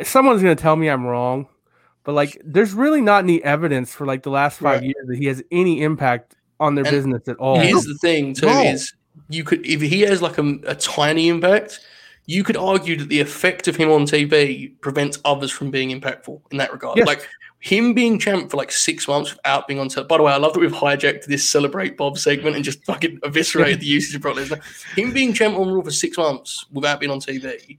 someone's 0.01 0.41
going 0.41 0.55
to 0.55 0.61
tell 0.61 0.75
me 0.75 0.89
I'm 0.89 1.05
wrong 1.05 1.47
but 2.03 2.13
like 2.13 2.41
there's 2.43 2.73
really 2.73 3.01
not 3.01 3.23
any 3.23 3.43
evidence 3.43 3.93
for 3.93 4.05
like 4.05 4.23
the 4.23 4.29
last 4.29 4.59
5 4.59 4.63
Right. 4.79 4.83
years 4.83 5.07
that 5.07 5.17
he 5.17 5.25
has 5.27 5.43
any 5.51 5.83
impact 5.83 6.35
on 6.59 6.75
their 6.75 6.85
And 6.85 6.91
business 6.91 7.27
at 7.27 7.37
all. 7.37 7.59
Here's 7.59 7.83
the 7.85 7.97
thing, 8.01 8.33
too, 8.33 8.45
No. 8.47 8.61
is 8.63 8.93
you 9.29 9.43
could 9.43 9.65
if 9.65 9.81
he 9.81 10.01
has 10.01 10.21
like 10.21 10.37
a, 10.37 10.59
a 10.65 10.75
tiny 10.75 11.29
impact, 11.29 11.79
you 12.25 12.43
could 12.43 12.57
argue 12.57 12.95
that 12.97 13.09
the 13.09 13.19
effect 13.19 13.67
of 13.67 13.75
him 13.75 13.89
on 13.91 14.03
TV 14.05 14.79
prevents 14.81 15.19
others 15.25 15.51
from 15.51 15.71
being 15.71 15.89
impactful 15.97 16.41
in 16.51 16.57
that 16.57 16.71
regard. 16.71 16.97
Yes. 16.97 17.07
Like 17.07 17.27
him 17.59 17.93
being 17.93 18.19
champ 18.19 18.51
for 18.51 18.57
like 18.57 18.71
six 18.71 19.07
months 19.07 19.33
without 19.35 19.67
being 19.67 19.79
on 19.79 19.87
TV. 19.87 20.07
By 20.07 20.17
the 20.17 20.23
way, 20.23 20.33
I 20.33 20.37
love 20.37 20.53
that 20.53 20.59
we've 20.59 20.71
hijacked 20.71 21.25
this 21.25 21.49
celebrate 21.49 21.95
Bob 21.97 22.17
segment 22.17 22.55
and 22.55 22.63
just 22.65 22.83
fucking 22.85 23.19
eviscerated 23.23 23.79
the 23.79 23.85
usage 23.97 24.15
of 24.15 24.21
Brock 24.21 24.35
Lesnar. 24.37 24.61
Him 24.97 25.11
being 25.13 25.33
champ 25.33 25.57
on 25.57 25.69
Raw 25.71 25.81
for 25.81 25.91
six 25.91 26.17
months 26.17 26.65
without 26.71 26.99
being 26.99 27.11
on 27.11 27.19
TV 27.19 27.77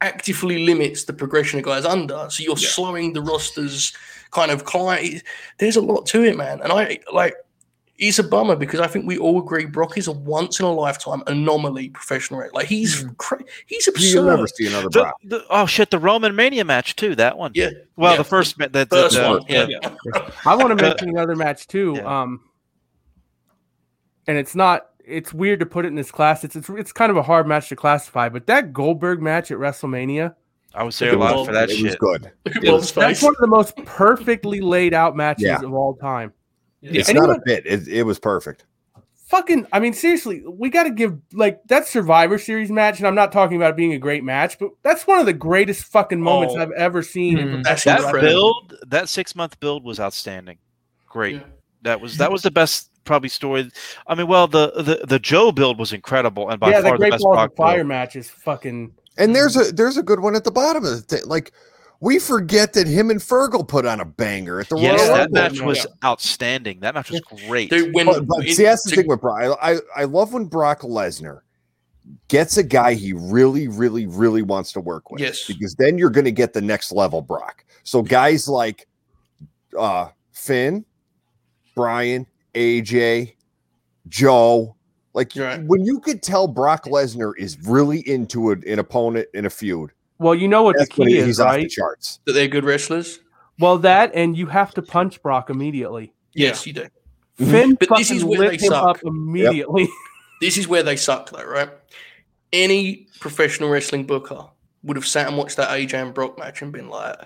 actively 0.00 0.64
limits 0.64 1.04
the 1.04 1.12
progression 1.12 1.58
of 1.58 1.64
guys 1.64 1.84
under. 1.84 2.26
So 2.30 2.42
you're 2.42 2.56
slowing 2.56 3.12
the 3.12 3.22
roster's 3.22 3.92
kind 4.30 4.50
of 4.50 4.64
client. 4.64 5.22
There's 5.58 5.76
a 5.76 5.80
lot 5.82 6.06
to 6.06 6.24
it, 6.24 6.36
man. 6.36 6.60
And 6.62 6.72
I 6.72 6.98
like 7.12 7.34
it's 7.98 8.18
a 8.18 8.24
bummer 8.24 8.56
because 8.56 8.80
I 8.80 8.86
think 8.86 9.06
we 9.06 9.18
all 9.18 9.38
agree 9.38 9.66
Brock 9.66 9.98
is 9.98 10.06
a 10.06 10.12
once 10.12 10.58
in 10.58 10.64
a 10.64 10.72
lifetime 10.72 11.22
anomaly 11.26 11.90
professional. 11.90 12.42
Like 12.54 12.66
he's 12.66 13.04
cra- 13.18 13.44
he's 13.66 13.86
You'll 14.14 14.24
never 14.24 14.46
see 14.46 14.68
another 14.68 14.88
The, 14.88 15.00
Brock. 15.00 15.14
the, 15.22 15.44
oh 15.50 15.66
shit! 15.66 15.90
The 15.90 15.98
Roman 15.98 16.34
Mania 16.34 16.64
match 16.64 16.96
too. 16.96 17.14
That 17.14 17.36
one. 17.36 17.52
Yeah. 17.54 17.68
Well, 17.96 18.12
yeah. 18.12 18.16
the 18.16 18.24
first 18.24 18.58
ma- 18.58 18.68
the, 18.68 18.86
the, 18.86 18.96
First 18.96 19.16
the- 19.16 19.28
one, 19.28 19.42
yeah. 19.48 19.66
the- 19.66 20.32
I 20.46 20.56
want 20.56 20.70
to 20.70 20.82
mention 20.82 21.10
another 21.10 21.36
match 21.36 21.66
too. 21.66 21.94
Yeah. 21.96 22.22
Um, 22.22 22.40
and 24.26 24.38
it's 24.38 24.54
not. 24.54 24.89
It's 25.10 25.34
weird 25.34 25.60
to 25.60 25.66
put 25.66 25.84
it 25.84 25.88
in 25.88 25.94
this 25.94 26.10
class. 26.10 26.44
It's, 26.44 26.56
it's 26.56 26.68
it's 26.70 26.92
kind 26.92 27.10
of 27.10 27.16
a 27.16 27.22
hard 27.22 27.46
match 27.46 27.68
to 27.70 27.76
classify. 27.76 28.28
But 28.28 28.46
that 28.46 28.72
Goldberg 28.72 29.20
match 29.20 29.50
at 29.50 29.58
WrestleMania, 29.58 30.34
I 30.74 30.82
was 30.84 30.98
there 30.98 31.16
live 31.16 31.46
for 31.46 31.52
that 31.52 31.70
it 31.70 31.82
was 31.82 31.92
shit. 31.92 31.98
good. 31.98 32.30
Look 32.46 32.56
at 32.56 32.62
Yeah, 32.62 32.70
Bob's 32.72 32.92
that's 32.92 33.20
face. 33.20 33.22
one 33.22 33.34
of 33.34 33.40
the 33.40 33.46
most 33.46 33.76
perfectly 33.84 34.60
laid 34.60 34.94
out 34.94 35.16
matches 35.16 35.44
Yeah. 35.44 35.60
of 35.62 35.72
all 35.74 35.94
time. 35.96 36.32
It's 36.82 37.08
And 37.08 37.18
not 37.18 37.24
even- 37.28 37.36
a 37.36 37.42
bit. 37.44 37.66
It, 37.66 37.88
it 37.88 38.02
was 38.04 38.18
perfect. 38.18 38.64
Fucking, 39.26 39.64
I 39.72 39.78
mean, 39.78 39.92
seriously, 39.92 40.42
we 40.44 40.70
got 40.70 40.84
to 40.84 40.90
give 40.90 41.16
like 41.32 41.60
that 41.68 41.86
Survivor 41.86 42.36
Series 42.36 42.68
match, 42.68 42.98
and 42.98 43.06
I'm 43.06 43.14
not 43.14 43.30
talking 43.30 43.56
about 43.56 43.70
it 43.70 43.76
being 43.76 43.92
a 43.92 43.98
great 43.98 44.24
match, 44.24 44.58
but 44.58 44.70
that's 44.82 45.06
one 45.06 45.20
of 45.20 45.26
the 45.26 45.32
greatest 45.32 45.84
fucking 45.84 46.20
moments 46.20 46.54
Oh. 46.56 46.62
I've 46.62 46.72
ever 46.72 47.00
seen. 47.00 47.38
in 47.38 47.48
Mhm. 47.48 47.62
That's 47.62 47.84
That 47.84 48.12
build, 48.12 48.74
that 48.88 49.08
six 49.08 49.36
month 49.36 49.60
build 49.60 49.84
was 49.84 50.00
outstanding. 50.00 50.58
Great. 51.08 51.36
Yeah. 51.36 51.42
That 51.82 52.00
was 52.00 52.16
that 52.16 52.32
was 52.32 52.42
the 52.42 52.50
best 52.50 52.89
probably 53.04 53.28
story. 53.28 53.70
I 54.06 54.14
mean, 54.14 54.26
well, 54.26 54.46
the 54.46 54.70
the 54.76 55.06
the 55.06 55.18
Joe 55.18 55.52
build 55.52 55.78
was 55.78 55.92
incredible 55.92 56.48
and 56.50 56.58
by 56.60 56.70
yeah, 56.70 56.82
far 56.82 56.98
the 56.98 57.04
the 57.04 57.10
best 57.10 57.22
Balls 57.22 57.34
Brock 57.36 57.50
of 57.52 57.56
Fire 57.56 57.76
build. 57.78 57.88
match 57.88 58.16
is 58.16 58.28
fucking. 58.30 58.92
And 59.18 59.34
there's 59.34 59.56
a 59.56 59.72
there's 59.72 59.96
a 59.96 60.02
good 60.02 60.20
one 60.20 60.34
at 60.36 60.44
the 60.44 60.50
bottom 60.52 60.84
of 60.84 60.90
the 60.90 61.00
thing. 61.02 61.22
Like 61.26 61.52
we 62.00 62.18
forget 62.18 62.72
that 62.72 62.86
him 62.86 63.10
and 63.10 63.20
Fergal 63.20 63.66
put 63.68 63.84
on 63.84 64.00
a 64.00 64.04
banger 64.06 64.60
at 64.60 64.68
the 64.70 64.76
Royal 64.76 64.84
Yes, 64.84 65.00
Royal 65.00 65.12
that 65.14 65.18
Rumble. 65.20 65.34
match 65.34 65.58
Yeah. 65.58 65.64
was 65.66 65.86
outstanding. 66.04 66.80
That 66.80 66.94
match 66.94 67.10
was 67.10 67.20
great. 67.46 67.68
Dude, 67.70 67.92
when 67.94 68.06
But, 68.06 68.26
but 68.26 68.46
in- 68.46 68.54
see, 68.54 68.62
that's 68.62 68.84
the 68.84 68.90
to- 68.90 68.96
thing 68.96 69.06
with 69.08 69.20
Brock. 69.20 69.58
I, 69.60 69.72
I 69.72 69.78
I 69.96 70.04
love 70.04 70.32
when 70.32 70.46
Brock 70.46 70.80
Lesnar 70.80 71.40
gets 72.28 72.56
a 72.56 72.62
guy 72.62 72.94
he 72.94 73.12
really, 73.12 73.68
really, 73.68 74.06
really 74.06 74.40
wants 74.42 74.72
to 74.72 74.80
work 74.80 75.10
with. 75.10 75.20
Yes. 75.20 75.44
because 75.46 75.74
then 75.74 75.98
you're 75.98 76.10
going 76.10 76.24
to 76.24 76.32
get 76.32 76.54
the 76.54 76.60
next 76.62 76.90
level 76.90 77.20
Brock. 77.20 77.64
So 77.84 78.02
guys 78.02 78.48
like 78.48 78.88
uh 79.78 80.08
Finn, 80.32 80.84
Bryan, 81.74 82.26
AJ, 82.54 83.34
Joe. 84.08 84.76
Like 85.12 85.32
right. 85.36 85.60
when 85.64 85.84
you 85.84 85.98
could 86.00 86.22
tell 86.22 86.46
Brock 86.46 86.84
Lesnar 86.84 87.32
is 87.36 87.58
really 87.66 88.08
into 88.08 88.52
a, 88.52 88.56
an 88.66 88.78
opponent 88.78 89.26
in 89.34 89.44
a 89.44 89.50
feud, 89.50 89.90
Well, 90.18 90.36
you 90.36 90.46
know 90.46 90.62
what 90.62 90.78
the 90.78 90.86
key 90.86 91.06
he- 91.06 91.18
is, 91.18 91.26
he's 91.26 91.40
off 91.40 91.54
the 91.54 91.58
right? 91.62 91.70
charts. 91.70 92.20
that 92.26 92.32
they're 92.34 92.46
good 92.48 92.64
wrestlers. 92.64 93.18
Well, 93.58 93.76
that 93.78 94.12
and 94.14 94.36
you 94.38 94.46
have 94.46 94.72
to 94.74 94.82
punch 94.82 95.20
Brock 95.22 95.50
immediately. 95.50 96.12
Yes, 96.32 96.64
you 96.66 96.72
do. 96.72 96.82
Mm-hmm. 97.38 97.50
Finn 97.50 97.74
But 97.74 97.88
this 97.98 98.10
is 98.12 98.24
where 98.24 98.38
they 98.50 98.54
him 98.54 98.60
suck. 98.70 98.84
up 98.98 99.02
immediately. 99.04 99.88
This 100.40 100.56
is 100.56 100.66
where 100.68 100.82
they 100.82 100.96
suck, 100.96 101.28
though, 101.30 101.44
right? 101.44 101.68
Any 102.52 103.08
professional 103.20 103.68
wrestling 103.68 104.06
booker 104.06 104.46
would 104.82 104.96
have 104.96 105.06
sat 105.06 105.28
and 105.28 105.36
watched 105.36 105.56
that 105.58 105.68
AJ 105.68 105.92
and 105.94 106.14
Brock 106.14 106.38
match 106.38 106.62
and 106.62 106.72
been 106.72 106.88
like, 106.88 107.16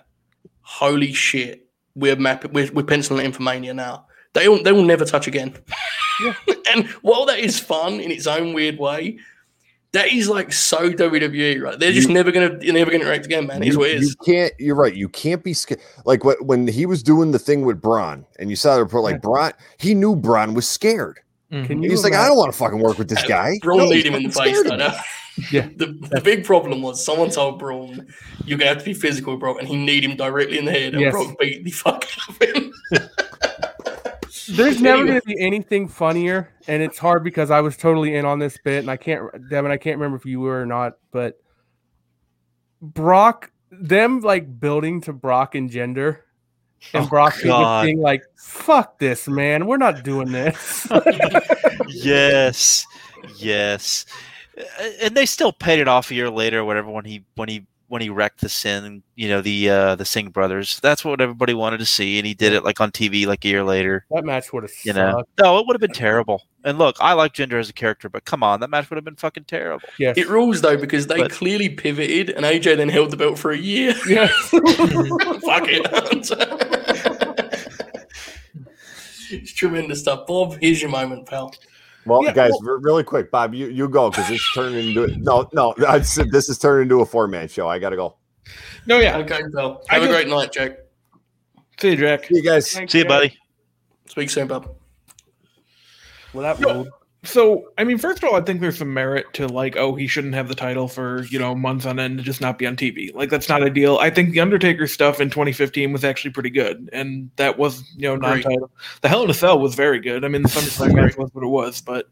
"Holy 0.63 1.13
shit, 1.13 1.69
we're 1.95 2.17
mapping, 2.17 2.53
we're, 2.53 2.73
we're 2.73 2.83
penciling 2.83 3.21
it 3.23 3.27
in 3.27 3.33
for 3.33 3.43
Mania 3.43 3.73
now." 3.75 4.07
They 4.35 4.49
will, 4.49 4.63
they 4.63 4.73
will 4.73 4.85
never 4.85 5.05
touch 5.05 5.27
again. 5.27 5.55
and 6.73 6.87
while 7.03 7.25
that 7.27 7.39
is 7.39 7.59
fun 7.59 8.01
in 8.01 8.11
its 8.11 8.27
own 8.27 8.53
weird 8.53 8.79
way, 8.79 9.19
that 9.93 10.09
is 10.13 10.29
like 10.29 10.53
so 10.53 10.91
WWE, 10.91 11.63
right? 11.63 11.79
They're 11.79 11.93
just 11.93 12.09
You- 12.09 12.15
never 12.15 12.33
gonna, 12.33 12.59
they're 12.59 12.73
never 12.73 12.91
gonna 12.91 13.05
interact 13.05 13.27
again, 13.27 13.47
man. 13.47 13.63
It's 13.63 13.75
you, 13.75 13.79
what 13.79 13.91
it 13.91 14.03
you 14.03 14.13
can't. 14.25 14.53
You're 14.59 14.75
right. 14.75 14.93
You 14.95 15.09
can't 15.09 15.43
be 15.45 15.55
scared. 15.55 15.81
Like 16.05 16.25
what 16.25 16.45
when 16.45 16.67
he 16.67 16.85
was 16.85 17.03
doing 17.03 17.31
the 17.31 17.39
thing 17.39 17.65
with 17.65 17.81
Braun, 17.81 18.27
and 18.41 18.51
you 18.51 18.57
saw 18.57 18.75
the 18.75 18.83
report. 18.83 19.05
Like 19.05 19.23
Braun, 19.23 19.53
he 19.79 19.95
knew 19.95 20.17
Braun 20.17 20.53
was 20.55 20.67
scared. 20.69 21.21
Mm-hmm. 21.53 21.67
Can 21.67 21.79
He 21.79 21.85
you 21.85 21.93
was 21.93 22.03
like, 22.03 22.15
I 22.15 22.27
don't 22.27 22.37
want 22.37 22.51
to 22.51 22.59
fucking 22.59 22.81
work 22.81 22.99
with 22.99 23.09
this 23.09 23.23
guy. 23.29 23.53
Braun 23.63 23.79
No, 23.79 23.85
need 23.87 24.05
him 24.07 24.15
in 24.15 24.25
the 24.25 24.31
face, 24.31 24.59
scared 24.59 24.67
though. 24.67 24.73
of 24.75 24.79
no? 24.81 24.89
me. 24.89 24.95
Yeah. 25.53 25.69
The, 25.77 25.87
the 26.11 26.21
big 26.21 26.45
problem 26.45 26.83
was 26.83 27.05
someone 27.05 27.31
told 27.31 27.61
Braun, 27.61 28.07
"You're 28.47 28.59
gonna 28.59 28.71
have 28.71 28.79
to 28.79 28.85
be 28.85 28.95
physical, 28.95 29.37
Brock," 29.37 29.59
and 29.61 29.69
he 29.69 29.77
need 29.77 30.05
him 30.05 30.17
directly 30.17 30.59
in 30.59 30.65
the 30.65 30.73
head, 30.73 30.95
and 30.95 31.03
Yes. 31.03 31.13
Brock 31.13 31.37
beat 31.39 31.63
the 31.65 31.71
fuck 31.71 32.05
out 32.05 32.29
of 32.31 32.49
him. 32.57 32.73
There's 34.49 34.81
never 34.81 35.05
going 35.05 35.21
to 35.21 35.27
be 35.27 35.41
anything 35.41 35.89
funnier, 35.89 36.51
and 36.67 36.83
it's 36.83 36.99
hard 36.99 37.25
because 37.25 37.51
I 37.51 37.61
was 37.61 37.77
totally 37.77 38.15
in 38.17 38.25
on 38.25 38.39
this 38.39 38.59
bit, 38.65 38.81
and 38.81 38.91
I 38.91 38.97
can't, 38.97 39.23
Devon, 39.49 39.71
I 39.71 39.77
can't 39.77 39.97
remember 39.99 40.17
if 40.17 40.25
you 40.27 40.41
were 40.41 40.61
or 40.63 40.67
not, 40.67 40.95
but 41.13 41.39
Brock, 42.81 43.51
them 43.71 44.21
like 44.21 44.61
building 44.61 45.01
to 45.03 45.13
Brock 45.13 45.55
and 45.55 45.71
Jinder, 45.71 46.19
and 46.93 47.05
Oh, 47.05 47.09
Brock 47.09 47.35
God. 47.43 47.85
being 47.87 48.01
like, 48.01 48.23
"Fuck 48.37 48.99
this, 48.99 49.27
man, 49.27 49.67
we're 49.67 49.79
not 49.79 50.05
doing 50.05 50.31
this." 50.33 50.87
yes, 51.89 52.87
yes. 53.39 54.05
and 55.01 55.15
they 55.17 55.27
still 55.27 55.53
paid 55.53 55.79
it 55.81 55.89
off 55.89 56.11
a 56.11 56.15
year 56.15 56.31
later, 56.31 56.61
or 56.61 56.65
whatever. 56.65 56.91
When 56.91 57.05
he 57.05 57.25
when 57.37 57.49
he 57.49 57.67
when 57.95 58.03
he 58.03 58.11
wrecked 58.11 58.41
the 58.41 58.49
Sin, 58.49 59.05
you 59.15 59.29
know 59.29 59.41
the 59.41 59.71
uh, 59.71 59.95
the 59.95 60.05
Singh 60.05 60.31
brothers. 60.31 60.81
That's 60.81 61.05
what 61.05 61.21
everybody 61.21 61.55
wanted 61.55 61.79
to 61.79 61.87
see, 61.87 62.19
and 62.19 62.27
he 62.27 62.35
did 62.35 62.53
it 62.53 62.65
like 62.65 62.81
on 62.81 62.91
TV 62.91 63.25
like 63.25 63.45
a 63.45 63.49
year 63.49 63.63
later. 63.63 64.05
That 64.11 64.25
match 64.25 64.53
would 64.53 64.65
have 64.65 64.73
You 64.83 64.95
know, 64.95 65.23
no, 65.41 65.61
it 65.61 65.67
would 65.69 65.77
have 65.77 65.81
been 65.81 65.93
terrible. 65.93 66.43
And 66.65 66.77
look, 66.77 66.97
I 66.99 67.13
like 67.13 67.35
Jinder 67.35 67.61
as 67.61 67.71
a 67.71 67.73
character, 67.73 68.09
but 68.09 68.25
come 68.25 68.43
on, 68.43 68.59
that 68.59 68.69
match 68.71 68.91
would 68.91 68.97
have 68.97 69.05
been 69.05 69.15
fucking 69.15 69.45
terrible. 69.45 69.87
Yeah, 69.97 70.13
It 70.17 70.29
rules 70.29 70.61
though 70.61 70.77
because 70.77 71.07
they 71.07 71.19
But- 71.19 71.31
clearly 71.31 71.69
pivoted, 71.69 72.31
and 72.31 72.45
AJ 72.45 72.79
then 72.79 72.89
held 72.89 73.13
the 73.13 73.17
belt 73.17 73.39
for 73.39 73.53
a 73.53 73.57
year. 73.57 73.95
yeah. 74.09 74.27
Fuck 74.51 75.69
it. 75.69 75.87
it's 79.31 79.53
tremendous 79.53 80.01
stuff. 80.01 80.27
Bob, 80.27 80.57
here's 80.61 80.83
your 80.83 80.91
moment, 80.91 81.29
pal. 81.29 81.55
Well, 82.07 82.23
Yeah, 82.25 82.33
guys, 82.33 82.53
well- 82.63 82.79
really 82.81 83.03
quick, 83.05 83.31
Bob, 83.31 83.55
you, 83.55 83.69
you 83.69 83.89
go 83.89 84.11
because 84.11 84.31
it's 84.31 84.53
turning 84.55 84.89
into 84.89 85.07
no, 85.19 85.49
no. 85.53 85.75
I 85.89 86.01
said 86.03 86.31
this 86.31 86.49
is 86.49 86.59
turning 86.59 86.83
into 86.85 87.01
a 87.01 87.07
four 87.07 87.27
man 87.27 87.49
show. 87.49 87.69
I 87.69 87.79
gotta 87.79 87.97
go. 87.97 88.17
No, 88.87 88.99
yeah. 88.99 89.17
Okay, 89.19 89.41
pal. 89.55 89.83
I 89.91 89.95
Have 89.95 90.03
a 90.03 90.07
just- 90.07 90.17
great 90.17 90.29
night, 90.29 90.53
Jack. 90.53 90.79
See 91.81 91.91
you, 91.91 91.97
Jack. 91.97 92.27
See 92.27 92.37
you 92.37 92.43
guys. 92.43 92.71
See 92.71 92.99
you, 92.99 93.05
buddy. 93.07 93.37
Speak 94.07 94.31
soon, 94.31 94.47
Bob. 94.47 94.77
Well, 96.33 96.43
that 96.43 96.61
No. 96.61 96.87
Ruled. 97.25 97.29
So, 97.29 97.73
I 97.79 97.85
mean, 97.85 97.99
first 97.99 98.23
of 98.23 98.29
all, 98.29 98.37
I 98.37 98.41
think 98.41 98.61
there's 98.61 98.79
some 98.79 98.93
merit 98.93 99.27
to 99.35 99.47
like, 99.49 99.77
oh, 99.77 99.95
he 99.95 100.07
shouldn't 100.07 100.35
have 100.35 100.49
the 100.49 100.55
title 100.55 100.89
for 100.89 101.25
you 101.25 101.39
know 101.39 101.55
months 101.55 101.87
on 101.87 101.99
end 101.99 102.19
to 102.19 102.25
just 102.25 102.41
not 102.41 102.59
be 102.59 102.67
on 102.67 102.77
TV. 102.77 103.15
Like, 103.15 103.31
that's 103.31 103.49
not 103.49 103.63
ideal. 103.63 103.99
I 103.99 104.11
think 104.11 104.33
the 104.33 104.41
Undertaker 104.41 104.87
stuff 104.87 105.21
in 105.21 105.31
2015 105.31 105.93
was 105.93 106.05
actually 106.05 106.31
pretty 106.33 106.51
good, 106.51 106.89
and 106.93 107.31
that 107.37 107.59
was 107.59 107.83
you 107.97 108.03
know 108.09 108.17
non-title. 108.17 108.71
The 109.03 109.09
Hell 109.09 109.25
in 109.25 109.31
a 109.31 109.35
Cell 109.35 109.59
was 109.59 109.75
very 109.75 110.01
good. 110.01 110.25
I 110.25 110.29
mean, 110.29 110.43
the 110.43 110.49
SummerSlam 110.49 110.95
match 110.95 111.17
was 111.17 111.31
what 111.33 111.45
it 111.45 111.49
was, 111.49 111.81
but 111.81 112.09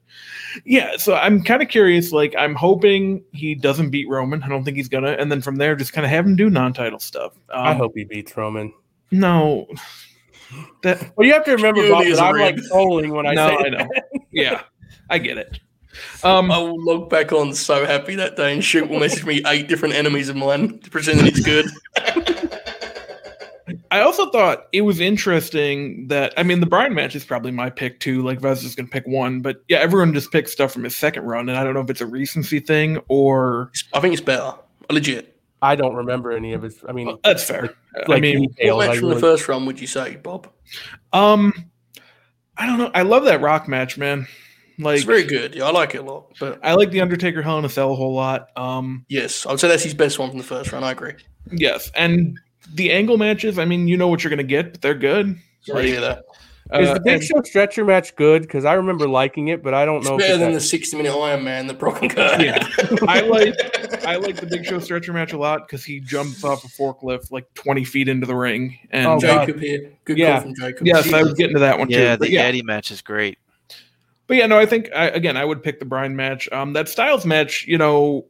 yeah. 0.64 0.96
So 0.96 1.14
I'm 1.14 1.42
kind 1.42 1.62
of 1.62 1.68
curious. 1.68 2.12
Like, 2.12 2.34
I'm 2.38 2.54
hoping 2.54 3.24
he 3.32 3.54
doesn't 3.54 3.90
beat 3.90 4.08
Roman. 4.08 4.42
I 4.42 4.48
don't 4.48 4.64
think 4.64 4.76
he's 4.76 4.88
gonna, 4.88 5.12
and 5.12 5.30
then 5.30 5.40
from 5.42 5.56
there, 5.56 5.76
just 5.76 5.92
kind 5.92 6.04
of 6.04 6.10
have 6.10 6.26
him 6.26 6.36
do 6.36 6.50
non-title 6.50 6.98
stuff. 7.00 7.32
Um, 7.50 7.66
I 7.66 7.74
hope 7.74 7.92
he 7.94 8.04
beats 8.04 8.36
Roman. 8.36 8.72
no. 9.10 9.66
That 10.82 11.12
Well, 11.16 11.26
you 11.26 11.32
have 11.32 11.44
to 11.46 11.52
remember, 11.52 11.80
Purely 11.80 12.04
Bob, 12.04 12.12
as 12.12 12.18
that 12.18 12.24
a 12.24 12.28
I'm 12.28 12.38
like 12.38 12.56
rib. 12.56 12.64
trolling 12.66 13.10
when 13.14 13.26
I 13.26 13.32
no, 13.32 13.48
say 13.48 13.56
I 13.56 13.68
know. 13.70 13.88
Yeah, 14.32 14.62
I 15.12 15.18
get 15.18 15.36
it. 15.36 15.60
Um, 16.24 16.50
I 16.50 16.56
will 16.56 16.82
log 16.82 17.10
back 17.10 17.32
on 17.32 17.52
so 17.54 17.84
happy 17.84 18.14
that 18.16 18.34
day 18.34 18.54
and 18.54 18.64
shoot 18.64 18.88
will 18.88 18.98
message 18.98 19.26
me 19.26 19.42
eight 19.46 19.68
different 19.68 19.94
enemies 19.94 20.30
of 20.30 20.36
mine 20.36 20.78
pretending 20.78 21.26
it's 21.26 21.40
good. 21.40 21.66
I 23.90 24.00
also 24.00 24.30
thought 24.30 24.68
it 24.72 24.80
was 24.80 25.00
interesting 25.00 26.08
that 26.08 26.32
I 26.38 26.42
mean 26.44 26.60
the 26.60 26.66
Bryan 26.66 26.94
match 26.94 27.14
is 27.14 27.26
probably 27.26 27.50
my 27.50 27.68
pick 27.68 28.00
too. 28.00 28.22
Like 28.22 28.40
Vez 28.40 28.64
is 28.64 28.74
gonna 28.74 28.88
pick 28.88 29.06
one, 29.06 29.42
but 29.42 29.62
yeah, 29.68 29.78
everyone 29.80 30.14
just 30.14 30.32
picks 30.32 30.50
stuff 30.50 30.72
from 30.72 30.84
his 30.84 30.96
second 30.96 31.24
run, 31.24 31.50
and 31.50 31.58
I 31.58 31.62
don't 31.62 31.74
know 31.74 31.80
if 31.80 31.90
it's 31.90 32.00
a 32.00 32.06
recency 32.06 32.58
thing 32.58 32.98
or 33.08 33.70
I 33.92 34.00
think 34.00 34.14
it's 34.14 34.22
better. 34.22 34.54
Legit. 34.90 35.38
I 35.60 35.76
don't 35.76 35.94
remember 35.94 36.32
any 36.32 36.54
of 36.54 36.62
his. 36.62 36.82
I 36.88 36.92
mean, 36.92 37.06
well, 37.08 37.20
that's 37.22 37.44
fair. 37.44 37.74
I 37.94 38.10
like 38.10 38.22
mean, 38.22 38.48
details. 38.48 38.76
What 38.76 38.84
I 38.84 38.88
match 38.88 38.98
from 38.98 39.08
really- 39.10 39.20
the 39.20 39.26
first 39.26 39.46
run 39.46 39.66
would 39.66 39.78
you 39.78 39.86
say, 39.86 40.16
Bob? 40.16 40.48
um, 41.12 41.52
I 42.56 42.66
don't 42.66 42.78
know. 42.78 42.90
I 42.94 43.02
love 43.02 43.24
that 43.24 43.42
Rock 43.42 43.68
match, 43.68 43.98
man. 43.98 44.26
Like 44.78 44.96
It's 44.96 45.04
very 45.04 45.24
good. 45.24 45.54
Yeah, 45.54 45.64
I 45.64 45.70
like 45.70 45.94
it 45.94 45.98
a 45.98 46.02
lot. 46.02 46.32
But 46.40 46.60
I 46.64 46.74
like 46.74 46.90
the 46.90 47.00
Undertaker 47.00 47.42
Hell 47.42 47.58
in 47.58 47.64
a 47.64 47.68
Cell 47.68 47.92
a 47.92 47.94
whole 47.94 48.14
lot. 48.14 48.48
Um, 48.56 49.04
yes, 49.08 49.46
I 49.46 49.50
would 49.50 49.60
say 49.60 49.68
that's 49.68 49.82
his 49.82 49.94
best 49.94 50.18
one 50.18 50.28
from 50.30 50.38
the 50.38 50.44
first 50.44 50.72
run. 50.72 50.82
I 50.84 50.92
agree. 50.92 51.12
yes, 51.50 51.90
and 51.94 52.38
the 52.74 52.92
angle 52.92 53.18
matches. 53.18 53.58
I 53.58 53.64
mean, 53.64 53.88
you 53.88 53.96
know 53.96 54.08
what 54.08 54.22
you're 54.24 54.30
gonna 54.30 54.42
get, 54.44 54.72
but 54.72 54.80
they're 54.80 54.94
good. 54.94 55.36
I 55.74 55.82
hear 55.82 56.00
that. 56.00 56.24
Is 56.74 56.88
Uh, 56.88 56.94
the 56.94 57.00
Big 57.00 57.14
and- 57.14 57.24
Show 57.24 57.42
stretcher 57.42 57.84
match 57.84 58.16
good? 58.16 58.42
Because 58.42 58.64
I 58.64 58.74
remember 58.74 59.06
liking 59.06 59.48
it, 59.48 59.62
but 59.62 59.74
I 59.74 59.84
don't 59.84 59.98
It's 59.98 60.08
know. 60.08 60.14
if 60.14 60.20
better 60.20 60.32
it's 60.34 60.40
than 60.40 60.52
that- 60.52 60.58
the 60.58 60.64
60 60.64 60.96
minute 60.96 61.12
Iron 61.14 61.44
Man 61.44 61.66
that 61.66 61.78
Brock 61.78 62.00
and 62.00 62.10
Kurt 62.10 62.40
Yeah. 62.40 62.66
I 63.06 63.20
like 63.28 64.06
I 64.06 64.16
like 64.16 64.36
the 64.36 64.46
Big 64.46 64.64
Show 64.64 64.78
stretcher 64.78 65.12
match 65.12 65.32
a 65.34 65.38
lot 65.38 65.66
because 65.66 65.84
he 65.84 66.00
jumps 66.00 66.42
off 66.44 66.64
a 66.64 66.68
forklift 66.68 67.30
like 67.30 67.52
20 67.54 67.84
feet 67.84 68.08
into 68.08 68.26
the 68.26 68.34
ring. 68.36 68.78
And 68.90 69.06
Oh, 69.06 69.20
God. 69.20 69.46
Jacob 69.46 69.60
here. 69.60 69.92
Good 70.06 70.16
Yeah. 70.16 70.34
call 70.34 70.40
from 70.42 70.54
Jacob. 70.54 70.86
yes, 70.86 71.12
I 71.12 71.22
was 71.22 71.34
getting 71.34 71.56
to 71.56 71.60
that 71.60 71.78
one 71.78 71.90
Yeah, 71.90 72.12
too. 72.14 72.18
But 72.20 72.28
the 72.28 72.30
yeah, 72.32 72.42
Eddie 72.44 72.62
match 72.62 72.90
is 72.90 73.02
great. 73.02 73.38
But 74.26 74.36
yeah, 74.36 74.46
no, 74.46 74.58
I 74.58 74.66
think 74.66 74.88
I, 74.94 75.08
again 75.08 75.36
I 75.36 75.44
would 75.44 75.62
pick 75.62 75.78
the 75.78 75.84
Bryan 75.84 76.16
match. 76.16 76.48
Um, 76.52 76.72
that 76.72 76.88
Styles 76.88 77.26
match, 77.26 77.66
you 77.66 77.78
know, 77.78 78.26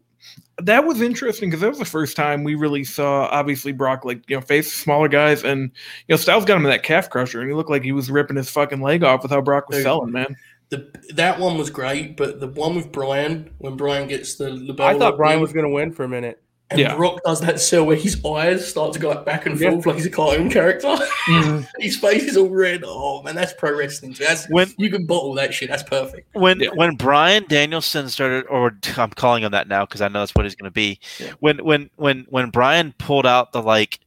that 0.58 0.84
was 0.84 1.00
interesting 1.00 1.50
because 1.50 1.60
that 1.60 1.70
was 1.70 1.78
the 1.78 1.84
first 1.84 2.16
time 2.16 2.44
we 2.44 2.54
really 2.54 2.84
saw 2.84 3.26
obviously 3.30 3.72
Brock 3.72 4.04
like 4.04 4.28
you 4.28 4.36
know 4.36 4.42
face 4.42 4.72
smaller 4.72 5.08
guys, 5.08 5.44
and 5.44 5.62
you 5.62 6.12
know 6.12 6.16
Styles 6.16 6.44
got 6.44 6.56
him 6.56 6.64
in 6.64 6.70
that 6.70 6.82
calf 6.82 7.10
crusher, 7.10 7.40
and 7.40 7.48
he 7.48 7.54
looked 7.54 7.70
like 7.70 7.82
he 7.82 7.92
was 7.92 8.10
ripping 8.10 8.36
his 8.36 8.50
fucking 8.50 8.80
leg 8.80 9.02
off 9.02 9.22
with 9.22 9.30
how 9.30 9.40
Brock 9.40 9.68
was 9.68 9.78
Dude. 9.78 9.84
selling, 9.84 10.12
man. 10.12 10.36
The, 10.70 10.90
that 11.14 11.38
one 11.38 11.58
was 11.58 11.68
great, 11.68 12.16
but 12.16 12.40
the 12.40 12.48
one 12.48 12.74
with 12.74 12.92
Bryan, 12.92 13.50
when 13.58 13.76
Bryan 13.76 14.08
gets 14.08 14.36
the 14.36 14.50
label, 14.50 14.84
I 14.84 14.98
thought 14.98 15.16
Bryan 15.16 15.40
was 15.40 15.52
going 15.52 15.66
to 15.66 15.72
win 15.72 15.92
for 15.92 16.04
a 16.04 16.08
minute. 16.08 16.41
And 16.72 16.80
Yeah. 16.80 16.96
Brock 16.96 17.20
does 17.24 17.40
that 17.40 17.60
sell 17.60 17.84
where 17.84 17.96
his 17.96 18.22
eyes 18.24 18.68
start 18.68 18.92
to 18.94 18.98
go 18.98 19.08
like 19.10 19.24
back 19.24 19.46
and 19.46 19.58
Yeah. 19.58 19.70
forth 19.70 19.86
like 19.86 19.96
he's 19.96 20.06
a 20.06 20.10
cartoon 20.10 20.50
character. 20.50 20.88
Mhm. 21.28 21.66
his 21.78 21.96
face 21.96 22.24
is 22.24 22.36
all 22.36 22.48
red. 22.50 22.82
Oh 22.84 23.22
man, 23.22 23.34
that's 23.34 23.52
pro 23.52 23.76
wrestling. 23.76 24.14
too. 24.14 24.24
That's 24.24 24.46
When 24.48 24.72
you 24.76 24.90
can 24.90 25.06
bottle 25.06 25.34
that 25.34 25.54
shit. 25.54 25.68
That's 25.68 25.82
perfect. 25.82 26.28
when 26.34 26.60
Yeah. 26.60 26.70
when 26.74 26.96
Bryan 26.96 27.44
Danielson 27.48 28.08
started, 28.08 28.44
or 28.48 28.76
I'm 28.96 29.10
calling 29.10 29.42
him 29.44 29.52
that 29.52 29.68
now 29.68 29.84
because 29.86 30.00
I 30.00 30.08
know 30.08 30.18
that's 30.20 30.34
what 30.34 30.44
he's 30.44 30.54
going 30.56 30.70
to 30.70 30.74
be. 30.74 30.98
Yeah. 31.18 31.32
When 31.40 31.58
when 31.64 31.90
when 31.96 32.26
when 32.28 32.50
Bryan 32.50 32.94
pulled 32.98 33.26
out 33.26 33.52
the 33.52 33.62
like 33.62 34.00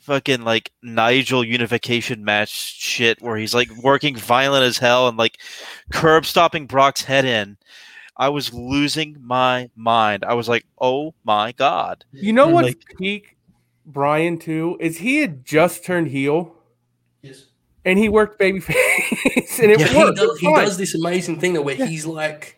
fucking 0.00 0.42
like 0.42 0.72
Nigel 0.82 1.44
unification 1.44 2.24
match 2.24 2.50
shit, 2.50 3.22
where 3.22 3.36
he's 3.36 3.54
like 3.54 3.70
working 3.82 4.16
violent 4.16 4.64
as 4.64 4.78
hell 4.78 5.06
and 5.08 5.16
like 5.16 5.38
curb 5.92 6.26
stopping 6.26 6.66
Brock's 6.66 7.02
head 7.04 7.24
in, 7.24 7.56
I 8.22 8.28
was 8.28 8.52
losing 8.54 9.16
my 9.20 9.68
mind. 9.74 10.24
I 10.24 10.34
was 10.34 10.48
like, 10.48 10.64
oh 10.80 11.12
my 11.24 11.50
god. 11.52 12.04
You 12.12 12.32
know 12.32 12.48
what's 12.48 12.68
Like- 12.68 12.84
peak 12.98 13.36
Bryan 13.84 14.38
too 14.38 14.76
is 14.78 14.98
he 14.98 15.16
had 15.22 15.44
just 15.44 15.84
turned 15.84 16.06
heel 16.08 16.54
Yes. 17.20 17.46
and 17.84 17.98
he 17.98 18.08
worked 18.08 18.38
babyface 18.40 18.76
and 19.60 19.72
it 19.72 19.80
Yeah, 19.80 19.88
he, 19.88 19.98
worked. 19.98 20.18
does, 20.18 20.38
he 20.38 20.46
does 20.54 20.78
this 20.78 20.94
amazing 20.94 21.40
thing 21.40 21.54
though, 21.54 21.62
where 21.62 21.74
he's 21.74 22.06
like, 22.06 22.56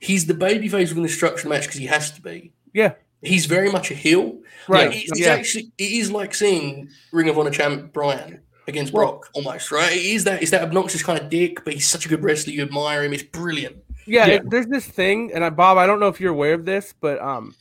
he's 0.00 0.24
the 0.24 0.32
babyface 0.34 0.88
within 0.88 1.02
the 1.02 1.10
structured 1.10 1.50
match 1.50 1.62
because 1.66 1.78
he 1.78 1.86
has 1.86 2.10
to 2.12 2.22
be. 2.22 2.52
Yeah. 2.72 2.94
He's 3.22 3.44
very 3.44 3.70
much 3.70 3.90
a 3.90 3.94
heel. 3.94 4.38
Right. 4.66 4.88
Like, 4.88 4.96
it's, 4.96 5.10
it's 5.10 5.20
yeah. 5.20 5.34
actually 5.34 5.72
it 5.76 5.90
is 5.92 6.10
like 6.10 6.34
seeing 6.34 6.88
Ring 7.12 7.28
of 7.28 7.38
Honor 7.38 7.50
champ 7.50 7.92
Bryan 7.92 8.40
against 8.66 8.94
Brock 8.94 9.28
almost, 9.34 9.70
right? 9.70 9.92
It 9.92 10.04
is 10.06 10.24
that 10.24 10.40
it's 10.40 10.52
that 10.52 10.62
obnoxious 10.62 11.02
kind 11.02 11.18
of 11.20 11.28
dick, 11.28 11.64
but 11.66 11.74
he's 11.74 11.86
such 11.86 12.06
a 12.06 12.08
good 12.08 12.22
wrestler. 12.24 12.54
You 12.54 12.62
admire 12.62 13.04
him. 13.04 13.12
It's 13.12 13.22
brilliant. 13.22 13.76
Yeah, 14.06 14.26
Yeah. 14.26 14.38
there's 14.44 14.66
this 14.66 14.86
thing, 14.86 15.32
and 15.34 15.44
I, 15.44 15.50
Bob, 15.50 15.78
I 15.78 15.86
don't 15.86 16.00
know 16.00 16.08
if 16.08 16.20
you're 16.20 16.32
aware 16.32 16.54
of 16.54 16.64
this, 16.64 16.94
but 17.00 17.20
um, 17.20 17.54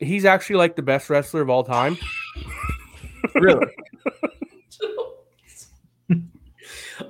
he's 0.00 0.24
actually 0.24 0.56
like 0.56 0.74
the 0.76 0.82
best 0.82 1.10
wrestler 1.10 1.42
of 1.42 1.50
all 1.50 1.64
time. 1.64 1.96
Really? 3.34 3.66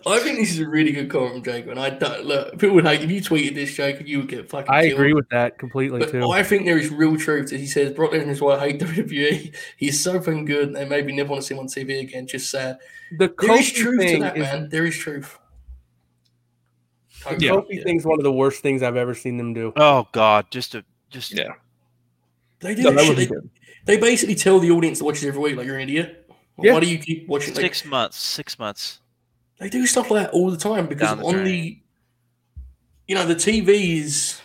I 0.07 0.19
think 0.21 0.39
this 0.39 0.51
is 0.53 0.59
a 0.61 0.69
really 0.69 0.91
good 0.93 1.11
comment 1.11 1.35
from 1.35 1.43
Jacob, 1.45 1.71
and 1.71 1.79
I 1.81 1.91
don't 1.91 2.25
look. 2.25 2.53
People 2.59 2.75
would 2.77 2.87
hate 2.87 3.03
if 3.03 3.11
you 3.11 3.21
tweeted 3.21 3.55
this, 3.55 3.75
Jacob. 3.75 4.07
You 4.07 4.19
would 4.19 4.29
get 4.29 4.49
fucking. 4.49 4.73
I 4.73 4.83
killed. 4.85 4.93
agree 4.95 5.13
with 5.13 5.29
that 5.31 5.59
completely 5.59 6.01
But 6.01 6.11
too. 6.11 6.31
I 6.31 6.43
think 6.43 6.65
there 6.65 6.79
is 6.79 6.89
real 6.91 7.17
truth 7.17 7.51
to 7.51 7.59
he 7.59 7.67
says 7.67 7.93
Brock 7.93 8.13
Lesnar 8.13 8.29
is 8.29 8.41
why 8.41 8.55
I 8.57 8.61
hate 8.71 8.81
WWE. 8.81 9.55
He's 9.77 10.01
so 10.01 10.19
fucking 10.19 10.47
good, 10.47 10.69
and 10.69 10.77
they 10.77 10.85
maybe 10.87 11.13
never 11.15 11.29
want 11.31 11.43
to 11.43 11.47
see 11.47 11.55
him 11.55 11.61
on 11.61 11.67
TV 11.67 12.01
again. 12.01 12.27
Just 12.27 12.51
sad. 12.51 12.79
the 13.19 13.29
There 13.39 13.53
is 13.59 13.71
Kofi 13.71 13.75
truth 13.75 14.01
to 14.01 14.07
thing 14.07 14.21
that, 14.23 14.37
is 14.37 14.43
man. 14.43 14.69
There 14.71 14.87
is 14.87 14.97
truth. 14.97 15.39
The 17.29 17.37
Yeah. 17.39 17.51
Kofi 17.53 17.83
thing's 17.83 18.05
one 18.05 18.19
of 18.19 18.25
the 18.25 18.33
worst 18.33 18.63
things 18.63 18.83
I've 18.83 18.97
ever 18.97 19.15
seen 19.15 19.37
them 19.37 19.55
do. 19.55 19.73
Oh 19.77 20.07
god, 20.13 20.47
just 20.51 20.75
a 20.75 20.85
just 21.11 21.33
Yeah. 21.37 21.53
They 22.61 22.75
do 22.75 22.83
No, 22.83 22.91
that 22.91 22.97
that 22.97 23.05
shit. 23.07 23.17
wasn't 23.31 23.51
They, 23.85 23.97
they 23.97 24.01
basically 24.01 24.35
tell 24.35 24.59
the 24.61 24.71
audience 24.71 24.99
that 24.99 25.05
watches 25.05 25.25
every 25.25 25.41
week, 25.41 25.57
like 25.57 25.67
you're 25.67 25.77
an 25.77 25.83
idiot. 25.83 26.31
Yeah. 26.61 26.75
Why 26.75 26.81
do 26.81 26.87
you 26.89 26.99
keep 26.99 27.27
watching? 27.29 27.55
Like, 27.55 27.63
six 27.63 27.85
months. 27.85 28.19
Six 28.19 28.59
months. 28.59 29.01
they 29.59 29.69
do 29.69 29.87
stuff 29.87 30.11
like 30.11 30.27
that 30.27 30.33
all 30.33 30.51
the 30.51 30.57
time 30.57 30.87
because 30.87 31.17
the 31.17 31.25
on 31.25 31.35
drain. 31.35 31.45
the, 31.45 31.79
you 33.09 33.15
know, 33.15 33.27
the 33.27 33.35
TV 33.35 33.99
is. 34.01 34.41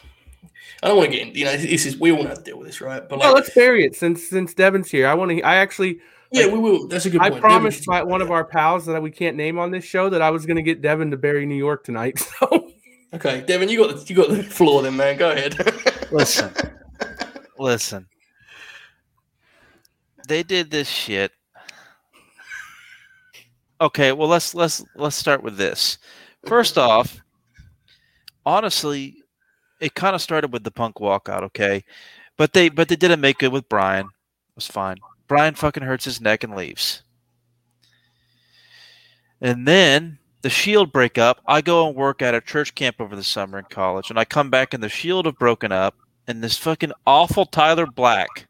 I 0.83 0.87
don't 0.89 0.97
want 0.97 1.11
to 1.11 1.17
get 1.17 1.27
in. 1.29 1.35
You 1.35 1.45
know, 1.45 1.57
this 1.57 1.85
is 1.85 1.97
we 1.97 2.11
all 2.11 2.21
know 2.23 2.29
how 2.29 2.35
to 2.35 2.41
deal 2.41 2.57
with 2.57 2.67
this, 2.67 2.81
right? 2.81 3.07
But 3.07 3.17
No, 3.19 3.25
like, 3.25 3.35
let's 3.35 3.49
bury 3.53 3.83
it 3.85 3.95
since 3.95 4.27
since 4.27 4.53
Devon's 4.53 4.89
here. 4.91 5.07
I 5.07 5.13
want 5.15 5.31
to. 5.31 5.41
I 5.41 5.55
actually, 5.55 5.99
yeah, 6.31 6.47
we 6.47 6.59
will. 6.59 6.87
That's 6.87 7.05
a 7.05 7.09
good 7.09 7.19
point. 7.19 7.27
I 7.27 7.29
point. 7.31 7.41
promised 7.41 7.85
Devon- 7.85 7.93
my, 7.93 8.03
one 8.03 8.21
of 8.21 8.31
our 8.31 8.43
pals 8.43 8.85
that 8.85 9.01
we 9.01 9.11
can't 9.11 9.35
name 9.37 9.57
on 9.59 9.71
this 9.71 9.83
show 9.83 10.09
that 10.09 10.21
I 10.21 10.29
was 10.31 10.45
going 10.45 10.57
to 10.57 10.63
get 10.63 10.81
Devon 10.81 11.11
to 11.11 11.17
bury 11.17 11.45
New 11.45 11.55
York 11.55 11.83
tonight. 11.83 12.19
So 12.39 12.67
Okay, 13.13 13.41
Devon, 13.41 13.69
you 13.69 13.77
got 13.77 13.95
the, 13.95 14.05
you 14.05 14.15
got 14.15 14.29
the 14.29 14.43
floor, 14.43 14.81
then, 14.81 14.97
man. 14.97 15.17
Go 15.17 15.31
ahead. 15.31 15.55
Listen. 16.11 16.51
Listen. 17.57 18.07
They 20.27 20.43
did 20.43 20.69
this 20.69 20.89
shit. 20.89 21.31
Okay, 23.79 24.11
well 24.11 24.27
let's 24.27 24.53
let's 24.53 24.83
let's 24.95 25.15
start 25.15 25.41
with 25.41 25.55
this. 25.55 25.99
First 26.45 26.77
off, 26.77 27.21
honestly, 28.45 29.15
it 29.79 29.93
kind 29.93 30.15
of 30.15 30.21
started 30.21 30.51
with 30.51 30.63
the 30.63 30.71
punk 30.71 30.95
walkout, 30.95 31.43
okay? 31.43 31.83
But 32.37 32.53
they 32.53 32.69
but 32.69 32.89
they 32.89 32.95
didn't 32.95 33.21
make 33.21 33.37
good 33.37 33.53
with 33.53 33.69
Bryan. 33.69 34.05
It 34.05 34.55
was 34.55 34.67
fine. 34.67 34.97
Bryan 35.27 35.55
fucking 35.55 35.83
hurts 35.83 36.05
his 36.05 36.21
neck 36.21 36.43
and 36.43 36.55
leaves. 36.55 37.03
And 39.41 39.67
then 39.67 40.19
the 40.41 40.49
Shield 40.49 40.91
break 40.91 41.17
up. 41.17 41.41
I 41.45 41.61
go 41.61 41.87
and 41.87 41.95
work 41.95 42.21
at 42.21 42.35
a 42.35 42.41
church 42.41 42.73
camp 42.75 42.97
over 42.99 43.15
the 43.15 43.23
summer 43.23 43.59
in 43.59 43.65
college, 43.65 44.09
and 44.09 44.19
I 44.19 44.25
come 44.25 44.49
back 44.49 44.73
and 44.73 44.81
the 44.81 44.89
Shield 44.89 45.25
have 45.25 45.37
broken 45.37 45.71
up. 45.71 45.95
and 46.27 46.43
this 46.43 46.57
fucking 46.57 46.91
awful 47.05 47.45
Tyler 47.45 47.85
Black 47.85 48.47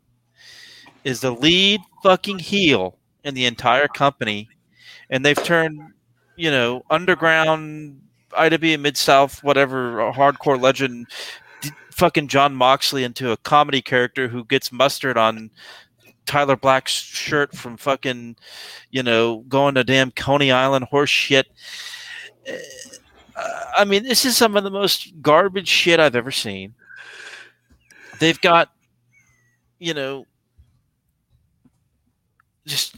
is 1.04 1.22
the 1.22 1.32
lead 1.32 1.80
fucking 2.02 2.40
heel 2.40 2.98
in 3.24 3.36
the 3.36 3.46
entire 3.46 3.88
company, 3.88 4.50
and 5.10 5.24
they've 5.24 5.44
turned, 5.44 5.80
you 6.36 6.50
know, 6.50 6.84
underground 6.90 8.02
IWA 8.36 8.78
Mid 8.78 8.98
South, 8.98 9.44
whatever, 9.44 10.12
hardcore 10.12 10.60
legend, 10.60 11.08
fucking 11.92 12.28
Jon 12.28 12.56
Moxley 12.56 13.04
into 13.04 13.32
a 13.32 13.38
comedy 13.38 13.82
character 13.82 14.28
who 14.28 14.44
gets 14.44 14.72
mustard 14.72 15.18
on 15.18 15.52
Tyler 16.28 16.56
Black's 16.56 16.92
shirt 16.92 17.56
from 17.56 17.78
fucking, 17.78 18.36
you 18.92 19.02
know, 19.02 19.44
going 19.48 19.76
to 19.76 19.84
damn 19.84 20.12
Coney 20.12 20.52
Island 20.52 20.86
horse 20.86 21.10
shit. 21.10 21.48
Uh, 22.48 22.54
I 23.78 23.86
mean, 23.86 24.04
this 24.04 24.26
is 24.26 24.38
some 24.38 24.56
of 24.56 24.64
the 24.64 24.72
most 24.72 25.22
garbage 25.22 25.68
shit 25.68 26.00
I've 26.00 26.16
ever 26.16 26.32
seen. 26.32 26.76
They've 28.20 28.40
got, 28.42 28.70
you 29.80 29.94
know, 29.94 30.26
just 32.66 32.96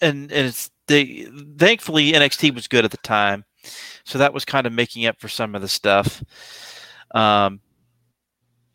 and 0.00 0.30
and 0.30 0.48
it's 0.48 0.70
they 0.86 1.26
thankfully 1.56 2.12
NXT 2.12 2.54
was 2.54 2.68
good 2.68 2.84
at 2.84 2.90
the 2.90 2.96
time, 2.98 3.44
so 4.04 4.18
that 4.18 4.34
was 4.34 4.44
kind 4.44 4.66
of 4.66 4.72
making 4.72 5.06
up 5.06 5.20
for 5.20 5.28
some 5.28 5.54
of 5.54 5.62
the 5.62 5.68
stuff. 5.68 6.22
Um, 7.14 7.60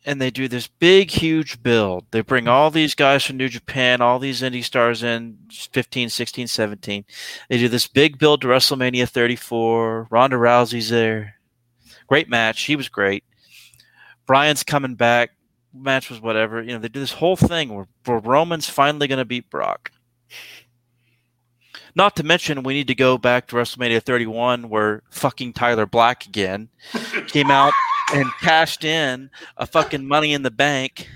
and 0.08 0.22
they 0.22 0.30
do 0.30 0.48
this 0.48 0.66
big, 0.66 1.10
huge 1.10 1.62
build. 1.62 2.06
They 2.12 2.22
bring 2.22 2.44
mm-hmm. 2.44 2.52
all 2.52 2.70
these 2.70 2.94
guys 2.94 3.22
from 3.22 3.36
New 3.36 3.50
Japan, 3.50 4.00
all 4.00 4.18
these 4.18 4.40
indie 4.40 4.64
stars 4.64 5.02
in 5.02 5.36
15, 5.50 6.08
16, 6.08 6.46
17. 6.46 7.04
They 7.50 7.58
do 7.58 7.68
this 7.68 7.86
big 7.86 8.18
build 8.18 8.40
to 8.40 8.46
WrestleMania 8.46 9.06
34. 9.06 10.08
Ronda 10.10 10.36
Rousey's 10.36 10.88
there. 10.88 11.34
Great 12.06 12.30
match. 12.30 12.62
He 12.62 12.74
was 12.74 12.88
great. 12.88 13.22
Bryan's 14.26 14.62
coming 14.62 14.94
back. 14.94 15.32
Match 15.74 16.08
was 16.08 16.22
whatever. 16.22 16.62
You 16.62 16.72
know, 16.72 16.78
they 16.78 16.88
do 16.88 17.00
this 17.00 17.12
whole 17.12 17.36
thing 17.36 17.74
where, 17.74 17.86
where 18.06 18.18
Roman's 18.18 18.66
finally 18.66 19.08
going 19.08 19.18
to 19.18 19.26
beat 19.26 19.50
Brock. 19.50 19.92
Not 21.94 22.16
to 22.16 22.22
mention, 22.22 22.62
we 22.62 22.72
need 22.72 22.88
to 22.88 22.94
go 22.94 23.18
back 23.18 23.46
to 23.48 23.56
WrestleMania 23.56 24.02
31 24.02 24.70
where 24.70 25.02
fucking 25.10 25.52
Tyler 25.52 25.84
Black 25.84 26.24
again 26.24 26.70
came 27.26 27.50
out 27.50 27.74
and 28.14 28.26
cashed 28.40 28.84
in 28.84 29.30
a 29.56 29.66
fucking 29.66 30.06
money 30.06 30.32
in 30.32 30.42
the 30.42 30.50
bank 30.50 31.08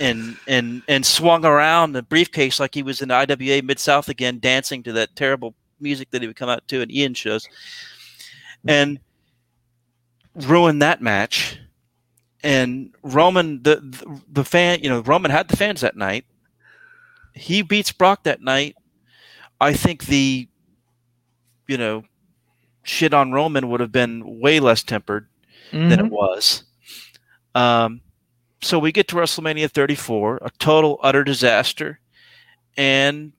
and 0.00 0.36
and 0.46 0.82
and 0.88 1.04
swung 1.04 1.44
around 1.44 1.92
the 1.92 2.02
briefcase 2.02 2.60
like 2.60 2.74
he 2.74 2.82
was 2.82 3.02
in 3.02 3.08
the 3.08 3.14
IWA 3.14 3.62
Mid 3.62 3.78
South 3.78 4.08
again, 4.08 4.38
dancing 4.40 4.82
to 4.84 4.92
that 4.92 5.16
terrible 5.16 5.54
music 5.80 6.10
that 6.10 6.22
he 6.22 6.26
would 6.26 6.36
come 6.36 6.48
out 6.48 6.66
to 6.68 6.80
in 6.80 6.90
Ian 6.90 7.14
shows, 7.14 7.48
and 8.66 9.00
ruined 10.34 10.82
that 10.82 11.02
match. 11.02 11.58
And 12.44 12.94
Roman, 13.02 13.62
the, 13.62 13.76
the 13.76 14.20
the 14.28 14.44
fan, 14.44 14.80
you 14.82 14.88
know, 14.88 15.00
Roman 15.00 15.30
had 15.30 15.48
the 15.48 15.56
fans 15.56 15.80
that 15.80 15.96
night. 15.96 16.24
He 17.34 17.62
beats 17.62 17.92
Brock 17.92 18.24
that 18.24 18.40
night. 18.40 18.76
I 19.60 19.72
think 19.72 20.06
the, 20.06 20.48
you 21.66 21.76
know, 21.76 22.04
shit 22.84 23.12
on 23.12 23.32
Roman 23.32 23.68
would 23.68 23.80
have 23.80 23.90
been 23.90 24.40
way 24.40 24.60
less 24.60 24.84
tempered 24.84 25.28
than 25.72 25.92
it 25.92 26.06
Mhm. 26.06 26.10
was. 26.10 26.64
Um, 27.54 28.00
so 28.60 28.78
we 28.78 28.92
get 28.92 29.08
to 29.08 29.16
WrestleMania 29.16 29.70
34, 29.70 30.38
a 30.42 30.50
total 30.58 30.98
utter 31.02 31.24
disaster, 31.24 32.00
and 32.76 33.32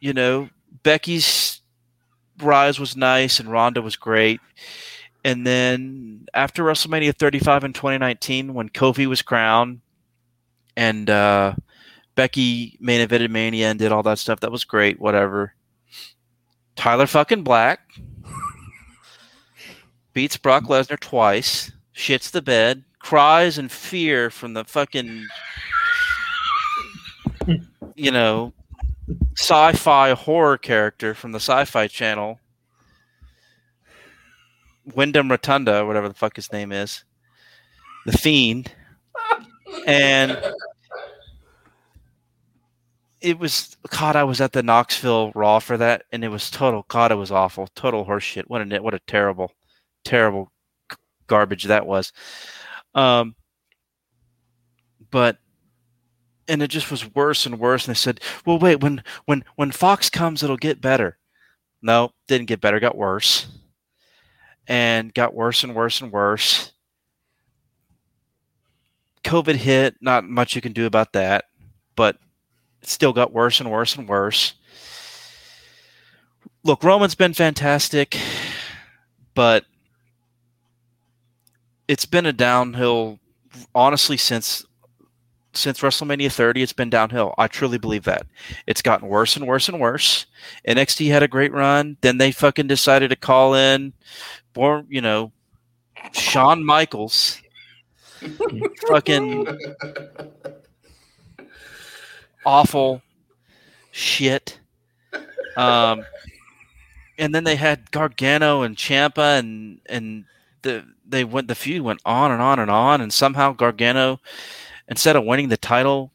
you 0.00 0.12
know 0.12 0.48
Becky's 0.82 1.60
rise 2.38 2.78
was 2.78 2.96
nice 2.96 3.40
and 3.40 3.50
Ronda 3.50 3.80
was 3.82 3.96
great, 3.96 4.40
and 5.24 5.46
then 5.46 6.26
after 6.34 6.62
WrestleMania 6.64 7.14
35 7.16 7.64
in 7.64 7.72
2019, 7.72 8.54
when 8.54 8.68
Kofi 8.68 9.06
was 9.06 9.22
crowned, 9.22 9.80
and 10.76 11.08
uh, 11.08 11.54
Becky 12.16 12.76
main 12.80 13.06
evented 13.06 13.30
Mania 13.30 13.70
and 13.70 13.78
did 13.78 13.92
all 13.92 14.02
that 14.04 14.18
stuff, 14.18 14.40
that 14.40 14.52
was 14.52 14.64
great. 14.64 15.00
Whatever. 15.00 15.54
Tyler 16.76 17.06
fucking 17.06 17.44
Black 17.44 17.80
beats 20.14 20.36
Brock 20.36 20.64
Lesnar 20.64 20.98
twice, 20.98 21.72
shits 21.94 22.30
the 22.30 22.40
bed, 22.40 22.84
cries 23.00 23.58
in 23.58 23.68
fear 23.68 24.30
from 24.30 24.54
the 24.54 24.64
fucking, 24.64 25.26
you 27.94 28.10
know, 28.10 28.52
sci-fi 29.36 30.14
horror 30.14 30.56
character 30.56 31.14
from 31.14 31.32
the 31.32 31.40
Sci-Fi 31.40 31.88
Channel, 31.88 32.40
Windham 34.94 35.30
Rotunda, 35.30 35.84
whatever 35.84 36.08
the 36.08 36.14
fuck 36.14 36.36
his 36.36 36.52
name 36.52 36.72
is, 36.72 37.04
the 38.06 38.12
Fiend, 38.12 38.72
and 39.86 40.38
it 43.20 43.38
was 43.38 43.76
God. 43.88 44.16
I 44.16 44.24
was 44.24 44.40
at 44.40 44.52
the 44.52 44.62
Knoxville 44.62 45.32
Raw 45.34 45.58
for 45.58 45.78
that, 45.78 46.04
and 46.12 46.22
it 46.22 46.28
was 46.28 46.50
total. 46.50 46.84
God, 46.88 47.10
it 47.10 47.16
was 47.16 47.32
awful. 47.32 47.68
Total 47.74 48.04
horseshit. 48.04 48.44
What 48.48 48.60
a 48.60 48.82
what 48.82 48.94
a 48.94 48.98
terrible, 49.00 49.52
terrible 50.04 50.50
garbage 51.26 51.64
that 51.64 51.86
was. 51.86 52.12
Um, 52.94 53.34
but 55.10 55.38
and 56.48 56.62
it 56.62 56.68
just 56.68 56.90
was 56.90 57.14
worse 57.14 57.46
and 57.46 57.58
worse. 57.58 57.86
And 57.86 57.94
they 57.94 57.98
said, 57.98 58.20
"Well, 58.44 58.58
wait 58.58 58.82
when 58.82 59.02
when 59.24 59.44
when 59.56 59.70
Fox 59.70 60.10
comes, 60.10 60.42
it'll 60.42 60.56
get 60.56 60.80
better." 60.80 61.18
No, 61.82 62.12
didn't 62.28 62.46
get 62.46 62.60
better. 62.60 62.80
Got 62.80 62.96
worse, 62.96 63.46
and 64.66 65.12
got 65.14 65.34
worse 65.34 65.64
and 65.64 65.74
worse 65.74 66.00
and 66.00 66.12
worse. 66.12 66.72
COVID 69.24 69.56
hit. 69.56 69.96
Not 70.00 70.24
much 70.24 70.54
you 70.54 70.62
can 70.62 70.72
do 70.72 70.86
about 70.86 71.12
that, 71.12 71.46
but 71.96 72.16
it 72.82 72.88
still 72.88 73.12
got 73.12 73.32
worse 73.32 73.60
and 73.60 73.70
worse 73.70 73.96
and 73.96 74.08
worse. 74.08 74.54
Look, 76.62 76.82
Roman's 76.82 77.14
been 77.14 77.34
fantastic, 77.34 78.18
but 79.34 79.64
it's 81.88 82.06
been 82.06 82.26
a 82.26 82.32
downhill 82.32 83.18
honestly 83.74 84.16
since 84.16 84.64
since 85.52 85.80
WrestleMania 85.80 86.32
30 86.32 86.62
it's 86.62 86.72
been 86.72 86.90
downhill. 86.90 87.34
I 87.38 87.46
truly 87.46 87.78
believe 87.78 88.04
that. 88.04 88.26
It's 88.66 88.82
gotten 88.82 89.08
worse 89.08 89.36
and 89.36 89.46
worse 89.46 89.68
and 89.68 89.78
worse. 89.78 90.26
NXT 90.66 91.10
had 91.10 91.22
a 91.22 91.28
great 91.28 91.52
run, 91.52 91.96
then 92.00 92.18
they 92.18 92.32
fucking 92.32 92.66
decided 92.66 93.10
to 93.10 93.16
call 93.16 93.54
in 93.54 93.92
born, 94.52 94.86
you 94.88 95.00
know, 95.00 95.32
Shawn 96.12 96.64
Michaels. 96.64 97.40
fucking 98.88 99.46
awful 102.46 103.02
shit. 103.90 104.58
Um, 105.56 106.04
and 107.18 107.34
then 107.34 107.44
they 107.44 107.56
had 107.56 107.90
Gargano 107.90 108.62
and 108.62 108.76
Ciampa, 108.76 109.38
and 109.38 109.80
and 109.86 110.24
the 110.62 110.84
they 111.14 111.24
went 111.24 111.48
the 111.48 111.54
feud 111.54 111.82
went 111.82 112.00
on 112.04 112.30
and 112.30 112.42
on 112.42 112.58
and 112.58 112.70
on, 112.70 113.00
and 113.00 113.12
somehow 113.12 113.52
Gargano, 113.52 114.20
instead 114.88 115.16
of 115.16 115.24
winning 115.24 115.48
the 115.48 115.56
title 115.56 116.12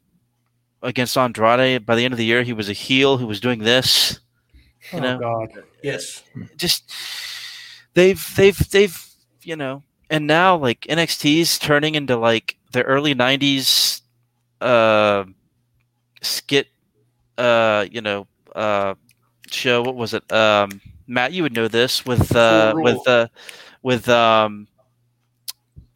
against 0.82 1.18
Andrade, 1.18 1.86
by 1.86 1.96
the 1.96 2.06
end 2.06 2.14
of 2.14 2.18
the 2.18 2.26
year 2.26 2.44
he 2.44 2.54
was 2.54 2.70
a 2.70 2.74
heel 2.74 3.18
who 3.18 3.28
was 3.28 3.40
doing 3.40 3.60
this. 3.60 4.20
You 4.94 5.00
oh 5.00 5.02
know, 5.02 5.20
God. 5.20 5.64
Yes. 5.84 6.24
just 6.58 6.92
they've 7.94 8.36
they've 8.36 8.70
they've 8.70 9.06
you 9.44 9.56
know 9.56 9.84
and 10.10 10.28
now 10.28 10.56
like 10.56 10.82
NXT's 10.82 11.60
turning 11.60 11.96
into 11.96 12.18
like 12.18 12.58
the 12.72 12.84
early 12.84 13.16
90s 13.16 14.02
uh 14.62 15.24
skit 16.22 16.68
uh 17.38 17.86
you 17.90 18.02
know 18.02 18.28
uh 18.56 18.94
show 19.50 19.82
what 19.82 19.96
was 19.96 20.14
it 20.14 20.30
um 20.32 20.82
Matt 21.08 21.34
you 21.34 21.44
would 21.44 21.54
know 21.54 21.68
this 21.68 22.06
with 22.06 22.36
uh 22.36 22.74
with 22.76 23.08
uh 23.08 23.28
with 23.82 24.10
um 24.10 24.68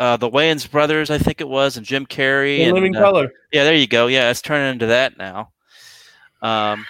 uh 0.03 0.17
the 0.17 0.29
Wayans 0.29 0.69
brothers 0.69 1.09
I 1.09 1.17
think 1.17 1.41
it 1.41 1.47
was 1.47 1.77
and 1.77 1.85
Jim 1.85 2.05
Carrey 2.05 2.59
In 2.59 2.69
and 2.69 2.73
living 2.75 2.95
uh, 2.95 2.99
color. 2.99 3.33
yeah 3.51 3.63
there 3.63 3.75
you 3.75 3.87
go 3.87 4.07
yeah 4.07 4.29
it's 4.29 4.41
turning 4.41 4.71
into 4.73 4.87
that 4.87 5.17
now 5.17 5.51
um 6.41 6.85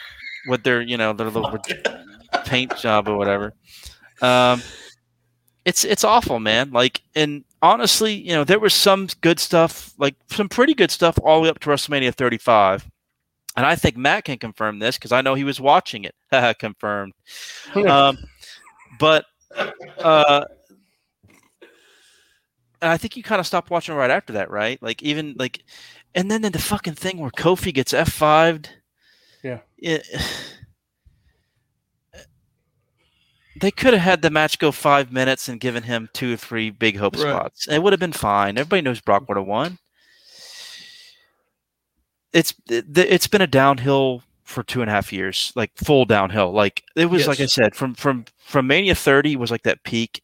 with 0.47 0.63
their 0.63 0.81
you 0.81 0.97
know 0.97 1.13
their 1.13 1.29
little 1.29 1.57
paint 2.45 2.75
job 2.77 3.07
or 3.07 3.17
whatever. 3.17 3.53
Um, 4.21 4.61
it's 5.65 5.83
it's 5.83 6.03
awful, 6.03 6.39
man. 6.39 6.71
Like, 6.71 7.01
and 7.15 7.43
honestly, 7.61 8.13
you 8.13 8.33
know, 8.33 8.43
there 8.43 8.59
was 8.59 8.73
some 8.73 9.07
good 9.21 9.39
stuff, 9.39 9.93
like 9.97 10.15
some 10.27 10.49
pretty 10.49 10.73
good 10.73 10.91
stuff, 10.91 11.17
all 11.23 11.37
the 11.37 11.43
way 11.43 11.49
up 11.49 11.59
to 11.59 11.69
WrestleMania 11.69 12.13
35. 12.13 12.89
And 13.55 13.65
I 13.65 13.75
think 13.75 13.95
Matt 13.95 14.25
can 14.25 14.37
confirm 14.39 14.79
this 14.79 14.97
because 14.97 15.11
I 15.11 15.21
know 15.21 15.35
he 15.35 15.43
was 15.43 15.61
watching 15.61 16.05
it. 16.05 16.15
Confirmed. 16.59 17.13
Um, 17.75 18.17
but 18.99 19.25
uh, 19.99 20.45
and 22.83 22.91
I 22.91 22.97
think 22.97 23.15
you 23.15 23.23
kind 23.23 23.39
of 23.39 23.47
stopped 23.47 23.69
watching 23.69 23.95
right 23.95 24.11
after 24.11 24.33
that, 24.33 24.51
right? 24.51 24.81
Like 24.83 25.01
even 25.01 25.35
like, 25.39 25.63
and 26.13 26.29
then 26.29 26.41
then 26.41 26.51
the 26.51 26.59
fucking 26.59 26.95
thing 26.95 27.17
where 27.17 27.31
Kofi 27.31 27.73
gets 27.73 27.93
F 27.93 28.19
5'd. 28.19 28.69
Yeah. 29.41 29.59
It, 29.77 30.05
they 33.61 33.71
could 33.71 33.93
have 33.93 34.01
had 34.01 34.21
the 34.21 34.29
match 34.29 34.59
go 34.59 34.71
five 34.71 35.11
minutes 35.11 35.47
and 35.47 35.59
given 35.59 35.83
him 35.83 36.09
two 36.13 36.33
or 36.33 36.37
three 36.37 36.69
big 36.71 36.97
hope 36.97 37.15
Right. 37.15 37.21
spots. 37.21 37.67
It 37.69 37.81
would 37.81 37.93
have 37.93 37.99
been 37.99 38.11
fine. 38.11 38.57
Everybody 38.57 38.81
knows 38.81 38.99
Brock 38.99 39.27
would 39.29 39.37
have 39.37 39.47
won. 39.47 39.77
It's 42.33 42.53
it, 42.69 42.97
it's 42.97 43.27
been 43.27 43.41
a 43.41 43.47
downhill 43.47 44.23
for 44.43 44.63
two 44.63 44.81
and 44.81 44.89
a 44.89 44.93
half 44.93 45.13
years, 45.13 45.53
like 45.55 45.71
full 45.77 46.03
downhill. 46.05 46.51
Like 46.51 46.83
it 46.95 47.05
was, 47.05 47.27
like 47.27 47.39
I 47.39 47.45
said, 47.45 47.75
from 47.75 47.93
from 47.93 48.25
from 48.39 48.65
Mania 48.67 48.95
30 48.95 49.35
was 49.35 49.51
like 49.51 49.63
that 49.63 49.83
peak. 49.83 50.22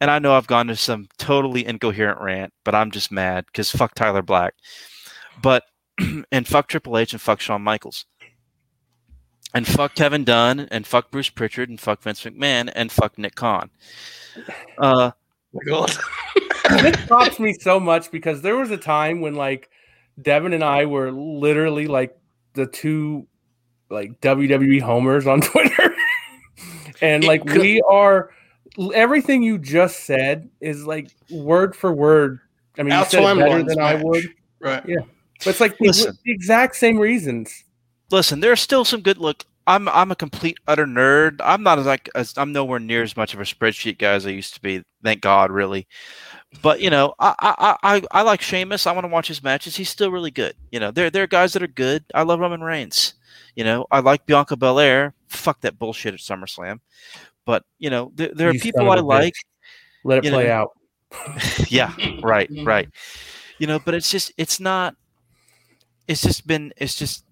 And 0.00 0.10
I 0.10 0.18
know 0.18 0.34
I've 0.34 0.46
gone 0.46 0.68
to 0.68 0.76
some 0.76 1.08
totally 1.18 1.66
incoherent 1.66 2.20
rant, 2.20 2.52
but 2.64 2.74
I'm 2.74 2.90
just 2.90 3.12
mad 3.12 3.44
because 3.46 3.70
fuck 3.70 3.94
Tyler 3.94 4.22
Black, 4.22 4.54
but 5.42 5.64
and 6.32 6.46
fuck 6.46 6.68
Triple 6.68 6.96
H 6.96 7.12
and 7.12 7.20
fuck 7.20 7.40
Shawn 7.40 7.62
Michaels 7.62 8.06
and 9.54 9.66
fuck 9.66 9.94
Kevin 9.94 10.24
Dunn 10.24 10.60
and 10.60 10.86
fuck 10.86 11.10
Bruce 11.10 11.28
Pritchard 11.28 11.68
and 11.68 11.80
fuck 11.80 12.02
Vince 12.02 12.24
McMahon 12.24 12.70
and 12.74 12.90
fuck 12.90 13.18
Nick 13.18 13.34
Khan. 13.34 13.70
Uh, 14.78 15.10
God. 15.66 15.90
This 16.82 17.00
stops 17.04 17.38
me 17.40 17.52
so 17.52 17.80
much 17.80 18.10
because 18.10 18.42
there 18.42 18.56
was 18.56 18.70
a 18.70 18.76
time 18.76 19.20
when 19.20 19.34
like 19.34 19.68
Devon 20.22 20.52
and 20.52 20.64
I 20.64 20.86
were 20.86 21.10
literally 21.10 21.86
like 21.88 22.16
the 22.54 22.66
two 22.66 23.26
like 23.90 24.20
WWE 24.20 24.80
homers 24.80 25.26
on 25.26 25.40
Twitter. 25.42 25.94
and 27.02 27.24
like 27.24 27.44
could- 27.46 27.60
we 27.60 27.82
are 27.82 28.30
everything 28.94 29.42
you 29.42 29.58
just 29.58 30.04
said 30.04 30.48
is 30.60 30.86
like 30.86 31.10
word 31.30 31.74
for 31.74 31.92
word. 31.92 32.40
I 32.78 32.82
mean, 32.82 32.92
you 32.92 32.98
Our 32.98 33.04
said 33.06 33.22
it 33.22 33.38
better 33.38 33.64
timelines 33.64 33.66
than 33.68 33.78
I 33.80 33.94
would, 34.02 34.24
Right. 34.60 34.82
Yeah. 34.86 34.96
But 35.44 35.50
it's 35.50 35.60
like 35.60 35.76
the, 35.78 35.86
Listen. 35.86 36.16
the 36.24 36.32
exact 36.32 36.76
same 36.76 36.98
reasons. 36.98 37.64
listen, 38.10 38.40
there's 38.40 38.60
still 38.60 38.84
some 38.84 39.00
good 39.00 39.18
look. 39.18 39.44
I'm 39.66 39.88
I'm 39.88 40.10
a 40.10 40.16
complete 40.16 40.58
utter 40.66 40.86
nerd. 40.86 41.40
I'm 41.42 41.62
not 41.62 41.78
as 41.78 41.86
like 41.86 42.08
as 42.14 42.36
I'm 42.36 42.52
nowhere 42.52 42.80
near 42.80 43.02
as 43.02 43.16
much 43.16 43.34
of 43.34 43.40
a 43.40 43.44
spreadsheet 43.44 43.98
guy 43.98 44.12
as 44.12 44.26
I 44.26 44.30
used 44.30 44.54
to 44.54 44.60
be. 44.60 44.82
Thank 45.04 45.20
God, 45.20 45.50
really. 45.50 45.86
But 46.62 46.80
you 46.80 46.90
know, 46.90 47.14
I 47.20 47.34
I 47.38 47.76
I, 47.82 48.02
I 48.10 48.22
like 48.22 48.40
Sheamus. 48.42 48.86
I 48.86 48.92
want 48.92 49.04
to 49.04 49.08
watch 49.08 49.28
his 49.28 49.42
matches. 49.42 49.76
He's 49.76 49.88
still 49.88 50.10
really 50.10 50.30
good. 50.30 50.54
You 50.72 50.80
know, 50.80 50.90
there 50.90 51.10
there 51.10 51.22
are 51.22 51.28
guys 51.28 51.52
that 51.52 51.62
are 51.62 51.68
good. 51.68 52.04
I 52.14 52.22
love 52.22 52.40
Roman 52.40 52.62
Reigns. 52.62 53.14
You 53.54 53.64
know, 53.64 53.86
I 53.90 54.00
like 54.00 54.26
Bianca 54.26 54.56
Belair. 54.56 55.14
Fuck 55.28 55.60
that 55.60 55.78
bullshit 55.78 56.14
at 56.14 56.20
SummerSlam. 56.20 56.80
But 57.46 57.64
you 57.78 57.90
know, 57.90 58.12
there, 58.14 58.30
there 58.34 58.48
are 58.50 58.54
You 58.54 58.60
people 58.60 58.90
I 58.90 58.94
I 58.94 58.98
a 58.98 59.02
bitch. 59.02 59.06
like. 59.06 59.34
Let 60.04 60.24
it 60.24 60.30
play 60.32 60.46
know, 60.46 60.52
out. 60.52 60.70
yeah 61.68 61.94
right 62.22 62.50
mm-hmm. 62.50 62.66
right 62.66 62.88
you 63.58 63.66
know 63.66 63.78
but 63.78 63.94
it's 63.94 64.10
just 64.10 64.32
it's 64.36 64.60
not 64.60 64.94
it's 66.08 66.22
just 66.22 66.46
been 66.46 66.72
it's 66.76 66.94
just 66.94 67.24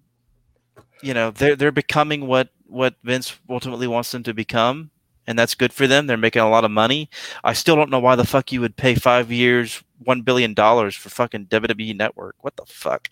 you 1.01 1.13
know 1.13 1.31
they're 1.31 1.55
they're 1.55 1.71
becoming 1.71 2.27
what 2.27 2.49
what 2.65 2.95
vince 3.03 3.37
ultimately 3.49 3.87
wants 3.87 4.11
them 4.11 4.23
to 4.23 4.33
become 4.33 4.91
and 5.27 5.37
that's 5.37 5.55
good 5.55 5.71
for 5.71 5.87
them 5.87 6.07
they're 6.07 6.17
making 6.17 6.41
a 6.41 6.49
lot 6.49 6.65
of 6.65 6.71
money 6.71 7.09
i 7.43 7.53
still 7.53 7.75
don't 7.75 7.89
know 7.89 7.99
why 7.99 8.15
the 8.15 8.25
fuck 8.25 8.51
you 8.51 8.61
would 8.61 8.75
pay 8.75 8.95
five 8.95 9.31
years 9.31 9.81
one 9.99 10.21
billion 10.21 10.53
dollars 10.53 10.95
for 10.95 11.09
fucking 11.09 11.45
wwe 11.45 11.95
network 11.95 12.35
what 12.41 12.55
the 12.57 12.65
fuck 12.65 13.07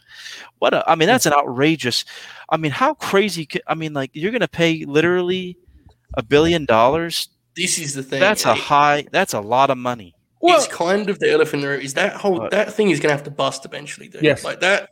what 0.60 0.74
a, 0.74 0.90
i 0.90 0.96
mean 0.96 1.08
that's 1.08 1.26
an 1.26 1.34
outrageous 1.34 2.04
i 2.50 2.58
mean 2.58 2.72
how 2.72 2.94
crazy 2.94 3.46
ca- 3.46 3.62
i 3.68 3.74
mean 3.74 3.94
like 3.94 4.12
you're 4.14 4.32
gonna 4.32 4.48
pay 4.48 4.84
literally 4.86 5.58
a 6.16 6.24
billion 6.24 6.66
dollars 6.66 7.30
This 7.56 7.78
is 7.80 7.94
the 7.94 8.04
thing. 8.04 8.20
that's 8.20 8.46
a 8.46 8.54
high 8.54 9.06
that's 9.12 9.34
a 9.34 9.42
lot 9.42 9.70
of 9.70 9.78
money 9.78 10.14
it's 10.42 10.68
kind 10.68 11.10
of 11.10 11.20
the 11.20 11.32
elephant 11.32 11.62
in 11.64 11.68
the 11.70 11.76
room. 11.76 11.82
Is 11.82 11.96
that 11.96 12.14
whole 12.14 12.40
What? 12.40 12.52
that 12.52 12.72
thing 12.74 12.90
is 12.92 13.00
going 13.00 13.10
to 13.10 13.16
have 13.16 13.24
to 13.24 13.32
bust 13.32 13.66
eventually, 13.66 14.08
dude? 14.08 14.22
Yes. 14.22 14.44
Like 14.44 14.60
that. 14.62 14.90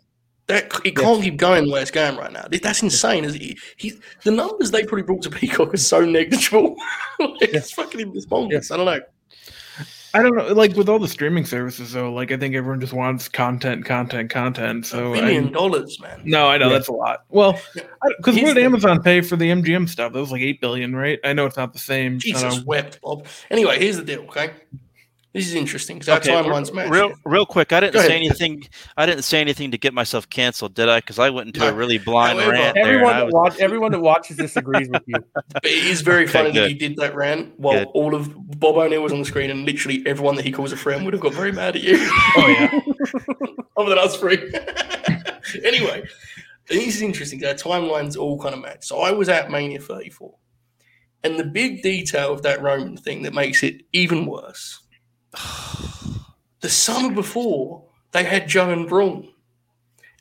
That 0.48 0.66
it 0.84 0.96
can't 0.96 1.22
keep 1.24 1.38
going 1.38 1.72
where 1.72 1.82
it's 1.82 1.92
going 1.92 2.18
right 2.18 2.32
now. 2.32 2.48
That's 2.52 2.82
insane. 2.84 3.24
Is 3.24 3.36
he, 3.36 3.58
he 3.78 3.94
the 4.24 4.32
numbers 4.32 4.72
they 4.72 4.84
probably 4.84 5.04
brought 5.04 5.22
to 5.22 5.30
Peacock 5.40 5.74
are 5.74 5.78
so 5.78 6.04
negligible. 6.04 6.76
like, 7.20 7.30
It's 7.42 7.72
fucking 7.72 8.12
it's 8.16 8.26
bonkers. 8.26 8.52
Yes. 8.52 8.72
I 8.72 8.78
don't 8.78 8.86
know. 8.88 9.00
I 10.16 10.22
don't 10.24 10.36
know. 10.36 10.48
Like 10.54 10.76
with 10.78 10.88
all 10.88 10.98
the 10.98 11.08
streaming 11.10 11.44
services, 11.46 11.92
though, 11.92 12.12
like 12.14 12.32
I 12.32 12.38
think 12.38 12.56
everyone 12.56 12.80
just 12.80 12.94
wants 12.94 13.28
content, 13.28 13.84
content, 13.84 14.30
content. 14.30 14.86
So 14.86 15.14
a 15.14 15.18
I, 15.18 15.22
billion 15.22 15.52
dollars, 15.52 16.00
man. 16.00 16.22
no, 16.24 16.48
I 16.48 16.58
know 16.58 16.68
Yeah. 16.68 16.74
that's 16.74 16.88
a 16.88 16.94
lot. 16.94 17.26
Well, 17.30 17.60
because 18.18 18.36
what 18.36 18.46
did 18.46 18.56
the- 18.56 18.64
Amazon 18.64 19.04
pay 19.04 19.20
for 19.20 19.36
the 19.36 19.50
MGM 19.52 19.90
stuff? 19.90 20.14
That 20.14 20.20
was 20.20 20.32
like 20.32 20.42
eight 20.42 20.62
billion, 20.62 20.96
right? 20.96 21.20
I 21.26 21.34
know 21.34 21.46
it's 21.46 21.58
not 21.58 21.74
the 21.74 21.80
same. 21.80 22.18
Jesus 22.20 22.60
a- 22.60 22.64
wept, 22.66 23.02
Bob. 23.02 23.28
Anyway, 23.52 23.78
here's 23.78 23.98
the 23.98 24.04
deal. 24.04 24.22
Okay, 24.22 24.52
this 25.36 25.48
is 25.48 25.54
interesting 25.54 26.00
because 26.00 26.10
our 26.10 26.18
Okay, 26.18 26.32
timelines 26.32 26.70
re- 26.70 26.76
match. 26.78 26.90
Real, 26.90 27.14
real 27.26 27.46
quick. 27.46 27.74
I 27.74 27.82
didn't 27.82 27.94
Go 27.94 28.00
say 28.00 28.08
ahead. 28.08 28.22
anything. 28.22 28.64
I 28.98 29.06
didn't 29.06 29.24
say 29.24 29.42
anything 29.42 29.70
to 29.72 29.78
get 29.78 29.94
myself 29.94 30.30
canceled, 30.30 30.74
did 30.74 30.90
I? 30.90 31.00
Because 31.00 31.20
I 31.20 31.30
went 31.30 31.48
into 31.48 31.68
a 31.68 31.74
really 31.74 31.98
blind 31.98 32.40
However, 32.40 32.54
rant 32.54 32.74
there. 32.76 32.84
Everyone 32.86 33.12
and 33.12 33.20
that 33.20 33.26
was- 33.26 33.34
watch 33.34 33.60
everyone 33.60 33.92
that 33.92 34.00
watches 34.00 34.38
this 34.38 34.56
agrees 34.56 34.90
with 34.90 35.04
you. 35.06 35.16
But 35.54 35.66
it 35.66 35.86
is 35.86 36.02
very 36.02 36.24
Okay, 36.24 36.32
funny 36.32 36.52
that 36.52 36.54
good. 36.54 36.72
you 36.72 36.78
did 36.80 36.96
that 36.98 37.14
rant 37.16 37.54
while 37.60 37.80
Good. 37.80 37.88
all 37.94 38.16
of 38.16 38.34
Bob 38.60 38.78
O'Neill 38.78 39.04
was 39.04 39.12
on 39.14 39.20
the 39.20 39.26
screen, 39.26 39.52
and 39.52 39.66
literally 39.66 40.02
everyone 40.08 40.36
that 40.38 40.46
he 40.46 40.52
calls 40.52 40.72
a 40.72 40.78
friend 40.78 41.04
would 41.06 41.14
have 41.14 41.22
got 41.22 41.34
very 41.34 41.52
mad 41.52 41.76
at 41.76 41.84
you. 41.84 41.98
Oh 42.00 42.48
yeah. 42.48 42.80
Other 43.78 43.90
than 43.90 44.00
us 44.00 44.18
three. 44.18 44.38
anyway, 45.64 46.04
this 46.68 46.96
is 46.96 47.02
interesting. 47.02 47.40
'cause 47.42 47.64
Our 47.66 47.72
timelines 47.80 48.18
all 48.18 48.40
kind 48.40 48.56
of 48.56 48.62
match. 48.62 48.86
So 48.86 49.00
I 49.02 49.12
was 49.12 49.30
at 49.30 49.52
Mania 49.52 49.80
34. 49.80 50.34
And 51.24 51.40
the 51.40 51.44
big 51.44 51.82
detail 51.82 52.32
of 52.32 52.44
that 52.44 52.62
Roman 52.62 52.98
thing 52.98 53.24
that 53.24 53.34
makes 53.34 53.64
it 53.64 53.82
even 53.94 54.26
worse. 54.28 54.80
The 56.62 56.70
summer 56.70 57.14
before, 57.14 57.84
they 58.12 58.24
had 58.24 58.48
Joe 58.48 58.72
and 58.72 58.90
Braun. 58.90 59.30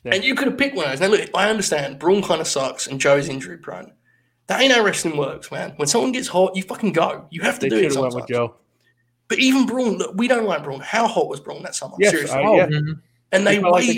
Yeah. 0.03 0.13
And 0.13 0.23
you 0.23 0.35
could 0.35 0.47
have 0.47 0.57
picked 0.59 0.75
one 0.75 0.85
of 0.85 0.91
those. 0.91 0.99
Now, 1.01 1.07
look, 1.07 1.27
I 1.33 1.49
understand 1.49 1.97
Braun 1.97 2.21
kind 2.21 2.39
of 2.39 2.45
sucks 2.47 2.85
and 2.85 3.01
Joe's 3.01 3.29
injury 3.29 3.57
prone. 3.57 3.91
That 4.45 4.61
ain't 4.61 4.71
how 4.71 4.83
wrestling 4.83 5.17
works, 5.17 5.49
man. 5.51 5.73
When 5.77 5.87
someone 5.87 6.11
gets 6.11 6.27
hot, 6.27 6.55
you 6.55 6.61
fucking 6.61 6.91
go. 6.93 7.25
You 7.31 7.41
have 7.41 7.57
to 7.59 7.65
They 7.65 7.69
do 7.69 7.75
should 7.77 7.85
it 7.85 7.93
have 7.95 8.01
went 8.01 8.13
sometimes. 8.13 8.29
with 8.29 8.35
Joe. 8.37 8.55
But 9.27 9.39
even 9.39 9.65
Braun, 9.65 9.97
look, 9.97 10.11
we 10.15 10.27
don't 10.27 10.45
like 10.45 10.63
Braun. 10.63 10.81
How 10.81 11.07
hot 11.07 11.29
was 11.29 11.39
Braun 11.39 11.63
that 11.63 11.73
summer? 11.73 11.95
Yes, 11.99 12.11
Seriously. 12.11 12.37
I- 12.37 12.43
Oh, 12.43 12.55
yeah. 12.57 12.67
And 13.31 13.47
they 13.47 13.55
He 13.55 13.61
felt 13.61 13.73
like 13.73 13.87
the 13.87 13.95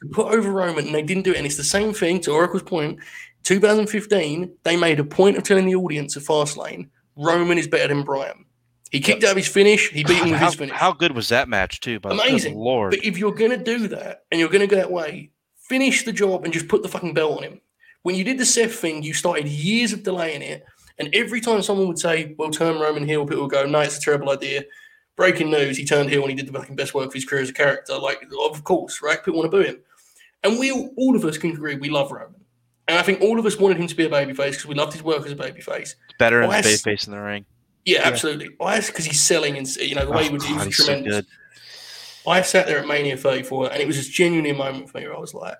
to 0.00 0.08
put 0.10 0.34
over 0.34 0.50
Roman, 0.50 0.86
and 0.86 0.94
they 0.94 1.02
didn't 1.02 1.22
do 1.22 1.30
it. 1.30 1.36
And 1.36 1.46
it's 1.46 1.56
the 1.56 1.62
same 1.62 1.92
thing 1.92 2.20
to 2.22 2.32
Oracle's 2.32 2.62
point. 2.64 2.98
2015, 3.44 4.50
they 4.64 4.76
made 4.76 4.98
a 4.98 5.04
point 5.04 5.36
of 5.36 5.44
telling 5.44 5.66
the 5.66 5.76
audience 5.76 6.16
at 6.16 6.24
Fastlane, 6.24 6.88
Roman 7.14 7.56
is 7.58 7.68
better 7.68 7.94
than 7.94 8.02
Bryan. 8.02 8.44
He 8.90 9.00
kicked 9.00 9.24
out 9.24 9.36
his 9.36 9.48
finish. 9.48 9.90
He 9.90 10.02
beat 10.04 10.16
him 10.22 10.30
with 10.30 10.38
how, 10.40 10.46
his 10.46 10.54
finish. 10.54 10.74
how 10.74 10.92
good 10.92 11.12
was 11.12 11.28
that 11.28 11.48
match 11.48 11.80
too? 11.80 12.00
By 12.00 12.10
Amazing. 12.12 12.56
Lord. 12.56 12.90
But 12.90 13.04
if 13.04 13.18
you're 13.18 13.34
going 13.34 13.50
to 13.50 13.62
do 13.62 13.88
that 13.88 14.24
and 14.30 14.40
you're 14.40 14.48
going 14.48 14.60
to 14.60 14.66
go 14.66 14.76
that 14.76 14.90
way, 14.90 15.30
finish 15.56 16.04
the 16.04 16.12
job 16.12 16.44
and 16.44 16.52
just 16.52 16.68
put 16.68 16.82
the 16.82 16.88
fucking 16.88 17.14
belt 17.14 17.36
on 17.38 17.42
him. 17.42 17.60
When 18.02 18.14
you 18.14 18.24
did 18.24 18.38
the 18.38 18.46
Seth 18.46 18.74
thing, 18.74 19.02
you 19.02 19.12
started 19.12 19.46
years 19.46 19.92
of 19.92 20.02
delaying 20.04 20.40
it. 20.42 20.64
And 20.98 21.14
every 21.14 21.40
time 21.40 21.60
someone 21.62 21.86
would 21.88 21.98
say, 21.98 22.34
well, 22.38 22.50
turn 22.50 22.80
Roman 22.80 23.06
heel, 23.06 23.26
people 23.26 23.42
would 23.42 23.50
go, 23.52 23.66
no, 23.66 23.80
it's 23.80 23.98
a 23.98 24.00
terrible 24.00 24.30
idea. 24.30 24.64
Breaking 25.16 25.50
news, 25.50 25.76
he 25.76 25.84
turned 25.84 26.08
heel 26.10 26.22
and 26.22 26.30
he 26.30 26.36
did 26.36 26.46
the 26.46 26.58
fucking 26.58 26.76
best 26.76 26.94
work 26.94 27.08
of 27.08 27.12
his 27.12 27.24
career 27.24 27.42
as 27.42 27.50
a 27.50 27.54
character. 27.54 27.98
Like, 27.98 28.22
of 28.50 28.64
course, 28.64 29.02
right? 29.02 29.22
People 29.22 29.40
want 29.40 29.50
to 29.50 29.56
boo 29.56 29.62
him. 29.64 29.80
And 30.44 30.58
we 30.58 30.70
all, 30.72 30.90
all 30.96 31.16
of 31.16 31.24
us 31.24 31.36
can 31.36 31.50
agree 31.50 31.74
we 31.76 31.90
love 31.90 32.10
Roman. 32.12 32.40
And 32.86 32.98
I 32.98 33.02
think 33.02 33.20
all 33.20 33.38
of 33.38 33.44
us 33.44 33.58
wanted 33.58 33.76
him 33.78 33.86
to 33.88 33.94
be 33.94 34.04
a 34.06 34.08
babyface 34.08 34.52
because 34.52 34.66
we 34.66 34.74
loved 34.74 34.92
his 34.94 35.02
work 35.02 35.26
as 35.26 35.32
a 35.32 35.36
babyface. 35.36 35.94
Better 36.18 36.40
in 36.40 36.48
Oh, 36.48 36.52
I 36.52 36.62
the 36.62 36.70
s- 36.70 36.82
face 36.82 37.06
in 37.06 37.12
the 37.12 37.20
ring. 37.20 37.44
Yeah, 37.88 38.02
absolutely. 38.04 38.50
I 38.60 38.80
because 38.80 39.04
he's 39.04 39.20
selling 39.20 39.56
and 39.56 39.66
you 39.76 39.94
know 39.94 40.04
the 40.04 40.12
way 40.12 40.24
Oh, 40.24 40.28
he 40.28 40.30
was, 40.30 40.44
he 40.44 40.54
God, 40.54 40.66
was 40.66 40.76
so 40.76 40.84
tremendous. 40.84 41.14
good. 41.16 41.26
I 42.30 42.42
sat 42.42 42.66
there 42.66 42.78
at 42.78 42.86
Mania 42.86 43.16
34 43.16 43.72
and 43.72 43.80
it 43.80 43.86
was 43.86 43.96
just 43.96 44.12
genuinely 44.12 44.50
a 44.50 44.54
moment 44.54 44.90
for 44.90 44.98
me 44.98 45.06
where 45.06 45.16
I 45.16 45.20
was 45.20 45.32
like, 45.32 45.56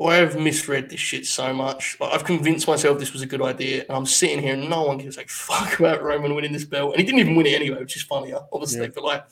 I 0.00 0.16
have 0.16 0.38
misread 0.38 0.90
this 0.90 1.00
shit 1.00 1.26
so 1.26 1.52
much. 1.52 1.96
Like, 2.00 2.12
I've 2.12 2.24
convinced 2.24 2.66
myself 2.66 2.98
this 2.98 3.12
was 3.12 3.22
a 3.22 3.26
good 3.26 3.42
idea, 3.42 3.84
and 3.88 3.96
I'm 3.96 4.06
sitting 4.06 4.40
here 4.40 4.54
and 4.54 4.68
no 4.68 4.82
one 4.82 4.98
gives 4.98 5.16
a 5.16 5.24
fuck 5.26 5.78
about 5.78 6.02
Roman 6.02 6.34
winning 6.34 6.52
this 6.52 6.64
belt. 6.64 6.92
And 6.92 7.00
he 7.00 7.06
didn't 7.06 7.20
even 7.20 7.36
win 7.36 7.46
it 7.46 7.54
anyway, 7.54 7.78
which 7.78 7.96
is 7.96 8.02
funnier, 8.02 8.40
obviously. 8.52 8.82
Yeah. 8.82 8.90
But 8.94 9.04
like, 9.04 9.24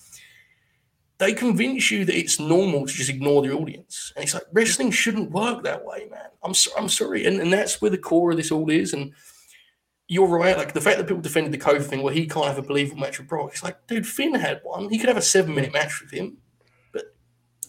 they 1.19 1.32
convince 1.32 1.91
you 1.91 2.05
that 2.05 2.16
it's 2.16 2.39
normal 2.39 2.87
to 2.87 2.93
just 2.93 3.11
ignore 3.11 3.43
the 3.43 3.53
audience. 3.53 4.12
And 4.16 4.23
it's 4.23 4.35
like, 4.35 4.45
wrestling 4.53 4.91
shouldn't 4.91 5.31
work 5.32 5.65
that 5.65 5.85
way, 5.85 6.09
man. 6.11 6.31
I'm, 6.43 6.55
so, 6.55 6.70
I'm 6.78 6.89
sorry. 6.89 7.27
And, 7.27 7.41
and 7.41 7.53
that's 7.53 7.81
where 7.82 7.91
the 7.91 7.99
core 7.99 8.31
of 8.31 8.37
this 8.37 8.51
all 8.53 8.70
is. 8.70 8.93
And 8.93 9.12
you're 10.12 10.27
right. 10.27 10.57
Like, 10.59 10.73
the 10.73 10.81
fact 10.81 10.99
that 10.99 11.07
people 11.07 11.23
defended 11.23 11.53
the 11.53 11.59
Kofi 11.59 11.85
thing 11.85 12.03
where 12.03 12.12
he 12.12 12.27
can't 12.27 12.47
have 12.47 12.59
a 12.59 12.62
believable 12.62 13.01
match 13.01 13.20
with 13.20 13.28
Brock, 13.28 13.51
it's 13.53 13.62
like, 13.62 13.87
dude, 13.87 14.05
Finn 14.05 14.35
had 14.35 14.61
one. 14.65 14.89
He 14.91 14.99
could 14.99 15.07
have 15.09 15.16
a 15.16 15.23
seven 15.23 15.55
minute 15.55 15.73
match 15.73 16.01
with 16.03 16.11
him. 16.11 16.37
But 16.93 17.15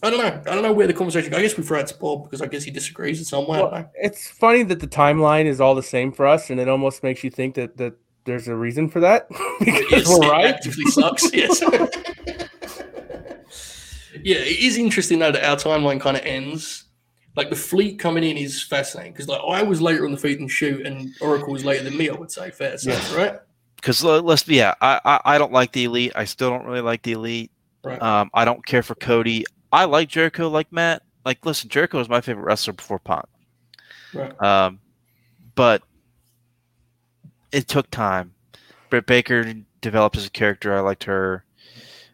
I 0.02 0.10
don't 0.10 0.18
know. 0.18 0.50
I 0.50 0.54
don't 0.54 0.64
know 0.64 0.72
where 0.72 0.88
the 0.88 0.92
conversation. 0.92 1.32
I 1.34 1.40
guess 1.40 1.56
we 1.56 1.62
throw 1.62 1.78
it 1.78 1.86
to 1.86 1.96
Bob 1.96 2.24
because 2.24 2.42
I 2.42 2.46
guess 2.46 2.64
he 2.64 2.72
disagrees 2.72 3.20
in 3.20 3.24
some 3.24 3.46
way. 3.46 3.58
I 3.58 3.60
don't 3.60 3.70
know. 3.70 3.76
Well, 3.78 3.90
it's 3.94 4.28
funny 4.28 4.64
that 4.64 4.80
the 4.80 4.88
timeline 4.88 5.44
is 5.46 5.60
all 5.60 5.76
the 5.76 5.84
same 5.84 6.10
for 6.10 6.26
us, 6.26 6.50
and 6.50 6.58
it 6.58 6.68
almost 6.68 7.04
makes 7.04 7.22
you 7.22 7.30
think 7.30 7.54
that 7.54 7.76
that 7.76 7.94
there's 8.24 8.48
a 8.48 8.56
reason 8.56 8.88
for 8.88 8.98
that 8.98 9.28
because 9.60 9.84
Yes, 9.92 10.08
we're 10.08 10.26
it 10.26 10.30
right. 10.30 10.46
actively 10.46 10.84
sucks. 10.86 11.32
Yes. 11.34 11.62
yeah, 14.22 14.36
it 14.38 14.58
is 14.60 14.76
interesting 14.76 15.18
though 15.20 15.32
that 15.32 15.44
our 15.44 15.56
timeline 15.56 16.00
kind 16.00 16.16
of 16.16 16.24
ends. 16.24 16.81
Like 17.34 17.48
the 17.50 17.56
fleet 17.56 17.98
coming 17.98 18.24
in 18.24 18.36
is 18.36 18.62
fascinating 18.62 19.12
because 19.12 19.28
like 19.28 19.40
I 19.46 19.62
was 19.62 19.80
later 19.80 20.04
on 20.04 20.12
the 20.12 20.18
feet 20.18 20.38
and 20.38 20.50
shoot, 20.50 20.86
and 20.86 21.14
Oracle 21.20 21.52
was 21.52 21.64
later 21.64 21.84
than 21.84 21.96
me. 21.96 22.10
I 22.10 22.14
would 22.14 22.30
say 22.30 22.50
fair 22.50 22.72
to 22.72 22.78
say, 22.78 22.90
Yes. 22.90 23.12
right? 23.14 23.38
Because 23.76 24.04
let's 24.04 24.42
be 24.44 24.56
yeah, 24.56 24.74
I, 24.80 25.00
I 25.04 25.20
I 25.24 25.38
don't 25.38 25.52
like 25.52 25.72
the 25.72 25.84
elite. 25.84 26.12
I 26.14 26.24
still 26.24 26.50
don't 26.50 26.66
really 26.66 26.82
like 26.82 27.02
the 27.02 27.12
elite. 27.12 27.50
Right. 27.82 28.00
Um, 28.00 28.30
I 28.34 28.44
don't 28.44 28.64
care 28.64 28.82
for 28.82 28.94
Cody. 28.94 29.44
I 29.72 29.86
like 29.86 30.08
Jericho, 30.08 30.48
like 30.48 30.70
Matt. 30.70 31.02
Like, 31.24 31.44
listen, 31.46 31.68
Jericho 31.68 31.98
was 31.98 32.08
my 32.08 32.20
favorite 32.20 32.44
wrestler 32.44 32.74
before 32.74 32.98
Punk. 32.98 33.24
Right. 34.12 34.40
Um, 34.42 34.80
but 35.54 35.82
it 37.50 37.68
took 37.68 37.90
time. 37.90 38.34
Britt 38.90 39.06
Baker 39.06 39.54
developed 39.80 40.16
as 40.16 40.26
a 40.26 40.30
character. 40.30 40.74
I 40.76 40.80
liked 40.80 41.04
her. 41.04 41.44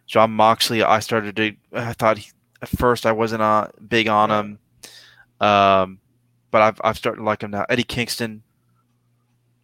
Jon 0.07 0.31
Moxley, 0.31 0.81
I 0.81 0.99
started 0.99 1.35
to. 1.35 1.55
I 1.73 1.93
thought 1.93 2.17
he, 2.17 2.31
at 2.61 2.69
first 2.69 3.05
I 3.05 3.11
wasn't 3.11 3.41
uh, 3.41 3.67
big 3.87 4.07
on 4.07 4.31
him, 4.31 4.59
um, 5.39 5.99
but 6.51 6.61
I've 6.61 6.81
I've 6.83 6.97
started 6.97 7.17
to 7.17 7.23
like 7.23 7.43
him 7.43 7.51
now. 7.51 7.65
Eddie 7.69 7.83
Kingston, 7.83 8.43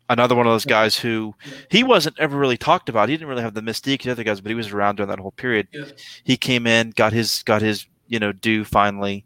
another 0.09 0.35
one 0.35 0.47
of 0.47 0.53
those 0.53 0.65
guys 0.65 0.97
who 0.97 1.35
he 1.69 1.83
wasn't 1.83 2.19
ever 2.19 2.37
really 2.37 2.57
talked 2.57 2.89
about. 2.89 3.09
He 3.09 3.15
didn't 3.15 3.29
really 3.29 3.41
have 3.41 3.53
the 3.53 3.61
mystique 3.61 4.03
the 4.03 4.11
other 4.11 4.23
guys, 4.23 4.41
but 4.41 4.49
he 4.49 4.55
was 4.55 4.71
around 4.71 4.97
during 4.97 5.09
that 5.09 5.19
whole 5.19 5.31
period. 5.31 5.67
Yeah. 5.71 5.85
He 6.23 6.37
came 6.37 6.67
in, 6.67 6.91
got 6.91 7.13
his 7.13 7.43
got 7.43 7.61
his 7.61 7.85
you 8.07 8.19
know 8.19 8.31
due 8.31 8.63
finally. 8.63 9.25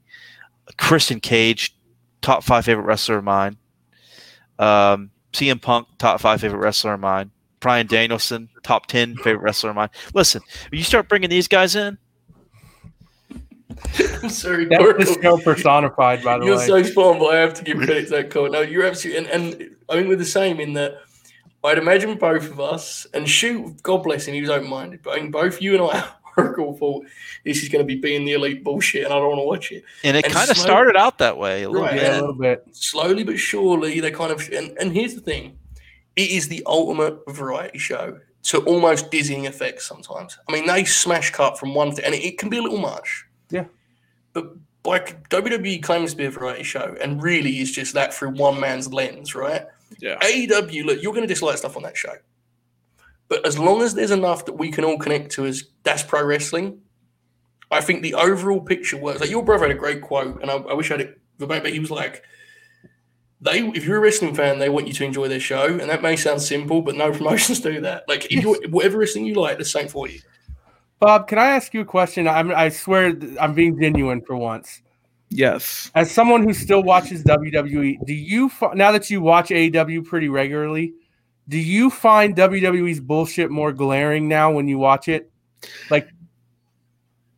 Christian 0.78 1.20
Cage, 1.20 1.76
top 2.22 2.44
five 2.44 2.66
favorite 2.66 2.86
wrestler 2.86 3.18
of 3.18 3.24
mine. 3.24 3.58
Um, 4.60 5.12
CM 5.34 5.62
Punk, 5.62 5.88
top 5.98 6.20
five 6.22 6.42
favorite 6.42 6.60
wrestler 6.60 6.94
of 6.94 7.00
mine. 7.00 7.32
Bryan 7.60 7.88
Danielson, 7.88 8.50
top 8.64 8.86
ten 8.86 9.16
favorite 9.18 9.42
wrestler 9.44 9.72
of 9.72 9.76
mine. 9.76 9.90
Listen, 10.14 10.42
when 10.70 10.78
you 10.78 10.84
start 10.84 11.10
bringing 11.10 11.30
these 11.30 11.48
guys 11.48 11.76
in, 11.76 11.98
I'm 14.24 14.30
sorry, 14.30 14.66
That's 14.66 14.82
Oracle. 14.84 15.16
the 15.16 15.22
show 15.22 15.38
personified, 15.38 16.24
by 16.24 16.36
the 16.38 16.42
way. 16.42 16.48
You're 16.48 16.58
way. 16.58 16.68
so 16.68 16.84
spawn, 16.84 17.20
but 17.20 17.28
I 17.36 17.38
have 17.40 17.54
to 17.56 17.64
give 17.64 17.78
credit 17.78 18.06
to 18.06 18.10
that 18.12 18.30
call. 18.30 18.50
No, 18.50 18.62
you're 18.62 18.86
absolutely, 18.86 19.26
and, 19.32 19.54
and 19.54 19.76
I 19.90 19.96
mean, 19.98 20.08
we're 20.08 20.16
the 20.18 20.26
same 20.26 20.60
in 20.60 20.74
that 20.74 20.98
I'd 21.64 21.78
imagine 21.78 22.18
both 22.18 22.50
of 22.50 22.60
us, 22.60 23.06
and 23.14 23.28
shoot, 23.28 23.82
God 23.84 24.04
bless 24.04 24.26
him, 24.28 24.34
he 24.34 24.42
was 24.42 24.50
open 24.50 24.70
minded, 24.70 25.02
but 25.04 25.12
I 25.12 25.20
think 25.20 25.32
both 25.32 25.62
you 25.62 25.74
and 25.74 25.84
I, 25.84 26.10
Oracle, 26.38 26.74
thought 26.78 27.06
this 27.44 27.62
is 27.64 27.70
going 27.70 27.86
to 27.86 27.94
be 27.94 28.00
being 28.00 28.24
the 28.26 28.34
elite 28.34 28.64
bullshit, 28.64 29.04
and 29.04 29.14
I 29.14 29.18
don't 29.18 29.28
want 29.30 29.40
to 29.40 29.44
watch 29.46 29.72
it. 29.72 29.84
and 30.04 30.16
it 30.16 30.24
And 30.26 30.34
kind 30.34 30.50
of 30.50 30.58
started 30.58 30.96
out 30.96 31.18
that 31.18 31.38
way. 31.38 31.64
A 31.64 31.70
little 31.70 31.86
Right. 31.86 31.96
bit. 32.00 32.10
a 32.12 32.16
little 32.16 32.34
bit. 32.34 32.66
Slowly 32.72 33.24
but 33.24 33.38
surely, 33.38 34.00
they 34.00 34.12
kind 34.12 34.32
of, 34.32 34.48
and, 34.54 34.78
and 34.80 34.94
here's 34.94 35.16
the 35.16 35.22
thing 35.22 35.58
it 36.16 36.30
is 36.32 36.48
the 36.48 36.64
ultimate 36.66 37.18
variety 37.30 37.78
show 37.78 38.20
to 38.42 38.60
almost 38.60 39.12
dizzying 39.12 39.46
effects 39.46 39.86
sometimes. 39.86 40.38
I 40.48 40.54
mean, 40.54 40.66
they 40.66 40.86
smash 40.86 41.32
cut 41.32 41.60
from 41.60 41.74
one 41.76 41.92
thing, 41.94 42.06
and 42.06 42.16
it, 42.16 42.24
it 42.24 42.38
can 42.38 42.50
be 42.50 42.58
a 42.58 42.62
little 42.62 42.78
much. 42.80 43.26
Yeah. 43.50 43.66
But 44.34 44.56
like 44.86 45.30
WWE 45.30 45.82
claims 45.84 46.12
to 46.12 46.18
be 46.18 46.26
a 46.26 46.32
variety 46.32 46.64
show, 46.64 46.96
and 47.02 47.22
really 47.22 47.60
is 47.60 47.72
just 47.72 47.94
that 47.94 48.14
through 48.14 48.32
one 48.32 48.60
man's 48.60 48.92
lens, 48.92 49.36
right? 49.36 49.66
Yeah. 50.00 50.18
AEW, 50.20 50.86
look, 50.86 51.02
you're 51.02 51.14
going 51.14 51.28
to 51.28 51.34
dislike 51.34 51.58
stuff 51.58 51.76
on 51.76 51.84
that 51.84 51.98
show. 51.98 52.14
But 53.28 53.46
as 53.46 53.60
long 53.60 53.82
as 53.82 53.94
there's 53.94 54.12
enough 54.12 54.46
that 54.46 54.54
we 54.54 54.72
can 54.72 54.84
all 54.84 54.98
connect 54.98 55.32
to 55.34 55.46
as 55.46 55.64
that's 55.84 56.04
pro 56.04 56.24
wrestling, 56.24 56.80
I 57.72 57.82
think 57.82 58.02
the 58.02 58.16
overall 58.16 58.62
picture 58.62 58.98
works. 58.98 59.22
Like 59.22 59.30
your 59.30 59.44
brother 59.44 59.68
had 59.68 59.76
a 59.76 59.80
great 59.80 60.02
quote, 60.02 60.42
and 60.42 60.50
I, 60.50 60.56
I 60.56 60.74
wish 60.74 60.90
I 60.90 60.96
had 60.96 61.02
it 61.02 61.22
verbatim, 61.38 61.64
but 61.64 61.74
he 61.74 61.80
was 61.80 61.92
like, 61.92 62.24
they 63.42 63.60
if 63.60 63.86
you're 63.86 63.98
a 63.98 64.02
wrestling 64.02 64.36
fan, 64.36 64.60
they 64.60 64.70
want 64.70 64.88
you 64.88 64.94
to 64.94 65.06
enjoy 65.06 65.28
their 65.28 65.40
show. 65.40 65.66
And 65.66 65.90
that 65.90 66.02
may 66.02 66.16
sound 66.16 66.42
simple, 66.42 66.82
but 66.82 66.96
no 66.96 67.12
promotions 67.12 67.60
do 67.60 67.82
that. 67.82 68.04
Like 68.08 68.26
if 68.26 68.44
you're 68.44 68.58
whatever 68.70 68.98
wrestling 68.98 69.26
you 69.26 69.36
like, 69.36 69.58
the 69.58 69.66
same 69.66 69.88
for 69.88 70.10
you. 70.10 70.20
Bob, 71.00 71.28
can 71.28 71.38
I 71.40 71.48
ask 71.52 71.74
you 71.74 71.82
a 71.82 71.86
question? 71.86 72.28
I'm, 72.28 72.52
I 72.52 72.70
swear 72.70 73.18
I'm 73.40 73.54
being 73.54 73.80
genuine 73.80 74.22
for 74.22 74.36
once. 74.36 74.82
Yes. 75.30 75.92
As 75.96 76.12
someone 76.12 76.44
who 76.44 76.54
still 76.54 76.84
watches 76.84 77.24
WWE, 77.24 78.06
do 78.06 78.14
you 78.14 78.52
now 78.74 78.92
that 78.92 79.10
you 79.10 79.22
watch 79.22 79.50
AEW 79.50 80.06
pretty 80.06 80.28
regularly, 80.28 80.94
do 81.48 81.58
you 81.58 81.90
find 81.90 82.36
WWE's 82.36 83.00
bullshit 83.00 83.50
more 83.52 83.72
glaring 83.72 84.28
now 84.28 84.52
when 84.52 84.68
you 84.68 84.78
watch 84.78 85.08
it? 85.08 85.32
Like, 85.90 86.10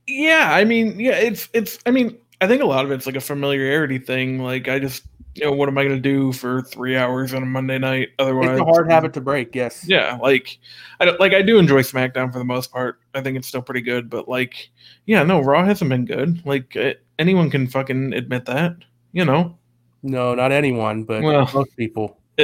Yeah, 0.08 0.50
I 0.52 0.64
mean, 0.64 1.00
yeah, 1.00 1.16
it's 1.16 1.50
it's. 1.54 1.80
I 1.86 1.92
mean, 1.92 2.18
I 2.42 2.48
think 2.48 2.62
a 2.62 2.66
lot 2.66 2.86
of 2.86 2.92
it's 2.92 3.06
like 3.06 3.16
a 3.16 3.22
familiarity 3.22 4.00
thing. 4.00 4.40
Like, 4.40 4.68
I 4.68 4.80
just, 4.80 5.04
you 5.36 5.45
know, 5.45 5.52
what 5.53 5.70
am 5.70 5.78
I 5.78 5.84
going 5.84 5.95
to 5.95 6.02
do 6.02 6.34
for 6.34 6.62
three 6.62 6.98
hours 6.98 7.34
on 7.34 7.44
a 7.44 7.45
Monday 7.45 7.78
night? 7.78 8.10
Otherwise, 8.20 8.52
it's 8.52 8.62
a 8.62 8.66
hard 8.66 8.91
habit 8.91 9.14
to 9.14 9.22
break. 9.22 9.56
Yes. 9.56 9.86
Yeah, 9.88 10.18
like 10.22 10.60
I 10.99 11.06
don't 11.06 11.20
like 11.20 11.34
I 11.34 11.41
do 11.41 11.58
enjoy 11.58 11.82
SmackDown 11.82 12.32
for 12.32 12.40
the 12.40 12.45
most 12.45 12.72
part. 12.72 12.99
I 13.14 13.22
think 13.22 13.38
it's 13.38 13.48
still 13.48 13.62
pretty 13.62 13.82
good, 13.82 14.10
but 14.10 14.28
like, 14.28 14.70
yeah, 15.06 15.24
no, 15.24 15.40
Raw 15.40 15.64
hasn't 15.64 15.90
been 15.90 16.06
good. 16.06 16.45
Like 16.45 16.76
uh, 16.76 16.94
anyone 17.20 17.49
can 17.49 17.68
fucking 17.68 18.14
admit 18.14 18.45
that, 18.45 18.76
you 19.14 19.26
know. 19.26 19.58
No, 20.03 20.34
not 20.36 20.52
anyone, 20.52 21.03
but 21.03 21.22
Well. 21.22 21.49
most 21.53 21.78
people. 21.78 22.18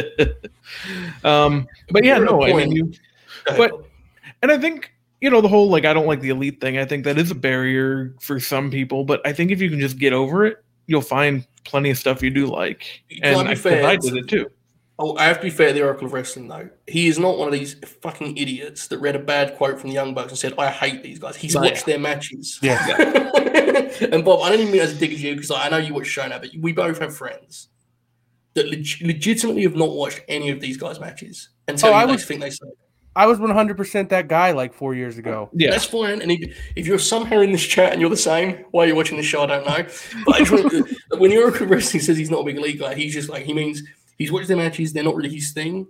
um, 1.24 1.68
but 1.90 2.04
yeah, 2.04 2.18
You're 2.18 2.26
at 2.28 2.32
a 2.32 2.36
no, 2.36 2.44
I 2.44 2.48
mean, 2.48 2.56
point- 2.56 2.74
you, 2.74 2.92
But- 3.58 3.72
and 4.42 4.52
I 4.52 4.58
think 4.58 4.92
you 5.22 5.30
know 5.32 5.42
the 5.42 5.48
whole 5.48 5.70
like 5.70 5.86
I 5.86 5.94
don't 5.94 6.06
like 6.06 6.22
the 6.22 6.30
elite 6.30 6.62
thing. 6.62 6.78
I 6.78 6.86
think 6.86 7.04
that 7.06 7.18
is 7.18 7.32
a 7.32 7.36
barrier 7.36 8.16
for 8.22 8.40
some 8.40 8.70
people, 8.70 9.04
but 9.04 9.26
I 9.26 9.34
think 9.34 9.52
if 9.52 9.60
you 9.62 9.70
can 9.70 9.80
just 9.80 9.98
get 9.98 10.14
over 10.14 10.46
it, 10.46 10.64
you'll 10.88 11.02
find 11.02 11.46
plenty 11.66 11.90
of 11.92 11.98
stuff 11.98 12.22
you 12.24 12.30
do 12.30 12.48
like. 12.48 13.04
Can 13.10 13.24
I 13.24 13.28
And 13.40 13.48
be 13.48 13.52
I, 13.52 13.56
fair? 13.56 13.86
I 13.86 13.96
did 13.98 14.16
it 14.16 14.28
too. 14.28 14.50
Oh, 15.00 15.16
I 15.16 15.26
have 15.26 15.38
to 15.38 15.44
be 15.44 15.50
fair 15.52 15.68
to 15.68 15.74
the 15.76 15.84
Oracle 15.84 16.08
of 16.08 16.14
Wrestling, 16.14 16.48
though. 16.48 16.70
He 16.88 17.08
is 17.08 17.20
not 17.20 17.38
one 17.38 17.48
of 17.48 17.54
these 17.54 17.76
fucking 18.02 18.36
idiots 18.36 18.88
that 18.88 18.98
read 18.98 19.16
a 19.16 19.20
bad 19.20 19.56
quote 19.56 19.80
from 19.80 19.90
the 19.90 19.94
Young 19.94 20.16
Bucks 20.16 20.30
and 20.32 20.40
said, 20.40 20.56
I 20.58 20.72
hate 20.72 21.04
these 21.04 21.20
guys. 21.20 21.36
He's 21.36 21.54
Yeah. 21.54 21.62
watched 21.62 21.86
their 21.86 22.00
matches. 22.00 22.58
Yeah. 22.64 22.88
and 24.12 24.26
Bob, 24.26 24.42
I 24.42 24.50
don't 24.50 24.60
even 24.62 24.72
mean 24.72 24.82
as 24.82 24.94
a 24.94 24.96
dig 24.96 25.14
at 25.14 25.20
you 25.20 25.36
because 25.36 25.52
I 25.52 25.70
know 25.70 25.78
you 25.78 25.94
watch 25.94 26.08
show 26.08 26.28
now, 26.28 26.40
but 26.40 26.50
we 26.60 26.74
both 26.74 26.98
have 26.98 27.16
friends 27.16 27.70
that 28.56 28.68
leg- 28.70 28.88
legitimately 29.04 29.62
have 29.64 29.76
not 29.76 29.92
watched 29.92 30.22
any 30.28 30.50
of 30.50 30.60
these 30.62 30.78
guys' 30.78 31.00
matches 31.00 31.50
and 31.68 31.78
tell 31.78 31.90
Oh, 31.92 31.94
you 31.98 32.00
I 32.00 32.06
they 32.08 32.12
was- 32.14 32.26
think 32.26 32.42
they 32.42 32.50
suck. 32.50 32.70
I 33.18 33.26
was 33.26 33.40
100% 33.40 34.10
that 34.10 34.28
guy 34.28 34.52
like 34.52 34.74
four 34.74 34.94
years 34.94 35.18
ago. 35.18 35.50
Yeah, 35.54 35.72
That's 35.72 35.86
fine. 35.86 36.22
And 36.22 36.32
if, 36.32 36.56
if 36.76 36.86
you're 36.88 37.00
somehow 37.00 37.40
in 37.40 37.52
this 37.52 37.64
chat 37.66 37.92
and 37.92 38.00
you're 38.00 38.10
the 38.12 38.16
same, 38.18 38.64
why 38.72 38.86
you're 38.86 38.96
watching 38.96 39.18
this 39.18 39.26
show, 39.26 39.42
I 39.44 39.46
don't 39.48 39.66
know. 39.66 39.86
But 40.26 40.36
I 40.36 40.40
just 40.40 40.52
want 40.52 40.72
to- 40.72 40.96
when 41.18 41.32
Oracle 41.36 41.64
of 41.64 41.72
Wrestling 41.72 42.02
says 42.04 42.16
he's 42.18 42.30
not 42.30 42.42
a 42.42 42.44
big 42.44 42.60
league 42.60 42.80
guy, 42.80 42.94
he's 42.96 43.14
just 43.14 43.28
like, 43.30 43.44
he 43.44 43.54
means 43.54 43.82
he's 44.18 44.32
watched 44.32 44.48
their 44.48 44.58
matches, 44.58 44.94
they're 44.94 45.04
not 45.04 45.16
really 45.16 45.34
his 45.34 45.52
thing. 45.52 45.88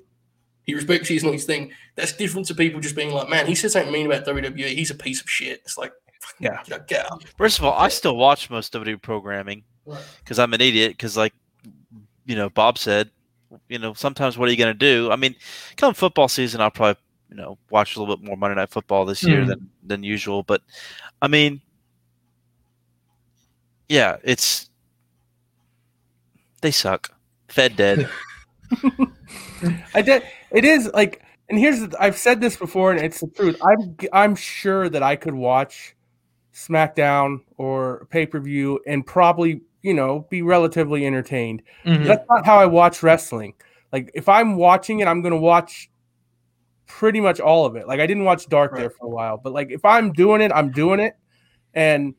He 0.63 0.73
respects 0.73 1.09
you, 1.09 1.15
it's 1.15 1.23
not 1.25 1.33
his 1.33 1.45
thing. 1.45 1.71
That's 1.95 2.13
different 2.13 2.47
to 2.47 2.55
people 2.55 2.79
just 2.81 2.95
being 2.95 3.11
like, 3.13 3.29
man, 3.29 3.45
he 3.45 3.55
said 3.55 3.71
something 3.71 3.91
mean 3.91 4.05
about 4.05 4.25
WWE, 4.25 4.67
he's 4.67 4.91
a 4.91 4.95
piece 4.95 5.21
of 5.21 5.29
shit. 5.29 5.59
It's 5.65 5.77
like, 5.77 5.91
Yeah. 6.39 6.61
you 6.65 6.77
know, 6.77 6.83
get 6.87 7.11
out. 7.11 7.23
First 7.37 7.59
of 7.59 7.65
all, 7.65 7.73
I 7.73 7.89
still 7.89 8.15
watch 8.15 8.49
most 8.49 8.71
WWE 8.73 9.01
programming 9.01 9.63
because 10.19 10.39
I'm 10.39 10.53
an 10.53 10.61
idiot. 10.61 10.91
Because 10.91 11.15
like 11.17 11.33
you 12.25 12.35
know, 12.35 12.49
Bob 12.49 12.77
said, 12.77 13.09
you 13.69 13.79
know, 13.79 13.93
sometimes 13.93 14.37
what 14.37 14.49
are 14.49 14.51
you 14.51 14.57
going 14.57 14.73
to 14.73 14.77
do? 14.77 15.09
I 15.11 15.15
mean, 15.15 15.35
come 15.77 15.93
football 15.93 16.27
season, 16.27 16.59
I'll 16.59 16.69
probably 16.71 17.01
you 17.29 17.35
know 17.35 17.57
watch 17.69 17.95
a 17.95 17.99
little 17.99 18.15
bit 18.15 18.25
more 18.25 18.37
Monday 18.37 18.55
Night 18.55 18.69
Football 18.69 19.05
this 19.05 19.23
year 19.23 19.41
Mhm. 19.41 19.47
than 19.47 19.69
than 19.83 20.03
usual. 20.03 20.43
But 20.43 20.61
I 21.21 21.27
mean, 21.27 21.61
yeah, 23.89 24.17
it's 24.23 24.69
they 26.61 26.71
suck. 26.71 27.11
Fed 27.49 27.75
dead. 27.75 28.09
I 29.93 30.01
did. 30.01 30.23
It 30.51 30.65
is 30.65 30.89
like, 30.93 31.21
and 31.49 31.57
here's 31.57 31.79
the, 31.79 31.95
I've 32.01 32.17
said 32.17 32.41
this 32.41 32.57
before, 32.57 32.91
and 32.91 32.99
it's 32.99 33.21
the 33.21 33.27
truth. 33.27 33.57
I'm 33.63 33.95
I'm 34.13 34.35
sure 34.35 34.89
that 34.89 35.03
I 35.03 35.15
could 35.15 35.33
watch 35.33 35.95
SmackDown 36.53 37.39
or 37.57 38.07
pay 38.09 38.25
per 38.25 38.39
view 38.39 38.79
and 38.87 39.05
probably 39.05 39.61
you 39.83 39.93
know 39.93 40.27
be 40.29 40.41
relatively 40.41 41.05
entertained. 41.05 41.61
Mhm. 41.85 42.05
That's 42.05 42.25
not 42.29 42.45
how 42.45 42.57
I 42.57 42.65
watch 42.65 43.03
wrestling. 43.03 43.53
Like 43.93 44.11
if 44.13 44.27
I'm 44.27 44.55
watching 44.57 44.99
it, 44.99 45.07
I'm 45.07 45.21
gonna 45.21 45.37
watch 45.37 45.89
pretty 46.87 47.19
much 47.21 47.39
all 47.39 47.65
of 47.65 47.75
it. 47.75 47.87
Like 47.87 47.99
I 47.99 48.07
didn't 48.07 48.23
watch 48.23 48.47
Dark 48.47 48.75
there 48.75 48.89
for 48.89 49.05
a 49.05 49.09
while, 49.09 49.37
but 49.37 49.53
like 49.53 49.69
if 49.71 49.83
I'm 49.85 50.11
doing 50.13 50.41
it, 50.41 50.51
I'm 50.53 50.71
doing 50.71 50.99
it. 50.99 51.15
And 51.73 52.15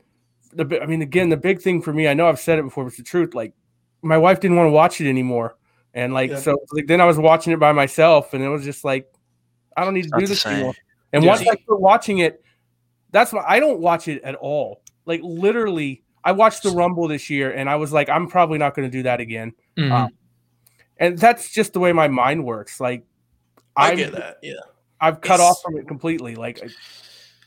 the 0.53 0.79
I 0.81 0.85
mean, 0.85 1.01
again, 1.01 1.29
the 1.29 1.37
big 1.37 1.61
thing 1.61 1.81
for 1.81 1.91
me, 1.93 2.07
I 2.07 2.13
know 2.13 2.27
I've 2.29 2.39
said 2.39 2.59
it 2.59 2.63
before, 2.63 2.83
but 2.85 2.89
it's 2.89 2.97
the 2.97 3.03
truth. 3.03 3.33
Like 3.33 3.53
my 4.01 4.17
wife 4.17 4.39
didn't 4.39 4.57
want 4.57 4.67
to 4.67 4.71
watch 4.71 5.01
it 5.01 5.09
anymore, 5.09 5.57
and 5.93 6.13
like 6.13 6.31
Yeah. 6.31 6.39
so, 6.39 6.57
like 6.71 6.87
then 6.87 7.01
I 7.01 7.05
was 7.05 7.17
watching 7.17 7.51
it 7.53 7.59
by 7.59 7.71
myself, 7.71 8.33
and 8.33 8.43
it 8.43 8.49
was 8.49 8.63
just 8.63 8.83
like 8.83 9.11
I 9.75 9.83
don't 9.83 9.93
need 9.93 10.03
to 10.03 10.09
not 10.09 10.19
do 10.21 10.27
this 10.27 10.45
anymore. 10.45 10.73
And 11.13 11.23
Yeah. 11.23 11.29
once 11.31 11.41
I 11.41 11.55
quit 11.55 11.79
watching 11.79 12.19
it, 12.19 12.43
that's 13.11 13.33
why 13.33 13.43
I 13.47 13.59
don't 13.59 13.79
watch 13.79 14.07
it 14.07 14.21
at 14.23 14.35
all. 14.35 14.81
Like 15.05 15.21
literally, 15.23 16.03
I 16.23 16.31
watched 16.31 16.63
the 16.63 16.71
Rumble 16.71 17.07
this 17.07 17.29
year, 17.29 17.51
and 17.51 17.69
I 17.69 17.75
was 17.75 17.91
like, 17.91 18.09
I'm 18.09 18.27
probably 18.27 18.59
not 18.59 18.75
going 18.75 18.87
to 18.89 18.91
do 18.91 19.03
that 19.03 19.19
again 19.19 19.53
Mhm. 19.77 19.91
Um, 19.91 20.09
and 20.97 21.17
that's 21.17 21.49
just 21.51 21.73
the 21.73 21.79
way 21.79 21.93
my 21.93 22.07
mind 22.09 22.43
works. 22.45 22.79
Like 22.79 23.03
I 23.79 23.87
I'm- 23.89 23.97
get 23.97 24.11
that, 24.13 24.37
yeah. 24.43 24.53
I've 25.01 25.21
cut 25.21 25.35
It's- 25.35 25.49
off 25.51 25.61
from 25.63 25.77
it 25.77 25.87
completely. 25.87 26.35
Like 26.35 26.61
I- 26.63 26.69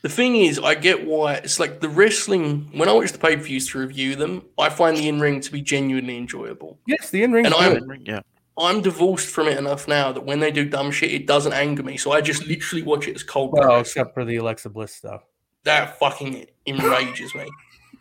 The 0.01 0.09
thing 0.09 0.35
is, 0.35 0.59
I 0.59 0.75
get 0.75 1.05
why 1.05 1.35
it's 1.35 1.59
like 1.59 1.79
the 1.79 1.87
wrestling. 1.87 2.67
When 2.73 2.89
I 2.89 2.91
watch 2.91 3.11
the 3.13 3.17
pay 3.19 3.37
per 3.37 3.43
views 3.43 3.69
to 3.71 3.79
review 3.79 4.15
them, 4.17 4.43
I 4.59 4.69
find 4.69 4.97
the 4.97 5.07
in 5.07 5.19
ring 5.21 5.39
to 5.41 5.51
be 5.51 5.61
genuinely 5.61 6.17
enjoyable. 6.17 6.77
yes, 6.87 7.09
the 7.09 7.23
in 7.23 7.31
ring. 7.31 7.45
And 7.45 7.53
I'm- 7.55 8.01
yeah. 8.03 8.19
I'm 8.57 8.81
divorced 8.81 9.29
from 9.29 9.47
it 9.47 9.57
enough 9.57 9.87
now 9.87 10.11
that 10.11 10.25
when 10.25 10.39
they 10.39 10.51
do 10.51 10.63
dumb 10.65 10.91
shit, 10.91 11.11
it 11.11 11.25
doesn't 11.25 11.53
anger 11.53 11.81
me. 11.83 11.97
So 11.97 12.11
I 12.11 12.21
just 12.21 12.45
literally 12.45 12.83
watch 12.83 13.07
it 13.07 13.15
as 13.15 13.23
cold. 13.23 13.51
pro 13.51 13.59
well, 13.61 13.67
wrestling. 13.77 13.81
except 13.81 14.13
for 14.13 14.25
the 14.25 14.35
Alexa 14.35 14.69
Bliss 14.69 14.93
stuff. 14.93 15.23
that 15.63 15.97
fucking 15.97 16.45
enrages 16.67 17.31
me. 17.33 17.49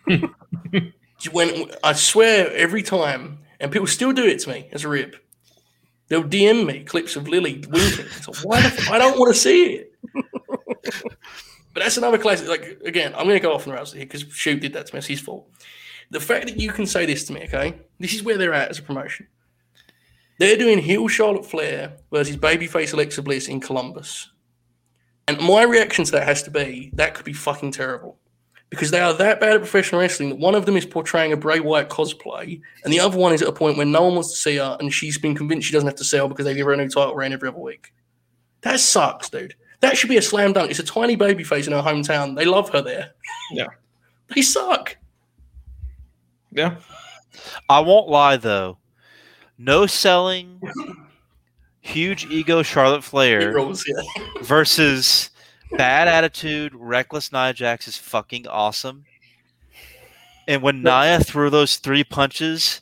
when 1.32 1.70
I 1.84 1.92
swear 1.92 2.50
every 2.52 2.82
time, 2.82 3.38
and 3.60 3.70
people 3.70 3.86
still 3.86 4.12
do 4.12 4.24
it 4.26 4.40
to 4.40 4.48
me 4.50 4.68
as 4.72 4.84
a 4.84 4.88
rib. 4.88 5.14
They'll 6.12 6.22
DM 6.22 6.66
me 6.66 6.84
clips 6.84 7.16
of 7.16 7.26
Lily 7.26 7.64
winking. 7.70 8.04
So 8.20 8.34
why 8.46 8.60
the 8.60 8.66
f- 8.66 8.90
I 8.90 8.98
don't 8.98 9.18
want 9.18 9.34
to 9.34 9.40
see 9.40 9.76
it. 9.76 9.94
but 10.12 11.16
that's 11.74 11.96
another 11.96 12.18
classic. 12.18 12.48
Like 12.48 12.82
again, 12.84 13.14
I'm 13.14 13.24
going 13.24 13.38
to 13.38 13.42
go 13.42 13.54
off 13.54 13.66
on 13.66 13.70
the 13.70 13.76
rails 13.76 13.94
here 13.94 14.04
because 14.04 14.26
Shoot 14.30 14.60
did 14.60 14.74
that 14.74 14.88
to 14.88 14.94
me. 14.94 14.98
It's 14.98 15.06
his 15.06 15.20
fault. 15.20 15.48
The 16.10 16.20
fact 16.20 16.48
that 16.48 16.60
you 16.60 16.70
can 16.70 16.84
say 16.84 17.06
this 17.06 17.24
to 17.24 17.32
me, 17.32 17.44
okay, 17.44 17.80
this 17.98 18.12
is 18.12 18.22
where 18.22 18.36
they're 18.36 18.52
at 18.52 18.68
as 18.68 18.78
a 18.78 18.82
promotion. 18.82 19.26
They're 20.38 20.58
doing 20.58 20.76
heel 20.76 21.08
Charlotte 21.08 21.46
Flair 21.46 21.96
versus 22.12 22.36
babyface 22.36 22.92
Alexa 22.92 23.22
Bliss 23.22 23.48
in 23.48 23.58
Columbus. 23.58 24.28
And 25.28 25.40
my 25.40 25.62
reaction 25.62 26.04
to 26.04 26.12
that 26.12 26.24
has 26.24 26.42
to 26.42 26.50
be 26.50 26.90
that 26.92 27.14
could 27.14 27.24
be 27.24 27.32
fucking 27.32 27.70
terrible. 27.70 28.18
Because 28.72 28.90
they 28.90 29.00
are 29.00 29.12
that 29.12 29.38
bad 29.38 29.52
at 29.52 29.60
professional 29.60 30.00
wrestling 30.00 30.30
that 30.30 30.38
one 30.38 30.54
of 30.54 30.64
them 30.64 30.78
is 30.78 30.86
portraying 30.86 31.30
a 31.30 31.36
Bray 31.36 31.60
Wyatt 31.60 31.90
cosplay, 31.90 32.58
and 32.84 32.92
the 32.92 33.00
other 33.00 33.18
one 33.18 33.34
is 33.34 33.42
at 33.42 33.48
a 33.48 33.52
point 33.52 33.76
where 33.76 33.84
no 33.84 34.02
one 34.02 34.14
wants 34.14 34.30
to 34.30 34.36
see 34.38 34.56
her, 34.56 34.78
and 34.80 34.90
she's 34.90 35.18
been 35.18 35.34
convinced 35.34 35.66
she 35.66 35.74
doesn't 35.74 35.86
have 35.86 35.96
to 35.96 36.04
sell 36.04 36.26
because 36.26 36.46
they 36.46 36.54
give 36.54 36.64
her 36.64 36.72
a 36.72 36.76
new 36.78 36.88
title 36.88 37.14
reign 37.14 37.34
every 37.34 37.50
other 37.50 37.58
week. 37.58 37.92
That 38.62 38.80
sucks, 38.80 39.28
dude. 39.28 39.54
That 39.80 39.98
should 39.98 40.08
be 40.08 40.16
a 40.16 40.22
slam 40.22 40.54
dunk. 40.54 40.70
It's 40.70 40.78
a 40.78 40.84
tiny 40.84 41.16
baby 41.16 41.44
face 41.44 41.66
in 41.66 41.74
her 41.74 41.82
hometown. 41.82 42.34
They 42.34 42.46
love 42.46 42.70
her 42.70 42.80
there. 42.80 43.10
Yeah. 43.52 43.66
they 44.34 44.40
suck. 44.40 44.96
Yeah. 46.50 46.76
I 47.68 47.80
won't 47.80 48.08
lie 48.08 48.38
though. 48.38 48.78
No 49.58 49.84
selling, 49.86 50.62
huge 51.82 52.24
ego 52.30 52.62
Charlotte 52.62 53.04
Flair 53.04 53.52
rules, 53.52 53.84
yeah. 53.86 54.02
versus 54.40 55.28
bad 55.76 56.08
attitude, 56.08 56.74
reckless 56.74 57.32
Nia 57.32 57.52
Jax 57.52 57.88
is 57.88 57.96
fucking 57.96 58.46
awesome. 58.46 59.04
And 60.48 60.62
when 60.62 60.82
Nia 60.82 61.20
threw 61.20 61.50
those 61.50 61.76
three 61.76 62.04
punches 62.04 62.80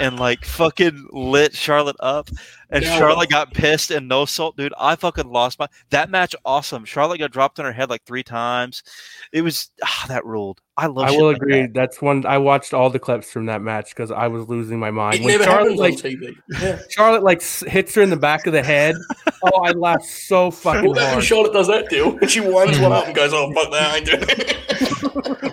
and 0.00 0.18
like 0.18 0.44
fucking 0.44 1.08
lit 1.12 1.54
Charlotte 1.54 1.96
up, 2.00 2.30
and 2.70 2.84
Charlotte 2.84 3.28
got 3.28 3.52
pissed 3.52 3.90
and 3.90 4.08
no 4.08 4.24
salt, 4.24 4.56
dude, 4.56 4.72
I 4.78 4.96
fucking 4.96 5.30
lost 5.30 5.58
my 5.58 5.68
that 5.90 6.08
match. 6.08 6.34
Awesome. 6.44 6.86
Charlotte 6.86 7.18
got 7.18 7.30
dropped 7.30 7.58
on 7.58 7.66
her 7.66 7.72
head 7.72 7.90
like 7.90 8.04
three 8.04 8.22
times. 8.22 8.82
It 9.30 9.42
was 9.42 9.70
ah, 9.84 10.06
that 10.08 10.24
ruled. 10.24 10.60
I 10.76 10.86
love. 10.86 11.06
I 11.06 11.10
will 11.12 11.26
like 11.28 11.36
agree. 11.36 11.60
that. 11.62 11.74
That's 11.74 12.00
one 12.00 12.24
I 12.24 12.38
watched 12.38 12.72
all 12.72 12.88
the 12.88 12.98
clips 12.98 13.30
from 13.30 13.46
that 13.46 13.60
match 13.60 13.90
because 13.90 14.10
I 14.10 14.28
was 14.28 14.48
losing 14.48 14.78
my 14.78 14.90
mind. 14.90 15.16
It 15.16 15.22
when 15.24 15.32
never 15.34 15.44
Charlotte 15.44 15.76
like 15.76 15.92
on 15.94 15.98
TV. 16.00 16.34
Yeah. 16.60 16.78
Charlotte 16.88 17.22
like 17.22 17.42
hits 17.42 17.94
her 17.94 18.00
in 18.02 18.08
the 18.10 18.16
back 18.16 18.46
of 18.46 18.54
the 18.54 18.62
head. 18.62 18.94
oh, 19.42 19.62
I 19.64 19.72
laughed 19.72 20.04
so 20.06 20.50
fucking 20.50 20.84
Well, 20.84 20.94
then 20.94 21.04
when 21.04 21.12
hard. 21.12 21.24
Charlotte 21.24 21.52
does 21.52 21.68
that 21.68 21.90
deal, 21.90 22.16
and 22.18 22.30
she 22.30 22.40
winds 22.40 22.78
one 22.80 22.92
up 22.92 23.06
and 23.06 23.14
goes, 23.14 23.32
"Oh 23.34 23.52
fuck 23.52 23.70
that, 23.70 23.92
I 23.92 23.96
ain't 23.98 24.06
doing 24.06 24.22
it." 24.28 24.56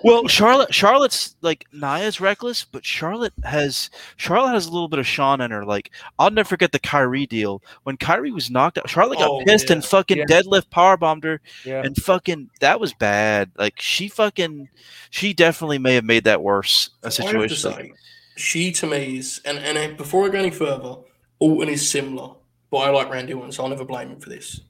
Well, 0.01 0.29
Charlotte, 0.29 0.73
Charlotte's 0.73 1.35
like 1.41 1.67
Nia's 1.73 2.21
reckless, 2.21 2.63
but 2.63 2.85
Charlotte 2.85 3.33
has 3.43 3.89
Charlotte 4.15 4.53
has 4.53 4.65
a 4.65 4.71
little 4.71 4.87
bit 4.87 4.97
of 4.99 5.05
Sean 5.05 5.41
in 5.41 5.51
her. 5.51 5.65
Like 5.65 5.91
I'll 6.17 6.31
never 6.31 6.47
forget 6.47 6.71
the 6.71 6.79
Kairi 6.79 7.27
deal 7.27 7.61
when 7.83 7.97
Kairi 7.97 8.31
was 8.33 8.49
knocked 8.49 8.77
out. 8.77 8.89
Charlotte 8.89 9.19
got 9.19 9.29
Oh, 9.29 9.43
pissed 9.45 9.69
yeah. 9.69 9.73
and 9.75 9.83
fucking 9.85 10.19
Yeah. 10.19 10.23
deadlift 10.25 10.69
powerbombed 10.69 11.25
her, 11.25 11.41
Yeah. 11.65 11.81
and 11.83 11.97
fucking 11.97 12.49
that 12.61 12.79
was 12.79 12.93
bad. 12.93 13.51
Like 13.57 13.81
she 13.81 14.07
fucking 14.07 14.69
she 15.09 15.33
definitely 15.33 15.79
may 15.79 15.95
have 15.95 16.05
made 16.05 16.23
that 16.25 16.41
worse 16.41 16.89
a 17.03 17.11
situation. 17.11 17.57
say, 17.57 17.93
she 18.35 18.71
to 18.73 18.87
me 18.87 19.17
is, 19.17 19.41
and, 19.45 19.57
and 19.57 19.97
before 19.97 20.25
I 20.25 20.29
go 20.29 20.39
any 20.39 20.51
further, 20.51 20.95
Orton 21.39 21.69
is 21.69 21.89
similar, 21.89 22.35
but 22.69 22.77
I 22.77 22.89
like 22.89 23.09
Randy 23.09 23.33
Orton, 23.33 23.51
so 23.51 23.63
I'll 23.63 23.69
never 23.69 23.85
blame 23.85 24.09
him 24.09 24.19
for 24.19 24.29
this. 24.29 24.61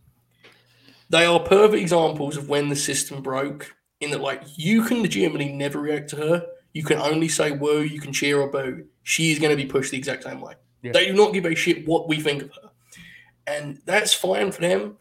They 1.09 1.25
are 1.25 1.39
perfect 1.39 1.81
examples 1.81 2.37
of 2.37 2.49
when 2.49 2.69
the 2.69 2.75
system 2.75 3.21
broke, 3.21 3.75
in 3.99 4.11
that, 4.11 4.21
like, 4.21 4.43
you 4.55 4.83
can 4.83 5.01
legitimately 5.01 5.51
never 5.51 5.79
react 5.79 6.09
to 6.11 6.15
her. 6.15 6.47
You 6.73 6.83
can 6.83 6.99
only 6.99 7.27
say 7.27 7.51
woo, 7.51 7.81
you 7.81 7.99
can 7.99 8.13
cheer 8.13 8.39
or 8.39 8.49
boo. 8.49 8.85
She 9.03 9.31
is 9.31 9.39
going 9.39 9.49
to 9.49 9.61
be 9.61 9.65
pushed 9.65 9.91
the 9.91 9.97
exact 9.97 10.23
same 10.23 10.39
way. 10.39 10.53
Yeah. 10.81 10.93
They 10.93 11.07
do 11.07 11.13
not 11.13 11.33
give 11.33 11.45
a 11.45 11.55
shit 11.55 11.87
what 11.87 12.07
we 12.07 12.19
think 12.19 12.43
of 12.43 12.51
her. 12.53 12.69
And 13.47 13.81
that's 13.85 14.13
fine 14.13 14.51
for 14.51 14.61
them. 14.61 14.97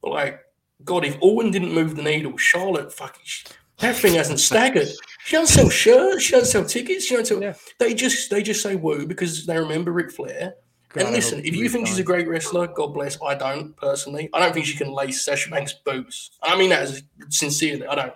But, 0.00 0.12
like, 0.12 0.40
God, 0.84 1.04
if 1.04 1.18
Orton 1.20 1.50
didn't 1.50 1.74
move 1.74 1.96
the 1.96 2.02
needle, 2.02 2.36
Charlotte 2.36 2.92
fucking. 2.92 3.24
That 3.78 3.96
thing 3.96 4.14
hasn't 4.14 4.40
staggered. 4.40 4.88
She 5.24 5.36
doesn't 5.36 5.54
sell 5.54 5.68
shirts. 5.68 6.24
She 6.24 6.32
doesn't 6.32 6.48
sell 6.48 6.64
tickets. 6.64 7.04
She 7.04 7.14
doesn't 7.14 7.26
sell. 7.26 7.42
Yeah. 7.42 7.54
They 7.78 7.94
just 7.94 8.30
they 8.30 8.42
just 8.42 8.62
say 8.62 8.76
woo 8.76 9.06
because 9.06 9.46
they 9.46 9.58
remember 9.58 9.92
Ric 9.92 10.10
Flair. 10.10 10.54
God, 10.90 11.04
and 11.04 11.14
listen, 11.14 11.40
if 11.44 11.54
you 11.54 11.68
think 11.68 11.86
she's 11.86 11.98
a 11.98 12.02
great 12.02 12.26
wrestler, 12.26 12.66
God 12.66 12.94
bless. 12.94 13.18
I 13.22 13.34
don't 13.34 13.76
personally. 13.76 14.30
I 14.32 14.40
don't 14.40 14.54
think 14.54 14.66
she 14.66 14.76
can 14.76 14.90
lace 14.90 15.22
Sasha 15.22 15.50
Banks' 15.50 15.74
boots. 15.74 16.30
I 16.42 16.56
mean 16.58 16.70
that 16.70 16.82
as 16.82 17.02
sincerely. 17.28 17.86
I 17.86 17.94
don't. 17.94 18.14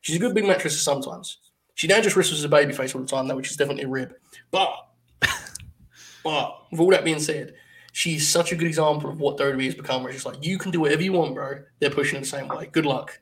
She's 0.00 0.16
a 0.16 0.18
good 0.18 0.34
big 0.34 0.46
wrestler 0.46 0.70
sometimes. 0.70 1.38
She 1.74 1.86
now 1.86 2.00
just 2.00 2.16
wrestles 2.16 2.38
as 2.38 2.44
a 2.44 2.48
babyface 2.48 2.94
all 2.94 3.02
the 3.02 3.06
time, 3.06 3.28
though, 3.28 3.36
which 3.36 3.50
is 3.50 3.56
definitely 3.56 3.84
a 3.84 3.88
rib. 3.88 4.14
But, 4.50 4.74
but 6.24 6.56
with 6.70 6.80
all 6.80 6.90
that 6.90 7.04
being 7.04 7.18
said, 7.18 7.54
she's 7.92 8.28
such 8.28 8.52
a 8.52 8.56
good 8.56 8.68
example 8.68 9.10
of 9.10 9.20
what 9.20 9.36
WWE 9.38 9.64
has 9.64 9.74
become. 9.74 10.02
Where 10.02 10.10
it's 10.10 10.22
just 10.22 10.34
like 10.34 10.44
you 10.44 10.56
can 10.56 10.70
do 10.70 10.80
whatever 10.80 11.02
you 11.02 11.12
want, 11.12 11.34
bro. 11.34 11.62
They're 11.80 11.90
pushing 11.90 12.16
it 12.16 12.20
the 12.20 12.26
same 12.26 12.48
way. 12.48 12.68
Good 12.72 12.86
luck. 12.86 13.20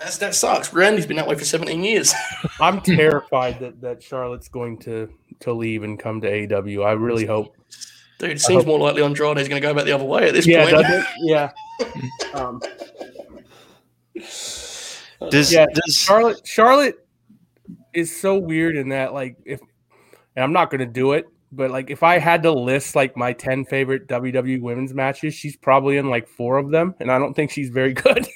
That's, 0.00 0.18
that 0.18 0.34
sucks. 0.34 0.72
Randy's 0.72 1.06
been 1.06 1.16
that 1.16 1.26
way 1.26 1.34
for 1.34 1.44
17 1.44 1.82
years. 1.82 2.12
I'm 2.60 2.80
terrified 2.80 3.58
that, 3.60 3.80
that 3.80 4.02
Charlotte's 4.02 4.48
going 4.48 4.78
to 4.80 5.08
to 5.40 5.52
leave 5.52 5.82
and 5.82 5.98
come 5.98 6.20
to 6.22 6.30
AEW. 6.30 6.84
I 6.86 6.92
really 6.92 7.26
hope. 7.26 7.54
Dude, 8.18 8.30
it 8.30 8.40
seems 8.40 8.62
hope- 8.64 8.66
more 8.68 8.78
likely 8.78 9.02
Andrade's 9.02 9.48
going 9.48 9.60
to 9.60 9.66
go 9.68 9.74
back 9.74 9.84
the 9.84 9.92
other 9.92 10.04
way 10.04 10.28
at 10.28 10.34
this 10.34 10.46
Yeah, 10.46 10.62
point. 10.70 10.76
doesn't 10.76 10.92
it? 11.00 11.06
yeah. 11.22 11.52
Um, 12.34 12.60
Does, 15.30 15.52
Yeah, 15.52 15.66
does 15.72 15.96
Charlotte 15.96 16.40
Charlotte 16.46 17.06
is 17.94 18.14
so 18.18 18.36
weird 18.38 18.76
in 18.76 18.90
that 18.90 19.12
like 19.14 19.36
if 19.44 19.60
and 20.34 20.44
I'm 20.44 20.52
not 20.52 20.70
gonna 20.70 20.86
do 20.86 21.12
it, 21.12 21.26
but 21.52 21.70
like 21.70 21.90
if 21.90 22.02
I 22.02 22.18
had 22.18 22.42
to 22.44 22.50
list 22.52 22.94
like 22.94 23.16
my 23.16 23.32
10 23.32 23.64
favorite 23.66 24.06
WWE 24.08 24.60
women's 24.60 24.92
matches, 24.94 25.34
she's 25.34 25.56
probably 25.56 25.96
in 25.96 26.08
like 26.10 26.28
four 26.28 26.58
of 26.58 26.70
them, 26.70 26.94
and 27.00 27.10
I 27.10 27.18
don't 27.18 27.34
think 27.34 27.50
she's 27.50 27.70
very 27.70 27.92
good. 27.94 28.26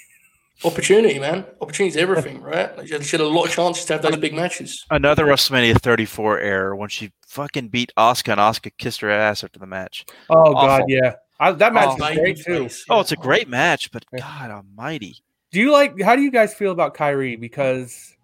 Opportunity, 0.64 1.18
man. 1.18 1.44
Opportunity 1.60 1.90
is 1.90 1.96
everything, 2.02 2.40
right? 2.42 2.76
Like, 2.76 2.86
she 2.86 2.92
had- 3.16 3.20
a 3.20 3.26
lot 3.26 3.44
of 3.46 3.50
chances 3.52 3.84
to 3.86 3.94
have 3.94 4.02
those 4.02 4.16
big 4.16 4.34
matches. 4.34 4.84
another 4.90 5.24
WrestleMania 5.26 5.80
34 5.80 6.38
error 6.40 6.76
when 6.76 6.88
she 6.88 7.12
fucking 7.26 7.68
beat 7.68 7.92
Asuka 7.96 8.32
and 8.32 8.40
Asuka 8.40 8.70
kissed 8.78 9.00
her 9.00 9.10
ass 9.10 9.42
after 9.44 9.58
the 9.58 9.66
match? 9.66 10.04
Oh 10.28 10.52
god, 10.52 10.84
yeah. 10.88 11.14
I, 11.38 11.52
that 11.52 11.72
match 11.72 11.96
Oh, 12.00 12.06
is 12.06 12.18
great 12.18 12.36
too. 12.36 12.64
Babyface, 12.64 12.82
Oh, 12.90 13.00
it's 13.00 13.12
a 13.12 13.16
great 13.16 13.48
match, 13.48 13.90
but 13.90 14.04
Yeah. 14.12 14.18
God 14.20 14.50
Almighty. 14.50 15.16
Do 15.52 15.60
you 15.60 15.72
like 15.72 16.00
how 16.02 16.14
do 16.14 16.22
you 16.22 16.30
guys 16.30 16.52
feel 16.54 16.70
about 16.72 16.94
Kairi? 16.94 17.40
Because 17.40 18.14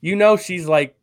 you 0.00 0.14
know 0.16 0.36
she's 0.36 0.66
like 0.66 0.94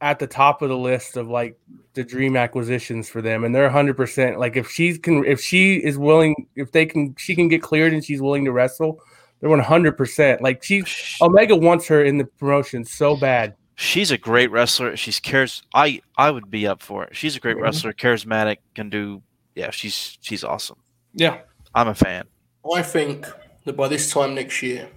at 0.00 0.18
the 0.18 0.26
top 0.26 0.60
of 0.62 0.68
the 0.68 0.76
list 0.76 1.16
of 1.16 1.28
like 1.28 1.56
the 1.94 2.04
dream 2.04 2.36
acquisitions 2.36 3.08
for 3.08 3.22
them, 3.22 3.44
and 3.44 3.54
they're 3.54 3.70
hundred 3.70 3.96
percent 3.96 4.38
like 4.38 4.56
if 4.56 4.68
she's 4.70 4.98
can 4.98 5.24
if 5.24 5.40
she 5.40 5.76
is 5.76 5.96
willing 5.96 6.34
if 6.56 6.72
they 6.72 6.84
can 6.86 7.14
she 7.16 7.34
can 7.34 7.48
get 7.48 7.62
cleared 7.62 7.92
and 7.94 8.04
she's 8.04 8.20
willing 8.20 8.44
to 8.44 8.52
wrestle, 8.52 9.00
they're 9.40 9.50
one 9.50 9.60
hundred 9.60 9.96
percent 9.96 10.40
like 10.42 10.62
she 10.62 10.82
Omega 11.20 11.54
wants 11.56 11.86
her 11.88 12.02
in 12.04 12.18
the 12.18 12.24
promotion 12.24 12.84
so 12.84 13.16
bad. 13.16 13.54
She's 13.76 14.10
a 14.10 14.16
great 14.18 14.50
wrestler. 14.50 14.96
She's 14.96 15.20
cares. 15.20 15.62
I 15.74 16.00
I 16.16 16.30
would 16.30 16.50
be 16.50 16.66
up 16.66 16.82
for 16.82 17.04
it. 17.04 17.14
She's 17.14 17.36
a 17.36 17.40
great 17.40 17.56
Mhm. 17.56 17.62
wrestler, 17.62 17.92
charismatic, 17.92 18.56
can 18.74 18.88
do. 18.88 19.22
Yeah, 19.54 19.70
she's 19.70 20.16
she's 20.20 20.42
awesome. 20.44 20.78
Yeah. 21.14 21.38
I'm 21.74 21.88
a 21.88 21.94
fan. 21.94 22.24
I 22.74 22.82
think 22.82 23.26
that 23.64 23.76
by 23.76 23.88
this 23.88 24.10
time 24.10 24.34
next 24.34 24.62
year, 24.62 24.88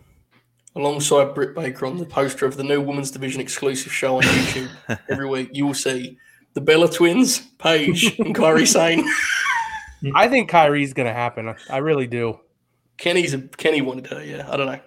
alongside 0.76 1.34
Britt 1.36 1.56
Baker 1.56 1.86
on 1.86 1.98
the 1.98 2.06
poster 2.06 2.46
of 2.46 2.56
the 2.56 2.64
new 2.64 2.80
women's 2.82 3.12
division 3.12 3.42
exclusive 3.42 3.92
show 3.92 4.16
on 4.18 4.24
YouTube 4.24 4.70
every 5.10 5.28
week, 5.28 5.50
you 5.52 5.66
will 5.68 5.74
see 5.74 6.18
the 6.54 6.62
Bella 6.62 6.90
twins, 6.90 7.40
Paige 7.58 8.18
and 8.20 8.34
Kairi 8.36 8.66
Sane. 8.68 9.06
I 10.16 10.30
think 10.30 10.50
Kairi's 10.50 10.94
gonna 10.94 11.14
happen. 11.14 11.54
I 11.70 11.78
really 11.78 12.08
do. 12.08 12.40
Kenny's 13.00 13.34
a, 13.34 13.40
Kenny 13.42 13.82
wanted 13.82 14.08
her, 14.08 14.24
yeah. 14.24 14.48
I 14.52 14.58
don't 14.58 14.68
know. 14.68 14.80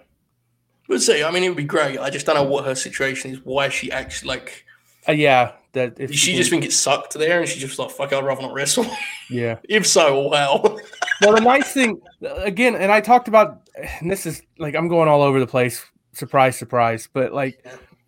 We'll 0.87 0.99
see. 0.99 1.23
I 1.23 1.31
mean, 1.31 1.43
it 1.43 1.49
would 1.49 1.57
be 1.57 1.63
great. 1.63 1.97
I 1.99 2.09
just 2.09 2.25
don't 2.25 2.35
know 2.35 2.43
what 2.43 2.65
her 2.65 2.75
situation 2.75 3.31
is. 3.31 3.39
Why 3.43 3.69
she 3.69 3.91
actually 3.91 4.27
like? 4.27 4.65
Uh, 5.07 5.13
yeah, 5.13 5.53
that 5.73 5.99
if 5.99 6.13
she 6.13 6.31
can- 6.31 6.37
just 6.37 6.49
think 6.49 6.63
it 6.65 6.73
sucked 6.73 7.13
there, 7.13 7.39
and 7.39 7.49
she 7.49 7.59
just 7.59 7.79
like, 7.79 7.89
"Fuck, 7.91 8.13
I'd 8.13 8.23
rather 8.23 8.41
not 8.41 8.53
wrestle." 8.53 8.85
yeah. 9.29 9.57
if 9.67 9.87
so, 9.87 10.27
wow. 10.27 10.61
well, 11.21 11.35
the 11.35 11.41
nice 11.41 11.71
thing 11.73 12.01
again, 12.21 12.75
and 12.75 12.91
I 12.91 13.01
talked 13.01 13.27
about, 13.27 13.69
and 13.99 14.11
this 14.11 14.25
is 14.25 14.41
like 14.59 14.75
I'm 14.75 14.87
going 14.87 15.07
all 15.09 15.21
over 15.21 15.39
the 15.39 15.47
place. 15.47 15.83
Surprise, 16.11 16.57
surprise. 16.57 17.09
But 17.11 17.33
like 17.33 17.65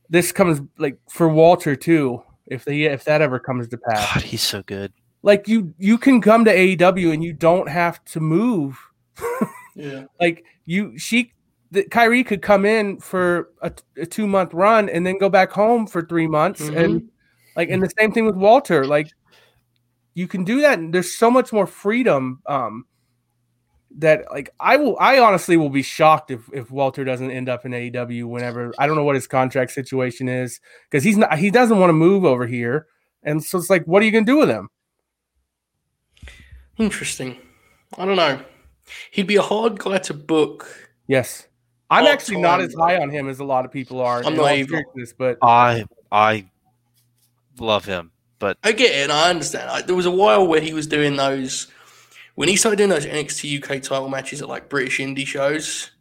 this 0.09 0.31
comes 0.31 0.61
like 0.77 0.99
for 1.09 1.27
Walter 1.27 1.75
too. 1.75 2.21
If 2.45 2.65
they 2.65 2.83
if 2.83 3.05
that 3.05 3.21
ever 3.21 3.39
comes 3.39 3.67
to 3.69 3.77
pass, 3.77 4.13
God, 4.13 4.23
he's 4.23 4.43
so 4.43 4.61
good. 4.63 4.93
like 5.23 5.47
you 5.47 5.73
you 5.79 5.97
can 5.97 6.21
come 6.21 6.45
to 6.45 6.53
AEW 6.53 7.13
and 7.13 7.23
you 7.23 7.33
don't 7.33 7.69
have 7.69 8.03
to 8.05 8.19
move. 8.19 8.77
yeah. 9.75 10.05
Like 10.19 10.45
you, 10.65 10.97
she, 10.97 11.33
the, 11.71 11.83
Kairi 11.83 12.25
could 12.25 12.41
come 12.41 12.65
in 12.65 12.99
for 12.99 13.49
a, 13.61 13.71
a 13.97 14.05
two 14.05 14.27
month 14.27 14.53
run 14.53 14.89
and 14.89 15.05
then 15.05 15.17
go 15.17 15.29
back 15.29 15.51
home 15.51 15.85
for 15.85 16.01
three 16.01 16.27
months, 16.27 16.61
and 16.61 17.09
like, 17.55 17.69
and 17.69 17.83
the 17.83 17.91
same 17.99 18.11
thing 18.11 18.25
with 18.25 18.35
Walter. 18.35 18.85
Like, 18.85 19.11
you 20.13 20.27
can 20.27 20.43
do 20.43 20.61
that. 20.61 20.79
And 20.79 20.93
there's 20.93 21.13
so 21.13 21.29
much 21.29 21.53
more 21.53 21.67
freedom. 21.67 22.41
Um, 22.47 22.85
that 23.97 24.25
like 24.31 24.49
I 24.59 24.75
will, 24.75 24.97
I 24.99 25.19
honestly 25.19 25.57
will 25.57 25.69
be 25.69 25.81
shocked 25.81 26.31
if 26.31 26.41
if 26.51 26.69
Walter 26.69 27.03
doesn't 27.03 27.31
end 27.31 27.47
up 27.47 27.65
in 27.65 27.71
AEW 27.71 28.25
whenever. 28.25 28.73
I 28.77 28.87
don't 28.87 28.95
know 28.95 29.03
what 29.03 29.15
his 29.15 29.27
contract 29.27 29.71
situation 29.71 30.27
is 30.27 30.59
because 30.89 31.03
he's 31.03 31.17
not, 31.17 31.37
he 31.37 31.49
doesn't 31.49 31.79
want 31.79 31.89
to 31.89 31.93
move 31.93 32.25
over 32.25 32.45
here, 32.45 32.87
and 33.23 33.43
so 33.43 33.57
it's 33.57 33.69
like, 33.69 33.85
what 33.85 34.01
are 34.01 34.05
you 34.05 34.11
gonna 34.11 34.25
do 34.25 34.37
with 34.37 34.49
him? 34.49 34.69
Interesting. 36.77 37.37
I 37.97 38.05
don't 38.05 38.17
know. 38.17 38.43
He'd 39.11 39.27
be 39.27 39.35
a 39.35 39.41
hard 39.41 39.79
guy 39.79 39.97
to 39.99 40.13
book. 40.13 40.89
Yes. 41.07 41.47
I'm 41.89 42.05
actually 42.07 42.41
not 42.41 42.61
as 42.61 42.73
high 42.73 42.97
on 42.97 43.09
him 43.09 43.29
as 43.29 43.39
a 43.39 43.43
lot 43.43 43.65
of 43.65 43.71
people 43.71 44.01
are. 44.01 44.23
I'm 44.23 44.35
not 44.35 44.39
all 44.39 44.49
either. 44.49 44.69
seriousness, 44.69 45.13
but 45.13 45.37
I 45.41 45.85
I 46.11 46.49
love 47.59 47.85
him, 47.85 48.11
but 48.39 48.57
I 48.63 48.71
get 48.71 48.91
it, 48.91 49.11
I 49.11 49.29
understand. 49.29 49.69
I, 49.69 49.81
there 49.81 49.95
was 49.95 50.05
a 50.05 50.11
while 50.11 50.47
where 50.47 50.61
he 50.61 50.73
was 50.73 50.87
doing 50.87 51.15
those 51.15 51.67
when 52.35 52.49
he 52.49 52.55
started 52.55 52.77
doing 52.77 52.89
those 52.89 53.05
NXT 53.05 53.63
UK 53.63 53.81
title 53.81 54.09
matches 54.09 54.41
at 54.41 54.49
like 54.49 54.67
British 54.67 54.99
indie 54.99 55.27
shows. 55.27 55.91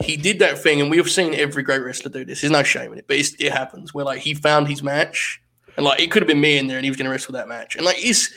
he 0.00 0.16
did 0.16 0.38
that 0.40 0.58
thing, 0.58 0.80
and 0.80 0.90
we 0.90 0.98
have 0.98 1.10
seen 1.10 1.34
every 1.34 1.62
great 1.62 1.82
wrestler 1.82 2.10
do 2.10 2.24
this. 2.24 2.42
There's 2.42 2.50
no 2.50 2.62
shame 2.62 2.92
in 2.92 2.98
it, 2.98 3.06
but 3.08 3.16
it's, 3.16 3.34
it 3.40 3.52
happens 3.52 3.94
where 3.94 4.04
like 4.04 4.20
he 4.20 4.34
found 4.34 4.68
his 4.68 4.82
match, 4.82 5.40
and 5.76 5.86
like 5.86 6.00
it 6.00 6.10
could 6.10 6.22
have 6.22 6.28
been 6.28 6.40
me 6.40 6.58
in 6.58 6.66
there, 6.66 6.76
and 6.76 6.84
he 6.84 6.90
was 6.90 6.96
going 6.96 7.06
to 7.06 7.10
wrestle 7.10 7.32
that 7.32 7.48
match, 7.48 7.76
and 7.76 7.84
like 7.84 7.96
it's 7.98 8.32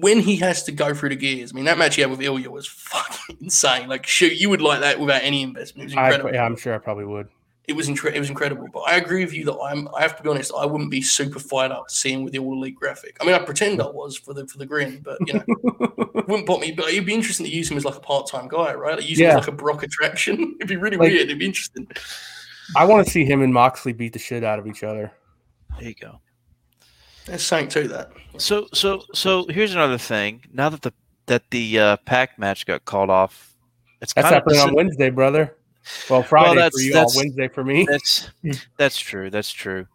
when 0.00 0.20
he 0.20 0.36
has 0.36 0.62
to 0.64 0.72
go 0.72 0.94
through 0.94 1.10
the 1.10 1.16
gears. 1.16 1.52
I 1.52 1.54
mean, 1.56 1.64
that 1.66 1.78
match 1.78 1.94
he 1.96 2.02
had 2.02 2.10
with 2.10 2.20
Ilja 2.20 2.48
was 2.48 2.66
fucking 2.66 3.38
insane. 3.40 3.88
Like, 3.88 4.06
shoot, 4.06 4.34
you 4.34 4.50
would 4.50 4.60
like 4.60 4.80
that 4.80 4.98
without 5.00 5.22
any 5.22 5.42
investment. 5.42 5.90
It 5.90 5.94
was 5.94 5.98
I, 5.98 6.04
incredible. 6.06 6.34
yeah, 6.34 6.44
I'm 6.44 6.56
sure 6.56 6.74
I 6.74 6.78
probably 6.78 7.04
would. 7.04 7.28
It 7.66 7.76
was 7.76 7.86
incre- 7.86 8.14
it 8.14 8.18
was 8.18 8.30
incredible. 8.30 8.66
But 8.72 8.80
I 8.80 8.96
agree 8.96 9.22
with 9.24 9.34
you 9.34 9.44
that 9.44 9.58
I'm. 9.58 9.88
I 9.94 10.00
have 10.00 10.16
to 10.16 10.22
be 10.22 10.30
honest. 10.30 10.52
I 10.56 10.64
wouldn't 10.64 10.90
be 10.90 11.02
super 11.02 11.38
fired 11.38 11.70
up 11.70 11.88
to 11.88 11.94
see 11.94 12.12
him 12.14 12.22
with 12.24 12.32
the 12.32 12.38
all 12.38 12.54
elite 12.54 12.74
graphic. 12.76 13.18
I 13.20 13.26
mean, 13.26 13.34
I 13.34 13.40
pretend 13.40 13.82
I 13.82 13.86
was 13.90 14.16
for 14.16 14.32
the 14.32 14.46
for 14.46 14.56
the 14.56 14.64
grin, 14.64 15.00
but 15.04 15.18
you 15.26 15.34
know, 15.34 15.44
wouldn't 16.26 16.46
pop 16.46 16.60
me. 16.60 16.72
But 16.72 16.88
it'd 16.88 17.04
be 17.04 17.12
interesting 17.12 17.44
to 17.44 17.52
use 17.52 17.70
him 17.70 17.76
as 17.76 17.84
like 17.84 17.96
a 17.96 18.00
part 18.00 18.26
time 18.26 18.48
guy, 18.48 18.72
right? 18.72 18.96
Like, 18.96 19.06
use 19.06 19.20
him 19.20 19.26
as 19.28 19.34
like 19.34 19.48
a 19.48 19.52
Brock 19.52 19.82
attraction. 19.82 20.54
It'd 20.60 20.68
be 20.68 20.76
really 20.76 20.96
Like- 20.96 21.10
weird. 21.10 21.22
It'd 21.26 21.38
be 21.38 21.44
interesting. 21.44 21.86
I 22.74 22.84
want 22.86 23.04
to 23.06 23.12
see 23.12 23.26
him 23.26 23.42
and 23.42 23.52
Moxley 23.52 23.92
beat 23.92 24.14
the 24.14 24.18
shit 24.18 24.44
out 24.44 24.58
of 24.58 24.66
each 24.66 24.82
other. 24.82 25.12
There 25.78 25.88
you 25.88 25.94
go. 25.94 26.20
There's 27.28 27.42
something 27.42 27.68
to 27.70 27.88
that. 27.88 28.10
So 28.38 28.66
so 28.72 29.04
so 29.14 29.46
here's 29.48 29.74
another 29.74 29.98
thing. 29.98 30.42
Now 30.52 30.68
that 30.70 30.82
the 30.82 30.92
that 31.26 31.42
the 31.50 31.78
uh, 31.78 31.96
Pac 31.98 32.38
match 32.38 32.66
got 32.66 32.84
called 32.84 33.10
off, 33.10 33.54
it's 34.00 34.12
That's 34.14 34.24
kind 34.24 34.36
of 34.36 34.42
happening 34.42 34.60
on 34.60 34.74
Wednesday, 34.74 35.10
brother. 35.10 35.54
Well, 36.08 36.22
Friday 36.22 36.50
for 36.50 36.56
that's- 36.56 36.84
you 36.84 36.96
all, 36.96 37.10
Wednesday 37.14 37.48
for 37.48 37.64
me. 37.64 37.86
That's 37.88 38.30
that's 38.76 38.98
true. 38.98 39.30
That's 39.30 39.52
true. 39.52 39.86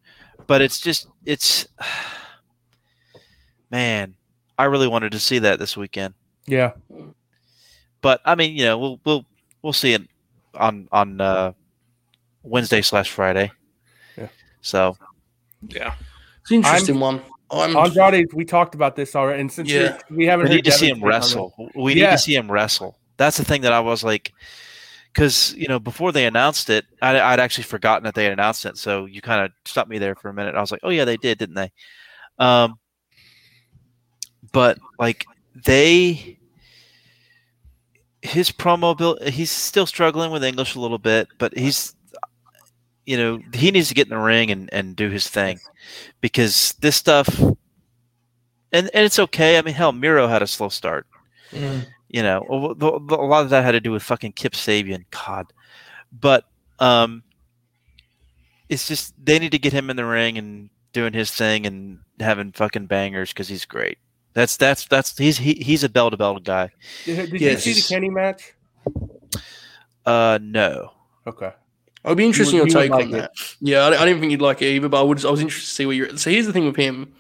But 0.48 0.62
it's 0.62 0.80
just 0.80 1.08
it's 1.26 1.68
man, 3.72 4.16
I 4.58 4.66
really 4.66 4.88
wanted 4.88 5.12
to 5.14 5.20
see 5.20 5.40
that 5.40 5.60
this 5.60 5.76
weekend. 5.78 6.14
Yeah, 6.46 6.74
But 8.02 8.22
I 8.26 8.36
mean, 8.36 8.56
you 8.56 8.66
know, 8.66 8.78
we'll 8.78 9.00
we'll 9.06 9.26
we'll 9.62 9.74
see 9.74 9.94
it 9.94 10.02
on 10.54 10.88
on 10.92 11.22
uh, 11.22 11.54
Wednesday 12.44 12.82
slash 12.82 13.10
Friday. 13.10 13.52
Yeah. 14.18 14.28
So 14.62 14.98
Yeah. 15.70 15.96
It's 16.44 16.52
an 16.52 16.58
interesting 16.58 17.00
one. 17.00 17.22
I'm 17.52 17.76
Andrade. 17.76 18.34
We 18.34 18.46
talked 18.46 18.76
about 18.76 18.96
this 18.96 19.16
already, 19.16 19.42
and 19.42 19.52
since 19.52 19.70
Yeah. 19.70 19.98
we 20.10 20.26
haven't 20.26 20.50
we 20.50 20.56
need 20.56 20.66
to 20.66 20.72
see 20.72 20.88
him 20.90 20.96
take 20.98 21.04
on 21.04 21.10
it. 21.10 21.14
wrestle. 21.14 21.70
We 21.76 21.94
need 21.94 22.02
Yeah. 22.02 22.12
to 22.12 22.18
see 22.18 22.36
him 22.36 22.52
wrestle. 22.52 22.98
That's 23.18 23.38
the 23.38 23.46
thing 23.46 23.62
that 23.62 23.74
I 23.74 23.80
was 23.80 24.04
like, 24.04 24.34
because 25.14 25.54
you 25.56 25.68
know 25.68 25.80
before 25.80 26.12
they 26.12 26.26
announced 26.26 26.70
it, 26.70 26.86
I, 27.02 27.20
I'd 27.20 27.40
actually 27.40 27.66
forgotten 27.66 28.04
that 28.06 28.16
they 28.16 28.24
had 28.24 28.34
announced 28.34 28.66
it. 28.66 28.78
So 28.78 29.06
you 29.06 29.22
kind 29.22 29.46
of 29.46 29.52
stopped 29.66 29.90
me 29.90 30.00
there 30.00 30.16
for 30.16 30.30
a 30.30 30.34
minute. 30.34 30.56
I 30.56 30.62
was 30.62 30.72
like, 30.72 30.82
oh 30.84 30.90
yeah, 30.90 31.06
they 31.06 31.18
did, 31.18 31.38
didn't 31.38 31.56
they? 31.56 31.72
Um, 32.40 32.80
but 34.52 34.80
like 35.00 35.26
they, 35.64 36.40
his 38.24 38.52
promo 38.52 38.98
bill, 38.98 39.18
he's 39.28 39.52
still 39.52 39.86
struggling 39.86 40.32
with 40.32 40.44
English 40.44 40.76
a 40.76 40.80
little 40.80 40.98
bit, 40.98 41.28
but 41.38 41.56
he's, 41.58 41.96
you 43.06 43.18
know, 43.18 43.40
he 43.54 43.72
needs 43.72 43.90
to 43.90 43.94
get 43.94 44.08
in 44.08 44.12
the 44.12 44.18
ring 44.24 44.52
and 44.52 44.70
and 44.74 44.96
do 44.96 45.10
his 45.10 45.28
thing, 45.28 45.60
because 46.22 46.74
this 46.82 46.96
stuff. 46.96 47.28
And, 48.76 48.90
and 48.92 49.06
it's 49.06 49.20
okay. 49.20 49.60
I 49.60 49.62
mean, 49.62 49.76
hell, 49.76 49.92
Miro 49.92 50.28
had 50.28 50.42
a 50.42 50.48
slow 50.48 50.70
start. 50.70 51.06
You 51.52 52.24
know, 52.24 52.44
a 52.50 52.86
a 52.86 53.28
lot 53.28 53.44
of 53.44 53.52
that 53.52 53.64
had 53.64 53.74
to 53.74 53.80
do 53.80 53.92
with 53.92 54.02
fucking 54.02 54.32
Kip 54.34 54.54
Sabian. 54.54 55.06
God, 55.12 55.54
but 56.12 56.46
um, 56.80 57.22
it's 58.70 58.88
just 58.88 59.14
they 59.24 59.38
need 59.38 59.52
to 59.52 59.60
get 59.60 59.74
him 59.74 59.92
in 59.92 59.96
the 59.96 60.06
ring 60.06 60.40
and 60.40 60.70
doing 60.92 61.14
his 61.14 61.30
thing 61.32 61.68
and 61.68 62.00
having 62.20 62.52
fucking 62.52 62.88
bangers 62.88 63.32
because 63.32 63.48
he's 63.48 63.66
great. 63.66 64.00
That's 64.34 64.58
that's 64.58 64.88
that's 64.88 65.16
he's 65.16 65.38
he, 65.38 65.54
he's 65.54 65.84
a 65.84 65.90
bell 65.90 66.10
to 66.10 66.18
bell 66.18 66.40
guy. 66.40 66.72
Did, 67.06 67.30
did 67.32 67.42
Yes. 67.42 67.68
you 67.68 67.74
see 67.76 67.82
the 67.82 67.94
Kenny 67.96 68.10
match? 68.10 68.54
Uh, 70.06 70.40
no. 70.42 70.94
Okay. 71.28 71.52
I'd 72.06 72.18
be 72.18 72.26
interested 72.26 72.56
in 72.60 72.66
You 72.68 72.72
your 72.72 72.82
take 72.82 72.92
like 72.92 73.06
on 73.06 73.14
it. 73.14 73.18
that. 73.18 73.32
Yeah, 73.62 73.80
I, 73.80 74.02
I 74.02 74.06
didn't 74.06 74.20
think 74.20 74.32
you'd 74.32 74.42
like 74.42 74.62
it 74.62 74.66
either, 74.68 74.90
but 74.90 75.00
I 75.00 75.04
would. 75.04 75.24
I 75.26 75.32
was 75.32 75.42
interested 75.42 75.68
to 75.70 75.74
see 75.74 75.86
where 75.86 75.96
you're. 75.96 76.08
At. 76.08 76.20
So 76.20 76.30
here's 76.30 76.46
the 76.46 76.54
thing 76.54 76.66
with 76.66 76.76
him. 76.76 77.14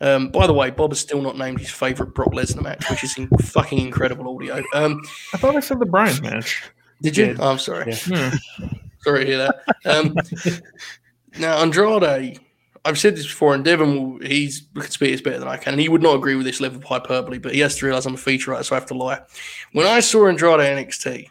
Um, 0.00 0.28
by 0.28 0.46
the 0.46 0.52
way, 0.52 0.70
Bob 0.70 0.90
has 0.90 1.00
still 1.00 1.22
not 1.22 1.38
named 1.38 1.58
his 1.58 1.70
favorite 1.70 2.14
Brock 2.14 2.32
Lesnar 2.32 2.62
match, 2.62 2.88
which 2.90 3.02
is 3.04 3.16
in 3.16 3.28
fucking 3.42 3.78
incredible 3.78 4.34
audio. 4.34 4.62
Um, 4.74 5.00
I 5.32 5.38
thought 5.38 5.56
I 5.56 5.60
said 5.60 5.78
the 5.78 5.86
Bryan 5.86 6.20
match. 6.22 6.62
did 7.02 7.16
you? 7.16 7.26
Did. 7.26 7.40
Oh, 7.40 7.50
I'm 7.50 7.58
sorry. 7.58 7.92
Yeah. 8.06 8.32
Yeah. 8.58 8.68
Sorry 9.00 9.24
to 9.24 9.30
hear 9.30 9.38
that. 9.38 9.62
Um, 9.84 10.16
now 11.38 11.58
Andrade, 11.58 12.40
I've 12.84 12.98
said 12.98 13.14
this 13.14 13.26
before, 13.26 13.54
and 13.54 13.64
Devon, 13.64 14.14
will, 14.18 14.26
he's 14.26 14.66
can 14.74 14.90
speak 14.90 15.12
this 15.12 15.20
better 15.20 15.38
than 15.38 15.46
I 15.46 15.58
can, 15.58 15.74
and 15.74 15.80
he 15.80 15.88
would 15.88 16.02
not 16.02 16.16
agree 16.16 16.34
with 16.34 16.44
this 16.44 16.60
level 16.60 16.78
of 16.78 16.84
hyperbole, 16.84 17.38
but 17.38 17.54
he 17.54 17.60
has 17.60 17.76
to 17.76 17.86
realize 17.86 18.04
I'm 18.06 18.14
a 18.14 18.16
feature 18.16 18.50
writer, 18.50 18.64
so 18.64 18.74
I 18.74 18.80
have 18.80 18.88
to 18.88 18.94
lie. 18.94 19.20
When 19.72 19.86
I 19.86 20.00
saw 20.00 20.26
Andrade 20.26 20.58
NXT, 20.58 21.28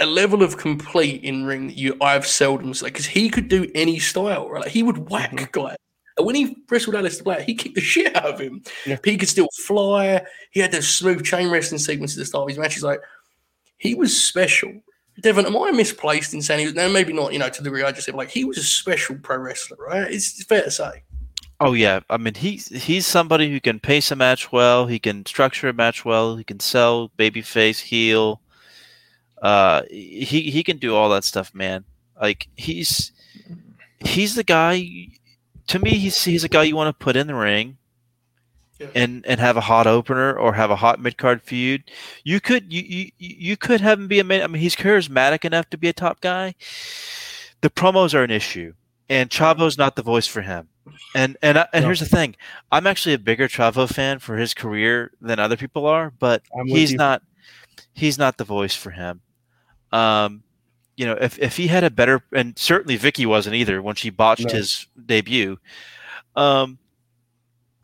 a 0.00 0.06
level 0.06 0.42
of 0.42 0.56
complete 0.56 1.22
in 1.24 1.44
ring 1.44 1.68
that 1.68 1.76
you 1.76 1.96
I've 2.00 2.26
seldom 2.26 2.72
seen 2.74 2.88
because 2.88 3.06
he 3.06 3.28
could 3.28 3.48
do 3.48 3.70
any 3.74 3.98
style, 3.98 4.48
right? 4.48 4.62
Like, 4.62 4.72
he 4.72 4.82
would 4.82 5.10
whack 5.10 5.32
Mm-hmm. 5.32 5.60
guys. 5.60 5.76
And 6.16 6.26
when 6.26 6.34
he 6.34 6.56
wrestled 6.68 6.96
Aleister 6.96 7.22
Black, 7.22 7.42
he 7.42 7.54
kicked 7.54 7.76
the 7.76 7.80
shit 7.80 8.14
out 8.16 8.26
of 8.26 8.40
him. 8.40 8.62
Yeah. 8.84 8.98
He 9.04 9.16
could 9.16 9.28
still 9.28 9.48
fly. 9.64 10.20
He 10.50 10.60
had 10.60 10.72
those 10.72 10.88
smooth 10.88 11.24
chain 11.24 11.48
wrestling 11.48 11.78
sequences 11.78 12.18
at 12.18 12.22
the 12.22 12.26
start 12.26 12.42
of 12.42 12.48
his 12.48 12.58
matches. 12.58 12.82
Like 12.82 13.00
he 13.76 13.94
was 13.94 14.20
special. 14.20 14.72
Devon, 15.22 15.46
am 15.46 15.56
I 15.56 15.70
misplaced 15.70 16.34
in 16.34 16.42
saying 16.42 16.60
he 16.60 16.66
was? 16.66 16.74
Now, 16.74 16.88
maybe 16.88 17.12
not. 17.12 17.32
You 17.32 17.38
know, 17.38 17.48
to 17.48 17.62
the 17.62 17.64
degree 17.64 17.82
I 17.84 17.92
just 17.92 18.06
said, 18.06 18.14
like 18.14 18.30
he 18.30 18.44
was 18.44 18.58
a 18.58 18.62
special 18.62 19.16
pro 19.16 19.36
wrestler, 19.38 19.76
right? 19.78 20.10
It's, 20.10 20.38
it's 20.38 20.44
fair 20.44 20.62
to 20.62 20.70
say. 20.70 21.02
Oh 21.60 21.72
yeah, 21.72 22.00
I 22.08 22.18
mean 22.18 22.34
he's 22.34 22.68
he's 22.68 23.04
somebody 23.04 23.50
who 23.50 23.60
can 23.60 23.80
pace 23.80 24.12
a 24.12 24.16
match 24.16 24.52
well. 24.52 24.86
He 24.86 25.00
can 25.00 25.26
structure 25.26 25.68
a 25.68 25.72
match 25.72 26.04
well. 26.04 26.36
He 26.36 26.44
can 26.44 26.60
sell 26.60 27.10
babyface, 27.18 27.80
heel. 27.80 28.40
Uh, 29.42 29.82
he 29.90 30.50
he 30.50 30.62
can 30.62 30.78
do 30.78 30.94
all 30.94 31.08
that 31.10 31.24
stuff, 31.24 31.54
man. 31.54 31.84
Like 32.20 32.48
he's 32.56 33.12
he's 34.00 34.34
the 34.34 34.44
guy. 34.44 35.08
To 35.68 35.78
me, 35.78 35.90
he's 35.98 36.24
he's 36.24 36.44
a 36.44 36.48
guy 36.48 36.62
you 36.64 36.76
want 36.76 36.88
to 36.98 37.04
put 37.04 37.14
in 37.16 37.26
the 37.26 37.34
ring, 37.34 37.76
Yeah. 38.78 38.88
and 38.94 39.24
and 39.26 39.38
have 39.38 39.56
a 39.56 39.60
hot 39.62 39.86
opener 39.86 40.34
or 40.36 40.54
have 40.54 40.70
a 40.70 40.76
hot 40.76 40.98
mid 41.00 41.16
card 41.18 41.42
feud. 41.42 41.84
You 42.24 42.40
could 42.40 42.72
you, 42.72 42.82
you 42.82 43.10
you 43.18 43.56
could 43.56 43.80
have 43.80 43.98
him 44.00 44.08
be 44.08 44.18
a 44.18 44.24
man. 44.24 44.42
I 44.42 44.46
mean, 44.46 44.62
he's 44.62 44.74
charismatic 44.76 45.44
enough 45.44 45.68
to 45.70 45.76
be 45.78 45.88
a 45.88 45.92
top 45.92 46.20
guy. 46.20 46.54
The 47.60 47.70
promos 47.70 48.14
are 48.14 48.22
an 48.24 48.30
issue, 48.30 48.74
and 49.08 49.30
Chavo's 49.30 49.76
not 49.78 49.94
the 49.96 50.02
voice 50.02 50.26
for 50.26 50.42
him. 50.42 50.68
And 51.14 51.36
and 51.42 51.58
I, 51.58 51.66
and 51.72 51.82
No. 51.82 51.88
here's 51.88 52.00
the 52.00 52.06
thing: 52.06 52.34
I'm 52.72 52.86
actually 52.86 53.14
a 53.14 53.18
bigger 53.18 53.46
Chavo 53.46 53.88
fan 53.92 54.18
for 54.20 54.36
his 54.36 54.54
career 54.54 55.12
than 55.20 55.38
other 55.38 55.56
people 55.56 55.86
are, 55.86 56.10
but 56.18 56.42
I'm 56.58 56.66
he's 56.66 56.92
you. 56.92 56.96
not 56.98 57.22
he's 57.92 58.16
not 58.18 58.38
the 58.38 58.44
voice 58.44 58.74
for 58.74 58.90
him. 58.90 59.20
Um, 59.92 60.42
you 60.96 61.06
know, 61.06 61.16
if 61.20 61.38
if 61.38 61.56
he 61.56 61.68
had 61.68 61.84
a 61.84 61.90
better, 61.90 62.22
and 62.32 62.58
certainly 62.58 62.98
Vickie 62.98 63.26
wasn't 63.26 63.54
either 63.56 63.80
when 63.80 63.94
she 63.94 64.10
botched 64.10 64.46
No. 64.48 64.54
his 64.54 64.86
debut. 65.06 65.58
Um, 66.36 66.78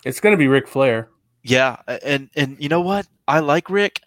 It's 0.05 0.21
going 0.21 0.33
to 0.33 0.37
be 0.39 0.49
Ric 0.49 0.69
Flair. 0.69 1.09
yeah, 1.43 1.77
and 2.05 2.29
and 2.37 2.57
you 2.61 2.69
know 2.69 2.81
what? 2.81 3.07
I 3.29 3.41
like 3.41 3.71
Ric. 3.71 4.01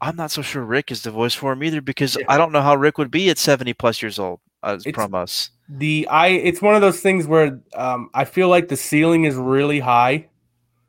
I'm 0.00 0.16
not 0.16 0.30
so 0.32 0.42
sure 0.42 0.62
Ric 0.64 0.90
is 0.90 1.02
the 1.02 1.10
voice 1.12 1.32
for 1.34 1.52
him 1.52 1.62
either 1.62 1.80
because 1.80 2.16
Yeah. 2.18 2.26
I 2.28 2.36
don't 2.36 2.50
know 2.52 2.60
how 2.62 2.74
Ric 2.74 2.98
would 2.98 3.10
be 3.12 3.30
at 3.30 3.38
70 3.38 3.72
plus 3.74 4.02
years 4.02 4.18
old 4.18 4.40
as 4.64 4.84
It's- 4.84 4.94
promos. 5.06 5.50
The 5.68 6.06
I. 6.10 6.26
It's 6.28 6.60
one 6.60 6.74
of 6.74 6.80
those 6.82 7.00
things 7.00 7.26
where 7.26 7.60
um, 7.74 8.10
I 8.12 8.24
feel 8.24 8.48
like 8.48 8.68
the 8.68 8.76
ceiling 8.76 9.24
is 9.24 9.36
really 9.36 9.78
high, 9.80 10.26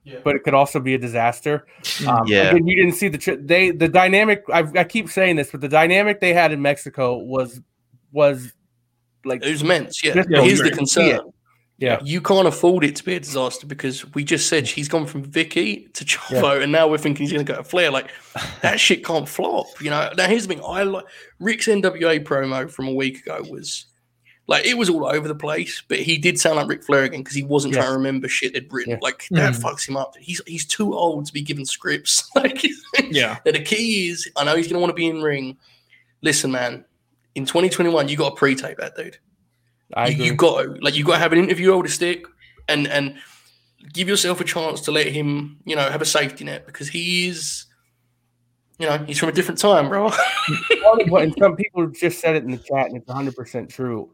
Yeah. 0.05 0.19
but 0.23 0.35
it 0.35 0.43
could 0.43 0.53
also 0.53 0.79
be 0.79 0.93
a 0.93 0.97
disaster. 0.97 1.65
Um, 2.07 2.23
Yeah. 2.27 2.49
Again, 2.51 2.67
you 2.67 2.75
didn't 2.75 2.95
see 2.95 3.07
the 3.07 3.17
tr- 3.17 3.35
they 3.39 3.71
the 3.71 3.87
dynamic. 3.87 4.43
I, 4.51 4.59
I 4.75 4.83
keep 4.83 5.09
saying 5.09 5.35
this, 5.37 5.51
but 5.51 5.61
the 5.61 5.69
dynamic 5.69 6.19
they 6.19 6.33
had 6.33 6.51
in 6.51 6.61
Mexico 6.61 7.17
was 7.17 7.61
was 8.11 8.53
like 9.25 9.43
it 9.45 9.51
was 9.51 9.61
immense. 9.61 10.03
Yeah. 10.03 10.13
Just 10.15 10.29
But 10.29 10.43
here's 10.43 10.59
the 10.59 10.71
concern. 10.71 11.31
Yeah. 11.77 11.99
You 12.03 12.21
can't 12.21 12.47
afford 12.47 12.83
it 12.83 12.95
to 12.97 13.03
be 13.03 13.15
a 13.15 13.19
disaster 13.19 13.65
because 13.67 14.11
we 14.13 14.23
just 14.23 14.47
said 14.47 14.67
he's 14.67 14.87
gone 14.87 15.05
from 15.05 15.25
Vickie 15.25 15.91
to 15.93 16.05
Chavo, 16.05 16.61
and 16.61 16.71
now 16.71 16.87
we're 16.87 16.97
thinking 16.97 17.25
he's 17.25 17.33
going 17.33 17.45
to 17.45 17.51
go 17.51 17.57
to 17.57 17.63
Flair. 17.63 17.91
Like 17.91 18.09
that 18.61 18.79
shit 18.79 19.03
can't 19.03 19.27
flop. 19.27 19.67
You 19.81 19.89
know. 19.89 20.11
Now 20.15 20.27
here's 20.27 20.47
the 20.47 20.53
thing. 20.55 20.63
I 20.65 20.83
like 20.83 21.05
Ric's 21.39 21.67
NWA 21.67 22.23
promo 22.23 22.69
from 22.71 22.87
a 22.87 22.93
week 22.93 23.19
ago 23.19 23.41
was 23.49 23.85
like 24.47 24.65
it 24.65 24.77
was 24.77 24.89
all 24.89 25.05
over 25.05 25.27
the 25.27 25.35
place, 25.35 25.81
but 25.87 25.99
he 25.99 26.17
did 26.17 26.39
sound 26.39 26.57
like 26.57 26.67
Ric 26.67 26.83
Flair 26.83 27.03
again 27.03 27.21
because 27.21 27.35
he 27.35 27.43
wasn't 27.43 27.73
trying 27.73 27.87
to 27.87 27.93
remember 27.93 28.27
shit 28.27 28.53
they'd 28.53 28.71
written. 28.71 28.91
Yeah. 28.93 28.99
Like 29.01 29.25
that 29.31 29.53
Mhm. 29.53 29.61
fucks 29.61 29.87
him 29.87 29.95
up. 29.97 30.15
He's 30.19 30.41
he's 30.45 30.65
too 30.65 30.93
old 30.93 31.25
to 31.27 31.33
be 31.33 31.41
given 31.41 31.65
scripts. 31.65 32.29
like 32.35 32.63
Yeah. 33.09 33.37
and 33.45 33.55
the 33.55 33.61
key 33.61 34.09
is, 34.09 34.29
I 34.35 34.43
know 34.43 34.55
he's 34.55 34.67
going 34.67 34.75
to 34.75 34.79
want 34.79 34.89
to 34.91 34.95
be 34.95 35.07
in 35.07 35.21
ring. 35.21 35.57
Listen, 36.21 36.51
man. 36.51 36.85
In 37.35 37.45
2021, 37.45 38.09
you 38.09 38.17
got 38.17 38.29
to 38.31 38.35
pre-tape 38.35 38.77
that 38.77 38.95
dude. 38.95 39.17
I 39.95 40.07
you, 40.07 40.13
agree. 40.13 40.25
you 40.25 40.33
got 40.35 40.61
to 40.63 40.69
like 40.81 40.95
you 40.95 41.03
got 41.03 41.13
to 41.13 41.19
have 41.19 41.33
an 41.33 41.39
interview 41.39 41.71
over 41.71 41.83
the 41.83 41.89
stick 41.89 42.25
and 42.67 42.87
and 42.87 43.15
give 43.93 44.07
yourself 44.07 44.39
a 44.41 44.43
chance 44.43 44.81
to 44.81 44.91
let 44.91 45.07
him 45.07 45.57
you 45.65 45.75
know 45.75 45.89
have 45.89 46.01
a 46.01 46.05
safety 46.05 46.43
net 46.45 46.65
because 46.65 46.87
he 46.89 47.27
is 47.27 47.65
you 48.79 48.87
know 48.87 48.97
he's 48.99 49.19
from 49.19 49.29
a 49.29 49.31
different 49.33 49.59
time 49.59 49.89
bro 49.89 50.09
Well, 51.09 51.21
and 51.23 51.35
some 51.37 51.55
people 51.55 51.87
just 51.87 52.19
said 52.19 52.35
it 52.35 52.43
in 52.43 52.51
the 52.51 52.57
chat, 52.57 52.87
and 52.87 52.97
it's 52.97 53.07
100 53.07 53.35
percent 53.35 53.69
true. 53.69 54.11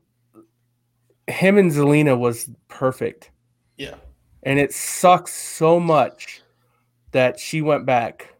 Him 1.29 1.57
and 1.57 1.71
Zelina 1.71 2.17
was 2.17 2.49
perfect, 2.67 3.31
yeah 3.77 3.95
and 4.43 4.59
it 4.59 4.73
sucks 4.73 5.33
so 5.33 5.79
much 5.79 6.41
that 7.11 7.39
she 7.39 7.61
went 7.61 7.85
back. 7.85 8.33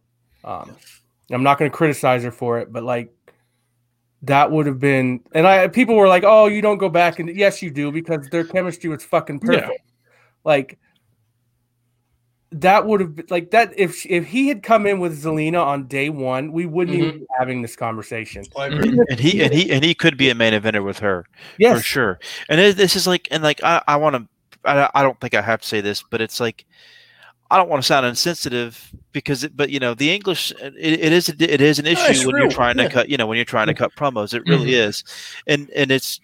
Um, 0.44 0.76
I'm 1.32 1.44
not 1.44 1.58
going 1.60 1.70
to 1.70 1.76
criticize 1.76 2.24
her 2.24 2.32
for 2.32 2.60
it, 2.60 2.72
but 2.72 2.84
like 2.84 3.14
that 4.24 4.52
would 4.52 4.66
have 4.66 4.80
been. 4.80 5.22
And 5.34 5.46
I 5.46 5.68
people 5.68 5.96
were 5.96 6.08
like, 6.08 6.24
"Oh, 6.26 6.48
you 6.48 6.62
don't 6.62 6.78
go 6.78 6.90
back," 6.90 7.20
and 7.20 7.30
yes, 7.36 7.62
you 7.62 7.70
do 7.70 7.92
because 7.92 8.28
their 8.30 8.46
chemistry 8.46 8.90
was 8.90 9.04
fucking 9.04 9.42
Yeah. 9.44 9.62
perfect. 9.62 9.82
Like 10.44 10.80
that 12.52 12.88
would 12.88 13.00
have 13.00 13.16
been 13.16 13.28
like 13.30 13.52
that 13.52 13.78
if 13.78 14.06
if 14.08 14.26
he 14.26 14.48
had 14.48 14.64
come 14.64 14.88
in 14.88 15.00
with 15.00 15.24
Zelina 15.24 15.64
on 15.64 15.88
day 15.88 16.10
one, 16.10 16.52
we 16.52 16.66
wouldn't 16.66 16.98
even 16.98 17.10
mm-hmm. 17.10 17.20
be 17.20 17.28
having 17.38 17.62
this 17.62 17.76
conversation. 17.76 18.44
Oh, 18.56 18.62
I 18.62 18.68
agree. 18.68 19.00
and 19.10 19.20
he 19.20 19.44
and 19.44 19.54
he 19.54 19.72
and 19.72 19.84
he 19.84 19.94
could 19.94 20.18
be 20.18 20.30
a 20.30 20.36
main 20.36 20.54
eventer 20.54 20.84
with 20.84 21.00
her 21.00 21.26
for 21.62 21.80
sure. 21.80 22.20
And 22.50 22.60
it, 22.60 22.78
this 22.78 22.96
is 22.96 23.06
like, 23.06 23.28
and 23.32 23.44
like, 23.44 23.64
I, 23.64 23.82
I 23.88 23.98
want 23.98 24.16
to, 24.16 24.28
I, 24.66 24.90
I 24.96 25.04
don't 25.04 25.20
think 25.20 25.34
I 25.34 25.42
have 25.42 25.62
to 25.62 25.68
say 25.68 25.82
this, 25.82 26.04
but 26.10 26.22
it's 26.22 26.40
like, 26.40 26.66
I 27.52 27.58
don't 27.58 27.70
want 27.70 27.84
to 27.84 27.88
sound 27.88 28.06
insensitive 28.06 28.94
because, 29.12 29.44
it, 29.44 29.56
but 29.56 29.70
you 29.70 29.80
know, 29.80 29.94
the 29.94 30.12
English, 30.12 30.52
it, 30.60 30.74
it 30.78 31.12
is, 31.12 31.30
a, 31.30 31.34
it 31.40 31.62
is 31.62 31.80
an 31.80 31.86
issue 31.86 32.02
it's 32.12 32.26
when 32.26 32.36
real, 32.36 32.46
you're 32.46 32.52
trying 32.52 32.78
to 32.78 32.90
cut, 32.90 33.10
you 33.10 33.18
know, 33.18 33.28
when 33.28 33.38
you're 33.38 33.46
trying 33.46 33.68
to 33.68 33.74
mm-hmm. 33.74 33.84
cut 33.84 33.96
promos, 33.96 34.34
it 34.34 34.44
really 34.48 34.72
mm-hmm. 34.72 34.90
is, 34.90 35.04
and 35.48 35.70
and 35.72 35.92
it's, 35.92 36.20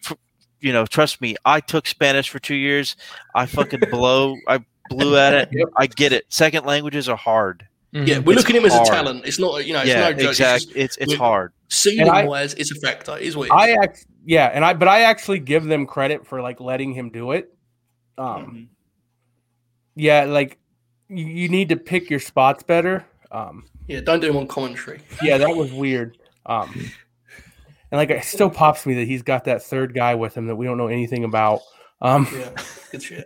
you 0.59 0.73
know, 0.73 0.85
trust 0.85 1.21
me, 1.21 1.35
I 1.45 1.59
took 1.59 1.87
Spanish 1.87 2.29
for 2.29 2.39
two 2.39 2.55
years, 2.55 2.95
I 3.35 3.45
fucking 3.45 3.81
blow, 3.91 4.35
I 4.47 4.59
blew 4.89 5.17
at 5.17 5.33
it, 5.33 5.49
Yep. 5.51 5.67
I 5.77 5.87
get 5.87 6.13
it. 6.13 6.25
Second 6.29 6.65
languages 6.65 7.09
are 7.09 7.17
hard. 7.17 7.67
Yeah, 7.91 8.19
we're 8.19 8.33
It's 8.33 8.41
looking 8.41 8.57
at 8.57 8.61
him 8.61 8.65
as 8.65 8.75
a 8.75 8.83
talent. 8.83 9.25
It's 9.25 9.39
not, 9.39 9.65
you 9.65 9.71
know, 9.71 9.79
it's 9.79 9.87
yeah, 9.89 10.01
no 10.01 10.11
joke. 10.11 10.19
It's 10.19 10.29
exactly. 10.31 10.65
just 10.65 10.77
It's 10.77 10.97
it's 10.97 11.13
hard. 11.13 11.53
Seeding 11.69 12.09
I- 12.09 12.25
wise, 12.25 12.53
it's 12.55 12.71
a 12.71 12.75
factor. 12.75 13.17
is 13.17 13.37
what. 13.37 13.49
I 13.53 13.71
act 13.71 14.05
yeah, 14.25 14.47
and 14.47 14.65
I 14.65 14.73
but 14.73 14.87
I 14.89 15.01
actually 15.03 15.39
give 15.39 15.63
them 15.63 15.85
credit 15.85 16.27
for 16.27 16.41
like 16.41 16.59
letting 16.59 16.93
him 16.93 17.09
do 17.09 17.31
it. 17.31 17.53
Um, 18.17 18.69
yeah, 19.95 20.25
like 20.25 20.57
you, 21.07 21.25
you 21.25 21.47
need 21.49 21.69
to 21.69 21.77
pick 21.77 22.09
your 22.09 22.19
spots 22.19 22.63
better. 22.63 23.05
Um, 23.31 23.65
yeah, 23.87 24.01
don't 24.01 24.19
do 24.19 24.29
him 24.29 24.37
on 24.37 24.47
commentary. 24.47 24.99
yeah, 25.23 25.37
that 25.37 25.55
was 25.55 25.71
weird. 25.71 26.17
Um, 26.45 26.73
and 27.91 27.97
like 27.99 28.09
it 28.09 28.25
still 28.25 28.49
pops 28.49 28.85
me 28.85 28.95
that 28.95 29.07
he's 29.07 29.21
got 29.21 29.45
that 29.45 29.63
third 29.63 29.93
guy 29.93 30.15
with 30.15 30.35
him 30.35 30.47
that 30.47 30.55
we 30.55 30.65
don't 30.65 30.77
know 30.77 30.87
anything 30.87 31.23
about. 31.23 31.61
Um, 32.01 32.27
Yeah, 32.33 32.49
good 32.91 33.03
shit. 33.03 33.23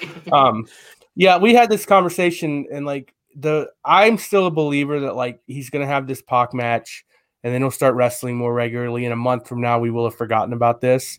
um 0.32 0.66
yeah 1.14 1.38
we 1.38 1.54
had 1.54 1.70
this 1.70 1.86
conversation 1.86 2.66
and 2.72 2.84
like 2.86 3.14
the 3.36 3.68
i'm 3.84 4.16
still 4.18 4.46
a 4.46 4.50
believer 4.50 5.00
that 5.00 5.14
like 5.16 5.40
he's 5.46 5.70
gonna 5.70 5.86
have 5.86 6.06
this 6.06 6.22
Pac 6.22 6.52
match 6.54 7.04
and 7.44 7.52
then 7.54 7.60
he'll 7.62 7.70
start 7.70 7.94
wrestling 7.94 8.36
more 8.36 8.52
regularly 8.52 9.04
in 9.04 9.12
a 9.12 9.16
month 9.16 9.46
from 9.48 9.60
now 9.60 9.78
we 9.78 9.90
will 9.90 10.04
have 10.04 10.16
forgotten 10.16 10.52
about 10.52 10.80
this 10.80 11.18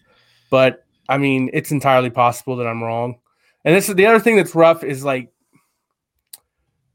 but 0.50 0.84
i 1.10 1.18
mean 1.18 1.50
it's 1.54 1.72
entirely 1.72 2.10
possible 2.10 2.56
that 2.58 2.68
i'm 2.68 2.84
wrong 2.84 3.20
and 3.66 3.76
this 3.76 3.88
is 3.90 3.96
the 3.96 4.06
other 4.06 4.20
thing 4.20 4.36
that's 4.36 4.56
rough 4.56 4.84
is 4.84 5.04
like 5.04 5.32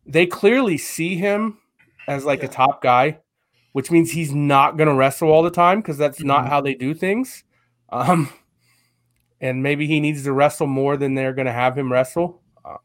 they 0.06 0.26
clearly 0.26 0.76
see 0.78 1.16
him 1.16 1.58
as 2.08 2.24
like 2.24 2.40
Yeah. 2.40 2.46
a 2.46 2.48
top 2.48 2.82
guy 2.82 3.18
which 3.72 3.90
means 3.90 4.10
he's 4.10 4.34
not 4.34 4.76
gonna 4.76 4.94
wrestle 4.94 5.30
all 5.30 5.42
the 5.42 5.50
time 5.50 5.80
because 5.80 5.96
that's 5.96 6.22
not 6.22 6.44
Mhm. 6.44 6.48
how 6.48 6.60
they 6.60 6.74
do 6.74 6.94
things 6.94 7.44
um 7.90 8.28
and 9.42 9.62
maybe 9.62 9.86
he 9.86 10.00
needs 10.00 10.22
to 10.24 10.32
wrestle 10.32 10.66
more 10.66 10.96
than 10.96 11.14
they're 11.14 11.34
going 11.34 11.46
to 11.46 11.52
have 11.52 11.76
him 11.76 11.92
wrestle. 11.92 12.40
Uh, 12.64 12.76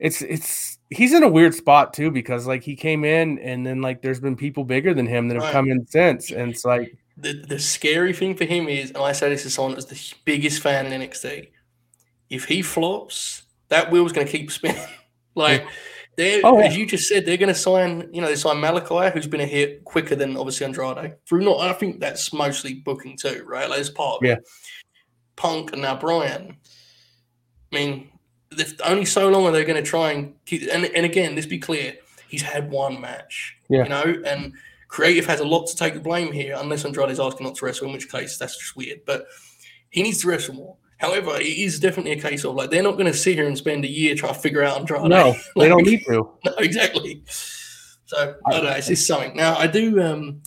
it's 0.00 0.22
it's 0.22 0.78
he's 0.90 1.12
in 1.14 1.22
a 1.22 1.28
weird 1.28 1.54
spot 1.54 1.94
too 1.94 2.10
because 2.10 2.46
like 2.46 2.62
he 2.64 2.74
came 2.74 3.04
in 3.04 3.38
and 3.38 3.64
then 3.64 3.80
like 3.80 4.02
there's 4.02 4.18
been 4.20 4.34
people 4.36 4.64
bigger 4.64 4.92
than 4.92 5.06
him 5.06 5.28
that 5.28 5.34
have 5.34 5.44
Right. 5.44 5.52
come 5.52 5.70
in 5.70 5.86
since, 5.86 6.30
and 6.32 6.50
it's 6.50 6.64
like 6.64 6.96
the, 7.16 7.32
the 7.46 7.58
scary 7.60 8.12
thing 8.12 8.34
for 8.34 8.44
him 8.44 8.68
is, 8.68 8.88
and 8.90 8.98
I 8.98 9.12
say 9.12 9.28
this 9.28 9.44
to 9.44 9.50
someone 9.50 9.74
that's 9.74 9.86
the 9.86 10.14
biggest 10.24 10.60
fan 10.60 10.86
in 10.92 11.00
NXT, 11.00 11.48
if 12.28 12.44
he 12.46 12.60
flops, 12.60 13.42
that 13.68 13.92
wheel's 13.92 14.12
going 14.12 14.26
to 14.26 14.32
keep 14.32 14.50
spinning. 14.50 14.82
like, 15.36 15.64
they're, 16.16 16.40
Oh, 16.42 16.58
yeah. 16.58 16.66
as 16.66 16.76
you 16.76 16.86
just 16.86 17.08
said, 17.08 17.24
they're 17.24 17.36
going 17.36 17.54
to 17.54 17.58
sign, 17.58 18.08
you 18.12 18.20
know, 18.20 18.26
they 18.26 18.34
sign 18.34 18.58
Malachi, 18.60 19.12
who's 19.14 19.28
been 19.28 19.40
a 19.42 19.46
hit 19.46 19.84
quicker 19.84 20.16
than 20.16 20.36
obviously 20.36 20.66
Andrade. 20.66 21.14
Through 21.28 21.42
not, 21.44 21.60
I 21.60 21.72
think 21.72 22.00
that's 22.00 22.32
mostly 22.32 22.74
booking 22.74 23.16
too, 23.16 23.44
right? 23.46 23.70
Like, 23.70 23.78
it's 23.78 23.90
part 23.90 24.16
of 24.20 24.26
Yeah. 24.26 24.32
it. 24.34 24.48
Punk 25.36 25.72
and 25.72 25.82
now 25.82 25.96
Bryan. 25.96 26.56
I 27.72 27.76
mean, 27.76 28.08
if 28.52 28.74
only 28.84 29.04
so 29.04 29.28
long 29.28 29.46
are 29.46 29.52
they 29.52 29.64
going 29.64 29.82
to 29.82 29.88
try 29.88 30.12
and 30.12 30.34
keep, 30.46 30.62
and, 30.72 30.84
and 30.84 31.04
again, 31.04 31.34
let's 31.34 31.46
be 31.46 31.58
clear, 31.58 31.94
he's 32.28 32.42
had 32.42 32.70
one 32.70 33.00
match, 33.00 33.56
Yeah. 33.68 33.82
you 33.84 33.88
know, 33.88 34.22
and 34.26 34.52
creative 34.88 35.26
has 35.26 35.40
a 35.40 35.44
lot 35.44 35.66
to 35.66 35.76
take 35.76 35.94
the 35.94 36.00
blame 36.00 36.30
here, 36.32 36.56
unless 36.58 36.84
Andrade's 36.84 37.18
asking 37.18 37.46
not 37.46 37.56
to 37.56 37.64
wrestle, 37.64 37.88
in 37.88 37.92
which 37.92 38.08
case 38.10 38.38
that's 38.38 38.56
just 38.56 38.76
weird. 38.76 39.00
But 39.06 39.26
he 39.90 40.02
needs 40.02 40.20
to 40.22 40.28
wrestle 40.28 40.54
more. 40.54 40.76
However, 40.98 41.36
it 41.36 41.46
is 41.46 41.80
definitely 41.80 42.12
a 42.12 42.20
case 42.20 42.44
of 42.44 42.54
like 42.54 42.70
they're 42.70 42.82
not 42.82 42.92
going 42.92 43.06
to 43.10 43.12
sit 43.18 43.34
here 43.34 43.46
and 43.46 43.58
spend 43.58 43.84
a 43.84 43.88
year 43.90 44.14
trying 44.14 44.34
to 44.34 44.38
figure 44.40 44.62
out 44.62 44.78
Andrade. 44.78 45.02
no, 45.10 45.34
they 45.56 45.68
don't 45.68 45.84
need 45.84 46.04
to. 46.06 46.30
no, 46.44 46.52
exactly. 46.58 47.22
So 47.26 48.36
I 48.46 48.50
don't 48.52 48.64
know. 48.64 48.70
It's 48.70 48.86
just 48.86 49.06
something. 49.06 49.36
Now 49.36 49.56
I 49.56 49.66
do. 49.66 50.00
um 50.00 50.42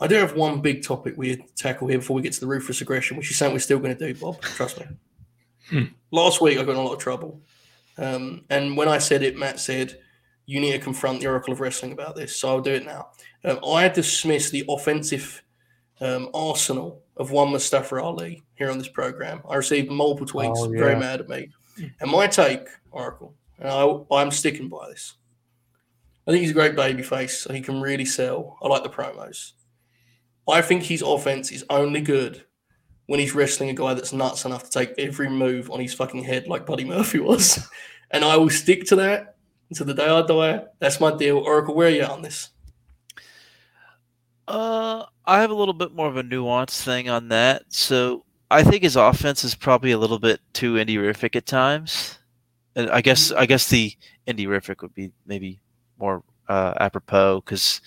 I 0.00 0.06
do 0.06 0.14
have 0.16 0.34
one 0.36 0.60
big 0.60 0.82
topic 0.84 1.14
we 1.16 1.30
had 1.30 1.46
to 1.46 1.54
tackle 1.54 1.88
here 1.88 1.98
before 1.98 2.14
we 2.16 2.22
get 2.22 2.32
to 2.34 2.40
the 2.40 2.46
ruthless 2.46 2.80
aggression, 2.80 3.16
which 3.16 3.30
is 3.30 3.36
something 3.36 3.54
we're 3.54 3.60
still 3.60 3.78
going 3.80 3.96
to 3.96 4.12
do, 4.12 4.18
Bob. 4.18 4.40
Trust 4.42 4.78
me. 4.80 4.86
Hmm. 5.70 5.84
Last 6.12 6.40
week 6.40 6.58
I 6.58 6.62
got 6.64 6.70
in 6.72 6.76
a 6.76 6.82
lot 6.82 6.94
of 6.94 6.98
trouble, 7.00 7.40
um, 7.98 8.44
and 8.48 8.76
when 8.76 8.88
I 8.88 8.98
said 8.98 9.22
it, 9.22 9.36
Matt 9.36 9.60
said 9.60 9.98
you 10.46 10.60
need 10.60 10.72
to 10.72 10.78
confront 10.78 11.20
the 11.20 11.26
Oracle 11.26 11.52
of 11.52 11.60
Wrestling 11.60 11.92
about 11.92 12.16
this. 12.16 12.36
So 12.36 12.48
I'll 12.48 12.60
do 12.60 12.72
it 12.72 12.86
now. 12.86 13.08
Um, 13.44 13.60
I 13.66 13.88
dismiss 13.88 14.50
the 14.50 14.64
offensive 14.68 15.42
um, 16.00 16.30
arsenal 16.32 17.02
of 17.18 17.32
one 17.32 17.50
Mustafa 17.50 18.00
Ali 18.00 18.42
here 18.54 18.70
on 18.70 18.78
this 18.78 18.88
program. 18.88 19.42
I 19.48 19.56
received 19.56 19.90
multiple 19.90 20.26
tweets, 20.26 20.56
Oh, 20.56 20.68
very 20.70 20.96
mad 20.96 21.20
at 21.20 21.28
me. 21.28 21.50
And 22.00 22.10
my 22.10 22.26
take, 22.26 22.66
Oracle, 22.90 23.34
and 23.58 23.68
I, 23.68 24.16
I'm 24.16 24.30
sticking 24.30 24.68
by 24.68 24.88
this. 24.88 25.14
I 26.26 26.30
think 26.30 26.40
he's 26.42 26.50
a 26.50 26.54
great 26.54 26.76
baby 26.76 27.02
face. 27.02 27.46
He 27.50 27.60
can 27.60 27.80
really 27.80 28.04
sell. 28.04 28.56
I 28.62 28.68
like 28.68 28.82
the 28.82 28.90
promos. 28.90 29.52
I 30.48 30.62
think 30.62 30.82
his 30.82 31.02
offense 31.02 31.52
is 31.52 31.64
only 31.70 32.00
good 32.00 32.44
when 33.06 33.20
he's 33.20 33.34
wrestling 33.34 33.70
a 33.70 33.74
guy 33.74 33.94
that's 33.94 34.12
nuts 34.12 34.44
enough 34.44 34.64
to 34.64 34.70
take 34.70 34.92
every 34.98 35.28
move 35.28 35.70
on 35.70 35.80
his 35.80 35.94
fucking 35.94 36.24
head 36.24 36.46
like 36.46 36.66
Buddy 36.66 36.84
Murphy 36.84 37.20
was. 37.20 37.68
and 38.10 38.24
I 38.24 38.36
will 38.36 38.50
stick 38.50 38.84
to 38.86 38.96
that 38.96 39.36
until 39.70 39.86
the 39.86 39.94
day 39.94 40.08
I 40.08 40.22
die. 40.22 40.64
That's 40.78 41.00
my 41.00 41.16
deal. 41.16 41.38
Oracle, 41.38 41.74
where 41.74 41.88
are 41.88 41.90
you 41.90 42.04
on 42.04 42.22
this? 42.22 42.50
Uh, 44.46 45.04
I 45.26 45.40
have 45.40 45.50
a 45.50 45.54
little 45.54 45.74
bit 45.74 45.92
more 45.92 46.08
of 46.08 46.16
a 46.16 46.22
nuanced 46.22 46.82
thing 46.82 47.08
on 47.08 47.28
that. 47.28 47.64
So 47.68 48.24
I 48.50 48.62
think 48.62 48.82
his 48.82 48.96
offense 48.96 49.44
is 49.44 49.54
probably 49.54 49.92
a 49.92 49.98
little 49.98 50.18
bit 50.18 50.40
too 50.54 50.74
indie-rific 50.74 51.36
at 51.36 51.46
times. 51.46 52.18
And 52.74 52.90
I 52.90 53.00
guess 53.00 53.32
I 53.32 53.46
guess 53.46 53.68
the 53.68 53.92
indie-rific 54.26 54.80
would 54.82 54.94
be 54.94 55.12
maybe 55.26 55.60
more 55.98 56.22
uh, 56.48 56.74
apropos 56.80 57.42
because 57.44 57.80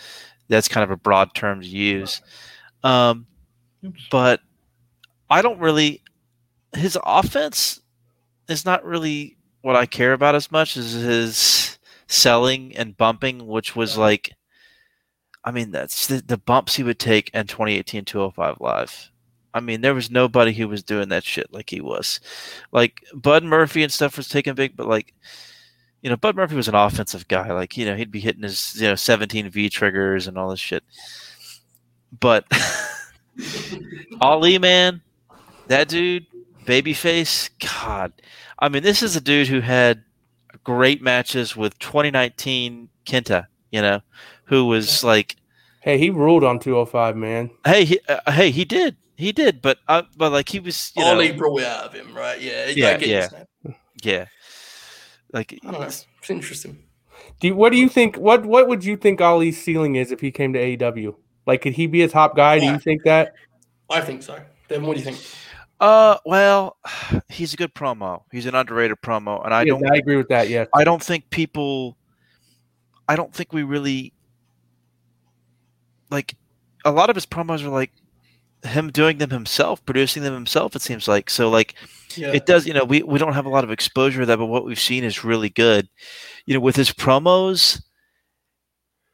that's 0.49 0.67
kind 0.67 0.83
of 0.83 0.91
a 0.91 0.97
broad 0.97 1.33
term 1.33 1.61
to 1.61 1.67
use. 1.67 2.21
Um, 2.83 3.27
but 4.09 4.41
I 5.29 5.41
don't 5.41 5.59
really. 5.59 6.01
His 6.75 6.97
offense 7.03 7.81
is 8.47 8.65
not 8.65 8.85
really 8.85 9.37
what 9.61 9.75
I 9.75 9.85
care 9.85 10.13
about 10.13 10.35
as 10.35 10.51
much 10.51 10.77
as 10.77 10.93
his 10.93 11.79
selling 12.07 12.75
and 12.75 12.97
bumping, 12.97 13.47
which 13.47 13.75
was 13.75 13.97
like. 13.97 14.31
I 15.43 15.49
mean, 15.49 15.71
that's 15.71 16.05
the, 16.05 16.21
the 16.21 16.37
bumps 16.37 16.75
he 16.75 16.83
would 16.83 16.99
take 16.99 17.31
in 17.33 17.47
2018 17.47 18.05
205 18.05 18.57
Live. 18.61 19.11
I 19.53 19.59
mean, 19.59 19.81
there 19.81 19.93
was 19.93 20.11
nobody 20.11 20.53
who 20.53 20.67
was 20.67 20.83
doing 20.83 21.09
that 21.09 21.23
shit 21.23 21.51
like 21.51 21.69
he 21.69 21.81
was. 21.81 22.19
Like 22.71 23.03
Bud 23.13 23.43
Murphy 23.43 23.83
and 23.83 23.91
stuff 23.91 24.17
was 24.17 24.29
taking 24.29 24.55
big, 24.55 24.75
but 24.75 24.87
like, 24.87 25.13
you 26.01 26.09
know, 26.09 26.15
Bud 26.15 26.35
Murphy 26.35 26.55
was 26.55 26.67
an 26.67 26.75
offensive 26.75 27.27
guy. 27.27 27.51
Like, 27.51 27.75
you 27.77 27.85
know, 27.85 27.95
he'd 27.95 28.11
be 28.11 28.19
hitting 28.19 28.43
his, 28.43 28.75
you 28.79 28.87
know, 28.87 28.95
17 28.95 29.49
V 29.49 29.69
triggers 29.69 30.27
and 30.27 30.37
all 30.37 30.49
this 30.49 30.59
shit. 30.59 30.83
But 32.19 32.45
Ali, 34.21 34.57
man, 34.57 35.01
that 35.67 35.87
dude, 35.87 36.25
babyface, 36.65 37.49
God. 37.83 38.13
I 38.59 38.69
mean, 38.69 38.83
this 38.83 39.01
is 39.01 39.15
a 39.15 39.21
dude 39.21 39.47
who 39.47 39.61
had 39.61 40.03
great 40.63 41.01
matches 41.01 41.55
with 41.55 41.77
2019 41.79 42.89
Kenta, 43.05 43.47
you 43.71 43.81
know, 43.81 44.01
who 44.45 44.65
was 44.65 45.03
like, 45.03 45.35
Hey, 45.81 45.97
he 45.97 46.11
ruled 46.11 46.43
on 46.43 46.59
205, 46.59 47.17
man. 47.17 47.49
hey, 47.65 47.85
he, 47.85 47.99
uh, 48.07 48.31
hey, 48.31 48.51
he 48.51 48.65
did, 48.65 48.97
he 49.15 49.31
did, 49.31 49.63
but 49.63 49.79
uh, 49.87 50.03
but 50.15 50.31
like 50.31 50.49
he 50.49 50.59
was, 50.59 50.91
you 50.95 51.03
know, 51.03 51.11
Ali 51.13 51.31
brought 51.31 51.59
it 51.59 51.65
out 51.65 51.85
of 51.85 51.93
him, 51.93 52.15
right? 52.15 52.39
Yeah. 52.39 52.67
Yeah, 52.67 52.97
get 52.97 53.07
yeah. 53.07 53.73
yeah, 54.03 54.25
like 55.33 55.59
I 55.65 55.71
don't 55.71 55.81
know. 55.81 55.87
It's 55.87 56.05
interesting. 56.29 56.83
Do 57.39 57.47
you, 57.47 57.55
what 57.55 57.71
do 57.71 57.79
you 57.79 57.89
think? 57.89 58.17
What 58.17 58.45
what 58.45 58.67
would 58.67 58.83
you 58.85 58.95
think 58.95 59.21
Ali's 59.21 59.59
ceiling 59.61 59.95
is 59.95 60.11
if 60.11 60.21
he 60.21 60.29
came 60.31 60.53
to 60.53 60.59
AEW? 60.59 61.15
Like, 61.45 61.61
could 61.61 61.73
he 61.73 61.87
be 61.87 62.01
a 62.03 62.07
top 62.07 62.35
guy? 62.35 62.59
Do 62.59 62.65
you 62.65 62.79
think 62.79 63.03
that? 63.03 63.33
I 63.89 64.01
think 64.01 64.23
so. 64.23 64.39
Then 64.67 64.83
what 64.85 64.95
do 64.95 64.99
you 65.03 65.05
think? 65.11 65.21
Uh, 65.79 66.17
well, 66.25 66.77
he's 67.29 67.53
a 67.53 67.57
good 67.57 67.73
promo. 67.73 68.23
He's 68.31 68.45
an 68.45 68.55
underrated 68.55 68.97
promo, 69.01 69.43
and 69.43 69.53
I 69.53 69.63
Yes, 69.63 69.79
don't, 69.81 69.91
I 69.91 69.97
agree 69.97 70.15
with 70.17 70.29
that. 70.29 70.47
Yes. 70.49 70.67
I 70.73 70.83
don't 70.83 71.01
think 71.03 71.29
people, 71.29 71.97
I 73.07 73.15
don't 73.15 73.33
think 73.33 73.51
we 73.53 73.63
really 73.63 74.13
like. 76.09 76.35
A 76.85 76.91
lot 76.91 77.09
of 77.09 77.15
his 77.15 77.25
promos 77.25 77.63
are 77.63 77.69
like 77.69 77.91
him 78.63 78.91
doing 78.91 79.17
them 79.17 79.29
himself, 79.31 79.83
producing 79.85 80.23
them 80.23 80.33
himself. 80.33 80.75
It 80.75 80.81
seems 80.81 81.07
like 81.07 81.29
so. 81.29 81.49
Like 81.49 81.75
Yeah. 82.15 82.31
it 82.33 82.45
does. 82.45 82.65
You 82.67 82.73
know, 82.73 82.83
we 82.83 83.03
we 83.03 83.19
don't 83.19 83.33
have 83.33 83.45
a 83.45 83.49
lot 83.49 83.63
of 83.63 83.71
exposure 83.71 84.21
to 84.21 84.25
that, 84.27 84.37
but 84.37 84.45
what 84.47 84.65
we've 84.65 84.79
seen 84.79 85.03
is 85.03 85.23
really 85.23 85.49
good. 85.49 85.89
You 86.45 86.53
know, 86.53 86.59
with 86.59 86.75
his 86.75 86.91
promos. 86.91 87.81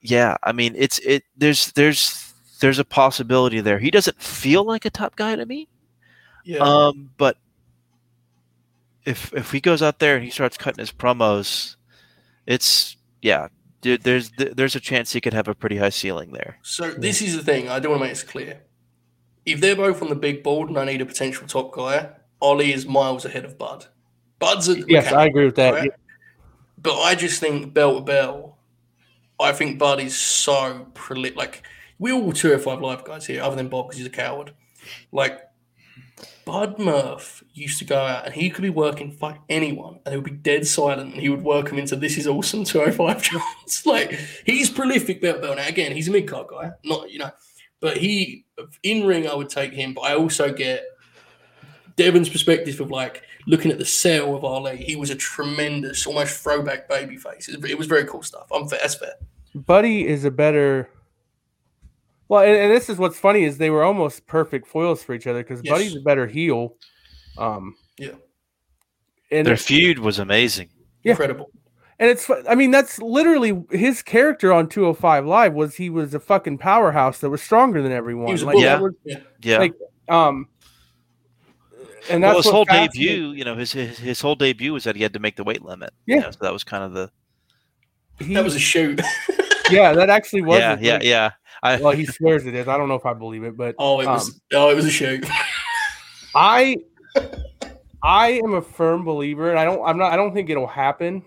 Yeah, 0.07 0.37
I 0.41 0.53
mean, 0.53 0.73
it's 0.77 0.99
it. 0.99 1.23
There's 1.35 1.71
there's 1.73 2.33
there's 2.61 2.79
a 2.79 2.85
possibility 2.85 3.59
there. 3.59 3.79
He 3.79 3.91
doesn't 3.91 4.21
feel 4.21 4.63
like 4.63 4.85
a 4.85 4.89
top 4.89 5.15
guy 5.15 5.35
to 5.35 5.45
me. 5.45 5.67
Yeah. 6.45 6.59
Um, 6.59 7.11
but 7.17 7.37
if 9.05 9.33
if 9.33 9.51
he 9.51 9.59
goes 9.59 9.81
out 9.81 9.99
there 9.99 10.15
and 10.15 10.23
he 10.23 10.31
starts 10.31 10.57
cutting 10.57 10.79
his 10.79 10.91
promos, 10.91 11.75
it's 12.45 12.95
yeah. 13.21 13.49
Dude, 13.81 14.03
there's 14.03 14.31
there's 14.37 14.75
a 14.75 14.79
chance 14.79 15.11
he 15.11 15.21
could 15.21 15.33
have 15.33 15.47
a 15.47 15.53
pretty 15.53 15.77
high 15.77 15.89
ceiling 15.89 16.31
there. 16.31 16.57
So 16.61 16.91
this 16.91 17.21
is 17.21 17.35
the 17.35 17.43
thing. 17.43 17.67
I 17.69 17.79
do 17.79 17.89
want 17.89 17.99
to 18.01 18.05
make 18.05 18.13
this 18.13 18.23
clear. 18.23 18.61
If 19.45 19.59
they're 19.59 19.75
both 19.75 20.01
on 20.01 20.09
the 20.09 20.15
big 20.15 20.41
board 20.41 20.69
and 20.69 20.77
I 20.77 20.85
need 20.85 21.01
a 21.01 21.05
potential 21.05 21.47
top 21.47 21.73
guy, 21.73 22.09
Ali 22.41 22.73
is 22.73 22.85
miles 22.85 23.25
ahead 23.25 23.45
of 23.45 23.57
Bud. 23.57 23.85
Bud's 24.39 24.69
a 24.69 24.79
Yes, 24.87 25.11
I 25.11 25.25
agree 25.25 25.45
with 25.45 25.55
that. 25.55 25.73
right? 25.73 25.91
But 26.77 26.99
I 27.01 27.15
just 27.15 27.39
think 27.39 27.73
bell 27.73 27.95
to 27.95 28.01
bell, 28.01 28.56
I 29.39 29.51
think 29.51 29.79
Bud 29.79 29.99
is 29.99 30.17
so 30.17 30.87
prolific. 30.93 31.37
Like 31.37 31.63
we 31.99 32.11
all 32.11 32.31
two 32.31 32.57
five 32.57 32.81
live 32.81 33.03
guys 33.03 33.25
here, 33.25 33.41
other 33.41 33.55
than 33.55 33.69
Bob 33.69 33.87
because 33.87 33.97
he's 33.97 34.07
a 34.07 34.11
coward. 34.11 34.53
Like 35.11 35.41
Bud 36.45 36.79
Murph 36.79 37.43
used 37.53 37.79
to 37.79 37.85
go 37.85 37.97
out 37.97 38.25
and 38.25 38.33
he 38.33 38.49
could 38.49 38.61
be 38.61 38.69
working 38.69 39.11
fuck 39.11 39.43
anyone 39.49 39.99
and 40.05 40.13
he 40.13 40.17
would 40.17 40.23
be 40.23 40.31
dead 40.31 40.65
silent 40.65 41.13
and 41.13 41.21
he 41.21 41.29
would 41.29 41.43
work 41.43 41.69
him 41.69 41.77
into 41.77 41.95
this 41.95 42.17
is 42.17 42.25
awesome 42.25 42.63
205 42.63 43.21
chance. 43.21 43.85
like 43.85 44.17
he's 44.45 44.69
prolific 44.69 45.21
belt 45.21 45.41
bell. 45.41 45.55
Now 45.55 45.67
again, 45.67 45.91
he's 45.91 46.07
a 46.07 46.11
mid 46.11 46.27
card 46.27 46.47
guy, 46.47 46.71
not 46.83 47.11
you 47.11 47.19
know, 47.19 47.31
but 47.79 47.97
he 47.97 48.45
in 48.81 49.05
ring 49.05 49.27
I 49.27 49.35
would 49.35 49.49
take 49.49 49.73
him, 49.73 49.93
but 49.93 50.01
I 50.01 50.15
also 50.15 50.53
get 50.53 50.83
Devon's 51.97 52.29
perspective 52.29 52.79
of 52.79 52.89
like 52.91 53.23
looking 53.47 53.71
at 53.71 53.77
the 53.79 53.85
sale 53.85 54.35
of 54.35 54.43
Ali. 54.45 54.77
He 54.77 54.95
was 54.95 55.09
a 55.09 55.15
tremendous, 55.15 56.05
almost 56.07 56.41
throwback 56.41 56.87
baby 56.87 57.17
face. 57.17 57.49
It, 57.49 57.63
it 57.65 57.77
was 57.77 57.87
very 57.87 58.05
cool 58.05 58.23
stuff. 58.23 58.47
I'm 58.51 58.67
fair, 58.67 58.79
that's 58.81 58.95
fair. 58.95 59.13
Buddy 59.55 60.07
is 60.07 60.23
a 60.23 60.31
better. 60.31 60.89
Well, 62.29 62.43
and, 62.43 62.55
and 62.55 62.71
this 62.71 62.89
is 62.89 62.97
what's 62.97 63.17
funny 63.17 63.43
is 63.43 63.57
they 63.57 63.69
were 63.69 63.83
almost 63.83 64.27
perfect 64.27 64.67
foils 64.67 65.01
for 65.03 65.13
each 65.13 65.27
other 65.27 65.41
because 65.43 65.61
Yes. 65.63 65.71
Buddy's 65.73 65.95
a 65.95 66.01
better 66.01 66.27
heel. 66.27 66.75
Um, 67.37 67.75
Yeah. 67.97 68.11
and 69.31 69.45
Their 69.47 69.57
feud 69.57 69.99
was 69.99 70.19
amazing. 70.19 70.69
Yeah. 71.03 71.11
Incredible. 71.11 71.49
and 71.99 72.09
it's 72.11 72.29
I 72.47 72.53
mean 72.55 72.69
that's 72.71 72.99
literally 73.01 73.63
his 73.71 74.01
character 74.03 74.51
on 74.51 74.67
205 74.67 75.25
Live 75.25 75.53
was 75.53 75.75
he 75.75 75.89
was 75.89 76.13
a 76.13 76.19
fucking 76.19 76.57
powerhouse 76.57 77.19
that 77.19 77.29
was 77.29 77.41
stronger 77.41 77.81
than 77.81 77.91
everyone. 77.93 78.27
He 78.27 78.33
was 78.33 78.43
Like, 78.43 78.53
bully. 78.55 78.65
that 78.65 78.81
was- 78.81 78.93
Yeah. 79.05 79.19
Yeah. 79.41 79.57
Like, 79.59 79.73
um, 80.09 80.47
and 82.09 82.23
that's 82.23 82.31
well, 82.31 82.41
his 82.41 82.51
whole 82.51 82.65
debut, 82.65 83.31
you 83.31 83.43
know, 83.43 83.55
his, 83.55 83.71
his 83.71 83.97
his 83.97 84.21
whole 84.21 84.35
debut 84.35 84.73
was 84.73 84.83
that 84.85 84.95
he 84.95 85.03
had 85.03 85.13
to 85.13 85.19
make 85.19 85.35
the 85.35 85.43
weight 85.43 85.61
limit. 85.63 85.91
you 86.05 86.15
Yeah. 86.15 86.21
know, 86.23 86.31
so 86.31 86.37
that 86.41 86.53
was 86.53 86.63
kind 86.63 86.83
of 86.83 86.93
the 86.93 87.09
he- 88.19 88.33
That 88.33 88.43
was 88.43 88.55
a 88.55 88.59
shoot. 88.59 88.99
yeah, 89.69 89.93
that 89.93 90.09
actually 90.09 90.41
was. 90.41 90.59
yeah, 90.59 90.77
yeah, 90.79 90.99
yeah. 91.01 91.31
I, 91.63 91.77
Well, 91.77 91.91
he 91.93 92.05
swears 92.05 92.45
it 92.45 92.53
is. 92.55 92.67
I 92.67 92.77
don't 92.77 92.87
know 92.87 92.95
if 92.95 93.05
I 93.05 93.13
believe 93.13 93.43
it, 93.43 93.57
but 93.57 93.75
oh, 93.79 93.99
it 93.99 94.07
was 94.07 94.29
Um, 94.29 94.35
oh, 94.53 94.69
it 94.69 94.75
was 94.75 94.85
a 94.85 94.91
shoot. 94.91 95.25
I 96.35 96.77
I 98.03 98.39
am 98.43 98.53
a 98.53 98.61
firm 98.61 99.03
believer, 99.05 99.49
and 99.49 99.59
I 99.59 99.65
don't 99.65 99.83
I'm 99.85 99.97
not 99.97 100.13
I 100.13 100.15
don't 100.15 100.33
think 100.33 100.49
it'll 100.49 100.67
happen, 100.67 101.23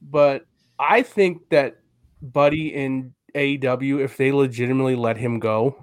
but 0.00 0.46
I 0.78 1.02
think 1.02 1.48
that 1.50 1.76
Buddy 2.22 2.74
in 2.74 3.14
AEW, 3.34 4.00
if 4.00 4.16
they 4.16 4.32
legitimately 4.32 4.94
let 4.96 5.16
him 5.16 5.38
go, 5.40 5.76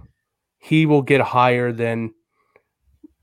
he 0.59 0.85
will 0.85 1.01
get 1.01 1.21
higher 1.21 1.71
than 1.71 2.13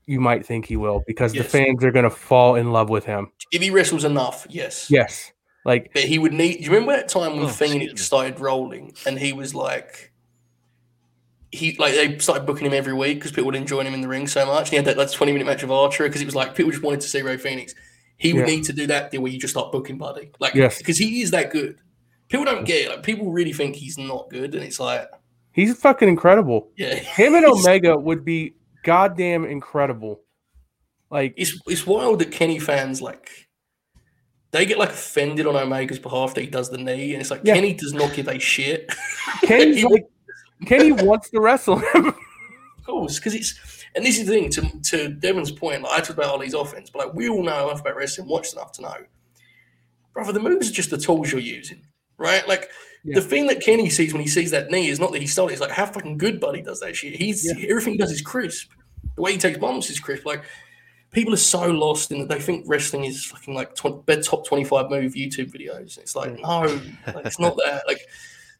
you 0.09 0.19
might 0.19 0.45
think 0.45 0.65
he 0.65 0.75
will 0.75 1.03
because 1.05 1.35
Yes. 1.35 1.45
the 1.45 1.49
fans 1.57 1.83
are 1.83 1.91
gonna 1.91 2.09
fall 2.09 2.55
in 2.55 2.71
love 2.71 2.89
with 2.89 3.05
him. 3.05 3.31
if 3.51 3.61
he 3.61 3.69
wrestles 3.69 4.03
enough, 4.05 4.45
yes. 4.49 4.89
Yes. 4.89 5.31
Like 5.65 5.91
But 5.93 6.03
he 6.03 6.17
would 6.17 6.33
need. 6.33 6.61
You 6.61 6.71
remember 6.71 6.93
that 6.95 7.09
time 7.09 7.33
when 7.33 7.41
Oh, 7.43 7.47
excuse 7.47 7.71
me. 7.73 7.79
Fenix 7.79 8.01
started 8.03 8.39
rolling 8.39 8.93
and 9.05 9.19
he 9.19 9.33
was 9.33 9.53
like, 9.53 10.11
he 11.51 11.75
like 11.79 11.93
they 11.93 12.17
started 12.19 12.45
booking 12.45 12.65
him 12.67 12.73
every 12.73 12.93
week 12.93 13.17
because 13.17 13.31
people 13.31 13.45
would 13.47 13.55
enjoy 13.55 13.81
him 13.81 13.93
in 13.93 14.01
the 14.01 14.07
ring 14.07 14.27
so 14.27 14.45
much. 14.45 14.61
And 14.67 14.69
he 14.69 14.75
had 14.77 14.85
that 14.85 14.97
like 14.97 15.11
twenty 15.11 15.31
minute 15.31 15.45
match 15.45 15.63
of 15.63 15.71
Archer 15.71 16.03
because 16.07 16.21
it 16.21 16.25
was 16.25 16.35
like 16.35 16.55
people 16.55 16.71
just 16.71 16.83
wanted 16.83 17.01
to 17.01 17.07
see 17.07 17.21
Rey 17.21 17.37
Fenix. 17.37 17.73
He 18.17 18.33
would 18.33 18.47
Yeah. 18.47 18.55
need 18.55 18.63
to 18.65 18.73
do 18.73 18.87
that 18.87 19.11
deal 19.11 19.21
where 19.21 19.31
you 19.31 19.39
just 19.39 19.53
start 19.53 19.71
booking 19.71 19.97
Buddy, 19.97 20.31
like 20.39 20.53
Yes. 20.53 20.77
because 20.77 20.97
he 20.97 21.21
is 21.21 21.31
that 21.31 21.51
good. 21.51 21.77
People 22.29 22.45
don't 22.45 22.65
get 22.65 22.85
it. 22.85 22.89
Like 22.89 23.03
people 23.03 23.31
really 23.31 23.53
think 23.53 23.75
he's 23.75 23.97
not 23.97 24.29
good, 24.29 24.53
and 24.55 24.63
it's 24.63 24.79
like, 24.79 25.07
he's 25.51 25.75
fucking 25.79 26.07
incredible. 26.09 26.69
yeah, 26.77 26.93
Him 26.95 27.33
and 27.35 27.45
Omega 27.53 27.97
would 27.97 28.23
be 28.23 28.53
goddamn 28.83 29.45
incredible. 29.45 30.21
Like 31.09 31.33
it's 31.37 31.59
it's 31.67 31.85
wild 31.87 32.19
that 32.19 32.31
Kenny 32.31 32.59
fans 32.59 33.01
like 33.01 33.47
they 34.51 34.65
get 34.65 34.77
like 34.77 34.89
offended 34.89 35.47
on 35.47 35.55
Omega's 35.55 35.99
behalf 35.99 36.33
that 36.35 36.41
he 36.41 36.47
does 36.47 36.69
the 36.69 36.77
knee, 36.77 37.13
and 37.13 37.21
it's 37.21 37.31
like 37.31 37.41
Yeah. 37.43 37.55
Kenny 37.55 37.73
does 37.73 37.93
not 37.93 38.13
give 38.13 38.27
a 38.27 38.39
shit. 38.39 38.91
Kenny's 39.41 39.83
like 39.89 40.05
Kenny 40.65 40.91
wants 40.91 41.29
to 41.31 41.39
wrestle 41.39 41.77
him. 41.77 42.13
Of 42.79 42.95
course, 42.95 43.19
because 43.19 43.35
it's 43.35 43.85
and 43.93 44.03
this 44.03 44.17
is 44.17 44.25
the 44.25 44.33
thing 44.33 44.49
to 44.49 44.81
to 44.89 45.09
Devon's 45.09 45.51
point. 45.51 45.83
Like 45.83 45.91
I 45.91 45.97
talked 45.97 46.17
about 46.17 46.33
Ali's 46.33 46.55
offense, 46.55 46.89
but 46.89 47.05
like 47.05 47.15
we 47.15 47.29
all 47.29 47.43
know 47.43 47.69
enough 47.69 47.81
about 47.81 47.95
wrestling, 47.95 48.27
watched 48.27 48.53
enough 48.53 48.71
to 48.73 48.81
know, 48.81 48.95
brother. 50.11 50.31
The 50.31 50.39
moves 50.39 50.71
are 50.71 50.73
just 50.73 50.89
the 50.89 50.97
tools 50.97 51.31
you're 51.31 51.39
using, 51.39 51.85
right? 52.17 52.47
Like 52.47 52.71
Yeah. 53.03 53.15
the 53.15 53.21
thing 53.21 53.47
that 53.47 53.61
Kenny 53.61 53.89
sees 53.89 54.13
when 54.13 54.21
he 54.21 54.27
sees 54.27 54.51
that 54.51 54.71
knee 54.71 54.89
is 54.89 54.99
not 54.99 55.11
that 55.13 55.21
he 55.21 55.27
stole 55.27 55.47
it. 55.47 55.53
It's 55.53 55.61
like 55.61 55.71
how 55.71 55.85
fucking 55.85 56.17
good 56.17 56.39
Buddy 56.39 56.61
does 56.61 56.79
that 56.81 56.95
shit. 56.95 57.15
He's 57.15 57.45
Yeah. 57.45 57.69
everything 57.69 57.93
he 57.93 57.97
does 57.97 58.11
is 58.11 58.21
crisp. 58.21 58.71
The 59.15 59.21
way 59.21 59.31
he 59.33 59.37
takes 59.37 59.57
bombs 59.57 59.89
is 59.89 59.99
crisp. 59.99 60.25
Like 60.25 60.43
people 61.11 61.33
are 61.33 61.37
so 61.37 61.67
lost 61.67 62.11
in 62.11 62.19
that 62.19 62.29
they 62.29 62.39
think 62.39 62.65
wrestling 62.67 63.05
is 63.05 63.25
fucking 63.25 63.53
like 63.53 63.73
tw- 63.75 64.05
top 64.23 64.45
twenty 64.45 64.63
five 64.65 64.89
move 64.89 65.13
YouTube 65.13 65.51
videos. 65.51 65.97
It's 65.97 66.15
like 66.15 66.31
mm. 66.33 66.41
no, 66.41 67.13
like, 67.13 67.25
it's 67.25 67.39
not 67.39 67.55
that. 67.57 67.83
Like. 67.87 68.01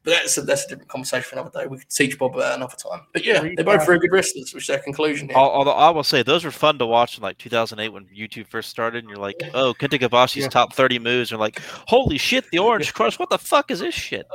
But 0.03 0.11
that's 0.11 0.37
a, 0.37 0.41
that's 0.43 0.63
a 0.65 0.69
different 0.69 0.87
conversation 0.89 1.23
for 1.29 1.35
another 1.35 1.51
day. 1.61 1.67
We 1.67 1.77
could 1.77 1.89
teach 1.89 2.17
Bob 2.17 2.33
about 2.35 2.55
another 2.55 2.75
time. 2.77 3.01
But 3.11 3.25
yeah, 3.25 3.41
they're 3.55 3.65
both 3.65 3.85
very 3.85 3.99
good 3.99 4.11
wrestlers, 4.13 4.53
which 4.53 4.63
is 4.63 4.67
their 4.67 4.79
conclusion 4.79 5.27
here. 5.27 5.37
although 5.37 5.71
I 5.73 5.89
will 5.89 6.03
say 6.05 6.23
those 6.23 6.45
were 6.45 6.51
fun 6.51 6.79
to 6.79 6.85
watch 6.85 7.17
in 7.17 7.23
like 7.23 7.37
2008 7.37 7.89
when 7.89 8.05
YouTube 8.05 8.47
first 8.47 8.69
started, 8.69 8.99
and 9.03 9.09
you're 9.09 9.19
like, 9.19 9.35
oh, 9.53 9.73
Kenta 9.77 9.99
Kobashi's 9.99 10.43
Yeah. 10.43 10.47
top 10.49 10.73
30 10.73 10.99
moves, 10.99 11.31
and 11.31 11.39
like, 11.41 11.59
holy 11.87 12.17
shit, 12.17 12.45
the 12.51 12.59
Orange 12.59 12.93
Crush, 12.93 13.19
what 13.19 13.29
the 13.29 13.37
fuck 13.37 13.71
is 13.71 13.79
this 13.79 13.93
shit? 13.93 14.25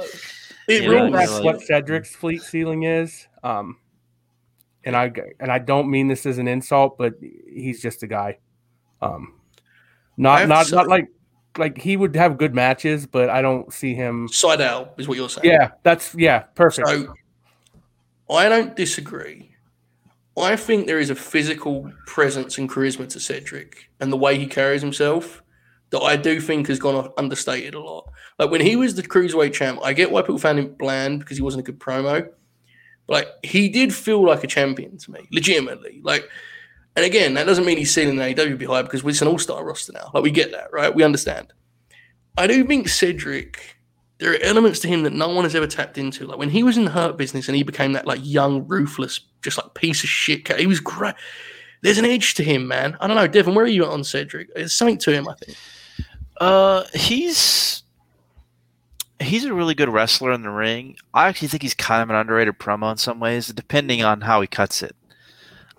It 0.69 0.83
You 0.83 0.91
know, 0.95 1.03
rules. 1.05 1.13
that's 1.15 1.33
like- 1.33 1.45
what 1.45 1.61
Cedric's 1.63 2.15
fleet 2.15 2.43
ceiling 2.43 2.83
is. 2.83 3.27
Um, 3.43 3.79
and 4.85 4.95
I 4.95 5.11
and 5.41 5.51
I 5.51 5.59
don't 5.61 5.91
mean 5.91 6.09
this 6.09 6.27
as 6.27 6.37
an 6.37 6.47
insult, 6.47 6.99
but 6.99 7.15
he's 7.21 7.81
just 7.81 8.03
a 8.03 8.07
guy. 8.07 8.37
Um, 9.01 9.41
not 10.19 10.47
not 10.47 10.71
not 10.71 10.89
like 10.89 11.09
like 11.59 11.79
he 11.79 11.97
would 11.97 12.17
have 12.17 12.39
good 12.39 12.55
matches, 12.55 13.07
but 13.07 13.31
I 13.31 13.43
don't 13.43 13.73
see 13.73 13.95
him. 13.95 14.29
Side 14.29 14.61
out 14.61 14.95
is 14.99 15.09
what 15.09 15.17
you're 15.17 15.29
saying. 15.29 15.51
Yeah, 15.51 15.71
that's 15.83 16.15
yeah, 16.15 16.41
perfect. 16.55 16.89
So 16.89 17.15
I 18.31 18.49
don't 18.49 18.75
disagree. 18.75 19.55
I 20.37 20.57
think 20.57 20.87
there 20.87 20.99
is 20.99 21.11
a 21.11 21.15
physical 21.15 21.91
presence 22.07 22.59
and 22.59 22.69
charisma 22.69 23.09
to 23.11 23.21
Cedric 23.21 23.91
and 24.01 24.13
the 24.13 24.17
way 24.17 24.37
he 24.37 24.47
carries 24.47 24.83
himself 24.83 25.43
that 25.91 26.01
I 26.01 26.17
do 26.17 26.41
think 26.41 26.67
has 26.67 26.81
gone 26.81 27.09
understated 27.17 27.75
a 27.75 27.81
lot. 27.81 28.11
Like 28.39 28.51
when 28.51 28.61
he 28.61 28.75
was 28.75 28.97
the 28.97 29.03
cruiserweight 29.03 29.53
champ, 29.53 29.79
I 29.85 29.93
get 29.93 30.11
why 30.11 30.23
people 30.23 30.39
found 30.39 30.59
him 30.59 30.75
bland 30.75 31.21
because 31.21 31.37
he 31.37 31.43
wasn't 31.43 31.61
a 31.61 31.71
good 31.71 31.79
promo. 31.79 32.29
But 33.07 33.15
like 33.15 33.29
he 33.45 33.69
did 33.69 33.95
feel 33.95 34.25
like 34.27 34.43
a 34.43 34.49
champion 34.49 34.99
to 34.99 35.13
me, 35.13 35.29
legitimately. 35.31 36.01
Like, 36.03 36.29
and 36.97 37.05
again, 37.05 37.35
that 37.35 37.45
doesn't 37.45 37.65
mean 37.65 37.79
he's 37.79 37.93
seen 37.93 38.15
the 38.15 38.23
AEW 38.23 38.59
be 38.59 38.67
high 38.67 38.83
because 38.83 39.05
it's 39.05 39.23
an 39.23 39.29
all-star 39.29 39.65
roster 39.65 39.93
now. 39.93 40.11
Like 40.15 40.23
we 40.23 40.31
get 40.31 40.53
that, 40.53 40.73
right? 40.73 40.95
We 40.95 41.03
understand. 41.03 41.53
I 42.37 42.47
do 42.47 42.65
think 42.65 42.89
Cedric 42.89 43.75
there 44.19 44.33
are 44.33 44.43
elements 44.43 44.79
to 44.81 44.89
him 44.89 45.03
that 45.03 45.13
no 45.13 45.29
one 45.29 45.45
has 45.45 45.55
ever 45.55 45.67
tapped 45.67 45.99
into. 45.99 46.27
Like 46.27 46.39
when 46.39 46.51
he 46.51 46.63
was 46.63 46.77
in 46.77 46.85
the 46.85 46.91
hurt 46.91 47.17
business 47.17 47.49
and 47.49 47.57
he 47.57 47.63
became 47.63 47.93
that 47.93 48.07
like 48.07 48.21
young, 48.23 48.67
ruthless, 48.67 49.21
just 49.43 49.59
like 49.59 49.75
piece 49.75 50.03
of 50.03 50.09
shit. 50.09 50.51
He 50.59 50.67
was 50.67 50.81
great. 50.81 51.15
There's 51.83 51.99
an 51.99 52.05
edge 52.05 52.35
to 52.35 52.45
him, 52.45 52.67
man. 52.67 52.97
I 53.01 53.07
don't 53.07 53.17
know, 53.17 53.27
Devon. 53.27 53.55
Where 53.55 53.65
are 53.65 53.69
you 53.69 53.85
on 53.85 54.05
Cedric? 54.05 54.55
There's 54.55 54.73
something 54.73 54.99
to 54.99 55.13
him, 55.13 55.29
I 55.29 55.35
think. 55.35 55.59
Uh, 56.41 56.85
he's 56.95 57.83
he's 59.21 59.45
a 59.45 59.53
really 59.53 59.75
good 59.75 59.89
wrestler 59.89 60.33
in 60.33 60.43
the 60.43 60.51
ring. 60.51 60.97
I 61.13 61.29
actually 61.29 61.49
think 61.49 61.63
he's 61.63 61.75
kind 61.75 62.03
of 62.03 62.11
an 62.11 62.17
underrated 62.17 62.59
promo 62.59 62.91
in 62.93 62.97
some 62.97 63.21
ways, 63.21 63.49
depending 63.49 64.03
on 64.03 64.23
how 64.23 64.41
he 64.41 64.47
cuts 64.47 64.83
it. 64.83 64.97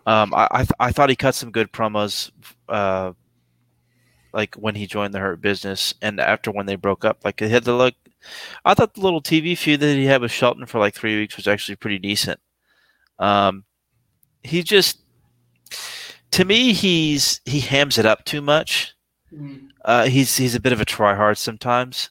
Um, 0.06 0.34
I 0.34 0.48
I, 0.52 0.58
th- 0.60 0.72
I 0.80 0.92
thought 0.92 1.10
he 1.10 1.16
cut 1.16 1.36
some 1.36 1.52
good 1.52 1.72
promos, 1.72 2.32
uh, 2.70 3.14
like 4.34 4.56
when 4.56 4.76
he 4.76 4.88
joined 4.88 5.14
the 5.14 5.20
Hurt 5.20 5.42
Business 5.42 5.94
and 6.02 6.20
after 6.20 6.52
when 6.52 6.66
they 6.66 6.76
broke 6.76 7.06
up. 7.06 7.20
Like 7.24 7.40
he 7.40 7.50
had 7.50 7.64
the 7.64 7.74
look. 7.74 7.96
I 8.64 8.74
thought 8.74 8.96
the 8.96 9.02
little 9.02 9.22
TV 9.22 9.58
feud 9.58 9.80
that 9.82 9.96
he 9.96 10.06
had 10.06 10.22
with 10.22 10.32
Shelton 10.32 10.66
for 10.66 10.80
like 10.80 10.96
three 10.96 11.18
weeks 11.18 11.38
was 11.38 11.48
actually 11.48 11.76
pretty 11.76 12.00
decent. 12.00 12.40
Um, 13.20 13.64
he 14.44 14.64
just, 14.64 15.02
to 16.32 16.46
me, 16.46 16.74
he's 16.74 17.42
he 17.46 17.60
hams 17.60 17.98
it 17.98 18.06
up 18.06 18.26
too 18.26 18.42
much 18.42 18.96
uh, 19.84 20.06
he's 20.06 20.36
he's 20.38 20.56
a 20.56 20.60
bit 20.60 20.74
of 20.74 20.82
a 20.82 20.86
tryhard 20.86 21.38
sometimes, 21.38 22.10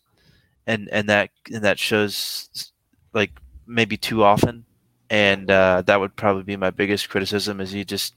and 0.67 0.89
and 0.91 1.09
that 1.09 1.31
and 1.53 1.65
that 1.65 1.79
shows 1.79 2.73
like 3.13 3.33
maybe 3.67 3.97
too 3.97 4.23
often, 4.23 4.65
and 5.11 5.51
uh, 5.51 5.83
that 5.87 6.01
would 6.01 6.17
probably 6.17 6.43
be 6.43 6.57
my 6.57 6.71
biggest 6.71 7.09
criticism. 7.09 7.61
Is 7.61 7.71
he 7.73 7.85
just 7.85 8.15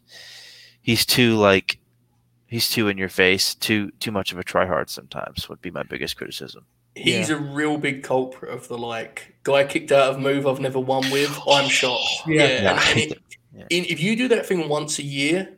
he's 0.81 1.05
too 1.05 1.35
like 1.35 1.79
he's 2.47 2.69
too 2.69 2.87
in 2.87 2.97
your 2.97 3.09
face, 3.09 3.53
too 3.55 3.91
too 3.99 4.11
much 4.11 4.31
of 4.31 4.39
a 4.39 4.43
tryhard 4.43 4.89
sometimes 4.89 5.49
would 5.49 5.61
be 5.61 5.71
my 5.71 5.83
biggest 5.83 6.17
criticism. 6.17 6.65
he's 6.95 7.29
a 7.29 7.37
real 7.37 7.77
big 7.77 8.01
culprit 8.03 8.51
of 8.53 8.67
the 8.67 8.77
like 8.77 9.35
guy 9.43 9.63
kicked 9.63 9.91
out 9.91 10.09
of 10.11 10.19
move 10.19 10.47
I've 10.47 10.59
never 10.59 10.79
won 10.79 11.09
with. 11.11 11.37
I'm 11.47 11.69
shocked. 11.69 12.01
Yeah. 12.27 12.43
Yeah, 12.43 12.71
and, 12.71 12.79
and 13.01 13.11
it, 13.11 13.17
Yeah. 13.55 13.65
in, 13.71 13.85
if 13.85 13.99
you 14.01 14.15
do 14.15 14.27
that 14.27 14.45
thing 14.45 14.69
once 14.69 14.99
a 14.99 15.03
year, 15.03 15.49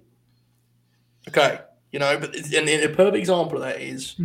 okay, 1.27 1.59
you 1.91 1.99
know. 1.99 2.17
But 2.17 2.35
and, 2.35 2.69
and 2.69 2.83
a 2.83 2.90
perfect 2.95 3.17
example 3.17 3.58
of 3.58 3.64
that 3.64 3.82
is 3.82 4.16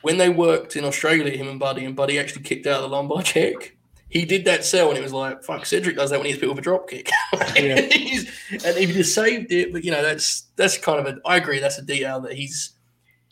when 0.00 0.16
they 0.16 0.28
worked 0.28 0.74
in 0.76 0.84
Australia, 0.84 1.36
him 1.36 1.46
and 1.48 1.60
Buddy, 1.60 1.84
and 1.84 1.94
Buddy 1.94 2.18
actually 2.18 2.42
kicked 2.42 2.66
out 2.66 2.82
of 2.82 2.90
the 2.90 2.96
lumbar 2.96 3.22
check. 3.22 3.76
He 4.12 4.26
did 4.26 4.44
that 4.44 4.62
sell, 4.62 4.90
and 4.90 4.98
it 4.98 5.02
was 5.02 5.14
like, 5.14 5.42
"Fuck." 5.42 5.64
Cedric 5.64 5.96
does 5.96 6.10
that 6.10 6.18
when 6.18 6.26
he's 6.26 6.38
hit 6.38 6.46
with 6.46 6.58
a 6.58 6.62
drop 6.62 6.86
kick, 6.86 7.08
Yeah. 7.56 7.80
And 8.64 8.76
he 8.76 8.86
just 8.92 9.14
saved 9.14 9.50
it. 9.50 9.72
But 9.72 9.84
you 9.84 9.90
know, 9.90 10.02
that's 10.02 10.48
that's 10.56 10.76
kind 10.76 11.00
of 11.00 11.06
a. 11.06 11.18
I 11.26 11.38
agree. 11.38 11.60
That's 11.60 11.78
a 11.78 11.82
detail 11.82 12.20
that 12.20 12.34
he's 12.34 12.74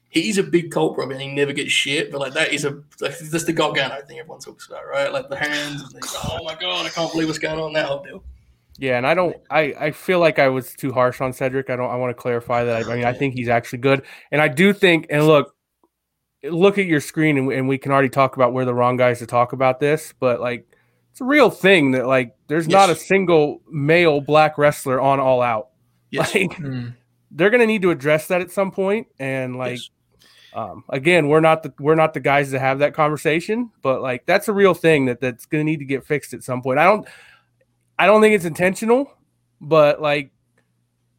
he's 0.09 0.39
a 0.39 0.42
big 0.42 0.70
culprit 0.70 1.12
and 1.12 1.20
he 1.20 1.28
never 1.28 1.52
gets 1.52 1.70
shit. 1.70 2.10
But 2.10 2.20
like 2.20 2.33
that 2.33 2.55
is 2.55 2.65
a 2.65 2.83
that's 2.99 3.44
the 3.44 3.52
Gargano 3.52 4.00
thing 4.07 4.20
everyone 4.20 4.41
talks 4.41 4.68
about, 4.68 4.86
right? 4.91 5.12
Like 5.12 5.28
the 5.28 5.36
hands. 5.36 5.92
And 5.92 6.02
oh 6.25 6.44
my 6.44 6.55
god, 6.55 6.86
I 6.86 6.89
can't 6.89 7.12
believe 7.12 7.28
what's 7.28 7.39
going 7.39 7.60
on. 7.60 7.75
That 7.75 7.84
whole 7.84 8.02
deal. 8.02 8.25
Yeah, 8.78 8.97
and 8.97 9.07
I 9.07 9.12
don't. 9.12 9.36
I 9.50 9.75
I 9.78 9.91
feel 9.91 10.18
like 10.18 10.39
I 10.39 10.49
was 10.49 10.73
too 10.73 10.92
harsh 10.92 11.20
on 11.20 11.34
Cedric. 11.34 11.68
I 11.68 11.76
don't. 11.76 11.91
I 11.91 11.97
want 11.97 12.17
to 12.17 12.20
clarify 12.20 12.65
that. 12.65 12.86
I, 12.86 12.92
I 12.92 12.97
mean, 12.97 13.05
I 13.05 13.12
think 13.12 13.34
he's 13.34 13.49
actually 13.49 13.81
good, 13.81 14.02
and 14.33 14.41
I 14.41 14.49
do 14.49 14.73
think. 14.73 15.09
And 15.10 15.26
look, 15.26 15.55
look 16.44 16.78
at 16.78 16.86
your 16.86 17.01
screen, 17.01 17.39
and, 17.39 17.52
and 17.52 17.69
we 17.69 17.78
can 17.78 17.93
already 17.93 18.09
talk 18.09 18.36
about 18.36 18.52
where 18.52 18.65
the 18.65 18.75
wrong 18.75 18.97
guys 18.97 19.19
to 19.20 19.27
talk 19.27 19.52
about 19.52 19.81
this. 19.81 20.15
But 20.19 20.41
like, 20.41 20.67
it's 21.12 21.20
a 21.20 21.25
real 21.25 21.51
thing 21.51 21.93
that 21.93 22.07
like, 22.07 22.36
there's 22.49 22.69
not 22.69 22.91
a 22.91 22.94
single 22.94 23.60
male 23.70 24.20
black 24.20 24.57
wrestler 24.59 25.01
on 25.01 25.20
All 25.20 25.43
Out. 25.43 25.69
Yes. 26.10 26.35
Like, 26.35 26.52
Mm. 26.57 26.94
they're 27.31 27.51
gonna 27.51 27.67
need 27.67 27.83
to 27.83 27.91
address 27.91 28.27
that 28.28 28.41
at 28.41 28.51
some 28.51 28.70
point, 28.73 29.09
and 29.19 29.57
like. 29.57 29.77
Yes. 29.78 29.91
Um, 30.52 30.83
again, 30.89 31.28
we're 31.28 31.39
not 31.39 31.62
the 31.62 31.73
we're 31.78 31.94
not 31.94 32.12
the 32.12 32.19
guys 32.19 32.51
to 32.51 32.59
have 32.59 32.81
that 32.81 32.93
conversation, 32.93 33.70
but 33.83 34.02
like 34.02 34.27
that's 34.27 34.49
a 34.49 34.52
real 34.52 34.75
thing 34.75 35.05
that 35.07 35.20
that's 35.20 35.47
going 35.47 35.65
to 35.65 35.70
need 35.70 35.78
to 35.78 35.85
get 35.85 36.05
fixed 36.05 36.35
at 36.35 36.43
some 36.43 36.60
point. 36.60 36.81
I 36.81 36.86
don't 36.86 37.07
I 37.97 38.07
don't 38.07 38.20
think 38.20 38.35
it's 38.35 38.44
intentional, 38.44 39.12
but 39.60 40.02
like 40.02 40.33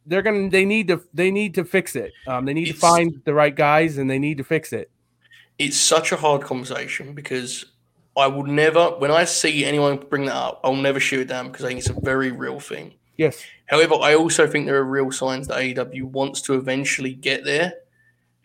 they're 0.04 0.20
gonna 0.20 0.50
they 0.50 0.66
need 0.66 0.88
to 0.88 1.02
they 1.14 1.30
need 1.30 1.54
to 1.54 1.64
fix 1.64 1.96
it. 1.96 2.12
Um, 2.26 2.44
they 2.44 2.52
need 2.52 2.66
to 2.66 2.74
find 2.74 3.22
the 3.24 3.32
right 3.32 3.56
guys 3.56 3.96
and 3.96 4.10
they 4.10 4.18
need 4.18 4.36
to 4.36 4.44
fix 4.44 4.70
it. 4.74 4.90
It's 5.58 5.76
such 5.76 6.12
a 6.12 6.16
hard 6.16 6.42
conversation 6.42 7.14
because 7.14 7.64
I 8.16 8.26
would 8.26 8.46
never, 8.48 8.90
when 8.98 9.10
I 9.10 9.24
see 9.24 9.64
anyone 9.64 9.96
bring 10.10 10.26
that 10.26 10.34
up, 10.34 10.60
I'll 10.64 10.76
never 10.76 11.00
shoot 11.00 11.20
it 11.20 11.28
down 11.28 11.48
because 11.50 11.64
I 11.64 11.68
think 11.68 11.80
it's 11.80 11.90
a 11.90 12.00
very 12.00 12.30
real 12.32 12.60
thing. 12.60 12.94
Yes, 13.16 13.42
However, 13.66 13.94
I 14.00 14.14
also 14.14 14.46
think 14.46 14.66
there 14.66 14.76
are 14.76 14.84
real 14.84 15.10
signs 15.10 15.48
that 15.48 15.58
AEW 15.58 16.04
wants 16.04 16.42
to 16.42 16.54
eventually 16.54 17.14
get 17.14 17.44
there 17.44 17.72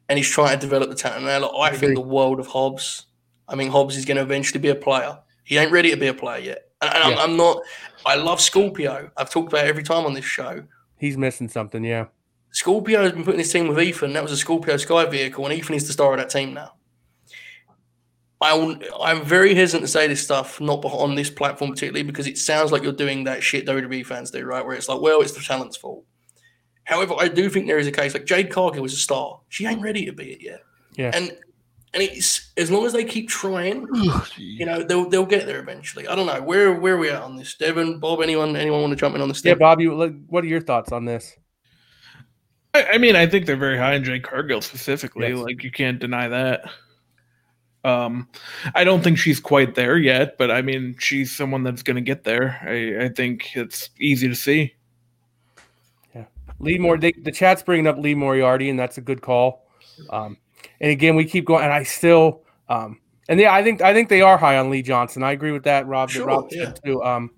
and 0.07 0.17
he's 0.17 0.29
trying 0.29 0.57
to 0.57 0.65
develop 0.65 0.89
the 0.89 0.95
talent. 0.95 1.25
Now, 1.25 1.39
look, 1.39 1.51
I 1.53 1.67
I 1.67 1.71
think 1.75 1.95
the 1.95 2.01
world 2.01 2.39
of 2.39 2.47
Hobbs, 2.47 3.07
I 3.47 3.55
mean, 3.55 3.69
Hobbs 3.69 3.97
is 3.97 4.05
going 4.05 4.17
to 4.17 4.23
eventually 4.23 4.59
be 4.61 4.69
a 4.69 4.75
player. 4.75 5.19
He 5.43 5.57
ain't 5.57 5.71
ready 5.71 5.89
to 5.91 5.97
be 5.97 6.07
a 6.07 6.13
player 6.13 6.39
yet. 6.39 6.69
And, 6.81 6.93
and 6.93 7.09
Yeah. 7.11 7.23
I'm, 7.23 7.31
I'm 7.31 7.37
not, 7.37 7.61
I 8.05 8.15
love 8.15 8.39
Scorpio. 8.39 9.09
I've 9.17 9.29
talked 9.29 9.51
about 9.51 9.65
it 9.65 9.69
every 9.69 9.83
time 9.83 10.05
on 10.05 10.13
this 10.13 10.25
show. 10.25 10.63
he's 10.97 11.17
missing 11.17 11.49
something. 11.49 11.83
Yeah, 11.83 12.05
Scorpio 12.51 13.03
has 13.03 13.11
been 13.11 13.23
putting 13.25 13.39
his 13.39 13.51
team 13.51 13.67
with 13.67 13.79
Ethan. 13.81 14.13
That 14.13 14.23
was 14.23 14.31
a 14.31 14.37
Scorpio 14.37 14.77
Sky 14.77 15.05
vehicle, 15.05 15.45
and 15.45 15.53
Ethan 15.53 15.75
is 15.75 15.87
the 15.87 15.93
star 15.93 16.13
of 16.13 16.19
that 16.19 16.29
team 16.29 16.53
now. 16.53 16.73
I 18.39 18.53
will, 18.53 18.77
I'm 19.01 19.23
very 19.23 19.55
hesitant 19.55 19.85
to 19.85 19.91
say 19.91 20.07
this 20.07 20.23
stuff, 20.23 20.61
not 20.61 20.85
on 20.85 21.15
this 21.15 21.29
platform 21.29 21.71
particularly, 21.71 22.03
because 22.03 22.27
it 22.27 22.37
sounds 22.37 22.71
like 22.71 22.83
you're 22.83 22.93
doing 22.93 23.23
that 23.23 23.41
shit 23.41 23.65
WWE 23.65 24.05
fans 24.05 24.29
do, 24.29 24.45
right? 24.45 24.63
Where 24.63 24.75
it's 24.75 24.87
like, 24.87 25.01
well, 25.01 25.21
it's 25.21 25.31
the 25.31 25.41
talent's 25.41 25.77
fault. 25.77 26.05
However, 26.83 27.15
I 27.17 27.27
do 27.27 27.49
think 27.49 27.67
there 27.67 27.79
is 27.79 27.87
a 27.87 27.91
case 27.91 28.13
like 28.13 28.25
Jade 28.25 28.49
Cargill 28.49 28.85
is 28.85 28.93
a 28.93 28.97
star. 28.97 29.41
She 29.49 29.65
ain't 29.65 29.81
ready 29.81 30.05
to 30.05 30.13
be 30.13 30.31
it 30.31 30.41
yet. 30.41 30.61
Yeah. 30.95 31.11
And 31.13 31.35
and 31.93 32.03
it's 32.03 32.51
as 32.57 32.69
long 32.69 32.85
as 32.85 32.93
they 32.93 33.03
keep 33.03 33.27
trying, 33.27 33.87
you 34.37 34.65
know, 34.65 34.83
they'll 34.83 35.09
they'll 35.09 35.25
get 35.25 35.47
there 35.47 35.59
eventually. 35.59 36.07
I 36.07 36.15
don't 36.15 36.27
know 36.27 36.41
where 36.41 36.73
where 36.79 36.95
are 36.95 36.97
we 36.97 37.09
at 37.09 37.21
on 37.21 37.35
this, 37.35 37.55
Devon, 37.55 37.99
Bob. 37.99 38.21
Anyone 38.21 38.55
anyone 38.55 38.81
want 38.81 38.91
to 38.91 38.95
jump 38.95 39.15
in 39.15 39.21
on 39.21 39.27
this? 39.27 39.43
yeah. 39.43 39.55
Bob, 39.55 39.81
you 39.81 39.91
what 40.27 40.43
are 40.43 40.47
your 40.47 40.61
thoughts 40.61 40.91
on 40.91 41.05
this? 41.05 41.35
I, 42.73 42.85
I 42.93 42.97
mean, 42.99 43.15
I 43.15 43.25
think 43.25 43.47
they're 43.47 43.57
very 43.57 43.77
high 43.77 43.95
on 43.95 44.03
Jade 44.03 44.23
Cargill 44.23 44.61
specifically. 44.61 45.29
Yes. 45.29 45.39
Like 45.39 45.63
you 45.63 45.71
can't 45.71 45.99
deny 45.99 46.27
that. 46.27 46.69
Um, 47.87 48.27
I 48.75 48.83
don't 48.83 49.01
think 49.01 49.17
she's 49.17 49.39
quite 49.39 49.75
there 49.75 49.97
yet, 49.97 50.37
but 50.37 50.51
I 50.51 50.61
mean, 50.61 50.97
she's 50.99 51.33
someone 51.33 51.63
that's 51.63 51.83
going 51.83 51.95
to 51.95 52.01
get 52.01 52.25
there. 52.25 52.59
I, 52.61 53.05
I 53.05 53.09
think 53.09 53.55
it's 53.55 53.89
easy 53.97 54.27
to 54.27 54.35
see. 54.35 54.75
Yeah, 56.13 56.25
Lee 56.59 56.77
Mor, 56.77 56.97
they, 56.97 57.13
the 57.13 57.31
chat's 57.31 57.63
bringing 57.63 57.87
up 57.87 57.97
Lee 57.97 58.13
Moriarty, 58.13 58.69
and 58.69 58.77
that's 58.77 58.97
a 58.97 59.01
good 59.01 59.21
call. 59.21 59.65
Um, 60.09 60.35
and 60.81 60.91
again, 60.91 61.15
we 61.15 61.23
keep 61.23 61.45
going, 61.45 61.63
and 61.63 61.71
I 61.71 61.83
still, 61.83 62.41
um, 62.67 62.99
and 63.29 63.39
yeah, 63.39 63.53
I 63.53 63.63
think 63.63 63.81
I 63.81 63.93
think 63.93 64.09
they 64.09 64.21
are 64.21 64.37
high 64.37 64.57
on 64.57 64.69
Lee 64.69 64.81
Johnson. 64.81 65.23
I 65.23 65.31
agree 65.31 65.53
with 65.53 65.63
that, 65.63 65.87
Rob. 65.87 66.09
that 66.09 66.15
Sure, 66.15 66.27
Rob 66.27 66.49
yeah. 66.51 66.71
too. 66.71 67.01
Um, 67.03 67.31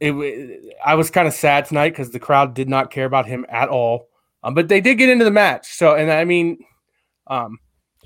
it, 0.00 0.74
I 0.84 0.94
was 0.94 1.10
kind 1.10 1.28
of 1.28 1.34
sad 1.34 1.66
tonight 1.66 1.90
because 1.90 2.10
the 2.12 2.18
crowd 2.18 2.54
did 2.54 2.70
not 2.70 2.90
care 2.90 3.04
about 3.04 3.26
him 3.26 3.44
at 3.50 3.68
all. 3.68 4.08
Um, 4.42 4.54
but 4.54 4.68
they 4.68 4.80
did 4.80 4.96
get 4.96 5.10
into 5.10 5.24
the 5.26 5.30
match, 5.30 5.66
so 5.66 5.94
and 5.94 6.10
I 6.10 6.24
mean, 6.24 6.58
um, 7.26 7.58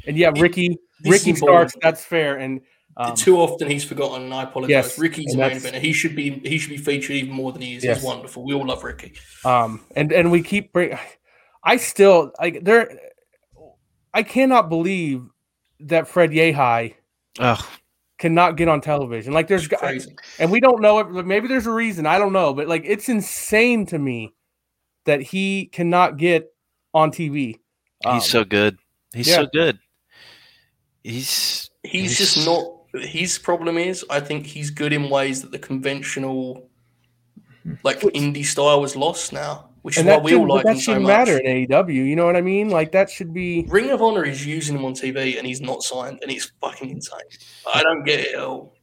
and 0.04 0.16
yeah, 0.16 0.32
Ricky, 0.36 0.68
This 0.68 0.78
Ricky 1.04 1.30
is. 1.32 1.38
Starks, 1.38 1.74
that's 1.82 2.04
fair, 2.04 2.36
and 2.36 2.60
um, 2.96 3.14
Too 3.14 3.36
often 3.38 3.70
he's 3.70 3.84
forgotten, 3.84 4.22
and 4.24 4.34
I 4.34 4.42
apologize. 4.42 4.70
Yes, 4.70 4.98
Ricky's 4.98 5.26
and 5.32 5.34
the 5.34 5.38
main 5.38 5.48
that's- 5.54 5.64
event. 5.66 5.84
He 5.84 5.92
should 5.92 6.16
be 6.16 6.30
he 6.40 6.58
should 6.58 6.70
be 6.70 6.76
featured 6.78 7.14
even 7.16 7.32
more 7.32 7.52
than 7.52 7.62
he 7.62 7.76
is. 7.76 7.84
Yes. 7.84 7.98
He's 7.98 8.04
wonderful. 8.04 8.44
We 8.44 8.54
all 8.54 8.66
love 8.66 8.82
Ricky. 8.82 9.12
Um, 9.44 9.84
and 9.94 10.10
and 10.12 10.32
we 10.32 10.42
keep 10.42 10.72
bring. 10.72 10.98
I 11.62 11.76
still 11.76 12.32
like 12.40 12.64
there. 12.64 12.98
I 14.12 14.22
cannot 14.24 14.68
believe 14.68 15.22
that 15.80 16.08
Fred 16.08 16.30
Yehi 16.30 16.94
Ugh. 17.38 17.64
cannot 18.18 18.56
get 18.56 18.66
on 18.68 18.80
television. 18.80 19.32
Like 19.32 19.46
there's, 19.46 19.66
It's 19.66 19.80
crazy. 19.80 20.16
and 20.40 20.50
we 20.50 20.58
don't 20.60 20.80
know 20.80 20.98
it. 20.98 21.24
Maybe 21.26 21.46
there's 21.46 21.66
a 21.66 21.70
reason. 21.72 22.04
I 22.06 22.18
don't 22.18 22.32
know, 22.32 22.52
but 22.52 22.66
like 22.66 22.82
it's 22.84 23.08
insane 23.08 23.86
to 23.86 23.98
me 23.98 24.34
that 25.04 25.20
he 25.22 25.66
cannot 25.66 26.16
get 26.16 26.48
on 26.94 27.12
TV. 27.12 27.60
Um, 28.04 28.14
He's 28.14 28.24
so 28.28 28.44
good. 28.44 28.78
He's 29.14 29.28
yeah. 29.28 29.36
so 29.36 29.46
good. 29.52 29.78
He's 31.08 31.70
He's 31.84 32.18
just 32.18 32.44
not. 32.46 32.64
His 33.02 33.38
problem 33.38 33.78
is, 33.78 34.04
I 34.10 34.20
think 34.20 34.46
he's 34.46 34.70
good 34.70 34.92
in 34.92 35.08
ways 35.10 35.42
that 35.42 35.50
the 35.52 35.58
conventional, 35.58 36.68
like 37.82 38.00
indie 38.00 38.44
style, 38.44 38.80
was 38.80 38.96
lost 38.96 39.32
now, 39.32 39.68
which 39.82 39.94
is 39.96 40.00
and 40.00 40.08
why 40.08 40.14
that 40.14 40.22
we 40.22 40.32
all 40.34 40.40
shouldn't, 40.40 40.50
like 40.50 40.64
that 40.64 40.70
him 40.72 40.76
so 40.76 40.82
shouldn't 40.82 41.02
much. 41.04 41.10
matter 41.10 41.38
in 41.38 41.66
AEW. 41.68 41.94
You 41.94 42.16
know 42.16 42.26
what 42.26 42.36
I 42.36 42.40
mean? 42.40 42.70
Like 42.70 42.92
that 42.92 43.10
should 43.10 43.32
be. 43.32 43.66
Ring 43.68 43.90
of 43.90 44.02
Honor 44.02 44.24
is 44.24 44.44
using 44.46 44.76
him 44.76 44.84
on 44.84 44.94
TV, 44.94 45.38
and 45.38 45.46
he's 45.46 45.60
not 45.60 45.82
signed, 45.82 46.18
and 46.22 46.30
it's 46.30 46.50
fucking 46.60 46.90
insane. 46.90 47.20
I 47.72 47.82
don't 47.82 48.04
get 48.04 48.20
it 48.20 48.34
at 48.34 48.40
all. 48.40 48.74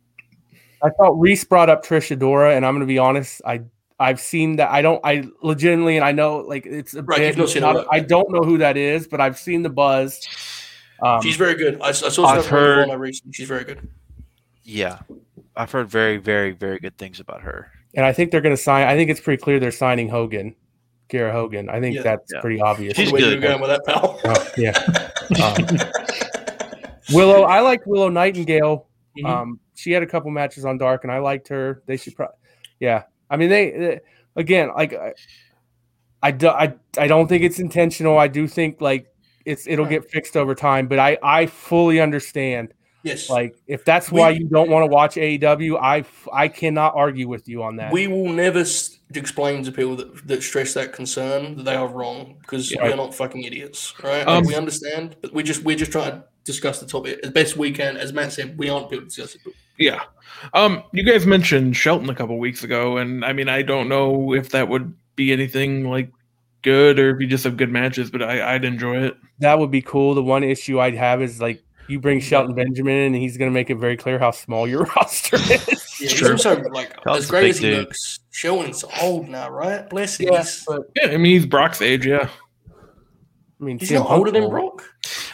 I 0.84 0.90
thought 0.92 1.20
Reese 1.20 1.44
brought 1.44 1.70
up 1.70 1.84
Trish 1.86 2.16
Adora, 2.16 2.56
and 2.56 2.66
I'm 2.66 2.74
going 2.74 2.82
to 2.82 2.86
be 2.88 3.00
honest. 3.00 3.42
I 3.46 3.62
I've 4.00 4.20
seen 4.20 4.58
that. 4.58 4.70
I 4.72 4.82
don't. 4.82 5.02
I 5.04 5.26
legitimately, 5.42 5.96
and 5.98 6.06
I 6.06 6.12
know 6.12 6.38
like 6.40 6.66
it's 6.66 6.94
a 6.94 7.02
Right, 7.04 7.18
bit, 7.20 7.38
not 7.38 7.44
it's 7.46 7.54
seen 7.54 7.62
not- 7.64 7.76
all 7.76 7.82
that. 7.84 7.88
I 7.92 8.00
don't 8.02 8.30
know 8.32 8.42
who 8.44 8.58
that 8.60 8.78
is, 8.78 9.08
but 9.08 9.20
I've 9.22 9.38
seen 9.38 9.64
the 9.64 9.70
buzz. 9.70 10.20
Um, 11.02 11.22
She's 11.22 11.36
very 11.36 11.56
good. 11.56 11.82
I, 11.82 11.90
I 11.90 11.92
saw 11.92 12.26
I've 12.26 12.44
stuff 12.44 12.54
on 12.54 12.60
Ring 12.78 12.90
heard- 12.90 13.00
recently. 13.00 13.34
She's 13.34 13.48
very 13.48 13.64
good. 13.64 13.88
yeah. 14.64 15.00
I've 15.58 15.72
heard 15.72 15.88
very, 15.90 16.18
very, 16.18 16.52
very 16.52 16.80
good 16.80 16.98
things 16.98 17.20
about 17.22 17.42
her. 17.42 17.72
and 17.96 18.06
I 18.06 18.12
think 18.12 18.32
they're 18.32 18.42
going 18.42 18.56
to 18.56 18.62
sign. 18.62 18.88
I 18.88 18.96
think 18.96 19.10
it's 19.10 19.22
pretty 19.22 19.42
clear 19.42 19.58
they're 19.60 19.72
signing 19.72 20.10
Hogan, 20.10 20.54
Kiera 21.10 21.32
Hogan. 21.32 21.70
I 21.70 21.80
think 21.80 21.96
Yeah. 21.96 22.02
that's 22.02 22.30
Yeah. 22.34 22.42
pretty 22.42 22.60
obvious. 22.60 22.98
She's 22.98 23.10
Where 23.12 23.22
you 23.22 23.30
good. 23.40 23.42
going 23.42 23.62
with 23.62 23.70
that, 23.70 23.86
pal? 23.86 24.20
Oh, 24.26 24.48
yeah. 24.58 24.74
Um, 25.42 25.80
Willow, 27.14 27.44
I 27.44 27.60
like 27.62 27.86
Willow 27.86 28.10
Nightingale. 28.10 28.88
Mhm. 29.18 29.26
Um, 29.26 29.60
she 29.76 29.92
had 29.92 30.04
a 30.04 30.08
couple 30.08 30.30
matches 30.32 30.66
on 30.66 30.78
Dark, 30.78 31.04
and 31.04 31.12
I 31.12 31.20
liked 31.20 31.48
her. 31.50 31.82
They 31.86 31.98
should, 31.98 32.16
probably, 32.16 32.36
yeah. 32.80 33.04
I 33.30 33.38
mean, 33.38 33.50
they, 33.50 33.72
they- 33.72 34.00
again, 34.36 34.70
like 34.76 34.94
I, 34.94 35.14
I, 36.22 36.32
do, 36.32 36.48
I, 36.50 36.74
I 36.98 37.08
don't 37.08 37.28
think 37.28 37.44
it's 37.44 37.60
intentional. 37.60 38.18
I 38.18 38.28
do 38.28 38.48
think 38.48 38.82
like 38.82 39.08
it's 39.46 39.68
it'll 39.68 39.86
get 39.86 40.10
fixed 40.10 40.36
over 40.36 40.56
time, 40.56 40.88
but 40.88 41.00
I, 41.00 41.18
I 41.24 41.46
fully 41.46 42.00
understand. 42.00 42.74
yes. 43.04 43.30
Like 43.30 43.56
if 43.68 43.86
that's 43.86 44.12
We- 44.12 44.20
why 44.20 44.30
you 44.32 44.46
don't 44.50 44.70
want 44.70 44.84
to 44.84 44.88
watch 44.94 45.16
AEW, 45.16 45.78
I 45.80 46.04
I 46.34 46.48
cannot 46.48 46.94
argue 46.96 47.28
with 47.28 47.48
you 47.48 47.64
on 47.64 47.76
that. 47.78 47.92
We 47.92 48.08
will 48.08 48.30
never 48.30 48.60
s- 48.60 48.98
explain 49.14 49.64
to 49.64 49.72
people 49.72 49.96
that, 49.98 50.28
that 50.28 50.42
stress 50.44 50.74
that 50.74 50.92
concern 50.94 51.58
that 51.58 51.64
they 51.64 51.76
are 51.76 51.88
wrong 51.88 52.38
because 52.42 52.72
Yeah. 52.72 52.84
we're 52.84 52.96
not 52.96 53.14
fucking 53.14 53.44
idiots, 53.44 53.94
right? 54.04 54.26
Um, 54.28 54.40
Like, 54.44 54.48
we 54.48 54.56
understand, 54.56 55.16
but 55.22 55.34
we 55.34 55.44
just 55.44 55.64
we're 55.64 55.78
just 55.78 55.92
trying 55.92 56.12
to 56.12 56.24
discuss 56.44 56.80
the 56.80 56.86
topic 56.88 57.20
as 57.24 57.30
best 57.32 57.56
we 57.58 57.72
can. 57.72 57.98
As 57.98 58.12
Matt 58.14 58.32
said, 58.34 58.58
we 58.58 58.70
aren't 58.70 58.90
people 58.90 59.02
to 59.04 59.08
discuss 59.08 59.36
it. 59.36 59.42
But 59.46 59.54
Yeah. 59.78 60.02
Um, 60.54 60.84
you 60.92 61.04
guys 61.04 61.26
mentioned 61.26 61.76
Shelton 61.78 62.10
a 62.10 62.16
couple 62.16 62.38
weeks 62.40 62.64
ago, 62.64 62.98
and 62.98 63.24
I 63.26 63.34
mean, 63.34 63.50
I 63.50 63.62
don't 63.62 63.88
know 63.90 64.34
if 64.34 64.50
that 64.50 64.68
would 64.70 64.94
be 65.16 65.32
anything 65.32 65.90
like 65.90 66.10
good 66.66 67.00
or 67.00 67.16
if 67.16 67.22
you 67.22 67.28
just 67.28 67.46
have 67.46 67.56
good 67.56 67.72
matches, 67.72 68.12
but 68.12 68.22
I, 68.22 68.56
I'd 68.56 68.66
enjoy 68.66 68.98
it. 69.04 69.16
That 69.40 69.58
would 69.60 69.72
be 69.72 69.82
cool. 69.82 70.14
The 70.16 70.24
one 70.24 70.44
issue 70.44 70.80
I'd 70.82 70.96
have 70.96 71.22
is 71.22 71.40
like 71.40 71.64
you 71.88 72.00
bring 72.02 72.20
Shelton 72.20 72.56
Benjamin 72.56 72.94
in 72.98 73.14
and 73.14 73.16
he's 73.16 73.38
going 73.38 73.50
to 73.50 73.54
make 73.54 73.70
it 73.70 73.76
very 73.76 73.96
clear 73.96 74.20
how 74.20 74.32
small 74.32 74.68
your 74.68 74.84
roster 74.98 75.38
is. 75.38 75.50
yeah, 76.02 76.10
he's 76.10 76.30
also 76.30 76.60
like 76.72 76.94
Shelton's 77.04 77.18
as 77.24 77.30
a 77.30 77.32
great 77.32 77.50
as 77.52 77.58
he 77.60 77.70
dude. 77.70 77.80
looks. 77.80 78.20
Shelton's 78.32 78.84
old 79.02 79.30
now, 79.30 79.50
right? 79.50 79.90
Bless 79.90 80.20
him. 80.20 80.34
Yeah, 80.34 80.44
but 80.68 80.82
Yeah, 80.96 81.08
I 81.12 81.18
mean, 81.18 81.32
he's 81.38 81.46
Brock's 81.46 81.82
age, 81.82 82.06
yeah. 82.06 82.28
I 83.62 83.64
mean, 83.64 83.80
he's 83.80 83.92
not 83.92 84.10
older 84.10 84.32
than. 84.32 84.50
Brock? 84.50 84.84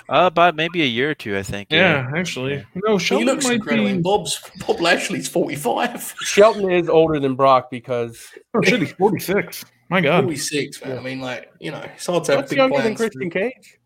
Uh, 0.08 0.28
about 0.32 0.56
maybe 0.56 0.84
a 0.84 0.86
year 0.86 1.10
or 1.12 1.16
two, 1.16 1.36
I 1.38 1.42
think. 1.42 1.70
Yeah, 1.72 2.12
actually, 2.16 2.64
no. 2.76 2.98
He 2.98 3.04
Shelton 3.06 3.26
looks 3.28 3.46
might 3.46 3.54
incredible. 3.56 3.88
be. 3.88 3.98
Bob's 4.00 4.40
Bob 4.68 4.80
Lashley's 4.80 5.28
forty 5.28 5.56
five. 5.56 6.14
Shelton 6.22 6.70
is 6.70 6.88
older 6.90 7.20
than 7.20 7.36
Brock 7.36 7.72
because 7.72 8.24
Oh 8.54 8.62
shit, 8.62 8.82
he's 8.82 8.92
forty 8.92 9.20
six. 9.20 9.64
My 9.92 10.00
God, 10.00 10.24
Forty 10.24 10.38
six, 10.38 10.84
man. 10.84 10.98
I 10.98 11.02
mean, 11.02 11.20
like 11.20 11.52
you 11.60 11.70
know, 11.70 11.86
it's 11.94 12.06
hard 12.06 12.24
to 12.24 12.32
have 12.32 12.42
that's 12.42 12.50
big 12.50 12.58
younger 12.58 12.78
than 12.78 12.96
plans. 12.96 12.98
Christian 12.98 13.30
Cage. 13.30 13.78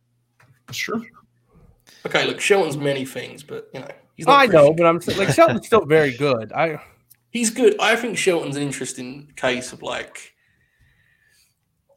that's 0.68 0.78
true. 0.78 1.04
Okay, 2.06 2.28
look, 2.28 2.40
Shelton's 2.40 2.78
many 2.78 3.06
things, 3.06 3.42
but 3.42 3.70
you 3.74 3.80
know, 3.80 3.88
he's 4.14 4.28
not 4.28 4.40
I 4.40 4.46
know, 4.46 4.72
but 4.72 4.86
I'm 4.86 5.00
like 5.18 5.30
Shelton's 5.34 5.66
still 5.66 5.86
very 5.86 6.16
good. 6.16 6.54
I 6.54 6.80
He's 7.32 7.50
good. 7.50 7.76
I 7.82 7.96
think 7.96 8.18
Shelton's 8.18 8.56
an 8.56 8.62
interesting 8.62 9.34
case 9.36 9.74
of 9.74 9.82
like. 9.82 10.34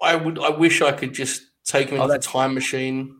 I 0.03 0.17
would. 0.17 0.39
I 0.39 0.49
wish 0.51 0.81
I 0.81 0.93
could 0.93 1.13
just 1.13 1.43
take 1.65 1.91
him 1.91 2.01
Oh, 2.01 2.05
into 2.05 2.15
the 2.15 2.19
time 2.21 2.55
machine 2.55 3.15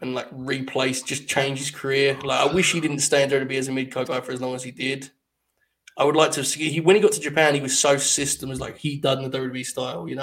and 0.00 0.14
like 0.14 0.28
replace, 0.30 1.02
just 1.02 1.26
change 1.26 1.58
his 1.58 1.72
career. 1.72 2.16
Like 2.22 2.48
I 2.48 2.52
wish 2.52 2.72
he 2.72 2.80
didn't 2.80 3.00
stay 3.00 3.24
in 3.24 3.30
WWE 3.30 3.58
as 3.58 3.66
a 3.66 3.72
mid 3.72 3.92
card 3.92 4.06
guy 4.06 4.20
for 4.20 4.30
as 4.30 4.40
long 4.40 4.54
as 4.54 4.62
he 4.62 4.70
did. 4.70 5.10
I 6.00 6.04
would 6.04 6.16
like 6.16 6.32
to 6.32 6.44
see. 6.44 6.70
He 6.70 6.80
when 6.80 6.96
he 6.96 7.02
got 7.02 7.12
to 7.12 7.20
Japan, 7.20 7.54
he 7.54 7.60
was 7.60 7.78
so 7.78 7.96
systems 7.98 8.58
like 8.58 8.76
he 8.78 8.96
done 8.96 9.22
the 9.22 9.28
WWE 9.38 9.64
style. 9.64 10.08
You 10.08 10.16
know. 10.16 10.22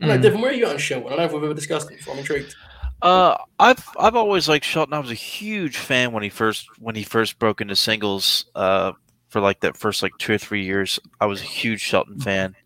I 0.00 0.06
don't 0.06 0.08
know, 0.10 0.18
Mhm. 0.18 0.22
Devon, 0.22 0.40
where 0.40 0.50
are 0.52 0.54
you 0.54 0.64
at 0.66 0.72
on 0.72 0.78
Shelton? 0.78 1.08
I 1.08 1.10
don't 1.10 1.18
know 1.18 1.24
if 1.26 1.32
we've 1.32 1.44
ever 1.44 1.54
discussed 1.54 1.90
it 1.90 1.98
before. 1.98 2.14
I'm 2.14 2.20
intrigued. 2.20 2.54
Uh, 3.02 3.36
I've 3.60 3.84
I've 3.98 4.14
always 4.16 4.48
liked 4.48 4.64
Shelton. 4.64 4.94
I 4.94 4.98
was 5.00 5.10
a 5.10 5.14
huge 5.14 5.76
fan 5.76 6.12
when 6.12 6.22
he 6.22 6.28
first 6.30 6.66
when 6.78 6.94
he 6.96 7.02
first 7.04 7.38
broke 7.38 7.60
into 7.60 7.76
singles. 7.76 8.46
Uh, 8.54 8.92
for 9.28 9.40
like 9.42 9.60
that 9.60 9.76
first 9.76 10.02
like 10.02 10.12
two 10.18 10.32
or 10.32 10.38
three 10.38 10.64
years, 10.64 10.98
I 11.20 11.26
was 11.26 11.40
a 11.42 11.44
huge 11.44 11.80
Shelton 11.82 12.18
fan. 12.18 12.56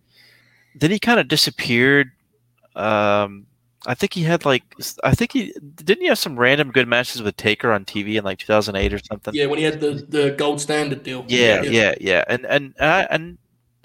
Then 0.77 0.91
he 0.93 0.99
kind 1.01 1.19
of 1.19 1.27
disappeared. 1.27 2.13
Um, 2.77 3.47
I 3.87 3.95
think 3.95 4.15
he 4.15 4.23
had 4.23 4.45
like 4.45 4.63
I 5.03 5.15
think 5.15 5.33
he 5.33 5.53
didn't 5.75 6.03
he 6.03 6.09
have 6.09 6.19
some 6.19 6.39
random 6.39 6.71
good 6.71 6.87
matches 6.87 7.23
with 7.23 7.37
Taker 7.37 7.73
on 7.73 7.85
TV 7.85 8.17
in 8.17 8.25
like 8.25 8.39
2008 8.39 8.93
or 8.93 8.99
something. 8.99 9.35
Yeah, 9.35 9.47
when 9.47 9.59
he 9.59 9.65
had 9.65 9.81
the, 9.81 9.95
the 10.09 10.31
gold 10.31 10.61
standard 10.61 11.03
deal. 11.03 11.25
Yeah, 11.29 11.63
yeah, 11.63 11.95
yeah, 12.01 12.25
and 12.29 12.47
and 12.47 12.75
and, 12.79 13.09
and 13.11 13.39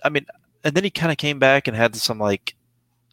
I 0.03 0.09
mean, 0.09 0.25
and 0.63 0.75
then 0.75 0.83
he 0.83 0.89
kind 0.89 1.11
of 1.11 1.17
came 1.17 1.39
back 1.39 1.67
and 1.67 1.75
had 1.75 1.95
some 1.95 2.19
like, 2.19 2.55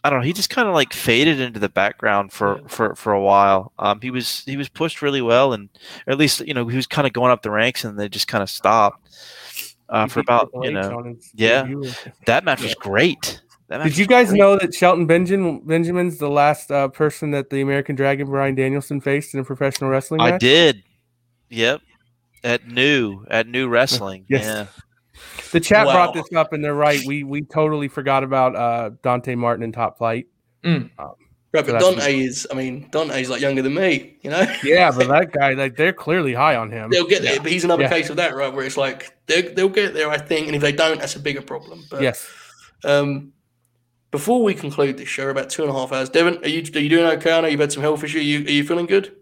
I 0.02 0.10
don't 0.10 0.20
know, 0.20 0.26
he 0.26 0.34
just 0.34 0.50
kind 0.50 0.68
of 0.68 0.74
like 0.74 0.92
faded 0.92 1.40
into 1.40 1.58
the 1.58 1.70
background 1.70 2.32
for 2.32 2.60
for 2.66 2.94
for 2.94 3.12
a 3.12 3.22
while. 3.22 3.72
Um, 3.78 4.00
he 4.02 4.10
was 4.10 4.42
he 4.44 4.56
was 4.58 4.68
pushed 4.68 5.00
really 5.00 5.22
well, 5.22 5.54
and 5.54 5.70
or 6.06 6.12
at 6.12 6.18
least 6.18 6.40
you 6.46 6.52
know 6.52 6.66
he 6.68 6.76
was 6.76 6.86
kind 6.86 7.06
of 7.06 7.14
going 7.14 7.32
up 7.32 7.42
the 7.42 7.50
ranks, 7.50 7.84
and 7.84 7.98
they 7.98 8.08
just 8.08 8.28
kind 8.28 8.42
of 8.42 8.50
stopped. 8.50 9.00
Uh, 9.86 10.06
for 10.06 10.20
about 10.20 10.50
you 10.62 10.72
know 10.72 11.14
yeah. 11.34 11.68
that 12.24 12.42
match 12.44 12.62
was 12.62 12.74
great. 12.74 13.42
That 13.68 13.82
Did 13.82 13.96
you 13.96 14.06
guys 14.06 14.28
great. 14.28 14.38
know 14.38 14.56
that 14.58 14.74
Shelton 14.74 15.06
Benjamin 15.06 15.60
Benjamin's 15.64 16.18
the 16.18 16.28
last 16.28 16.70
uh, 16.70 16.88
person 16.88 17.30
that 17.30 17.48
the 17.50 17.60
American 17.62 17.94
Dragon 17.96 18.26
Bryan 18.26 18.54
Danielson 18.54 19.00
faced 19.00 19.32
in 19.34 19.40
a 19.40 19.44
professional 19.44 19.88
wrestling 19.90 20.20
I 20.20 20.36
did. 20.36 20.82
Yep. 21.48 21.80
At 22.42 22.68
new 22.68 23.24
at 23.30 23.46
new 23.48 23.68
wrestling. 23.68 24.26
Yes. 24.28 24.44
Yeah. 24.44 24.66
The 25.52 25.60
chat 25.60 25.86
Wow. 25.86 25.92
brought 25.94 26.14
this 26.14 26.30
up, 26.36 26.52
and 26.52 26.62
they're 26.64 26.74
right. 26.74 27.00
We 27.06 27.24
we 27.24 27.42
totally 27.42 27.88
forgot 27.88 28.22
about 28.24 28.54
uh, 28.56 28.90
Dante 29.02 29.34
Martin 29.34 29.62
in 29.64 29.72
Top 29.72 29.96
Flight. 29.98 30.26
Right, 30.64 30.90
but 31.64 31.66
that's- 31.66 31.82
Dante 31.94 32.18
is, 32.18 32.48
I 32.50 32.54
mean, 32.56 32.88
Dante's 32.90 33.30
like 33.30 33.40
younger 33.40 33.62
than 33.62 33.74
me, 33.74 34.16
you 34.22 34.30
know? 34.30 34.44
Yeah, 34.64 34.90
but 34.90 35.06
that 35.06 35.30
guy, 35.32 35.52
like, 35.52 35.76
they're 35.76 35.92
clearly 35.92 36.34
high 36.34 36.56
on 36.56 36.68
him. 36.68 36.90
They'll 36.90 37.06
get 37.06 37.22
there, 37.22 37.38
but 37.40 37.52
he's 37.52 37.62
another 37.62 37.84
Yeah. 37.84 37.90
case 37.90 38.10
of 38.10 38.16
that, 38.16 38.34
right? 38.34 38.52
Where 38.52 38.66
it's 38.66 38.76
like 38.76 39.16
they'll, 39.26 39.54
they'll 39.54 39.68
get 39.68 39.94
there, 39.94 40.10
I 40.10 40.18
think, 40.18 40.48
and 40.48 40.56
if 40.56 40.62
they 40.62 40.72
don't, 40.72 40.98
that's 40.98 41.14
a 41.14 41.20
bigger 41.20 41.42
problem. 41.42 41.84
But 41.88 42.02
Yes. 42.02 42.28
um, 42.82 43.32
before 44.14 44.44
we 44.44 44.54
conclude 44.54 44.96
this 44.96 45.08
show, 45.08 45.28
about 45.28 45.50
two 45.50 45.62
and 45.62 45.70
a 45.72 45.74
half 45.74 45.90
hours, 45.90 46.08
Devon, 46.08 46.38
are 46.44 46.48
you 46.48 46.62
are 46.72 46.78
you 46.78 46.88
doing 46.88 47.04
okay? 47.04 47.32
I 47.32 47.40
know 47.40 47.48
you've 47.48 47.58
had 47.58 47.72
some 47.72 47.82
health 47.82 48.04
issues. 48.04 48.20
Are 48.20 48.24
you, 48.24 48.44
are 48.46 48.50
you 48.58 48.62
feeling 48.62 48.86
good? 48.86 49.16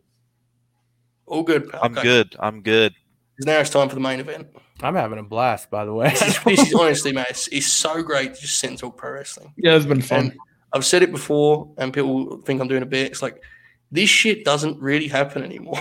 All 1.25 1.43
good. 1.43 1.71
pal. 1.71 1.81
I'm 1.83 1.93
Okay. 1.93 2.03
good. 2.03 2.37
I'm 2.39 2.61
good. 2.61 2.95
Now 3.41 3.61
it's 3.61 3.71
time 3.71 3.89
for 3.89 3.95
the 3.95 4.03
main 4.03 4.21
event. 4.21 4.49
I'm 4.83 4.95
having 4.95 5.19
a 5.19 5.23
blast, 5.23 5.71
by 5.71 5.87
the 5.87 5.95
way. 5.95 6.11
This 6.11 6.59
is, 6.69 6.75
honestly, 6.75 7.11
man, 7.11 7.25
it's, 7.31 7.49
it's 7.49 7.69
so 7.69 8.03
great 8.03 8.35
to 8.35 8.41
just 8.43 8.59
sit 8.59 8.69
and 8.69 8.79
talk 8.79 8.99
pro 8.99 9.13
wrestling. 9.13 9.55
Yeah, 9.57 9.77
it's 9.77 9.87
been 9.87 10.03
fun. 10.03 10.19
And 10.19 10.39
I've 10.75 10.85
said 10.85 11.03
it 11.03 11.11
before, 11.11 11.73
and 11.79 11.91
people 11.91 12.43
think 12.43 12.61
I'm 12.61 12.69
doing 12.69 12.83
a 12.83 12.87
bit. 12.87 13.13
It's 13.13 13.23
like 13.23 13.43
this 13.91 14.11
shit 14.11 14.45
doesn't 14.45 14.79
really 14.79 15.09
happen 15.09 15.43
anymore. 15.43 15.81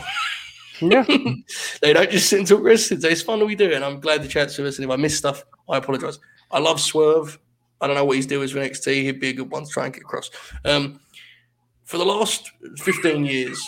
yeah. 0.80 1.04
they 1.82 1.92
don't 1.92 2.10
just 2.10 2.30
sit 2.30 2.40
and 2.40 2.48
talk 2.48 2.64
wrestling. 2.64 3.02
It's 3.04 3.24
fun 3.24 3.40
that 3.40 3.46
we 3.46 3.56
do, 3.56 3.74
and 3.74 3.84
I'm 3.84 4.00
glad 4.00 4.24
the 4.24 4.30
chat's 4.30 4.58
with 4.58 4.68
us. 4.68 4.78
And 4.78 4.86
if 4.86 4.90
I 4.92 4.96
miss 4.96 5.18
stuff, 5.18 5.44
I 5.68 5.76
apologize. 5.80 6.18
I 6.50 6.60
love 6.60 6.80
Swerve. 6.80 7.38
I 7.82 7.88
don't 7.88 7.96
know 7.96 8.06
what 8.06 8.16
he's 8.16 8.28
doing 8.28 8.42
with 8.42 8.52
NXT. 8.52 9.04
He'd 9.04 9.20
be 9.20 9.30
a 9.30 9.34
good 9.34 9.52
one 9.52 9.66
to 9.66 9.70
try 9.70 9.86
and 9.86 9.94
get 9.94 10.04
across. 10.04 10.30
Um, 10.64 11.00
for 11.84 11.98
the 11.98 12.06
last 12.06 12.52
15 12.78 13.26
years, 13.26 13.62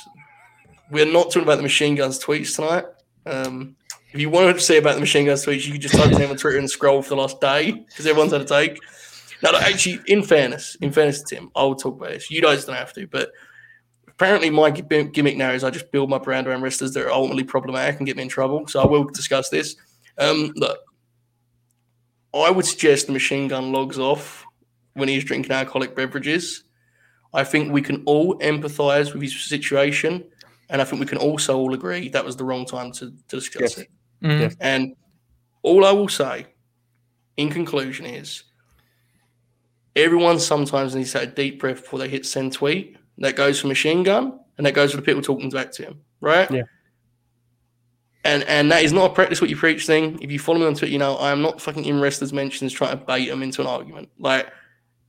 we're 0.91 1.05
not 1.05 1.25
talking 1.25 1.43
about 1.43 1.57
the 1.57 1.63
machine 1.63 1.95
guns 1.95 2.23
tweets 2.23 2.55
tonight. 2.55 2.85
Um, 3.25 3.75
if 4.13 4.19
you 4.19 4.29
wanted 4.29 4.53
to 4.53 4.59
say 4.59 4.77
about 4.77 4.93
the 4.93 4.99
machine 4.99 5.25
guns 5.25 5.45
tweets, 5.45 5.65
you 5.65 5.73
could 5.73 5.81
just 5.81 5.95
type 5.95 6.11
name 6.11 6.29
on 6.29 6.37
Twitter 6.37 6.57
and 6.57 6.69
scroll 6.69 7.01
for 7.01 7.09
the 7.09 7.15
last 7.15 7.41
day 7.41 7.71
because 7.71 8.05
everyone's 8.05 8.31
had 8.31 8.41
a 8.41 8.45
take. 8.45 8.79
No, 9.41 9.51
no, 9.51 9.57
actually, 9.57 9.99
in 10.07 10.23
fairness, 10.23 10.75
in 10.75 10.91
fairness 10.91 11.21
to 11.23 11.35
Tim, 11.35 11.51
I 11.55 11.63
will 11.63 11.75
talk 11.75 11.97
about 11.97 12.11
this. 12.11 12.31
You 12.31 12.41
guys 12.41 12.63
don't 12.63 12.75
have 12.75 12.93
to, 12.93 13.07
but 13.07 13.31
apparently 14.07 14.49
my 14.49 14.71
gimmick 14.71 15.35
now 15.35 15.51
is 15.51 15.63
I 15.63 15.69
just 15.69 15.91
build 15.91 16.09
my 16.09 16.17
brand 16.17 16.47
around 16.47 16.61
wrestlers 16.61 16.93
that 16.93 17.05
are 17.05 17.11
ultimately 17.11 17.43
problematic 17.43 17.97
and 17.97 18.05
get 18.05 18.15
me 18.15 18.23
in 18.23 18.29
trouble. 18.29 18.67
So 18.67 18.81
I 18.81 18.85
will 18.85 19.05
discuss 19.05 19.49
this. 19.49 19.75
Um, 20.17 20.53
look, 20.55 20.79
I 22.41 22.49
would 22.49 22.65
suggest 22.65 23.07
the 23.07 23.13
machine 23.13 23.47
gun 23.47 23.71
logs 23.71 23.99
off 23.99 24.43
when 24.93 25.07
he's 25.09 25.23
drinking 25.23 25.51
alcoholic 25.51 25.95
beverages. 25.95 26.63
I 27.33 27.43
think 27.43 27.71
we 27.71 27.81
can 27.81 28.03
all 28.05 28.37
empathize 28.39 29.13
with 29.13 29.21
his 29.21 29.39
situation, 29.45 30.23
and 30.69 30.81
I 30.81 30.85
think 30.85 30.99
we 30.99 31.05
can 31.05 31.17
also 31.17 31.57
all 31.57 31.73
agree 31.73 32.09
that 32.09 32.23
was 32.25 32.35
the 32.35 32.43
wrong 32.43 32.65
time 32.65 32.91
to, 32.93 33.11
to 33.29 33.35
discuss 33.35 33.61
Yes. 33.61 33.77
it. 33.79 33.87
Mhm. 34.23 34.39
Yes. 34.39 34.55
And 34.59 34.95
all 35.63 35.85
I 35.85 35.91
will 35.91 36.09
say, 36.09 36.45
in 37.37 37.49
conclusion, 37.49 38.05
is 38.05 38.43
everyone 39.95 40.39
sometimes 40.39 40.95
needs 40.95 41.11
to 41.13 41.19
take 41.19 41.29
a 41.29 41.31
deep 41.33 41.59
breath 41.59 41.81
before 41.81 41.99
they 41.99 42.09
hit 42.09 42.25
send 42.25 42.53
tweet. 42.53 42.97
That 43.19 43.35
goes 43.35 43.59
for 43.61 43.67
machine 43.67 44.01
gun, 44.03 44.39
and 44.57 44.65
that 44.65 44.73
goes 44.73 44.91
for 44.91 44.97
the 44.97 45.03
people 45.03 45.21
talking 45.21 45.49
back 45.49 45.71
to 45.73 45.83
him, 45.83 46.01
right? 46.19 46.49
Yeah. 46.51 46.63
And 48.25 48.43
and 48.43 48.71
that 48.71 48.83
is 48.83 48.93
not 48.93 49.11
a 49.11 49.13
practice 49.13 49.41
what 49.41 49.49
you 49.49 49.57
preach 49.57 49.85
thing. 49.85 50.17
If 50.21 50.31
you 50.31 50.39
follow 50.39 50.59
me 50.59 50.65
on 50.65 50.73
Twitter, 50.75 50.91
you 50.91 50.97
know 50.97 51.17
I 51.17 51.31
am 51.31 51.41
not 51.41 51.61
fucking 51.61 51.85
in 51.85 51.99
wrestlers 51.99 52.31
mentions 52.31 52.71
trying 52.71 52.97
to 52.97 53.05
bait 53.05 53.27
them 53.27 53.43
into 53.43 53.61
an 53.61 53.67
argument. 53.67 54.09
Like 54.17 54.47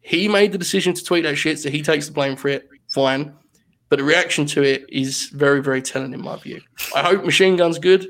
he 0.00 0.28
made 0.28 0.52
the 0.52 0.58
decision 0.58 0.94
to 0.94 1.04
tweet 1.04 1.24
that 1.24 1.36
shit, 1.36 1.58
so 1.58 1.70
he 1.70 1.82
takes 1.82 2.06
the 2.06 2.12
blame 2.12 2.36
for 2.36 2.48
it. 2.48 2.68
Fine. 2.90 3.34
But 3.88 3.98
the 3.98 4.04
reaction 4.04 4.46
to 4.46 4.62
it 4.62 4.86
is 4.88 5.28
very, 5.28 5.62
very 5.62 5.80
telling 5.80 6.12
in 6.12 6.22
my 6.22 6.36
view. 6.36 6.60
I 6.94 7.02
hope 7.02 7.24
Machine 7.24 7.56
Gun's 7.56 7.78
good. 7.78 8.08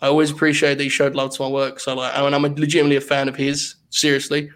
I 0.00 0.06
always 0.06 0.30
appreciate 0.30 0.76
that 0.76 0.84
he 0.84 0.88
showed 0.88 1.16
love 1.16 1.34
to 1.34 1.42
my 1.42 1.48
work. 1.48 1.80
So 1.80 1.94
like, 1.94 2.16
and 2.16 2.34
I'm 2.34 2.42
legitimately 2.42 2.96
a 2.96 3.00
fan 3.00 3.28
of 3.28 3.34
his. 3.34 3.74
Seriously, 3.90 4.50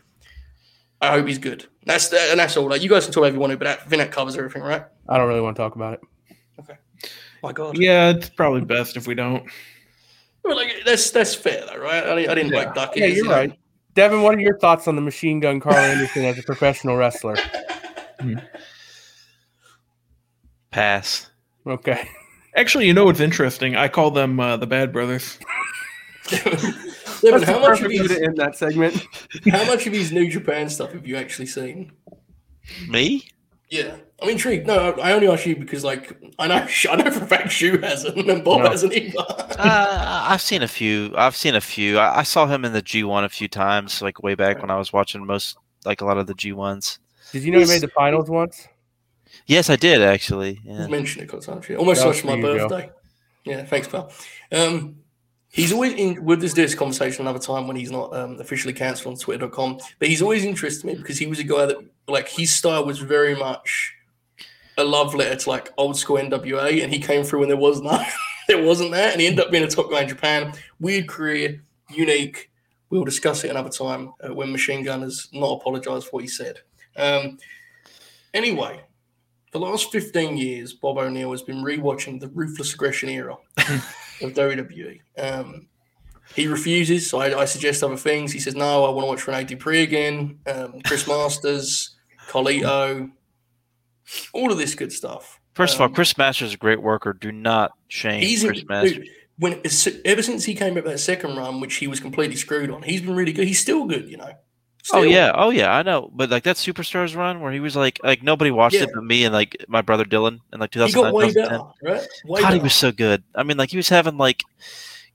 I 1.00 1.10
hope 1.10 1.26
he's 1.26 1.38
good. 1.38 1.66
That's 1.84 2.12
and 2.12 2.38
that's 2.38 2.56
all. 2.56 2.68
Like, 2.68 2.82
you 2.82 2.88
guys 2.88 3.04
can 3.04 3.12
talk 3.12 3.22
whatever 3.22 3.36
you 3.36 3.40
want 3.40 3.50
to, 3.52 3.56
but 3.56 3.64
that, 3.64 3.80
I 3.80 3.88
think 3.88 4.02
that 4.02 4.12
covers 4.12 4.36
everything, 4.36 4.62
right? 4.62 4.84
I 5.08 5.18
don't 5.18 5.26
really 5.26 5.40
want 5.40 5.56
to 5.56 5.62
talk 5.62 5.74
about 5.74 5.94
it. 5.94 6.00
Okay. 6.60 6.74
My 7.42 7.52
God. 7.52 7.76
Yeah, 7.76 8.10
it's 8.10 8.28
probably 8.28 8.60
best 8.60 8.96
if 8.96 9.08
we 9.08 9.14
don't. 9.14 9.44
Well, 10.44 10.56
like 10.56 10.72
that's 10.84 11.10
that's 11.10 11.34
fair 11.34 11.64
though, 11.66 11.78
right? 11.78 12.04
I, 12.04 12.14
didn't- 12.16 12.30
I 12.30 12.34
didn't 12.34 12.52
like 12.52 12.74
duck. 12.74 12.96
Yeah, 12.96 13.06
you're 13.06 13.16
you 13.16 13.24
know. 13.24 13.30
right. 13.30 13.58
Devon, 13.94 14.22
what 14.22 14.34
are 14.34 14.40
your 14.40 14.58
thoughts 14.58 14.88
on 14.88 14.96
the 14.96 15.02
machine 15.02 15.38
gun 15.40 15.60
Karl 15.60 15.76
Anderson 15.76 16.24
as 16.24 16.38
a 16.38 16.42
professional 16.42 16.96
wrestler? 16.96 17.36
Pass. 20.70 21.30
Okay. 21.66 22.08
Actually, 22.56 22.86
you 22.86 22.94
know 22.94 23.04
what's 23.04 23.20
interesting? 23.20 23.76
I 23.76 23.88
call 23.88 24.10
them 24.10 24.40
uh, 24.40 24.56
the 24.56 24.66
Bad 24.66 24.92
Brothers. 24.92 25.38
Devon, 26.30 27.42
how 27.42 27.60
much 27.60 27.80
of 27.80 27.86
perfect 27.86 27.88
way 27.88 27.96
his 27.98 28.08
to 28.16 28.24
end 28.24 28.36
that 28.38 28.56
segment. 28.56 29.06
how 29.50 29.64
much 29.66 29.86
of 29.86 29.92
his 29.92 30.10
New 30.12 30.28
Japan 30.30 30.68
stuff 30.68 30.92
have 30.92 31.06
you 31.06 31.16
actually 31.16 31.46
seen? 31.46 31.92
Me? 32.88 33.28
Yeah, 33.72 33.96
I'm 34.20 34.28
intrigued. 34.28 34.66
No, 34.66 34.92
I 35.02 35.12
only 35.12 35.28
ask 35.28 35.46
you 35.46 35.56
because, 35.56 35.82
like, 35.82 36.14
I 36.38 36.46
know 36.46 36.66
I 36.90 36.96
know 36.96 37.10
for 37.10 37.24
a 37.24 37.26
fact 37.26 37.50
Shoot 37.50 37.82
hasn't, 37.82 38.28
and 38.28 38.44
Bob 38.44 38.60
No. 38.62 38.68
hasn't 38.70 38.92
either. 38.92 39.18
Uh, 39.18 40.24
I've 40.28 40.42
seen 40.42 40.62
a 40.62 40.68
few. 40.68 41.14
I've 41.16 41.34
seen 41.34 41.54
a 41.54 41.60
few. 41.60 41.98
I, 41.98 42.18
I 42.18 42.22
saw 42.22 42.46
him 42.46 42.66
in 42.66 42.74
the 42.74 42.82
G1 42.82 43.24
a 43.24 43.30
few 43.30 43.48
times, 43.48 44.02
like 44.02 44.22
way 44.22 44.34
back 44.34 44.60
when 44.60 44.70
I 44.70 44.76
was 44.76 44.92
watching 44.92 45.24
most, 45.24 45.56
like 45.86 46.02
a 46.02 46.04
lot 46.04 46.18
of 46.18 46.26
the 46.26 46.34
G1s. 46.34 46.98
Did 47.32 47.44
you 47.44 47.50
know 47.52 47.60
he 47.60 47.64
made 47.66 47.80
the 47.80 47.88
finals 47.88 48.28
once? 48.28 48.68
Yes, 49.46 49.70
I 49.70 49.76
did 49.76 50.02
actually. 50.02 50.60
Yeah. 50.64 50.86
mentioned 50.88 51.22
it 51.22 51.24
a 51.24 51.28
couple 51.30 51.54
times. 51.54 51.66
yeah. 51.70 51.76
Almost 51.76 52.02
That 52.02 52.06
watched 52.08 52.24
my 52.26 52.32
for 52.32 52.52
you, 52.52 52.58
Joe. 52.58 52.68
birthday. 52.68 52.90
Yeah, 53.44 53.64
thanks, 53.64 53.88
pal. 53.88 54.12
Um, 54.52 54.96
he's 55.48 55.72
always 55.72 55.94
in. 55.94 56.22
We'll 56.22 56.36
just 56.38 56.54
do 56.56 56.60
this 56.62 56.74
conversation 56.74 57.22
another 57.26 57.38
time 57.42 57.66
when 57.66 57.76
he's 57.76 57.90
not 57.90 58.14
um, 58.14 58.38
officially 58.38 58.74
cancelled 58.74 59.14
on 59.14 59.18
Twitter.com. 59.18 59.78
But 59.98 60.08
he's 60.08 60.20
always 60.20 60.44
interested 60.44 60.84
me 60.86 60.94
because 60.96 61.18
he 61.18 61.26
was 61.26 61.38
a 61.38 61.44
guy 61.44 61.64
that, 61.66 61.76
like, 62.12 62.28
his 62.28 62.54
style 62.54 62.84
was 62.84 62.98
very 62.98 63.34
much 63.34 63.94
a 64.78 64.84
love 64.84 65.14
letter 65.14 65.36
to 65.36 65.48
like 65.50 65.72
old 65.76 65.96
school 65.96 66.16
NWA, 66.16 66.82
and 66.82 66.92
he 66.92 66.98
came 66.98 67.24
through 67.24 67.40
when 67.40 67.48
there 67.48 67.56
was 67.56 67.80
none. 67.80 68.06
there 68.48 68.62
wasn't 68.62 68.92
that, 68.92 69.12
and 69.12 69.20
he 69.20 69.26
ended 69.26 69.44
up 69.44 69.50
being 69.50 69.64
a 69.64 69.68
top 69.68 69.90
guy 69.90 70.02
in 70.02 70.08
Japan. 70.08 70.52
Weird 70.80 71.08
career, 71.08 71.62
unique. 71.90 72.50
We'll 72.90 73.04
discuss 73.04 73.44
it 73.44 73.50
another 73.50 73.70
time 73.70 74.12
uh, 74.22 74.34
when 74.34 74.52
Machine 74.52 74.84
Gun 74.84 75.02
has 75.02 75.28
not 75.32 75.60
apologized 75.60 76.06
for 76.06 76.12
what 76.12 76.24
he 76.24 76.28
said. 76.28 76.58
Um, 76.96 77.38
anyway, 78.34 78.82
for 79.50 79.58
the 79.58 79.64
last 79.64 79.90
15 79.92 80.36
years, 80.36 80.74
Bob 80.74 80.98
O'Neill 80.98 81.30
has 81.30 81.42
been 81.42 81.62
rewatching 81.62 82.20
the 82.20 82.28
ruthless 82.28 82.74
aggression 82.74 83.08
era 83.08 83.36
of 83.56 84.34
WWE. 84.34 85.00
Um, 85.18 85.68
he 86.34 86.46
refuses, 86.46 87.08
so 87.08 87.18
I, 87.20 87.40
I, 87.40 87.44
suggest 87.44 87.82
other 87.82 87.96
things. 87.96 88.32
He 88.32 88.40
says, 88.40 88.54
No, 88.54 88.84
I 88.84 88.90
want 88.90 89.04
to 89.04 89.08
watch 89.08 89.26
Rene 89.26 89.44
Dupree 89.44 89.82
again, 89.82 90.38
um, 90.46 90.80
Chris 90.84 91.06
Masters, 91.08 91.96
Carlito, 92.32 93.10
all 94.32 94.50
of 94.50 94.58
this 94.58 94.74
good 94.74 94.92
stuff. 94.92 95.40
First 95.54 95.74
um, 95.74 95.76
of 95.76 95.80
all, 95.80 95.86
um, 95.88 95.94
Chris 95.94 96.16
Masters 96.16 96.48
is 96.48 96.54
a 96.54 96.58
great 96.58 96.82
worker. 96.82 97.12
Do 97.12 97.30
not 97.30 97.72
shame 97.88 98.22
he's 98.22 98.44
Chris 98.44 98.64
Masters. 98.66 98.98
Dude, 98.98 99.08
when 99.38 99.60
ever 100.04 100.22
since 100.22 100.44
he 100.44 100.54
came 100.54 100.76
up 100.78 100.84
that 100.84 101.00
second 101.00 101.36
run, 101.36 101.60
which 101.60 101.76
he 101.76 101.86
was 101.86 102.00
completely 102.00 102.36
screwed 102.36 102.70
on, 102.70 102.82
he's 102.82 103.02
been 103.02 103.14
really 103.14 103.32
good. 103.32 103.46
He's 103.46 103.60
still 103.60 103.84
good, 103.84 104.08
you 104.08 104.16
know. 104.16 104.32
Still. 104.82 105.00
Oh 105.00 105.02
yeah, 105.02 105.32
oh 105.34 105.50
yeah, 105.50 105.72
I 105.72 105.82
know. 105.82 106.10
But 106.12 106.30
like 106.30 106.42
that 106.44 106.56
Superstars 106.56 107.14
run 107.14 107.40
where 107.40 107.52
he 107.52 107.60
was 107.60 107.76
like, 107.76 108.00
like 108.02 108.22
nobody 108.22 108.50
watched 108.50 108.74
yeah. 108.74 108.84
it 108.84 108.90
but 108.92 109.04
me 109.04 109.24
and 109.24 109.32
like 109.32 109.56
my 109.68 109.80
brother 109.80 110.04
Dylan 110.04 110.40
in 110.52 110.58
like 110.58 110.72
2009. 110.72 110.88
He 110.88 110.92
got 110.92 111.14
way 111.14 111.32
better, 111.32 111.62
right? 111.82 112.08
God, 112.26 112.42
better. 112.42 112.54
he 112.56 112.60
was 112.60 112.74
so 112.74 112.90
good. 112.90 113.22
I 113.34 113.42
mean, 113.44 113.56
like 113.56 113.70
he 113.70 113.76
was 113.76 113.88
having 113.88 114.16
like 114.16 114.42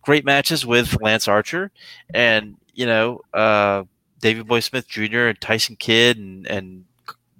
great 0.01 0.23
matches 0.23 0.65
with 0.65 1.01
Lance 1.01 1.27
Archer 1.27 1.69
and 2.13 2.55
you 2.75 2.85
know 2.85 3.19
uh, 3.33 3.83
Davey 4.21 4.41
Boy 4.41 4.61
Smith 4.61 4.87
Jr. 4.87 5.27
and 5.27 5.41
Tyson 5.41 5.75
Kidd 5.75 6.17
and 6.17 6.47
and 6.47 6.85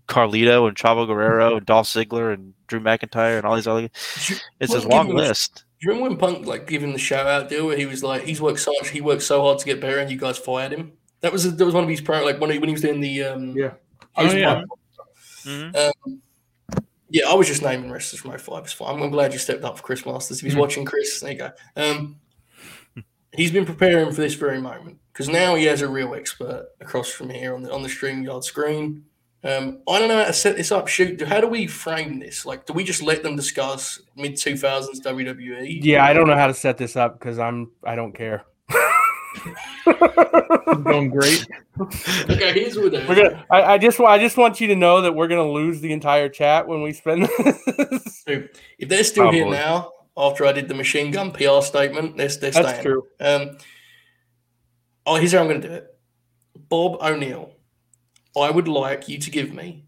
Carlito 0.08 0.68
and 0.68 0.78
Chavo 0.78 1.06
Guerrero 1.06 1.58
and 1.58 1.66
Dolph 1.66 1.88
Ziggler 1.88 2.34
and 2.34 2.54
Drew 2.68 2.80
McIntyre 2.80 3.38
and 3.38 3.46
all 3.46 3.56
these 3.56 3.68
other. 3.68 3.90
It's 4.60 4.74
a 4.74 4.88
long 4.88 5.10
list. 5.10 5.66
Do 5.80 5.86
you 5.86 5.94
remember 5.94 6.10
when 6.10 6.18
Punk 6.18 6.48
like 6.48 6.68
giving 6.68 6.94
the 6.94 7.00
shout 7.00 7.28
out 7.28 7.50
deal 7.50 7.68
where 7.68 7.78
he 7.78 7.86
was 7.86 8.04
like, 8.04 8.24
he's 8.24 8.42
worked 8.42 8.60
so 8.60 8.74
much, 8.80 8.90
he 8.90 9.02
worked 9.02 9.22
so 9.22 9.42
hard 9.42 9.60
to 9.60 9.66
get 9.66 9.80
better, 9.80 10.00
and 10.00 10.10
you 10.10 10.18
guys 10.18 10.38
fired 10.38 10.72
him. 10.72 10.94
That 11.22 11.32
was 11.32 11.56
that 11.56 11.66
was 11.66 11.74
one 11.74 11.84
of 11.84 11.90
his 11.90 12.02
pro 12.02 12.24
like 12.24 12.40
when 12.40 12.50
he 12.50 12.58
when 12.58 12.70
he 12.70 12.74
was 12.74 12.82
doing 12.82 13.02
the 13.02 13.24
um 13.24 13.58
yeah 13.58 13.72
oh 14.16 14.32
yeah 14.32 14.64
mm-hmm. 15.44 15.76
um, 15.76 16.22
yeah 17.10 17.28
I 17.28 17.34
was 17.34 17.48
just 17.48 17.64
naming 17.64 17.92
wrestlers 17.92 18.22
from 18.22 18.38
05. 18.38 18.64
It's 18.66 18.74
fine. 18.74 19.02
I'm 19.02 19.10
glad 19.10 19.34
you 19.34 19.40
stepped 19.40 19.64
up 19.64 19.78
for 19.78 19.84
Chris 19.84 20.06
Masters. 20.06 20.38
If 20.38 20.44
he's 20.44 20.54
mm-hmm. 20.54 20.62
watching 20.62 20.86
Chris, 20.86 21.20
there 21.20 21.32
you 21.32 21.38
go. 21.38 21.52
Um, 21.76 22.18
he's 23.34 23.52
been 23.52 23.66
preparing 23.66 24.12
for 24.12 24.22
this 24.22 24.36
very 24.36 24.62
moment 24.62 25.00
because 25.12 25.28
now 25.28 25.56
he 25.56 25.66
has 25.66 25.82
a 25.82 25.88
real 25.88 26.14
expert 26.14 26.68
across 26.80 27.10
from 27.10 27.30
here 27.30 27.56
on 27.56 27.64
the 27.64 27.74
on 27.74 27.84
the 27.84 27.90
StreamYard 27.90 28.44
screen. 28.44 29.06
Um, 29.44 29.80
I 29.88 30.00
don't 30.00 30.08
know 30.08 30.18
how 30.18 30.26
to 30.26 30.34
set 30.34 30.58
this 30.58 30.72
up. 30.72 30.88
Shoot, 30.88 31.22
how 31.22 31.40
do 31.40 31.48
we 31.48 31.68
frame 31.68 32.20
this? 32.20 32.46
Like, 32.46 32.66
do 32.66 32.74
we 32.74 32.84
just 32.84 33.02
let 33.04 33.24
them 33.24 33.36
discuss 33.36 34.02
mid 34.16 34.36
two 34.36 34.58
thousands 34.58 35.00
WWE? 35.02 35.80
Yeah, 35.84 36.04
I 36.04 36.14
don't 36.14 36.28
know 36.28 36.36
how 36.36 36.48
to 36.48 36.54
set 36.54 36.78
this 36.78 36.96
up 36.96 37.20
because 37.20 37.38
I'm 37.40 37.72
I 37.84 37.96
don't 37.96 38.14
care. 38.14 38.46
I'm 40.68 40.84
going 40.84 41.10
great. 41.10 41.48
Okay, 42.28 42.54
here's 42.54 42.76
what 42.76 42.92
we're 42.92 43.14
gonna. 43.14 43.46
I, 43.52 43.62
I, 43.74 43.78
just 43.78 44.00
I 44.00 44.18
just 44.18 44.36
want 44.36 44.60
you 44.60 44.66
to 44.66 44.76
know 44.76 45.04
that 45.04 45.14
we're 45.14 45.28
gonna 45.28 45.48
lose 45.48 45.80
the 45.80 45.92
entire 45.94 46.28
chat 46.28 46.68
when 46.68 46.82
we 46.82 46.92
spend. 46.92 47.30
This. 47.38 48.24
If 48.80 48.90
they're 48.90 49.04
still 49.04 49.26
Probably. 49.26 49.42
here 49.42 49.50
now, 49.52 49.92
after 50.18 50.48
I 50.48 50.54
did 50.54 50.68
the 50.68 50.74
machine 50.74 51.12
gun 51.12 51.32
PR 51.32 51.62
statement, 51.62 52.18
they're, 52.18 52.30
they're 52.30 52.50
That's 52.50 52.68
staying. 52.70 52.82
true. 52.82 53.04
Um, 53.20 53.60
oh, 55.06 55.18
here's 55.18 55.34
how 55.34 55.42
I'm 55.42 55.48
gonna 55.48 55.60
do 55.60 55.72
it. 55.72 55.96
Bob 56.68 56.98
O'Neill 57.00 57.52
I 58.40 58.52
would 58.52 58.68
like 58.68 59.08
you 59.08 59.18
to 59.18 59.30
give 59.30 59.54
me 59.54 59.86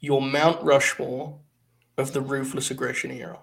your 0.00 0.22
Mount 0.22 0.62
Rushmore 0.62 1.38
of 1.98 2.12
the 2.12 2.20
ruthless 2.20 2.70
aggression 2.70 3.10
era. 3.10 3.38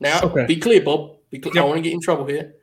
Now, 0.00 0.20
okay. 0.22 0.46
be 0.46 0.56
clear, 0.56 0.80
Bob. 0.80 1.16
Be 1.30 1.38
clear. 1.38 1.54
Yep. 1.56 1.64
I 1.64 1.66
want 1.66 1.78
to 1.78 1.82
get 1.82 1.92
in 1.92 2.00
trouble 2.00 2.26
here. 2.26 2.54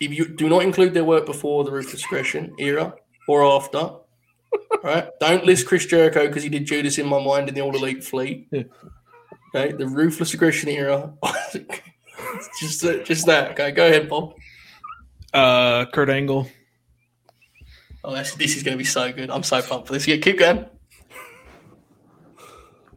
If 0.00 0.12
you 0.12 0.28
do 0.28 0.48
not 0.48 0.62
include 0.62 0.94
their 0.94 1.04
work 1.04 1.26
before 1.26 1.64
the 1.64 1.72
ruthless 1.72 2.04
aggression 2.04 2.54
era 2.58 2.94
or 3.28 3.44
after, 3.44 3.90
right? 4.82 5.08
Don't 5.20 5.44
list 5.44 5.66
Chris 5.66 5.84
Jericho 5.86 6.26
because 6.26 6.42
he 6.42 6.48
did 6.48 6.64
Judas 6.64 6.98
in 6.98 7.06
my 7.06 7.22
mind 7.22 7.48
in 7.48 7.54
the 7.54 7.60
All 7.60 7.74
Elite 7.74 8.02
Fleet. 8.02 8.48
Okay, 8.52 9.72
the 9.72 9.86
ruthless 9.86 10.32
aggression 10.32 10.68
era. 10.68 11.12
just, 12.60 12.82
just 13.04 13.26
that. 13.26 13.50
Okay, 13.52 13.72
go 13.72 13.86
ahead, 13.86 14.08
Bob. 14.08 14.34
Uh, 15.34 15.86
Kurt 15.86 16.08
Angle. 16.08 16.48
Oh, 18.02 18.14
this, 18.14 18.34
this 18.34 18.56
is 18.56 18.62
going 18.62 18.76
to 18.76 18.78
be 18.78 18.84
so 18.84 19.12
good. 19.12 19.30
I'm 19.30 19.42
so 19.42 19.60
pumped 19.62 19.88
for 19.88 19.92
this. 19.92 20.06
Yeah, 20.06 20.16
keep 20.16 20.38
going. 20.38 20.64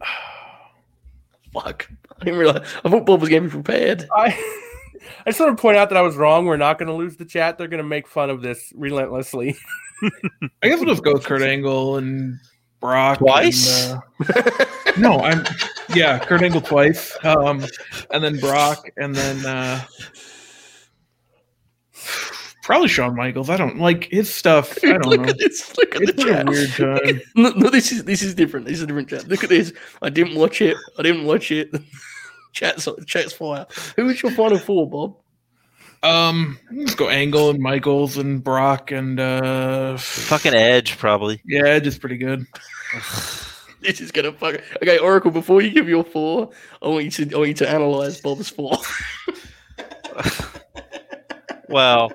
Fuck. 1.52 1.90
I 2.20 2.24
didn't 2.24 2.38
realize. 2.38 2.66
I 2.84 2.88
thought 2.88 3.04
Bob 3.04 3.20
was 3.20 3.28
going 3.28 3.42
to 3.42 3.48
be 3.48 3.52
prepared. 3.62 4.08
I, 4.14 4.28
I 5.26 5.30
just 5.30 5.40
want 5.40 5.56
to 5.56 5.60
point 5.60 5.76
out 5.76 5.90
that 5.90 5.98
I 5.98 6.02
was 6.02 6.16
wrong. 6.16 6.46
We're 6.46 6.56
not 6.56 6.78
going 6.78 6.88
to 6.88 6.94
lose 6.94 7.16
the 7.16 7.24
chat. 7.24 7.58
They're 7.58 7.68
going 7.68 7.82
to 7.82 7.88
make 7.88 8.06
fun 8.08 8.30
of 8.30 8.40
this 8.40 8.72
relentlessly. 8.74 9.56
I 10.62 10.68
guess 10.68 10.80
we'll 10.80 10.88
just 10.88 11.04
go 11.04 11.12
with 11.12 11.24
Kurt 11.24 11.42
Angle 11.42 11.98
and 11.98 12.38
Brock 12.80 13.18
twice. 13.18 13.90
And, 13.90 14.00
uh, 14.34 14.64
no, 14.96 15.20
I'm 15.20 15.44
yeah, 15.94 16.18
Kurt 16.18 16.42
Angle 16.42 16.60
twice, 16.60 17.16
um, 17.24 17.64
and 18.10 18.22
then 18.22 18.38
Brock, 18.38 18.90
and 18.96 19.14
then 19.14 19.46
uh, 19.46 19.84
Probably 22.64 22.88
Shawn 22.88 23.14
Michaels. 23.14 23.50
I 23.50 23.58
don't 23.58 23.76
like 23.78 24.04
his 24.04 24.32
stuff. 24.32 24.78
I 24.82 24.92
don't 24.92 25.04
look 25.06 25.20
know. 25.20 25.28
At 25.28 25.38
this, 25.38 25.76
look 25.76 25.94
at 25.94 26.00
it's 26.02 26.12
the 26.14 26.24
chat. 26.24 26.48
weird 26.48 26.70
time. 27.04 27.20
No, 27.36 27.50
no, 27.50 27.68
this 27.68 27.92
is 27.92 28.04
this 28.04 28.22
is 28.22 28.34
different. 28.34 28.64
This 28.64 28.78
is 28.78 28.84
a 28.84 28.86
different 28.86 29.10
chat. 29.10 29.28
Look 29.28 29.44
at 29.44 29.50
this. 29.50 29.74
I 30.00 30.08
didn't 30.08 30.34
watch 30.34 30.62
it. 30.62 30.74
I 30.98 31.02
didn't 31.02 31.26
watch 31.26 31.50
it. 31.52 31.70
chat's 32.52 32.88
chat's 33.06 33.34
fire. 33.34 33.66
Who 33.96 34.06
was 34.06 34.22
your 34.22 34.32
final 34.32 34.56
four, 34.58 34.88
Bob? 34.88 35.16
Um, 36.02 36.58
let's 36.72 36.94
go 36.94 37.10
Angle 37.10 37.50
and 37.50 37.58
Michaels 37.60 38.16
and 38.16 38.42
Brock 38.42 38.90
and 38.90 39.20
uh 39.20 39.98
fucking 39.98 40.54
Edge 40.54 40.96
probably. 40.96 41.42
Yeah, 41.44 41.66
Edge 41.66 41.86
is 41.86 41.98
pretty 41.98 42.16
good. 42.16 42.46
this 43.82 44.00
is 44.00 44.10
gonna 44.10 44.32
fuck. 44.32 44.62
Okay, 44.82 44.96
Oracle. 44.96 45.30
Before 45.30 45.60
you 45.60 45.68
give 45.70 45.86
your 45.86 46.02
four, 46.02 46.48
I 46.80 46.88
want 46.88 47.04
you 47.04 47.10
to 47.26 47.34
I 47.34 47.38
want 47.38 47.48
you 47.48 47.54
to 47.56 47.68
analyze 47.68 48.22
Bob's 48.22 48.48
four. 48.48 48.78
well, 51.68 52.10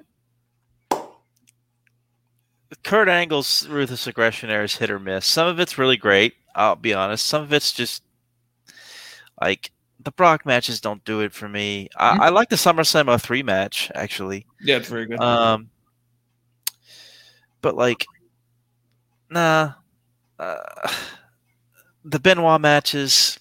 Kurt 2.90 3.08
Angle's 3.08 3.68
ruthless 3.68 4.08
aggression 4.08 4.50
era 4.50 4.64
is 4.64 4.78
hit 4.78 4.90
or 4.90 4.98
miss. 4.98 5.24
Some 5.24 5.48
of 5.48 5.60
it's 5.60 5.78
really 5.78 5.96
great. 5.96 6.34
I'll 6.56 6.76
be 6.76 6.92
honest. 6.92 7.24
Some 7.24 7.44
of 7.44 7.54
it's 7.54 7.72
just 7.72 8.02
like 9.40 9.72
the 10.00 10.10
Brock 10.10 10.44
matches 10.44 10.82
don't 10.82 11.06
do 11.06 11.22
it 11.22 11.32
for 11.32 11.48
me. 11.48 11.90
I, 11.96 12.14
mm-hmm. 12.14 12.22
I 12.22 12.30
like 12.30 12.50
the 12.50 12.56
SummerSlam 12.56 13.22
03 13.22 13.44
match 13.44 13.92
actually. 13.94 14.48
Yeah, 14.60 14.78
it's 14.78 14.90
very 14.90 15.06
good. 15.06 15.20
Um, 15.20 15.70
but 17.62 17.76
like, 17.76 18.08
nah. 19.30 19.74
Uh, 20.40 20.58
the 22.04 22.20
Benoit 22.20 22.60
matches, 22.60 23.40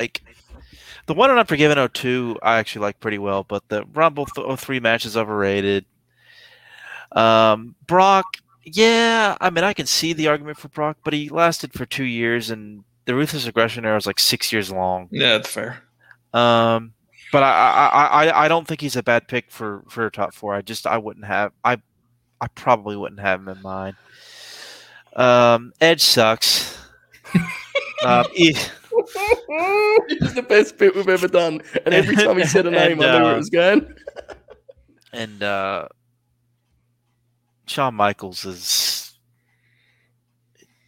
like 0.00 0.22
the 1.04 1.12
one 1.12 1.30
on 1.30 1.36
Unforgiven 1.36 1.86
02, 1.86 2.38
I 2.42 2.56
actually 2.56 2.80
like 2.80 2.98
pretty 3.00 3.18
well, 3.18 3.44
but 3.44 3.68
the 3.68 3.84
Rumble 3.92 4.24
03 4.24 4.80
match 4.80 5.04
is 5.04 5.18
overrated. 5.18 5.84
Um, 7.14 7.74
Brock, 7.86 8.36
yeah, 8.64 9.36
I 9.40 9.50
mean, 9.50 9.64
I 9.64 9.72
can 9.72 9.86
see 9.86 10.12
the 10.12 10.28
argument 10.28 10.58
for 10.58 10.68
Brock, 10.68 10.98
but 11.04 11.12
he 11.12 11.28
lasted 11.28 11.72
for 11.72 11.86
two 11.86 12.04
years, 12.04 12.50
and 12.50 12.84
the 13.04 13.14
ruthless 13.14 13.46
aggression 13.46 13.84
era 13.84 13.96
is 13.96 14.06
like 14.06 14.18
six 14.18 14.52
years 14.52 14.70
long. 14.70 15.08
Yeah, 15.10 15.32
that's 15.32 15.50
fair. 15.50 15.82
Um, 16.32 16.94
but 17.30 17.42
I, 17.42 17.50
I, 17.92 18.06
I, 18.06 18.44
I 18.44 18.48
don't 18.48 18.66
think 18.66 18.80
he's 18.80 18.96
a 18.96 19.02
bad 19.02 19.28
pick 19.28 19.50
for 19.50 19.84
for 19.88 20.08
top 20.10 20.34
four. 20.34 20.54
I 20.54 20.62
just 20.62 20.86
I 20.86 20.98
wouldn't 20.98 21.26
have 21.26 21.52
I, 21.64 21.78
I 22.40 22.48
probably 22.48 22.96
wouldn't 22.96 23.20
have 23.20 23.40
him 23.40 23.48
in 23.48 23.62
mind. 23.62 23.96
Um, 25.14 25.72
Edge 25.80 26.02
sucks. 26.02 26.78
um, 28.04 28.26
he, 28.32 28.52
this 28.52 30.22
is 30.22 30.34
the 30.34 30.44
best 30.48 30.78
bit 30.78 30.94
we've 30.94 31.08
ever 31.08 31.28
done, 31.28 31.60
and 31.84 31.94
every 31.94 32.16
time 32.16 32.38
he 32.38 32.44
said 32.44 32.66
a 32.66 32.70
name, 32.72 33.00
and, 33.00 33.04
I 33.04 33.18
knew 33.18 33.18
uh, 33.18 33.22
where 33.24 33.34
it 33.34 33.36
was 33.36 33.50
going. 33.50 33.94
And 35.12 35.42
uh, 35.42 35.88
Shawn 37.66 37.94
Michaels 37.94 38.44
is 38.44 39.18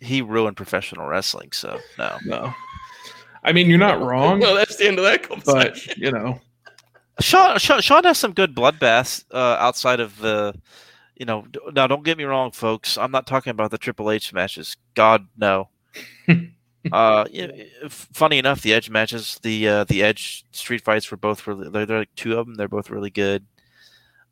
he 0.00 0.22
ruined 0.22 0.56
professional 0.56 1.06
wrestling, 1.06 1.52
so 1.52 1.78
no. 1.98 2.18
No. 2.24 2.54
I 3.42 3.52
mean, 3.52 3.68
you're 3.68 3.78
not 3.78 4.00
wrong. 4.00 4.40
No, 4.40 4.54
that's 4.54 4.76
the 4.76 4.88
end 4.88 4.98
of 4.98 5.04
that 5.04 5.22
conversation. 5.22 5.94
But, 5.96 5.98
you 5.98 6.10
know. 6.10 6.40
Sean, 7.20 7.58
Shawn, 7.58 7.80
Shawn 7.80 8.04
has 8.04 8.18
some 8.18 8.32
good 8.32 8.54
bloodbaths 8.54 9.24
uh, 9.32 9.56
outside 9.58 10.00
of 10.00 10.18
the, 10.18 10.54
you 11.14 11.24
know. 11.24 11.46
Now, 11.72 11.86
don't 11.86 12.04
get 12.04 12.18
me 12.18 12.24
wrong, 12.24 12.50
folks. 12.50 12.98
I'm 12.98 13.10
not 13.10 13.26
talking 13.26 13.52
about 13.52 13.70
the 13.70 13.78
Triple 13.78 14.10
H 14.10 14.32
matches. 14.32 14.76
God, 14.94 15.26
no. 15.36 15.68
uh, 16.92 17.24
yeah, 17.30 17.48
funny 17.88 18.38
enough, 18.38 18.60
the 18.62 18.74
Edge 18.74 18.90
matches, 18.90 19.38
the 19.42 19.68
uh, 19.68 19.84
the 19.84 20.02
Edge 20.02 20.44
street 20.50 20.82
fights 20.82 21.10
were 21.10 21.16
both 21.16 21.46
really. 21.46 21.70
They're, 21.70 21.86
they're 21.86 22.00
like 22.00 22.14
two 22.16 22.36
of 22.36 22.46
them. 22.46 22.56
They're 22.56 22.68
both 22.68 22.90
really 22.90 23.10
good. 23.10 23.46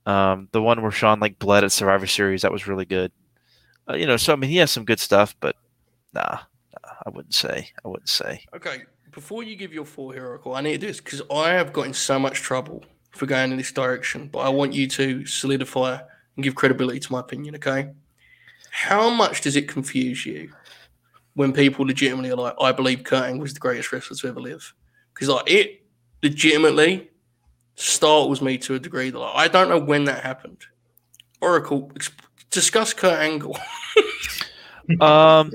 Um, 0.07 0.49
the 0.53 0.63
one 0.63 0.83
where 0.83 0.91
Shawn 0.91 1.21
like 1.21 1.39
bled 1.39 1.65
at 1.65 1.73
Survivor 1.73 2.07
Series 2.07 2.43
that 2.43 2.53
was 2.53 2.67
really 2.67 2.85
good. 2.85 3.13
Uh, 3.89 3.95
you 3.95 4.07
know, 4.07 4.17
so 4.17 4.33
I 4.33 4.37
mean, 4.37 4.51
he 4.51 4.59
has 4.59 4.71
some 4.71 4.85
good 4.85 5.01
stuff, 5.01 5.35
but 5.41 5.57
nah, 6.13 6.39
nah, 6.73 6.93
I 7.07 7.11
wouldn't 7.11 7.35
say. 7.35 7.71
I 7.85 7.89
wouldn't 7.89 8.09
say. 8.09 8.45
Okay, 8.55 8.83
before 9.13 9.43
you 9.43 9.57
give 9.57 9.73
your 9.73 9.85
full 9.85 10.13
Oracle, 10.15 10.55
I 10.55 10.61
need 10.61 10.73
to 10.73 10.79
do 10.79 10.87
this 10.87 11.01
because 11.01 11.23
I 11.31 11.51
have 11.51 11.73
got 11.73 11.87
in 11.87 11.95
so 11.95 12.19
much 12.19 12.41
trouble 12.41 12.85
for 13.13 13.27
going 13.27 13.51
in 13.51 13.57
this 13.57 13.73
direction. 13.73 14.29
But 14.29 14.41
I 14.41 14.49
want 14.49 14.73
you 14.73 14.87
to 14.89 15.25
solidify 15.27 15.99
and 16.37 16.45
give 16.45 16.55
credibility 16.55 17.01
to 17.01 17.13
my 17.13 17.21
opinion. 17.21 17.57
Okay, 17.57 17.91
how 18.71 19.11
much 19.11 19.41
does 19.41 19.57
it 19.57 19.69
confuse 19.69 20.27
you 20.27 20.51
when 21.35 21.53
people 21.53 21.85
legitimately 21.85 22.31
are 22.31 22.37
like, 22.37 22.55
I 22.61 22.73
believe 22.73 23.05
Kurt 23.05 23.25
Angle 23.25 23.43
was 23.43 23.55
the 23.55 23.61
greatest 23.61 23.93
wrestler 23.93 24.17
to 24.17 24.29
ever 24.29 24.41
live. 24.41 24.73
Because 25.13 25.29
like 25.29 25.51
it 25.51 25.83
legitimately 26.23 27.11
startles 27.75 28.41
me 28.41 28.59
to 28.59 28.75
a 28.75 28.79
degree 28.79 29.11
that 29.11 29.19
like, 29.19 29.35
I 29.35 29.49
don't 29.49 29.69
know 29.69 29.79
when 29.79 30.05
that 30.05 30.23
happened. 30.23 30.59
Oracle, 31.41 31.91
discuss 32.51 32.93
Kurt 32.93 33.19
Angle. 33.19 33.59
Um, 35.01 35.51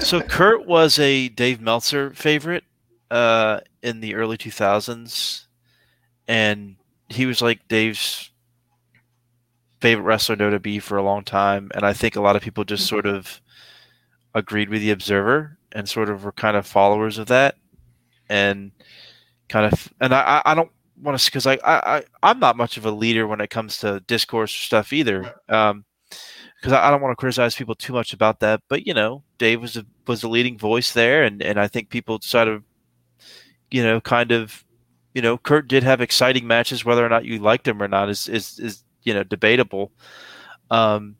so 0.00 0.20
Kurt 0.20 0.66
was 0.66 0.98
a 0.98 1.28
Dave 1.28 1.60
Meltzer 1.60 2.10
favorite 2.10 2.64
uh, 3.10 3.60
in 3.82 4.00
the 4.00 4.14
early 4.14 4.36
2000s, 4.36 5.46
and 6.26 6.76
he 7.08 7.26
was 7.26 7.40
like 7.40 7.68
Dave's 7.68 8.30
favorite 9.80 10.04
wrestler 10.04 10.50
to 10.50 10.58
be 10.58 10.78
for 10.78 10.96
a 10.96 11.04
long 11.04 11.22
time. 11.22 11.70
And 11.74 11.84
I 11.84 11.92
think 11.92 12.16
a 12.16 12.20
lot 12.20 12.36
of 12.36 12.42
people 12.42 12.64
just 12.64 12.86
sort 12.86 13.06
of 13.06 13.40
agreed 14.34 14.70
with 14.70 14.80
the 14.80 14.90
Observer 14.90 15.58
and 15.72 15.88
sort 15.88 16.08
of 16.08 16.24
were 16.24 16.32
kind 16.32 16.56
of 16.56 16.66
followers 16.66 17.18
of 17.18 17.28
that, 17.28 17.56
and 18.28 18.72
kind 19.48 19.72
of. 19.72 19.92
And 20.00 20.12
I, 20.12 20.42
I 20.44 20.54
don't 20.54 20.70
want 21.00 21.18
to 21.18 21.24
because 21.26 21.46
I, 21.46 21.54
I, 21.64 21.96
I 21.96 22.04
I'm 22.22 22.38
not 22.38 22.56
much 22.56 22.76
of 22.76 22.86
a 22.86 22.90
leader 22.90 23.26
when 23.26 23.40
it 23.40 23.50
comes 23.50 23.78
to 23.78 24.00
discourse 24.00 24.52
stuff 24.52 24.92
either. 24.92 25.34
Um, 25.48 25.84
because 26.56 26.72
I, 26.72 26.88
I 26.88 26.90
don't 26.90 27.02
want 27.02 27.12
to 27.12 27.16
criticize 27.16 27.54
people 27.54 27.74
too 27.74 27.92
much 27.92 28.12
about 28.14 28.40
that. 28.40 28.62
But 28.68 28.86
you 28.86 28.94
know, 28.94 29.22
Dave 29.38 29.60
was 29.60 29.76
a, 29.76 29.84
was 30.06 30.22
the 30.22 30.28
leading 30.28 30.56
voice 30.56 30.92
there, 30.92 31.24
and 31.24 31.42
and 31.42 31.60
I 31.60 31.68
think 31.68 31.90
people 31.90 32.20
sort 32.22 32.48
of, 32.48 32.64
you 33.70 33.82
know, 33.82 34.00
kind 34.00 34.32
of, 34.32 34.64
you 35.14 35.20
know, 35.20 35.36
Kurt 35.36 35.68
did 35.68 35.82
have 35.82 36.00
exciting 36.00 36.46
matches. 36.46 36.84
Whether 36.84 37.04
or 37.04 37.08
not 37.10 37.26
you 37.26 37.38
liked 37.38 37.68
him 37.68 37.82
or 37.82 37.88
not 37.88 38.08
is 38.08 38.28
is 38.28 38.58
is 38.58 38.84
you 39.02 39.12
know 39.12 39.24
debatable. 39.24 39.92
Um, 40.70 41.16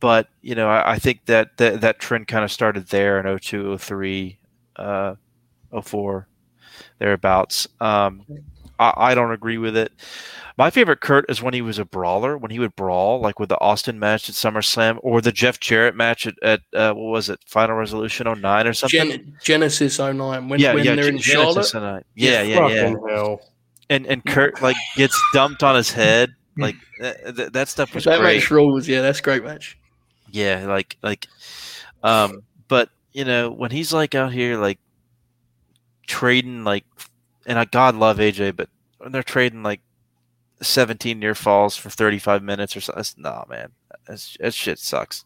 but 0.00 0.28
you 0.42 0.54
know, 0.54 0.68
I, 0.68 0.92
I 0.92 0.98
think 0.98 1.26
that, 1.26 1.56
that 1.56 1.80
that 1.80 1.98
trend 1.98 2.28
kind 2.28 2.44
of 2.44 2.52
started 2.52 2.86
there 2.88 3.18
in 3.18 3.38
02, 3.38 3.76
03, 3.78 4.38
uh, 4.76 5.14
04, 5.82 6.28
thereabouts. 6.98 7.66
Um, 7.80 8.24
I, 8.78 8.92
I 8.96 9.14
don't 9.14 9.32
agree 9.32 9.58
with 9.58 9.76
it. 9.76 9.92
My 10.56 10.70
favorite 10.70 11.00
Kurt 11.00 11.24
is 11.28 11.40
when 11.40 11.54
he 11.54 11.62
was 11.62 11.78
a 11.78 11.84
brawler, 11.84 12.36
when 12.36 12.50
he 12.50 12.58
would 12.58 12.74
brawl, 12.74 13.20
like 13.20 13.38
with 13.38 13.48
the 13.48 13.60
Austin 13.60 13.98
match 13.98 14.28
at 14.28 14.34
SummerSlam 14.34 14.98
or 15.02 15.20
the 15.20 15.30
Jeff 15.30 15.60
Jarrett 15.60 15.94
match 15.94 16.26
at, 16.26 16.34
at 16.42 16.60
uh, 16.74 16.92
what 16.94 17.10
was 17.10 17.28
it, 17.30 17.38
Final 17.46 17.76
Resolution 17.76 18.26
09 18.26 18.66
or 18.66 18.72
something? 18.72 19.08
Gen- 19.10 19.36
Genesis 19.42 19.98
09. 20.00 20.48
When, 20.48 20.58
yeah, 20.58 20.74
when 20.74 20.84
yeah, 20.84 20.96
they're 20.96 21.08
in 21.08 21.18
Genesis 21.18 21.70
Charlotte. 21.70 21.92
09. 21.94 22.04
Yeah, 22.16 22.42
yeah, 22.42 22.68
yeah. 22.68 22.94
Hell. 23.08 23.40
And 23.90 24.04
and 24.06 24.24
Kurt 24.24 24.60
like 24.60 24.76
gets 24.96 25.16
dumped 25.32 25.62
on 25.62 25.76
his 25.76 25.92
head. 25.92 26.30
Like 26.56 26.74
that, 27.00 27.36
that- 27.36 27.52
that 27.52 27.68
stuff 27.68 27.94
was 27.94 28.04
That 28.04 28.18
great. 28.20 28.38
match 28.38 28.50
rules. 28.50 28.88
Yeah, 28.88 29.00
that's 29.02 29.20
a 29.20 29.22
great 29.22 29.44
match. 29.44 29.78
Yeah, 30.30 30.66
like 30.66 30.96
like 31.02 31.26
um 32.02 32.42
but 32.66 32.90
you 33.12 33.24
know, 33.24 33.50
when 33.50 33.70
he's 33.70 33.92
like 33.92 34.14
out 34.16 34.32
here 34.32 34.58
like 34.58 34.78
trading 36.06 36.64
like 36.64 36.84
and 37.48 37.58
I 37.58 37.64
God 37.64 37.96
love 37.96 38.18
AJ, 38.18 38.54
but 38.54 38.68
when 38.98 39.10
they're 39.10 39.22
trading 39.24 39.62
like 39.64 39.80
17 40.62 41.18
near 41.18 41.34
falls 41.34 41.76
for 41.76 41.90
35 41.90 42.42
minutes 42.42 42.76
or 42.76 42.80
something, 42.80 43.04
no 43.22 43.44
man. 43.48 43.70
That's, 44.06 44.36
that 44.40 44.54
shit 44.54 44.78
sucks. 44.78 45.24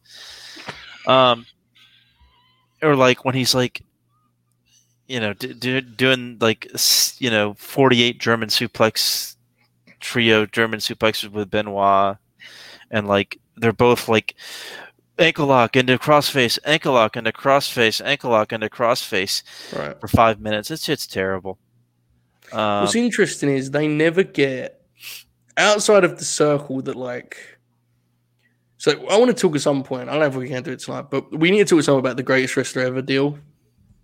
Um 1.07 1.45
or 2.83 2.97
like 2.97 3.25
when 3.25 3.35
he's 3.35 3.55
like 3.55 3.83
you 5.09 5.21
know, 5.21 5.33
d- 5.35 5.53
d- 5.53 5.81
doing 5.83 6.39
like 6.41 6.67
you 7.19 7.31
know, 7.31 7.55
48 7.59 8.19
German 8.19 8.49
suplex 8.49 9.37
trio 10.01 10.47
German 10.47 10.81
suplexes 10.81 11.31
with 11.31 11.51
Benoit 11.51 12.17
and 12.91 13.07
like 13.09 13.39
they're 13.57 13.73
both 13.73 14.09
like 14.09 14.35
ankle 15.19 15.47
lock 15.47 15.77
into 15.77 15.99
crossface, 15.99 16.59
ankle 16.65 16.95
lock 16.95 17.17
into 17.17 17.33
crossface, 17.33 18.05
ankle 18.05 18.31
lock 18.31 18.53
into 18.53 18.69
crossface 18.69 19.43
Right. 19.77 20.01
for 20.01 20.09
five 20.09 20.41
minutes. 20.41 20.71
It's 20.71 20.85
shit's 20.85 21.07
terrible. 21.07 21.59
What's 22.53 22.95
interesting 22.95 23.51
is 23.51 23.71
they 23.71 23.89
never 23.89 24.23
get 24.23 24.85
outside 25.57 26.05
of 26.05 26.19
the 26.19 26.25
circle 26.25 26.83
that 26.83 26.97
like. 26.97 27.37
So 28.79 28.93
I 29.07 29.17
want 29.17 29.29
to 29.29 29.41
talk 29.41 29.55
at 29.55 29.63
some 29.63 29.85
point. 29.85 30.09
I 30.09 30.13
don't 30.13 30.21
know 30.21 30.27
if 30.27 30.35
we 30.35 30.49
can 30.49 30.63
do 30.63 30.73
it 30.73 30.81
tonight, 30.81 31.07
but 31.11 31.31
we 31.39 31.51
need 31.51 31.67
to 31.67 31.77
talk 31.77 31.85
some 31.85 31.99
about 31.99 32.17
the 32.17 32.23
greatest 32.23 32.57
wrestler 32.57 32.83
ever 32.83 33.01
deal 33.01 33.39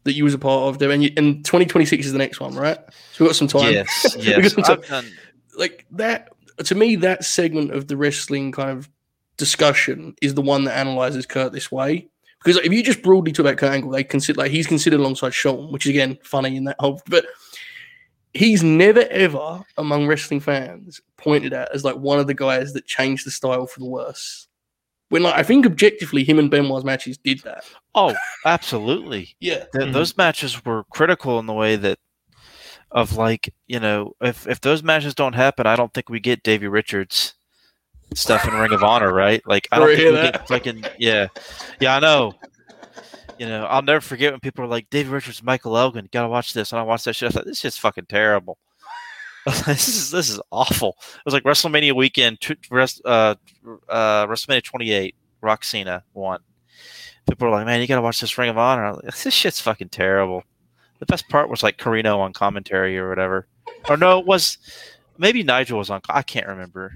that 0.05 0.13
you 0.13 0.23
was 0.23 0.35
a 0.35 0.39
part 0.39 0.69
of. 0.69 0.79
There, 0.79 0.91
and, 0.91 1.03
you, 1.03 1.11
and 1.17 1.45
2026 1.45 2.07
is 2.07 2.13
the 2.13 2.19
next 2.19 2.39
one, 2.39 2.55
right? 2.55 2.79
So 3.13 3.25
we've 3.25 3.29
got 3.29 3.37
some 3.37 3.49
time. 3.49 3.73
yes, 3.73 4.17
yes. 4.19 4.55
some 4.55 4.65
I've 4.67 4.87
done, 4.87 5.11
like 5.59 5.85
that 5.93 6.29
to 6.65 6.75
me 6.75 6.97
that 6.97 7.25
segment 7.25 7.73
of 7.73 7.89
the 7.89 7.97
wrestling 7.97 8.53
kind 8.53 8.71
of 8.71 8.89
discussion 9.37 10.15
is 10.23 10.35
the 10.35 10.43
one 10.43 10.65
that 10.65 10.77
analyzes 10.77 11.27
Kurt 11.27 11.53
this 11.53 11.71
way 11.71 12.09
because 12.43 12.57
like, 12.57 12.67
if 12.67 12.73
you 12.73 12.83
just 12.83 13.03
broadly 13.03 13.33
talk 13.33 13.47
about 13.47 13.59
Kurt 13.59 13.73
Angle 13.73 13.91
they 13.91 14.05
consider 14.05 14.41
like 14.41 14.51
he's 14.51 14.67
considered 14.67 15.01
alongside 15.01 15.35
Shawn 15.35 15.71
which 15.73 15.87
is 15.87 15.91
again 15.91 16.19
funny 16.23 16.57
in 16.57 16.65
that 16.65 16.77
whole 16.81 17.01
but 17.09 17.27
he's 18.35 18.63
never 18.63 19.01
ever 19.11 19.63
among 19.77 20.07
wrestling 20.07 20.41
fans 20.41 21.01
pointed 21.17 21.53
at 21.53 21.75
as 21.75 21.85
like 21.85 21.97
one 21.97 22.19
of 22.19 22.27
the 22.27 22.35
guys 22.35 22.73
that 22.75 22.87
changed 22.87 23.27
the 23.27 23.31
style 23.31 23.67
for 23.67 23.81
the 23.81 23.87
worse 23.87 24.47
when 25.09 25.23
like 25.23 25.35
I 25.35 25.43
think 25.43 25.65
objectively 25.67 26.25
him 26.25 26.39
and 26.39 26.51
Benoit's 26.51 26.85
matches 26.85 27.17
did 27.19 27.41
that 27.41 27.65
oh, 27.95 28.15
absolutely. 28.45 29.35
yeah 29.41 29.65
Th- 29.73 29.89
Mhm. 29.89 29.93
Those 29.93 30.17
matches 30.17 30.65
were 30.65 30.85
critical 30.91 31.39
in 31.39 31.47
the 31.47 31.53
way 31.55 31.77
that 31.77 31.99
of 32.91 33.17
like 33.17 33.53
you 33.67 33.81
know 33.81 34.15
if 34.21 34.47
if 34.47 34.61
those 34.61 34.83
matches 34.83 35.15
don't 35.15 35.35
happen, 35.35 35.67
I 35.67 35.77
don't 35.77 35.93
think 35.93 36.09
we 36.09 36.21
get 36.21 36.43
Davey 36.43 36.69
Richards 36.69 37.35
stuff 38.15 38.47
in 38.49 38.55
Ring 38.55 38.73
of 38.73 38.83
Honor, 38.83 39.13
right? 39.13 39.43
Like 39.47 39.69
I 39.73 39.79
don't 39.79 39.87
Sorry 39.89 39.97
to 39.97 40.03
think 40.03 40.15
we 40.15 40.23
hear 40.23 40.33
get 40.33 40.49
fucking 40.49 40.85
yeah, 40.99 41.27
yeah. 41.81 41.97
I 41.97 42.01
know. 42.01 42.35
You 43.39 43.47
know, 43.47 43.65
I'll 43.67 43.83
never 43.83 44.01
forget 44.01 44.33
when 44.33 44.41
people 44.41 44.63
were 44.65 44.71
like, 44.71 44.91
"Davey 44.91 45.11
Richards, 45.11 45.43
Michael 45.43 45.77
Elgin, 45.77 46.05
you 46.05 46.11
gotta 46.13 46.29
watch 46.29 46.53
this." 46.53 46.73
And 46.73 46.79
I 46.79 46.83
watched 46.83 47.05
that 47.05 47.15
shit. 47.15 47.29
I 47.29 47.33
thought 47.33 47.45
this 47.45 47.61
shit's 47.61 47.79
fucking 47.79 48.07
terrible. 48.07 48.59
this 49.67 49.89
is 49.89 50.11
this 50.11 50.29
is 50.29 50.41
awful. 50.51 50.97
It 51.01 51.25
was 51.25 51.35
like 51.35 51.45
WrestleMania 51.45 51.95
weekend, 51.95 52.39
uh, 53.05 53.35
uh, 53.89 54.27
WrestleMania 54.27 54.63
28, 54.63 55.15
Roxana 55.41 56.05
won. 56.15 56.41
People 57.29 57.49
were 57.49 57.55
like, 57.55 57.67
"Man, 57.67 57.81
you 57.81 57.87
gotta 57.87 58.03
watch 58.03 58.21
this 58.21 58.37
Ring 58.37 58.51
of 58.51 58.59
Honor." 58.59 58.95
Like, 58.95 59.17
this 59.17 59.35
shit's 59.35 59.61
fucking 59.61 59.91
terrible. 59.91 60.43
The 60.99 61.07
best 61.07 61.29
part 61.29 61.49
was 61.49 61.63
like 61.63 61.79
Corino 61.79 62.19
on 62.19 62.33
commentary 62.33 62.99
or 62.99 63.09
whatever, 63.09 63.47
or 63.89 63.97
no, 63.97 64.19
it 64.19 64.27
was 64.27 64.59
maybe 65.17 65.43
Nigel 65.43 65.79
was 65.79 65.91
on. 65.91 66.01
I 66.09 66.23
can't 66.23 66.47
remember. 66.47 66.95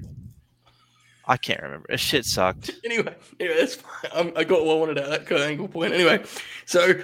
I 1.26 1.36
can't 1.36 1.62
remember. 1.62 1.86
This 1.88 2.00
shit 2.00 2.24
sucked. 2.24 2.70
anyway, 2.84 3.14
anyway, 3.38 3.56
that's 3.58 3.76
fine. 3.76 4.10
I'm, 4.14 4.32
I 4.36 4.44
got 4.44 4.64
what 4.64 4.76
I 4.76 4.78
wanted 4.78 4.98
at 4.98 5.08
that 5.10 5.26
Kurt 5.26 5.40
Angle 5.40 5.68
point. 5.68 5.92
Anyway, 5.92 6.22
so 6.66 6.94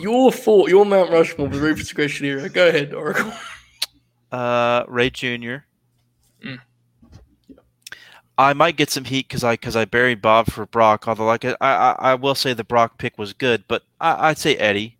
your 0.00 0.32
thought, 0.32 0.68
your 0.68 0.84
Mount 0.84 1.10
Rushmore 1.10 1.48
with 1.48 1.60
Ruthless 1.60 1.90
Aggression 1.92 2.26
era. 2.26 2.48
Go 2.48 2.68
ahead, 2.68 2.92
Oracle. 2.92 3.32
Uh, 4.32 4.84
Rey 4.88 5.10
Jr. 5.10 5.58
Mm. 6.44 6.58
I 8.38 8.52
might 8.52 8.76
get 8.76 8.90
some 8.90 9.04
heat 9.04 9.28
because 9.28 9.44
I 9.44 9.54
because 9.54 9.76
I 9.76 9.84
buried 9.86 10.20
Bob 10.20 10.50
for 10.50 10.66
Brock. 10.66 11.08
Although 11.08 11.24
like 11.24 11.44
I, 11.44 11.54
I 11.60 11.92
I 11.98 12.14
will 12.16 12.34
say 12.34 12.52
the 12.52 12.64
Brock 12.64 12.98
pick 12.98 13.16
was 13.16 13.32
good, 13.32 13.64
but 13.68 13.82
I, 14.00 14.28
I'd 14.30 14.38
say 14.38 14.56
Eddie 14.56 14.98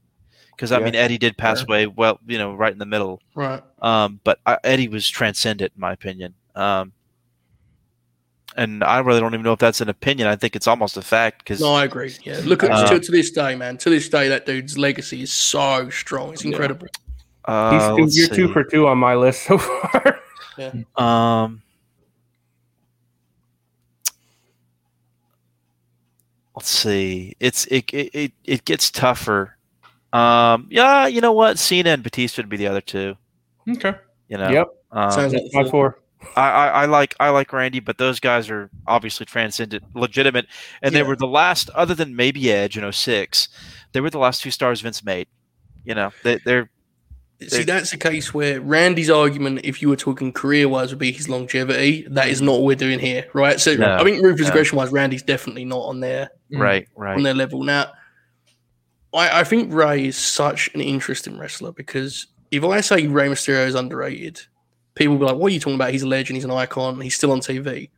because 0.52 0.72
I 0.72 0.78
Yeah. 0.78 0.84
mean 0.86 0.94
Eddie 0.94 1.18
did 1.18 1.36
pass 1.36 1.58
Fair. 1.58 1.66
away. 1.66 1.86
Well, 1.86 2.18
you 2.26 2.38
know, 2.38 2.54
right 2.54 2.72
in 2.72 2.78
the 2.78 2.86
middle. 2.86 3.20
Right. 3.34 3.62
Um, 3.82 4.20
but 4.24 4.38
I, 4.46 4.56
Eddie 4.64 4.88
was 4.88 5.06
transcendent 5.08 5.72
in 5.76 5.80
my 5.80 5.92
opinion. 5.92 6.34
Um, 6.54 6.92
and 8.56 8.82
I 8.82 8.98
really 9.00 9.20
don't 9.20 9.34
even 9.34 9.44
know 9.44 9.52
if 9.52 9.58
that's 9.58 9.80
an 9.80 9.88
opinion. 9.88 10.28
I 10.28 10.36
think 10.36 10.56
it's 10.56 10.66
almost 10.66 10.96
a 10.96 11.02
fact 11.02 11.38
because 11.38 11.60
No, 11.60 11.74
I 11.74 11.84
agree. 11.84 12.14
Yeah, 12.24 12.40
look 12.44 12.64
at 12.64 12.70
Uh, 12.72 12.88
to, 12.88 13.00
to 13.00 13.12
this 13.12 13.30
day, 13.30 13.54
man. 13.54 13.76
To 13.78 13.90
this 13.90 14.08
day, 14.08 14.28
that 14.28 14.46
dude's 14.46 14.76
legacy 14.78 15.22
is 15.22 15.32
so 15.32 15.88
strong. 15.90 16.32
It's 16.32 16.44
Yeah. 16.44 16.52
incredible. 16.52 16.86
uh, 17.44 17.72
He's 17.72 17.86
two, 17.86 17.96
let's 18.02 18.16
you're 18.16 18.28
two 18.28 18.52
for 18.52 18.64
two 18.64 18.86
on 18.88 18.98
my 18.98 19.14
list 19.14 19.44
so 19.44 19.58
far. 19.58 20.20
yeah. 20.58 20.72
Um, 20.96 21.62
let's 26.54 26.68
see. 26.70 27.34
It's 27.40 27.66
it 27.66 27.92
it 27.92 28.10
it, 28.14 28.32
it 28.44 28.64
gets 28.64 28.90
tougher. 28.90 29.56
Um, 30.12 30.66
yeah, 30.70 31.06
you 31.06 31.20
know 31.20 31.32
what? 31.32 31.58
Cena 31.58 31.90
and 31.90 32.02
Batista 32.02 32.40
would 32.42 32.48
be 32.48 32.56
the 32.56 32.66
other 32.68 32.80
two. 32.80 33.16
Okay. 33.68 33.94
You 34.28 34.38
know. 34.38 34.50
Yep. 34.50 34.68
Um, 34.92 35.10
Sounds 35.10 35.32
like 35.34 35.42
That's 35.42 35.54
my 35.54 35.70
four. 35.70 35.98
I, 36.34 36.50
I, 36.50 36.66
I 36.68 36.84
like 36.86 37.14
I 37.20 37.28
like 37.30 37.52
Randy, 37.52 37.80
but 37.80 37.98
those 37.98 38.20
guys 38.20 38.50
are 38.50 38.70
obviously 38.86 39.26
transcendent, 39.26 39.84
legitimate, 39.94 40.46
and 40.82 40.94
they 40.94 41.02
were 41.02 41.16
the 41.16 41.26
last, 41.26 41.70
other 41.70 41.94
than 41.94 42.16
maybe 42.16 42.50
Edge 42.50 42.76
in 42.78 42.90
06, 42.90 43.48
they 43.92 44.00
were 44.00 44.10
the 44.10 44.18
last 44.18 44.42
two 44.42 44.50
stars 44.50 44.80
Vince 44.80 45.04
made. 45.04 45.28
You 45.84 45.94
know, 45.94 46.10
they, 46.24 46.38
they're 46.44 46.70
See, 47.48 47.64
that's 47.64 47.92
a 47.92 47.98
case 47.98 48.32
where 48.32 48.62
Randy's 48.62 49.10
argument, 49.10 49.60
if 49.62 49.82
you 49.82 49.90
were 49.90 49.96
talking 49.96 50.32
career 50.32 50.70
wise, 50.70 50.88
would 50.88 50.98
be 50.98 51.12
his 51.12 51.28
longevity. 51.28 52.06
That 52.08 52.28
is 52.28 52.40
not 52.40 52.52
what 52.52 52.62
we're 52.62 52.76
doing 52.76 52.98
here, 52.98 53.26
right? 53.34 53.60
So 53.60 53.74
No, 53.74 53.96
I 53.96 54.04
think 54.04 54.22
ruthless 54.22 54.48
no. 54.48 54.52
aggression 54.52 54.78
wise, 54.78 54.90
Randy's 54.90 55.22
definitely 55.22 55.66
not 55.66 55.80
on 55.82 56.00
there 56.00 56.30
Mm. 56.50 56.60
right, 56.60 57.16
on 57.16 57.24
their 57.24 57.34
level. 57.34 57.62
Now, 57.62 57.92
I, 59.12 59.40
I 59.40 59.44
think 59.44 59.72
Rey 59.72 60.06
is 60.06 60.16
such 60.16 60.70
an 60.74 60.80
interesting 60.80 61.38
wrestler 61.38 61.72
because 61.72 62.26
if 62.50 62.62
I 62.64 62.80
say 62.80 63.06
Rey 63.06 63.28
Mysterio 63.28 63.66
is 63.66 63.74
underrated, 63.74 64.40
people 64.96 65.14
will 65.14 65.20
be 65.20 65.32
like, 65.32 65.40
"What 65.40 65.52
are 65.52 65.54
you 65.54 65.60
talking 65.60 65.76
about? 65.76 65.92
He's 65.92 66.02
a 66.02 66.08
legend. 66.08 66.36
He's 66.36 66.44
an 66.44 66.50
icon. 66.50 67.00
He's 67.00 67.14
still 67.14 67.30
on 67.30 67.40
TV." 67.40 67.90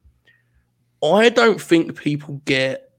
I 1.03 1.31
don't 1.31 1.61
think 1.61 1.97
people 1.97 2.43
get 2.45 2.91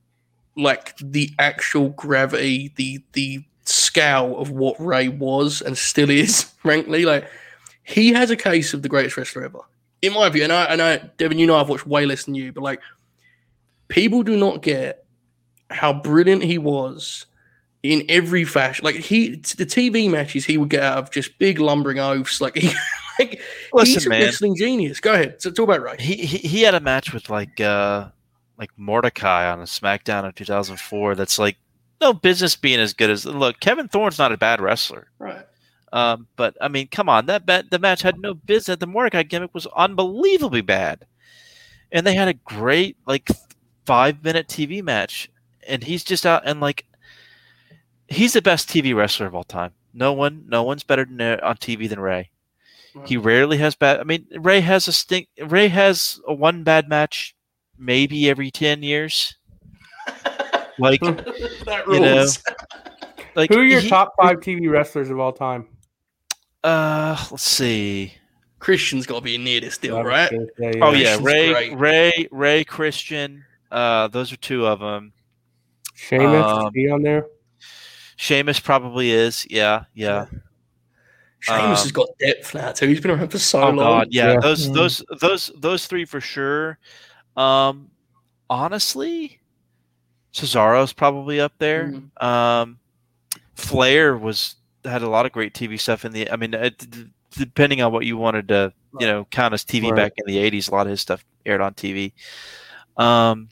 like 0.56 0.96
the 0.98 1.32
actual 1.38 1.90
gravity, 1.90 2.74
the 2.76 3.04
the 3.14 3.44
scale 3.66 4.38
of 4.38 4.50
what 4.50 4.80
Rey 4.80 5.08
was 5.08 5.62
and 5.62 5.78
still 5.78 6.10
is, 6.10 6.44
frankly. 6.62 7.06
Like 7.06 7.30
he 7.84 8.14
has 8.14 8.32
a 8.32 8.36
case 8.36 8.74
of 8.74 8.82
the 8.82 8.90
greatest 8.90 9.18
wrestler 9.18 9.44
ever. 9.44 9.60
In 10.02 10.14
my 10.14 10.30
view, 10.30 10.44
and 10.44 10.54
I, 10.54 10.64
and 10.66 10.82
I 10.82 10.98
Devon, 11.18 11.40
you 11.40 11.46
know 11.46 11.58
I've 11.58 11.70
watched 11.70 11.86
way 11.86 12.06
less 12.06 12.24
than 12.24 12.36
you, 12.36 12.52
but 12.54 12.64
like 12.64 12.80
people 13.90 14.24
do 14.24 14.38
not 14.38 14.62
get 14.62 15.06
how 15.70 15.94
brilliant 15.94 16.44
he 16.44 16.58
was 16.58 17.26
in 17.84 18.06
every 18.08 18.46
fashion. 18.46 18.86
Like 18.86 18.96
he 18.96 19.32
the 19.32 19.66
TV 19.66 20.10
matches 20.10 20.46
he 20.46 20.58
would 20.58 20.70
get 20.70 20.84
out 20.84 20.98
of 20.98 21.12
just 21.12 21.38
big 21.38 21.60
lumbering 21.60 22.00
oaths. 22.00 22.40
Like 22.40 22.56
he 22.58 22.72
like 23.20 23.42
Listen, 23.74 23.94
he's 23.94 24.06
a 24.06 24.10
man. 24.10 24.22
wrestling 24.22 24.56
genius. 24.56 25.00
Go 25.00 25.14
ahead. 25.14 25.42
So 25.42 25.52
talk 25.52 25.66
about 25.66 25.82
Rey. 25.82 25.96
He, 26.00 26.16
he 26.16 26.38
he 26.38 26.62
had 26.62 26.76
a 26.76 26.80
match 26.80 27.14
with 27.14 27.30
like 27.30 27.60
uh 27.60 28.10
like 28.58 28.72
Mordecai 28.78 29.52
on 29.52 29.60
a 29.60 29.64
SmackDown 29.64 30.26
in 30.26 30.34
2004. 30.34 31.16
That's 31.16 31.40
like 31.40 31.58
no 32.02 32.14
business 32.14 32.56
being 32.56 32.80
as 32.80 32.94
good 32.94 33.10
as 33.10 33.26
look. 33.26 33.60
Kevin 33.60 33.88
Thorn's 33.88 34.18
not 34.18 34.32
a 34.32 34.38
bad 34.38 34.62
wrestler. 34.62 35.08
Right. 35.20 35.46
Um, 35.92 36.28
but 36.36 36.56
I 36.62 36.68
mean, 36.68 36.88
come 36.88 37.10
on, 37.10 37.26
that 37.28 37.46
bet 37.46 37.72
the 37.72 37.80
match 37.80 38.02
had 38.02 38.20
no 38.20 38.34
business. 38.34 38.78
The 38.78 38.88
Mordecai 38.88 39.24
gimmick 39.24 39.54
was 39.54 39.68
unbelievably 39.76 40.62
bad, 40.62 41.06
and 41.92 42.06
they 42.06 42.14
had 42.14 42.28
a 42.28 42.34
great 42.34 42.98
like 43.08 43.28
five 43.86 44.24
minute 44.24 44.48
TV 44.48 44.84
match, 44.84 45.30
and 45.68 45.84
he's 45.84 46.04
just 46.04 46.26
out 46.26 46.44
and 46.46 46.60
like 46.60 46.86
he's 48.08 48.34
the 48.34 48.42
best 48.42 48.70
TV 48.70 48.96
wrestler 48.96 49.26
of 49.26 49.36
all 49.36 49.44
time. 49.44 49.72
No 49.94 50.14
one, 50.14 50.46
no 50.48 50.64
one's 50.64 50.84
better 50.84 51.06
than, 51.06 51.20
uh, 51.20 51.40
on 51.42 51.58
TV 51.58 51.90
than 51.90 52.00
Rey. 52.00 52.30
He 53.06 53.18
rarely 53.18 53.58
has 53.58 53.76
bad. 53.76 54.00
I 54.00 54.04
mean, 54.04 54.26
Rey 54.40 54.62
has 54.62 54.88
a 54.88 54.92
stink. 54.92 55.28
Rey 55.46 55.68
has 55.68 56.20
a 56.28 56.34
one 56.34 56.64
bad 56.64 56.90
match, 56.90 57.36
maybe 57.78 58.30
every 58.30 58.52
ten 58.52 58.84
years. 58.84 59.36
Like, 60.82 61.02
that 61.02 61.84
You 61.88 62.00
know, 62.00 62.16
rules. 62.20 62.42
like 63.36 63.50
Who 63.52 63.60
are 63.60 63.64
your 63.66 63.82
he- 63.82 63.90
top 63.90 64.14
five 64.18 64.38
TV 64.38 64.70
wrestlers 64.72 65.10
of 65.10 65.20
all 65.20 65.34
time? 65.34 65.68
Uh, 66.64 67.18
let's 67.32 67.44
see. 67.44 68.14
Christian's 68.60 69.06
got 69.06 69.16
to 69.16 69.22
be 69.22 69.38
near 69.38 69.60
this 69.60 69.78
deal, 69.78 70.02
right? 70.02 70.32
gonna 70.32 70.46
say, 70.58 70.80
Oh 70.82 70.92
yeah. 70.92 70.98
yeah, 70.98 71.18
Christian's 71.18 71.26
Rey, 71.26 71.52
great. 71.52 71.76
Rey, 71.76 72.28
Rey, 72.32 72.64
Christian. 72.64 73.44
Uh, 73.70 74.08
those 74.08 74.32
are 74.32 74.38
two 74.38 74.66
of 74.68 74.80
them. 74.80 75.12
Sheamus 75.96 76.46
Um, 76.46 76.68
is 76.68 76.72
he 76.74 76.90
on 76.90 77.02
there? 77.02 77.26
Sheamus 78.16 78.62
probably 78.62 79.12
is. 79.12 79.46
Yeah, 79.50 79.84
yeah. 79.94 80.28
Sheamus 81.42 81.62
Um, 81.62 81.70
has 81.72 81.92
got 81.92 82.10
depth 82.20 82.54
now 82.54 82.72
too. 82.72 82.88
He's 82.88 83.00
been 83.02 83.12
around 83.12 83.30
for 83.30 83.40
so 83.40 83.62
Oh 83.62 83.66
long. 83.68 83.78
god, 83.78 84.08
yeah. 84.12 84.34
Yeah. 84.34 84.40
Those 84.42 84.68
Mhm. 84.70 84.74
those 84.74 85.04
those 85.22 85.52
those 85.58 85.88
three 85.88 86.06
for 86.06 86.20
sure. 86.20 86.78
Um, 87.38 87.90
honestly, 88.50 89.40
Cesaro's 90.34 90.92
probably 90.94 91.40
up 91.40 91.54
there. 91.60 91.94
Mm. 91.94 92.24
Um, 92.24 92.80
Flair 93.56 94.18
was 94.18 94.56
had 94.86 95.02
a 95.02 95.10
lot 95.10 95.26
of 95.26 95.32
great 95.32 95.54
TV 95.54 95.80
stuff 95.80 96.06
in 96.06 96.12
the. 96.12 96.30
I 96.30 96.36
mean, 96.36 96.54
it, 96.54 96.86
depending 97.32 97.82
on 97.82 97.92
what 97.94 98.06
you 98.06 98.18
wanted 98.18 98.48
to, 98.50 98.74
you 99.00 99.08
know, 99.08 99.26
count 99.32 99.54
as 99.54 99.64
TV 99.64 99.92
Right. 99.92 99.96
back 99.96 100.14
in 100.18 100.26
the 100.34 100.38
'80s, 100.40 100.68
a 100.68 100.72
lot 100.72 100.88
of 100.88 100.92
his 100.92 101.02
stuff 101.02 101.24
aired 101.46 101.62
on 101.62 101.74
TV. 101.74 102.14
Um, 102.98 103.50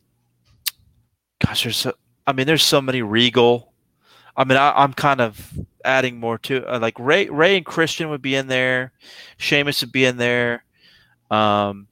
gosh, 1.46 1.64
there's 1.64 1.78
so. 1.78 1.94
I 2.26 2.34
mean, 2.34 2.48
there's 2.48 2.64
so 2.64 2.82
many 2.82 3.02
Regal. 3.02 3.72
I 4.36 4.44
mean, 4.44 4.58
I, 4.58 4.72
I'm 4.76 4.94
kind 4.94 5.22
of 5.22 5.52
adding 5.88 6.20
more 6.20 6.38
to 6.40 6.64
uh, 6.72 6.80
like 6.80 7.00
Rey. 7.00 7.28
Rey 7.30 7.58
and 7.58 7.66
Christian 7.66 8.10
would 8.10 8.22
be 8.22 8.36
in 8.36 8.48
there. 8.48 8.92
Sheamus 9.38 9.82
would 9.82 9.92
be 9.92 10.06
in 10.06 10.18
there. 10.18 10.64
Um, 11.32 11.88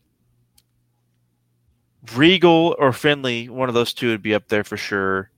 Regal 2.15 2.75
or 2.77 2.93
Finlay, 2.93 3.47
one 3.49 3.67
of 3.67 3.73
those 3.75 3.93
two 3.93 4.09
would 4.09 4.21
be 4.21 4.35
up 4.35 4.47
there 4.47 4.63
for 4.63 4.77
sure. 4.77 5.31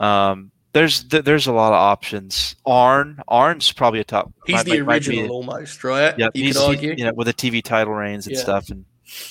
Um, 0.00 0.50
there's 0.72 1.04
th- 1.04 1.24
there's 1.24 1.46
a 1.46 1.52
lot 1.52 1.68
of 1.68 1.74
options. 1.78 2.56
Arn, 2.66 3.20
Arn's 3.28 3.70
probably 3.70 4.00
a 4.00 4.04
top. 4.04 4.32
He's 4.44 4.56
might- 4.56 4.64
the 4.64 4.70
might- 4.80 4.86
might 4.86 5.02
be- 5.06 5.18
original 5.20 5.36
almost, 5.36 5.84
right? 5.84 6.14
Yeah, 6.18 6.28
you 6.34 6.44
he's, 6.46 6.56
could 6.56 6.62
he's, 6.62 6.76
argue. 6.76 6.94
you 6.98 7.04
know, 7.04 7.12
with 7.14 7.28
the 7.28 7.32
TV 7.32 7.62
title 7.62 7.92
reigns 7.94 8.26
and 8.26 8.34
Yeah. 8.34 8.42
stuff. 8.42 8.70
And 8.70 8.84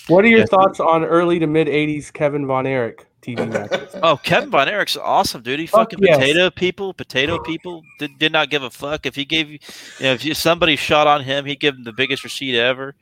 What 0.07 0.23
are 0.23 0.30
your 0.30 0.40
yeah. 0.40 0.45
thoughts 0.45 0.80
on 0.80 1.03
early 1.03 1.40
to 1.40 1.48
mid 1.48 1.67
'80s 1.67 2.11
Kevin 2.14 2.48
Von 2.48 2.65
Erich 2.65 3.06
TV 3.23 3.49
matches? 3.49 3.95
oh, 4.03 4.17
Kevin 4.17 4.49
Von 4.49 4.67
Erich's 4.67 4.97
awesome, 4.97 5.41
dude. 5.41 5.59
He 5.59 5.67
Fuck 5.67 5.91
fucking 5.91 5.99
yes. 6.05 6.17
potato 6.17 6.49
people, 6.49 6.93
potato 6.93 7.39
people 7.39 7.83
did, 7.99 8.17
did 8.19 8.31
not 8.31 8.49
give 8.49 8.63
a 8.63 8.69
fuck 8.69 9.05
if 9.05 9.15
he 9.15 9.25
gave 9.25 9.49
you, 9.49 9.59
you 9.99 10.05
know, 10.05 10.13
if 10.13 10.25
you, 10.25 10.33
somebody 10.33 10.75
shot 10.75 11.07
on 11.07 11.23
him, 11.23 11.45
he 11.45 11.55
give 11.55 11.75
him 11.75 11.83
the 11.83 11.93
biggest 11.93 12.23
receipt 12.23 12.57
ever. 12.57 12.95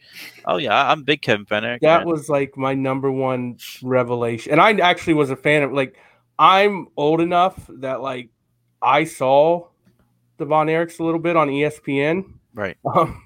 Oh 0.45 0.58
yeah, 0.58 0.91
I'm 0.91 1.03
big 1.03 1.22
Kevin 1.22 1.45
Von 1.45 1.66
Erich. 1.66 1.82
that 1.82 2.00
man. 2.00 2.08
was 2.08 2.30
like 2.30 2.56
my 2.58 2.74
number 2.74 3.11
one 3.11 3.58
revelation, 3.82 4.51
and 4.51 4.61
I 4.61 4.74
actually 4.74 5.16
was 5.16 5.30
a 5.30 5.35
fan 5.35 5.64
of 5.64 5.74
like 5.74 5.98
I'm 6.40 6.88
old 6.98 7.22
enough 7.22 7.56
that 7.80 8.01
like 8.01 8.30
I 8.82 9.03
saw 9.03 9.67
the 10.38 10.45
Von 10.45 10.67
Erichs 10.67 11.00
a 11.00 11.03
little 11.03 11.19
bit 11.19 11.35
on 11.35 11.48
ESPN. 11.48 12.25
right. 12.53 12.77
Um, 12.85 13.24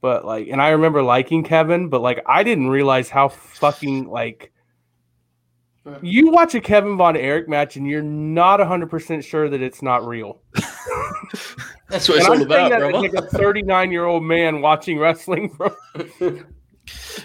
but 0.00 0.24
like, 0.24 0.46
and 0.48 0.62
I 0.62 0.68
remember 0.70 1.02
liking 1.02 1.42
Kevin, 1.42 1.88
but 1.88 2.00
like, 2.00 2.22
I 2.26 2.44
didn't 2.44 2.68
realize 2.68 3.10
how 3.10 3.28
fucking 3.28 4.08
like. 4.08 4.52
Right. 5.92 6.04
You 6.04 6.30
watch 6.30 6.54
a 6.54 6.60
Kevin 6.60 6.96
Von 6.96 7.16
Erich 7.16 7.48
match 7.48 7.76
and 7.76 7.86
you're 7.88 8.02
not 8.02 8.60
100% 8.60 9.24
sure 9.24 9.48
that 9.48 9.62
it's 9.62 9.82
not 9.82 10.06
real. 10.06 10.40
That's 11.88 12.08
what 12.08 12.18
it's 12.18 12.26
and 12.26 12.26
all 12.26 12.32
I'm 12.34 12.42
about, 12.42 12.56
saying 12.56 12.70
that 12.70 12.90
brother. 12.90 13.08
like 13.08 13.14
a 13.14 13.22
39 13.38 13.90
year 13.92 14.04
old 14.04 14.22
man 14.22 14.60
watching 14.60 14.98
wrestling 14.98 15.50
from. 15.50 15.74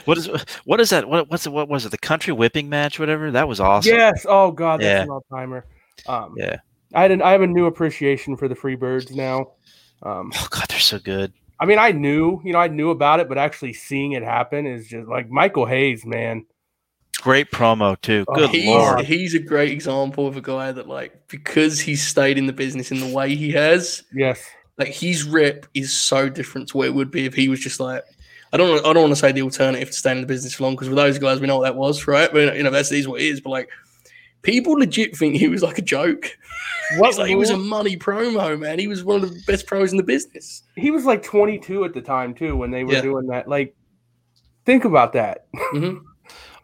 What 0.04 0.18
is 0.18 0.28
what 0.66 0.82
is 0.82 0.90
that? 0.90 1.08
What 1.08 1.30
what's 1.30 1.46
it, 1.46 1.54
what 1.54 1.70
was 1.70 1.86
it? 1.86 1.92
The 1.92 1.98
country 1.98 2.34
whipping 2.34 2.68
match, 2.68 3.00
whatever. 3.00 3.32
That 3.32 3.48
was 3.48 3.62
awesome. 3.62 3.94
Yes. 3.96 4.26
Oh, 4.28 4.52
God. 4.52 4.82
That's 4.82 4.86
Yeah. 4.86 5.04
an 5.04 5.10
all 5.10 5.24
timer. 5.32 5.66
Um, 6.06 6.34
Yeah. 6.38 6.58
I, 6.94 7.04
had 7.04 7.12
an, 7.12 7.22
I 7.22 7.32
have 7.32 7.42
a 7.44 7.48
new 7.48 7.66
appreciation 7.68 8.36
for 8.36 8.50
the 8.50 8.56
Freebirds 8.56 9.16
now. 9.16 9.52
Um, 10.02 10.34
Oh 10.36 10.48
god, 10.50 10.66
they're 10.68 10.80
so 10.80 11.00
good. 11.00 11.32
I 11.62 11.66
mean, 11.66 11.80
I 11.80 11.92
knew, 11.94 12.42
you 12.44 12.52
know, 12.52 12.60
I 12.60 12.68
knew 12.68 12.90
about 12.90 13.22
it, 13.22 13.30
but 13.30 13.38
actually 13.38 13.72
seeing 13.72 14.12
it 14.12 14.24
happen 14.24 14.66
is 14.68 14.90
just 14.90 15.08
like 15.08 15.30
Michael 15.30 15.66
Hayes, 15.66 16.06
man. 16.06 16.46
Great 17.24 17.52
promo 17.52 18.00
too. 18.02 18.26
Oh, 18.28 18.36
Good 18.36 18.50
he's 18.50 18.66
lord. 18.68 19.00
he's 19.06 19.34
a 19.34 19.40
great 19.40 19.72
example 19.72 20.28
of 20.28 20.36
a 20.36 20.42
guy 20.42 20.72
that 20.74 20.88
like 20.90 21.28
because 21.30 21.80
he's 21.80 22.06
stayed 22.06 22.38
in 22.38 22.48
the 22.48 22.54
business 22.54 22.92
in 22.92 23.00
the 23.00 23.08
way 23.08 23.34
he 23.34 23.52
has, 23.54 24.04
Yes. 24.14 24.44
like 24.78 24.90
his 24.90 25.24
rep 25.24 25.66
is 25.74 25.94
so 25.94 26.28
different 26.28 26.68
to 26.70 26.78
what 26.78 26.88
it 26.88 26.94
would 26.94 27.12
be 27.12 27.26
if 27.26 27.34
he 27.34 27.48
was 27.48 27.62
just 27.62 27.80
like 27.80 28.04
I 28.52 28.58
don't 28.58 28.86
I 28.86 28.92
don't 28.92 29.04
want 29.04 29.14
to 29.14 29.20
say 29.20 29.32
the 29.32 29.42
alternative 29.42 29.88
to 29.88 29.94
staying 29.94 30.18
in 30.18 30.22
the 30.22 30.28
business 30.28 30.54
for 30.54 30.64
long 30.64 30.74
because 30.76 30.90
with 30.90 30.98
those 30.98 31.18
guys 31.18 31.40
we 31.40 31.48
know 31.48 31.58
what 31.60 31.64
that 31.64 31.76
was, 31.78 32.06
right? 32.08 32.30
But 32.32 32.58
you 32.58 32.64
know 32.64 32.70
that's 32.72 32.92
is 32.92 33.08
what 33.08 33.22
it 33.22 33.26
is. 33.28 33.40
But 33.40 33.52
like 33.52 33.70
people 34.42 34.74
legit 34.74 35.16
think 35.16 35.38
he 35.38 35.48
was 35.48 35.64
like 35.64 35.78
a 35.78 35.82
joke. 35.84 36.38
What 36.98 37.08
He's 37.08 37.18
like, 37.18 37.30
he 37.30 37.36
was 37.36 37.50
a 37.50 37.58
money 37.58 37.96
promo 37.98 38.60
man. 38.60 38.78
He 38.78 38.88
was 38.88 39.04
one 39.04 39.24
of 39.24 39.34
the 39.34 39.42
best 39.48 39.66
pros 39.66 39.92
in 39.92 39.98
the 39.98 40.04
business. 40.04 40.64
he 40.76 40.92
was 40.92 41.06
like 41.06 41.24
22 41.24 41.86
at 41.86 41.94
the 41.94 42.02
time 42.02 42.34
too 42.36 42.56
when 42.58 42.70
they 42.72 42.84
were 42.84 42.94
Yeah. 42.94 43.02
doing 43.02 43.28
that. 43.28 43.48
Like, 43.48 43.74
think 44.66 44.84
about 44.86 45.14
that. 45.14 45.48
hmm 45.56 46.00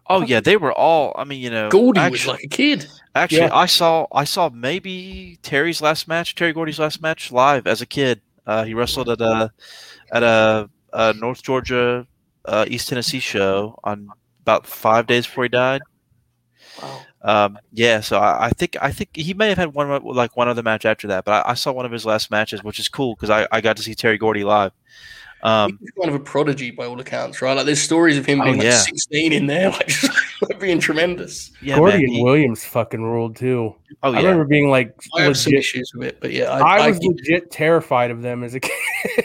Oh 0.09 0.21
yeah, 0.21 0.39
they 0.39 0.57
were 0.57 0.73
all. 0.73 1.13
I 1.15 1.23
mean, 1.23 1.39
you 1.39 1.49
know, 1.51 1.69
Gordy 1.69 2.09
was 2.09 2.25
like 2.25 2.43
a 2.43 2.47
kid. 2.47 2.87
actually, 3.15 3.41
Yeah. 3.41 3.53
I 3.55 3.67
saw 3.67 4.07
I 4.11 4.23
saw 4.23 4.49
maybe 4.49 5.37
Terry's 5.43 5.81
last 5.81 6.07
match, 6.07 6.33
Terry 6.35 6.51
Gordy's 6.51 6.79
last 6.79 7.01
match 7.01 7.31
live 7.31 7.67
as 7.67 7.81
a 7.81 7.85
kid. 7.85 8.21
Uh, 8.47 8.63
he 8.63 8.73
wrestled 8.73 9.09
at 9.09 9.21
a 9.21 9.51
at 10.11 10.23
a, 10.23 10.69
a 10.93 11.13
North 11.13 11.43
Georgia 11.43 12.07
uh, 12.45 12.65
East 12.67 12.89
Tennessee 12.89 13.19
show 13.19 13.79
on 13.83 14.09
about 14.41 14.65
five 14.65 15.05
days 15.05 15.27
before 15.27 15.43
he 15.43 15.49
died. 15.49 15.81
Wow. 16.81 17.01
Um, 17.21 17.59
yeah, 17.73 17.99
so 17.99 18.17
I, 18.17 18.47
I 18.47 18.49
think 18.51 18.77
I 18.81 18.91
think 18.91 19.09
he 19.13 19.33
may 19.33 19.49
have 19.49 19.57
had 19.57 19.73
one 19.73 20.03
like 20.03 20.35
one 20.37 20.47
other 20.47 20.63
match 20.63 20.85
after 20.85 21.07
that, 21.09 21.25
but 21.25 21.45
I, 21.45 21.51
I 21.51 21.53
saw 21.53 21.71
one 21.71 21.85
of 21.85 21.91
his 21.91 22.05
last 22.05 22.31
matches, 22.31 22.63
which 22.63 22.79
is 22.79 22.87
cool 22.87 23.13
because 23.15 23.29
I, 23.29 23.47
I 23.51 23.61
got 23.61 23.77
to 23.77 23.83
see 23.83 23.93
Terry 23.93 24.17
Gordy 24.17 24.43
live. 24.43 24.71
Um, 25.41 25.77
He's 25.79 25.91
kind 25.91 26.09
of 26.09 26.15
a 26.15 26.23
prodigy 26.23 26.71
by 26.71 26.85
all 26.85 26.99
accounts, 26.99 27.41
right? 27.41 27.53
Like 27.53 27.65
there's 27.65 27.81
stories 27.81 28.17
of 28.17 28.25
him 28.25 28.41
Oh, 28.41 28.45
being 28.45 28.57
like 28.57 28.65
yeah. 28.65 28.77
16 28.79 29.31
in 29.31 29.47
there, 29.47 29.69
like, 29.71 29.87
just, 29.87 30.11
like 30.41 30.59
being 30.59 30.79
tremendous. 30.79 31.51
yeah, 31.61 31.77
Gordy 31.77 31.97
man, 31.97 32.03
and 32.05 32.13
he- 32.13 32.23
Williams 32.23 32.65
fucking 32.65 33.01
ruled 33.01 33.35
too. 33.37 33.73
oh 34.03 34.11
yeah. 34.11 34.17
I 34.19 34.21
remember 34.21 34.45
being 34.45 34.69
like 34.69 34.93
I 35.15 35.21
have 35.21 35.37
some 35.37 35.51
legit. 35.51 35.59
issues 35.59 35.91
with 35.95 36.07
it, 36.09 36.17
but 36.19 36.31
yeah, 36.33 36.51
I, 36.51 36.59
I, 36.59 36.85
I, 36.85 36.87
was 36.89 36.99
legit 37.01 37.51
terrified 37.51 38.11
of 38.11 38.21
them 38.21 38.43
as 38.43 38.53
a 38.55 38.59
kid. 38.61 38.71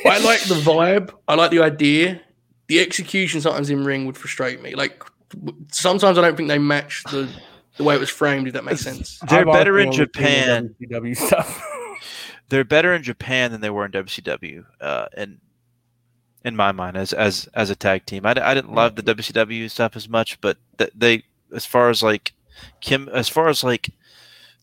I 0.07 0.19
like 0.19 0.43
the 0.45 0.55
vibe. 0.55 1.11
I 1.27 1.35
like 1.35 1.51
the 1.51 1.61
idea. 1.63 2.21
The 2.69 2.81
execution 2.81 3.41
sometimes 3.41 3.69
in 3.71 3.85
ring 3.85 4.07
would 4.07 4.17
frustrate 4.17 4.63
me. 4.63 4.75
Like 4.75 5.03
sometimes 5.73 6.17
I 6.17 6.23
don't 6.23 6.37
think 6.37 6.49
they 6.49 6.59
match 6.59 7.03
the 7.11 7.29
the 7.77 7.83
way 7.85 7.95
it 7.97 8.01
was 8.01 8.09
framed. 8.11 8.47
If 8.47 8.55
that 8.55 8.65
makes 8.65 8.83
sense. 8.83 9.19
they're 9.29 9.41
I've 9.41 9.53
better 9.53 9.79
in 9.81 9.89
honestly 9.89 10.07
only 10.07 10.31
seen 10.31 10.45
Japan. 10.45 10.75
WCW 10.81 11.17
stuff. 11.17 11.67
they're 12.49 12.65
better 12.65 12.95
in 12.95 13.03
Japan 13.03 13.51
than 13.51 13.61
they 13.61 13.71
were 13.71 13.85
in 13.85 13.91
WCW. 13.93 14.65
Uh, 14.81 15.07
in 15.17 15.41
in 16.45 16.57
my 16.57 16.73
mind, 16.73 16.97
as 16.97 17.13
as 17.13 17.49
as 17.55 17.71
a 17.71 17.77
tag 17.77 18.07
team, 18.07 18.27
I, 18.27 18.31
I 18.41 18.55
didn't 18.55 18.75
love 18.75 18.97
the 18.97 19.03
WCW 19.03 19.71
stuff 19.71 19.97
as 19.97 20.09
much, 20.09 20.41
but 20.41 20.59
th- 20.79 20.91
they, 20.95 21.23
as 21.55 21.65
far 21.67 21.89
as 21.91 22.03
like 22.03 22.33
Kim, 22.81 23.09
as 23.11 23.29
far 23.29 23.49
as 23.49 23.65
like 23.65 23.91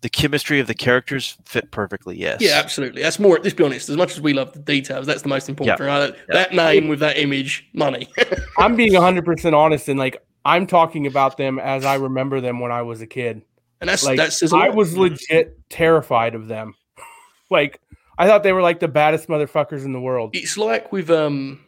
the 0.02 0.10
chemistry 0.10 0.60
of 0.60 0.66
the 0.68 0.74
characters, 0.74 1.38
fit 1.46 1.70
perfectly. 1.72 2.18
Yes. 2.18 2.42
Yeah, 2.42 2.54
absolutely. 2.58 3.02
That's 3.04 3.20
more. 3.20 3.40
Let's 3.40 3.54
be 3.54 3.64
honest. 3.64 3.88
As 3.90 3.98
much 3.98 4.12
as 4.14 4.22
we 4.22 4.34
love 4.34 4.52
the 4.54 4.60
details, 4.60 5.06
that's 5.06 5.22
the 5.22 5.30
most 5.30 5.48
important. 5.50 5.80
Yeah. 5.80 5.86
Right? 5.86 6.00
That, 6.00 6.18
Yeah. 6.18 6.34
that 6.34 6.54
name 6.56 6.88
with 6.88 7.00
that 7.00 7.18
image, 7.18 7.68
money. 7.74 8.08
I'm 8.58 8.76
being 8.76 8.94
100% 8.94 9.54
honest 9.54 9.88
and 9.90 10.00
like 10.00 10.24
I'm 10.44 10.66
talking 10.66 11.06
about 11.06 11.38
them 11.38 11.60
as 11.60 11.86
I 11.86 11.96
remember 11.96 12.42
them 12.42 12.60
when 12.60 12.72
I 12.72 12.82
was 12.82 13.02
a 13.02 13.06
kid. 13.08 13.44
and 13.80 13.88
that's 13.90 14.04
Like 14.04 14.18
that's 14.18 14.40
says 14.40 14.54
a 14.54 14.56
I 14.56 14.68
lot. 14.70 14.76
was 14.76 14.98
legit 14.98 15.56
terrified 15.70 16.34
of 16.34 16.48
them. 16.48 16.74
like 17.52 17.80
I 18.18 18.26
thought 18.28 18.42
they 18.42 18.54
were 18.54 18.64
like 18.64 18.80
the 18.80 18.88
baddest 18.88 19.28
motherfuckers 19.28 19.86
in 19.86 19.94
the 19.94 20.02
world. 20.02 20.32
It's 20.34 20.58
like 20.58 20.92
with 20.92 21.12
um 21.12 21.60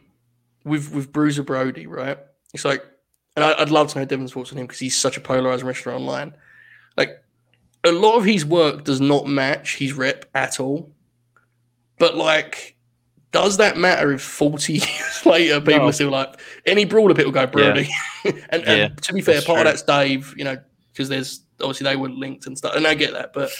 with 0.64 0.92
with 0.92 1.12
Bruiser 1.12 1.42
Brody, 1.42 1.86
right? 1.86 2.18
It's 2.52 2.64
like, 2.64 2.82
and 3.36 3.44
I, 3.44 3.54
I'd 3.58 3.70
love 3.70 3.88
to 3.92 3.98
know 3.98 4.04
Devon's 4.04 4.32
thoughts 4.32 4.52
on 4.52 4.58
him 4.58 4.66
because 4.66 4.78
he's 4.78 4.96
such 4.96 5.16
a 5.16 5.20
polarizing 5.20 5.66
wrestler 5.66 5.92
online. 5.94 6.34
Like 6.96 7.10
a 7.84 7.92
lot 7.92 8.16
of 8.16 8.24
his 8.24 8.44
work 8.44 8.84
does 8.84 9.00
not 9.00 9.26
match 9.26 9.76
his 9.76 9.92
rep 9.92 10.24
at 10.34 10.60
all. 10.60 10.90
But 11.98 12.16
like, 12.16 12.76
does 13.32 13.56
that 13.58 13.76
matter 13.76 14.12
if 14.12 14.22
forty 14.22 14.74
years 14.78 15.26
later 15.26 15.60
people 15.60 15.80
No. 15.80 15.88
are 15.88 15.92
still 15.92 16.10
like 16.10 16.40
any 16.66 16.84
brawler 16.84 17.14
people 17.14 17.32
go 17.32 17.46
Brody? 17.46 17.88
and, 18.24 18.62
Yeah, 18.64 18.72
and 18.72 19.02
to 19.02 19.12
be 19.12 19.20
fair, 19.20 19.42
part 19.42 19.60
of 19.60 19.64
that's 19.66 19.82
Dave, 19.82 20.34
you 20.36 20.44
know, 20.44 20.56
because 20.92 21.08
there's 21.08 21.42
obviously 21.60 21.84
they 21.84 21.96
were 21.96 22.08
linked 22.08 22.46
and 22.46 22.56
stuff, 22.56 22.74
and 22.74 22.86
I 22.86 22.94
get 22.94 23.12
that, 23.12 23.32
but 23.32 23.50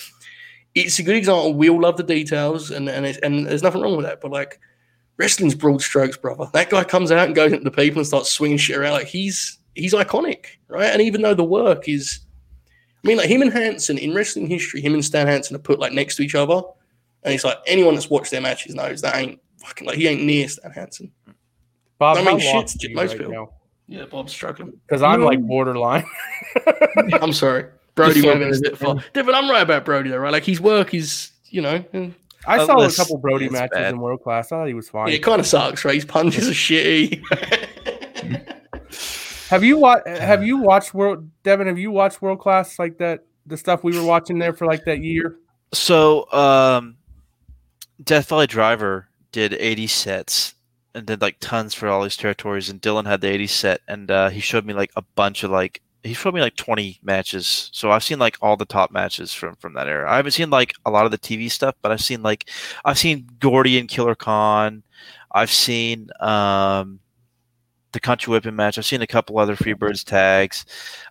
it's 0.74 0.98
a 0.98 1.02
good 1.04 1.14
example. 1.16 1.54
We 1.54 1.70
all 1.70 1.80
love 1.80 1.96
the 1.96 2.02
details, 2.02 2.70
and 2.70 2.88
and 2.88 3.06
it's, 3.06 3.18
and 3.18 3.46
there's 3.46 3.62
nothing 3.62 3.80
wrong 3.82 3.96
with 3.96 4.06
that. 4.06 4.20
But 4.20 4.30
like 4.32 4.58
wrestling's 5.16 5.54
broad 5.54 5.82
strokes, 5.82 6.16
brother. 6.16 6.46
That 6.52 6.70
guy 6.70 6.84
comes 6.84 7.12
out 7.12 7.26
and 7.26 7.34
goes 7.34 7.52
into 7.52 7.64
the 7.64 7.70
people 7.70 8.00
and 8.00 8.06
starts 8.06 8.30
swinging 8.30 8.58
shit 8.58 8.76
around 8.76 8.92
like 8.92 9.06
he's 9.06 9.58
he's 9.74 9.94
iconic, 9.94 10.46
right? 10.68 10.90
And 10.90 11.02
even 11.02 11.22
though 11.22 11.34
the 11.34 11.44
work 11.44 11.88
is, 11.88 12.20
I 13.04 13.08
mean, 13.08 13.18
like 13.18 13.28
him 13.28 13.42
and 13.42 13.52
Hansen 13.52 13.98
in 13.98 14.14
wrestling 14.14 14.46
history, 14.46 14.80
him 14.80 14.94
and 14.94 15.04
Stan 15.04 15.26
Hansen 15.26 15.56
are 15.56 15.60
put 15.60 15.78
like 15.78 15.92
next 15.92 16.16
to 16.16 16.22
each 16.22 16.34
other, 16.34 16.62
and 17.22 17.34
it's 17.34 17.44
like 17.44 17.58
anyone 17.66 17.94
that's 17.94 18.10
watched 18.10 18.30
their 18.30 18.40
matches 18.40 18.74
knows 18.74 19.00
that 19.02 19.16
ain't 19.16 19.40
fucking 19.58 19.86
like 19.86 19.96
he 19.96 20.08
ain't 20.08 20.22
near 20.22 20.48
Stan 20.48 20.72
Hansen. 20.72 21.12
Bob, 21.98 22.18
I 22.18 22.24
mean, 22.24 22.40
shit's 22.40 22.54
lost 22.54 22.80
j- 22.80 22.92
most 22.92 23.10
right 23.10 23.18
people. 23.18 23.32
now? 23.32 23.50
Yeah, 23.86 24.06
Bob's 24.06 24.32
struggling. 24.32 24.72
Because 24.86 25.02
I'm 25.02 25.22
like 25.22 25.38
mm. 25.38 25.46
borderline. 25.46 26.04
I'm 27.20 27.32
sorry, 27.32 27.66
Brody 27.94 28.14
Just 28.14 28.26
might 28.26 28.40
have 28.40 28.40
been 28.40 28.56
a 28.56 28.70
bit 28.70 28.78
far. 28.78 28.96
Yeah, 29.14 29.22
but 29.22 29.34
I'm 29.34 29.48
right 29.50 29.62
about 29.62 29.84
Brody 29.84 30.10
though, 30.10 30.18
right? 30.18 30.32
Like 30.32 30.44
his 30.44 30.60
work 30.60 30.94
is, 30.94 31.30
you 31.50 31.60
know, 31.62 31.84
I 32.46 32.58
Uh, 32.58 32.66
saw 32.66 32.80
a 32.80 32.90
couple 32.92 33.18
Brody 33.18 33.48
matches 33.48 33.70
bad. 33.72 33.92
in 33.94 34.00
world 34.00 34.22
class. 34.22 34.46
I 34.52 34.56
thought 34.56 34.68
he 34.68 34.74
was 34.74 34.88
fine. 34.88 35.08
it 35.08 35.22
kind 35.22 35.40
of 35.40 35.46
sucks, 35.46 35.84
right? 35.84 35.94
His 35.94 36.04
punches 36.04 36.48
are 36.48 36.52
shitty. 36.52 37.22
Have 39.50 39.62
you 39.62 39.78
watched? 39.78 40.06
Have 40.08 40.44
you 40.44 40.56
watched 40.58 40.94
world? 40.94 41.28
Devon, 41.42 41.66
have 41.66 41.78
you 41.78 41.90
watched 41.90 42.20
world 42.22 42.40
class 42.40 42.78
like 42.78 42.98
that? 42.98 43.20
The 43.46 43.56
stuff 43.56 43.84
we 43.84 43.96
were 43.96 44.04
watching 44.04 44.38
there 44.38 44.52
for 44.54 44.66
like 44.66 44.84
that 44.84 45.00
year. 45.02 45.36
So, 45.72 46.30
um, 46.32 46.96
Death 48.02 48.28
Valley 48.30 48.46
Driver 48.46 49.08
did 49.32 49.52
80 49.52 49.86
sets 49.86 50.54
and 50.94 51.06
did 51.06 51.20
like 51.20 51.36
tons 51.40 51.74
for 51.74 51.88
all 51.88 52.02
these 52.02 52.16
territories. 52.16 52.70
And 52.70 52.80
Dylan 52.80 53.06
had 53.06 53.20
the 53.20 53.28
80 53.28 53.46
set, 53.48 53.80
and 53.86 54.10
uh, 54.10 54.30
he 54.30 54.40
showed 54.40 54.64
me 54.64 54.72
like 54.72 54.90
a 54.96 55.02
bunch 55.02 55.44
of 55.44 55.50
like 55.50 55.82
he 56.04 56.14
showed 56.14 56.34
me 56.34 56.40
like 56.42 56.56
20 56.56 57.00
matches. 57.02 57.70
So 57.72 57.90
I've 57.90 58.04
seen 58.04 58.18
like 58.18 58.36
all 58.42 58.56
the 58.56 58.66
top 58.66 58.90
matches 58.92 59.32
from 59.32 59.56
from 59.56 59.72
that 59.74 59.88
era. 59.88 60.10
I 60.10 60.16
haven't 60.16 60.32
seen 60.32 60.50
like 60.50 60.74
a 60.84 60.90
lot 60.90 61.06
of 61.06 61.10
the 61.10 61.18
TV 61.18 61.50
stuff, 61.50 61.74
but 61.82 61.90
I've 61.90 62.02
seen 62.02 62.22
like 62.22 62.50
I've 62.84 62.98
seen 62.98 63.26
Gordy 63.40 63.78
and 63.78 63.88
Killer 63.88 64.14
Khan. 64.14 64.82
I've 65.32 65.50
seen 65.50 66.10
um, 66.20 67.00
the 67.92 68.00
Country 68.00 68.30
Whipping 68.30 68.54
match. 68.54 68.76
I've 68.78 68.86
seen 68.86 69.02
a 69.02 69.06
couple 69.06 69.38
other 69.38 69.56
Freebirds 69.56 70.04
tags. 70.04 70.64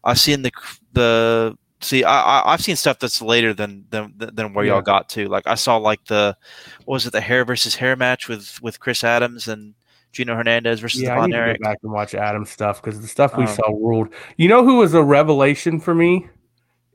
I've 0.04 0.20
seen 0.20 0.44
the 0.44 0.52
the 0.94 1.58
see. 1.82 2.04
I, 2.04 2.22
I 2.42 2.54
I've 2.54 2.62
seen 2.62 2.76
stuff 2.76 3.00
that's 3.00 3.22
later 3.22 3.54
than 3.54 3.86
than 3.90 4.14
than 4.18 4.54
where 4.54 4.64
Yeah. 4.66 4.74
y'all 4.74 4.82
got 4.82 5.10
to. 5.10 5.28
Like 5.28 5.48
I 5.48 5.56
saw 5.56 5.78
like 5.78 6.06
the 6.06 6.38
what 6.86 6.94
was 6.96 7.06
it 7.08 7.14
the 7.14 7.22
hair 7.22 7.44
versus 7.46 7.76
hair 7.76 7.96
match 7.96 8.28
with 8.30 8.62
with 8.62 8.80
Chris 8.80 9.04
Adams 9.04 9.48
and 9.48 9.74
Gino 10.14 10.36
Hernandez 10.36 10.80
versus 10.80 11.02
Yeah, 11.02 11.16
I 11.16 11.18
Von 11.22 11.30
need 11.32 11.36
to 11.36 11.58
go 11.60 11.64
back 11.64 11.80
and 11.84 11.92
watch 11.92 12.14
Adam's 12.16 12.50
stuff 12.52 12.82
because 12.82 13.02
the 13.02 13.08
stuff 13.08 13.36
we 13.36 13.44
Um, 13.44 13.50
saw 13.50 13.68
ruled. 13.70 14.10
You 14.38 14.48
know 14.48 14.64
who 14.64 14.78
was 14.78 14.94
a 14.94 15.04
revelation 15.04 15.80
for 15.80 15.94
me? 15.94 16.30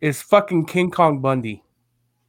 Is 0.01 0.23
fucking 0.23 0.67
King 0.67 0.91
Kong 0.93 1.21
Bundy. 1.21 1.63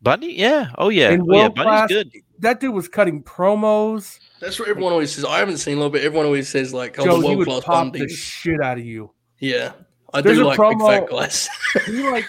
Bundy, 0.02 0.34
yeah, 0.34 0.70
oh 0.78 0.90
yeah, 0.90 1.12
In 1.12 1.22
oh, 1.22 1.26
yeah, 1.30 1.42
world 1.44 1.56
Bundy's 1.56 1.64
class- 1.70 1.90
good. 1.90 2.12
That 2.40 2.60
dude 2.62 2.74
was 2.74 2.88
cutting 2.88 3.22
promos. 3.22 4.18
That's 4.40 4.58
what 4.60 4.70
everyone 4.70 4.94
always 4.94 5.12
says. 5.14 5.26
I 5.26 5.40
haven't 5.40 5.58
seen 5.58 5.74
a 5.74 5.78
little 5.78 5.92
bit. 5.92 6.04
everyone 6.06 6.26
always 6.26 6.48
says 6.48 6.74
like, 6.74 6.98
"Oh, 6.98 7.04
Joe, 7.04 7.22
the 7.22 7.28
he 7.28 7.36
would 7.36 7.48
class 7.48 7.64
pop 7.66 7.92
the 7.94 8.08
shit 8.08 8.62
out 8.62 8.78
of 8.80 8.86
you. 8.86 9.12
Yeah, 9.40 9.74
I 10.14 10.22
There's 10.22 10.38
do 10.38 10.46
a 10.46 10.48
like 10.48 10.58
big 10.58 10.78
promo- 10.78 10.88
fat 10.88 11.10
guys. 11.10 11.50
he 11.86 12.10
like 12.10 12.24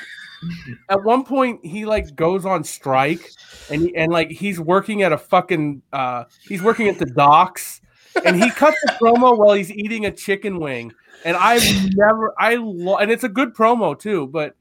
at 0.89 1.03
one 1.05 1.23
point 1.25 1.65
he 1.65 1.85
like 1.87 2.17
goes 2.17 2.45
on 2.45 2.65
strike 2.65 3.31
and 3.71 3.83
he, 3.83 3.95
and 3.95 4.11
like 4.11 4.31
he's 4.31 4.59
working 4.59 5.03
at 5.03 5.13
a 5.13 5.19
fucking 5.19 5.81
uh 5.93 6.25
he's 6.49 6.63
working 6.63 6.89
at 6.89 6.99
the 6.99 7.07
docks 7.07 7.80
and 8.25 8.37
he 8.43 8.51
cuts 8.51 8.77
the 8.87 8.93
promo 9.01 9.37
while 9.37 9.55
he's 9.55 9.71
eating 9.73 10.07
a 10.07 10.11
chicken 10.11 10.59
wing 10.59 10.93
and 11.25 11.37
I've 11.37 11.63
never 11.95 12.35
I 12.39 12.57
lo- 12.57 12.97
and 12.99 13.11
it's 13.11 13.25
a 13.25 13.29
good 13.29 13.55
promo 13.55 13.99
too 13.99 14.27
but 14.27 14.55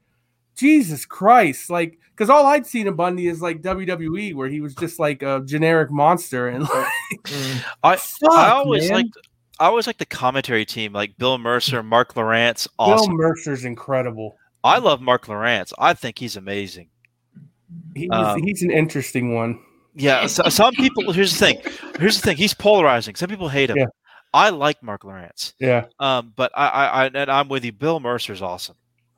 Jesus 0.55 1.05
Christ 1.05 1.69
like 1.69 1.97
because 2.11 2.29
all 2.29 2.45
I'd 2.45 2.67
seen 2.67 2.87
of 2.87 2.97
Bundy 2.97 3.27
is 3.27 3.41
like 3.41 3.61
WWE 3.61 4.35
where 4.35 4.49
he 4.49 4.59
was 4.61 4.75
just 4.75 4.99
like 4.99 5.21
a 5.21 5.41
generic 5.45 5.89
monster 5.89 6.47
and 6.49 6.63
like 6.63 6.87
I 7.83 7.95
fuck, 7.95 8.31
I 8.31 8.51
always 8.51 8.89
man. 8.89 9.03
like 9.03 9.11
I 9.61 9.65
always 9.65 9.87
like 9.87 9.97
the 9.97 10.05
commentary 10.05 10.63
team, 10.65 10.93
like 10.93 11.17
Bill 11.17 11.37
Mercer, 11.37 11.83
Marc 11.83 12.13
Lowrance. 12.13 12.65
Bill 12.77 13.09
Mercer's 13.09 13.65
incredible 13.65 14.37
I 14.63 14.79
love 14.79 15.01
Marc 15.01 15.25
Lowrance. 15.27 15.71
I 15.79 15.93
think 15.93 16.19
he's 16.19 16.35
amazing. 16.35 16.89
he's, 17.95 18.09
Um, 18.11 18.41
he's 18.43 18.61
an 18.61 18.71
interesting 18.71 19.33
one 19.35 19.59
Yeah, 19.95 20.25
so, 20.27 20.43
some 20.49 20.73
people. 20.75 21.11
Here's 21.11 21.37
the 21.37 21.45
thing. 21.45 21.61
Here's 21.99 22.15
the 22.19 22.21
thing. 22.21 22.37
He's 22.37 22.53
polarizing. 22.53 23.15
Some 23.15 23.29
people 23.29 23.49
hate 23.49 23.69
him. 23.69 23.77
Yeah. 23.77 23.85
I 24.33 24.49
like 24.51 24.83
Marc 24.83 25.01
Lowrance. 25.01 25.53
yeah 25.59 25.85
Um, 25.99 26.33
but 26.35 26.51
I, 26.55 26.67
I, 26.67 26.85
I 26.85 27.05
and 27.07 27.31
I'm 27.31 27.49
with 27.49 27.65
you. 27.65 27.71
Bill 27.71 27.99
Mercer's 27.99 28.43
awesome. 28.43 28.75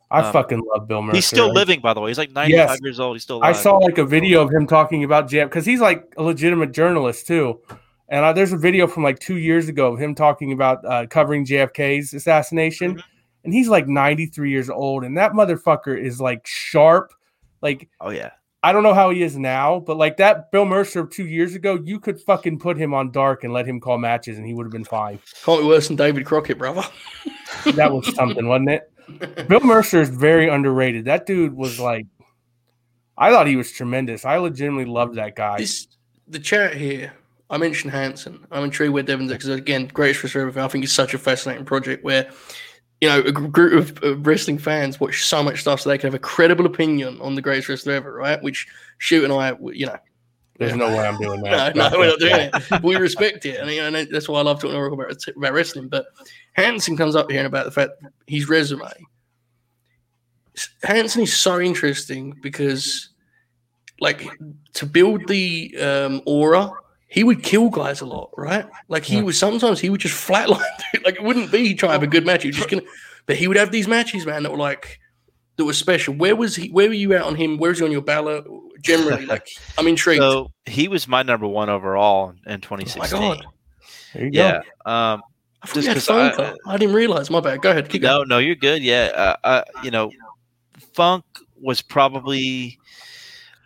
I 0.09 0.21
Um, 0.21 0.31
fucking 0.33 0.61
love 0.73 0.87
Bill 0.87 1.01
Mercer 1.01 1.15
He's 1.17 1.25
still 1.25 1.51
living, 1.51 1.81
by 1.81 1.93
the 1.93 1.99
way. 1.99 2.09
He's 2.09 2.17
like 2.17 2.31
95 2.31 2.49
Yes. 2.69 2.79
years 2.81 2.99
old. 2.99 3.15
He's 3.15 3.23
still 3.23 3.37
Alive. 3.37 3.55
I 3.55 3.59
saw 3.59 3.77
like 3.77 3.97
a 3.97 4.05
video 4.05 4.41
of 4.41 4.51
him 4.53 4.67
talking 4.67 5.03
about 5.03 5.29
jam 5.29 5.47
because 5.47 5.65
he's 5.65 5.81
like 5.81 6.13
a 6.17 6.23
legitimate 6.23 6.71
journalist 6.71 7.27
too. 7.27 7.59
And 8.09 8.23
uh, 8.25 8.31
there's 8.33 8.51
a 8.53 8.57
video 8.57 8.87
from 8.87 9.03
like 9.03 9.19
two 9.19 9.37
years 9.37 9.67
ago 9.69 9.93
of 9.93 9.99
him 9.99 10.15
talking 10.15 10.51
about 10.53 10.83
uh, 10.85 11.07
covering 11.07 11.45
JFK's 11.45 12.13
assassination. 12.13 12.91
Mm-hmm. 12.91 13.09
And 13.43 13.53
he's 13.53 13.67
like 13.69 13.87
93 13.87 14.49
years 14.49 14.69
old. 14.69 15.03
And 15.03 15.17
that 15.17 15.31
motherfucker 15.33 15.97
is 16.01 16.21
like 16.21 16.45
sharp. 16.45 17.13
Like, 17.61 17.89
Oh 17.99 18.09
yeah. 18.11 18.31
I 18.63 18.71
don't 18.71 18.83
know 18.83 18.93
how 18.93 19.09
he 19.09 19.23
is 19.23 19.37
now, 19.37 19.79
but 19.79 19.97
like 19.97 20.17
that 20.17 20.51
Bill 20.51 20.65
Mercer 20.65 21.05
two 21.05 21.25
years 21.25 21.55
ago, 21.55 21.79
you 21.83 21.99
could 21.99 22.21
fucking 22.21 22.59
put 22.59 22.77
him 22.77 22.93
on 22.93 23.11
dark 23.11 23.43
and 23.43 23.53
let 23.53 23.65
him 23.65 23.79
call 23.79 23.97
matches 23.97 24.37
and 24.37 24.45
he 24.45 24.53
would 24.53 24.65
have 24.65 24.71
been 24.71 24.83
fine. 24.83 25.19
Can't 25.43 25.61
be 25.61 25.67
worse 25.67 25.87
than 25.87 25.95
David 25.95 26.25
Crockett, 26.25 26.57
brother. 26.57 26.83
That 27.75 27.91
was 27.91 28.15
something, 28.15 28.47
wasn't 28.47 28.69
it? 28.69 29.47
Bill 29.47 29.59
Mercer 29.59 30.01
is 30.01 30.09
very 30.09 30.47
underrated. 30.47 31.05
That 31.05 31.27
dude 31.27 31.53
was 31.53 31.79
like, 31.79 32.07
I 33.17 33.29
thought 33.29 33.45
he 33.45 33.55
was 33.55 33.71
tremendous. 33.71 34.25
I 34.25 34.37
legitimately 34.37 34.85
loved 34.85 35.15
that 35.15 35.35
guy. 35.35 35.57
This 35.57 35.87
the 36.27 36.39
chat 36.39 36.75
here. 36.75 37.13
I 37.49 37.57
mentioned 37.57 37.91
Hansen. 37.91 38.47
I'm 38.51 38.63
intrigued 38.63 38.93
where 38.93 39.03
Devon's 39.03 39.31
because 39.31 39.49
again, 39.49 39.87
greatest 39.93 40.35
everything. 40.35 40.63
I 40.63 40.67
think 40.69 40.85
it's 40.85 40.93
such 40.93 41.13
a 41.13 41.17
fascinating 41.17 41.65
project 41.65 42.03
where 42.03 42.31
you 43.01 43.09
know 43.09 43.19
a 43.19 43.31
group 43.31 43.73
of 43.73 44.03
uh, 44.03 44.15
wrestling 44.17 44.59
fans 44.59 44.99
watch 44.99 45.25
so 45.25 45.43
much 45.43 45.61
stuff 45.61 45.81
so 45.81 45.89
they 45.89 45.97
can 45.97 46.07
have 46.07 46.13
a 46.13 46.19
credible 46.19 46.67
opinion 46.67 47.19
on 47.19 47.33
the 47.33 47.41
greatest 47.41 47.67
wrestler 47.67 47.93
ever, 47.93 48.13
right? 48.13 48.41
Which 48.41 48.67
shoot 48.99 49.23
and 49.23 49.33
I, 49.33 49.57
you 49.73 49.87
know, 49.87 49.97
There's 50.59 50.75
no 50.75 50.87
way 50.89 51.07
I'm 51.07 51.17
doing 51.17 51.41
that. 51.41 51.75
no, 51.75 51.89
we're 51.93 52.07
not 52.07 52.19
doing 52.19 52.51
it. 52.71 52.83
We 52.83 52.95
respect 52.95 53.45
it, 53.47 53.59
and, 53.59 53.69
you 53.71 53.89
know, 53.89 54.05
that's 54.05 54.29
why 54.29 54.39
I 54.39 54.43
love 54.43 54.61
talking 54.61 54.77
about 54.77 55.17
about 55.35 55.53
wrestling. 55.53 55.89
But 55.89 56.05
Hansen 56.53 56.95
comes 56.95 57.15
up 57.15 57.31
here 57.31 57.39
and 57.39 57.47
about 57.47 57.65
the 57.65 57.71
fact 57.71 57.93
his 58.27 58.47
resume. 58.47 58.91
Hansen 60.83 61.23
is 61.23 61.35
so 61.35 61.59
interesting 61.59 62.37
because, 62.43 63.09
like, 63.99 64.29
to 64.73 64.85
build 64.85 65.27
the 65.27 65.75
um, 65.79 66.21
aura, 66.27 66.71
he 67.11 67.25
would 67.25 67.43
kill 67.43 67.69
guys 67.69 67.99
a 67.99 68.05
lot, 68.05 68.29
right? 68.37 68.65
Like 68.87 69.03
he 69.03 69.17
Yeah. 69.17 69.23
was 69.23 69.37
sometimes 69.37 69.81
he 69.81 69.89
would 69.89 69.99
just 69.99 70.15
flatline. 70.15 70.63
dude. 70.93 71.03
Like 71.03 71.15
it 71.15 71.23
wouldn't 71.23 71.51
be 71.51 71.73
trying 71.73 71.89
to 71.89 71.93
have 71.93 72.03
a 72.03 72.07
good 72.07 72.25
match. 72.25 72.43
He 72.43 72.51
just 72.51 72.69
gonna, 72.69 72.83
but 73.25 73.35
he 73.35 73.47
would 73.47 73.57
have 73.57 73.71
these 73.71 73.87
matches, 73.87 74.25
man, 74.25 74.43
that 74.43 74.51
were 74.51 74.57
like 74.57 74.97
that 75.57 75.65
were 75.65 75.73
special. 75.73 76.13
Where 76.13 76.35
was 76.37 76.55
he? 76.55 76.69
Where 76.69 76.87
were 76.87 76.93
you 76.93 77.13
at 77.13 77.23
on 77.23 77.35
him? 77.35 77.57
Where 77.57 77.71
is 77.71 77.79
he 77.79 77.85
on 77.85 77.91
your 77.91 78.01
ballot? 78.01 78.45
Generally, 78.81 79.25
like 79.35 79.45
I'm 79.77 79.87
intrigued. 79.87 80.21
So 80.21 80.51
he 80.65 80.87
was 80.87 81.07
my 81.07 81.21
number 81.21 81.47
one 81.47 81.69
overall 81.69 82.29
in 82.29 82.35
oh 82.45 82.47
my 82.47 82.57
2016. 82.57 83.19
god. 83.19 83.45
Yeah. 84.15 84.61
go. 84.85 84.91
Um, 84.91 85.21
I 85.63 85.67
Just 85.73 86.07
phone 86.07 86.31
I- 86.39 86.55
I 86.65 86.77
didn't 86.77 86.95
realize. 86.95 87.29
My 87.29 87.39
bad. 87.39 87.61
Go 87.61 87.69
ahead. 87.71 87.87
Keep 87.89 88.01
no, 88.01 88.17
going. 88.17 88.29
no, 88.29 88.37
you're 88.39 88.55
good. 88.55 88.81
Yeah. 88.81 89.11
Uh, 89.13 89.35
uh, 89.43 89.63
you 89.83 89.91
know, 89.91 90.11
Funk 90.93 91.23
was 91.59 91.81
probably. 91.81 92.79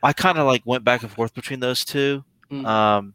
I 0.04 0.14
kind 0.14 0.38
of 0.38 0.46
like 0.46 0.62
went 0.66 0.84
back 0.84 1.04
and 1.04 1.12
forth 1.12 1.34
between 1.34 1.60
those 1.62 1.86
two. 1.86 2.24
Mm. 2.52 2.66
Um, 2.66 3.14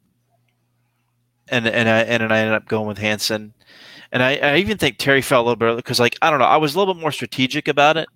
and 1.50 1.66
and 1.66 1.88
I 1.88 2.00
and 2.00 2.22
then 2.22 2.32
I 2.32 2.38
ended 2.38 2.54
up 2.54 2.66
going 2.66 2.86
with 2.86 2.98
Hansen, 2.98 3.52
and 4.12 4.22
I, 4.22 4.36
I 4.36 4.56
even 4.56 4.78
think 4.78 4.98
Terry 4.98 5.22
fell 5.22 5.40
a 5.40 5.44
little 5.44 5.56
bit 5.56 5.76
because 5.76 6.00
like 6.00 6.16
I 6.22 6.30
don't 6.30 6.38
know 6.38 6.46
I 6.46 6.56
was 6.56 6.74
a 6.74 6.78
little 6.78 6.94
bit 6.94 7.00
more 7.00 7.12
strategic 7.12 7.68
about 7.68 7.96
it. 7.96 8.08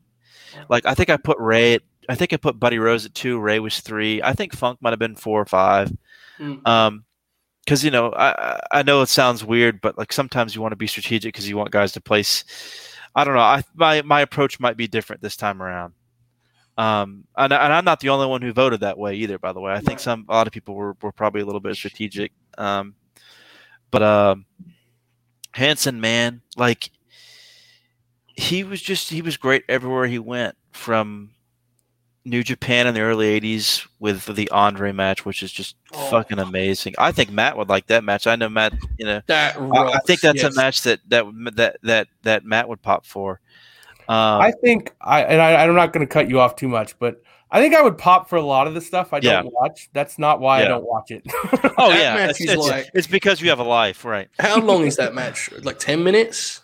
Like 0.69 0.87
I 0.87 0.95
think 0.95 1.11
I 1.11 1.17
put 1.17 1.39
Rey 1.39 1.75
at 1.75 1.83
I 2.09 2.15
think 2.15 2.33
I 2.33 2.37
put 2.37 2.61
Buddy 2.61 2.79
Rose 2.79 3.07
at 3.07 3.15
two. 3.15 3.39
Rey 3.39 3.59
was 3.59 3.81
three. 3.81 4.23
I 4.23 4.33
think 4.35 4.55
Funk 4.55 4.79
might 4.81 4.91
have 4.91 4.99
been 4.99 5.17
four 5.17 5.41
or 5.41 5.47
five. 5.47 5.93
Mm. 6.39 6.67
Um, 6.67 7.05
because 7.65 7.83
you 7.85 7.91
know 7.91 8.11
I 8.11 8.31
I- 8.53 8.61
I 8.73 8.83
know 8.83 9.03
it 9.03 9.09
sounds 9.09 9.45
weird, 9.45 9.81
but 9.81 9.97
like 9.97 10.13
sometimes 10.13 10.55
you 10.55 10.61
want 10.61 10.73
to 10.73 10.77
be 10.77 10.87
strategic 10.87 11.33
because 11.35 11.49
you 11.49 11.57
want 11.57 11.71
guys 11.71 11.93
to 11.93 12.01
place. 12.01 12.45
I 13.15 13.25
don't 13.25 13.35
know. 13.35 13.41
I 13.41 13.63
my 13.75 14.03
my 14.03 14.21
approach 14.21 14.61
might 14.61 14.77
be 14.77 14.87
different 14.87 15.23
this 15.23 15.37
time 15.37 15.63
around. 15.63 15.95
Um, 16.77 17.25
and, 17.37 17.53
and 17.53 17.73
I'm 17.73 17.85
not 17.85 18.01
the 18.01 18.09
only 18.09 18.27
one 18.27 18.43
who 18.43 18.53
voted 18.53 18.81
that 18.81 18.99
way 18.99 19.15
either. 19.15 19.39
By 19.39 19.53
the 19.53 19.61
way, 19.61 19.73
I 19.73 19.81
think 19.81 20.01
some 20.01 20.27
a 20.29 20.35
lot 20.35 20.49
of 20.49 20.53
people 20.53 20.75
were, 20.75 20.97
were 21.01 21.13
probably 21.13 21.41
a 21.41 21.47
little 21.47 21.61
bit 21.61 21.77
strategic. 21.77 22.33
Um, 22.59 22.95
but 23.91 24.03
um, 24.03 24.47
Hansen, 25.53 26.01
man, 26.01 26.43
like 26.57 26.91
he 28.27 28.65
was 28.65 28.83
just 28.83 29.11
he 29.11 29.23
was 29.23 29.37
great 29.37 29.65
everywhere 29.69 30.07
he 30.07 30.19
went. 30.19 30.57
From 30.73 31.31
New 32.25 32.43
Japan 32.43 32.87
in 32.87 32.95
the 32.95 33.01
early 33.01 33.41
'80s 33.41 33.87
with 34.01 34.27
the 34.35 34.51
Andre 34.51 34.91
match, 34.93 35.25
which 35.25 35.43
is 35.43 35.53
just 35.53 35.77
Oh. 35.93 36.11
fucking 36.11 36.41
amazing. 36.41 36.95
I 36.99 37.13
think 37.13 37.31
Matt 37.31 37.57
would 37.57 37.69
like 37.69 37.87
that 37.87 38.03
match. 38.03 38.27
I 38.27 38.35
know 38.35 38.49
Matt. 38.49 38.73
You 38.99 39.07
know, 39.07 39.21
That 39.27 39.57
I, 39.57 39.93
I 39.93 39.99
think 40.01 40.21
that's 40.21 40.43
yes. 40.43 40.53
a 40.53 40.57
match 40.57 40.83
that 40.83 40.99
that 41.09 41.25
that 41.55 41.77
that 41.85 42.09
that 42.23 42.45
Matt 42.45 42.69
would 42.69 42.83
pop 42.83 43.07
for. 43.07 43.41
Um, 44.09 44.41
I 44.43 44.53
think 44.61 44.93
I 45.01 45.23
and 45.23 45.41
I, 45.41 45.65
I'm 45.65 45.75
not 45.75 45.93
going 45.93 46.05
to 46.05 46.13
cut 46.13 46.29
you 46.29 46.41
off 46.41 46.57
too 46.57 46.69
much, 46.69 46.99
but 46.99 47.23
I 47.55 47.61
think 47.61 47.75
I 47.75 47.81
would 47.81 47.97
pop 47.97 48.29
for 48.29 48.35
a 48.37 48.43
lot 48.43 48.67
of 48.67 48.75
the 48.75 48.81
stuff 48.81 49.13
I 49.13 49.21
Yeah. 49.23 49.41
don't 49.43 49.55
watch. 49.55 49.89
That's 49.93 50.19
not 50.19 50.41
why 50.41 50.59
Yeah. 50.59 50.65
I 50.65 50.69
don't 50.69 50.85
watch 50.87 51.11
it. 51.13 51.23
oh 51.79 51.89
that 51.91 51.99
yeah, 52.01 52.27
it's, 52.27 52.41
it's, 52.41 52.57
like- 52.57 52.91
it's 52.95 53.07
because 53.07 53.41
you 53.41 53.49
have 53.49 53.61
a 53.61 53.65
life, 53.65 54.05
right? 54.05 54.29
How 54.41 54.61
long 54.61 54.85
is 54.85 54.97
that 54.97 55.15
match? 55.15 55.51
Like 55.63 55.79
ten 55.79 56.03
minutes? 56.03 56.61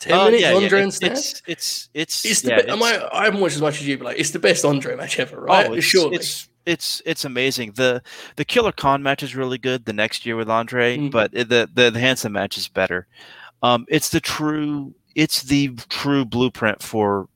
Ten 0.00 0.12
Uh, 0.12 0.24
minutes, 0.26 0.42
yeah, 0.42 0.50
yeah, 0.50 0.56
Andre 0.56 0.78
and 0.80 0.88
it's, 0.88 0.96
Stan? 0.96 1.12
it's 1.12 1.42
it's 1.46 1.88
it's 1.94 2.24
It's 2.24 2.40
the 2.42 2.50
yeah, 2.50 2.62
be- 2.62 2.68
am 2.70 2.78
it's- 2.82 3.02
I, 3.12 3.18
I 3.20 3.24
haven't 3.24 3.40
watched 3.40 3.56
as 3.56 3.62
much 3.62 3.80
as 3.80 3.88
you, 3.88 3.98
but 3.98 4.04
like 4.04 4.18
it's 4.20 4.30
the 4.30 4.38
best 4.38 4.64
Andre 4.64 4.94
match 4.94 5.18
ever, 5.18 5.40
right? 5.40 5.66
Oh, 5.68 5.72
it's, 5.72 5.86
Surely. 5.86 6.16
it's 6.16 6.48
it's 6.66 7.00
it's 7.06 7.24
amazing. 7.24 7.72
The 7.74 8.02
the 8.36 8.44
Killer 8.44 8.72
Khan 8.72 9.02
match 9.02 9.22
is 9.22 9.34
really 9.34 9.58
good. 9.58 9.86
The 9.86 9.92
next 9.94 10.26
year 10.26 10.36
with 10.36 10.50
Andre, 10.50 10.98
Mm. 10.98 11.10
but 11.10 11.32
the, 11.32 11.68
the 11.74 11.90
the 11.90 11.98
Hansen 11.98 12.30
match 12.32 12.58
is 12.58 12.68
better. 12.68 13.06
Um, 13.62 13.86
it's 13.88 14.10
the 14.10 14.20
true 14.20 14.94
it's 15.16 15.42
the 15.44 15.70
true 15.88 16.24
blueprint 16.26 16.82
for 16.82 17.28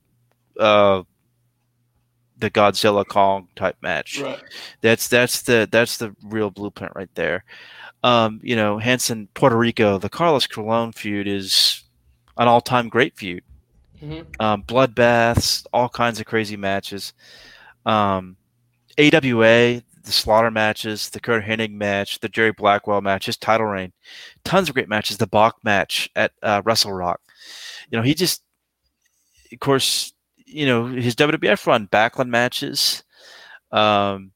uh 0.61 1.03
the 2.43 2.51
Godzilla 2.51 3.07
Kong 3.07 3.49
type 3.57 3.77
match. 3.81 4.21
right. 4.21 4.43
That's 4.83 5.09
that's 5.09 5.43
the 5.43 5.67
that's 5.71 5.97
the 5.97 6.15
real 6.25 6.51
blueprint 6.51 6.93
right 6.95 7.09
there. 7.15 7.45
Um, 8.05 8.41
you 8.43 8.57
know, 8.57 8.79
Hansen 8.79 9.29
Puerto 9.33 9.57
Rico, 9.57 9.97
the 9.97 10.09
Carlos 10.11 10.47
Colon 10.47 10.93
feud 10.93 11.27
is 11.29 11.83
an 12.37 12.49
all 12.49 12.61
time 12.61 12.89
great 12.89 13.17
feud 13.17 13.43
Mhm. 14.03 14.27
um, 14.41 14.65
bloodbaths, 14.65 15.65
all 15.73 15.89
kinds 15.89 16.19
of 16.19 16.27
crazy 16.27 16.57
matches. 16.57 17.13
Um, 17.87 18.37
AWA, 18.99 19.81
the 20.03 20.13
Slaughter 20.13 20.51
matches, 20.51 21.09
the 21.11 21.21
Curt 21.21 21.45
Hennig 21.45 21.71
match, 21.73 22.19
the 22.19 22.29
Jerry 22.29 22.51
Blackwell 22.53 23.01
match, 23.01 23.27
his 23.27 23.37
title 23.37 23.67
reign, 23.67 23.93
tons 24.45 24.69
of 24.69 24.75
great 24.75 24.89
matches. 24.89 25.17
The 25.19 25.29
Bach 25.29 25.57
match 25.63 26.11
at 26.17 26.33
uh, 26.43 26.61
Wrestle 26.65 26.93
Rock. 26.93 27.21
You 27.91 27.99
know, 27.99 28.03
he 28.03 28.15
just, 28.15 28.43
of 29.53 29.61
course, 29.61 30.13
you 30.53 30.67
know 30.67 30.87
his 30.87 31.15
WWF 31.17 31.67
run, 31.67 31.89
Backlund 31.89 32.29
matches. 32.29 33.03
Um, 33.71 34.33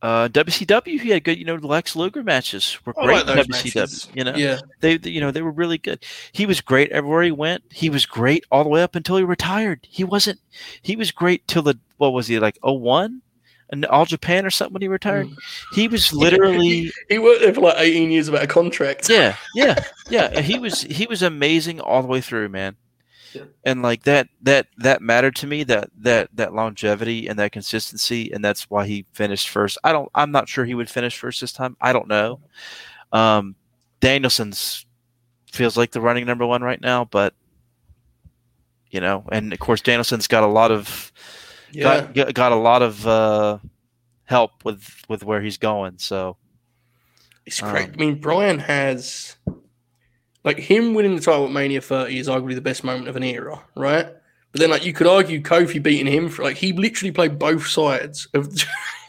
uh, 0.00 0.28
WCW, 0.28 1.00
he 1.00 1.10
had 1.10 1.24
good, 1.24 1.36
you 1.38 1.44
know, 1.44 1.56
the 1.58 1.66
Lex 1.66 1.96
Luger 1.96 2.22
matches 2.22 2.78
were 2.86 2.94
I 3.00 3.04
great. 3.04 3.26
like 3.26 3.46
WCW, 3.48 3.74
matches. 3.74 4.08
you 4.14 4.22
know, 4.22 4.34
Yeah. 4.36 4.60
they, 4.80 4.96
they- 4.96 5.10
you 5.10 5.20
know, 5.20 5.32
they 5.32 5.42
were 5.42 5.50
really 5.50 5.76
good. 5.78 6.04
He 6.30 6.46
was 6.46 6.60
great 6.60 6.92
everywhere 6.92 7.24
he 7.24 7.32
went. 7.32 7.64
He 7.72 7.90
was 7.90 8.06
great 8.06 8.44
all 8.52 8.62
the 8.62 8.70
way 8.70 8.80
up 8.84 8.94
until 8.94 9.16
he 9.16 9.24
retired. 9.24 9.80
He 9.90 10.04
wasn't. 10.04 10.38
He 10.82 10.94
was 10.94 11.10
great 11.10 11.48
till 11.48 11.62
the 11.62 11.80
what 11.96 12.12
was 12.12 12.28
he 12.28 12.38
like? 12.38 12.58
Oh 12.62 12.74
one, 12.74 13.22
and 13.70 13.84
All 13.86 14.04
Japan 14.04 14.46
or 14.46 14.50
something 14.50 14.74
when 14.74 14.82
he 14.82 14.88
retired. 14.88 15.26
Mm. 15.26 15.36
He 15.74 15.88
was 15.88 16.12
literally. 16.12 16.92
He 17.08 17.18
worked 17.18 17.40
there 17.40 17.52
for 17.52 17.62
like 17.62 17.78
18 17.78 18.12
years 18.12 18.30
without 18.30 18.44
a 18.44 18.46
contract. 18.46 19.10
yeah, 19.10 19.34
yeah, 19.56 19.82
yeah. 20.10 20.40
He 20.40 20.60
was 20.60 20.82
he 20.82 21.06
was 21.06 21.22
amazing 21.22 21.80
all 21.80 22.02
the 22.02 22.08
way 22.08 22.20
through, 22.20 22.50
man. 22.50 22.76
Yeah. 23.34 23.44
And 23.64 23.82
like 23.82 24.04
that 24.04 24.28
that 24.42 24.68
that 24.78 25.02
mattered 25.02 25.36
to 25.36 25.46
me 25.46 25.64
that 25.64 25.90
that 25.98 26.30
that 26.34 26.54
longevity 26.54 27.28
and 27.28 27.38
that 27.38 27.52
consistency 27.52 28.30
and 28.32 28.44
that's 28.44 28.70
why 28.70 28.86
he 28.86 29.04
finished 29.12 29.48
first. 29.50 29.78
I 29.84 29.92
don't 29.92 30.08
I'm 30.14 30.30
not 30.30 30.48
sure 30.48 30.64
he 30.64 30.74
would 30.74 30.88
finish 30.90 31.18
first 31.18 31.40
this 31.40 31.52
time. 31.52 31.76
I 31.80 31.92
don't 31.92 32.08
know. 32.08 32.40
Um 33.12 33.54
Danielson's 34.00 34.86
feels 35.52 35.76
like 35.76 35.90
the 35.90 36.00
running 36.00 36.26
number 36.26 36.46
1 36.46 36.62
right 36.62 36.80
now, 36.80 37.04
but 37.04 37.34
you 38.90 39.00
know, 39.00 39.24
and 39.30 39.52
of 39.52 39.58
course 39.58 39.80
Danielson's 39.82 40.26
got 40.26 40.42
a 40.44 40.46
lot 40.46 40.70
of 40.70 41.12
Yeah. 41.72 42.06
got, 42.12 42.34
got 42.34 42.52
a 42.52 42.56
lot 42.56 42.82
of 42.82 43.06
uh 43.06 43.58
help 44.24 44.64
with 44.64 45.02
with 45.08 45.22
where 45.24 45.40
he's 45.42 45.58
going. 45.58 45.98
So 45.98 46.36
It's 47.46 47.60
great. 47.60 47.88
Um, 47.88 47.94
I 47.94 47.96
mean, 47.96 48.20
Bryan 48.20 48.58
has 48.58 49.36
like 50.48 50.58
him 50.58 50.94
winning 50.94 51.14
the 51.14 51.20
title 51.20 51.44
at 51.44 51.52
Mania 51.52 51.82
30 51.82 52.18
is 52.18 52.26
arguably 52.26 52.54
the 52.54 52.62
best 52.62 52.82
moment 52.82 53.06
of 53.06 53.16
an 53.16 53.22
era, 53.22 53.62
right? 53.76 54.06
But 54.50 54.62
then, 54.62 54.70
like, 54.70 54.86
you 54.86 54.94
could 54.94 55.06
argue 55.06 55.42
Kofi 55.42 55.82
beating 55.82 56.10
him 56.10 56.30
for 56.30 56.42
like 56.42 56.56
he 56.56 56.72
literally 56.72 57.12
played 57.12 57.38
both 57.38 57.66
sides 57.66 58.26
of. 58.32 58.50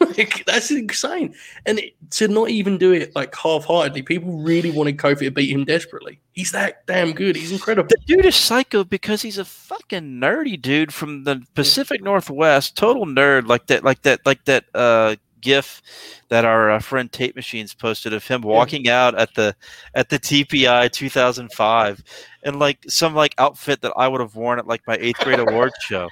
like, 0.18 0.44
that's 0.44 0.70
insane, 0.70 1.34
and 1.64 1.78
it, 1.78 1.94
to 2.10 2.28
not 2.28 2.50
even 2.50 2.76
do 2.76 2.92
it 2.92 3.16
like 3.16 3.34
half-heartedly, 3.34 4.02
people 4.02 4.42
really 4.42 4.70
wanted 4.70 4.98
Kofi 4.98 5.20
to 5.20 5.30
beat 5.30 5.50
him 5.50 5.64
desperately. 5.64 6.20
He's 6.32 6.52
that 6.52 6.86
damn 6.86 7.12
good. 7.12 7.36
He's 7.36 7.52
incredible. 7.52 7.88
The 7.88 7.96
dude 8.06 8.26
is 8.26 8.36
psycho 8.36 8.84
because 8.84 9.22
he's 9.22 9.38
a 9.38 9.46
fucking 9.46 10.20
nerdy 10.20 10.60
dude 10.60 10.92
from 10.92 11.24
the 11.24 11.42
Pacific 11.54 12.02
Northwest, 12.02 12.76
total 12.76 13.06
nerd, 13.06 13.46
like 13.46 13.66
that, 13.68 13.82
like 13.82 14.02
that, 14.02 14.20
like 14.26 14.44
that 14.44 14.64
uh, 14.74 15.16
GIF 15.40 15.82
that 16.28 16.44
our 16.44 16.70
uh, 16.70 16.78
friend 16.78 17.10
Tape 17.10 17.36
Machines 17.36 17.74
posted 17.74 18.12
of 18.12 18.26
him 18.26 18.42
walking 18.42 18.88
out 18.88 19.14
at 19.14 19.34
the 19.34 19.54
at 19.94 20.08
the 20.08 20.18
TPI 20.18 20.90
2005 20.90 22.04
in 22.44 22.58
like 22.58 22.78
some 22.88 23.14
like 23.14 23.34
outfit 23.38 23.80
that 23.82 23.92
I 23.96 24.08
would 24.08 24.20
have 24.20 24.36
worn 24.36 24.58
at 24.58 24.66
like 24.66 24.86
my 24.86 24.96
eighth 25.00 25.20
grade 25.20 25.40
award 25.40 25.72
show, 25.80 26.08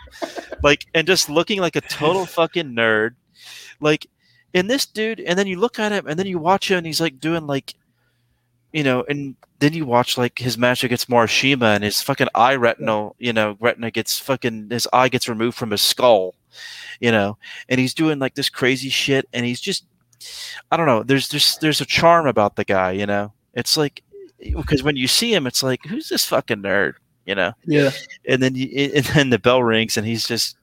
like 0.62 0.86
and 0.94 1.06
just 1.06 1.28
looking 1.28 1.60
like 1.60 1.76
a 1.76 1.80
total 1.80 2.26
fucking 2.26 2.74
nerd, 2.74 3.14
like. 3.80 4.06
And 4.54 4.68
this 4.68 4.86
dude, 4.86 5.20
and 5.20 5.38
then 5.38 5.46
you 5.46 5.60
look 5.60 5.78
at 5.78 5.92
him, 5.92 6.06
and 6.06 6.18
then 6.18 6.26
you 6.26 6.38
watch 6.38 6.70
him, 6.70 6.78
and 6.78 6.86
he's 6.86 7.02
like 7.02 7.20
doing 7.20 7.46
like 7.46 7.74
you 8.78 8.84
know, 8.84 9.04
and 9.08 9.34
then 9.58 9.72
you 9.72 9.84
watch 9.84 10.16
like 10.16 10.38
his 10.38 10.56
match 10.56 10.84
against 10.84 11.10
Morishima 11.10 11.74
and 11.74 11.82
his 11.82 12.00
fucking 12.00 12.28
eye 12.32 12.54
retinal, 12.54 13.16
you 13.18 13.32
know, 13.32 13.56
retina 13.58 13.90
gets 13.90 14.20
fucking 14.20 14.70
his 14.70 14.86
eye 14.92 15.08
gets 15.08 15.28
removed 15.28 15.56
from 15.56 15.72
his 15.72 15.82
skull, 15.82 16.36
you 17.00 17.10
know, 17.10 17.38
and 17.68 17.80
he's 17.80 17.92
doing 17.92 18.20
like 18.20 18.36
this 18.36 18.48
crazy 18.48 18.88
shit 18.88 19.28
and 19.32 19.44
he's 19.44 19.60
just 19.60 19.84
I 20.70 20.76
don't 20.76 20.86
know, 20.86 21.02
there's 21.02 21.28
there's 21.30 21.58
there's 21.58 21.80
a 21.80 21.86
charm 21.86 22.28
about 22.28 22.54
the 22.54 22.64
guy, 22.64 22.92
you 22.92 23.04
know. 23.04 23.32
It's 23.52 23.76
like 23.76 24.04
because 24.38 24.84
when 24.84 24.94
you 24.94 25.08
see 25.08 25.34
him 25.34 25.48
it's 25.48 25.64
like 25.64 25.84
who's 25.84 26.08
this 26.08 26.24
fucking 26.24 26.62
nerd, 26.62 26.92
you 27.26 27.34
know? 27.34 27.54
Yeah, 27.64 27.90
And 28.28 28.40
then 28.40 28.54
you, 28.54 28.68
and 28.94 29.04
then 29.06 29.30
the 29.30 29.40
bell 29.40 29.64
rings 29.64 29.96
and 29.96 30.06
he's 30.06 30.24
just 30.24 30.56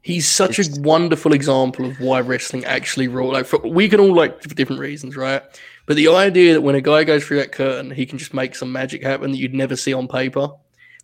he's 0.00 0.26
such 0.26 0.60
a 0.60 0.80
wonderful 0.80 1.34
example 1.34 1.84
of 1.84 2.00
why 2.00 2.20
wrestling 2.20 2.64
actually 2.64 3.08
rule. 3.08 3.32
Like, 3.32 3.44
for, 3.44 3.58
we 3.58 3.88
can 3.88 3.98
all 3.98 4.14
like 4.14 4.40
for 4.40 4.54
different 4.54 4.80
reasons, 4.80 5.16
right? 5.16 5.42
But 5.86 5.96
the 5.96 6.08
idea 6.08 6.54
that 6.54 6.62
when 6.62 6.74
a 6.74 6.80
guy 6.80 7.04
goes 7.04 7.24
through 7.24 7.38
that 7.38 7.52
curtain, 7.52 7.90
he 7.90 8.06
can 8.06 8.18
just 8.18 8.34
make 8.34 8.54
some 8.56 8.72
magic 8.72 9.02
happen 9.02 9.30
that 9.30 9.38
you'd 9.38 9.54
never 9.54 9.76
see 9.76 9.92
on 9.94 10.08
paper. 10.08 10.48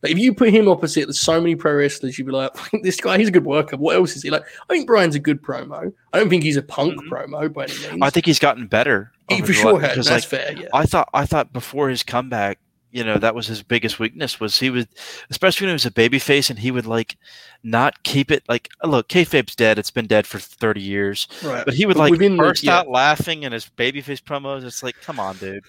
Like 0.02 0.10
if 0.12 0.18
you 0.18 0.34
put 0.34 0.48
him 0.52 0.66
opposite, 0.68 1.06
there's 1.06 1.20
so 1.20 1.40
many 1.40 1.54
pro 1.54 1.74
wrestlers, 1.74 2.18
you'd 2.18 2.26
be 2.26 2.32
like, 2.32 2.50
this 2.82 3.00
guy, 3.00 3.18
he's 3.18 3.28
a 3.28 3.32
good 3.32 3.44
worker. 3.44 3.76
What 3.76 3.94
else 3.94 4.16
is 4.16 4.22
he 4.24 4.30
like? 4.30 4.42
I 4.68 4.72
think 4.74 4.88
Bryan's 4.88 5.14
a 5.14 5.20
good 5.20 5.40
promo. 5.40 5.92
I 6.12 6.18
don't 6.18 6.28
think 6.28 6.42
he's 6.42 6.56
a 6.56 6.62
punk 6.62 7.00
Mhm. 7.00 7.08
promo 7.08 7.52
by 7.52 7.64
any 7.66 7.72
means. 7.90 8.02
I 8.02 8.10
think 8.10 8.26
he's 8.26 8.40
gotten 8.40 8.66
better. 8.66 9.12
he 9.28 9.40
for 9.42 9.52
sure 9.52 9.78
has. 9.80 10.06
That's 10.06 10.10
like, 10.10 10.24
fair. 10.24 10.52
Yeah. 10.60 10.68
I 10.74 10.84
thought 10.86 11.08
I 11.14 11.24
thought 11.26 11.52
before 11.52 11.88
his 11.88 12.02
comeback, 12.02 12.58
you 12.92 13.02
know, 13.02 13.16
that 13.16 13.34
was 13.34 13.46
his 13.46 13.62
biggest 13.62 13.98
weakness 13.98 14.38
was 14.38 14.58
he 14.58 14.68
would, 14.68 14.86
especially 15.30 15.64
when 15.64 15.70
he 15.70 15.74
was 15.74 15.86
a 15.86 15.90
babyface, 15.90 16.50
and 16.50 16.58
he 16.58 16.70
would 16.70 16.86
like 16.86 17.16
not 17.62 18.02
keep 18.02 18.30
it 18.30 18.44
like 18.48 18.68
look, 18.84 19.08
kayfabe's 19.08 19.56
dead. 19.56 19.78
It's 19.78 19.90
been 19.90 20.06
dead 20.06 20.26
for 20.26 20.38
thirty 20.38 20.82
years, 20.82 21.26
right. 21.42 21.64
but 21.64 21.74
he 21.74 21.86
would 21.86 21.96
like 21.96 22.10
within 22.10 22.36
the- 22.36 22.60
yeah. 22.62 22.78
out 22.78 22.88
laughing 22.88 23.44
in 23.44 23.52
his 23.52 23.64
babyface 23.76 24.22
promos. 24.22 24.64
It's 24.64 24.82
like, 24.82 25.00
come 25.00 25.18
on, 25.18 25.38
dude. 25.38 25.64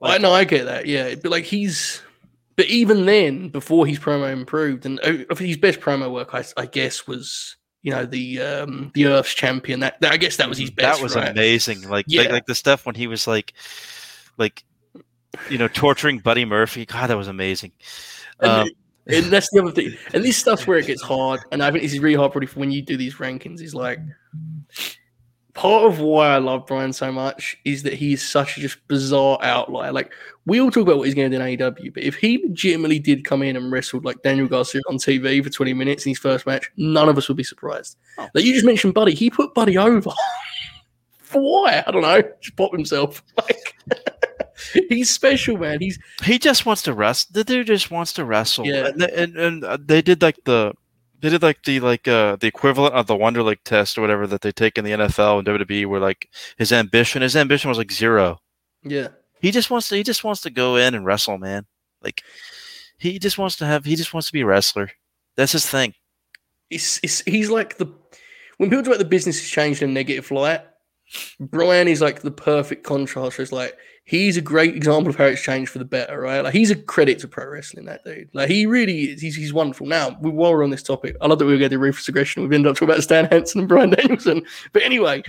I 0.00 0.18
know, 0.18 0.32
I 0.32 0.44
get 0.44 0.66
that. 0.66 0.86
Yeah, 0.86 1.16
but 1.16 1.32
like 1.32 1.44
he's, 1.44 2.00
but 2.54 2.66
even 2.66 3.06
then, 3.06 3.48
before 3.48 3.84
his 3.84 3.98
promo 3.98 4.32
improved, 4.32 4.86
and 4.86 5.00
uh, 5.00 5.34
his 5.34 5.56
best 5.56 5.80
promo 5.80 6.12
work, 6.12 6.32
I, 6.32 6.44
I 6.56 6.66
guess 6.66 7.08
was 7.08 7.56
you 7.82 7.90
know 7.90 8.06
the 8.06 8.40
um 8.40 8.92
the 8.94 9.06
Earth's 9.06 9.34
champion. 9.34 9.80
That, 9.80 10.00
that 10.00 10.12
I 10.12 10.16
guess 10.16 10.36
that 10.36 10.48
was 10.48 10.58
his 10.58 10.70
best. 10.70 10.98
that 10.98 11.02
was 11.02 11.16
right? 11.16 11.28
amazing. 11.28 11.88
Like, 11.88 12.06
like 12.08 12.30
like 12.30 12.46
the 12.46 12.54
stuff 12.54 12.86
when 12.86 12.94
he 12.94 13.08
was 13.08 13.26
like, 13.26 13.54
like, 14.36 14.62
you 15.50 15.58
know, 15.58 15.68
torturing 15.68 16.18
Buddy 16.18 16.44
Murphy. 16.44 16.86
God, 16.86 17.08
that 17.08 17.16
was 17.16 17.28
amazing. 17.28 17.72
And, 18.40 18.50
Um, 18.50 18.68
and 19.06 19.26
that's 19.26 19.48
the 19.50 19.62
other 19.62 19.72
thing. 19.72 19.96
And 20.12 20.24
this 20.24 20.36
stuff's 20.36 20.66
where 20.66 20.78
it 20.78 20.86
gets 20.86 21.02
hard. 21.02 21.40
And 21.50 21.62
I 21.62 21.70
think 21.70 21.82
this 21.82 21.94
is 21.94 22.00
really 22.00 22.16
hard, 22.16 22.32
probably, 22.32 22.46
for 22.46 22.60
when 22.60 22.70
you 22.70 22.82
do 22.82 22.96
these 22.96 23.14
rankings. 23.16 23.62
Is 23.62 23.74
like 23.74 23.98
part 25.58 25.84
of 25.84 25.98
why 25.98 26.28
I 26.28 26.38
love 26.38 26.66
Bryan 26.66 26.92
so 26.92 27.10
much 27.10 27.56
is 27.64 27.82
that 27.82 27.92
he 27.92 28.12
is 28.12 28.22
such 28.22 28.56
a 28.56 28.60
just 28.60 28.86
bizarre 28.86 29.38
outlier. 29.42 29.90
Like 29.90 30.12
we 30.46 30.60
all 30.60 30.70
talk 30.70 30.82
about 30.82 30.98
what 30.98 31.06
he's 31.06 31.16
going 31.16 31.30
to 31.32 31.36
do 31.36 31.42
in 31.42 31.58
AEW, 31.58 31.94
but 31.94 32.04
if 32.04 32.14
he 32.14 32.38
legitimately 32.46 33.00
did 33.00 33.24
come 33.24 33.42
in 33.42 33.56
and 33.56 33.72
wrestled 33.72 34.04
like 34.04 34.22
Daniel 34.22 34.46
Garcia 34.46 34.82
on 34.88 34.98
TV 34.98 35.42
for 35.42 35.50
20 35.50 35.74
minutes 35.74 36.06
in 36.06 36.10
his 36.10 36.18
first 36.20 36.46
match, 36.46 36.70
none 36.76 37.08
of 37.08 37.18
us 37.18 37.26
would 37.26 37.36
be 37.36 37.42
surprised. 37.42 37.96
Oh. 38.18 38.28
Like 38.34 38.44
you 38.44 38.52
just 38.52 38.64
mentioned, 38.64 38.94
Buddy, 38.94 39.14
he 39.14 39.30
put 39.30 39.52
Buddy 39.52 39.76
over. 39.76 40.12
For 41.22 41.42
why? 41.62 41.82
I 41.84 41.90
don't 41.90 42.02
know. 42.02 42.22
Just 42.40 42.56
pop 42.56 42.72
himself. 42.72 43.22
Like 43.36 43.74
he's 44.88 45.10
special, 45.10 45.56
man. 45.56 45.80
He's 45.80 45.98
he 46.22 46.38
just 46.38 46.66
wants 46.66 46.82
to 46.82 46.92
wrestle. 46.92 47.30
The 47.32 47.44
dude 47.44 47.66
just 47.66 47.90
wants 47.90 48.12
to 48.14 48.24
wrestle. 48.24 48.66
Yeah. 48.66 48.88
And, 48.88 49.02
and, 49.02 49.36
and 49.36 49.64
uh, 49.64 49.78
they 49.80 50.02
did 50.02 50.22
like 50.22 50.38
the 50.44 50.72
they 51.20 51.30
did 51.30 51.42
like 51.42 51.64
the 51.64 51.80
like 51.80 52.06
uh 52.06 52.36
the 52.36 52.46
equivalent 52.46 52.94
of 52.94 53.06
the 53.06 53.16
Wonderlic 53.16 53.58
test 53.64 53.98
or 53.98 54.00
whatever 54.00 54.26
that 54.26 54.40
they 54.40 54.52
take 54.52 54.78
in 54.78 54.84
the 54.84 54.92
NFL 54.92 55.38
and 55.38 55.48
WWE, 55.48 55.86
where 55.86 56.00
like 56.00 56.28
his 56.56 56.72
ambition, 56.72 57.22
his 57.22 57.36
ambition 57.36 57.68
was 57.68 57.78
like 57.78 57.92
zero. 57.92 58.40
Yeah. 58.82 59.08
He 59.40 59.50
just 59.50 59.70
wants 59.70 59.88
to 59.88 59.96
he 59.96 60.02
just 60.02 60.24
wants 60.24 60.40
to 60.42 60.50
go 60.50 60.76
in 60.76 60.94
and 60.94 61.04
wrestle, 61.04 61.38
man. 61.38 61.66
Like 62.02 62.22
he 62.98 63.18
just 63.18 63.38
wants 63.38 63.56
to 63.56 63.66
have 63.66 63.84
he 63.84 63.96
just 63.96 64.12
wants 64.12 64.28
to 64.28 64.32
be 64.32 64.42
a 64.42 64.46
wrestler. 64.46 64.90
That's 65.36 65.52
his 65.52 65.66
thing. 65.66 65.94
It's, 66.70 67.00
it's 67.02 67.20
he's 67.20 67.50
like 67.50 67.78
the 67.78 67.86
when 68.58 68.70
people 68.70 68.82
talk 68.82 68.94
about 68.94 68.98
the 68.98 69.04
business 69.04 69.40
has 69.40 69.48
changed 69.48 69.82
in 69.82 69.90
a 69.90 69.92
negative 69.92 70.30
light. 70.30 70.62
Bryan 71.40 71.88
is 71.88 72.00
like 72.00 72.20
the 72.20 72.30
perfect 72.30 72.84
contrast. 72.84 73.40
It's 73.40 73.52
like 73.52 73.76
he's 74.08 74.38
a 74.38 74.40
great 74.40 74.74
example 74.74 75.10
of 75.10 75.16
how 75.16 75.26
it's 75.26 75.42
changed 75.42 75.70
for 75.70 75.78
the 75.78 75.84
better, 75.84 76.18
right? 76.18 76.40
Like 76.40 76.54
he's 76.54 76.70
a 76.70 76.76
credit 76.76 77.18
to 77.18 77.28
pro 77.28 77.46
wrestling. 77.46 77.84
That 77.84 78.04
dude, 78.04 78.30
like 78.32 78.48
he 78.48 78.64
really 78.64 79.10
is. 79.10 79.20
He's, 79.20 79.36
he's 79.36 79.52
wonderful. 79.52 79.86
Now, 79.86 80.16
we, 80.22 80.30
while 80.30 80.52
we're 80.52 80.64
on 80.64 80.70
this 80.70 80.82
topic, 80.82 81.14
I 81.20 81.26
love 81.26 81.38
that 81.38 81.44
we 81.44 81.52
were 81.52 81.58
going 81.58 81.70
to 81.70 81.78
ruthless 81.78 82.08
aggression. 82.08 82.42
We've 82.42 82.52
ended 82.52 82.70
up 82.70 82.76
talking 82.76 82.88
about 82.88 83.02
Stan 83.02 83.26
Hansen 83.26 83.60
and 83.60 83.68
Bryan 83.68 83.90
Danielson. 83.90 84.46
But 84.72 84.82
anyway, 84.82 85.22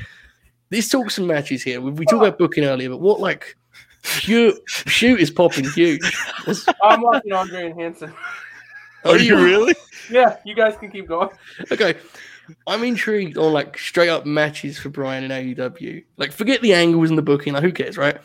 let's 0.72 0.88
talk 0.88 1.12
some 1.12 1.28
matches 1.28 1.62
here. 1.62 1.82
We, 1.82 1.92
we 1.92 2.06
talked 2.06 2.26
about 2.26 2.40
booking 2.40 2.64
earlier, 2.64 2.90
but 2.90 3.02
what 3.02 3.20
like 3.20 3.58
shoot, 4.02 4.58
shoot 4.68 5.20
is 5.20 5.30
popping 5.30 5.70
huge. 5.72 6.18
I'm 6.82 7.02
watching 7.02 7.34
Andre 7.34 7.72
and 7.72 7.80
Hansen. 7.80 8.14
Are 9.04 9.18
you 9.18 9.36
really? 9.36 9.76
Yeah, 10.10 10.38
you 10.46 10.56
guys 10.56 10.78
can 10.78 10.90
keep 10.90 11.08
going. 11.08 11.30
Okay. 11.70 11.96
I'm 12.66 12.84
intrigued 12.84 13.38
on 13.38 13.52
like 13.54 13.78
straight 13.78 14.10
up 14.10 14.26
matches 14.26 14.80
for 14.80 14.90
Bryan 14.90 15.30
and 15.30 15.56
AEW. 15.56 16.04
Like, 16.16 16.32
forget 16.32 16.62
the 16.62 16.74
angles 16.74 17.10
and 17.10 17.18
the 17.18 17.22
booking. 17.22 17.54
Like, 17.54 17.62
who 17.62 17.72
cares, 17.72 17.98
right? 17.98 18.18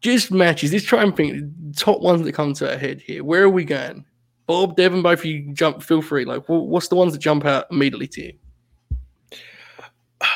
Just 0.00 0.30
matches. 0.30 0.72
Let's 0.72 0.84
try 0.84 1.02
and 1.02 1.16
think 1.16 1.76
top 1.76 2.00
ones 2.00 2.22
that 2.22 2.32
come 2.32 2.54
to 2.54 2.70
our 2.70 2.78
head 2.78 3.00
here. 3.00 3.24
Where 3.24 3.42
are 3.42 3.50
we 3.50 3.64
going? 3.64 4.04
Bob, 4.46 4.76
Devon, 4.76 5.02
both 5.02 5.20
of 5.20 5.24
you 5.24 5.52
jump. 5.52 5.82
Feel 5.82 6.02
free. 6.02 6.24
Like, 6.24 6.44
what's 6.46 6.88
the 6.88 6.94
ones 6.94 7.12
that 7.12 7.18
jump 7.18 7.44
out 7.44 7.66
immediately 7.70 8.06
to 8.08 8.22
you? 8.26 8.32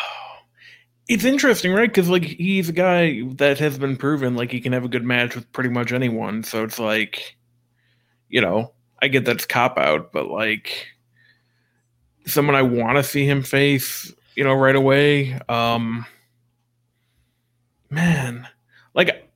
It's 1.09 1.25
interesting, 1.25 1.73
right? 1.73 1.89
Because 1.89 2.09
like 2.09 2.23
he's 2.23 2.69
a 2.69 2.73
guy 2.73 3.23
that 3.35 3.59
has 3.59 3.77
been 3.79 3.97
proven 3.97 4.37
like 4.37 4.53
he 4.53 4.61
can 4.61 4.73
have 4.73 4.85
a 4.85 4.89
good 4.89 5.03
match 5.05 5.35
with 5.35 5.51
pretty 5.51 5.71
much 5.71 5.93
anyone. 5.93 6.45
So 6.45 6.63
it's 6.63 6.79
like, 6.79 7.37
you 8.29 8.41
know, 8.41 8.73
I 9.03 9.09
get 9.09 9.25
that's 9.25 9.45
cop 9.45 9.77
out, 9.77 10.13
but 10.13 10.29
like 10.29 10.87
someone 12.27 12.55
I 12.55 12.63
want 12.63 12.97
to 12.97 13.03
see 13.03 13.25
him 13.27 13.43
face, 13.43 14.15
you 14.37 14.45
know, 14.45 14.55
right 14.55 14.77
away. 14.77 15.37
Um 15.49 16.07
Man, 17.91 18.47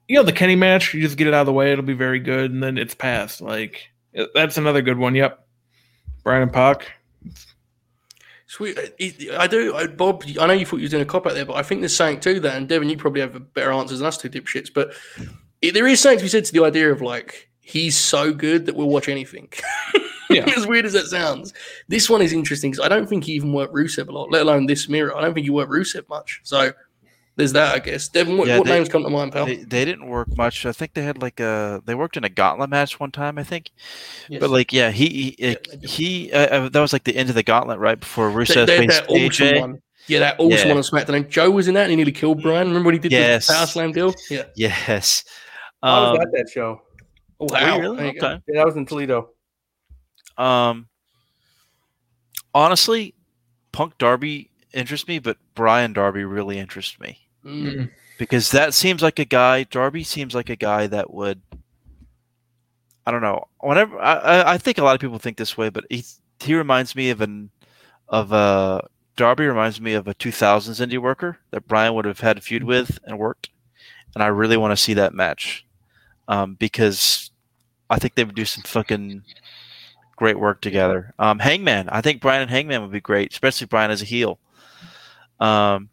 you 0.08 0.16
know, 0.16 0.22
the 0.22 0.32
Kenny 0.32 0.56
match, 0.56 0.94
you 0.94 1.00
just 1.00 1.16
get 1.16 1.26
it 1.26 1.34
out 1.34 1.40
of 1.40 1.46
the 1.46 1.52
way, 1.52 1.72
it'll 1.72 1.84
be 1.84 1.94
very 1.94 2.18
good, 2.18 2.50
and 2.50 2.62
then 2.62 2.78
it's 2.78 2.94
past. 2.94 3.40
Like 3.40 3.88
uh, 4.16 4.26
that's 4.34 4.56
another 4.56 4.82
good 4.82 4.98
one. 4.98 5.14
Yep, 5.14 5.46
Bryan 6.22 6.42
and 6.42 6.52
Pac. 6.52 6.92
Sweet. 8.46 8.78
Uh, 8.78 8.82
I- 9.00 9.44
I 9.44 9.46
do, 9.46 9.74
I, 9.74 9.86
Bob. 9.86 10.22
I 10.40 10.46
know 10.46 10.52
you 10.52 10.66
thought 10.66 10.76
you 10.76 10.82
was 10.82 10.90
doing 10.90 11.02
a 11.02 11.06
cop 11.06 11.26
out 11.26 11.34
there, 11.34 11.44
but 11.44 11.56
I 11.56 11.62
think 11.62 11.80
there's 11.80 11.96
something 11.96 12.20
to 12.20 12.40
that. 12.40 12.56
And 12.56 12.68
Devon, 12.68 12.88
you 12.88 12.96
probably 12.96 13.20
have 13.20 13.52
better 13.54 13.72
answers 13.72 13.98
than 13.98 14.06
us 14.06 14.18
two 14.18 14.28
dipshits. 14.30 14.72
But 14.72 14.92
there 15.62 15.86
is 15.86 16.00
something 16.00 16.18
to 16.18 16.24
be 16.24 16.28
said 16.28 16.44
to 16.44 16.52
the 16.52 16.64
idea 16.64 16.92
of 16.92 17.00
like 17.00 17.48
he's 17.60 17.96
so 17.96 18.32
good 18.32 18.66
that 18.66 18.76
we'll 18.76 18.88
watch 18.90 19.08
anything. 19.08 19.48
Yeah. 20.30 20.44
as 20.56 20.66
weird 20.66 20.84
as 20.84 20.92
that 20.92 21.06
sounds, 21.06 21.54
this 21.88 22.10
one 22.10 22.20
is 22.22 22.32
interesting 22.32 22.70
because 22.70 22.84
I 22.84 22.88
don't 22.88 23.08
think 23.08 23.24
he 23.24 23.32
even 23.32 23.52
worked 23.52 23.74
Rusev 23.74 24.08
a 24.08 24.12
lot, 24.12 24.30
let 24.30 24.42
alone 24.42 24.66
this 24.66 24.88
Miro. 24.88 25.16
I 25.16 25.22
don't 25.22 25.34
think 25.34 25.44
he 25.44 25.50
worked 25.50 25.72
Rusev 25.72 26.08
much. 26.08 26.40
So 26.44 26.72
there's 27.36 27.52
that, 27.52 27.74
I 27.74 27.78
guess. 27.80 28.08
Devon, 28.08 28.36
what, 28.38 28.46
Yeah, 28.48 28.58
what 28.58 28.66
they- 28.66 28.74
names 28.74 28.88
come 28.88 29.02
to 29.02 29.10
mind, 29.10 29.32
pal? 29.32 29.46
They, 29.46 29.56
they 29.56 29.84
didn't 29.84 30.06
work 30.06 30.36
much. 30.36 30.64
I 30.66 30.72
think 30.72 30.94
they 30.94 31.02
had 31.02 31.20
like 31.20 31.40
a 31.40 31.82
they 31.84 31.94
worked 31.94 32.16
in 32.16 32.24
a 32.24 32.28
gauntlet 32.28 32.70
match 32.70 33.00
one 33.00 33.10
time. 33.10 33.38
I 33.38 33.42
think, 33.44 33.70
Yes. 34.28 34.40
but 34.40 34.50
like 34.50 34.72
yeah, 34.72 34.90
he 34.90 35.08
he, 35.08 35.36
Yeah, 35.38 35.54
he 35.82 36.32
uh, 36.32 36.38
uh, 36.38 36.68
that 36.68 36.80
was 36.80 36.92
like 36.92 37.04
the 37.04 37.16
end 37.16 37.28
of 37.28 37.34
the 37.34 37.42
gauntlet 37.42 37.78
right 37.78 37.98
before 37.98 38.28
They- 38.30 38.34
Rusev 38.36 38.66
they 38.66 38.78
faced 38.86 39.00
that 39.06 39.10
awesome 39.10 39.46
AJ. 39.46 39.60
one. 39.60 39.78
Yeah, 40.06 40.18
that 40.20 40.36
awesome 40.38 40.50
Yeah. 40.50 40.68
one 40.68 40.76
on 40.76 40.82
SmackDown. 40.82 41.16
And 41.16 41.30
Joe 41.30 41.50
was 41.50 41.66
in 41.66 41.74
that 41.74 41.82
and 41.84 41.90
he 41.90 41.96
nearly 41.96 42.12
killed 42.12 42.42
Bryan. 42.42 42.68
Remember 42.68 42.86
when 42.88 42.94
he 42.94 42.98
did 43.00 43.10
Yes. 43.12 43.46
the 43.46 43.54
Power 43.54 43.66
Slam 43.66 43.92
deal? 43.92 44.14
Yeah. 44.30 44.44
Yes. 44.54 45.24
I 45.82 46.00
was 46.00 46.16
Um, 46.18 46.20
at 46.22 46.28
that 46.32 46.48
show. 46.52 46.82
Oh, 47.40 47.46
wow. 47.50 47.78
really? 47.78 47.96
There 47.96 48.06
you 48.06 48.20
go. 48.20 48.26
Okay. 48.28 48.42
Yeah, 48.48 48.54
that 48.60 48.66
was 48.66 48.76
in 48.76 48.84
Toledo. 48.86 49.30
Um, 50.36 50.88
honestly, 52.54 53.14
Punk 53.72 53.96
Darby 53.98 54.50
interests 54.72 55.08
me, 55.08 55.18
but 55.18 55.36
Bryan 55.54 55.92
Darby 55.92 56.24
really 56.24 56.58
interests 56.58 56.98
me 57.00 57.23
Mm. 57.44 57.90
because 58.18 58.50
that 58.52 58.74
seems 58.74 59.02
like 59.02 59.18
a 59.18 59.24
guy. 59.24 59.64
Darby 59.64 60.04
seems 60.04 60.34
like 60.34 60.48
a 60.50 60.56
guy 60.56 60.86
that 60.86 61.12
would. 61.12 61.42
I 63.06 63.10
don't 63.10 63.22
know. 63.22 63.48
Whenever 63.60 63.98
I, 64.00 64.14
I, 64.14 64.52
I 64.54 64.58
think 64.58 64.78
a 64.78 64.84
lot 64.84 64.94
of 64.94 65.00
people 65.00 65.18
think 65.18 65.36
this 65.36 65.56
way, 65.56 65.68
but 65.68 65.84
he 65.90 66.04
he 66.40 66.54
reminds 66.54 66.96
me 66.96 67.10
of 67.10 67.20
an 67.20 67.50
of 68.08 68.32
a 68.32 68.86
Darby 69.16 69.46
reminds 69.46 69.80
me 69.80 69.94
of 69.94 70.08
a 70.08 70.14
2000s 70.14 70.84
indie 70.84 70.98
worker 70.98 71.38
that 71.50 71.68
Bryan 71.68 71.94
would 71.94 72.04
have 72.04 72.20
had 72.20 72.38
a 72.38 72.40
feud 72.40 72.64
with 72.64 72.98
and 73.04 73.18
worked, 73.18 73.50
and 74.14 74.24
I 74.24 74.28
really 74.28 74.56
want 74.56 74.72
to 74.72 74.82
see 74.82 74.94
that 74.94 75.14
match 75.14 75.64
um, 76.26 76.54
because 76.54 77.30
I 77.90 77.98
think 77.98 78.14
they 78.14 78.24
would 78.24 78.34
do 78.34 78.44
some 78.44 78.64
fucking 78.64 79.22
great 80.16 80.38
work 80.38 80.60
together. 80.60 81.14
Um, 81.18 81.38
Hangman, 81.38 81.88
I 81.90 82.00
think 82.00 82.20
Bryan 82.20 82.42
and 82.42 82.50
Hangman 82.50 82.82
would 82.82 82.92
be 82.92 83.00
great, 83.00 83.32
especially 83.32 83.66
Bryan 83.66 83.90
as 83.90 84.02
a 84.02 84.06
heel. 84.06 84.38
Um, 85.40 85.90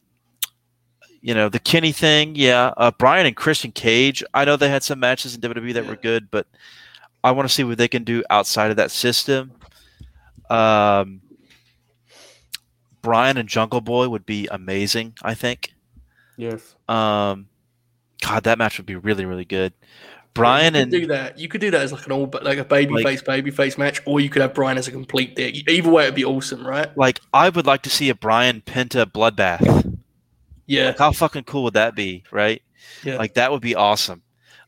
you 1.22 1.34
know 1.34 1.50
the 1.50 1.60
Kenny 1.60 1.92
thing, 1.92 2.36
yeah. 2.36 2.74
Uh, 2.78 2.92
Bryan 2.92 3.26
and 3.26 3.36
Christian 3.36 3.72
Cage, 3.72 4.24
I 4.34 4.46
know 4.46 4.56
they 4.58 4.70
had 4.70 4.84
some 4.84 5.00
matches 5.00 5.36
in 5.36 5.42
WWE 5.42 5.74
that 5.76 5.86
were 5.88 5.96
good, 5.96 6.30
but 6.32 6.48
I 7.24 7.32
want 7.32 7.48
to 7.48 7.54
see 7.54 7.64
what 7.64 7.78
they 7.78 7.88
can 7.88 8.04
do 8.04 8.24
outside 8.30 8.72
of 8.72 8.78
that 8.78 8.92
system. 8.92 9.52
Um, 10.50 11.22
Bryan 13.02 13.38
and 13.38 13.48
Jungle 13.50 13.82
Boy 13.82 14.10
would 14.10 14.26
be 14.26 14.48
amazing. 14.52 15.14
I 15.24 15.34
think. 15.34 15.74
Yes. 16.38 16.76
Um, 16.88 17.48
God, 18.22 18.44
that 18.44 18.58
match 18.58 18.78
would 18.78 18.86
be 18.86 18.96
really, 18.96 19.26
really 19.26 19.46
good. 19.46 19.74
Bryan 20.34 20.74
you 20.74 20.80
could 20.80 20.82
and 20.82 20.92
do 20.92 21.08
that. 21.08 21.40
You 21.40 21.48
could 21.50 21.62
do 21.62 21.72
that 21.72 21.82
as 21.82 21.92
like 21.92 22.06
an 22.06 22.14
all, 22.14 22.30
like 22.42 22.58
a 22.58 22.64
baby 22.64 22.94
Like- 22.94 23.04
face, 23.06 23.22
baby 23.22 23.52
face 23.52 23.78
match, 23.78 24.02
or 24.06 24.20
you 24.20 24.30
could 24.30 24.42
have 24.42 24.54
Bryan 24.54 24.78
as 24.78 24.88
a 24.88 24.92
complete 24.92 25.36
dick. 25.36 25.68
Either 25.70 25.90
way, 25.90 26.04
it'd 26.04 26.16
be 26.16 26.24
awesome, 26.26 26.66
right? 26.66 26.96
like 26.98 27.20
I 27.34 27.50
would 27.50 27.66
like 27.66 27.82
to 27.84 27.90
see 27.90 28.10
a 28.10 28.16
Bryan 28.16 28.62
Penta 28.62 29.06
bloodbath. 29.06 30.00
Yeah, 30.72 30.94
How 30.98 31.12
fucking 31.12 31.44
cool 31.44 31.64
would 31.64 31.74
that 31.74 31.96
be, 31.96 32.24
right? 32.32 32.62
yeah. 33.04 33.18
Like 33.18 33.34
that 33.36 33.52
would 33.52 33.62
be 33.62 33.76
awesome. 33.76 34.22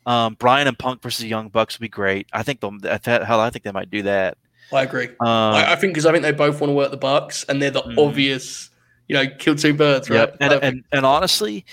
Um, 0.05 0.33
Bryan 0.35 0.67
and 0.67 0.77
Punk 0.77 1.01
versus 1.01 1.25
Young 1.25 1.47
Bucks 1.49 1.77
would 1.79 1.83
be 1.83 1.89
great. 1.89 2.27
I 2.33 2.43
think 2.43 2.59
they'll 2.59 2.77
hell, 3.05 3.39
I 3.39 3.49
think 3.49 3.63
they 3.63 3.71
might 3.71 3.89
do 3.89 4.01
that. 4.03 4.37
I 4.73 4.83
agree. 4.83 5.07
Um, 5.07 5.17
I, 5.21 5.73
I 5.73 5.75
think 5.75 5.93
because 5.93 6.05
I 6.05 6.11
think 6.11 6.23
they 6.23 6.31
both 6.31 6.59
want 6.59 6.69
to 6.71 6.75
work 6.75 6.91
the 6.91 6.97
Bucks, 6.97 7.43
and 7.45 7.61
they're 7.61 7.71
the 7.71 7.83
Mhm. 7.83 7.97
obvious, 7.97 8.69
you 9.07 9.15
know, 9.15 9.25
kill 9.39 9.55
two 9.55 9.73
birds, 9.73 10.09
right? 10.09 10.17
Yep. 10.17 10.37
And, 10.41 10.53
and 10.63 10.83
and 10.91 11.05
honestly, 11.05 11.65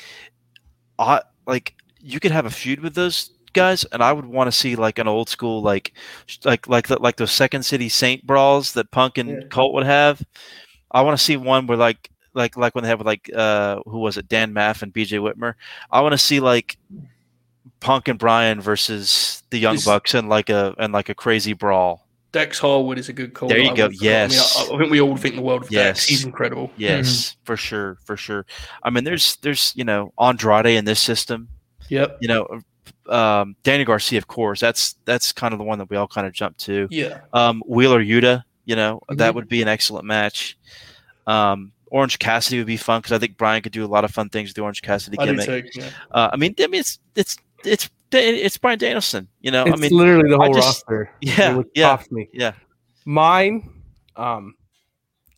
I 0.99 1.23
like 1.47 1.75
you 1.99 2.21
could 2.21 2.31
have 2.33 2.47
a 2.47 2.51
feud 2.51 2.81
with 2.81 2.95
those 2.95 3.31
guys, 3.53 3.85
and 3.87 4.03
I 4.03 4.13
would 4.13 4.27
want 4.27 4.49
to 4.49 4.53
see 4.53 4.77
like 4.77 4.99
an 4.99 5.09
old 5.09 5.29
school 5.29 5.63
like 5.63 5.93
like 6.45 6.69
like 6.69 6.89
the, 6.89 7.01
like 7.01 7.17
those 7.17 7.33
Second 7.33 7.65
City 7.65 7.89
Saint 7.89 8.27
brawls 8.27 8.73
that 8.75 8.91
Punk 8.91 9.19
and 9.19 9.31
Yeah. 9.31 9.49
Colt 9.51 9.73
would 9.75 9.87
have. 9.87 10.23
I 10.93 11.03
want 11.03 11.19
to 11.19 11.25
see 11.25 11.37
one 11.37 11.67
where 11.67 11.79
like 11.79 12.11
like 12.35 12.57
like 12.57 12.75
when 12.75 12.85
they 12.85 12.89
have 12.91 13.01
like 13.01 13.31
uh 13.35 13.81
who 13.87 13.99
was 13.99 14.17
it 14.17 14.29
Dan 14.29 14.53
Maff 14.55 14.83
and 14.83 14.93
BJ 14.93 15.19
Whitmer. 15.21 15.55
I 15.91 16.01
want 16.01 16.13
to 16.13 16.19
see 16.19 16.41
like 16.41 16.77
Punk 17.81 18.09
and 18.09 18.19
Bryan 18.19 18.61
versus 18.61 19.43
the 19.51 19.59
Young 19.59 19.77
This- 19.77 19.85
Bucks 19.85 20.15
and 20.15 20.29
like 20.29 20.51
a 20.51 20.75
and 20.79 20.93
like 20.93 21.09
a 21.09 21.15
crazy 21.15 21.53
brawl. 21.53 22.07
Dax 22.33 22.61
Harwood 22.61 22.97
is 22.97 23.09
a 23.09 23.13
good 23.13 23.35
call. 23.35 23.49
There 23.49 23.59
you 23.59 23.71
I 23.71 23.75
go. 23.75 23.87
would 23.89 23.97
forget. 23.97 24.21
I, 24.21 24.27
mean, 24.29 24.37
Yes. 24.37 24.57
I, 24.71 24.75
I 24.75 24.79
think 24.79 24.91
we 24.93 25.01
all 25.01 25.17
think 25.17 25.35
the 25.35 25.43
world 25.43 25.65
of 25.65 25.73
Yes. 25.73 25.97
Dax. 25.99 26.07
He's 26.07 26.25
incredible. 26.25 26.71
Yes, 26.77 27.37
for 27.43 27.57
sure, 27.57 27.99
for 28.05 28.17
sure. 28.17 28.47
I 28.85 28.91
mean, 28.91 29.03
there's 29.03 29.35
there's 29.43 29.73
you 29.75 29.83
know 29.83 30.13
Andrade 30.19 30.67
in 30.67 30.85
this 30.85 31.01
system. 31.01 31.49
Yep. 31.89 32.19
you 32.21 32.29
know, 32.29 32.61
um, 33.09 33.57
Danny 33.65 33.83
Garcia, 33.85 34.17
of 34.19 34.29
course, 34.29 34.61
that's 34.61 34.95
that's 35.05 35.33
kind 35.33 35.53
of 35.53 35.59
the 35.59 35.65
one 35.65 35.81
that 35.81 35.91
we 35.91 35.97
all 35.97 36.07
kind 36.07 36.25
of 36.25 36.33
jump 36.33 36.57
to. 36.59 36.87
Yeah. 36.89 37.23
Um, 37.33 37.65
Wheeler 37.67 38.01
Yuta, 38.01 38.45
you 38.65 38.77
know, 38.77 39.01
that 39.09 39.33
Mhm. 39.33 39.35
would 39.35 39.49
be 39.49 39.61
an 39.63 39.67
excellent 39.67 40.05
match. 40.07 40.57
Um, 41.27 41.73
Orange 41.91 42.19
Cassidy 42.19 42.59
would 42.59 42.67
be 42.67 42.77
fun 42.77 43.01
because 43.01 43.13
I 43.13 43.19
think 43.19 43.37
Bryan 43.37 43.63
could 43.63 43.73
do 43.73 43.85
a 43.85 43.87
lot 43.89 44.05
of 44.05 44.11
fun 44.13 44.29
things 44.29 44.49
with 44.51 44.57
the 44.57 44.63
Orange 44.63 44.81
Cassidy 44.83 45.19
I 45.19 45.27
do 45.27 45.37
gimmick. 45.37 45.75
Yeah. 45.75 45.91
Uh, 46.11 46.31
I 46.33 46.37
mean, 46.37 46.55
I 46.61 46.67
mean, 46.69 46.81
it's 46.81 46.99
it's 47.17 47.37
it's 47.65 47.91
it's 48.13 48.59
Bryan 48.59 48.79
Danielson. 48.79 49.29
You 49.41 49.51
know, 49.51 49.65
It's 49.65 49.77
I 49.77 49.77
mean, 49.81 49.97
literally 49.97 50.31
the 50.31 50.37
whole 50.37 50.53
just- 50.55 50.67
roster. 50.89 51.11
yeah, 51.21 51.57
which 51.57 51.69
yeah, 51.75 52.03
me. 52.11 52.29
yeah. 52.33 52.53
Mine, 53.05 53.71
um, 54.17 54.55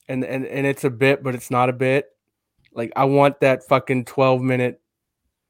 and 0.08 0.24
and 0.24 0.44
and 0.46 0.66
it's 0.66 0.84
a 0.84 0.90
bit, 0.90 1.22
but 1.22 1.34
it's 1.34 1.50
not 1.50 1.68
a 1.68 1.72
bit. 1.72 2.06
Like 2.74 2.92
I 2.96 3.04
want 3.04 3.40
that 3.40 3.62
fucking 3.68 4.04
twelve 4.06 4.40
minute 4.42 4.80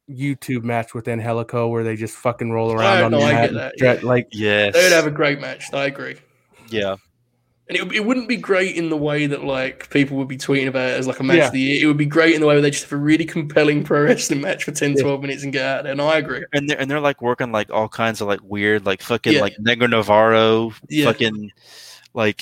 YouTube 0.09 0.63
match 0.63 0.93
with 0.93 1.07
Angelico 1.07 1.67
where 1.69 1.83
they 1.83 1.95
just 1.95 2.15
fucking 2.15 2.51
roll 2.51 2.71
around 2.73 2.97
I 2.97 3.01
on 3.03 3.11
the 3.11 3.17
I 3.19 3.31
mat. 3.33 3.49
get 3.49 3.53
that, 3.55 3.73
stretch- 3.77 4.01
yeah. 4.03 4.07
Like 4.09 4.27
Yes. 4.31 4.73
They 4.73 4.83
would 4.83 4.91
have 4.91 5.07
a 5.07 5.11
great 5.11 5.39
match. 5.39 5.73
I 5.73 5.85
agree. 5.85 6.15
yeah. 6.69 6.95
And 7.69 7.77
it, 7.77 7.95
it 7.95 8.05
wouldn't 8.05 8.27
be 8.27 8.35
great 8.35 8.75
in 8.75 8.89
the 8.89 8.97
way 8.97 9.25
that 9.25 9.45
like 9.45 9.89
people 9.89 10.17
would 10.17 10.27
be 10.27 10.37
tweeting 10.37 10.67
about 10.67 10.89
it 10.89 10.99
as 10.99 11.07
like 11.07 11.19
a 11.21 11.23
match 11.23 11.37
Yeah. 11.37 11.45
of 11.47 11.53
the 11.53 11.59
year. 11.61 11.83
It 11.83 11.87
would 11.87 11.97
be 11.97 12.05
great 12.05 12.35
in 12.35 12.41
the 12.41 12.47
way 12.47 12.55
where 12.55 12.61
they 12.61 12.69
just 12.71 12.83
have 12.83 12.91
a 12.91 12.97
really 12.97 13.23
compelling 13.23 13.83
pro 13.85 14.03
wrestling 14.03 14.41
match 14.41 14.65
for 14.65 14.71
10, 14.71 14.95
Yeah. 14.97 15.03
12 15.03 15.21
minutes 15.21 15.43
and 15.43 15.53
get 15.53 15.65
out 15.65 15.83
there. 15.83 15.93
And 15.93 16.01
I 16.01 16.17
agree. 16.17 16.43
And 16.51 16.69
they're 16.69 16.79
and 16.79 16.91
they're 16.91 16.99
like 16.99 17.21
working 17.21 17.53
like 17.53 17.71
all 17.71 17.87
kinds 17.87 18.19
of 18.19 18.27
like 18.27 18.41
weird 18.43 18.85
like 18.85 19.01
fucking 19.01 19.33
Yeah. 19.33 19.41
like 19.41 19.55
Negro 19.57 19.89
Navarro 19.89 20.73
Yeah. 20.89 21.05
fucking 21.05 21.51
like 22.13 22.41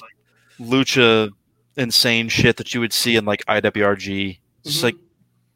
lucha 0.60 1.30
insane 1.78 2.28
shit 2.30 2.58
that 2.58 2.74
you 2.74 2.80
would 2.80 2.94
see 2.94 3.16
in 3.16 3.24
like 3.26 3.46
IWRG. 3.46 4.40
Just 4.66 4.80
Mhm. 4.80 4.84
like 4.84 4.96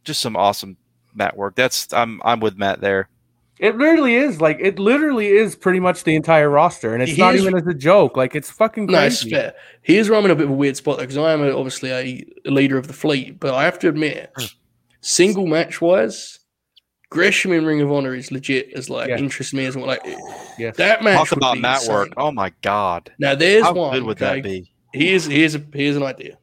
just 0.04 0.22
some 0.22 0.36
awesome 0.36 0.78
mat 1.16 1.36
work. 1.36 1.56
That's 1.56 1.92
I'm 1.92 2.22
I'm 2.24 2.40
with 2.40 2.56
Matt 2.58 2.82
there. 2.82 3.10
It 3.58 3.78
literally 3.78 4.16
is 4.16 4.42
like 4.42 4.58
it 4.60 4.80
literally 4.80 5.28
is 5.30 5.56
pretty 5.56 5.80
much 5.80 6.04
the 6.04 6.14
entire 6.16 6.50
roster, 6.50 6.94
and 6.94 7.02
it's 7.02 7.14
He 7.14 7.18
not 7.18 7.36
is- 7.36 7.42
even 7.42 7.56
as 7.56 7.66
a 7.66 7.74
joke. 7.74 8.18
Like 8.18 8.36
it's 8.36 8.50
fucking 8.52 8.88
No, 8.88 9.00
it's 9.00 9.22
crazy. 9.22 9.30
fair. 9.36 9.54
Here's 9.82 10.10
where 10.10 10.20
I'm 10.20 10.26
in 10.26 10.32
a 10.32 10.36
bit 10.36 10.46
of 10.46 10.50
a 10.52 10.54
weird 10.54 10.76
spot 10.76 11.00
because 11.00 11.18
I 11.18 11.32
am 11.32 11.42
a, 11.42 11.52
obviously 11.52 11.92
a 11.92 12.26
leader 12.52 12.78
of 12.78 12.88
the 12.88 12.94
fleet, 12.94 13.40
but 13.40 13.54
I 13.54 13.64
have 13.64 13.80
to 13.80 13.88
admit, 13.90 14.34
single 15.02 15.48
match 15.48 15.80
wise, 15.80 16.40
Gresham 17.10 17.54
in 17.54 17.66
Ring 17.66 17.80
of 17.82 17.92
Honor 17.92 18.14
is 18.14 18.30
legit 18.32 18.74
as 18.74 18.90
like 18.90 19.08
Yeah. 19.10 19.18
interests 19.20 19.54
me 19.54 19.66
as 19.66 19.76
well. 19.78 19.86
Like 19.86 20.02
Yes. 20.60 20.76
that 20.78 21.02
match. 21.04 21.18
Talk 21.30 21.32
about 21.38 21.54
be 21.56 21.62
mat 21.62 21.82
work. 21.88 22.10
Oh 22.18 22.32
my 22.32 22.52
god. 22.62 23.12
Now 23.20 23.36
there's 23.36 23.64
How 23.64 23.74
one. 23.74 23.94
good 23.94 24.04
would 24.04 24.22
okay? 24.22 24.42
that 24.42 24.44
be? 24.44 24.70
Here's 24.92 25.26
here's 25.26 25.56
a 25.56 25.64
here's 25.74 25.96
an 25.96 26.04
idea. 26.04 26.38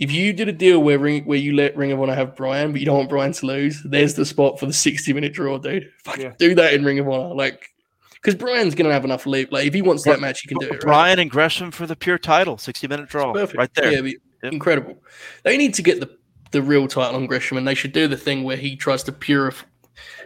If 0.00 0.10
you 0.10 0.32
did 0.32 0.48
a 0.48 0.52
deal 0.52 0.82
where 0.82 0.98
Ring, 0.98 1.24
where 1.24 1.38
you 1.38 1.52
let 1.54 1.76
Ring 1.76 1.92
of 1.92 2.00
Honor 2.00 2.14
have 2.14 2.34
Bryan, 2.34 2.72
but 2.72 2.80
you 2.80 2.86
don't 2.86 2.96
want 2.96 3.10
Bryan 3.10 3.32
to 3.32 3.46
lose, 3.46 3.82
there's 3.84 4.14
the 4.14 4.24
spot 4.24 4.58
for 4.58 4.66
the 4.66 4.72
60 4.72 5.12
minute 5.12 5.32
draw, 5.34 5.58
dude. 5.58 5.90
Fucking 6.04 6.22
Yeah. 6.24 6.32
do 6.38 6.54
that 6.56 6.72
in 6.74 6.84
Ring 6.84 6.98
of 6.98 7.08
Honor, 7.08 7.34
like 7.34 7.68
because 8.14 8.34
Bryan's 8.34 8.74
gonna 8.74 8.92
have 8.92 9.04
enough 9.04 9.26
leave. 9.26 9.52
Like 9.52 9.66
if 9.66 9.74
he 9.74 9.82
wants 9.82 10.04
that 10.04 10.20
match, 10.20 10.40
he 10.40 10.48
can 10.48 10.58
do 10.58 10.66
it. 10.66 10.70
Right? 10.72 10.80
Bryan 10.80 11.18
and 11.18 11.30
Gresham 11.30 11.70
for 11.70 11.86
the 11.86 11.94
pure 11.96 12.18
title, 12.18 12.56
60 12.58 12.88
minute 12.88 13.08
draw. 13.08 13.32
Perfect. 13.32 13.58
Right 13.58 13.74
there. 13.74 13.92
Yeah, 14.06 14.12
Yep. 14.42 14.52
incredible. 14.54 14.96
They 15.44 15.58
need 15.58 15.74
to 15.74 15.82
get 15.82 16.00
the 16.00 16.10
the 16.52 16.62
real 16.62 16.88
title 16.88 17.14
on 17.16 17.26
Gresham, 17.26 17.58
and 17.58 17.68
they 17.68 17.74
should 17.74 17.92
do 17.92 18.08
the 18.08 18.16
thing 18.16 18.42
where 18.42 18.56
he 18.56 18.74
tries 18.74 19.02
to 19.04 19.12
purify. 19.12 19.66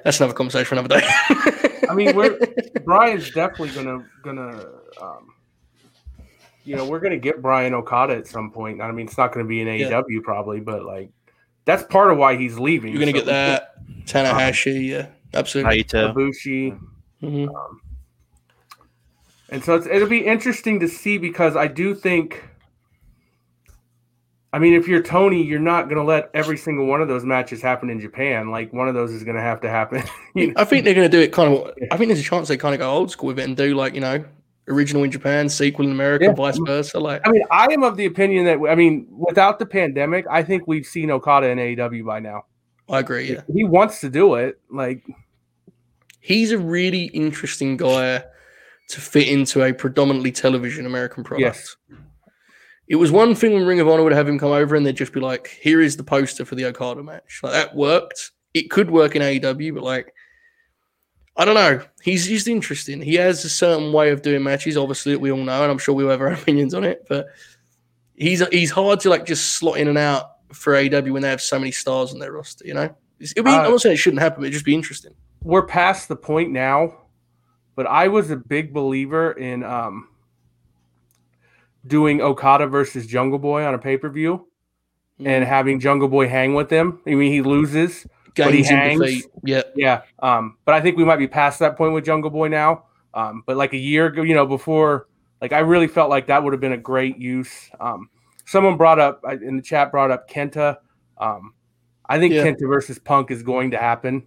That's 0.05 0.21
another 0.21 0.33
conversation 0.35 0.65
for 0.67 0.75
another 0.77 1.01
day. 1.01 1.07
I 1.91 1.95
mean, 1.95 2.15
we're 2.17 2.39
Bryan's 2.85 3.31
definitely 3.33 3.71
gonna 3.71 4.07
gonna 4.23 4.67
um, 5.03 5.34
you 6.65 6.77
know 6.77 6.87
we're 6.87 7.01
gonna 7.01 7.19
get 7.19 7.43
Bryan 7.43 7.75
Okada 7.75 8.17
at 8.17 8.27
some 8.27 8.51
point. 8.51 8.81
I 8.81 8.91
mean, 8.93 9.07
it's 9.07 9.19
not 9.19 9.33
gonna 9.33 9.47
be 9.47 9.61
in 9.61 9.69
Yeah. 9.69 9.91
AEW 10.03 10.23
probably, 10.23 10.61
but 10.61 10.85
like 10.85 11.11
that's 11.65 11.83
part 11.85 12.11
of 12.11 12.19
why 12.19 12.37
he's 12.37 12.59
leaving. 12.59 12.93
You're 12.93 13.01
gonna 13.01 13.13
So 13.13 13.19
get 13.19 13.27
that 13.27 13.75
Tanahashi, 14.07 14.89
yeah, 14.89 15.07
absolutely. 15.33 15.85
Naito. 15.85 16.15
Ibushi. 16.15 16.79
Mhm. 17.23 17.49
And 19.51 19.63
so 19.63 19.77
it's, 19.77 19.87
it'll 19.87 20.09
be 20.09 20.27
interesting 20.27 20.81
to 20.81 20.89
see 20.89 21.17
because 21.17 21.55
I 21.55 21.69
do 21.69 21.95
think, 21.95 22.43
I 24.53 24.59
mean, 24.59 24.75
if 24.75 24.89
you're 24.89 25.03
Tony, 25.03 25.43
you're 25.43 25.61
not 25.61 25.85
going 25.85 25.97
to 25.97 26.03
let 26.03 26.31
every 26.35 26.57
single 26.57 26.87
one 26.87 27.01
of 27.01 27.09
those 27.09 27.25
matches 27.25 27.63
happen 27.63 27.89
in 27.91 28.01
Japan. 28.01 28.51
Like 28.51 28.73
one 28.73 28.89
of 28.89 28.95
those 28.95 29.13
is 29.13 29.23
going 29.23 29.37
to 29.37 29.43
have 29.43 29.61
to 29.61 29.69
happen. 29.69 30.03
you 30.35 30.49
know? 30.49 30.55
I 30.57 30.65
think 30.65 30.85
they're 30.85 30.95
going 30.95 31.09
to 31.09 31.17
do 31.17 31.23
it 31.23 31.33
kind 31.33 31.55
of. 31.55 31.73
I 31.91 31.97
think 31.97 32.09
there's 32.09 32.21
a 32.21 32.25
chance 32.25 32.49
they 32.49 32.57
kind 32.57 32.75
of 32.75 32.81
go 32.81 32.91
old 32.91 33.11
school 33.11 33.29
with 33.29 33.39
it 33.39 33.45
and 33.45 33.57
do 33.57 33.75
like 33.75 33.95
you 33.95 34.01
know, 34.01 34.25
original 34.69 35.05
in 35.05 35.11
Japan, 35.11 35.49
sequel 35.49 35.85
in 35.87 35.93
America, 35.93 36.27
Yeah. 36.27 36.33
vice 36.33 36.59
versa. 36.59 36.99
Like, 36.99 37.21
I 37.27 37.31
mean, 37.31 37.43
I 37.51 37.67
am 37.73 37.83
of 37.83 37.97
the 37.97 38.07
opinion 38.07 38.45
that 38.47 38.59
I 38.69 38.75
mean, 38.75 39.07
without 39.11 39.59
the 39.59 39.67
pandemic, 39.67 40.27
I 40.31 40.43
think 40.43 40.67
we've 40.67 40.87
seen 40.87 41.11
Okada 41.11 41.49
in 41.49 41.59
AEW 41.59 42.05
by 42.05 42.21
now. 42.21 42.47
I 42.89 43.01
agree. 43.01 43.33
Yeah, 43.33 43.43
He 43.53 43.65
wants 43.65 44.01
to 44.01 44.11
do 44.11 44.35
it. 44.35 44.61
Like, 44.71 45.03
he's 46.21 46.53
a 46.53 46.59
really 46.59 47.05
interesting 47.07 47.77
guy 47.77 48.23
to 48.89 49.01
fit 49.01 49.29
into 49.29 49.63
a 49.63 49.73
predominantly 49.73 50.31
television 50.33 50.85
American 50.87 51.25
product. 51.25 51.41
Yes. 51.41 51.77
It 52.87 52.97
was 52.97 53.11
one 53.11 53.35
thing 53.35 53.55
when 53.55 53.65
Ring 53.65 53.81
of 53.81 53.89
Honor 53.89 54.03
would 54.03 54.13
have 54.13 54.29
him 54.29 54.39
come 54.39 54.53
over 54.53 54.77
and 54.77 54.85
they'd 54.85 54.95
just 54.95 55.15
be 55.15 55.21
like, 55.21 55.49
"Here 55.49 55.81
is 55.81 55.97
the 55.97 56.05
poster 56.05 56.45
for 56.45 56.55
the 56.55 56.67
Okada 56.67 57.03
match." 57.03 57.41
Like 57.43 57.53
that 57.55 57.75
worked. 57.75 58.33
It 58.53 58.71
could 58.71 58.91
work 58.91 59.17
in 59.17 59.23
AEW, 59.23 59.73
but 59.73 59.83
like, 59.83 60.13
I 61.37 61.45
don't 61.45 61.55
know. 61.55 61.83
He's 62.03 62.29
just 62.29 62.47
interesting. 62.47 63.01
He 63.03 63.15
has 63.17 63.45
a 63.45 63.49
certain 63.49 63.93
way 63.93 64.11
of 64.11 64.23
doing 64.23 64.43
matches, 64.43 64.77
obviously 64.77 65.13
that 65.13 65.19
we 65.19 65.33
all 65.33 65.39
know, 65.39 65.63
and 65.63 65.71
I'm 65.73 65.79
sure 65.79 65.95
we 65.95 66.05
will 66.05 66.11
have 66.13 66.21
our 66.21 66.33
opinions 66.33 66.75
on 66.75 66.85
it. 66.85 67.07
But 67.09 67.27
he's 68.15 68.47
he's 68.49 68.71
hard 68.71 69.01
to 69.01 69.11
like 69.11 69.27
just 69.27 69.53
slot 69.57 69.79
in 69.79 69.89
and 69.89 69.99
out 69.99 70.31
for 70.53 70.75
AEW 70.75 71.13
when 71.13 71.23
they 71.23 71.29
have 71.31 71.43
so 71.43 71.59
many 71.59 71.73
stars 71.73 72.13
on 72.13 72.21
their 72.21 72.33
roster. 72.33 72.65
You 72.67 72.75
know, 72.75 72.97
it'll 73.21 73.45
be, 73.45 73.51
Uh, 73.51 73.63
I'm 73.65 73.71
not 73.73 73.81
saying 73.81 73.95
it 73.95 73.99
shouldn't 73.99 74.23
happen, 74.23 74.41
but 74.41 74.45
it'd 74.45 74.53
just 74.53 74.65
be 74.65 74.75
interesting. 74.75 75.13
we're 75.43 75.67
past 75.67 76.07
the 76.09 76.17
point 76.17 76.53
now, 76.53 76.99
but 77.75 77.87
I 77.87 78.07
was 78.09 78.31
a 78.31 78.37
big 78.37 78.73
believer 78.73 79.33
in 79.33 79.65
um, 79.65 80.09
doing 81.87 82.21
Okada 82.21 82.69
versus 82.69 83.07
Jungle 83.09 83.39
Boy 83.41 83.65
on 83.65 83.75
a 83.75 83.79
pay 83.79 83.97
per 83.97 84.09
view 84.09 84.47
and 85.25 85.45
having 85.45 85.81
Jungle 85.81 86.09
Boy 86.09 86.29
hang 86.29 86.55
with 86.55 86.69
them. 86.69 87.01
I 87.07 87.15
mean, 87.15 87.33
he 87.33 87.43
loses, 87.43 88.07
but 88.37 88.55
he 88.55 88.63
hangs. 88.63 89.25
Yeah, 89.45 89.63
yeah. 89.77 90.03
Um, 90.21 90.57
but 90.65 90.75
I 90.75 90.81
think 90.81 90.97
we 90.97 91.05
might 91.05 91.17
be 91.19 91.29
past 91.29 91.59
that 91.61 91.77
point 91.77 91.93
with 91.93 92.05
Jungle 92.05 92.31
Boy 92.31 92.49
now. 92.49 92.85
Um, 93.15 93.43
but 93.47 93.57
like 93.57 93.73
a 93.73 93.79
year 93.79 94.07
ago, 94.07 94.23
you 94.23 94.35
know, 94.35 94.47
before, 94.47 95.07
like 95.41 95.53
I 95.53 95.61
really 95.61 95.87
felt 95.87 96.11
like 96.11 96.27
that 96.27 96.43
would 96.43 96.53
have 96.53 96.61
been 96.61 96.73
a 96.73 96.77
great 96.79 97.17
use. 97.19 97.71
Um, 97.79 98.09
someone 98.45 98.77
brought 98.77 98.99
up 98.99 99.21
I- 99.27 99.35
in 99.35 99.57
the 99.57 99.63
chat 99.63 99.91
brought 99.93 100.11
up 100.11 100.29
Kenta. 100.29 100.79
Um, 101.19 101.55
I 102.09 102.19
think 102.19 102.35
Yeah. 102.35 102.45
Kenta 102.45 102.67
versus 102.69 102.99
Punk 102.99 103.31
is 103.31 103.43
going 103.43 103.71
to 103.71 103.79
happen. 103.79 104.25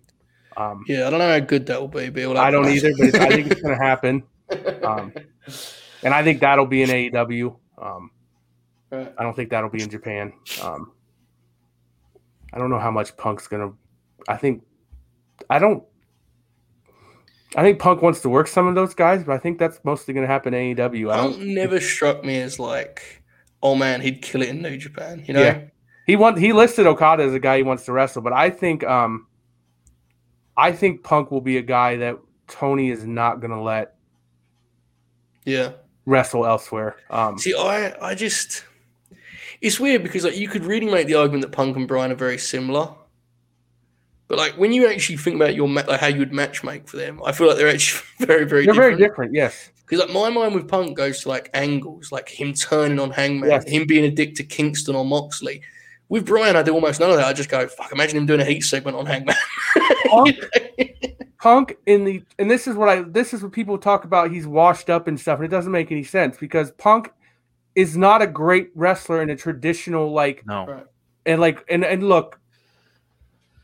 Um, 0.56 0.84
yeah. 0.88 1.06
I 1.06 1.10
don't 1.10 1.20
know 1.20 1.30
how 1.30 1.40
good 1.40 1.66
that 1.68 1.80
will 1.80 1.88
be, 1.90 2.10
but 2.10 2.38
I 2.38 2.50
don't 2.50 2.68
either, 2.70 2.92
but 2.98 3.16
I 3.16 3.30
think 3.30 3.52
it's 3.52 3.62
going 3.62 3.78
to 3.78 3.84
happen. 3.84 4.24
Um, 4.84 5.14
and 6.04 6.14
I 6.14 6.24
think 6.24 6.40
that'll 6.40 6.66
be 6.66 6.82
in 6.84 6.90
AEW. 6.90 7.56
Um, 7.78 8.12
Right. 8.90 9.14
I 9.18 9.24
don't 9.24 9.36
think 9.36 9.50
that'll 9.50 9.70
be 9.70 9.84
in 9.84 9.90
Japan. 9.90 10.32
Um, 10.64 10.94
I 12.54 12.58
don't 12.58 12.70
know 12.70 12.80
how 12.80 12.90
much 12.90 13.18
Punk's 13.18 13.46
going 13.46 13.70
to. 13.70 13.78
I 14.28 14.38
think. 14.38 14.64
I 15.50 15.60
don't. 15.60 15.84
I 17.56 17.62
think 17.64 17.80
Punk 17.80 18.02
wants 18.02 18.22
to 18.22 18.30
work 18.30 18.48
some 18.48 18.68
of 18.68 18.76
those 18.76 18.94
guys, 18.94 19.24
but 19.24 19.34
I 19.34 19.38
think 19.38 19.58
that's 19.58 19.80
mostly 19.84 20.14
going 20.14 20.26
to 20.26 20.32
happen 20.32 20.54
in 20.54 20.76
AEW. 20.76 21.12
I 21.12 21.18
Punk 21.18 21.38
don't. 21.38 21.54
never 21.54 21.80
struck 21.80 22.24
me 22.24 22.40
as 22.40 22.60
like, 22.60 23.24
oh 23.64 23.76
man, 23.76 24.02
he'd 24.02 24.22
kill 24.22 24.42
it 24.42 24.50
in 24.50 24.62
New 24.62 24.78
Japan. 24.78 25.24
You 25.28 25.34
know, 25.34 25.42
Yeah. 25.42 25.62
He 26.06 26.16
want 26.16 26.38
he 26.38 26.54
listed 26.54 26.88
Okada 26.88 27.24
as 27.24 27.34
a 27.34 27.40
guy 27.40 27.58
he 27.58 27.64
wants 27.64 27.84
to 27.86 27.92
wrestle, 27.92 28.22
but 28.22 28.32
I 28.32 28.50
think 28.50 28.84
um, 28.86 29.28
I 30.56 30.72
think 30.72 31.04
Punk 31.04 31.32
will 31.32 31.42
be 31.42 31.58
a 31.58 31.62
guy 31.62 31.98
that 31.98 32.18
Tony 32.48 32.90
is 32.90 33.06
not 33.06 33.42
going 33.42 33.52
to 33.52 33.62
let 33.62 33.96
yeah. 35.46 35.74
wrestle 36.06 36.46
elsewhere. 36.46 36.96
Um, 37.10 37.38
See, 37.38 37.54
I, 37.54 37.94
I 38.02 38.16
just, 38.16 38.64
it's 39.62 39.80
weird 39.80 40.02
because 40.02 40.24
like 40.24 40.38
you 40.38 40.48
could 40.48 40.66
really 40.66 40.88
make 40.92 41.08
the 41.08 41.16
argument 41.16 41.42
that 41.44 41.52
Punk 41.52 41.76
and 41.78 41.88
Bryan 41.88 42.12
are 42.12 42.16
very 42.16 42.38
similar, 42.38 42.90
but 44.28 44.38
like 44.38 44.58
when 44.58 44.72
you 44.74 44.88
actually 44.88 45.18
think 45.18 45.36
about 45.38 45.56
your 45.56 45.68
ma- 45.68 45.84
like 45.88 46.00
how 46.00 46.08
you 46.08 46.20
would 46.20 46.34
match 46.34 46.64
make 46.64 46.88
for 46.88 46.98
them, 46.98 47.22
I 47.26 47.32
feel 47.32 47.48
like 47.48 47.58
they're 47.58 47.70
actually 47.70 48.04
very, 48.26 48.46
very 48.46 48.66
they're 48.66 48.74
very 48.74 48.96
different. 48.96 49.32
different. 49.32 49.34
Yes. 49.34 49.72
Because 49.86 50.00
like 50.06 50.14
my 50.14 50.30
mind 50.30 50.54
with 50.54 50.68
Punk 50.68 50.98
goes 50.98 51.22
to 51.22 51.30
like 51.30 51.50
angles, 51.54 52.12
like 52.12 52.28
him 52.28 52.54
turning 52.54 53.00
on 53.00 53.10
Hangman, 53.12 53.50
Yes. 53.50 53.68
him 53.70 53.88
being 53.88 54.04
a 54.06 54.12
dick 54.12 54.36
to 54.36 54.44
Kingston 54.44 54.96
or 54.96 55.06
Moxley. 55.06 55.62
With 56.10 56.26
Bryan, 56.26 56.56
I 56.56 56.64
do 56.64 56.74
almost 56.74 57.00
none 57.02 57.10
of 57.10 57.18
that. 57.18 57.26
I 57.28 57.34
just 57.34 57.50
go, 57.50 57.68
fuck, 57.68 57.92
imagine 57.92 58.18
him 58.18 58.26
doing 58.26 58.40
a 58.40 58.46
heat 58.46 58.62
segment 58.62 58.96
on 58.98 59.06
Hangman. 59.06 59.36
Punk, 60.10 60.36
Punk 61.40 61.78
in 61.86 62.04
the 62.06 62.24
and 62.40 62.50
this 62.50 62.68
is 62.68 62.76
what 62.76 62.90
I 62.90 63.02
this 63.04 63.34
is 63.34 63.44
what 63.44 63.52
people 63.52 63.78
talk 63.78 64.04
about. 64.06 64.32
He's 64.32 64.48
washed 64.48 64.90
up 64.90 65.08
and 65.08 65.20
stuff, 65.20 65.38
and 65.40 65.46
it 65.46 65.50
doesn't 65.50 65.72
make 65.72 65.92
any 65.92 66.04
sense 66.04 66.38
because 66.38 66.72
Punk 66.72 67.12
is 67.76 67.96
not 67.96 68.22
a 68.22 68.28
great 68.28 68.70
wrestler 68.74 69.22
in 69.22 69.30
a 69.30 69.36
traditional 69.36 70.12
like 70.12 70.46
No. 70.48 70.66
Right. 70.66 70.86
and 71.26 71.40
like 71.40 71.64
and 71.70 71.84
and 71.86 72.04
look. 72.08 72.40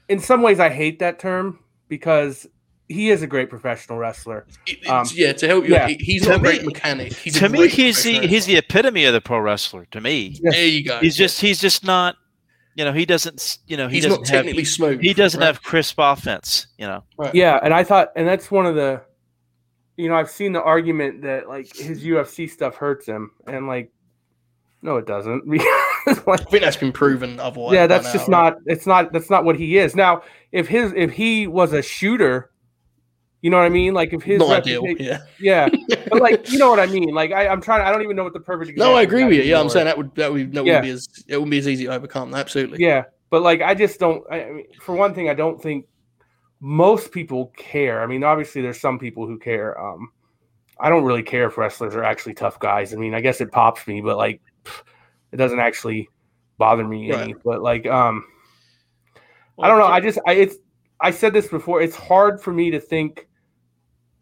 In 0.09 0.19
some 0.19 0.41
ways, 0.41 0.59
I 0.59 0.69
hate 0.69 0.99
that 0.99 1.19
term 1.19 1.59
because 1.88 2.45
he 2.90 3.09
is 3.09 3.22
a 3.22 3.27
great 3.27 3.49
professional 3.49 3.98
wrestler. 3.98 4.45
Um, 4.90 5.06
yeah, 5.14 5.33
to 5.33 5.48
help 5.48 5.64
you, 5.65 5.72
yeah. 5.72 5.88
he's 5.88 6.23
To 6.23 6.30
not 6.30 6.38
a 6.38 6.40
great 6.41 6.61
me- 6.61 6.67
mechanic. 6.67 7.14
He's 7.14 7.38
to 7.40 7.49
me, 7.49 7.67
he's 7.69 8.03
the 8.03 8.11
professional 8.11 8.30
he's 8.30 8.45
the 8.45 8.57
epitome 8.57 9.06
of 9.06 9.14
the 9.14 9.22
pro 9.22 9.40
wrestler. 9.40 9.85
To 9.91 10.01
me, 10.01 10.38
Yeah. 10.41 10.51
There 10.51 10.67
you 10.67 10.83
go. 10.83 10.99
he's 10.99 11.15
just 11.15 11.40
he's 11.41 11.59
just 11.59 11.83
not. 11.85 12.15
You 12.75 12.83
know, 12.85 12.91
he 12.91 13.06
doesn't. 13.06 13.59
You 13.67 13.77
know, 13.77 13.88
he 13.88 13.95
he's 13.98 14.03
doesn't 14.06 14.22
not 14.22 14.27
have. 14.30 14.38
technically 14.45 14.65
smooth. 14.65 14.99
He 15.01 15.14
doesn't 15.14 15.40
right? 15.40 15.45
have 15.45 15.61
crisp 15.61 15.95
offense. 15.99 16.67
You 16.77 16.88
know. 16.88 17.03
Right. 17.17 17.33
Yeah, 17.33 17.59
and 17.64 17.72
I 17.73 17.83
thought, 17.83 18.09
and 18.15 18.27
that's 18.27 18.49
one 18.49 18.65
of 18.65 18.73
the, 18.75 19.01
you 19.95 20.09
know, 20.09 20.15
I've 20.15 20.32
seen 20.32 20.53
the 20.53 20.61
argument 20.64 21.22
that 21.22 21.48
like 21.48 21.73
his 21.75 22.03
UFC 22.03 22.49
stuff 22.49 22.75
hurts 22.75 23.06
him, 23.06 23.32
and 23.48 23.67
like, 23.67 23.91
no, 24.82 24.98
it 24.98 25.06
doesn't. 25.06 25.43
Like, 26.27 26.41
I 26.41 26.43
think 26.45 26.64
that's 26.64 26.77
been 26.77 26.91
proven 26.91 27.40
otherwise. 27.40 27.73
yeah, 27.73 27.88
that's 27.88 28.06
now, 28.06 28.14
just 28.14 28.27
right? 28.27 28.30
not. 28.30 28.57
It's 28.65 28.85
not. 28.85 29.14
That's 29.14 29.30
not 29.30 29.45
what 29.45 29.56
he 29.57 29.77
is. 29.77 29.95
Now, 29.95 30.23
if 30.51 30.67
his 30.67 30.93
if 30.95 31.11
he 31.11 31.48
was 31.48 31.73
a 31.73 31.82
shooter, 31.82 32.51
you 33.41 33.49
know 33.49 33.57
what 33.57 33.65
I 33.65 33.69
mean? 33.69 33.93
Like 33.93 34.14
if 34.14 34.23
his 34.23 34.40
not 34.40 34.51
ideal. 34.51 34.83
Yeah. 34.99 35.19
yeah, 35.40 35.69
but 36.09 36.22
like 36.22 36.51
you 36.51 36.57
know 36.57 36.69
what 36.69 36.80
I 36.80 36.85
mean? 36.88 37.14
Like 37.14 37.32
I, 37.32 37.48
I'm 37.48 37.61
trying. 37.61 37.82
I 37.82 37.91
don't 37.91 38.01
even 38.01 38.15
know 38.15 38.23
what 38.23 38.33
the 38.33 38.40
perfect. 38.40 38.77
No, 38.77 38.95
I 38.95 39.01
agree 39.03 39.23
with 39.23 39.33
you. 39.33 39.43
Yeah, 39.43 39.59
I'm 39.59 39.69
saying 39.69 39.85
that 39.85 39.98
would 39.98 40.14
that 40.15 40.32
would 40.32 40.53
that 40.53 40.65
Yeah. 40.65 40.80
wouldn't 40.80 40.83
be 40.83 40.90
as 40.91 41.07
it 41.27 41.35
wouldn't 41.35 41.51
be 41.51 41.57
as 41.59 41.67
easy 41.67 41.85
to 41.85 41.93
overcome. 41.93 42.33
Absolutely. 42.33 42.80
Yeah, 42.80 43.03
but 43.30 43.41
like 43.41 43.61
I 43.61 43.73
just 43.73 43.99
don't. 43.99 44.23
I 44.32 44.43
I 44.43 44.51
mean, 44.51 44.65
for 44.82 44.95
one 44.95 45.14
thing, 45.14 45.30
I 45.30 45.33
don't 45.33 45.61
think 45.61 45.85
most 46.59 47.11
people 47.11 47.48
care. 47.57 48.01
I 48.01 48.07
mean, 48.07 48.23
obviously, 48.23 48.61
there's 48.61 48.80
some 48.80 48.98
people 48.99 49.27
who 49.27 49.38
care. 49.38 49.80
Um, 49.80 50.11
I 50.80 50.90
don't 50.90 51.03
really 51.03 51.23
care 51.23 51.48
if 51.48 51.57
wrestlers 51.57 51.95
are 51.95 52.03
actually 52.03 52.33
tough 52.33 52.59
guys. 52.59 52.93
I 52.93 52.98
mean, 52.98 53.14
I 53.14 53.22
guess 53.22 53.41
it 53.41 53.51
pops 53.51 53.85
me, 53.88 54.01
but 54.01 54.17
like, 54.17 54.41
pff, 54.64 54.82
it 55.33 55.37
doesn't 55.37 55.59
actually 55.59 56.07
bother 56.57 56.87
me 56.87 57.11
any. 57.11 57.33
But 57.43 57.61
like, 57.61 57.85
um, 57.87 58.25
I 59.59 59.67
don't 59.67 59.79
know. 59.79 59.87
I 59.87 59.99
just, 59.99 60.19
I 60.25 60.33
it's. 60.33 60.55
I 61.01 61.11
said 61.11 61.33
this 61.33 61.47
before. 61.47 61.81
It's 61.81 61.97
hard 61.97 62.39
for 62.39 62.53
me 62.53 62.71
to 62.71 62.79
think 62.79 63.27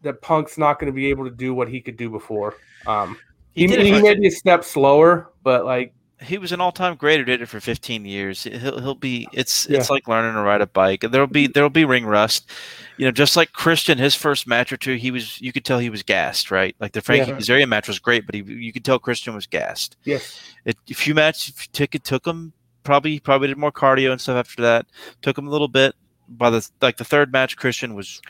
that 0.00 0.20
Punk's 0.20 0.58
not 0.58 0.80
going 0.80 0.90
to 0.90 0.96
be 0.96 1.06
able 1.06 1.24
to 1.24 1.30
do 1.30 1.54
what 1.54 1.68
he 1.68 1.80
could 1.80 1.96
do 1.96 2.10
before. 2.10 2.56
Um, 2.88 3.16
He, 3.52 3.64
it 3.64 3.78
he 3.80 4.00
may 4.00 4.14
be 4.14 4.26
a 4.26 4.30
step 4.30 4.64
slower, 4.64 5.30
but 5.44 5.64
like 5.64 5.94
he 6.22 6.38
was 6.38 6.52
an 6.52 6.60
all-time 6.60 6.96
great 6.96 7.18
who 7.18 7.24
did 7.24 7.42
it 7.42 7.46
for 7.46 7.60
15 7.60 8.04
years. 8.04 8.44
He'll 8.44 8.80
he'll 8.80 8.94
be 8.94 9.26
it's 9.32 9.66
Yeah. 9.68 9.78
it's 9.78 9.90
like 9.90 10.08
learning 10.08 10.34
to 10.34 10.40
ride 10.40 10.60
a 10.60 10.66
bike. 10.66 11.02
There'll 11.10 11.26
be 11.26 11.44
mm-hmm. 11.44 11.52
there'll 11.52 11.70
be 11.70 11.84
ring 11.84 12.06
rust. 12.06 12.48
You 12.96 13.06
know, 13.06 13.12
just 13.12 13.36
like 13.36 13.52
Christian, 13.52 13.98
his 13.98 14.14
first 14.14 14.46
match 14.46 14.72
or 14.72 14.76
two, 14.76 14.94
he 14.94 15.10
was 15.10 15.40
you 15.40 15.52
could 15.52 15.64
tell 15.64 15.78
he 15.78 15.90
was 15.90 16.02
gassed, 16.02 16.50
right? 16.50 16.74
Like 16.80 16.92
the 16.92 17.00
Frankie 17.00 17.30
Yeah. 17.30 17.36
Kazarian 17.38 17.68
match 17.68 17.88
was 17.88 17.98
great, 17.98 18.26
but 18.26 18.34
he, 18.34 18.42
you 18.42 18.72
could 18.72 18.84
tell 18.84 18.98
Christian 18.98 19.34
was 19.34 19.46
gassed. 19.46 19.96
yes, 20.04 20.40
It, 20.64 20.76
a 20.90 20.94
few 20.94 21.14
matches 21.14 21.54
took 21.72 21.94
it 21.94 22.04
took 22.04 22.26
him 22.26 22.52
probably 22.84 23.20
probably 23.20 23.48
did 23.48 23.58
more 23.58 23.72
cardio 23.72 24.12
and 24.12 24.20
stuff 24.20 24.36
after 24.36 24.62
that. 24.62 24.86
Took 25.22 25.38
him 25.38 25.46
a 25.46 25.50
little 25.50 25.68
bit. 25.68 25.94
By 26.28 26.50
the 26.50 26.68
like 26.80 26.96
the 26.96 27.04
third 27.04 27.32
match, 27.32 27.56
Christian 27.56 27.94
was, 27.94 28.22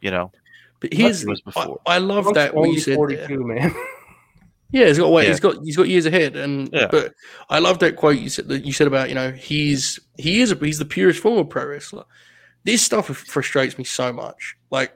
you 0.00 0.10
know, 0.10 0.32
But 0.80 0.94
here's 0.94 1.26
was 1.26 1.40
before. 1.42 1.80
I 1.86 1.98
love 1.98 2.32
that 2.34 2.54
only 2.54 2.80
there. 2.80 2.94
42, 2.94 3.44
man. 3.46 3.74
Yeah, 4.70 4.86
he's 4.86 4.98
got 4.98 5.10
wait, 5.10 5.24
Yeah. 5.24 5.28
he's 5.30 5.40
got 5.40 5.56
he's 5.64 5.76
got 5.76 5.88
years 5.88 6.06
ahead, 6.06 6.36
and 6.36 6.68
Yeah. 6.72 6.88
but 6.90 7.14
I 7.48 7.58
love 7.58 7.78
that 7.78 7.96
quote 7.96 8.18
you 8.18 8.28
said 8.28 8.48
that 8.48 8.64
you 8.66 8.72
said 8.72 8.86
about 8.86 9.08
you 9.08 9.14
know 9.14 9.30
he's 9.32 9.98
he 10.18 10.40
is 10.40 10.52
a, 10.52 10.56
he's 10.56 10.78
the 10.78 10.84
purest 10.84 11.20
form 11.20 11.38
of 11.38 11.48
pro 11.48 11.64
wrestler. 11.66 12.04
This 12.64 12.82
stuff 12.82 13.06
frustrates 13.06 13.78
me 13.78 13.84
so 13.84 14.12
much. 14.12 14.56
Like 14.70 14.92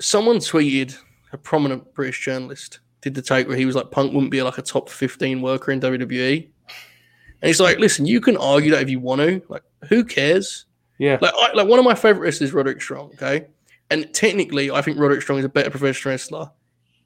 someone 0.00 0.38
tweeted 0.38 0.96
a 1.32 1.38
prominent 1.38 1.92
British 1.94 2.24
journalist 2.24 2.80
did 3.02 3.14
the 3.14 3.22
take 3.22 3.48
where 3.48 3.56
he 3.56 3.66
was 3.66 3.76
like 3.76 3.90
Punk 3.90 4.12
wouldn't 4.12 4.30
be 4.30 4.42
like 4.42 4.58
a 4.58 4.62
top 4.62 4.88
fifteen 4.90 5.40
worker 5.42 5.72
in 5.72 5.80
WWE, 5.80 6.36
and 6.38 7.46
he's 7.48 7.60
like, 7.60 7.78
listen, 7.78 8.04
you 8.06 8.20
can 8.20 8.36
argue 8.36 8.70
that 8.72 8.82
if 8.82 8.90
you 8.90 9.00
want 9.00 9.20
to, 9.22 9.42
like 9.48 9.62
who 9.88 10.04
cares? 10.04 10.66
yeah, 10.98 11.16
Like, 11.20 11.32
I, 11.34 11.52
like 11.54 11.66
one 11.66 11.78
of 11.78 11.84
my 11.86 11.94
favorite 11.94 12.20
wrestlers 12.20 12.50
is 12.50 12.54
Roderick 12.54 12.82
Strong. 12.82 13.12
Okay, 13.14 13.46
and 13.90 14.12
technically, 14.12 14.70
I 14.70 14.82
think 14.82 14.98
Roderick 14.98 15.22
Strong 15.22 15.38
is 15.38 15.44
a 15.46 15.48
better 15.48 15.70
professional 15.70 16.12
wrestler 16.12 16.50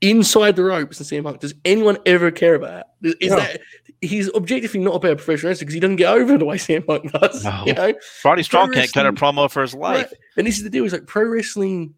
inside 0.04 0.56
the 0.56 0.64
ropes 0.64 0.98
than 0.98 1.06
CM 1.06 1.24
Punk. 1.24 1.40
Does 1.40 1.54
anyone 1.64 1.96
ever 2.06 2.30
care 2.30 2.54
about? 2.54 2.84
Is 3.02 3.14
is 3.20 3.30
No. 3.30 3.36
that 3.38 3.60
he's 4.00 4.30
objectively 4.34 4.80
not 4.80 4.94
a 4.94 4.98
better 4.98 5.16
professional 5.16 5.50
wrestler 5.50 5.64
because 5.64 5.74
he 5.74 5.80
doesn't 5.80 5.96
get 5.96 6.12
over 6.12 6.36
the 6.38 6.44
way 6.44 6.56
CM 6.58 6.86
Punk 6.86 7.10
does? 7.12 7.44
No. 7.44 7.62
You 7.66 7.72
know, 7.74 7.94
Roddy 8.24 8.42
Strong 8.42 8.72
can't 8.72 8.92
cut 8.92 9.06
a 9.06 9.12
promo 9.12 9.50
for 9.50 9.62
his 9.62 9.74
life. 9.74 10.06
Right. 10.10 10.20
And 10.36 10.46
this 10.46 10.58
is 10.58 10.64
the 10.64 10.70
deal: 10.70 10.84
is 10.84 10.92
like 10.92 11.06
pro 11.06 11.24
wrestling. 11.24 11.94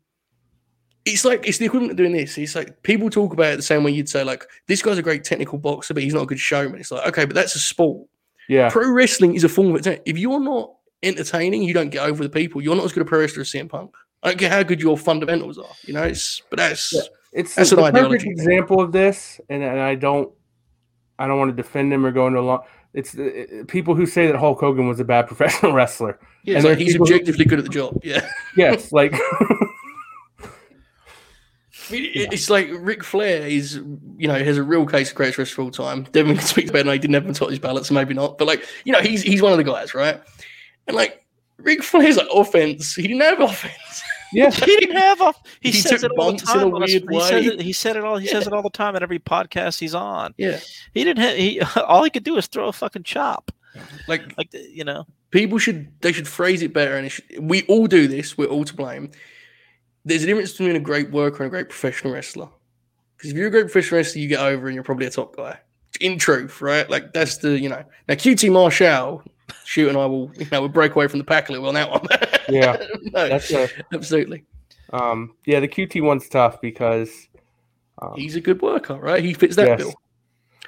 It's 1.05 1.25
like 1.25 1.47
it's 1.47 1.59
the 1.59 1.67
equivalent 1.67 1.93
of 1.93 1.97
doing 1.97 2.12
this. 2.12 2.36
It's 2.36 2.55
like 2.57 2.83
people 2.83 3.10
talk 3.10 3.33
about 3.33 3.52
it 3.52 3.57
the 3.57 3.62
same 3.62 3.85
way 3.85 3.93
you'd 3.93 4.09
say 4.09 4.25
like 4.25 4.44
this 4.67 4.83
guy's 4.83 4.99
a 4.99 5.02
great 5.02 5.23
technical 5.23 5.57
boxer, 5.59 5.94
but 5.94 6.02
he's 6.02 6.15
not 6.15 6.23
a 6.25 6.26
good 6.26 6.41
showman. 6.41 6.81
It's 6.81 6.91
like 6.91 7.07
okay, 7.09 7.25
but 7.25 7.35
that's 7.35 7.55
a 7.55 7.60
sport. 7.60 8.09
yeah, 8.49 8.70
Pro 8.70 8.91
wrestling 8.91 9.35
is 9.36 9.44
a 9.44 9.49
form 9.49 9.68
of 9.68 9.75
entertainment. 9.76 10.02
If 10.07 10.18
you're 10.18 10.41
not 10.41 10.73
entertaining, 11.05 11.62
you 11.62 11.73
don't 11.75 11.91
get 11.91 12.05
over 12.09 12.25
the 12.25 12.28
people. 12.28 12.60
You're 12.60 12.75
not 12.75 12.85
as 12.86 12.93
good 12.93 13.02
a 13.02 13.05
pro 13.07 13.20
wrestler 13.20 13.43
as 13.43 13.51
CM 13.52 13.68
Punk. 13.68 13.94
I 14.25 14.31
don't 14.31 14.39
care 14.39 14.51
how 14.51 14.65
good 14.65 14.81
your 14.81 14.99
fundamentals 14.99 15.59
are. 15.59 15.70
You 15.85 15.94
know, 15.94 16.02
it's 16.02 16.43
but 16.51 16.57
that's 16.57 16.93
Yeah. 16.93 17.02
It's 17.36 17.55
That's 17.55 17.70
the 17.70 17.84
an 17.84 17.92
perfect 17.92 18.24
example 18.24 18.81
of 18.81 18.92
this, 18.92 19.40
and, 19.50 19.62
and 19.62 19.78
I 19.78 19.94
don't, 19.94 20.32
I 21.18 21.26
don't 21.28 21.39
want 21.39 21.50
to 21.55 21.62
defend 21.62 21.92
him 21.92 22.05
or 22.06 22.10
go 22.10 22.26
into 22.26 22.40
a 22.40 22.40
long. 22.40 22.60
It's 22.94 23.16
uh, 23.16 23.65
people 23.68 23.94
who 23.94 24.06
say 24.06 24.26
that 24.26 24.36
Hulk 24.36 24.58
Hogan 24.58 24.89
was 24.89 24.98
a 25.00 25.05
bad 25.05 25.26
professional 25.32 25.73
wrestler. 25.73 26.18
yeah, 26.44 26.55
and 26.55 26.62
so 26.65 26.74
he's 26.74 26.92
people 26.94 27.06
who- 27.06 27.12
objectively 27.15 27.44
good 27.44 27.58
at 27.58 27.66
the 27.66 27.70
job. 27.70 28.00
Yeah, 28.02 28.26
Yes, 28.56 28.90
like 28.90 29.12
I 31.89 31.92
mean, 31.92 32.05
it- 32.15 32.32
it's 32.32 32.50
like 32.50 32.68
Ric 32.73 33.05
Flair 33.05 33.47
is 33.47 33.74
you 34.16 34.26
know 34.28 34.34
has 34.42 34.56
a 34.56 34.62
real 34.62 34.86
case 34.86 35.10
of 35.10 35.16
greatest 35.16 35.39
wrestler 35.39 35.62
of 35.62 35.66
all 35.66 35.70
time. 35.86 36.05
Devon 36.12 36.36
can 36.36 36.44
speak 36.44 36.68
about 36.70 36.78
it. 36.81 36.86
and 36.86 36.92
He 36.92 36.98
didn't 36.98 37.15
have 37.15 37.48
his 37.50 37.58
ballot, 37.58 37.84
so 37.86 37.94
maybe 37.94 38.15
not. 38.15 38.39
But 38.39 38.47
like 38.47 38.65
you 38.84 38.92
know, 38.92 39.00
he's 39.00 39.23
he's 39.23 39.42
one 39.42 39.52
of 39.52 39.58
the 39.58 39.65
guys, 39.65 39.94
right? 39.94 40.20
And 40.86 40.97
like 40.97 41.24
Ric 41.58 41.82
Flair's 41.82 42.16
like 42.16 42.28
offense, 42.34 42.94
he 42.94 43.02
didn't 43.02 43.20
have 43.20 43.40
offense. 43.40 44.02
Yeah, 44.32 44.50
he 44.50 44.76
didn't 44.76 44.96
have 44.96 45.20
a. 45.20 45.34
He, 45.60 45.70
He 45.70 45.80
says 45.80 46.02
it 46.05 46.10
all 46.18 46.32
the 46.32 46.38
time. 46.38 46.74
on 46.74 46.82
he 46.82 46.98
says 47.20 47.46
it. 47.46 47.60
He 47.60 47.72
said 47.72 47.96
it 47.96 48.05
all. 48.05 48.16
He 48.18 48.26
says 48.26 48.46
it 48.46 48.52
all 48.52 48.62
the 48.62 48.70
time 48.70 48.96
at 48.96 49.02
every 49.02 49.18
podcast 49.18 49.78
he's 49.78 49.94
on. 49.94 50.34
Yeah, 50.36 50.60
He 50.94 51.05
didn't. 51.05 51.22
Have, 51.22 51.36
he 51.36 51.60
all 51.86 52.05
he 52.05 52.10
could 52.10 52.24
do 52.24 52.36
is 52.36 52.46
throw 52.46 52.68
a 52.68 52.72
fucking 52.72 53.05
chop. 53.05 53.52
like 54.08 54.36
Like 54.38 54.48
you 54.52 54.84
know. 54.84 55.06
people 55.30 55.58
should 55.58 55.92
they 56.00 56.12
should 56.12 56.26
phrase 56.28 56.62
it 56.62 56.72
better 56.72 56.96
and 56.96 57.06
it 57.06 57.10
should, 57.10 57.24
we 57.40 57.62
all 57.64 57.86
do 57.86 58.08
this 58.08 58.38
we're 58.38 58.46
all 58.46 58.64
to 58.64 58.74
blame 58.74 59.10
there's 60.06 60.22
a 60.22 60.26
difference 60.26 60.52
between 60.52 60.76
a 60.76 60.80
great 60.80 61.10
worker 61.10 61.42
and 61.42 61.46
a 61.46 61.50
great 61.50 61.68
professional 61.68 62.14
wrestler 62.14 62.48
because 63.16 63.32
if 63.32 63.36
you're 63.36 63.48
a 63.48 63.50
great 63.50 63.64
professional 63.64 63.98
wrestler 63.98 64.22
you 64.22 64.28
get 64.28 64.40
over 64.40 64.66
and 64.66 64.74
you're 64.74 64.84
probably 64.84 65.05
a 65.05 65.10
top 65.10 65.36
guy 65.36 65.58
in 66.00 66.18
truth 66.18 66.62
right 66.62 66.88
like 66.88 67.12
that's 67.12 67.36
the 67.38 67.58
you 67.58 67.68
know 67.68 67.84
now 68.08 68.14
qt 68.14 68.50
marshall 68.50 69.22
shoot 69.65 69.89
and 69.89 69.97
i 69.99 70.07
will 70.07 70.31
you 70.36 70.47
know 70.50 70.60
we'll 70.60 70.68
break 70.68 70.94
away 70.94 71.07
from 71.07 71.18
the 71.18 71.25
pack 71.25 71.49
a 71.49 71.52
little 71.52 71.68
on 71.68 71.75
that 71.75 71.91
one 71.91 72.07
yeah. 72.49 72.76
no, 73.02 73.28
That's 73.28 73.50
a, 73.50 73.68
absolutely 73.92 74.44
um, 74.92 75.34
yeah. 75.44 75.58
The 75.58 75.66
QT 75.66 76.00
one's 76.00 76.28
tough 76.28 76.60
because 76.60 77.10
um, 78.00 78.12
he's 78.15 78.36
a 78.36 78.41
good 78.41 78.62
worker 78.62 78.94
right 78.94 79.23
he 79.23 79.34
fits 79.34 79.57
that 79.57 79.66
Yes. 79.66 79.78
bill 79.78 79.94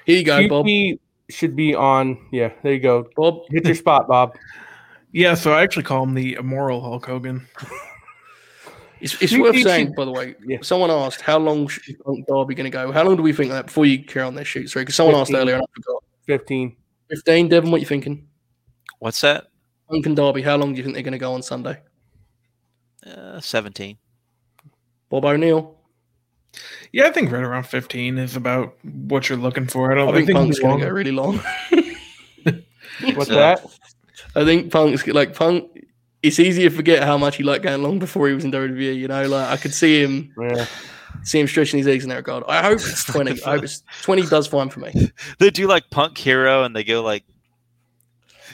here 0.04 0.18
you 0.18 0.24
go 0.24 0.48
bob 0.48 0.66
QT 0.66 0.98
should 1.30 1.54
be 1.54 1.74
on. 1.74 2.18
Yeah, 2.32 2.52
there 2.62 2.72
you 2.72 2.80
go. 2.80 3.08
bob 3.16 3.42
Hit 3.50 3.64
your 3.66 3.74
spot, 3.74 4.08
Bob. 4.08 4.36
Yeah, 5.10 5.32
so 5.32 5.54
I 5.54 5.62
actually 5.62 5.84
call 5.84 6.02
him 6.02 6.12
the 6.12 6.34
immoral 6.34 6.82
Hulk 6.82 7.06
Hogan. 7.06 7.48
It's, 9.00 9.20
it's 9.22 9.34
worth 9.34 9.58
saying, 9.62 9.94
by 9.96 10.04
the 10.04 10.10
way. 10.10 10.34
Yeah. 10.46 10.58
Someone 10.60 10.90
asked 10.90 11.22
how 11.22 11.38
long 11.38 11.64
is 11.64 11.96
Punk 12.04 12.26
Darby 12.26 12.54
going 12.54 12.70
to 12.70 12.70
go. 12.70 12.92
How 12.92 13.04
long 13.04 13.16
do 13.16 13.22
we 13.22 13.32
think 13.32 13.50
that 13.50 13.66
before 13.66 13.86
you 13.86 14.04
carry 14.04 14.26
on 14.26 14.34
their 14.34 14.44
shoot? 14.44 14.68
Sorry, 14.68 14.84
because 14.84 14.96
someone 14.96 15.16
asked 15.16 15.32
earlier 15.32 15.54
and 15.54 15.64
I 15.64 15.66
forgot. 15.74 16.04
Fifteen. 16.26 16.76
Fifteen, 17.08 17.48
Devon. 17.48 17.70
What 17.70 17.80
you 17.80 17.86
thinking? 17.86 18.27
What's 18.98 19.20
that? 19.22 19.46
Punk 19.88 20.06
and 20.06 20.16
Darby. 20.16 20.42
How 20.42 20.56
long 20.56 20.72
do 20.72 20.78
you 20.78 20.82
think 20.84 20.94
they're 20.94 21.02
going 21.02 21.12
to 21.12 21.18
go 21.18 21.32
on 21.32 21.42
Sunday? 21.42 21.80
Uh, 23.06 23.40
Seventeen. 23.40 23.98
Bob 25.08 25.24
O'Neill. 25.24 25.76
Yeah, 26.92 27.06
I 27.06 27.10
think 27.10 27.30
right 27.30 27.42
around 27.42 27.64
15 27.64 28.18
is 28.18 28.34
about 28.36 28.76
what 28.84 29.28
you're 29.28 29.38
looking 29.38 29.66
for. 29.66 29.90
I 29.90 29.94
I 29.94 29.96
don't 30.04 30.14
think, 30.14 30.26
think, 30.26 30.38
Punk's 30.38 30.58
going 30.58 30.78
to 30.78 30.84
long. 30.84 30.88
go 30.88 30.94
really 30.94 31.12
long. 31.12 31.40
What's 33.14 33.30
Yeah. 33.30 33.54
that? 33.56 33.66
I 34.34 34.44
think 34.44 34.72
Punk's 34.72 35.06
like 35.06 35.34
Punk. 35.34 35.70
It's 36.22 36.38
easy 36.40 36.62
to 36.64 36.70
forget 36.70 37.04
how 37.04 37.16
much 37.16 37.36
he 37.36 37.42
liked 37.44 37.62
going 37.64 37.82
long 37.82 37.98
before 37.98 38.28
he 38.28 38.34
was 38.34 38.44
in 38.44 38.50
WWE. 38.50 38.96
You 38.96 39.08
know, 39.08 39.26
like 39.28 39.48
I 39.48 39.56
could 39.56 39.72
see 39.72 40.02
him, 40.02 40.32
Yeah. 40.40 40.66
see 41.22 41.38
him 41.40 41.46
stretching 41.46 41.78
his 41.78 41.86
legs 41.86 42.02
in 42.04 42.10
that 42.10 42.16
regard. 42.16 42.44
I 42.48 42.62
hope 42.62 42.74
it's 42.80 43.04
twenty. 43.12 43.40
I 43.44 43.52
hope 43.54 43.64
it's 43.64 43.82
twenty. 44.02 44.22
Does 44.26 44.46
fine 44.48 44.68
for 44.68 44.80
me. 44.80 44.92
They 45.38 45.50
do 45.50 45.66
like 45.68 45.84
Punk 45.90 46.18
Hero, 46.18 46.64
and 46.64 46.74
they 46.74 46.82
go 46.84 47.02
like 47.02 47.24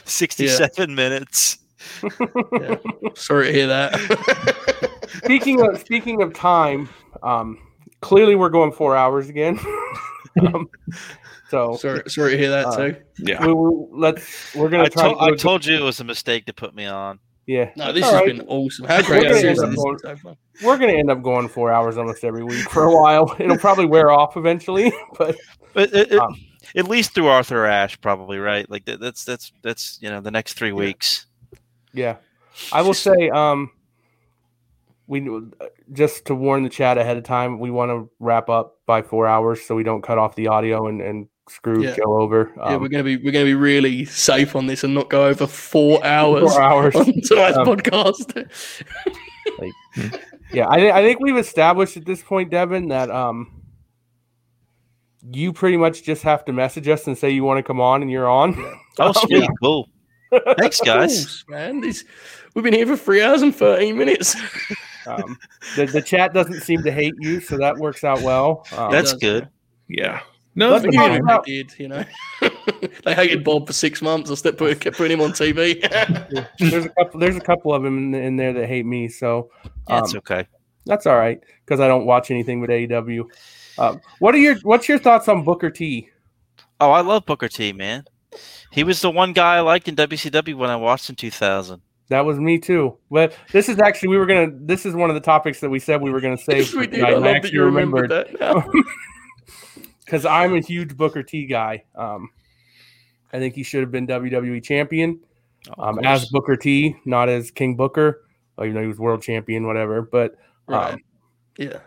sixty-seven 0.05 0.93
minutes. 0.95 1.57
Yeah. 2.03 2.75
Sorry 3.15 3.47
to 3.47 3.53
hear 3.53 3.67
that. 3.67 4.99
speaking 5.23 5.61
of 5.61 5.79
speaking 5.79 6.21
of 6.21 6.33
time, 6.33 6.89
um, 7.23 7.57
clearly 8.01 8.35
we're 8.35 8.49
going 8.49 8.71
four 8.71 8.95
hours 8.95 9.29
again. 9.29 9.59
um, 10.41 10.67
so 11.49 11.75
sorry, 11.77 12.01
sorry 12.07 12.31
to 12.31 12.37
hear 12.37 12.49
that 12.49 12.65
Uh, 12.67 12.77
too. 12.77 12.95
Yeah. 13.19 13.45
we, 13.45 13.53
we, 13.53 13.87
let's 13.91 14.55
we're 14.55 14.69
gonna 14.69 14.83
I, 14.85 14.87
try. 14.89 15.03
told 15.03 15.17
to 15.19 15.23
I 15.23 15.29
go- 15.29 15.35
told 15.35 15.65
you 15.65 15.75
it 15.77 15.83
was 15.83 15.99
a 15.99 16.03
mistake 16.03 16.45
to 16.47 16.53
put 16.53 16.73
me 16.75 16.85
on. 16.85 17.19
yeah, 17.45 17.69
No, 17.75 17.93
this 17.93 18.03
All 18.03 18.11
has 18.13 18.21
right. 18.21 18.37
been 18.37 18.47
awesome. 18.47 18.85
How 18.87 19.01
great 19.03 19.25
Okay, 19.27 19.35
is 19.35 19.41
this? 19.41 19.59
yeah. 19.61 19.69
This 19.69 19.77
is 20.17 20.21
so 20.21 20.37
we're 20.63 20.77
gonna 20.77 20.93
end 20.93 21.11
up 21.11 21.21
going 21.21 21.47
four 21.47 21.71
hours 21.71 21.97
almost 21.97 22.23
every 22.23 22.43
week 22.43 22.67
for 22.71 22.83
a 22.85 22.91
while. 22.95 23.35
It'll 23.39 23.57
probably 23.57 23.85
wear 23.85 24.09
off 24.11 24.37
eventually, 24.37 24.91
but 25.17 25.35
It- 25.75 25.93
it- 25.93 26.11
it- 26.13 26.19
Um, 26.19 26.35
at 26.75 26.87
least 26.87 27.13
through 27.13 27.27
Arthur 27.27 27.65
Ashe, 27.65 27.99
probably 28.01 28.37
right. 28.39 28.69
Like 28.69 28.85
that, 28.85 28.99
that's 28.99 29.25
that's 29.25 29.51
that's 29.61 29.97
you 30.01 30.09
know 30.09 30.21
the 30.21 30.31
next 30.31 30.53
three 30.53 30.71
weeks. 30.71 31.25
yeah, 31.93 32.15
I 32.71 32.81
will 32.81 32.93
say, 32.93 33.29
um, 33.29 33.71
we 35.07 35.29
just 35.93 36.25
to 36.25 36.35
warn 36.35 36.63
the 36.63 36.69
chat 36.69 36.97
ahead 36.97 37.17
of 37.17 37.23
time, 37.23 37.59
we 37.59 37.69
want 37.71 37.91
to 37.91 38.09
wrap 38.19 38.49
up 38.49 38.77
by 38.85 39.01
four 39.01 39.27
hours 39.27 39.61
so 39.61 39.75
we 39.75 39.83
don't 39.83 40.01
cut 40.01 40.17
off 40.17 40.35
the 40.35 40.47
audio 40.47 40.87
and, 40.87 41.01
and 41.01 41.27
screw 41.47 41.83
Yeah. 41.83 41.95
Joe 41.95 42.19
over. 42.21 42.51
yeah, 42.57 42.63
Um, 42.63 42.81
we're 42.81 42.87
gonna 42.87 43.03
be 43.03 43.17
we're 43.17 43.31
gonna 43.31 43.45
be 43.45 43.53
really 43.53 44.05
safe 44.05 44.55
on 44.55 44.65
this 44.65 44.83
and 44.83 44.95
not 44.95 45.09
go 45.09 45.27
over 45.27 45.45
four 45.45 46.03
hours 46.03 46.51
four 46.53 46.61
hours. 46.69 46.95
on 46.95 47.05
tonight's 47.05 47.57
Um, 47.57 47.67
podcast. 47.67 48.49
Yeah, 50.53 50.67
I, 50.69 50.77
thi- 50.79 50.91
I 50.91 51.01
think 51.01 51.19
we've 51.19 51.37
established 51.37 51.97
at 51.97 52.05
this 52.05 52.21
point, 52.21 52.49
Devon, 52.51 52.87
that 52.89 53.09
um, 53.09 53.51
you 55.31 55.53
pretty 55.53 55.77
much 55.77 56.03
just 56.03 56.23
have 56.23 56.45
to 56.45 56.53
message 56.53 56.87
us 56.87 57.07
and 57.07 57.17
say 57.17 57.29
you 57.29 57.43
want 57.43 57.57
to 57.57 57.63
come 57.63 57.79
on, 57.81 58.01
and 58.01 58.11
you're 58.11 58.29
on. 58.29 58.55
Oh, 58.99 59.11
sweet, 59.25 59.49
cool. 59.61 59.89
Thanks, 60.57 60.79
guys. 60.85 61.15
Fools, 61.23 61.45
man. 61.49 61.81
This, 61.81 62.03
we've 62.53 62.63
been 62.63 62.73
here 62.73 62.87
for 62.87 62.97
three 62.97 63.21
hours 63.21 63.41
and 63.41 63.55
thirteen 63.55 63.97
minutes. 63.97 64.35
Um, 65.07 65.37
the, 65.75 65.85
the 65.85 66.01
chat 66.01 66.33
doesn't 66.33 66.61
seem 66.61 66.81
to 66.81 66.91
hate 66.91 67.13
you, 67.19 67.39
so 67.39 67.59
that 67.59 67.77
works 67.77 68.03
out 68.03 68.21
well. 68.23 68.65
Um, 68.75 68.91
That's 68.91 69.13
good. 69.13 69.47
Yeah. 69.87 70.21
No, 70.55 70.71
Let's 70.71 70.85
it's 70.85 70.95
you 70.95 70.99
know 70.99 71.15
about- 71.17 71.45
they 71.45 71.51
did, 71.61 71.73
you 71.77 71.87
know. 71.89 72.03
they 73.03 73.13
hated 73.13 73.43
Bob 73.43 73.67
for 73.67 73.73
six 73.73 74.01
months. 74.01 74.31
I 74.31 74.33
stepped 74.33 74.57
put, 74.57 74.79
kept 74.81 74.97
putting 74.97 75.19
him 75.19 75.21
on 75.23 75.29
TV. 75.33 75.79
there's 76.57 76.85
a 76.85 76.89
couple. 76.89 77.19
There's 77.19 77.35
a 77.35 77.39
couple 77.39 77.71
of 77.71 77.83
them 77.83 78.15
in, 78.15 78.19
in 78.19 78.35
there 78.35 78.51
that 78.53 78.65
hate 78.67 78.87
me, 78.87 79.07
so 79.07 79.51
Yeah, 79.87 79.97
um, 79.97 80.03
it's 80.05 80.15
okay. 80.15 80.47
that's 80.87 81.05
all 81.05 81.17
right 81.17 81.39
because 81.63 81.79
I 81.79 81.87
don't 81.87 82.07
watch 82.07 82.31
anything 82.31 82.59
but 82.59 82.71
AEW. 82.71 83.25
Um, 83.77 84.01
what 84.19 84.35
are 84.35 84.39
your 84.39 84.55
What's 84.63 84.87
your 84.87 84.99
thoughts 84.99 85.27
on 85.27 85.43
Booker 85.43 85.69
T? 85.69 86.09
Oh, 86.79 86.91
I 86.91 87.01
love 87.01 87.25
Booker 87.25 87.47
T, 87.47 87.73
man. 87.73 88.05
He 88.71 88.83
was 88.83 89.01
the 89.01 89.09
one 89.09 89.33
guy 89.33 89.57
I 89.57 89.59
liked 89.61 89.87
in 89.87 89.95
WCW 89.95 90.55
when 90.55 90.69
I 90.69 90.75
watched 90.75 91.09
in 91.09 91.15
2000. 91.15 91.81
That 92.09 92.25
was 92.25 92.37
me 92.39 92.59
too. 92.59 92.97
But 93.09 93.35
this 93.51 93.69
is 93.69 93.79
actually 93.79 94.09
we 94.09 94.17
were 94.17 94.25
gonna. 94.25 94.51
This 94.51 94.85
is 94.85 94.93
one 94.93 95.09
of 95.09 95.15
the 95.15 95.21
topics 95.21 95.59
that 95.61 95.69
we 95.69 95.79
said 95.79 96.01
we 96.01 96.11
were 96.11 96.21
gonna 96.21 96.37
save. 96.37 96.73
we 96.73 96.87
did. 96.87 96.97
tonight, 96.97 97.09
I 97.09 97.13
and 97.13 97.23
love 97.23 97.41
that 97.41 97.51
you 97.51 97.63
remembered 97.63 98.11
that. 98.11 98.25
because 100.05 100.25
I'm 100.25 100.55
a 100.55 100.59
huge 100.59 100.95
Booker 100.95 101.23
T 101.23 101.45
guy. 101.45 101.83
Um, 101.95 102.29
I 103.33 103.39
think 103.39 103.55
he 103.55 103.63
should 103.63 103.81
have 103.81 103.91
been 103.91 104.07
WWE 104.07 104.63
champion 104.63 105.19
um, 105.77 105.99
as. 105.99 106.29
Booker 106.29 106.55
T, 106.55 106.95
not 107.05 107.27
as 107.27 107.51
King 107.51 107.75
Booker. 107.75 108.21
Oh, 108.57 108.63
you 108.63 108.73
know, 108.73 108.81
he 108.81 108.87
was 108.87 108.99
world 108.99 109.21
champion, 109.21 109.65
whatever. 109.65 110.01
But 110.01 110.35
um, 110.67 110.73
Right. 110.75 111.01
Yeah. 111.57 111.79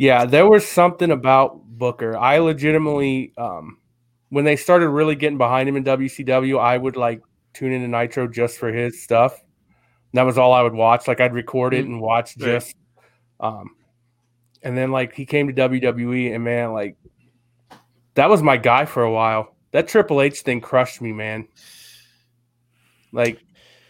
Yeah, 0.00 0.24
there 0.24 0.48
was 0.48 0.66
something 0.66 1.10
about 1.10 1.62
Booker. 1.62 2.16
I 2.16 2.38
legitimately, 2.38 3.34
um, 3.36 3.76
when 4.30 4.46
they 4.46 4.56
started 4.56 4.88
really 4.88 5.14
getting 5.14 5.36
behind 5.36 5.68
him 5.68 5.76
in 5.76 5.84
WCW, 5.84 6.58
I 6.58 6.78
would 6.78 6.96
like 6.96 7.20
tune 7.52 7.72
into 7.72 7.86
Nitro 7.86 8.26
just 8.26 8.56
for 8.56 8.72
his 8.72 9.02
stuff. 9.02 9.34
And 9.38 10.14
that 10.18 10.22
was 10.22 10.38
all 10.38 10.54
I 10.54 10.62
would 10.62 10.72
watch. 10.72 11.06
Like 11.06 11.20
I'd 11.20 11.34
record 11.34 11.74
it 11.74 11.84
and 11.84 12.00
watch 12.00 12.34
Right. 12.38 12.46
just. 12.46 12.74
Um, 13.40 13.76
and 14.62 14.74
then 14.74 14.90
like 14.90 15.14
he 15.14 15.26
came 15.26 15.48
to 15.48 15.52
WWE, 15.52 16.34
and 16.34 16.44
man, 16.44 16.72
like 16.72 16.96
that 18.14 18.30
was 18.30 18.42
my 18.42 18.56
guy 18.56 18.86
for 18.86 19.02
a 19.02 19.12
while. 19.12 19.54
That 19.72 19.86
Triple 19.86 20.22
H 20.22 20.40
thing 20.40 20.62
crushed 20.62 21.02
me, 21.02 21.12
man. 21.12 21.46
Like 23.12 23.38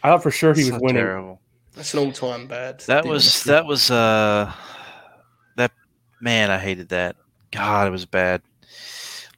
I 0.02 0.08
thought 0.08 0.24
for 0.24 0.32
sure 0.32 0.54
he 0.54 0.64
was 0.64 0.70
So 0.72 0.78
winning. 0.80 1.02
terrible. 1.02 1.40
That's 1.76 1.94
an 1.94 2.00
all 2.00 2.10
time 2.10 2.48
bad. 2.48 2.80
That 2.88 3.04
was 3.06 3.44
that 3.44 3.64
was 3.64 3.92
uh 3.92 4.52
that 4.79 4.79
man. 6.20 6.50
I 6.50 6.58
hated 6.58 6.90
that. 6.90 7.16
God, 7.50 7.86
it 7.86 7.90
was 7.90 8.06
bad. 8.06 8.42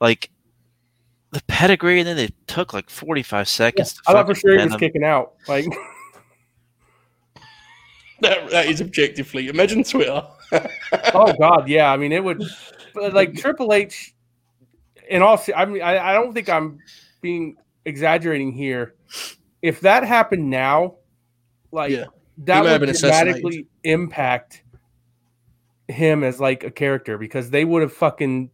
Like 0.00 0.30
the 1.30 1.42
pedigree, 1.46 1.98
and 1.98 2.06
then 2.06 2.16
they 2.16 2.30
took 2.46 2.74
like 2.74 2.90
forty 2.90 3.22
five 3.22 3.48
seconds. 3.48 3.94
to 3.94 4.00
I 4.06 4.12
thought 4.12 4.26
for 4.26 4.34
fucking 4.34 4.40
sure 4.40 4.58
he 4.58 4.64
was 4.64 4.74
him. 4.74 4.80
kicking 4.80 5.04
out. 5.04 5.34
Like 5.48 5.64
that, 8.20 8.50
that 8.50 8.66
is 8.66 8.80
objectively. 8.80 9.48
Imagine 9.48 9.84
Twitter. 9.84 10.26
oh 11.14 11.32
god, 11.38 11.68
yeah. 11.68 11.92
I 11.92 11.96
mean, 11.96 12.12
it 12.12 12.22
would, 12.22 12.42
but 12.94 13.14
like 13.14 13.34
Triple 13.34 13.72
H. 13.72 14.14
In 15.08 15.22
all, 15.22 15.42
I 15.54 15.64
mean, 15.64 15.82
I, 15.82 16.10
I 16.10 16.14
don't 16.14 16.32
think 16.32 16.48
I'm 16.48 16.78
being 17.20 17.56
exaggerating 17.84 18.52
here. 18.52 18.94
If 19.60 19.80
that 19.80 20.04
happened 20.04 20.48
now, 20.48 20.96
like 21.70 21.90
Yeah. 21.90 22.04
that 22.38 22.62
might 22.62 22.70
have 22.70 22.80
would 22.80 22.86
been 22.88 22.96
dramatically 22.96 23.66
impact 23.84 24.61
him 25.92 26.24
as 26.24 26.40
like 26.40 26.64
a 26.64 26.70
character 26.70 27.18
because 27.18 27.50
they 27.50 27.64
would 27.64 27.82
have 27.82 27.92
fucking 27.92 28.50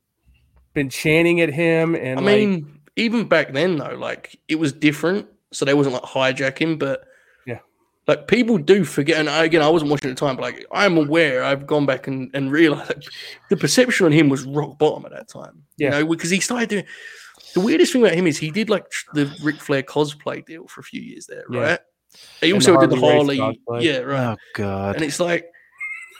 been 0.74 0.90
chanting 0.90 1.40
at 1.40 1.48
him 1.52 1.94
and 1.94 2.20
I 2.20 2.22
like, 2.22 2.36
mean, 2.38 2.80
even 2.96 3.26
back 3.28 3.52
then 3.52 3.76
though, 3.76 3.94
like 3.96 4.38
it 4.48 4.56
was 4.56 4.72
different. 4.72 5.26
So 5.52 5.64
they 5.64 5.74
wasn't 5.74 5.94
like 5.94 6.02
hijacking, 6.02 6.78
but 6.78 7.04
Yeah. 7.46 7.60
like 8.06 8.28
people 8.28 8.58
do 8.58 8.84
forget. 8.84 9.18
And 9.18 9.30
I, 9.30 9.44
again, 9.44 9.62
I 9.62 9.68
wasn't 9.70 9.90
watching 9.90 10.10
at 10.10 10.16
the 10.16 10.26
time, 10.26 10.36
but 10.36 10.42
like 10.42 10.66
I'm 10.70 10.98
aware. 10.98 11.42
I've 11.42 11.66
gone 11.66 11.86
back 11.86 12.06
and 12.06 12.30
and 12.34 12.52
realized 12.52 12.88
like, 12.90 13.04
the 13.48 13.56
perception 13.56 14.06
on 14.06 14.12
him 14.12 14.28
was 14.28 14.44
rock 14.44 14.78
bottom 14.78 15.06
at 15.06 15.12
that 15.12 15.28
time. 15.28 15.62
Yeah. 15.78 15.96
You 15.98 16.04
know, 16.04 16.10
because 16.10 16.30
he 16.30 16.40
started 16.40 16.68
doing. 16.68 16.84
The 17.54 17.60
weirdest 17.60 17.92
thing 17.94 18.02
about 18.02 18.14
him 18.14 18.26
is 18.26 18.36
he 18.36 18.50
did 18.50 18.68
like 18.68 18.84
the 19.14 19.34
Ric 19.42 19.56
Flair 19.56 19.82
cosplay 19.82 20.44
deal 20.44 20.66
for 20.66 20.80
a 20.80 20.84
few 20.84 21.00
years 21.00 21.26
there, 21.26 21.44
Yeah. 21.50 21.60
right? 21.60 21.80
He 22.42 22.52
also 22.52 22.72
the 22.74 22.86
did 22.86 22.90
the 22.90 23.00
Harley 23.00 23.38
Race 23.38 23.38
Harley, 23.38 23.60
cosplay. 23.68 23.82
yeah, 23.84 23.98
right. 24.00 24.34
Oh 24.34 24.36
God. 24.54 24.96
And 24.96 25.04
it's 25.04 25.18
like, 25.18 25.46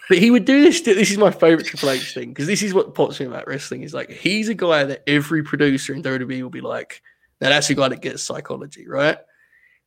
but 0.09 0.19
he 0.19 0.31
would 0.31 0.45
do 0.45 0.62
this. 0.62 0.81
This 0.81 1.11
is 1.11 1.19
my 1.19 1.31
favorite 1.31 1.67
Triple 1.67 1.91
H 1.91 2.15
thing 2.15 2.31
because 2.31 2.47
this 2.47 2.62
is 2.62 2.73
what 2.73 2.95
pops 2.95 3.20
me 3.20 3.27
about 3.27 3.47
wrestling. 3.47 3.83
Is 3.83 3.95
like 3.95 4.11
he's 4.11 4.49
a 4.49 4.55
guy 4.55 4.85
that 4.85 5.03
every 5.07 5.43
producer 5.43 5.93
in 5.93 6.03
WWE 6.03 6.43
will 6.43 6.51
be 6.51 6.61
like, 6.61 7.03
now 7.41 7.51
that's 7.51 7.70
a 7.70 7.75
guy 7.75 7.89
that 7.89 8.01
gets 8.01 8.23
psychology, 8.23 8.89
right? 8.89 9.17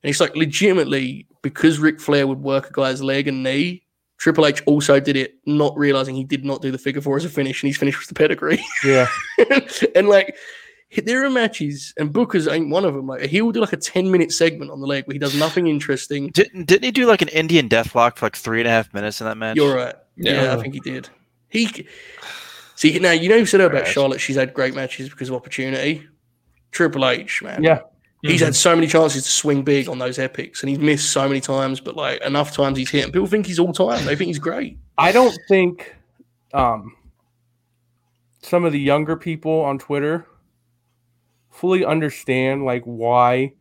And 0.03 0.09
it's 0.09 0.19
like 0.19 0.35
legitimately 0.35 1.27
because 1.41 1.79
Ric 1.79 1.99
Flair 1.99 2.27
would 2.27 2.41
work 2.41 2.69
a 2.69 2.73
guy's 2.73 3.01
leg 3.01 3.27
and 3.27 3.43
knee. 3.43 3.83
Triple 4.17 4.45
H 4.45 4.61
also 4.67 4.99
did 4.99 5.15
it, 5.15 5.35
not 5.47 5.75
realizing 5.75 6.13
he 6.13 6.23
did 6.23 6.45
not 6.45 6.61
do 6.61 6.69
the 6.71 6.77
figure 6.77 7.01
four 7.01 7.17
as 7.17 7.25
a 7.25 7.29
finish, 7.29 7.63
and 7.63 7.67
he's 7.67 7.77
finished 7.77 7.97
with 7.97 8.07
the 8.07 8.13
pedigree. 8.13 8.63
yeah, 8.85 9.07
and 9.95 10.07
like, 10.07 10.35
there 11.05 11.25
are 11.25 11.29
matches, 11.31 11.91
and 11.97 12.13
Booker's 12.13 12.47
ain't 12.47 12.69
one 12.69 12.85
of 12.85 12.93
them. 12.93 13.07
Like, 13.07 13.23
he 13.23 13.41
will 13.41 13.51
do 13.51 13.61
like 13.61 13.73
a 13.73 13.77
ten 13.77 14.11
minute 14.11 14.31
segment 14.31 14.69
on 14.69 14.79
the 14.79 14.85
leg 14.85 15.07
where 15.07 15.13
he 15.13 15.19
does 15.19 15.35
nothing 15.35 15.65
interesting. 15.65 16.27
Didn't 16.27 16.65
didn't 16.65 16.83
he 16.83 16.91
do 16.91 17.07
like 17.07 17.23
an 17.23 17.29
Indian 17.29 17.67
deathlock 17.67 18.17
for 18.17 18.27
like 18.27 18.35
three 18.35 18.59
and 18.59 18.67
a 18.67 18.71
half 18.71 18.93
minutes 18.93 19.21
in 19.21 19.25
that 19.25 19.37
match? 19.37 19.55
You're 19.55 19.75
right. 19.75 19.95
Yeah, 20.15 20.43
Yeah. 20.43 20.53
I 20.55 20.61
think 20.61 20.73
he 20.73 20.79
did. 20.79 21.09
He 21.49 21.87
see 22.75 22.97
now 22.99 23.11
you 23.11 23.29
know 23.29 23.35
you 23.35 23.45
said 23.45 23.61
about 23.61 23.87
Charlotte. 23.87 24.19
She's 24.21 24.35
had 24.35 24.53
great 24.53 24.73
matches 24.75 25.09
because 25.09 25.29
of 25.29 25.35
opportunity. 25.35 26.07
Triple 26.71 27.05
H, 27.07 27.41
man. 27.41 27.63
yeah. 27.63 27.81
He's 28.23 28.39
Mhm. 28.41 28.45
had 28.45 28.55
so 28.55 28.75
many 28.75 28.85
chances 28.87 29.23
to 29.23 29.29
swing 29.29 29.63
big 29.63 29.89
on 29.89 29.97
those 29.97 30.19
epics, 30.19 30.61
and 30.61 30.69
he's 30.69 30.77
missed 30.79 31.09
so 31.11 31.27
many 31.27 31.41
times. 31.41 31.79
But 31.79 31.95
like 31.95 32.21
enough 32.21 32.53
times 32.55 32.77
he's 32.77 32.89
hit, 32.91 33.03
and 33.05 33.11
people 33.13 33.27
think 33.27 33.47
he's 33.47 33.57
all 33.59 33.73
time. 33.73 34.05
They 34.05 34.15
think 34.15 34.27
he's 34.27 34.39
great. 34.39 34.77
I 34.97 35.11
don't 35.11 35.35
think 35.49 35.95
um, 36.53 36.95
some 38.43 38.63
of 38.63 38.71
the 38.73 38.79
younger 38.79 39.15
people 39.17 39.61
on 39.61 39.79
Twitter 39.79 40.27
fully 41.49 41.83
understand 41.83 42.63
like 42.63 42.83
why 42.83 43.53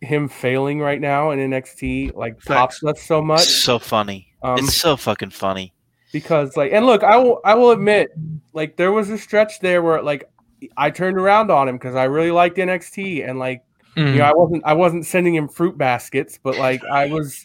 him 0.00 0.28
failing 0.28 0.78
right 0.80 1.00
now 1.00 1.30
in 1.32 1.38
NXT 1.40 2.12
like 2.14 2.34
Facts. 2.40 2.80
pops 2.80 2.84
us 2.84 3.02
so 3.02 3.20
much. 3.22 3.40
It's 3.42 3.54
so 3.64 3.78
funny. 3.78 4.28
Um, 4.42 4.58
it's 4.58 4.76
so 4.76 4.96
fucking 4.96 5.30
funny. 5.30 5.72
Because 6.12 6.56
like 6.56 6.72
and 6.72 6.86
look 6.86 7.02
i 7.02 7.16
will 7.16 7.40
i 7.44 7.54
will 7.54 7.70
admit 7.72 8.10
like 8.52 8.76
there 8.76 8.92
was 8.92 9.10
a 9.10 9.18
stretch 9.18 9.60
there 9.60 9.82
where 9.82 10.00
like 10.02 10.30
i 10.76 10.88
turned 10.90 11.18
around 11.18 11.50
on 11.50 11.68
him 11.68 11.76
because 11.76 11.94
i 11.94 12.04
really 12.04 12.30
liked 12.30 12.56
nxt 12.56 13.28
and 13.28 13.38
like 13.38 13.62
Mhm. 13.96 14.12
you 14.12 14.18
know 14.18 14.24
i 14.24 14.32
wasn't 14.34 14.62
i 14.66 14.72
wasn't 14.74 15.06
sending 15.06 15.34
him 15.34 15.48
fruit 15.48 15.76
baskets 15.78 16.38
but 16.42 16.58
like 16.58 16.84
i 16.84 17.06
was 17.06 17.44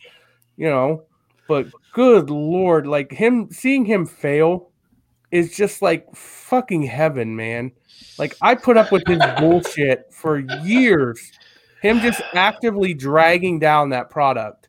you 0.58 0.68
know 0.70 1.04
but 1.48 1.68
good 1.94 2.30
lord 2.30 2.86
like 2.86 3.12
him 3.12 3.50
seeing 3.52 3.86
him 3.86 4.06
fail 4.06 4.70
is 5.32 5.56
just 5.56 5.82
like 5.82 6.06
fucking 6.14 6.84
heaven 6.84 7.34
man 7.36 7.72
like 8.20 8.36
i 8.42 8.54
put 8.54 8.76
up 8.78 8.92
with 8.92 9.02
his 9.08 9.22
bullshit 9.40 10.14
for 10.14 10.40
years 10.66 11.32
him 11.82 12.00
just 12.02 12.22
actively 12.34 12.94
dragging 12.94 13.58
down 13.58 13.90
that 13.90 14.10
product 14.10 14.68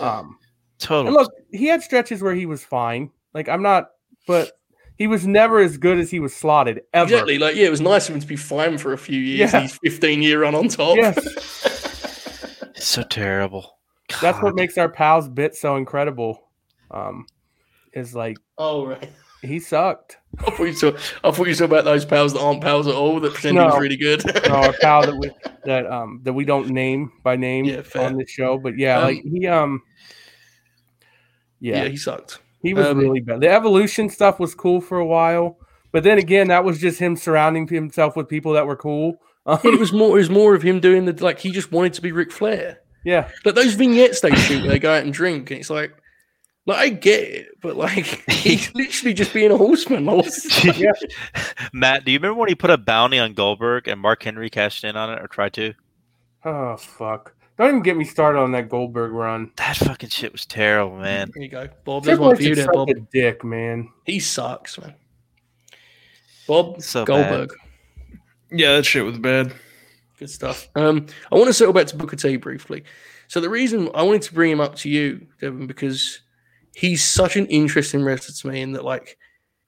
um 0.00 0.38
Totally. 0.78 1.06
and 1.06 1.16
look, 1.16 1.32
he 1.52 1.66
had 1.66 1.80
stretches 1.80 2.20
where 2.20 2.34
he 2.34 2.44
was 2.44 2.64
fine. 2.64 3.08
Like 3.34 3.48
I'm 3.48 3.62
not, 3.62 3.88
but 4.26 4.52
he 4.98 5.06
was 5.06 5.26
never 5.26 5.58
as 5.60 5.78
good 5.78 5.98
as 5.98 6.10
he 6.10 6.20
was 6.20 6.34
slotted 6.34 6.82
ever. 6.92 7.04
Exactly. 7.12 7.38
Like 7.38 7.56
yeah, 7.56 7.66
it 7.66 7.70
was 7.70 7.80
nice 7.80 8.08
of 8.08 8.14
him 8.14 8.20
to 8.20 8.26
be 8.26 8.36
fine 8.36 8.78
for 8.78 8.92
a 8.92 8.98
few 8.98 9.18
years. 9.18 9.52
Yeah. 9.52 9.60
He's 9.62 9.78
15 9.82 10.22
year 10.22 10.42
run 10.42 10.54
on 10.54 10.68
top. 10.68 10.96
Yes, 10.96 11.16
It's 12.76 12.86
so 12.86 13.02
terrible. 13.02 13.78
that's 14.20 14.40
what 14.42 14.54
makes 14.54 14.76
our 14.78 14.88
pals 14.88 15.28
bit 15.28 15.54
so 15.54 15.76
incredible. 15.76 16.48
Um, 16.90 17.26
is 17.94 18.14
like 18.14 18.36
oh 18.58 18.86
right. 18.86 19.10
he 19.42 19.58
sucked. 19.60 20.18
I 20.38 20.50
thought 20.50 20.64
you 20.64 20.72
saw. 20.72 20.92
I 21.24 21.30
thought 21.30 21.46
you 21.46 21.54
saw 21.54 21.64
about 21.64 21.84
those 21.84 22.04
pals 22.04 22.32
that 22.34 22.40
aren't 22.40 22.60
pals 22.62 22.86
at 22.86 22.94
all 22.94 23.18
that 23.20 23.32
pretend 23.34 23.56
he 23.58 23.64
No. 23.64 23.70
was 23.70 23.80
really 23.80 23.96
good. 23.96 24.24
No, 24.46 24.62
a 24.64 24.72
pal 24.80 25.02
that 25.06 25.16
we 25.16 25.30
that 25.64 25.86
um 25.86 26.20
that 26.24 26.32
we 26.34 26.44
don't 26.44 26.68
name 26.70 27.12
by 27.22 27.36
name 27.36 27.64
Yeah, 27.64 27.82
on 27.98 28.16
this 28.18 28.30
show, 28.30 28.58
but 28.58 28.76
yeah, 28.78 28.98
Um, 28.98 29.04
like 29.04 29.22
he 29.22 29.46
um, 29.46 29.82
yeah. 31.60 31.84
yeah, 31.84 31.88
he 31.88 31.96
sucked. 31.96 32.40
He 32.62 32.74
was 32.74 32.86
um, 32.86 32.98
really 32.98 33.20
bad. 33.20 33.40
The 33.40 33.48
evolution 33.48 34.08
stuff 34.08 34.38
was 34.38 34.54
cool 34.54 34.80
for 34.80 34.98
a 34.98 35.06
while, 35.06 35.58
but 35.90 36.04
then 36.04 36.18
again, 36.18 36.48
that 36.48 36.64
was 36.64 36.80
just 36.80 36.98
him 36.98 37.16
surrounding 37.16 37.66
himself 37.68 38.16
with 38.16 38.28
people 38.28 38.52
that 38.52 38.66
were 38.66 38.76
cool. 38.76 39.16
Um, 39.46 39.58
it 39.64 39.78
was 39.78 39.92
more. 39.92 40.16
It 40.16 40.20
was 40.20 40.30
more 40.30 40.54
of 40.54 40.62
him 40.62 40.80
doing 40.80 41.04
the 41.04 41.24
like. 41.24 41.38
He 41.38 41.50
just 41.50 41.72
wanted 41.72 41.94
to 41.94 42.02
be 42.02 42.12
Ric 42.12 42.30
Flair. 42.30 42.78
yeah, 43.04 43.28
Like 43.44 43.56
those 43.56 43.74
vignettes 43.74 44.20
they 44.20 44.34
shoot 44.34 44.62
where 44.62 44.70
they 44.70 44.78
go 44.78 44.94
out 44.94 45.02
and 45.02 45.12
drink, 45.12 45.50
and 45.50 45.58
it's 45.58 45.70
like, 45.70 45.92
like 46.66 46.78
I 46.78 46.88
get 46.90 47.22
it, 47.24 47.48
but 47.60 47.76
like 47.76 48.06
he's 48.30 48.72
literally 48.74 49.14
just 49.14 49.34
being 49.34 49.50
a 49.50 49.56
horseman. 49.56 50.06
yeah. 50.76 50.92
Matt, 51.72 52.04
do 52.04 52.12
you 52.12 52.18
remember 52.18 52.38
when 52.38 52.48
he 52.48 52.54
put 52.54 52.70
a 52.70 52.78
bounty 52.78 53.18
on 53.18 53.34
Goldberg 53.34 53.88
and 53.88 54.00
Mark 54.00 54.22
Henry 54.22 54.48
cashed 54.48 54.84
in 54.84 54.96
on 54.96 55.12
it 55.12 55.20
or 55.20 55.26
tried 55.26 55.54
to? 55.54 55.74
Oh 56.44 56.76
fuck! 56.76 57.34
Don't 57.58 57.68
even 57.68 57.82
get 57.82 57.96
me 57.96 58.04
started 58.04 58.38
on 58.40 58.52
that 58.52 58.68
Goldberg 58.68 59.12
run. 59.12 59.50
That 59.56 59.76
fucking 59.76 60.08
shit 60.08 60.32
was 60.32 60.46
terrible, 60.46 60.96
man. 60.98 61.30
There 61.34 61.42
you 61.42 61.48
go, 61.50 61.68
Bob. 61.84 62.04
There's 62.04 62.16
Triple 62.18 62.26
one 62.28 62.36
H 62.36 62.38
for 62.38 62.44
you 62.44 62.50
is 62.52 62.56
there, 62.56 62.64
such 62.66 62.74
Bob. 62.74 62.88
a 62.88 62.94
dick, 63.12 63.44
man. 63.44 63.88
He 64.06 64.18
sucks, 64.20 64.78
man. 64.80 64.94
Bob 66.46 66.82
So 66.82 67.04
bad. 67.04 67.06
Goldberg, 67.06 67.54
Yeah, 68.50 68.76
that 68.76 68.84
shit 68.86 69.04
was 69.04 69.18
bad. 69.18 69.52
good 70.18 70.30
stuff. 70.30 70.68
Um, 70.74 71.06
I 71.30 71.34
want 71.36 71.48
to 71.48 71.52
circle 71.52 71.72
back 71.72 71.86
to 71.88 71.96
Booker 71.96 72.16
T 72.16 72.36
briefly. 72.36 72.84
So 73.28 73.40
the 73.40 73.50
reason 73.50 73.88
I 73.94 74.02
wanted 74.02 74.22
to 74.22 74.34
bring 74.34 74.50
him 74.50 74.60
up 74.60 74.74
to 74.76 74.88
you, 74.88 75.26
Devon, 75.40 75.66
because 75.66 76.20
he's 76.74 77.04
such 77.04 77.36
an 77.36 77.46
interesting 77.46 78.02
wrestler 78.04 78.34
to 78.34 78.48
me, 78.48 78.62
in 78.62 78.72
that 78.72 78.84
like 78.84 79.18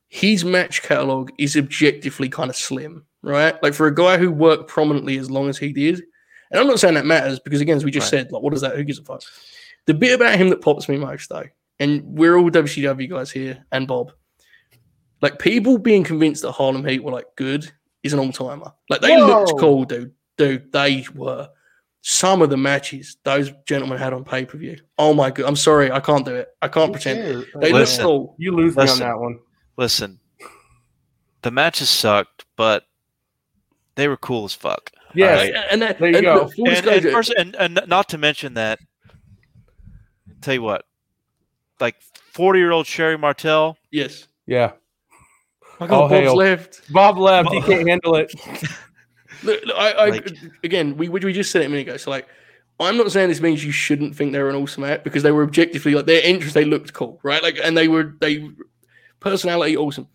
his 0.09 0.45
match 0.45 0.83
catalog 0.83 1.31
is 1.39 1.57
objectively 1.57 2.29
kind 2.29 2.51
of 2.51 2.57
slim, 2.57 3.05
right? 3.23 3.61
Like 3.63 3.75
for 3.75 3.87
a 3.87 3.95
guy 3.95 4.17
who 4.19 4.31
worked 4.31 4.69
prominently 4.69 5.17
as 5.19 5.31
long 5.31 5.49
as 5.49 5.59
he 5.59 5.73
did, 5.73 6.03
and 6.51 6.61
I'm 6.61 6.67
not 6.67 6.81
saying 6.81 6.95
that 6.95 7.07
matters 7.07 7.39
because 7.41 7.61
again, 7.61 7.77
as 7.77 7.85
we 7.85 7.91
just 7.91 8.13
Right. 8.13 8.21
said, 8.23 8.33
like 8.33 8.43
what 8.43 8.55
is 8.55 8.61
that? 8.63 8.77
Who 8.77 8.85
gives 8.85 8.99
a 8.99 9.03
fuck? 9.05 9.23
The 9.87 9.95
bit 9.95 10.15
about 10.15 10.37
him 10.39 10.49
that 10.51 10.61
pops 10.63 10.89
me 10.89 10.97
most 10.97 11.29
though, 11.29 11.45
and 11.79 12.03
we're 12.05 12.37
all 12.39 12.51
WCW 12.51 13.09
guys 13.09 13.31
here, 13.31 13.65
and 13.73 13.87
Bob. 13.87 14.13
Like 15.21 15.39
people 15.39 15.79
being 15.79 16.05
convinced 16.05 16.43
that 16.43 16.53
Harlem 16.53 16.85
Heat 16.85 17.03
were 17.03 17.13
like 17.13 17.27
good 17.37 17.71
is 18.03 18.13
an 18.13 18.19
all 18.19 18.33
timer. 18.33 18.73
Like 18.91 19.01
they 19.01 19.17
looked 19.17 19.59
cool, 19.59 19.85
dude. 19.85 20.13
Dude, 20.37 20.73
they 20.73 21.05
were. 21.15 21.49
Some 22.07 22.43
of 22.43 22.51
the 22.51 22.59
matches 22.59 23.17
those 23.25 23.51
gentlemen 23.67 23.97
had 23.97 24.13
on 24.13 24.25
pay 24.25 24.45
per 24.45 24.59
view. 24.59 24.77
Oh 24.99 25.15
my 25.15 25.31
god! 25.31 25.47
I'm 25.47 25.57
sorry, 25.57 25.91
I 25.91 26.01
can't 26.01 26.23
do 26.27 26.35
it. 26.35 26.49
I 26.61 26.69
can't 26.69 26.93
pretend. 26.93 27.47
They 27.61 27.73
look 27.73 27.81
Listen. 27.81 28.05
cool. 28.05 28.35
You 28.39 28.53
lose 28.53 28.77
me 28.77 28.87
on 28.87 28.99
that 28.99 29.19
one. 29.19 29.39
Listen, 29.79 30.21
the 31.41 31.51
matches 31.51 31.89
sucked, 31.89 32.45
but 32.57 32.85
They 33.95 34.07
were 34.09 34.19
cool 34.19 34.45
as 34.45 34.53
fuck. 34.53 34.91
Yes. 35.15 35.49
Alright. 35.49 35.65
and 35.71 35.83
that, 35.83 35.99
There 35.99 36.09
you 36.11 36.17
and 36.17 36.25
go. 36.25 36.51
And, 36.67 36.87
and, 36.87 37.03
first, 37.05 37.31
and, 37.37 37.55
and 37.57 37.81
not 37.87 38.09
to 38.11 38.19
mention 38.19 38.55
that, 38.55 38.79
tell 40.41 40.55
you 40.55 40.63
what, 40.63 40.85
like 41.81 41.97
40 42.33 42.59
year 42.59 42.71
old 42.73 42.87
Sherri 42.87 43.17
Martel, 43.19 43.77
yes. 43.91 44.29
Yeah. 44.47 44.73
I 45.81 45.85
All 45.85 45.89
got 45.89 46.11
Bob's 46.11 46.13
hail. 46.13 46.37
left. 46.37 46.93
Bob 46.93 47.19
left. 47.19 47.51
He 47.53 47.61
can't 47.63 47.89
handle 47.89 48.15
it. 48.17 48.33
Look, 49.43 49.63
look, 49.67 49.77
I, 49.77 49.91
I 49.93 50.09
Like- 50.11 50.31
again, 50.63 50.97
we 50.97 51.09
we 51.09 51.33
just 51.33 51.51
said 51.51 51.61
it 51.63 51.67
a 51.67 51.69
minute 51.69 51.87
ago. 51.89 51.97
So 51.99 52.11
like, 52.11 52.27
I'm 52.81 52.97
not 52.97 53.13
saying 53.13 53.29
this 53.29 53.41
means 53.43 53.63
you 53.65 53.73
shouldn't 53.73 54.17
think 54.17 54.33
they're 54.33 54.49
an 54.49 54.57
awesome 54.57 54.85
act 54.85 55.05
because 55.05 55.23
they 55.23 55.33
were 55.33 55.43
objectively 55.43 55.95
like 55.95 56.07
their 56.07 56.23
entrance, 56.25 56.55
they 56.55 56.65
looked 56.65 56.93
cool, 56.95 57.21
right? 57.23 57.43
Like, 57.43 57.59
and 57.63 57.77
they 57.77 57.89
were 57.89 58.15
they 58.21 58.49
personality 59.21 59.77
awesome. 59.77 60.09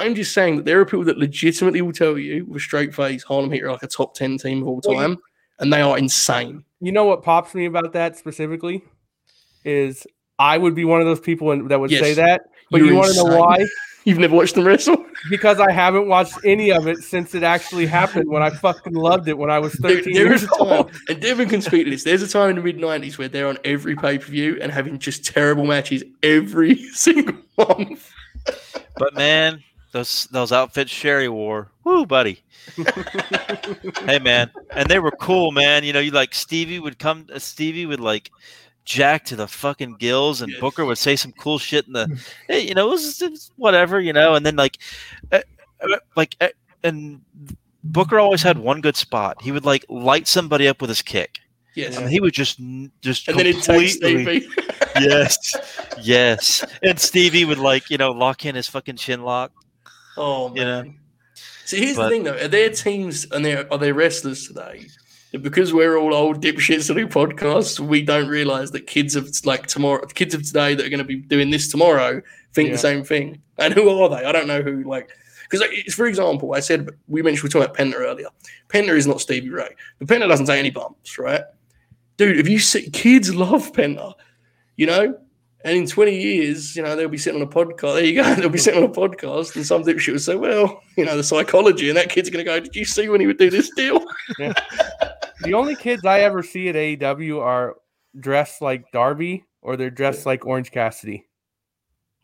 I'm 0.00 0.14
just 0.14 0.32
saying 0.32 0.56
that 0.56 0.64
there 0.64 0.80
are 0.80 0.84
people 0.84 1.04
that 1.04 1.18
legitimately 1.18 1.82
will 1.82 1.92
tell 1.92 2.18
you 2.18 2.44
with 2.46 2.56
a 2.56 2.60
straight 2.60 2.94
face 2.94 3.22
Harlem 3.22 3.50
Heat 3.52 3.62
are 3.62 3.72
like 3.72 3.82
a 3.82 3.86
top 3.88 4.14
ten 4.14 4.38
team 4.38 4.62
of 4.62 4.68
all 4.68 4.80
Well, 4.86 4.96
time, 4.98 5.18
and 5.60 5.72
they 5.72 5.80
are 5.82 5.96
insane. 5.98 6.64
You 6.80 6.92
know 6.92 7.04
what 7.04 7.22
pops 7.22 7.54
me 7.54 7.64
about 7.66 7.92
that 7.92 8.16
specifically 8.16 8.82
is 9.64 10.06
I 10.38 10.58
would 10.58 10.74
be 10.74 10.84
one 10.84 11.00
of 11.00 11.06
those 11.06 11.20
people 11.20 11.66
that 11.68 11.78
would 11.80 11.90
say 11.90 12.14
that. 12.14 12.42
But 12.70 12.78
You're 12.80 12.94
want 12.94 13.12
to 13.14 13.16
know 13.16 13.38
why? 13.38 13.64
You've 14.06 14.18
never 14.18 14.36
watched 14.36 14.54
them 14.54 14.66
wrestle, 14.66 15.02
Because 15.30 15.58
I 15.60 15.72
haven't 15.72 16.08
watched 16.08 16.34
any 16.44 16.70
of 16.70 16.86
it 16.86 16.98
since 16.98 17.34
it 17.34 17.42
actually 17.42 17.86
happened 17.86 18.28
when 18.28 18.42
I 18.42 18.50
fucking 18.50 18.92
loved 18.92 19.28
it 19.28 19.38
when 19.38 19.48
I 19.50 19.58
was 19.58 19.72
There- 19.80 19.96
13 19.96 20.12
there 20.12 20.26
years 20.26 20.42
is 20.42 20.48
a 20.52 20.58
time, 20.58 20.58
old. 20.60 20.92
and 21.08 21.20
Devon 21.22 21.48
can 21.48 21.62
speak 21.62 21.84
to 21.86 21.90
this. 21.90 22.04
There's 22.04 22.20
a 22.20 22.28
time 22.28 22.50
in 22.50 22.56
the 22.56 22.62
mid 22.62 22.76
'90s 22.76 23.16
where 23.16 23.28
they're 23.28 23.48
on 23.48 23.56
every 23.64 23.96
pay 23.96 24.18
per 24.18 24.26
view 24.26 24.58
and 24.60 24.70
having 24.70 24.98
just 24.98 25.24
terrible 25.24 25.64
matches 25.64 26.04
every 26.22 26.76
single 26.88 27.36
month. 27.56 28.10
but 28.98 29.14
man, 29.14 29.62
those 29.94 30.26
those 30.32 30.52
outfits 30.52 30.90
Sherri 30.90 31.28
wore, 31.28 31.70
woo, 31.84 32.04
buddy. 32.04 32.42
hey 34.06 34.18
man, 34.18 34.50
and 34.70 34.88
they 34.90 34.98
were 34.98 35.12
cool, 35.12 35.52
man. 35.52 35.84
You 35.84 35.92
know, 35.92 36.00
you 36.00 36.10
like 36.10 36.34
Stevie 36.34 36.80
would 36.80 36.98
come, 36.98 37.26
uh, 37.32 37.38
Stevie 37.38 37.86
would 37.86 38.00
like 38.00 38.30
jack 38.84 39.24
to 39.26 39.36
the 39.36 39.46
fucking 39.46 39.96
gills, 39.98 40.42
and. 40.42 40.52
Booker 40.60 40.84
would 40.84 40.98
say 40.98 41.14
some 41.16 41.32
cool 41.32 41.58
shit 41.58 41.86
in 41.86 41.92
the, 41.92 42.20
you 42.48 42.74
know, 42.74 42.88
it 42.88 42.90
was, 42.90 43.22
it 43.22 43.30
was 43.30 43.50
whatever, 43.56 44.00
you 44.00 44.12
know, 44.12 44.34
and 44.34 44.44
then 44.44 44.56
like, 44.56 44.78
uh, 45.30 45.40
uh, 45.80 45.96
like, 46.16 46.36
uh, 46.40 46.48
and 46.82 47.20
Booker 47.84 48.18
always 48.18 48.42
had 48.42 48.58
one 48.58 48.80
good 48.80 48.96
spot. 48.96 49.42
He 49.42 49.52
would 49.52 49.64
like 49.64 49.84
light 49.88 50.26
somebody 50.26 50.66
up 50.66 50.80
with 50.80 50.90
his 50.90 51.02
kick. 51.02 51.38
Yes, 51.74 51.96
And 51.96 52.08
he 52.08 52.20
would 52.20 52.32
just, 52.34 52.60
just, 53.00 53.28
and 53.28 53.38
then 53.38 53.46
it 53.46 53.62
takes 53.62 53.96
completely- 53.96 54.40
Stevie. 54.40 54.48
yes, 55.00 55.38
yes. 56.00 56.64
And 56.82 56.98
Stevie 56.98 57.44
would 57.44 57.58
like, 57.58 57.90
you 57.90 57.98
know, 57.98 58.12
lock 58.12 58.44
in 58.44 58.54
his 58.54 58.68
fucking 58.68 58.96
chin 58.96 59.22
lock. 59.22 59.52
Oh 60.16 60.48
man. 60.50 60.56
You 60.56 60.64
know? 60.64 60.94
See, 61.64 61.78
here's 61.84 61.96
But- 61.96 62.04
the 62.04 62.10
thing 62.10 62.24
though: 62.24 62.36
are 62.36 62.48
their 62.48 62.70
teams 62.70 63.26
and 63.30 63.44
there 63.44 63.70
are 63.72 63.78
there 63.78 63.94
wrestlers 63.94 64.46
today 64.48 64.86
because 65.40 65.72
we're 65.72 65.96
all 65.96 66.14
old 66.14 66.40
dipshits 66.40 66.86
that 66.86 66.94
do 66.94 67.08
podcasts, 67.08 67.80
we 67.80 68.02
don't 68.02 68.28
realize 68.28 68.70
that 68.70 68.86
kids 68.86 69.16
of 69.16 69.28
like 69.44 69.66
tomorrow, 69.66 70.04
kids 70.06 70.32
of 70.32 70.44
today 70.44 70.74
that 70.76 70.86
are 70.86 70.88
going 70.88 70.98
to 70.98 71.04
be 71.04 71.16
doing 71.16 71.50
this 71.50 71.66
tomorrow 71.68 72.22
think 72.52 72.68
Yeah. 72.68 72.74
the 72.74 72.78
same 72.78 73.02
thing. 73.02 73.42
And 73.58 73.74
who 73.74 73.88
are 73.88 74.08
they? 74.08 74.24
I 74.24 74.30
don't 74.30 74.46
know 74.46 74.62
who. 74.62 74.84
Like, 74.84 75.08
because 75.50 75.66
it's 75.72 75.94
for 75.94 76.06
example, 76.06 76.54
I 76.54 76.60
said 76.60 76.88
we 77.08 77.20
mentioned 77.22 77.42
we 77.42 77.46
were 77.58 77.66
talking 77.66 77.86
about 77.88 77.98
Penta 77.98 78.00
earlier. 78.00 78.28
Penta 78.68 78.96
is 78.96 79.06
not 79.08 79.20
Stevie 79.20 79.50
Ray, 79.50 79.70
but 79.98 80.06
Penta 80.06 80.28
doesn't 80.28 80.46
take 80.46 80.58
any 80.60 80.70
bumps, 80.70 81.18
right? 81.18 81.42
Dude, 82.16 82.38
if 82.38 82.48
you 82.48 82.60
see 82.60 82.88
kids 82.90 83.34
love 83.34 83.72
Penta, 83.72 84.12
you 84.76 84.86
know. 84.86 85.18
And 85.64 85.76
in 85.78 85.86
20 85.86 86.14
years, 86.14 86.76
you 86.76 86.82
know, 86.82 86.94
they'll 86.94 87.08
be 87.08 87.16
sitting 87.18 87.40
on 87.40 87.46
a 87.48 87.50
podcast. 87.50 87.94
There 87.94 88.04
you 88.04 88.22
go. 88.22 88.34
They'll 88.36 88.50
be 88.50 88.58
sitting 88.58 88.82
on 88.84 88.90
a 88.90 88.92
podcast, 88.92 89.56
and 89.56 89.64
some 89.64 89.82
dipshit 89.82 90.12
will 90.12 90.18
say, 90.18 90.36
well, 90.36 90.82
you 90.96 91.06
know, 91.06 91.16
the 91.16 91.24
psychology. 91.24 91.88
And 91.88 91.96
that 91.96 92.10
kid's 92.10 92.28
going 92.28 92.44
to 92.44 92.50
go, 92.50 92.60
did 92.60 92.76
you 92.76 92.84
see 92.84 93.08
when 93.08 93.18
he 93.20 93.26
would 93.26 93.38
do 93.38 93.48
this 93.50 93.70
deal? 93.74 94.04
The 95.40 95.52
only 95.54 95.74
kids 95.74 96.04
I 96.06 96.20
ever 96.20 96.42
see 96.42 96.68
at 96.68 96.74
AEW 96.74 97.40
are 97.42 97.76
dressed 98.18 98.62
like 98.62 98.84
Darby 98.92 99.44
or 99.62 99.76
they're 99.76 99.90
dressed 99.90 100.24
like 100.26 100.46
Orange 100.46 100.70
Cassidy. 100.70 101.26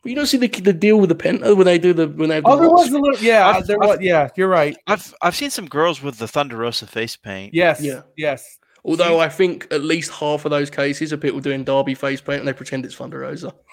Well, 0.03 0.09
you 0.09 0.15
don't 0.15 0.25
see 0.25 0.37
the, 0.37 0.47
the 0.47 0.73
deal 0.73 0.99
with 0.99 1.09
the 1.09 1.15
Penta 1.15 1.55
when 1.55 1.65
they 1.65 1.77
do 1.77 1.93
the, 1.93 2.07
when 2.07 2.29
they 2.29 2.35
have 2.35 2.43
the 2.45 2.49
Oh, 2.49 2.55
there 2.57 2.69
box. 2.69 2.81
was 2.85 2.93
a 2.93 2.97
little, 2.99 3.23
yeah, 3.23 3.47
I've- 3.47 3.67
there 3.67 3.77
I've- 3.83 3.89
was, 3.91 3.99
yeah, 4.01 4.29
you're 4.35 4.47
right. 4.47 4.75
I've 4.87 5.13
I've 5.21 5.35
seen 5.35 5.51
some 5.51 5.67
girls 5.67 6.01
with 6.01 6.17
the 6.17 6.27
Thunder 6.27 6.57
Rosa 6.57 6.87
face 6.87 7.15
paint. 7.15 7.53
Yes, 7.53 7.81
Yeah. 7.81 8.01
yes. 8.17 8.57
Although 8.83 9.19
I 9.19 9.29
think 9.29 9.67
at 9.71 9.83
least 9.83 10.11
half 10.11 10.43
of 10.45 10.49
those 10.51 10.69
cases 10.69 11.13
are 11.13 11.17
people 11.17 11.39
doing 11.39 11.63
Darby 11.63 11.93
face 11.93 12.19
paint 12.21 12.39
and 12.39 12.47
they 12.47 12.53
pretend 12.53 12.83
it's 12.85 12.95
Thunder 12.95 13.19
Rosa. 13.19 13.53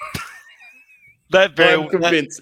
That 1.31 1.55
very 1.55 1.75
I'm 1.83 1.91
convinced. 1.91 2.41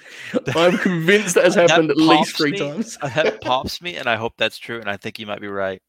I'm 0.55 0.78
convinced 0.78 1.35
that 1.35 1.43
has 1.43 1.55
that 1.57 1.70
happened 1.70 1.91
at 1.91 1.97
least 1.97 2.36
three 2.36 2.53
me. 2.53 2.59
times. 2.59 2.97
that, 3.03 3.15
that 3.25 3.41
pops 3.41 3.83
me, 3.83 3.97
and 3.97 4.09
I 4.09 4.15
hope 4.15 4.35
that's 4.39 4.59
true. 4.59 4.78
And 4.78 4.89
I 4.89 4.97
think 4.97 5.19
you 5.19 5.27
might 5.27 5.41
be 5.41 5.49
right. 5.49 5.83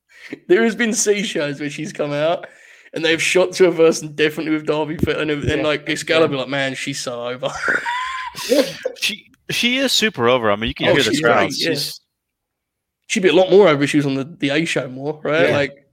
There 0.47 0.63
has 0.63 0.73
been 0.75 0.93
C 0.93 1.21
shows 1.21 1.59
where 1.59 1.69
she's 1.69 1.93
come 1.93 2.11
out 2.11 2.47
and 2.93 3.05
they've 3.05 3.21
shot 3.21 3.51
to 3.53 3.67
a 3.67 3.71
person 3.71 4.15
definitely 4.15 4.51
with 4.53 4.65
Darby 4.65 4.97
fit 4.97 5.17
and, 5.17 5.29
and 5.29 5.43
Yeah. 5.43 5.55
like 5.61 5.87
Excalibur, 5.87 6.37
like, 6.37 6.47
man, 6.49 6.73
she's 6.73 6.99
so 6.99 7.27
over. 7.27 7.49
She 8.99 9.29
she 9.51 9.77
is 9.77 9.91
super 9.91 10.27
over. 10.27 10.49
I 10.51 10.55
mean, 10.55 10.69
you 10.69 10.73
can 10.73 10.87
Oh, 10.89 10.95
hear 10.95 11.03
the 11.03 11.21
crowd. 11.21 11.51
yeah. 11.55 11.75
She'd 13.05 13.21
be 13.23 13.29
a 13.29 13.33
lot 13.33 13.51
more 13.51 13.67
over 13.67 13.83
if 13.83 13.91
she 13.91 13.97
was 13.97 14.07
on 14.07 14.15
the, 14.15 14.23
the 14.23 14.49
A 14.49 14.65
show 14.65 14.87
more, 14.89 15.21
right? 15.23 15.49
Yeah. 15.49 15.55
Like, 15.55 15.86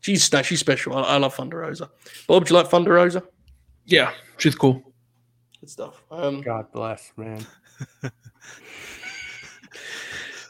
she's 0.00 0.32
no, 0.32 0.42
she's 0.42 0.60
special. 0.60 0.96
I, 0.96 1.02
I 1.02 1.16
love 1.18 1.34
Thunder 1.34 1.58
Rosa. 1.58 1.90
Bob, 2.26 2.46
do 2.46 2.52
you 2.54 2.60
like 2.60 2.68
Thunder 2.68 2.92
Rosa? 2.94 3.22
Yeah, 3.86 4.12
she's 4.38 4.54
cool. 4.54 4.82
Good 5.60 5.70
stuff. 5.70 6.02
Um, 6.10 6.40
God 6.40 6.72
bless, 6.72 7.12
man. 7.16 7.46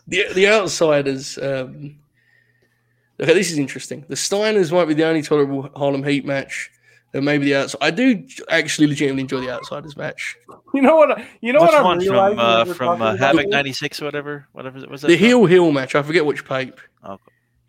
the 0.06 0.26
the 0.34 0.48
outsiders. 0.48 1.38
Um, 1.38 1.98
okay, 3.20 3.34
this 3.34 3.50
is 3.50 3.58
interesting. 3.58 4.04
The 4.08 4.14
Steiners 4.14 4.72
might 4.72 4.86
be 4.86 4.94
the 4.94 5.04
only 5.04 5.22
tolerable 5.22 5.70
Harlem 5.76 6.02
Heat 6.04 6.24
match. 6.24 6.70
And 7.12 7.24
maybe 7.24 7.46
the 7.46 7.56
outside. 7.56 7.78
I 7.80 7.90
do 7.90 8.24
actually 8.50 8.86
legitimately 8.86 9.22
enjoy 9.22 9.40
the 9.40 9.50
outsiders 9.50 9.96
match. 9.96 10.36
You 10.72 10.80
know 10.82 10.94
what? 10.94 11.18
You 11.40 11.52
know 11.52 11.60
which 11.62 11.72
what 11.72 11.78
I'm 11.80 11.84
one 11.84 11.98
realizing 11.98 12.36
from 12.36 12.46
uh, 12.46 12.64
from 12.66 12.74
talking 12.86 13.02
uh, 13.02 13.14
about 13.14 13.18
Havoc 13.18 13.48
'96 13.48 14.00
or 14.00 14.04
whatever? 14.04 14.46
Whatever 14.52 14.78
it 14.78 14.88
was. 14.88 15.02
That 15.02 15.08
The 15.08 15.16
from? 15.16 15.26
heel 15.26 15.44
heel 15.46 15.72
match. 15.72 15.96
I 15.96 16.02
forget 16.04 16.24
which 16.24 16.44
pipe. 16.44 16.80
Oh, 17.02 17.18
cool. 17.18 17.18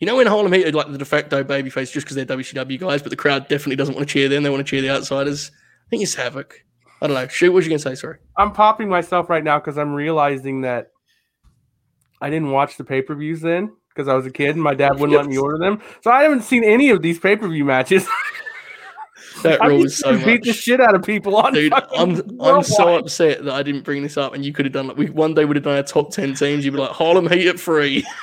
You 0.01 0.07
know 0.07 0.15
when 0.15 0.25
Harlem 0.25 0.51
Heat 0.51 0.65
are 0.65 0.71
like 0.71 0.91
the 0.91 0.97
de 0.97 1.05
facto 1.05 1.43
babyface 1.43 1.91
just 1.91 2.07
because 2.07 2.15
they're 2.15 2.25
WCW 2.25 2.79
guys, 2.79 3.03
but 3.03 3.11
the 3.11 3.15
crowd 3.15 3.47
definitely 3.47 3.75
doesn't 3.75 3.93
want 3.93 4.07
to 4.07 4.11
cheer 4.11 4.27
them. 4.27 4.41
They 4.41 4.49
want 4.49 4.65
to 4.65 4.69
cheer 4.69 4.81
the 4.81 4.89
outsiders. 4.89 5.51
I 5.85 5.89
think 5.91 6.01
it's 6.01 6.15
Havoc. 6.15 6.65
I 7.03 7.07
don't 7.07 7.15
know. 7.15 7.27
Shoot, 7.27 7.51
what 7.51 7.57
was 7.57 7.65
you 7.65 7.69
gonna 7.69 7.79
say? 7.79 7.93
Sorry. 7.93 8.17
I'm 8.35 8.51
popping 8.51 8.89
myself 8.89 9.29
right 9.29 9.43
now 9.43 9.59
because 9.59 9.77
I'm 9.77 9.93
realizing 9.93 10.61
that 10.61 10.89
I 12.19 12.31
didn't 12.31 12.49
watch 12.49 12.77
the 12.77 12.83
pay 12.83 13.03
per 13.03 13.13
views 13.13 13.41
then 13.41 13.73
because 13.89 14.07
I 14.07 14.15
was 14.15 14.25
a 14.25 14.31
kid 14.31 14.55
and 14.55 14.63
my 14.63 14.73
dad 14.73 14.99
wouldn't 14.99 15.15
let 15.15 15.27
me 15.27 15.37
order 15.37 15.59
them. 15.59 15.79
So 16.01 16.09
I 16.09 16.23
haven't 16.23 16.43
seen 16.43 16.63
any 16.63 16.89
of 16.89 17.03
these 17.03 17.19
pay 17.19 17.35
per 17.35 17.47
view 17.47 17.65
matches. 17.65 18.07
That 19.43 19.61
rules 19.67 19.97
so 19.97 20.17
beat 20.25 20.43
the 20.43 20.53
shit 20.53 20.81
out 20.81 20.95
of 20.95 21.03
people 21.03 21.35
on. 21.35 21.53
Dude, 21.53 21.73
I'm 21.95 22.41
I'm 22.41 22.63
so 22.63 22.97
upset 22.97 23.45
that 23.45 23.53
I 23.53 23.61
didn't 23.61 23.83
bring 23.83 24.01
this 24.01 24.17
up, 24.17 24.33
and 24.33 24.43
you 24.43 24.51
could 24.51 24.65
have 24.65 24.73
done 24.73 24.87
like 24.87 24.97
we 24.97 25.11
one 25.11 25.35
day 25.35 25.45
would 25.45 25.57
have 25.57 25.63
done 25.63 25.77
a 25.77 25.83
top 25.83 26.09
ten 26.11 26.33
teams. 26.33 26.65
You'd 26.65 26.71
be 26.71 26.79
like 26.79 26.89
Harlem 26.89 27.29
Heat 27.29 27.47
at 27.47 27.59
three. 27.59 28.03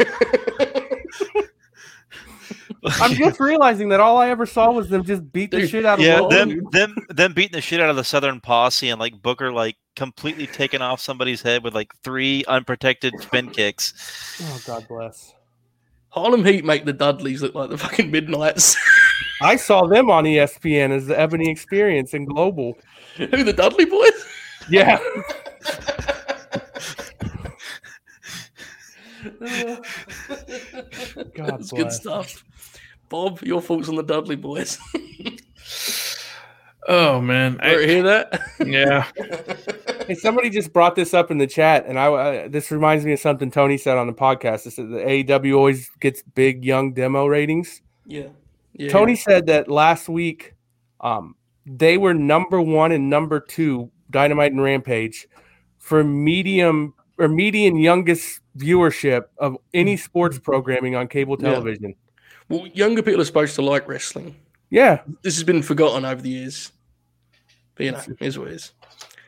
I'm 3.01 3.15
just 3.15 3.41
realizing 3.41 3.89
that 3.89 4.01
all 4.01 4.19
I 4.19 4.29
ever 4.31 4.47
saw 4.47 4.71
was 4.71 4.89
them 4.89 5.03
just 5.05 5.33
beat 5.33 5.51
the 5.51 5.67
shit 5.67 5.85
out 5.85 5.99
of 5.99 6.05
Yeah, 6.05 6.21
them 6.29 6.61
War. 6.63 6.71
them 6.71 6.95
them 7.09 7.33
beating 7.33 7.53
the 7.53 7.61
shit 7.61 7.81
out 7.81 7.91
of 7.91 7.97
the 7.97 8.05
Southern 8.05 8.41
Posse 8.41 8.89
and 8.89 9.01
like 9.01 9.21
Booker 9.21 9.53
like 9.53 9.77
completely 9.97 10.47
taking 10.47 10.81
off 10.81 11.01
somebody's 11.01 11.43
head 11.43 11.65
with 11.65 11.75
like 11.75 11.93
three 12.05 12.45
unprotected 12.47 13.21
spin 13.21 13.51
kicks. 13.51 14.39
Oh 14.43 14.61
God 14.67 14.87
bless. 14.89 15.35
Harlem 16.11 16.45
Heat 16.45 16.65
make 16.65 16.85
the 16.85 16.93
Dudleys 16.93 17.43
look 17.43 17.55
like 17.55 17.71
the 17.71 17.79
fucking 17.79 18.11
Midnights. 18.11 18.77
I 19.43 19.57
saw 19.57 19.87
them 19.87 20.11
on 20.11 20.25
ESPN 20.25 20.91
as 20.91 21.07
the 21.07 21.19
Ebony 21.19 21.51
Experience 21.51 22.15
and 22.15 22.27
Global. 22.27 22.79
Who 23.17 23.45
the 23.45 23.53
Dudley 23.53 23.85
boys? 23.85 24.13
Yeah. 24.71 24.99
Uh, 29.41 29.77
God 31.35 31.49
That's 31.51 31.73
good 31.73 31.93
stuff. 31.93 32.45
Bob, 33.09 33.43
your 33.43 33.61
thoughts 33.63 33.89
on 33.89 33.97
the 33.97 34.03
Dudley 34.03 34.37
boys? 34.37 34.79
Oh 36.91 37.21
man, 37.21 37.59
Ever 37.63 37.83
I, 37.83 37.87
hear 37.87 38.03
that? 38.05 38.41
yeah. 38.65 39.07
Hey, 40.07 40.15
somebody 40.15 40.49
just 40.49 40.73
brought 40.73 40.95
this 40.97 41.13
up 41.13 41.31
in 41.31 41.37
the 41.37 41.47
chat, 41.47 41.85
and 41.85 41.99
I 41.99 42.07
uh, 42.07 42.49
this 42.49 42.71
reminds 42.71 43.05
me 43.05 43.13
of 43.13 43.21
something 43.21 43.51
Tony 43.51 43.77
said 43.77 43.99
on 43.99 44.07
the 44.07 44.15
podcast. 44.15 44.65
This 44.65 44.79
is 44.79 44.89
the 44.89 45.05
AEW 45.25 45.55
always 45.55 45.91
gets 46.01 46.23
big 46.23 46.65
young 46.65 46.95
demo 46.95 47.27
ratings. 47.27 47.83
yeah. 48.07 48.29
yeah. 48.73 48.89
Tony 48.89 49.17
said 49.17 49.45
that 49.49 49.69
last 49.69 50.09
week, 50.09 50.55
um, 51.03 51.35
they 51.67 51.99
were 51.99 52.15
number 52.15 52.59
one 52.59 52.91
and 52.93 53.11
number 53.11 53.39
two, 53.39 53.91
Dynamite 54.11 54.53
and 54.53 54.63
Rampage, 54.63 55.29
for 55.77 56.03
medium 56.03 56.95
or 57.19 57.29
median 57.29 57.77
youngest 57.77 58.41
viewership 58.57 59.25
of 59.37 59.59
any 59.75 59.99
sports 59.99 60.39
programming 60.39 60.95
on 60.95 61.07
cable 61.07 61.37
Yeah. 61.39 61.51
Well, 62.49 62.67
younger 62.69 63.03
people 63.03 63.21
are 63.21 63.25
supposed 63.25 63.55
to 63.57 63.63
like 63.63 63.89
wrestling. 63.89 64.37
Yeah, 64.71 65.01
This 65.23 65.35
has 65.37 65.45
been 65.45 65.63
forgotten 65.63 66.05
over 66.05 66.21
the 66.21 66.29
years. 66.31 66.73
But 67.75 67.87
you 67.87 67.93
know, 67.93 68.03
here's 68.19 68.39
what 68.39 68.49
it 68.49 68.55
is. 68.55 68.73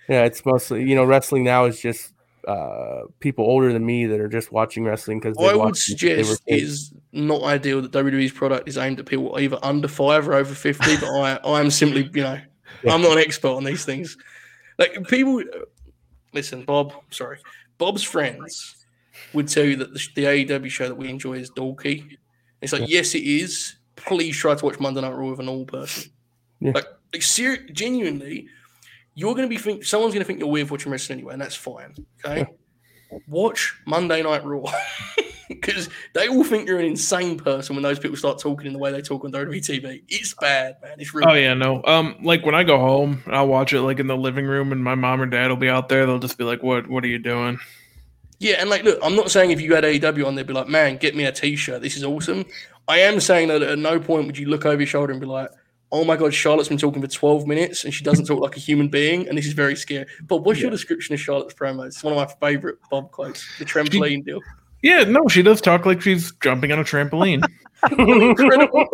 yeah, 0.09 0.25
it's 0.25 0.45
mostly 0.45 0.83
you 0.89 0.95
know 0.95 1.05
wrestling 1.05 1.45
now 1.45 1.65
is 1.67 1.81
just 1.81 2.13
uh, 2.49 3.03
people 3.21 3.45
older 3.45 3.73
than 3.73 3.85
me 3.87 4.07
that 4.07 4.19
are 4.21 4.29
just 4.29 4.51
watching 4.51 4.85
wrestling 4.85 5.21
because 5.21 5.37
I 5.39 5.55
would 5.55 5.77
suggest 5.77 6.43
is 6.47 6.93
not 7.13 7.43
ideal 7.43 7.81
that 7.83 7.93
WWE's 7.93 8.33
product 8.33 8.69
is 8.69 8.77
aimed 8.79 8.99
at 8.99 9.07
people 9.07 9.39
either 9.39 9.59
under 9.63 9.89
five 9.89 10.27
or 10.27 10.35
over 10.35 10.55
50, 10.55 10.97
but 10.97 11.09
I, 11.09 11.37
I 11.45 11.61
am 11.61 11.71
simply, 11.71 12.11
you 12.15 12.23
know, 12.23 12.41
Yeah. 12.83 12.95
I'm 12.95 13.03
not 13.03 13.13
an 13.13 13.19
expert 13.19 13.51
on 13.51 13.65
these 13.65 13.85
things. 13.85 14.17
Like 14.79 14.97
people, 15.09 15.43
listen, 16.33 16.65
Bob, 16.65 16.95
sorry, 17.11 17.39
Bob's 17.79 18.03
friends 18.03 18.77
would 19.35 19.49
tell 19.49 19.65
you 19.65 19.77
that 19.77 19.93
the, 19.93 20.09
the 20.17 20.25
AEW 20.25 20.71
show 20.71 20.89
that 20.89 20.95
we 20.97 21.09
enjoy 21.09 21.35
is 21.35 21.51
dorky. 21.51 22.17
It's 22.61 22.73
like, 22.73 22.89
yes, 22.89 23.15
it 23.15 23.23
is. 23.25 23.77
Please 23.97 24.37
try 24.37 24.55
to 24.55 24.65
watch 24.65 24.81
Monday 24.81 25.01
Night 25.01 25.15
Raw 25.15 25.31
with 25.31 25.41
a 25.41 25.43
normal 25.43 25.67
person. 25.67 26.11
Yeah. 26.61 26.73
Like, 26.75 26.87
like 27.13 27.23
ser- 27.23 27.67
genuinely, 27.73 28.49
you're 29.15 29.35
going 29.35 29.49
to 29.49 29.55
be 29.55 29.61
think 29.61 29.85
someone's 29.85 30.15
going 30.15 30.23
to 30.23 30.27
think 30.27 30.41
you're 30.41 30.49
weird 30.49 30.71
watching 30.71 30.93
wrestling 30.93 31.19
anyway, 31.19 31.35
and 31.35 31.43
that's 31.43 31.55
fine. 31.55 31.95
Okay, 32.25 32.47
watch 33.27 33.79
Monday 33.87 34.23
Night 34.23 34.45
Raw 34.45 34.65
because 35.49 35.89
they 36.15 36.29
all 36.29 36.45
think 36.45 36.69
you're 36.69 36.79
an 36.79 36.87
insane 36.87 37.39
person 37.39 37.77
when 37.77 37.83
those 37.83 37.99
people 37.99 38.17
start 38.17 38.39
talking 38.39 38.67
in 38.67 38.73
the 38.73 38.79
way 38.79 38.93
they 38.93 39.03
talk 39.03 39.25
on 39.25 39.33
WWE 39.33 39.57
TV. 39.57 40.03
It's 40.09 40.35
bad, 40.35 40.77
man. 40.83 40.95
It's 40.99 41.13
really 41.13 41.31
Oh 41.31 41.35
yeah, 41.35 41.55
no. 41.55 41.83
Um, 41.85 42.17
like 42.23 42.45
when 42.45 42.55
I 42.55 42.63
go 42.63 42.79
home, 42.79 43.23
I'll 43.27 43.49
watch 43.49 43.73
it 43.73 43.83
like 43.83 43.99
in 43.99 44.07
the 44.07 44.17
living 44.17 44.47
room, 44.47 44.73
and 44.73 44.83
my 44.83 44.95
mom 44.95 45.21
or 45.21 45.27
dad 45.27 45.49
will 45.49 45.57
be 45.57 45.69
out 45.69 45.89
there. 45.89 46.07
They'll 46.07 46.19
just 46.19 46.39
be 46.39 46.45
like, 46.45 46.63
"What? 46.63 46.89
What 46.89 47.05
are 47.05 47.09
you 47.09 47.19
doing?" 47.19 47.59
Yeah, 48.41 48.55
and 48.59 48.71
like, 48.71 48.83
look, 48.83 48.99
I'm 49.03 49.15
not 49.15 49.31
saying 49.31 49.51
if 49.51 49.61
you 49.61 49.75
had 49.75 49.85
AEW 49.85 50.27
on, 50.27 50.35
they'd 50.35 50.47
be 50.47 50.55
like, 50.55 50.67
man, 50.67 50.97
get 50.97 51.15
me 51.15 51.25
a 51.25 51.33
T-shirt. 51.33 51.83
This 51.83 51.97
is 51.97 52.05
awesome. 52.05 52.47
I 52.89 52.99
am 53.01 53.21
saying 53.21 53.49
that 53.49 53.63
at 53.63 53.79
no 53.79 54.01
point 54.01 54.27
would 54.27 54.39
you 54.39 54.49
look 54.49 54.65
over 54.65 54.81
your 54.81 54.87
shoulder 54.87 55.13
and 55.13 55.21
be 55.21 55.27
like, 55.27 55.51
oh 55.93 56.05
my 56.05 56.17
god, 56.17 56.33
Charlotte's 56.33 56.69
been 56.69 56.79
talking 56.79 57.03
for 57.03 57.09
12 57.09 57.47
minutes 57.47 57.85
and 57.85 57.93
she 57.93 58.03
doesn't 58.03 58.25
talk 58.25 58.41
like 58.41 58.57
a 58.57 58.61
human 58.61 58.89
being, 58.89 59.29
and 59.29 59.37
this 59.37 59.47
is 59.47 59.53
very 59.53 59.77
scary. 59.77 60.07
But 60.23 60.39
what's 60.39 60.61
your 60.61 60.71
description 60.71 61.15
of 61.15 61.21
Charlotte's 61.21 61.55
promos? 61.55 61.89
It's 61.89 62.03
one 62.03 62.17
of 62.17 62.17
my 62.41 62.49
favorite 62.49 62.79
Bob 62.91 63.11
quotes, 63.11 63.47
the 63.59 63.65
trampoline 63.65 64.25
deal. 64.25 64.41
Yeah, 64.83 65.05
no, 65.05 65.29
she 65.29 65.43
does 65.43 65.61
talk 65.61 65.85
like 65.85 66.01
she's 66.01 66.33
jumping 66.43 66.73
on 66.73 66.79
a 66.79 66.85
trampoline. 66.85 67.45
Incredible. 67.99 68.87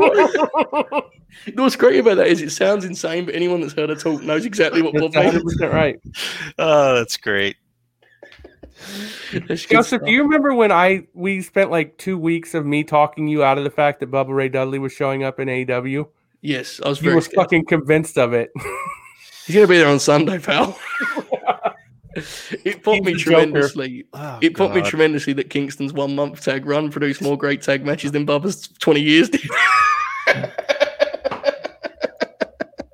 What's 1.54 1.76
great 1.76 2.00
about 2.00 2.16
that 2.16 2.26
is 2.26 2.42
it 2.42 2.50
sounds 2.50 2.84
insane, 2.84 3.26
but 3.26 3.34
anyone 3.36 3.60
that's 3.60 3.74
heard 3.74 3.90
her 3.90 3.94
talk 3.94 4.22
knows 4.22 4.44
exactly 4.44 4.82
what 4.82 4.94
Bob 4.94 5.12
That's 5.12 5.36
means. 5.36 5.60
right. 5.60 6.00
Oh, 6.58 6.96
that's 6.96 7.16
great. 7.16 7.56
That's 9.48 9.64
Joseph, 9.64 9.86
stuff. 9.98 10.06
do 10.06 10.12
you 10.12 10.22
remember 10.22 10.54
when 10.54 10.70
I 10.70 11.06
we 11.14 11.40
spent 11.42 11.70
like 11.70 11.96
two 11.98 12.18
weeks 12.18 12.54
of 12.54 12.66
me 12.66 12.84
talking 12.84 13.26
you 13.28 13.42
out 13.42 13.58
of 13.58 13.64
the 13.64 13.70
fact 13.70 14.00
that 14.00 14.10
Bubba 14.10 14.34
Ray 14.34 14.48
Dudley 14.48 14.78
was 14.78 14.92
showing 14.92 15.24
up 15.24 15.40
in 15.40 15.48
AEW? 15.48 16.06
Yes, 16.42 16.80
I 16.84 16.88
was 16.88 16.98
You 17.00 17.04
very 17.04 17.14
were 17.16 17.20
scared. 17.22 17.36
fucking 17.44 17.64
convinced 17.66 18.18
of 18.18 18.32
it. 18.32 18.50
He's 19.46 19.54
going 19.54 19.66
to 19.66 19.70
be 19.70 19.78
there 19.78 19.88
on 19.88 19.98
Sunday, 19.98 20.38
pal. 20.38 20.78
it 22.64 22.82
put 22.82 22.96
He's 22.96 23.04
me 23.04 23.14
tremendously. 23.14 24.06
Oh, 24.12 24.38
It 24.42 24.56
popped 24.56 24.74
me 24.74 24.82
tremendously 24.82 25.32
that 25.34 25.50
Kingston's 25.50 25.92
one 25.92 26.14
month 26.14 26.42
tag 26.42 26.66
run 26.66 26.90
produced 26.90 27.22
more 27.22 27.36
great 27.38 27.62
tag 27.62 27.84
matches 27.84 28.12
than 28.12 28.26
Bubba's 28.26 28.68
20 28.78 29.00
years 29.00 29.28
did. 29.30 29.48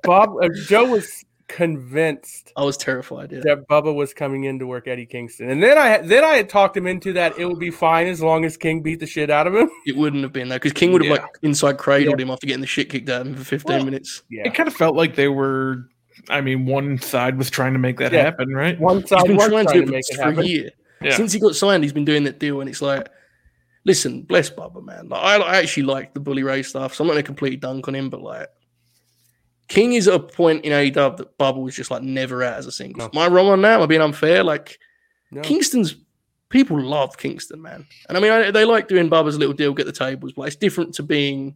Bob 0.03 0.29
uh, 0.41 0.49
Joe 0.65 0.85
was 0.91 1.23
convinced 1.47 2.51
I 2.55 2.63
was 2.63 2.77
terrified. 2.77 3.31
Yeah. 3.31 3.39
that 3.43 3.67
Bubba 3.69 3.93
was 3.93 4.13
coming 4.13 4.43
in 4.45 4.59
to 4.59 4.67
work 4.67 4.87
Eddie 4.87 5.05
Kingston, 5.05 5.49
and 5.49 5.61
then 5.63 5.77
I 5.77 5.97
then 5.99 6.23
I 6.23 6.35
had 6.35 6.49
talked 6.49 6.75
him 6.77 6.87
into 6.87 7.13
that 7.13 7.37
it 7.37 7.45
would 7.45 7.59
be 7.59 7.71
fine 7.71 8.07
as 8.07 8.21
long 8.21 8.45
as 8.45 8.57
King 8.57 8.81
beat 8.81 8.99
the 8.99 9.07
shit 9.07 9.29
out 9.29 9.47
of 9.47 9.55
him. 9.55 9.69
It 9.85 9.95
wouldn't 9.95 10.23
have 10.23 10.33
been 10.33 10.49
though, 10.49 10.55
because 10.55 10.73
King 10.73 10.91
would 10.93 11.03
have 11.03 11.15
Yeah. 11.15 11.21
like 11.23 11.37
inside 11.41 11.77
cradled 11.77 12.19
him 12.19 12.29
after 12.31 12.47
getting 12.47 12.61
the 12.61 12.67
shit 12.67 12.89
kicked 12.89 13.09
out 13.09 13.21
of 13.21 13.27
him 13.27 13.35
for 13.35 13.43
15 13.43 13.75
Well, 13.77 13.85
minutes. 13.85 14.23
Yeah, 14.29 14.43
It 14.45 14.53
kind 14.53 14.67
of 14.67 14.75
felt 14.75 14.95
like 14.95 15.15
they 15.15 15.27
were. 15.27 15.85
I 16.29 16.41
mean, 16.41 16.65
one 16.65 16.99
side 16.99 17.37
was 17.37 17.49
trying 17.49 17.73
to 17.73 17.79
make 17.79 17.97
that 17.97 18.13
Yeah. 18.13 18.23
happen, 18.23 18.49
right? 18.53 18.79
one 18.79 19.05
side 19.05 19.23
been 19.25 19.35
was 19.35 19.47
trying 19.47 19.65
to 19.65 19.71
trying 19.73 19.85
to 19.85 19.91
it 19.91 19.95
make 19.95 20.05
it 20.09 20.15
for 20.15 20.21
a 20.21 20.25
happen. 20.25 20.45
year. 20.45 20.69
Yeah. 21.01 21.15
Since 21.15 21.33
he 21.33 21.39
got 21.39 21.55
signed, 21.55 21.83
he's 21.83 21.91
been 21.91 22.05
doing 22.05 22.23
that 22.25 22.39
deal, 22.39 22.61
and 22.61 22.69
it's 22.69 22.81
like, 22.81 23.09
listen, 23.83 24.21
bless 24.21 24.49
Bubba, 24.49 24.81
man. 24.85 25.09
Like, 25.09 25.21
I, 25.21 25.35
I 25.37 25.55
actually 25.57 25.83
like 25.83 26.13
the 26.13 26.21
Bully 26.21 26.43
Ray 26.43 26.63
stuff, 26.63 26.93
so 26.93 27.03
I'm 27.03 27.07
not 27.07 27.13
going 27.15 27.23
to 27.23 27.27
completely 27.27 27.57
dunk 27.57 27.87
on 27.89 27.95
him, 27.95 28.09
but 28.09 28.21
like, 28.21 28.47
King 29.67 29.93
is 29.93 30.07
at 30.07 30.13
a 30.15 30.19
point 30.19 30.65
in 30.65 30.71
AEW 30.71 31.17
that 31.17 31.37
Bubba 31.37 31.61
was 31.61 31.75
just 31.75 31.89
like 31.91 32.03
never 32.03 32.43
at 32.43 32.57
as 32.57 32.67
a 32.67 32.71
single. 32.71 33.09
No. 33.13 33.19
Am 33.21 33.31
I 33.31 33.33
wrong 33.33 33.47
on 33.47 33.61
that? 33.61 33.75
Am 33.75 33.81
I 33.81 33.85
being 33.85 34.01
unfair? 34.01 34.43
Like, 34.43 34.77
No. 35.31 35.41
Kingston's 35.41 35.95
people 36.49 36.79
love 36.81 37.17
Kingston, 37.17 37.61
man. 37.61 37.85
And 38.09 38.17
I 38.17 38.21
mean, 38.21 38.31
I, 38.31 38.51
they 38.51 38.65
like 38.65 38.87
doing 38.87 39.09
Bubba's 39.09 39.37
little 39.37 39.53
deal, 39.55 39.73
get 39.73 39.85
the 39.85 39.91
tables, 39.91 40.33
but 40.33 40.43
it's 40.43 40.55
different 40.55 40.93
to 40.95 41.03
being 41.03 41.55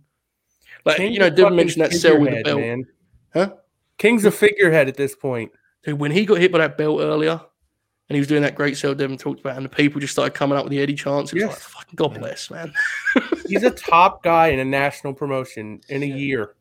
like, 0.86 0.98
King's 0.98 1.14
you 1.14 1.20
know, 1.20 1.30
didn't 1.30 1.56
mention 1.56 1.82
that 1.82 1.94
cell 1.94 2.20
with 2.20 2.32
the 2.34 2.42
belt. 2.44 2.60
man. 2.62 2.86
Huh? 3.34 3.52
King's 3.98 4.26
a 4.26 4.32
figurehead 4.32 4.88
at 4.88 4.96
this 4.96 5.16
point. 5.16 5.52
Dude, 5.84 6.00
when 6.00 6.12
he 6.12 6.26
got 6.26 6.40
hit 6.40 6.52
by 6.52 6.60
that 6.60 6.78
belt 6.78 7.02
earlier 7.02 7.40
and 8.10 8.16
he 8.16 8.20
was 8.20 8.28
doing 8.28 8.42
that 8.42 8.56
great 8.56 8.78
sell 8.78 8.96
Devon 8.96 9.18
talked 9.18 9.42
about, 9.42 9.58
and 9.58 9.66
the 9.66 9.70
people 9.70 10.00
just 10.00 10.14
started 10.14 10.34
coming 10.34 10.58
up 10.58 10.64
with 10.64 10.72
the 10.72 10.80
Eddie 10.82 10.96
chants, 10.96 11.32
it 11.34 11.36
was 11.36 11.42
Yes. 11.44 11.50
like, 11.52 11.60
fucking 11.60 11.96
God 11.96 12.14
bless, 12.20 12.50
man. 12.50 12.74
He's 13.48 13.64
a 13.64 13.72
top 13.72 14.24
guy 14.24 14.48
in 14.48 14.60
a 14.60 14.66
national 14.66 15.14
promotion 15.14 15.82
in 15.90 16.04
a 16.04 16.06
year. 16.08 16.56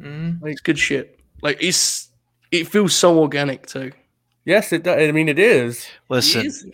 Mm. 0.00 0.40
It's 0.44 0.60
good 0.60 0.78
shit. 0.78 1.20
Like, 1.42 1.58
it's, 1.60 2.08
it 2.50 2.68
feels 2.68 2.94
so 2.94 3.18
organic 3.18 3.66
too. 3.66 3.92
Yes, 4.44 4.72
it 4.72 4.82
does. 4.82 4.96
I 5.08 5.12
mean, 5.12 5.28
it 5.28 5.38
is. 5.38 5.86
Listen, 6.08 6.40
It 6.40 6.46
is. 6.46 6.66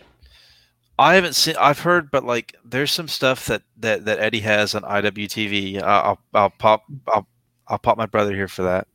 I 0.99 1.15
haven't 1.15 1.35
seen. 1.35 1.55
I've 1.59 1.79
heard, 1.79 2.09
but 2.09 2.23
like, 2.23 2.55
there's 2.65 2.91
some 2.91 3.07
stuff 3.07 3.45
that 3.45 3.61
that 3.77 4.05
that 4.05 4.19
Eddie 4.19 4.39
has 4.39 4.73
on 4.73 4.81
IWTV. 4.81 5.81
I'll 5.81 6.03
I'll, 6.03 6.19
I'll 6.33 6.49
pop. 6.49 6.85
I'll 7.07 7.27
I'll 7.67 7.77
pop 7.77 7.97
my 7.97 8.07
brother 8.07 8.33
here 8.33 8.47
for 8.47 8.63
that. 8.63 8.87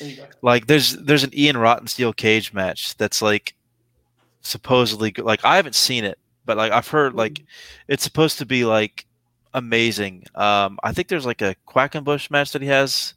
There. 0.00 0.28
Like, 0.42 0.66
there's 0.66 0.92
there's 0.96 1.24
an 1.24 1.30
Ian 1.32 1.56
Rotten 1.56 1.86
steel 1.86 2.12
cage 2.12 2.52
match 2.52 2.96
that's 2.98 3.22
like 3.22 3.54
supposedly 4.42 5.10
good. 5.10 5.24
Like, 5.24 5.44
I 5.44 5.56
haven't 5.56 5.74
seen 5.74 6.04
it, 6.04 6.18
but 6.44 6.56
like 6.58 6.72
I've 6.72 6.88
heard 6.88 7.14
like 7.14 7.42
it's 7.88 8.02
supposed 8.02 8.38
to 8.38 8.46
be 8.46 8.64
like 8.66 9.06
amazing. 9.54 10.24
Um, 10.34 10.78
I 10.82 10.92
think 10.92 11.08
there's 11.08 11.26
like 11.26 11.40
a 11.40 11.56
Quackenbush 11.66 12.30
match 12.30 12.52
that 12.52 12.62
he 12.62 12.68
has. 12.68 13.14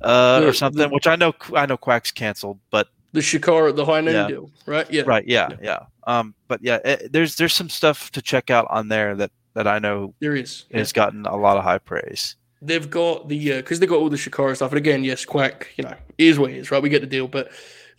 Uh, 0.00 0.40
The- 0.40 0.48
or 0.48 0.52
something, 0.52 0.82
the- 0.82 0.88
which 0.88 1.06
I 1.06 1.16
know 1.16 1.34
I 1.54 1.66
know 1.66 1.76
Quack's 1.76 2.10
canceled, 2.10 2.58
but 2.70 2.88
The 3.12 3.20
Chikara, 3.20 3.74
the 3.74 3.84
high 3.84 4.00
noon 4.00 4.14
Yeah. 4.14 4.26
deal, 4.28 4.50
right? 4.66 4.86
Yeah. 4.90 5.02
right, 5.04 5.24
yeah, 5.26 5.48
yeah. 5.62 5.80
Um, 6.06 6.34
but 6.48 6.60
yeah, 6.62 6.78
eh, 6.84 6.96
there's 7.10 7.36
there's 7.36 7.52
some 7.54 7.68
stuff 7.68 8.10
to 8.12 8.22
check 8.22 8.50
out 8.50 8.66
on 8.70 8.88
there 8.88 9.14
that 9.16 9.30
that 9.54 9.66
I 9.66 9.78
know 9.80 10.14
There 10.20 10.34
is. 10.36 10.64
Yeah. 10.70 10.78
has 10.78 10.92
gotten 10.92 11.26
a 11.26 11.36
lot 11.36 11.56
of 11.56 11.64
high 11.64 11.78
praise. 11.78 12.36
they've 12.62 12.90
got 12.90 13.28
the 13.28 13.56
because 13.56 13.80
they've 13.80 13.88
got 13.88 13.98
all 13.98 14.10
the 14.10 14.16
Chikara 14.18 14.54
stuff. 14.54 14.70
And 14.70 14.78
again, 14.78 15.02
yes, 15.02 15.24
Quack, 15.24 15.68
you 15.76 15.84
know, 15.84 15.94
is 16.18 16.38
what 16.38 16.50
it 16.50 16.56
is, 16.58 16.70
right? 16.70 16.82
We 16.82 16.88
get 16.90 17.00
the 17.00 17.06
deal, 17.06 17.26
but 17.26 17.50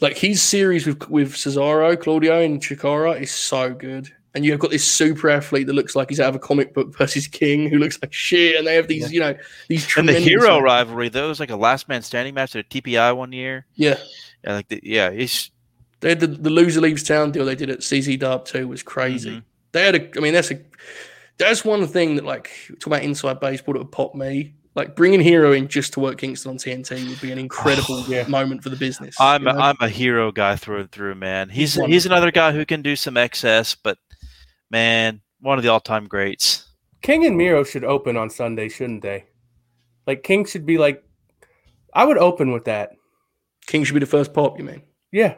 like 0.01 0.17
his 0.17 0.41
series 0.41 0.85
with 0.87 1.09
with 1.09 1.33
Cesaro, 1.33 1.99
Claudio, 1.99 2.41
and 2.41 2.61
Shikara 2.61 3.19
is 3.21 3.31
so 3.31 3.73
good. 3.73 4.11
And 4.33 4.45
you've 4.45 4.59
got 4.59 4.71
this 4.71 4.89
super 4.89 5.29
athlete 5.29 5.67
that 5.67 5.73
looks 5.73 5.93
like 5.95 6.09
he's 6.09 6.19
out 6.21 6.29
of 6.29 6.35
a 6.35 6.39
comic 6.39 6.73
book 6.73 6.95
versus 6.97 7.27
King, 7.27 7.67
who 7.69 7.77
looks 7.77 7.99
like 8.01 8.13
shit. 8.13 8.55
And 8.55 8.65
they 8.65 8.75
have 8.75 8.87
these, 8.87 9.11
you 9.11 9.19
know, 9.19 9.35
these 9.67 9.83
And 9.97 10.07
the 10.07 10.13
tremendous- 10.13 10.23
hero 10.23 10.59
rivalry, 10.61 11.09
there 11.09 11.27
was 11.27 11.39
like 11.39 11.49
a 11.49 11.55
last 11.57 11.89
man 11.89 12.01
standing 12.01 12.33
match 12.33 12.55
at 12.55 12.65
a 12.65 12.67
TPI 12.69 13.15
one 13.15 13.33
year. 13.33 13.65
Yeah, 13.75 13.97
Yeah, 14.45 14.53
like 14.53 14.69
the, 14.69 14.79
yeah, 14.83 15.09
it's 15.09 15.51
they 15.99 16.09
had 16.09 16.19
the, 16.21 16.27
the 16.27 16.49
loser 16.49 16.79
leaves 16.81 17.03
town 17.03 17.31
deal 17.31 17.43
they 17.45 17.55
did 17.55 17.69
at 17.69 17.79
CZ 17.79 18.19
Dub 18.19 18.45
too 18.45 18.67
was 18.67 18.81
crazy. 18.83 19.31
Mhm. 19.37 19.43
They 19.73 19.83
had 19.85 19.95
a, 19.95 20.17
I 20.17 20.21
mean, 20.21 20.33
that's 20.33 20.49
a, 20.51 20.59
that's 21.37 21.63
one 21.65 21.85
thing 21.87 22.15
that 22.15 22.25
like 22.25 22.49
talk 22.79 22.87
about 22.87 23.03
inside 23.03 23.39
baseball 23.39 23.73
that 23.73 23.79
would 23.79 23.91
pop 23.91 24.15
me. 24.15 24.53
Like 24.75 24.95
bringing 24.95 25.19
Hero 25.19 25.51
in 25.51 25.67
just 25.67 25.91
to 25.93 25.99
work 25.99 26.17
Kingston 26.19 26.51
on 26.51 26.57
TNT 26.57 27.09
would 27.09 27.19
be 27.19 27.33
an 27.33 27.37
incredible 27.37 28.01
Yeah. 28.07 28.25
moment 28.27 28.63
for 28.63 28.69
the 28.69 28.77
business. 28.77 29.19
I'm 29.19 29.43
you 29.43 29.49
a, 29.49 29.53
know? 29.53 29.59
I'm 29.59 29.75
a 29.81 29.89
hero 29.89 30.31
guy 30.31 30.55
through 30.55 30.79
and 30.79 30.91
through, 30.91 31.15
man. 31.15 31.49
He's 31.49 31.73
He's 31.75 31.85
he's 31.87 32.05
another 32.05 32.31
guy 32.31 32.53
who 32.53 32.65
can 32.65 32.81
do 32.81 32.95
some 32.95 33.17
excess, 33.17 33.75
but 33.75 33.97
man, 34.71 35.21
one 35.39 35.57
of 35.57 35.63
the 35.63 35.69
all 35.69 35.79
time 35.79 36.07
greats. 36.07 36.65
King 37.01 37.25
and 37.25 37.37
Miro 37.37 37.63
should 37.63 37.83
open 37.83 38.17
on 38.17 38.29
Sunday, 38.29 38.69
shouldn't 38.69 39.01
they? 39.01 39.25
Like 40.07 40.23
King 40.23 40.45
should 40.45 40.65
be 40.65 40.77
like, 40.77 41.03
I 41.93 42.05
would 42.05 42.17
open 42.17 42.51
with 42.51 42.65
that. 42.65 42.91
King 43.67 43.83
should 43.83 43.93
be 43.93 43.99
the 43.99 44.05
first 44.05 44.33
pop, 44.33 44.57
you 44.57 44.63
mean? 44.63 44.81
Yeah, 45.11 45.35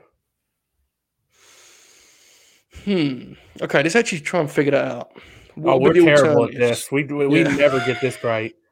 Hmm. 2.83 3.33
Okay, 3.61 3.83
let's 3.83 3.95
actually 3.95 4.19
try 4.19 4.39
and 4.39 4.51
figure 4.51 4.71
that 4.71 4.85
out. 4.85 5.11
What 5.55 5.73
oh, 5.73 5.77
we're 5.77 5.93
terrible 5.93 6.45
at 6.45 6.55
this. 6.55 6.91
We 6.91 7.03
we, 7.03 7.27
we 7.27 7.43
Yeah. 7.43 7.55
never 7.55 7.79
get 7.79 8.01
this 8.01 8.23
right. 8.23 8.53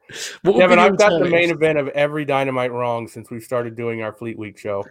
What 0.42 0.56
would 0.56 0.62
Kevin, 0.62 0.78
I've 0.78 0.98
got 0.98 1.20
the 1.20 1.30
main 1.30 1.52
event 1.52 1.78
of 1.78 1.88
every 1.90 2.26
Dynamite 2.26 2.74
wrong 2.74 3.08
since 3.08 3.32
we 3.32 3.40
started 3.40 3.78
doing 3.78 4.02
our 4.04 4.12
Fleet 4.12 4.38
Week 4.38 4.58
show. 4.58 4.84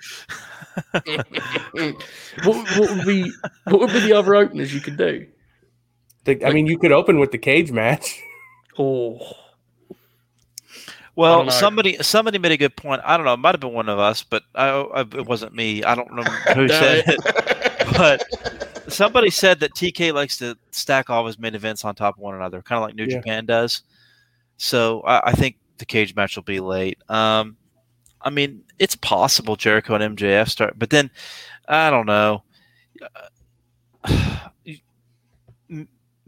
what, 1.03 1.27
what 2.43 2.77
would 2.77 3.05
be 3.07 3.31
what 3.65 3.81
would 3.81 3.93
be 3.93 4.01
the 4.01 4.15
other 4.15 4.35
openers 4.35 4.73
you 4.73 4.81
could 4.81 4.97
do? 4.97 5.27
The- 6.25 6.45
I 6.47 6.53
mean, 6.53 6.67
you 6.67 6.79
could 6.79 6.93
open 6.93 7.19
with 7.19 7.31
the 7.33 7.39
cage 7.39 7.71
match. 7.73 8.21
Oh, 8.79 9.19
Well, 11.17 11.51
somebody 11.51 11.97
somebody 12.03 12.39
made 12.39 12.53
a 12.53 12.57
good 12.57 12.77
point. 12.77 13.03
I 13.05 13.17
don't 13.19 13.27
know. 13.27 13.35
It 13.35 13.39
might 13.39 13.51
have 13.55 13.61
been 13.61 13.73
one 13.75 13.89
of 13.91 13.99
us, 13.99 14.23
but 14.23 14.43
I, 14.55 14.69
I, 14.69 15.01
it 15.03 15.27
wasn't 15.27 15.55
me. 15.55 15.83
I 15.85 15.95
don't 15.95 16.11
know 16.15 16.23
who 16.55 16.67
said 16.69 17.05
it. 17.07 17.21
But 17.97 18.25
somebody 18.91 19.29
said 19.29 19.61
that 19.61 19.75
TK 19.75 20.15
likes 20.15 20.39
to 20.39 20.57
stack 20.71 21.11
all 21.11 21.21
of 21.21 21.27
his 21.27 21.39
main 21.39 21.55
events 21.55 21.85
on 21.85 21.95
top 21.95 22.15
of 22.17 22.21
one 22.23 22.35
another, 22.35 22.63
kind 22.63 22.79
of 22.79 22.87
like 22.89 22.95
New 22.95 23.05
Yeah. 23.05 23.19
Japan 23.19 23.45
does. 23.45 23.83
So 24.57 25.01
I, 25.03 25.31
I 25.31 25.33
think 25.33 25.57
the 25.79 25.85
cage 25.85 26.15
match 26.15 26.37
will 26.37 26.45
be 26.45 26.61
late. 26.61 26.99
Um, 27.11 27.57
I 28.23 28.31
mean, 28.31 28.63
it's 28.79 28.97
possible 28.97 29.57
Jericho 29.57 29.95
and 29.95 30.17
MJF 30.17 30.49
start, 30.49 30.79
but 30.79 30.89
then 30.89 31.11
I 31.69 31.91
don't 31.91 32.07
know. 32.07 32.45
M- 34.09 34.81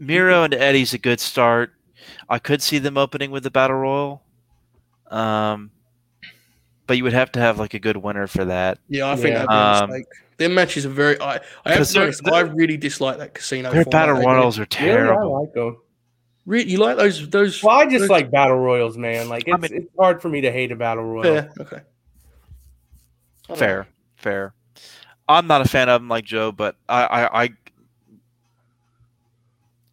Miro 0.05 0.43
and 0.43 0.53
Eddie's 0.53 0.93
a 0.93 0.97
good 0.97 1.19
start. 1.19 1.73
I 2.29 2.39
could 2.39 2.61
see 2.61 2.79
them 2.79 2.97
opening 2.97 3.31
with 3.31 3.43
the 3.43 3.51
battle 3.51 3.77
royal, 3.77 4.23
um, 5.09 5.71
but 6.87 6.97
you 6.97 7.03
would 7.03 7.13
have 7.13 7.31
to 7.33 7.39
have 7.39 7.59
like 7.59 7.73
a 7.73 7.79
good 7.79 7.97
winner 7.97 8.27
for 8.27 8.45
that. 8.45 8.79
Yeah, 8.89 9.09
I 9.11 9.15
think 9.15 9.29
Yeah. 9.29 9.45
that'd 9.45 9.49
be 9.49 9.53
a 9.55 9.83
Um, 9.83 9.89
mistake. 9.89 10.05
Their 10.37 10.49
matches 10.49 10.85
are 10.85 10.89
very. 10.89 11.19
I, 11.21 11.35
I 11.65 11.69
have 11.69 11.77
'Cause 11.77 11.87
to 11.89 11.93
they're- 11.93 12.03
notice, 12.07 12.21
I 12.25 12.39
really 12.41 12.77
dislike 12.77 13.19
that 13.19 13.33
casino. 13.33 13.71
Their 13.71 13.83
format 13.83 13.91
battle 13.91 14.15
they 14.15 14.21
do. 14.21 14.27
royals 14.27 14.59
are 14.59 14.67
Really, 14.79 15.09
I 15.09 15.15
like 15.23 15.53
them. 15.53 15.77
Really, 16.45 16.69
you 16.71 16.77
like 16.79 16.97
those? 16.97 17.29
Those? 17.29 17.63
Well, 17.63 17.77
I 17.79 17.85
just 17.85 17.99
those- 18.01 18.09
like 18.09 18.31
battle 18.31 18.57
royals, 18.57 18.97
man. 18.97 19.29
Like 19.29 19.43
it's, 19.47 19.53
I 19.53 19.57
mean- 19.57 19.73
it's 19.73 19.89
hard 19.97 20.21
for 20.21 20.29
me 20.29 20.41
to 20.41 20.51
hate 20.51 20.71
a 20.71 20.75
battle 20.75 21.03
royal. 21.03 21.23
Fair. 21.23 21.51
Okay. 21.61 21.75
I 21.77 21.81
don't 23.47 23.57
Fair, 23.59 23.87
fair. 24.15 24.53
I'm 25.29 25.47
not 25.47 25.61
a 25.61 25.65
fan 25.65 25.87
of 25.89 26.01
them 26.01 26.09
like 26.09 26.25
Joe, 26.25 26.51
but 26.51 26.75
I, 26.89 27.03
I, 27.05 27.43
I 27.43 27.49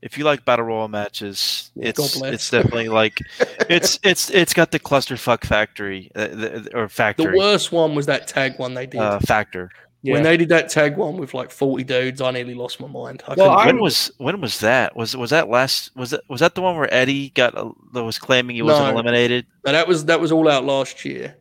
if 0.03 0.17
you 0.17 0.25
like 0.25 0.45
battle 0.45 0.65
royal 0.65 0.89
matches, 0.89 1.71
it's 1.77 2.21
it's 2.23 2.51
definitely 2.51 2.89
like 2.89 3.21
it's 3.69 3.99
it's 4.03 4.31
it's 4.31 4.55
got 4.55 4.71
the 4.71 4.81
clusterfuck 4.81 5.45
factory 5.45 6.11
uh, 6.15 6.29
the, 6.29 6.71
or 6.75 6.89
factory. 6.89 7.33
The 7.33 7.39
worst 7.39 7.73
one 7.73 7.95
was 7.95 8.07
that 8.07 8.27
tag 8.27 8.59
one 8.59 8.75
they 8.75 8.87
did. 8.87 9.01
uh, 9.01 9.21
factor. 9.21 9.71
Yeah. 10.03 10.15
When 10.15 10.23
they 10.23 10.39
did 10.39 10.49
that 10.49 10.71
tag 10.71 10.97
one 10.97 11.19
with 11.19 11.35
like 11.35 11.51
forty 11.51 11.85
dudes, 11.85 12.23
I 12.23 12.31
nearly 12.31 12.55
lost 12.55 12.81
my 12.81 12.89
mind. 12.89 13.23
I 13.29 13.35
Well, 13.35 13.55
when 13.57 13.81
was 13.81 14.11
when 14.17 14.41
was 14.41 14.61
that? 14.61 14.97
Was 14.97 15.15
was 15.15 15.29
that 15.31 15.51
last? 15.51 15.95
Was 15.95 16.15
it 16.15 16.23
was 16.29 16.41
that 16.41 16.55
the 16.55 16.63
one 16.63 16.77
where 16.77 16.93
Eddie 16.93 17.31
got 17.31 17.55
uh, 17.55 17.71
that 17.93 18.03
was 18.03 18.19
claiming 18.19 18.57
he 18.57 18.63
wasn't 18.63 18.87
No. 18.87 18.93
eliminated? 18.93 19.47
No, 19.67 19.73
that 19.73 19.87
was 19.87 20.07
that 20.07 20.19
was 20.19 20.33
all 20.33 20.49
out 20.49 20.65
last 20.65 21.05
year. 21.05 21.37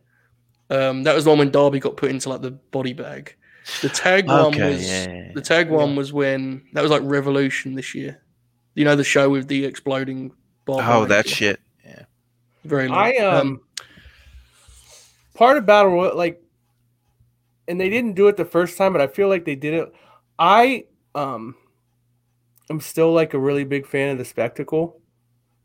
Um, 0.69 1.03
that 1.03 1.15
was 1.15 1.23
the 1.23 1.29
one 1.29 1.39
when 1.39 1.51
Darby 1.51 1.79
got 1.79 1.95
put 1.95 2.11
into 2.11 2.27
like 2.27 2.41
the 2.41 2.51
body 2.51 2.93
bag. 2.93 3.35
The 3.81 3.89
tag 3.89 4.27
one 4.27 4.57
was 4.59 4.89
yeah, 4.89 5.09
yeah. 5.09 5.31
the 5.33 5.41
tag 5.41 5.69
one 5.69 5.95
was 5.95 6.11
when 6.11 6.63
that 6.73 6.81
was 6.81 6.91
like 6.91 7.01
Revolution 7.05 7.75
this 7.75 7.95
year. 7.95 8.21
You 8.75 8.85
know 8.85 8.95
the 8.95 9.03
show 9.03 9.29
with 9.29 9.47
the 9.47 9.65
exploding 9.65 10.31
bomb. 10.65 10.87
Oh, 10.87 11.05
that 11.05 11.27
shit. 11.27 11.59
Yeah. 11.83 12.03
Very. 12.63 12.87
Long. 12.87 12.97
I 12.97 13.17
um, 13.17 13.61
part 15.33 15.57
of 15.57 15.65
battle 15.65 15.91
royal 15.91 16.15
like, 16.15 16.41
and 17.67 17.79
they 17.79 17.89
didn't 17.89 18.13
do 18.13 18.27
it 18.27 18.37
the 18.37 18.45
first 18.45 18.77
time, 18.77 18.93
but 18.93 19.01
I 19.01 19.07
feel 19.07 19.27
like 19.27 19.45
they 19.45 19.55
did 19.55 19.73
it. 19.73 19.91
I 20.37 20.85
um, 21.15 21.55
I'm 22.69 22.79
still 22.79 23.11
like 23.11 23.33
a 23.33 23.39
really 23.39 23.63
big 23.63 23.87
fan 23.87 24.09
of 24.09 24.17
the 24.17 24.25
spectacle, 24.25 25.01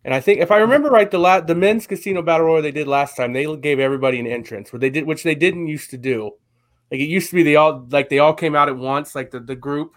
and 0.04 0.14
I 0.14 0.20
think 0.20 0.40
if 0.40 0.50
I 0.50 0.58
remember 0.58 0.88
right, 0.88 1.10
the 1.10 1.18
la- 1.18 1.40
the 1.40 1.54
men's 1.54 1.86
casino 1.86 2.22
battle 2.22 2.46
royal 2.46 2.62
they 2.62 2.72
did 2.72 2.88
last 2.88 3.16
time, 3.16 3.32
they 3.32 3.44
gave 3.56 3.78
everybody 3.78 4.18
an 4.20 4.26
entrance, 4.26 4.72
what 4.72 4.80
they 4.80 4.90
did, 4.90 5.06
which 5.06 5.22
they 5.22 5.34
didn't 5.34 5.66
used 5.66 5.90
to 5.90 5.98
do. 5.98 6.32
Like 6.90 7.00
it 7.00 7.08
used 7.08 7.30
to 7.30 7.36
be, 7.36 7.42
they 7.42 7.56
all 7.56 7.86
like 7.90 8.08
they 8.08 8.18
all 8.18 8.34
came 8.34 8.54
out 8.54 8.68
at 8.68 8.76
once, 8.76 9.14
like 9.14 9.30
the 9.30 9.40
the 9.40 9.56
group. 9.56 9.94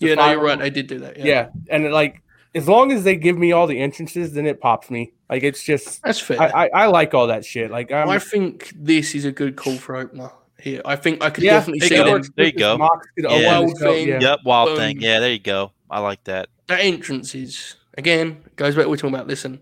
the 0.00 0.08
yeah, 0.08 0.14
no, 0.14 0.30
you're 0.30 0.40
right. 0.40 0.58
them. 0.58 0.60
They 0.60 0.70
did 0.70 0.86
do 0.86 0.98
that. 1.00 1.16
Yeah, 1.16 1.24
Yeah, 1.24 1.48
and 1.70 1.84
it, 1.84 1.92
like 1.92 2.22
as 2.56 2.66
long 2.68 2.90
as 2.90 3.04
they 3.04 3.16
give 3.16 3.36
me 3.38 3.52
all 3.52 3.66
the 3.66 3.78
entrances, 3.78 4.32
then 4.32 4.46
it 4.46 4.60
pops 4.60 4.90
me. 4.90 5.12
Like 5.30 5.42
it's 5.42 5.62
just 5.62 6.02
that's 6.02 6.18
fair. 6.20 6.40
I, 6.40 6.46
I, 6.66 6.70
I 6.74 6.86
like 6.86 7.14
all 7.14 7.26
that 7.28 7.44
shit. 7.44 7.70
Like 7.70 7.92
I'm, 7.92 8.08
I 8.08 8.18
think 8.18 8.72
this 8.74 9.14
is 9.14 9.24
a 9.24 9.32
good 9.32 9.56
call 9.56 9.76
for 9.76 9.96
opener 9.96 10.30
here. 10.60 10.80
I 10.84 10.96
think 10.96 11.22
I 11.22 11.30
could 11.30 11.44
yeah, 11.44 11.52
definitely 11.58 11.80
there 11.80 11.88
see 11.88 11.94
you 11.96 12.02
it 12.02 12.04
go. 12.04 12.28
There 12.36 12.46
you 12.46 12.52
go. 12.52 12.72
this 12.72 12.78
Mox, 12.78 13.06
you 13.16 13.22
know, 13.24 13.36
Yeah. 13.36 13.46
wild 13.48 13.64
Wild 13.66 13.78
thing, 13.78 13.94
thing. 13.94 14.08
yeah. 14.08 14.20
Yep, 14.20 14.38
wild 14.44 14.68
Boom. 14.70 14.76
thing. 14.78 15.00
Yeah, 15.00 15.20
there 15.20 15.32
you 15.32 15.38
go. 15.38 15.72
I 15.90 16.00
like 16.00 16.24
that. 16.24 16.48
That 16.68 16.80
entrance 16.80 17.34
is 17.34 17.76
again 17.98 18.42
goes 18.56 18.74
back 18.74 18.86
we're 18.86 18.96
talking 18.96 19.14
about. 19.14 19.26
Listen, 19.28 19.60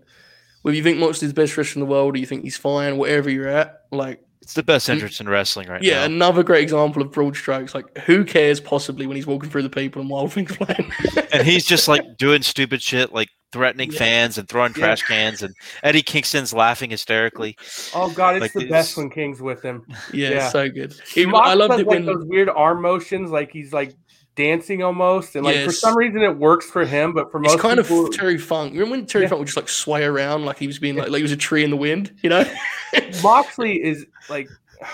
whether 0.61 0.75
you 0.77 0.83
think 0.83 0.97
Moxley's 0.97 1.31
the 1.31 1.39
best 1.41 1.55
wrestler 1.57 1.81
in 1.81 1.87
the 1.87 1.91
world 1.91 2.15
or 2.15 2.19
you 2.19 2.25
think 2.25 2.43
he's 2.43 2.57
fine, 2.57 2.97
whatever 2.97 3.29
you're 3.29 3.47
at, 3.47 3.81
like 3.91 4.24
It's 4.45 4.53
the 4.53 4.61
best 4.61 4.87
entrance 4.91 5.19
in 5.19 5.27
wrestling 5.27 5.67
right 5.69 5.81
yeah, 5.81 5.93
now. 5.95 5.99
Yeah, 6.01 6.05
another 6.05 6.43
great 6.43 6.61
example 6.61 7.01
of 7.01 7.11
broad 7.11 7.35
strokes. 7.35 7.73
Like 7.73 7.97
who 8.05 8.23
cares 8.23 8.59
possibly 8.59 9.07
when 9.07 9.15
he's 9.15 9.25
walking 9.25 9.49
through 9.49 9.63
the 9.63 9.71
people 9.71 9.99
and 10.01 10.07
Wild 10.09 10.33
Thing's 10.33 10.55
playing? 10.55 10.91
and 11.31 11.47
he's 11.47 11.65
just 11.65 11.87
like 11.87 12.03
doing 12.19 12.43
stupid 12.43 12.79
shit, 12.79 13.11
like 13.11 13.29
threatening 13.51 13.91
Yeah. 13.91 13.97
fans 13.97 14.37
and 14.37 14.47
throwing 14.47 14.73
Yeah. 14.75 14.85
trash 14.85 15.01
cans, 15.01 15.41
and 15.41 15.55
Eddie 15.81 16.03
Kingston's 16.03 16.53
laughing 16.53 16.91
hysterically. 16.91 17.57
Oh 17.95 18.11
god, 18.11 18.35
it's 18.35 18.41
Like 18.43 18.53
the 18.53 18.59
it's- 18.65 18.71
best 18.71 18.97
when 18.97 19.09
King's 19.09 19.41
with 19.41 19.63
him. 19.63 19.83
yeah, 20.13 20.29
Yeah. 20.29 20.49
so 20.49 20.69
good. 20.69 20.93
Even, 21.15 21.31
Mox 21.31 21.49
I 21.49 21.53
loved 21.55 21.71
does, 21.71 21.79
it 21.79 21.87
like 21.87 21.95
when 21.95 22.05
those 22.05 22.23
weird 22.25 22.49
arm 22.49 22.83
motions, 22.83 23.31
like 23.31 23.51
he's 23.51 23.73
like 23.73 23.95
dancing 24.35 24.83
almost, 24.83 25.35
and 25.35 25.45
like 25.45 25.63
for 25.65 25.71
some 25.71 25.95
reason 25.97 26.21
it 26.21 26.37
works 26.37 26.65
for 26.69 26.85
him, 26.85 27.13
but 27.13 27.31
for 27.31 27.39
most 27.39 27.53
it's 27.53 27.61
kind 27.61 27.79
people, 27.79 28.05
of 28.07 28.13
Terry 28.13 28.37
Funk. 28.37 28.73
Remember 28.73 28.91
when 28.97 29.05
Terry 29.05 29.23
Yeah. 29.25 29.29
Funk 29.29 29.39
would 29.39 29.45
just 29.47 29.57
like 29.57 29.69
sway 29.69 30.03
around 30.03 30.45
like 30.45 30.57
he 30.57 30.67
was 30.67 30.79
being 30.79 30.95
like 30.95 31.09
like 31.09 31.17
he 31.17 31.23
was 31.23 31.31
a 31.31 31.37
tree 31.37 31.63
in 31.63 31.69
the 31.69 31.77
wind, 31.77 32.13
you 32.21 32.29
know? 32.29 32.43
Moxley 33.23 33.81
is 33.83 34.05
like. 34.29 34.47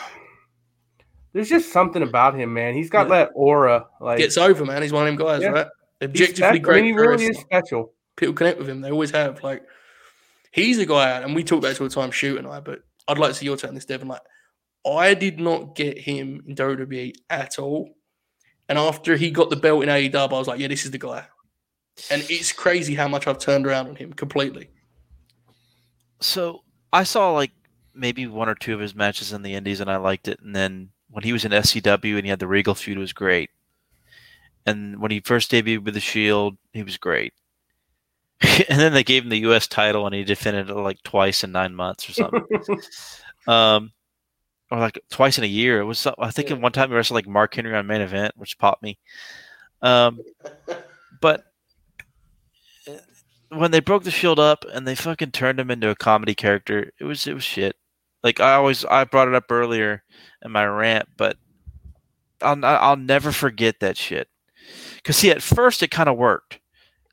There's 1.33 1.47
just 1.49 1.71
something 1.71 2.01
about 2.03 2.37
him, 2.37 2.53
man. 2.53 2.73
He's 2.73 2.89
got 2.89 3.07
Yeah. 3.07 3.19
that 3.19 3.29
aura. 3.35 3.87
Like 4.01 4.17
Gets 4.17 4.37
over, 4.37 4.65
man. 4.65 4.81
He's 4.81 4.91
one 4.91 5.07
of 5.07 5.15
them 5.17 5.25
guys, 5.25 5.41
Yeah. 5.41 5.47
right? 5.49 5.67
Objectively 6.01 6.35
special. 6.35 6.55
I 6.55 6.57
great. 6.59 6.83
mean, 6.83 6.93
he 6.93 6.99
really 6.99 7.25
is 7.25 7.37
special. 7.39 7.93
people 8.17 8.33
connect 8.33 8.57
with 8.59 8.67
him. 8.67 8.81
They 8.81 8.91
always 8.91 9.11
have. 9.11 9.41
Like 9.43 9.63
he's 10.51 10.77
a 10.79 10.85
guy, 10.85 11.09
and 11.21 11.33
we 11.33 11.43
talk 11.43 11.59
about 11.59 11.69
this 11.69 11.79
all 11.79 11.87
the 11.87 11.93
time, 11.95 12.11
shoot 12.11 12.37
and 12.37 12.47
I. 12.47 12.59
But 12.59 12.81
I'd 13.07 13.17
like 13.17 13.29
to 13.29 13.35
see 13.35 13.45
your 13.45 13.55
take 13.55 13.69
on 13.69 13.75
this, 13.75 13.85
Devon. 13.85 14.09
Like 14.09 14.21
I 14.85 15.13
did 15.13 15.39
not 15.39 15.75
get 15.75 15.97
him 15.97 16.43
in 16.47 16.55
WWE 16.55 17.13
at 17.29 17.57
all, 17.59 17.89
and 18.69 18.77
after 18.77 19.17
he 19.17 19.31
got 19.31 19.49
the 19.49 19.55
belt 19.55 19.83
in 19.83 19.89
AEW, 19.89 20.15
I 20.15 20.25
was 20.27 20.47
like, 20.47 20.59
yeah, 20.59 20.67
this 20.67 20.85
is 20.85 20.91
the 20.91 20.97
guy. 20.97 21.25
And 22.09 22.25
it's 22.29 22.51
crazy 22.51 22.95
how 22.95 23.07
much 23.07 23.27
I've 23.27 23.39
turned 23.39 23.67
around 23.67 23.87
on 23.87 23.95
him 23.95 24.13
completely. 24.13 24.69
So 26.19 26.63
I 26.93 27.03
saw 27.03 27.31
like 27.31 27.51
maybe 27.93 28.27
one 28.27 28.49
or 28.49 28.55
two 28.55 28.73
of 28.73 28.79
his 28.79 28.95
matches 28.95 29.33
in 29.33 29.41
the 29.41 29.53
Indies, 29.53 29.81
and 29.81 29.89
I 29.89 29.97
liked 29.97 30.27
it. 30.27 30.39
And 30.41 30.55
then 30.55 30.89
when 31.09 31.23
he 31.23 31.33
was 31.33 31.45
in 31.45 31.51
FCW 31.51 32.15
and 32.15 32.25
he 32.25 32.29
had 32.29 32.39
the 32.39 32.47
Regal 32.47 32.75
feud, 32.75 32.97
it 32.97 33.01
was 33.01 33.13
great. 33.13 33.49
And 34.65 35.01
when 35.01 35.11
he 35.11 35.19
first 35.19 35.51
debuted 35.51 35.83
with 35.83 35.95
the 35.95 35.99
Shield, 35.99 36.57
he 36.71 36.83
was 36.83 36.97
great. 36.97 37.33
and 38.69 38.79
then 38.79 38.93
they 38.93 39.03
gave 39.03 39.23
him 39.23 39.29
the 39.29 39.39
U.S. 39.39 39.67
title, 39.67 40.05
and 40.05 40.15
he 40.15 40.23
defended 40.23 40.69
it 40.69 40.75
like 40.75 41.01
twice 41.03 41.43
in 41.43 41.51
nine 41.51 41.75
months 41.75 42.09
or 42.09 42.13
something. 42.13 42.45
um, 43.47 43.91
or 44.71 44.79
like 44.79 44.99
twice 45.09 45.37
in 45.37 45.43
a 45.43 45.47
year. 45.47 45.81
It 45.81 45.85
was. 45.85 46.07
I 46.17 46.31
think 46.31 46.49
Yeah. 46.49 46.55
one 46.55 46.71
time 46.71 46.89
he 46.89 46.95
wrestled 46.95 47.15
like 47.15 47.27
Mark 47.27 47.53
Henry 47.53 47.75
on 47.75 47.85
main 47.87 48.01
event, 48.01 48.33
which 48.37 48.57
popped 48.57 48.81
me. 48.81 48.97
Um, 49.81 50.21
but 51.21 51.43
uh, 52.87 52.93
when 53.49 53.71
they 53.71 53.81
broke 53.81 54.03
the 54.03 54.11
Shield 54.11 54.39
up 54.39 54.63
and 54.73 54.87
they 54.87 54.95
fucking 54.95 55.31
turned 55.31 55.59
him 55.59 55.69
into 55.69 55.89
a 55.89 55.95
comedy 55.95 56.33
character, 56.33 56.91
it 56.99 57.03
was 57.03 57.27
it 57.27 57.33
was 57.33 57.43
shit. 57.43 57.75
Like 58.23 58.39
I 58.39 58.53
always 58.53 58.85
I 58.85 59.03
brought 59.03 59.27
it 59.27 59.35
up 59.35 59.51
earlier 59.51 60.03
in 60.43 60.51
my 60.51 60.65
rant, 60.65 61.09
but 61.17 61.37
I'll 62.41 62.63
I'll 62.63 62.95
never 62.95 63.31
forget 63.31 63.81
that 63.81 63.97
shit. 63.97 64.29
Cause 65.03 65.17
see, 65.17 65.31
at 65.31 65.41
first 65.41 65.83
it 65.83 65.91
kind 65.91 66.07
of 66.07 66.17
worked. 66.17 66.59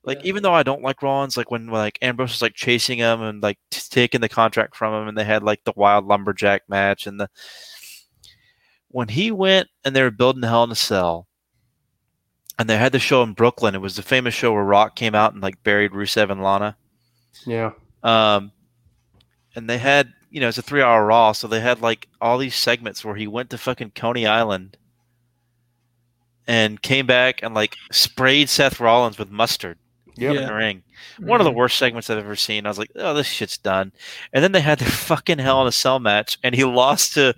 Like 0.08 0.24
even 0.24 0.42
though 0.42 0.54
I 0.54 0.62
don't 0.62 0.80
like 0.80 1.02
Rollins, 1.02 1.36
like 1.36 1.50
when 1.50 1.66
like 1.66 1.98
Ambrose 2.00 2.30
was 2.30 2.40
like 2.40 2.54
chasing 2.54 2.96
him 2.96 3.20
and 3.20 3.42
like 3.42 3.58
t- 3.70 3.82
taking 3.90 4.22
the 4.22 4.28
contract 4.30 4.74
from 4.74 4.94
him, 4.94 5.06
and 5.06 5.18
they 5.18 5.24
had 5.24 5.42
like 5.42 5.62
the 5.64 5.74
wild 5.76 6.06
lumberjack 6.06 6.62
match 6.66 7.06
and 7.06 7.20
the 7.20 7.28
when 8.88 9.08
he 9.08 9.30
went 9.30 9.68
and 9.84 9.94
they 9.94 10.00
were 10.00 10.10
building 10.10 10.40
the 10.40 10.48
Hell 10.48 10.64
in 10.64 10.70
a 10.70 10.74
Cell, 10.74 11.26
and 12.58 12.70
they 12.70 12.78
had 12.78 12.92
the 12.92 12.98
show 12.98 13.22
in 13.22 13.34
Brooklyn. 13.34 13.74
It 13.74 13.82
was 13.82 13.96
the 13.96 14.02
famous 14.02 14.32
show 14.32 14.54
where 14.54 14.64
Rock 14.64 14.96
came 14.96 15.14
out 15.14 15.34
and 15.34 15.42
like 15.42 15.62
buried 15.62 15.92
Rusev 15.92 16.30
and 16.30 16.42
Lana. 16.42 16.74
yeah. 17.44 17.72
Um, 18.02 18.50
and 19.54 19.68
they 19.68 19.76
had, 19.76 20.10
you 20.30 20.40
know, 20.40 20.48
it's 20.48 20.56
a 20.56 20.62
three 20.62 20.80
hour 20.80 21.04
Raw, 21.04 21.32
so 21.32 21.46
they 21.48 21.60
had 21.60 21.82
like 21.82 22.08
all 22.18 22.38
these 22.38 22.56
segments 22.56 23.04
where 23.04 23.16
he 23.16 23.26
went 23.26 23.50
to 23.50 23.58
fucking 23.58 23.90
Coney 23.90 24.26
Island 24.26 24.78
and 26.46 26.80
came 26.80 27.04
back 27.04 27.42
and 27.42 27.54
like 27.54 27.76
sprayed 27.92 28.48
Seth 28.48 28.80
Rollins 28.80 29.18
with 29.18 29.30
mustard 29.30 29.76
Yep. 30.20 30.36
in 30.36 30.46
the 30.46 30.54
ring. 30.54 30.82
One 31.18 31.40
of 31.40 31.44
the 31.44 31.50
mm-hmm. 31.50 31.58
worst 31.58 31.78
segments 31.78 32.10
I've 32.10 32.18
ever 32.18 32.36
seen. 32.36 32.66
I 32.66 32.68
was 32.68 32.78
like, 32.78 32.90
oh, 32.96 33.14
this 33.14 33.26
shit's 33.26 33.58
done. 33.58 33.92
And 34.32 34.42
then 34.42 34.52
they 34.52 34.60
had 34.60 34.78
their 34.78 34.88
fucking 34.90 35.38
Hell 35.38 35.62
in 35.62 35.68
a 35.68 35.72
Cell 35.72 35.98
match, 35.98 36.38
and 36.42 36.54
he 36.54 36.64
lost 36.64 37.14
to, 37.14 37.34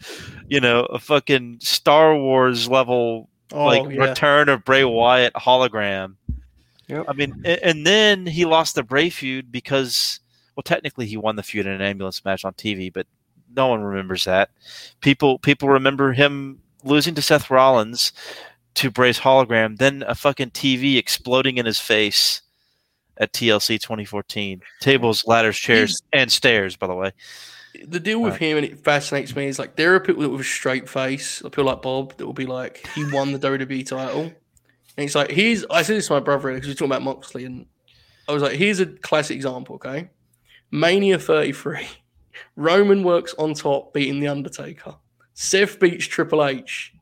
you 0.49 0.61
know, 0.61 0.85
a 0.87 0.99
fucking 0.99 1.59
Star 1.61 2.17
Wars 2.17 2.69
level 2.69 3.31
Oh, 3.53 3.65
like 3.65 3.91
yeah. 3.91 4.09
return 4.09 4.49
of 4.49 4.65
Bray 4.65 4.85
Wyatt 4.85 5.35
hologram. 5.35 6.15
Yep. 6.89 7.05
I 7.09 7.13
mean, 7.13 7.43
a- 7.45 7.65
and 7.67 7.87
then 7.87 8.27
he 8.27 8.45
lost 8.45 8.75
the 8.75 8.83
Bray 8.83 9.11
feud 9.11 9.51
because, 9.51 10.21
well, 10.55 10.63
technically 10.63 11.07
he 11.07 11.17
won 11.17 11.37
the 11.37 11.43
feud 11.43 11.67
in 11.67 11.73
an 11.73 11.81
ambulance 11.81 12.25
match 12.25 12.45
on 12.45 12.55
TV, 12.55 12.93
but 12.93 13.07
no 13.55 13.69
one 13.69 13.83
remembers 13.83 14.25
that. 14.25 14.51
People 15.01 15.39
people 15.39 15.69
remember 15.69 16.13
him 16.13 16.61
losing 16.85 17.15
to 17.15 17.23
Seth 17.23 17.51
Rollins 17.51 18.13
to 18.75 18.91
Bray's 18.91 19.19
hologram, 19.19 19.79
then 19.79 20.05
a 20.07 20.15
fucking 20.15 20.51
TV 20.51 20.97
exploding 20.97 21.59
in 21.59 21.67
his 21.67 21.81
face 21.81 22.43
at 23.21 23.33
TLC 23.33 23.79
2014. 23.79 24.61
Tables, 24.81 25.25
ladders, 25.27 25.57
chairs, 25.57 26.03
and 26.13 26.33
stairs. 26.33 26.77
By 26.77 26.89
the 26.89 26.95
way, 26.95 27.13
the 27.87 28.01
deal 28.01 28.21
with 28.21 28.33
Right. 28.33 28.41
him, 28.43 28.57
and 28.57 28.67
it 28.67 28.83
fascinates 28.83 29.37
me, 29.37 29.47
is 29.47 29.59
like 29.59 29.77
there 29.77 29.95
are 29.95 30.01
people 30.01 30.29
with 30.29 30.41
a 30.41 30.45
straight 30.45 30.89
face, 30.89 31.41
people 31.43 31.65
like 31.65 31.83
Bob, 31.83 32.17
that 32.17 32.27
will 32.27 32.33
be 32.33 32.47
like, 32.47 32.89
he 32.95 33.05
won 33.13 33.33
the 33.33 33.39
WWE 33.39 33.87
title. 33.87 34.23
And 34.97 35.07
it's 35.07 35.15
like, 35.15 35.31
he's. 35.31 35.65
I 35.71 35.83
said 35.83 35.97
this 35.97 36.09
to 36.09 36.15
my 36.15 36.21
brother 36.21 36.53
because 36.53 36.67
we 36.67 36.73
were 36.73 36.75
talking 36.75 36.91
about 36.91 37.03
Moxley, 37.03 37.45
and 37.45 37.67
I 38.29 38.33
was 38.33 38.43
like, 38.43 38.53
here's 38.57 38.81
a 38.81 38.87
classic 38.87 39.37
example, 39.37 39.77
okay? 39.77 40.11
Mania 40.73 41.19
33. 41.19 41.87
Roman 42.57 43.03
works 43.05 43.35
on 43.39 43.55
top, 43.55 43.93
beating 43.95 44.21
The 44.21 44.29
Undertaker. 44.29 44.95
Seth 45.35 45.79
beats 45.79 46.07
Triple 46.07 46.45
H. 46.45 46.93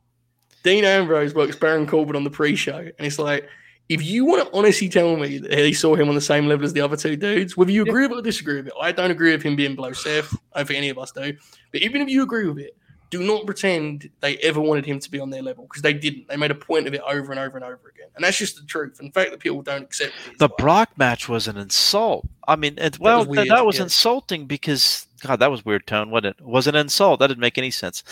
Dean 0.63 0.83
Ambrose 0.85 1.33
works 1.33 1.55
Baron 1.55 1.87
Corbin 1.87 2.15
on 2.15 2.23
the 2.23 2.29
pre 2.29 2.55
show. 2.55 2.77
And 2.77 2.93
it's 2.99 3.19
like, 3.19 3.47
if 3.89 4.03
you 4.03 4.23
want 4.23 4.47
to 4.47 4.57
honestly 4.57 4.87
tell 4.87 5.17
me 5.17 5.39
that 5.39 5.57
he 5.57 5.73
saw 5.73 5.95
him 5.95 6.09
on 6.09 6.15
the 6.15 6.21
same 6.21 6.47
level 6.47 6.63
as 6.63 6.73
the 6.73 6.81
other 6.81 6.95
two 6.95 7.15
dudes, 7.15 7.57
whether 7.57 7.71
you 7.71 7.83
Yeah. 7.83 7.89
agree 7.89 8.03
with 8.03 8.17
it 8.17 8.19
or 8.19 8.21
disagree 8.21 8.55
with 8.57 8.67
it, 8.67 8.73
I 8.79 8.91
don't 8.91 9.11
agree 9.11 9.31
with 9.31 9.41
him 9.41 9.55
being 9.55 9.75
below 9.75 9.91
Seth. 9.93 10.33
I 10.53 10.59
don't 10.59 10.67
think 10.67 10.77
any 10.77 10.89
of 10.89 10.99
us 10.99 11.11
do. 11.11 11.33
But 11.71 11.81
even 11.81 12.01
if 12.01 12.07
you 12.09 12.21
agree 12.21 12.47
with 12.47 12.59
it, 12.59 12.77
do 13.09 13.23
not 13.23 13.47
pretend 13.47 14.07
they 14.19 14.37
ever 14.37 14.61
wanted 14.61 14.85
him 14.85 14.99
to 14.99 15.09
be 15.09 15.19
on 15.19 15.31
their 15.31 15.41
level 15.41 15.63
because 15.63 15.81
they 15.81 15.93
didn't. 15.93 16.27
They 16.27 16.37
made 16.37 16.51
a 16.51 16.55
point 16.55 16.87
of 16.87 16.93
it 16.93 17.01
over 17.01 17.31
and 17.31 17.39
over 17.39 17.57
and 17.57 17.65
over 17.65 17.89
again, 17.89 18.07
and 18.15 18.23
that's 18.23 18.37
just 18.37 18.57
the 18.57 18.63
truth. 18.67 18.99
And 18.99 19.09
the 19.09 19.13
fact 19.13 19.31
that 19.31 19.39
people 19.39 19.63
don't 19.63 19.81
accept 19.81 20.13
it. 20.27 20.37
The 20.37 20.45
like- 20.47 20.57
Brock 20.57 20.89
match 20.95 21.27
was 21.27 21.47
an 21.47 21.57
insult. 21.57 22.27
I 22.47 22.55
mean, 22.55 22.77
it, 22.77 22.99
well, 22.99 23.19
was 23.19 23.27
th- 23.27 23.35
weird, 23.37 23.49
that 23.49 23.65
was 23.65 23.77
yeah. 23.77 23.83
insulting 23.83 24.45
because 24.45 25.07
God, 25.21 25.39
that 25.39 25.49
was 25.49 25.65
weird 25.65 25.87
tone, 25.87 26.11
wasn't 26.11 26.37
it? 26.37 26.43
It 26.43 26.45
was 26.47 26.67
an 26.67 26.75
insult. 26.75 27.19
That 27.19 27.27
didn't 27.29 27.41
make 27.41 27.57
any 27.57 27.71
sense. 27.71 28.03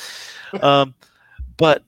Um, 0.64 0.96
but 1.58 1.84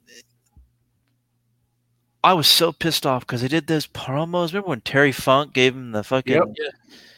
I 2.23 2.33
was 2.33 2.47
so 2.47 2.71
pissed 2.71 3.05
off 3.05 3.21
because 3.25 3.41
they 3.41 3.47
did 3.47 3.67
those 3.67 3.87
promos. 3.87 4.47
Remember 4.49 4.69
when 4.69 4.81
Terry 4.81 5.11
Funk 5.11 5.53
gave 5.53 5.73
him 5.73 5.91
the 5.91 6.03
fucking 6.03 6.33
Yep. 6.35 6.47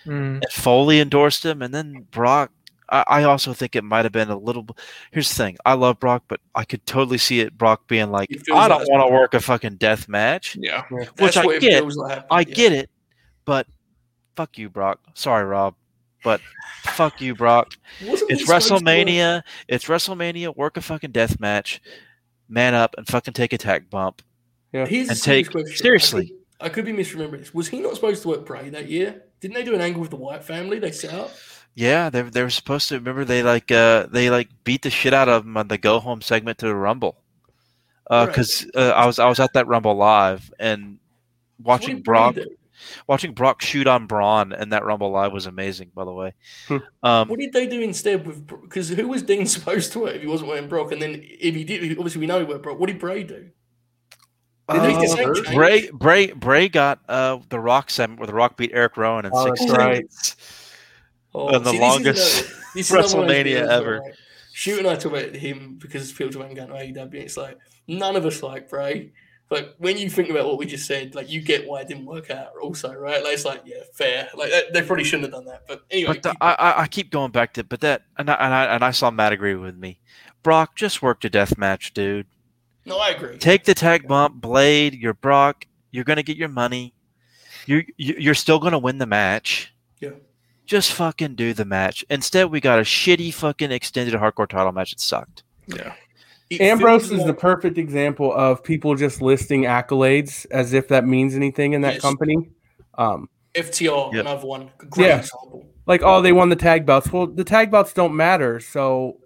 Mm. 0.06 0.36
and 0.36 0.46
Foley 0.52 1.00
endorsed 1.00 1.46
him, 1.46 1.62
and 1.62 1.74
then 1.74 2.08
Brock. 2.12 2.52
I, 2.90 3.04
I 3.08 3.24
also 3.24 3.54
think 3.54 3.76
it 3.76 3.84
might 3.84 4.06
have 4.06 4.12
been 4.12 4.30
a 4.30 4.38
little. 4.38 4.68
Here's 5.12 5.30
the 5.30 5.36
thing: 5.36 5.58
I 5.66 5.74
love 5.74 6.00
Brock, 6.00 6.24
but 6.28 6.40
I 6.56 6.66
could 6.66 6.86
totally 6.86 7.18
see 7.18 7.40
it. 7.40 7.58
Brock 7.58 7.88
being 7.88 8.12
like, 8.12 8.30
"I 8.54 8.68
don't 8.68 8.88
want 8.90 9.08
to 9.08 9.14
work 9.14 9.34
a 9.34 9.40
fucking 9.40 9.76
death 9.78 10.08
match." 10.08 10.58
Yeah. 10.60 10.84
That's 10.92 11.22
which 11.22 11.38
I 11.38 11.58
get. 11.60 11.88
like 11.96 12.26
I 12.30 12.40
yeah. 12.40 12.44
get 12.44 12.74
it, 12.74 12.90
but 13.46 13.68
fuck 14.36 14.58
you, 14.58 14.70
Brock. 14.70 15.00
Sorry, 15.14 15.46
Rob, 15.46 15.76
but 16.24 16.42
fuck 16.84 17.22
you, 17.22 17.34
Brock. 17.36 17.74
It's 18.02 18.20
supposed 18.22 18.68
to 18.68 18.74
work- 18.76 18.84
WrestleMania. 18.84 19.44
It's 19.68 19.86
WrestleMania. 19.86 20.56
Work 20.56 20.78
a 20.78 20.82
fucking 20.82 21.12
death 21.12 21.40
match. 21.40 21.82
Man 22.50 22.74
up 22.74 22.96
and 22.98 23.08
fucking 23.08 23.34
take 23.34 23.54
a 23.54 23.58
tag 23.58 23.90
bump. 23.90 24.22
Yeah. 24.74 24.86
Here's 24.86 25.08
a 25.08 25.12
And 25.12 25.18
serious 25.20 25.48
take- 25.48 25.52
question. 25.52 25.78
seriously. 25.78 26.34
I 26.60 26.66
could, 26.66 26.66
I 26.66 26.70
could 26.70 26.86
be 26.86 26.94
misremembering 26.94 27.40
this. 27.40 27.54
Was 27.54 27.68
he 27.68 27.80
not 27.80 27.96
supposed 27.96 28.22
to 28.24 28.28
work 28.30 28.46
Bray 28.46 28.70
that 28.70 28.88
year? 28.90 29.24
Didn't 29.40 29.56
they 29.56 29.64
do 29.64 29.74
an 29.74 29.82
angle 29.82 30.02
with 30.02 30.12
the 30.12 30.16
Wyatt 30.18 30.44
family? 30.44 30.80
They 30.80 30.92
set 30.92 31.14
up. 31.14 31.32
Yeah, 31.74 32.10
they 32.10 32.22
they 32.22 32.44
were 32.44 32.50
supposed 32.50 32.90
to. 32.90 32.96
Remember, 32.96 33.24
they 33.26 33.44
like 33.44 33.72
uh 33.72 34.06
they 34.12 34.30
like 34.30 34.50
beat 34.64 34.82
the 34.84 34.90
shit 34.90 35.14
out 35.14 35.30
of 35.30 35.46
him 35.46 35.56
on 35.58 35.68
the 35.70 35.78
go 35.78 36.00
home 36.00 36.22
segment 36.22 36.58
to 36.60 36.68
the 36.68 36.76
Rumble. 36.76 37.18
Right. 38.10 38.26
Because 38.28 38.68
uh, 38.76 38.90
I 38.90 39.06
was 39.06 39.20
I 39.20 39.28
was 39.28 39.40
at 39.40 39.54
that 39.54 39.68
Rumble 39.68 39.96
live 39.96 40.52
and 40.60 41.00
watching 41.64 41.96
did 41.98 42.04
Brock 42.04 42.36
watching 43.08 43.34
Brock 43.34 43.62
shoot 43.62 43.88
on 43.88 44.06
Braun 44.06 44.52
and 44.52 44.74
that 44.74 44.84
Rumble 44.84 45.12
live 45.12 45.32
was 45.32 45.46
amazing. 45.46 45.92
By 45.96 46.04
the 46.06 46.12
way, 46.14 46.34
Hmm. 46.68 46.78
um, 47.04 47.28
What 47.30 47.40
did 47.40 47.54
they 47.54 47.68
do 47.68 47.80
instead 47.82 48.28
with 48.28 48.46
because 48.46 48.90
who 48.90 49.08
was 49.08 49.24
Dean 49.24 49.46
supposed 49.58 49.94
to 49.94 50.00
work 50.00 50.16
if 50.16 50.22
he 50.22 50.28
wasn't 50.28 50.50
wearing 50.50 50.68
Brock? 50.68 50.92
And 50.92 51.02
then 51.02 51.22
if 51.24 51.56
he 51.56 51.64
did, 51.64 51.98
obviously 51.98 52.20
we 52.20 52.28
know 52.28 52.40
he 52.40 52.46
worked 52.46 52.64
Brock. 52.64 52.80
What 52.80 52.88
did 52.88 53.00
Bray 53.00 53.24
do? 53.24 53.50
Did 54.74 54.82
they 54.84 54.96
uh, 54.96 55.34
just? 55.34 55.52
Bray 55.54 55.90
Bray 55.92 56.32
Bray 56.32 56.70
got 56.70 57.00
uh 57.08 57.40
the 57.50 57.60
Rock 57.60 57.90
segment 57.90 58.20
where 58.20 58.28
the 58.28 58.34
Rock 58.34 58.58
beat 58.58 58.72
Erick 58.74 58.98
Rowan 58.98 59.26
in 59.26 59.32
Oh, 59.34 59.46
six 59.46 59.60
that's 59.62 59.72
right. 59.72 60.36
Oh, 61.34 61.56
and 61.56 61.66
the 61.66 61.72
see, 61.72 61.78
this 61.78 61.86
is 61.86 61.92
longest 61.92 62.74
this 62.76 62.92
is 62.92 62.92
another 62.92 63.18
one 63.18 63.28
WrestleMania 63.28 63.44
deals 63.44 63.70
ever. 63.70 64.00
like, 64.02 64.16
Shoot 64.54 64.80
and 64.80 64.88
I 64.88 64.96
talk 64.96 65.14
about 65.14 65.36
him 65.36 65.78
because 65.82 66.12
people 66.12 66.32
talk 66.32 66.42
about 66.42 66.50
him 66.50 66.68
going 66.68 66.94
to 66.94 67.02
AEW. 67.02 67.16
It's 67.16 67.38
like 67.38 67.58
none 67.88 68.16
of 68.16 68.26
us 68.26 68.44
like 68.44 68.70
Bray. 68.70 69.12
But 69.52 69.76
when 69.80 69.98
you 69.98 70.10
think 70.10 70.30
about 70.30 70.46
what 70.46 70.58
we 70.58 70.66
just 70.66 70.88
said, 70.88 71.14
like 71.14 71.30
you 71.30 71.42
get 71.42 71.68
why 71.68 71.82
it 71.82 71.90
didn't 71.90 72.06
work 72.06 72.32
out, 72.32 72.52
also, 72.62 72.94
right? 72.94 73.22
Like 73.22 73.34
it's 73.34 73.44
like, 73.44 73.64
yeah, 73.66 73.82
fair. 73.94 74.30
Like 74.34 74.50
that, 74.50 74.72
they 74.72 74.82
probably 74.82 75.04
shouldn't 75.04 75.24
have 75.24 75.34
done 75.34 75.46
that. 75.52 75.64
But 75.68 75.82
anyway, 75.92 76.14
But 76.14 76.24
the, 76.24 76.36
I, 76.40 76.54
I 76.54 76.82
I 76.84 76.88
keep 76.88 77.12
going 77.12 77.32
back 77.32 77.54
to 77.56 77.64
but 77.66 77.82
that 77.82 78.04
and 78.18 78.30
I, 78.30 78.34
and 78.36 78.54
I 78.54 78.64
and 78.76 78.84
I 78.84 78.92
saw 78.92 79.12
Matt 79.12 79.34
agree 79.34 79.56
with 79.56 79.76
me. 79.76 80.00
Brock 80.42 80.78
just 80.78 81.02
worked 81.02 81.26
a 81.26 81.30
death 81.30 81.58
match, 81.58 81.94
dude. 81.94 82.28
No, 82.86 82.98
I 82.98 83.10
agree. 83.10 83.38
Take 83.38 83.64
the 83.66 83.74
tag 83.74 84.08
bump, 84.08 84.42
Blade. 84.42 84.94
You're 84.94 85.14
Brock. 85.14 85.66
You're 85.92 86.04
gonna 86.04 86.24
get 86.24 86.38
your 86.38 86.50
money. 86.50 86.94
You 87.66 87.84
you- 87.98 88.16
you're 88.18 88.34
still 88.36 88.60
gonna 88.60 88.80
win 88.80 88.98
the 88.98 89.06
match. 89.06 89.74
Yeah. 90.00 90.12
Just 90.66 90.94
fucking 90.94 91.36
do 91.36 91.54
the 91.54 91.66
match. 91.66 92.06
Instead, 92.10 92.46
we 92.46 92.60
got 92.62 92.80
a 92.80 92.84
shitty 92.84 93.34
fucking 93.34 93.72
extended 93.72 94.14
hardcore 94.16 94.48
title 94.48 94.72
match. 94.72 94.94
It 94.94 95.00
sucked. 95.00 95.44
Yeah. 95.68 95.94
It 96.50 96.62
Ambrose 96.62 97.08
feels 97.10 97.22
is 97.22 97.26
the 97.28 97.34
perfect 97.34 97.78
example 97.78 98.34
of 98.34 98.64
people 98.64 98.96
just 98.96 99.22
listing 99.22 99.64
accolades 99.64 100.46
as 100.52 100.74
if 100.74 100.88
that 100.90 101.06
means 101.06 101.36
anything 101.36 101.74
in 101.74 101.82
that 101.82 101.94
Yes. 101.96 102.02
company. 102.02 102.50
Um, 102.98 103.30
FTR, 103.56 104.12
Yep. 104.14 104.22
another 104.26 104.48
one. 104.48 104.70
Great 104.90 105.08
Yeah. 105.08 105.18
example. 105.20 105.66
like, 105.88 106.02
oh, 106.04 106.22
they 106.22 106.32
won 106.32 106.48
the 106.50 106.56
tag 106.56 106.86
belts. 106.86 107.12
Well, 107.12 107.26
the 107.28 107.44
tag 107.44 107.72
belts 107.72 107.92
don't 107.92 108.16
matter. 108.16 108.60
So 108.60 109.18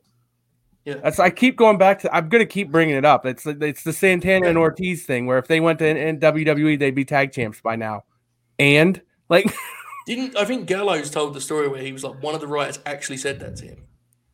Yeah. 0.86 0.96
that's 1.04 1.20
I 1.20 1.32
keep 1.32 1.56
going 1.58 1.78
back 1.78 2.00
to. 2.00 2.16
I'm 2.16 2.30
gonna 2.30 2.46
keep 2.46 2.72
bringing 2.72 2.96
it 2.96 3.06
up. 3.06 3.26
It's 3.26 3.46
it's 3.46 3.84
the 3.84 3.92
Santana 3.94 4.48
and 4.48 4.58
Ortiz 4.58 5.06
thing 5.06 5.26
where 5.26 5.38
if 5.40 5.48
they 5.48 5.60
went 5.60 5.80
to 5.80 5.88
in, 5.88 6.20
WWE, 6.20 6.78
they'd 6.80 6.94
be 6.96 7.06
tag 7.06 7.32
champs 7.32 7.60
by 7.60 7.76
now. 7.76 8.04
And 8.60 9.02
like, 9.30 9.52
Didn't 10.06 10.38
I 10.38 10.46
think 10.46 10.68
Gallows 10.68 11.10
told 11.10 11.34
the 11.34 11.42
story 11.42 11.68
where 11.68 11.82
he 11.82 11.92
was 11.92 12.04
like 12.04 12.22
one 12.22 12.36
of 12.36 12.42
the 12.42 12.48
writers 12.48 12.80
actually 12.86 13.18
said 13.18 13.40
that 13.40 13.56
to 13.58 13.66
him. 13.66 13.84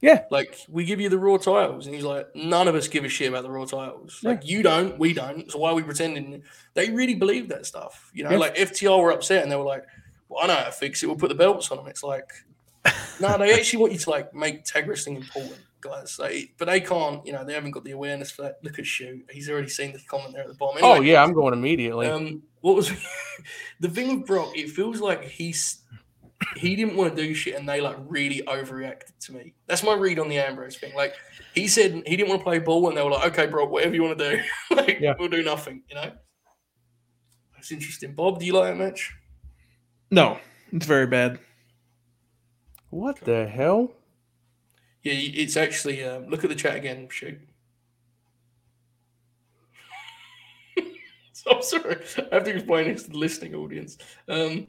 yeah, 0.02 0.26
Like, 0.30 0.58
we 0.68 0.84
give 0.84 1.00
you 1.00 1.08
the 1.08 1.18
raw 1.18 1.38
titles. 1.38 1.86
And 1.86 1.96
he's 1.96 2.04
like, 2.04 2.28
none 2.36 2.68
of 2.68 2.76
us 2.76 2.90
give 2.90 3.06
a 3.06 3.10
shit 3.10 3.30
about 3.30 3.44
the 3.44 3.52
raw 3.52 3.64
titles. 3.66 4.20
Like, 4.22 4.46
you 4.46 4.62
don't, 4.64 5.00
we 5.00 5.14
don't. 5.14 5.50
So 5.50 5.60
why 5.60 5.70
are 5.72 5.76
we 5.76 5.84
pretending? 5.84 6.44
They 6.74 6.90
really 6.92 7.16
believe 7.16 7.48
that 7.50 7.66
stuff. 7.66 8.12
You 8.14 8.26
know, 8.26 8.32
Yeah. 8.32 8.38
like 8.38 8.56
FTR 8.56 9.02
were 9.02 9.12
upset 9.12 9.44
and 9.44 9.52
they 9.52 9.56
were 9.56 9.64
like, 9.64 9.86
well, 10.28 10.44
I 10.44 10.48
know 10.48 10.56
how 10.56 10.64
to 10.66 10.72
fix 10.74 11.02
it. 11.04 11.08
We'll 11.08 11.16
put 11.16 11.30
the 11.30 11.36
belts 11.36 11.72
on 11.72 11.78
them. 11.78 11.88
It's 11.88 12.04
like, 12.04 12.30
no, 13.20 13.38
they 13.38 13.54
actually 13.54 13.80
want 13.80 13.94
you 13.94 14.00
to 14.00 14.10
like 14.10 14.34
make 14.34 14.64
tag 14.64 14.88
wrestling 14.88 15.16
important, 15.18 15.60
guys. 15.82 16.18
Like, 16.20 16.54
but 16.58 16.66
they 16.66 16.80
can't, 16.82 17.26
you 17.26 17.34
know, 17.34 17.44
they 17.46 17.54
haven't 17.54 17.72
got 17.72 17.84
the 17.84 17.92
awareness 17.92 18.32
for 18.32 18.44
that. 18.44 18.60
Look 18.64 18.80
at 18.80 18.86
Shoot. 18.86 19.26
He's 19.32 19.50
already 19.50 19.70
seen 19.70 19.94
the 19.94 20.00
comment 20.00 20.34
there 20.34 20.42
at 20.44 20.48
the 20.48 20.56
bottom. 20.56 20.80
oh 20.84 21.02
yeah, 21.02 21.24
I'm 21.24 21.34
going 21.34 21.54
immediately. 21.54 22.08
um, 22.08 22.42
what 22.62 22.76
was 22.76 22.92
the 23.80 23.90
thing 23.90 24.18
with 24.20 24.28
Brock? 24.28 24.52
It 24.56 24.70
feels 24.70 25.00
like 25.00 25.24
he's 25.24 25.78
he 26.58 26.76
didn't 26.76 26.96
want 26.96 27.16
to 27.16 27.22
do 27.24 27.36
shit, 27.36 27.54
and 27.56 27.70
they 27.70 27.82
like 27.82 27.98
really 28.08 28.42
overreacted 28.48 29.12
to 29.22 29.34
me. 29.34 29.54
That's 29.68 29.84
my 29.84 29.94
read 29.94 30.18
on 30.18 30.28
the 30.28 30.40
Ambrose 30.40 30.76
thing. 30.78 30.96
Like 30.96 31.14
he 31.54 31.68
said 31.68 32.02
he 32.08 32.16
didn't 32.18 32.30
want 32.30 32.42
to 32.42 32.44
play 32.46 32.58
ball, 32.58 32.88
and 32.90 32.98
they 32.98 33.04
were 33.04 33.12
like, 33.12 33.32
"Okay, 33.32 33.46
Brock, 33.46 33.70
whatever 33.70 33.94
you 33.94 34.02
want 34.04 34.18
to 34.18 34.38
do, 34.38 34.44
like 34.76 35.00
Yeah. 35.00 35.14
we'll 35.20 35.30
do 35.30 35.44
nothing." 35.44 35.84
You 35.88 35.96
know, 35.98 36.12
that's 37.54 37.72
interesting. 37.72 38.16
Bob, 38.16 38.40
do 38.40 38.46
you 38.48 38.54
like 38.54 38.72
that 38.74 38.78
match? 38.84 39.14
No, 40.10 40.40
it's 40.74 40.86
very 40.88 41.06
bad. 41.08 41.40
What 42.92 43.20
the 43.22 43.48
hell? 43.48 43.92
Yeah, 45.04 45.14
it's 45.16 45.58
actually. 45.58 46.04
Um, 46.04 46.28
look 46.28 46.44
at 46.44 46.50
the 46.50 46.56
chat 46.56 46.76
again. 46.76 47.08
Shoot. 47.10 47.40
I'm 51.50 51.62
sorry. 51.62 51.98
I 52.32 52.36
have 52.36 52.44
to 52.44 52.52
explain 52.56 52.94
this 52.94 53.04
to 53.04 53.12
the 53.12 53.18
listening 53.18 53.56
audience. 53.56 53.98
Um, 54.30 54.68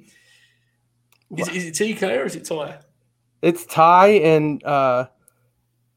is, 1.36 1.48
is 1.48 1.64
it 1.66 1.74
TK 1.74 2.18
or 2.18 2.24
is 2.24 2.36
it 2.36 2.44
Ty? 2.44 2.78
It's 3.42 3.66
Ty 3.66 4.08
and 4.08 4.64
uh, 4.64 5.06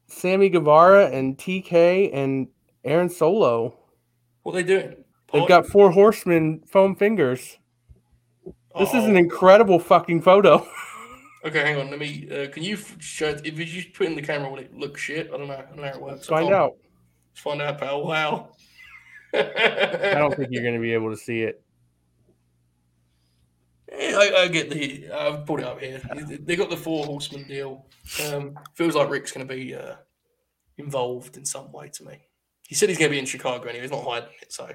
Sammy 0.08 0.48
Guevara 0.48 1.06
and 1.10 1.38
TK 1.38 2.10
and 2.12 2.48
Aaron 2.84 3.08
Solo. 3.08 3.74
What 4.42 4.54
are 4.54 4.62
they 4.62 4.64
doing? 4.64 4.96
They've 5.32 5.48
got 5.48 5.66
four 5.66 5.90
horsemen 5.90 6.62
foam 6.66 6.94
fingers. 6.94 7.58
This 8.78 8.90
is 8.94 9.04
an 9.04 9.16
Oh. 9.16 9.20
incredible 9.20 9.78
fucking 9.78 10.22
photo. 10.22 10.66
Okay, 11.46 11.60
hang 11.60 11.78
on. 11.80 11.90
Let 11.90 11.98
me. 12.00 12.28
Uh, 12.30 12.48
can 12.48 12.62
you 12.64 12.74
f- 12.74 13.00
show? 13.00 13.28
If 13.28 13.58
you 13.58 13.64
just 13.64 13.92
put 13.94 14.06
in 14.08 14.16
the 14.16 14.22
camera, 14.22 14.50
will 14.50 14.58
it 14.58 14.76
look 14.76 14.98
shit? 14.98 15.30
I 15.32 15.36
don't 15.38 15.46
know. 15.48 15.54
I 15.54 15.62
don't 15.62 15.76
know 15.76 15.82
how 15.84 15.88
it 15.90 16.02
works. 16.02 16.26
Find 16.26 16.46
I 16.46 16.50
can't- 16.50 16.54
out. 16.54 16.72
Let's 17.30 17.40
find 17.42 17.62
out, 17.62 17.78
pal. 17.78 18.04
Wow. 18.04 18.48
I 19.34 20.14
don't 20.16 20.34
think 20.36 20.48
you're 20.50 20.62
going 20.62 20.74
to 20.74 20.80
be 20.80 20.92
able 20.94 21.10
to 21.10 21.16
see 21.16 21.42
it. 21.42 21.62
Yeah, 23.92 24.18
I, 24.18 24.42
I 24.42 24.48
get 24.48 24.70
the. 24.70 25.08
I've 25.12 25.46
put 25.46 25.60
it 25.60 25.66
up 25.66 25.80
here. 25.80 26.00
They 26.40 26.56
got 26.56 26.70
the 26.70 26.76
four 26.76 27.04
horseman 27.04 27.46
deal. 27.46 27.86
Um, 28.26 28.58
feels 28.74 28.94
like 28.94 29.08
Ric's 29.10 29.32
going 29.32 29.46
to 29.46 29.54
be 29.54 29.74
uh, 29.74 29.94
involved 30.78 31.36
in 31.36 31.44
some 31.44 31.70
way 31.72 31.88
to 31.90 32.04
me. 32.04 32.18
He 32.66 32.74
said 32.74 32.88
he's 32.88 32.98
going 32.98 33.10
to 33.10 33.14
be 33.14 33.18
in 33.20 33.26
Chicago 33.26 33.64
anyway. 33.68 33.82
He's 33.82 33.90
not 33.92 34.04
hiding 34.04 34.30
it. 34.42 34.52
So 34.52 34.68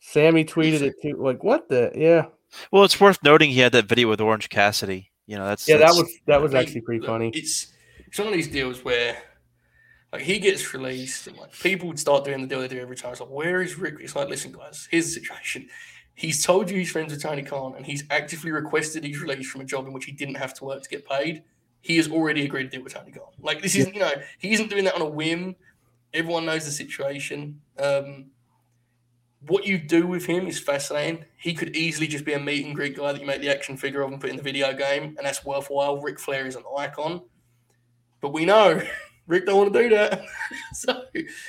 Sammy 0.00 0.44
tweeted 0.44 0.80
it 0.80 0.94
too. 1.02 1.16
Like, 1.18 1.44
what 1.44 1.68
the? 1.68 1.92
Yeah. 1.94 2.26
Well, 2.72 2.84
it's 2.84 2.98
worth 3.00 3.18
noting 3.22 3.50
he 3.50 3.60
had 3.60 3.72
that 3.72 3.84
video 3.86 4.08
with 4.08 4.20
Orange 4.20 4.48
Cassidy. 4.48 5.10
You 5.30 5.36
know, 5.36 5.46
that's 5.46 5.68
Yeah, 5.68 5.76
that 5.76 5.94
was 5.94 6.12
that 6.26 6.42
was 6.42 6.54
actually 6.54 6.80
pretty 6.80 7.06
funny. 7.06 7.30
It's 7.32 7.68
it's 8.04 8.18
one 8.18 8.26
of 8.26 8.34
these 8.34 8.48
deals 8.48 8.84
where 8.84 9.16
like 10.12 10.22
he 10.22 10.40
gets 10.40 10.74
released 10.74 11.28
and 11.28 11.36
like 11.38 11.52
people 11.52 11.86
would 11.86 12.00
start 12.00 12.24
doing 12.24 12.40
the 12.40 12.48
deal 12.48 12.58
they 12.60 12.66
do 12.66 12.80
every 12.80 12.96
time. 12.96 13.12
It's 13.12 13.20
like, 13.20 13.30
where 13.30 13.62
is 13.62 13.78
Ric? 13.78 13.94
It's 14.00 14.16
like, 14.16 14.28
listen, 14.28 14.50
guys, 14.50 14.88
here's 14.90 15.14
the 15.14 15.20
situation. 15.20 15.68
He's 16.14 16.44
told 16.44 16.68
you 16.68 16.78
he's 16.78 16.90
friends 16.90 17.12
with 17.12 17.22
Tony 17.22 17.42
Khan 17.42 17.74
and 17.76 17.86
he's 17.86 18.02
actively 18.10 18.50
requested 18.50 19.04
he's 19.04 19.22
released 19.22 19.52
from 19.52 19.60
a 19.60 19.64
job 19.64 19.86
in 19.86 19.92
which 19.92 20.04
he 20.04 20.10
didn't 20.10 20.34
have 20.34 20.52
to 20.54 20.64
work 20.64 20.82
to 20.82 20.88
get 20.88 21.08
paid. 21.08 21.44
He 21.80 21.96
has 21.98 22.10
already 22.10 22.44
agreed 22.44 22.64
to 22.64 22.70
deal 22.70 22.82
with 22.82 22.94
Tony 22.94 23.12
Khan. 23.12 23.28
Like 23.40 23.62
this 23.62 23.76
isn't, 23.76 23.94
you 23.94 24.00
know, 24.00 24.10
he 24.40 24.52
isn't 24.52 24.68
doing 24.68 24.82
that 24.82 24.96
on 24.96 25.00
a 25.00 25.08
whim. 25.08 25.54
Everyone 26.12 26.44
knows 26.44 26.64
the 26.64 26.72
situation. 26.72 27.60
Um, 27.78 28.32
what 29.46 29.66
you 29.66 29.78
do 29.78 30.06
with 30.06 30.26
him 30.26 30.46
is 30.46 30.58
fascinating. 30.58 31.24
He 31.36 31.54
could 31.54 31.74
easily 31.74 32.06
just 32.06 32.24
be 32.24 32.34
a 32.34 32.38
meet 32.38 32.66
and 32.66 32.74
greet 32.74 32.96
guy 32.96 33.12
that 33.12 33.20
you 33.20 33.26
make 33.26 33.40
the 33.40 33.48
action 33.48 33.76
figure 33.76 34.02
of 34.02 34.12
and 34.12 34.20
put 34.20 34.30
in 34.30 34.36
the 34.36 34.42
video 34.42 34.72
game, 34.74 35.14
and 35.16 35.18
that's 35.26 35.44
worthwhile. 35.44 35.98
Ric 36.00 36.18
Flair 36.18 36.46
is 36.46 36.56
an 36.56 36.64
icon. 36.76 37.22
But 38.20 38.32
we 38.32 38.44
know 38.44 38.82
Ric 39.26 39.46
don't 39.46 39.56
want 39.56 39.72
to 39.72 39.82
do 39.82 39.88
that. 39.90 40.24
so 40.74 41.04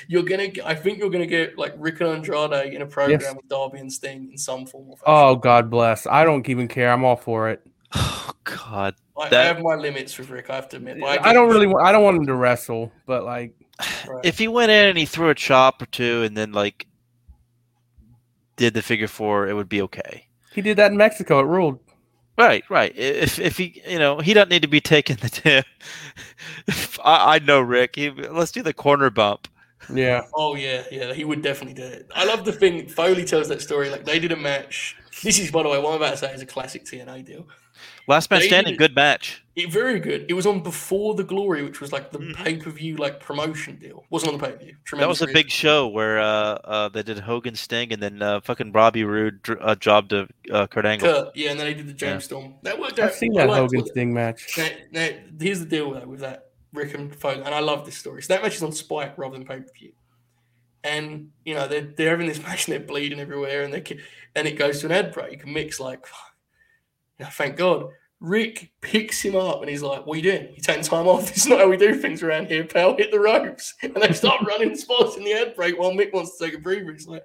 you're 0.07 0.23
gonna, 0.23 0.49
I 0.63 0.73
think 0.75 0.99
you're 0.99 1.09
gonna 1.09 1.25
get 1.25 1.57
like 1.57 1.73
Ric 1.77 1.99
and 2.01 2.09
Andrade 2.09 2.73
in 2.73 2.81
a 2.81 2.85
program 2.85 3.19
Yes. 3.21 3.35
with 3.35 3.47
Darby 3.49 3.79
and 3.79 3.91
Sting 3.91 4.29
in 4.31 4.37
some 4.37 4.65
form 4.65 4.91
of. 4.91 5.03
Oh 5.05 5.35
God 5.35 5.69
bless. 5.69 6.07
I 6.07 6.23
don't 6.23 6.47
even 6.47 6.67
care. 6.67 6.91
I'm 6.91 7.03
all 7.03 7.17
for 7.17 7.49
it. 7.49 7.61
Oh 8.23 8.31
God. 8.43 8.95
I, 9.19 9.27
I 9.35 9.43
have 9.43 9.61
my 9.61 9.75
limits 9.75 10.17
with 10.17 10.29
Ric. 10.29 10.49
I 10.49 10.55
have 10.55 10.69
to 10.69 10.77
admit. 10.77 10.99
but 10.99 11.07
I, 11.09 11.17
get 11.17 11.33
don't 11.33 11.49
really. 11.49 11.67
wa- 11.67 11.81
I 11.83 11.91
don't 11.91 12.03
want 12.03 12.17
him 12.17 12.25
to 12.27 12.33
wrestle, 12.35 12.91
but 13.05 13.23
like, 13.23 13.53
Right. 14.07 14.23
If 14.23 14.37
he 14.37 14.47
went 14.47 14.71
in 14.71 14.89
and 14.89 14.97
he 14.97 15.05
threw 15.05 15.29
a 15.29 15.35
chop 15.35 15.81
or 15.81 15.85
two 15.87 16.23
and 16.23 16.35
then 16.37 16.51
like 16.51 16.87
did 18.61 18.73
the 18.73 18.81
figure 18.81 19.07
four, 19.07 19.47
it 19.47 19.53
would 19.53 19.69
be 19.69 19.81
okay. 19.81 20.27
he 20.53 20.61
did 20.61 20.77
that 20.77 20.91
in 20.91 20.97
Mexico. 20.97 21.39
It 21.39 21.45
ruled. 21.45 21.79
Right, 22.37 22.63
right. 22.69 22.93
If 22.95 23.39
if 23.39 23.57
he, 23.57 23.81
you 23.87 23.99
know, 23.99 24.19
he 24.19 24.33
doesn't 24.33 24.49
need 24.49 24.61
to 24.61 24.67
be 24.67 24.81
taking 24.81 25.17
the 25.17 25.29
tip. 25.29 25.65
I, 27.03 27.35
I 27.35 27.39
know 27.39 27.59
Ric. 27.59 27.95
He, 27.95 28.09
let's 28.09 28.51
do 28.51 28.63
the 28.63 28.73
corner 28.73 29.09
bump. 29.09 29.47
Yeah. 29.93 30.21
Oh 30.33 30.55
yeah, 30.55 30.83
yeah, 30.91 31.13
he 31.13 31.25
would 31.25 31.41
definitely 31.41 31.73
do 31.73 31.83
it. 31.83 32.07
I 32.15 32.25
love 32.25 32.45
the 32.45 32.53
thing 32.53 32.87
Foley 32.87 33.25
tells 33.25 33.49
that 33.49 33.61
story. 33.61 33.89
Like 33.89 34.05
they 34.05 34.19
did 34.19 34.31
a 34.31 34.37
match. 34.37 34.95
This 35.23 35.39
is, 35.39 35.51
by 35.51 35.63
the 35.63 35.69
way, 35.69 35.77
what 35.77 35.89
I'm 35.89 35.97
about 35.97 36.11
to 36.11 36.17
say 36.17 36.33
is 36.33 36.41
a 36.41 36.45
classic 36.45 36.85
TNA 36.85 37.25
deal. 37.25 37.45
Last 38.07 38.29
man 38.31 38.39
They 38.41 38.47
standing, 38.47 38.75
good 38.77 38.95
match. 38.95 39.43
It 39.55 39.71
very 39.71 39.99
good. 39.99 40.25
It 40.29 40.33
was 40.33 40.45
on 40.45 40.63
before 40.63 41.13
the 41.15 41.23
Glory, 41.23 41.63
which 41.63 41.79
was 41.81 41.91
like 41.91 42.11
the 42.11 42.19
Mhm. 42.19 42.35
pay 42.35 42.55
per 42.57 42.69
view 42.71 42.97
like 42.97 43.19
promotion 43.19 43.75
deal. 43.75 44.05
Wasn't 44.09 44.33
on 44.33 44.39
the 44.39 44.45
pay 44.45 44.53
per 44.53 44.59
view. 44.63 44.75
That 44.97 45.07
was 45.07 45.21
a 45.21 45.27
big 45.27 45.49
show 45.49 45.87
where 45.87 46.19
uh, 46.19 46.23
uh, 46.63 46.89
they 46.89 47.03
did 47.03 47.19
Hogan 47.19 47.55
Sting 47.55 47.93
and 47.93 48.01
then 48.01 48.21
uh, 48.21 48.41
fucking 48.41 48.71
Bobby 48.71 49.03
Roode 49.03 49.41
dr- 49.43 49.59
uh, 49.61 49.75
jobbed 49.75 50.09
to 50.11 50.27
uh, 50.51 50.67
Kurt 50.67 50.85
Angle. 50.85 51.07
Kurt, 51.25 51.35
yeah, 51.35 51.51
and 51.51 51.59
then 51.59 51.67
they 51.67 51.73
did 51.73 51.87
the 51.87 51.93
James 51.93 52.23
Yeah. 52.23 52.27
Storm. 52.27 52.53
That 52.63 52.79
worked 52.79 52.97
out. 52.99 53.09
I've 53.09 53.15
seen 53.15 53.33
that 53.33 53.49
Hogan 53.49 53.81
it. 53.81 53.87
Sting 53.87 54.13
match. 54.13 54.57
Now, 54.57 54.67
now, 54.91 55.09
here's 55.39 55.59
the 55.59 55.65
deal 55.65 55.91
though 55.91 56.07
with 56.07 56.21
that 56.21 56.49
Ric 56.73 56.93
and 56.93 57.13
Foley, 57.15 57.41
and 57.43 57.53
I 57.53 57.59
love 57.59 57.85
this 57.85 57.97
story. 57.97 58.23
So 58.23 58.33
that 58.33 58.41
match 58.41 58.55
is 58.55 58.63
on 58.63 58.71
Spike 58.71 59.17
rather 59.17 59.37
than 59.37 59.45
pay 59.45 59.59
per 59.59 59.67
view, 59.77 59.91
and 60.83 61.29
you 61.45 61.53
know 61.53 61.67
they're 61.67 61.81
they're 61.81 62.09
having 62.11 62.27
this 62.27 62.41
match 62.41 62.67
and 62.67 62.73
they're 62.73 62.85
bleeding 62.87 63.19
everywhere, 63.19 63.63
and 63.63 63.73
they 63.73 63.81
ki- 63.81 63.99
and 64.35 64.47
it 64.47 64.57
goes 64.57 64.79
to 64.79 64.85
an 64.87 64.91
ad 64.93 65.13
break. 65.13 65.43
And 65.43 65.53
Mick's 65.53 65.79
like, 65.79 65.99
you 65.99 66.11
know, 66.11 66.30
thank 67.29 67.57
God. 67.57 67.87
Ric 68.19 68.71
picks 68.81 69.21
him 69.21 69.35
up 69.35 69.61
and 69.61 69.69
he's 69.69 69.81
like, 69.81 70.05
"What 70.05 70.13
are 70.13 70.17
you 70.17 70.31
doing? 70.31 70.53
You 70.55 70.61
taking 70.61 70.83
time 70.83 71.07
off? 71.07 71.21
This 71.33 71.37
is 71.37 71.47
not 71.47 71.59
how 71.59 71.67
we 71.69 71.77
do 71.77 71.95
things 71.95 72.21
around 72.21 72.47
here, 72.47 72.63
pal. 72.63 72.95
Hit 72.95 73.11
the 73.11 73.19
ropes." 73.19 73.73
And 73.81 73.95
they 73.95 74.13
start 74.13 74.43
running 74.47 74.75
spots 74.75 75.17
in 75.17 75.23
the 75.23 75.33
ad 75.33 75.55
break 75.55 75.77
while 75.79 75.91
Mick 75.91 76.13
wants 76.13 76.37
to 76.37 76.45
take 76.45 76.53
a 76.53 76.59
breather. 76.59 76.91
It's 76.91 77.07
like 77.07 77.23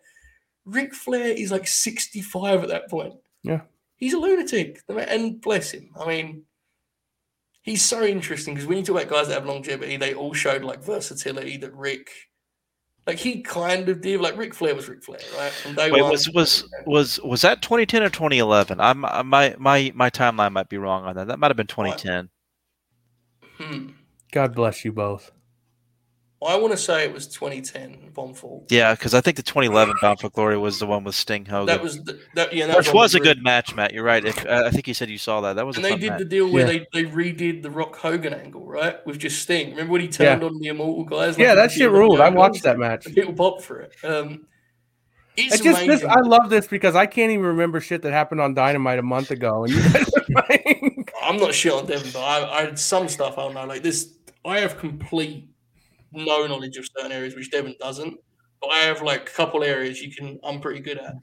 Ric 0.65 0.94
Flair 0.94 1.28
is 1.28 1.50
like 1.52 1.68
65 1.68 2.62
at 2.62 2.68
that 2.68 2.89
point. 2.89 3.15
Yeah. 3.42 3.60
he's 3.97 4.15
a 4.15 4.18
lunatic, 4.18 4.81
and 4.89 5.41
bless 5.41 5.70
him. 5.70 5.91
I 6.00 6.07
mean, 6.07 6.42
he's 7.62 7.83
so 7.83 8.02
interesting 8.02 8.55
because 8.55 8.66
when 8.66 8.78
you 8.78 8.84
talk 8.84 8.97
about 8.97 9.10
guys 9.10 9.28
that 9.28 9.34
have 9.34 9.47
longevity, 9.47 9.97
they 9.97 10.15
all 10.15 10.33
showed 10.33 10.65
like 10.65 10.83
versatility 10.83 11.57
that 11.58 11.75
Ric, 11.75 12.08
like 13.07 13.18
he 13.18 13.43
kind 13.43 13.89
of 13.89 14.01
did. 14.01 14.20
Like 14.20 14.36
Ric 14.36 14.55
Flair 14.55 14.75
was 14.75 14.89
Ric 14.89 15.02
Flair, 15.02 15.20
right? 15.39 15.52
From 15.52 15.75
day 15.75 15.91
Wait, 15.91 16.02
one. 16.02 16.10
was 16.10 16.28
was 16.31 16.68
was 16.86 17.20
was 17.20 17.43
that 17.43 17.62
2010 17.62 18.02
or 18.02 18.10
2011? 18.10 18.81
I'm 18.81 19.01
my 19.01 19.55
my 19.59 19.93
my 19.94 20.10
timeline 20.10 20.52
might 20.52 20.68
be 20.68 20.78
wrong 20.78 21.05
on 21.05 21.15
that. 21.15 21.28
That 21.28 21.39
might 21.39 21.49
have 21.49 21.57
been 21.57 21.67
2010. 21.67 22.28
Hmm. 23.59 23.91
God 24.33 24.55
bless 24.55 24.85
you 24.85 24.93
both. 24.93 25.31
I 26.44 26.55
want 26.56 26.73
to 26.73 26.76
say 26.76 27.05
it 27.05 27.12
was 27.15 27.26
2010. 27.28 28.10
Bomb 28.12 28.34
Fall. 28.34 28.66
Yeah, 28.68 28.92
because 28.94 29.15
I 29.15 29.20
think 29.23 29.36
the 29.39 29.42
2011 29.42 29.97
Bound 30.02 30.20
for 30.20 30.28
Glory 30.28 30.58
was 30.58 30.78
the 30.78 30.86
one 30.86 31.02
with 31.02 31.15
Sting 31.15 31.47
Hogan, 31.47 31.66
That 31.66 31.82
was 31.82 32.02
the, 32.05 32.20
that. 32.34 32.52
Yeah, 32.52 32.66
that 32.66 32.76
which 32.76 32.89
on 32.89 32.94
was 32.94 33.15
a 33.15 33.20
good 33.20 33.42
match, 33.42 33.74
Matt. 33.74 33.94
You're 33.94 34.05
right. 34.05 34.23
If 34.24 34.44
uh, 34.47 34.65
I 34.66 34.70
think 34.70 34.86
you 34.86 34.92
said 34.94 35.08
you 35.08 35.16
saw 35.16 35.40
that, 35.40 35.55
that 35.56 35.66
was 35.66 35.76
And 35.76 35.86
a 35.86 35.89
they 35.89 35.97
did 35.97 36.10
match. 36.10 36.18
the 36.18 36.24
deal 36.26 36.50
where 36.52 36.70
Yeah. 36.70 36.84
they, 36.92 37.02
they 37.05 37.10
redid 37.10 37.62
the 37.62 37.70
Rock 37.70 37.97
Hogan 37.97 38.34
angle, 38.34 38.66
right? 38.66 39.05
With 39.06 39.18
just 39.18 39.40
Sting. 39.42 39.70
Remember 39.70 39.92
when 39.92 40.02
he 40.02 40.08
turned 40.08 40.44
on 40.44 40.58
the 40.58 40.68
Immortal 40.68 41.05
guys? 41.05 41.39
Yeah, 41.39 41.48
Like, 41.48 41.56
that 41.56 41.73
he 41.73 41.78
shit 41.78 41.90
ruled. 41.90 42.20
I 42.20 42.28
watched 42.28 42.62
that 42.65 42.78
match. 42.78 43.06
And 43.06 43.15
People 43.15 43.32
pop 43.32 43.62
for 43.62 43.81
it. 43.81 43.92
Um, 44.05 44.47
it's 45.39 45.55
It's 45.55 45.65
just 45.65 45.81
this. 45.81 46.02
amazing. 46.02 46.10
I 46.10 46.20
love 46.20 46.50
this 46.50 46.66
because 46.66 46.94
I 46.94 47.06
can't 47.06 47.31
even 47.31 47.44
remember 47.47 47.81
shit 47.81 48.02
that 48.02 48.12
happened 48.12 48.40
on 48.42 48.52
Dynamite 48.55 48.98
a 48.98 49.02
month 49.02 49.31
ago, 49.31 49.65
and 49.65 49.73
you 49.73 49.82
guys 49.82 50.08
are 50.36 50.44
I'm 51.23 51.39
not 51.39 51.55
shit 51.55 51.73
on 51.73 51.86
Devon, 51.86 52.10
but 52.12 52.20
I, 52.20 52.58
I 52.58 52.60
had 52.66 52.78
some 52.78 53.08
stuff 53.08 53.36
I 53.39 53.42
don't 53.42 53.55
know. 53.55 53.65
Like 53.65 53.82
this, 53.82 54.15
I 54.44 54.60
have 54.60 54.78
complete 54.78 55.48
no 56.16 56.46
knowledge 56.46 56.76
of 56.76 56.88
certain 56.96 57.12
areas 57.12 57.34
which 57.34 57.50
Devon 57.50 57.74
doesn't. 57.80 58.18
But 58.60 58.70
I 58.70 58.78
have 58.80 59.02
like 59.02 59.28
a 59.28 59.32
couple 59.32 59.62
areas 59.62 60.00
you 60.00 60.10
can. 60.12 60.40
I'm 60.42 60.60
pretty 60.60 60.80
good 60.80 60.98
at. 60.98 61.14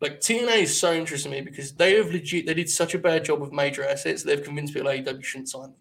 Like 0.00 0.20
TNA 0.20 0.62
is 0.62 0.78
so 0.78 0.92
interesting 0.92 1.32
to 1.32 1.38
me 1.38 1.44
because 1.44 1.72
they 1.72 1.96
have 1.96 2.10
legit. 2.10 2.46
They 2.46 2.54
did 2.54 2.68
such 2.68 2.94
a 2.94 2.98
bad 2.98 3.24
job 3.24 3.40
with 3.40 3.52
major 3.52 3.84
assets. 3.84 4.22
They've 4.22 4.42
convinced 4.42 4.74
people 4.74 4.90
AEW 4.90 5.24
shouldn't 5.24 5.48
sign 5.48 5.62
them. 5.62 5.74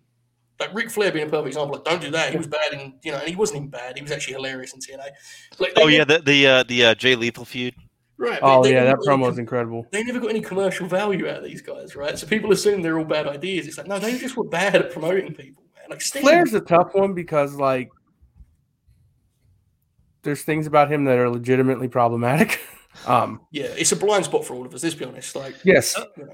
Like 0.60 0.74
Ric 0.74 0.90
Flair 0.92 1.12
being 1.12 1.28
a 1.28 1.30
perfect 1.30 1.48
example. 1.48 1.76
Like, 1.76 1.84
don't 1.84 2.02
do 2.02 2.12
that. 2.12 2.32
He 2.32 2.38
was 2.38 2.48
bad 2.48 2.74
in 2.74 2.94
you 3.04 3.12
know, 3.12 3.18
and 3.18 3.28
he 3.28 3.36
wasn't 3.36 3.58
even 3.58 3.70
bad. 3.70 3.98
He 3.98 4.02
was 4.02 4.12
actually 4.12 4.36
hilarious 4.36 4.74
in 4.74 4.80
TNA. 4.80 5.10
Like, 5.60 5.74
Oh 5.78 5.88
yeah, 5.88 6.06
the 6.06 6.20
the 6.20 6.48
uh, 6.48 6.64
the 6.64 6.86
uh, 6.86 6.96
Jay 6.96 7.16
Lethal 7.16 7.44
feud. 7.44 7.76
right. 8.18 8.40
"Oh 8.42 8.66
yeah, 8.66 8.86
that 8.86 8.98
promo 9.06 9.28
was 9.28 9.40
incredible." 9.40 9.88
they 9.92 10.04
never 10.04 10.20
got 10.20 10.30
any 10.30 10.42
commercial 10.42 10.88
value 10.88 11.28
out 11.28 11.38
of 11.38 11.44
these 11.44 11.62
guys, 11.62 11.96
right? 11.96 12.18
So 12.18 12.26
people 12.28 12.52
assume 12.52 12.82
they're 12.82 12.98
all 13.00 13.06
bad 13.06 13.28
ideas. 13.28 13.68
It's 13.68 13.78
like, 13.78 13.88
no, 13.88 14.00
they 14.00 14.18
just 14.18 14.38
were 14.38 14.46
bad 14.46 14.76
at 14.76 14.92
promoting 14.92 15.34
people, 15.34 15.64
man. 15.76 15.90
Like 15.90 16.02
Sting, 16.02 16.22
Flair's 16.22 16.54
a 16.54 16.62
tough 16.62 16.94
one 16.94 17.14
because 17.14 17.56
like, 17.56 17.90
there's 20.24 20.44
things 20.44 20.68
about 20.68 20.92
him 20.92 21.06
that 21.06 21.18
are 21.18 21.30
legitimately 21.30 21.88
problematic. 21.88 22.60
um, 23.08 23.42
yeah, 23.52 23.66
it's 23.66 23.92
a 23.92 23.96
blind 23.96 24.26
spot 24.26 24.46
for 24.46 24.56
all 24.56 24.66
of 24.66 24.74
us. 24.74 24.84
Let's 24.84 24.96
be 24.96 25.06
honest. 25.06 25.36
Like, 25.36 25.56
yes, 25.64 25.96
you 26.18 26.26
know, 26.26 26.34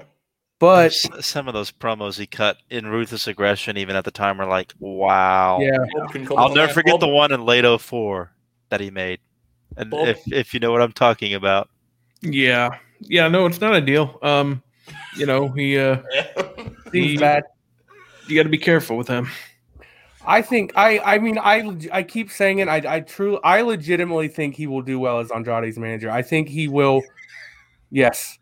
but 0.60 0.86
S- 0.86 1.26
some 1.26 1.48
of 1.48 1.54
those 1.54 1.72
promos 1.72 2.18
he 2.18 2.26
cut 2.26 2.58
in 2.68 2.86
ruthless 2.86 3.26
aggression, 3.26 3.76
even 3.78 3.96
at 3.96 4.04
the 4.04 4.10
time, 4.10 4.38
were 4.38 4.44
like, 4.44 4.74
wow. 4.78 5.58
yeah, 5.60 5.78
Bob 5.94 6.12
can 6.12 6.26
comment 6.26 6.38
I'll 6.38 6.54
never 6.54 6.72
forget 6.72 6.92
Bob, 6.92 7.00
the 7.00 7.08
one 7.08 7.32
in 7.32 7.44
late 7.44 7.64
04 7.80 8.30
that 8.68 8.80
he 8.80 8.90
made. 8.90 9.20
And 9.76 9.90
Bob- 9.90 10.08
if 10.08 10.20
if 10.32 10.54
you 10.54 10.60
know 10.60 10.70
what 10.70 10.82
I'm 10.82 10.92
talking 10.92 11.34
about. 11.34 11.68
Yeah, 12.20 12.76
yeah. 13.00 13.28
No, 13.28 13.46
it's 13.46 13.60
not 13.60 13.72
ideal. 13.72 14.18
Um, 14.22 14.62
you 15.16 15.24
know, 15.26 15.48
he 15.48 15.78
uh, 15.78 16.02
he's 16.92 17.12
he, 17.12 17.16
bad. 17.16 17.44
you 18.26 18.36
got 18.36 18.42
to 18.42 18.48
be 18.50 18.58
careful 18.58 18.96
with 18.96 19.08
him. 19.08 19.28
I 20.26 20.42
think 20.42 20.72
I 20.76 20.98
I 20.98 21.18
mean 21.18 21.38
I 21.38 21.76
I 21.92 22.02
keep 22.02 22.30
saying 22.30 22.58
it. 22.58 22.68
I 22.68 22.96
I 22.96 23.00
true 23.00 23.38
I 23.42 23.62
legitimately 23.62 24.28
think 24.28 24.54
he 24.54 24.66
will 24.66 24.82
do 24.82 24.98
well 24.98 25.18
as 25.20 25.30
Andrade's 25.30 25.78
manager. 25.78 26.10
I 26.10 26.22
think 26.22 26.48
he 26.48 26.68
will. 26.68 27.02
Yes, 27.90 28.38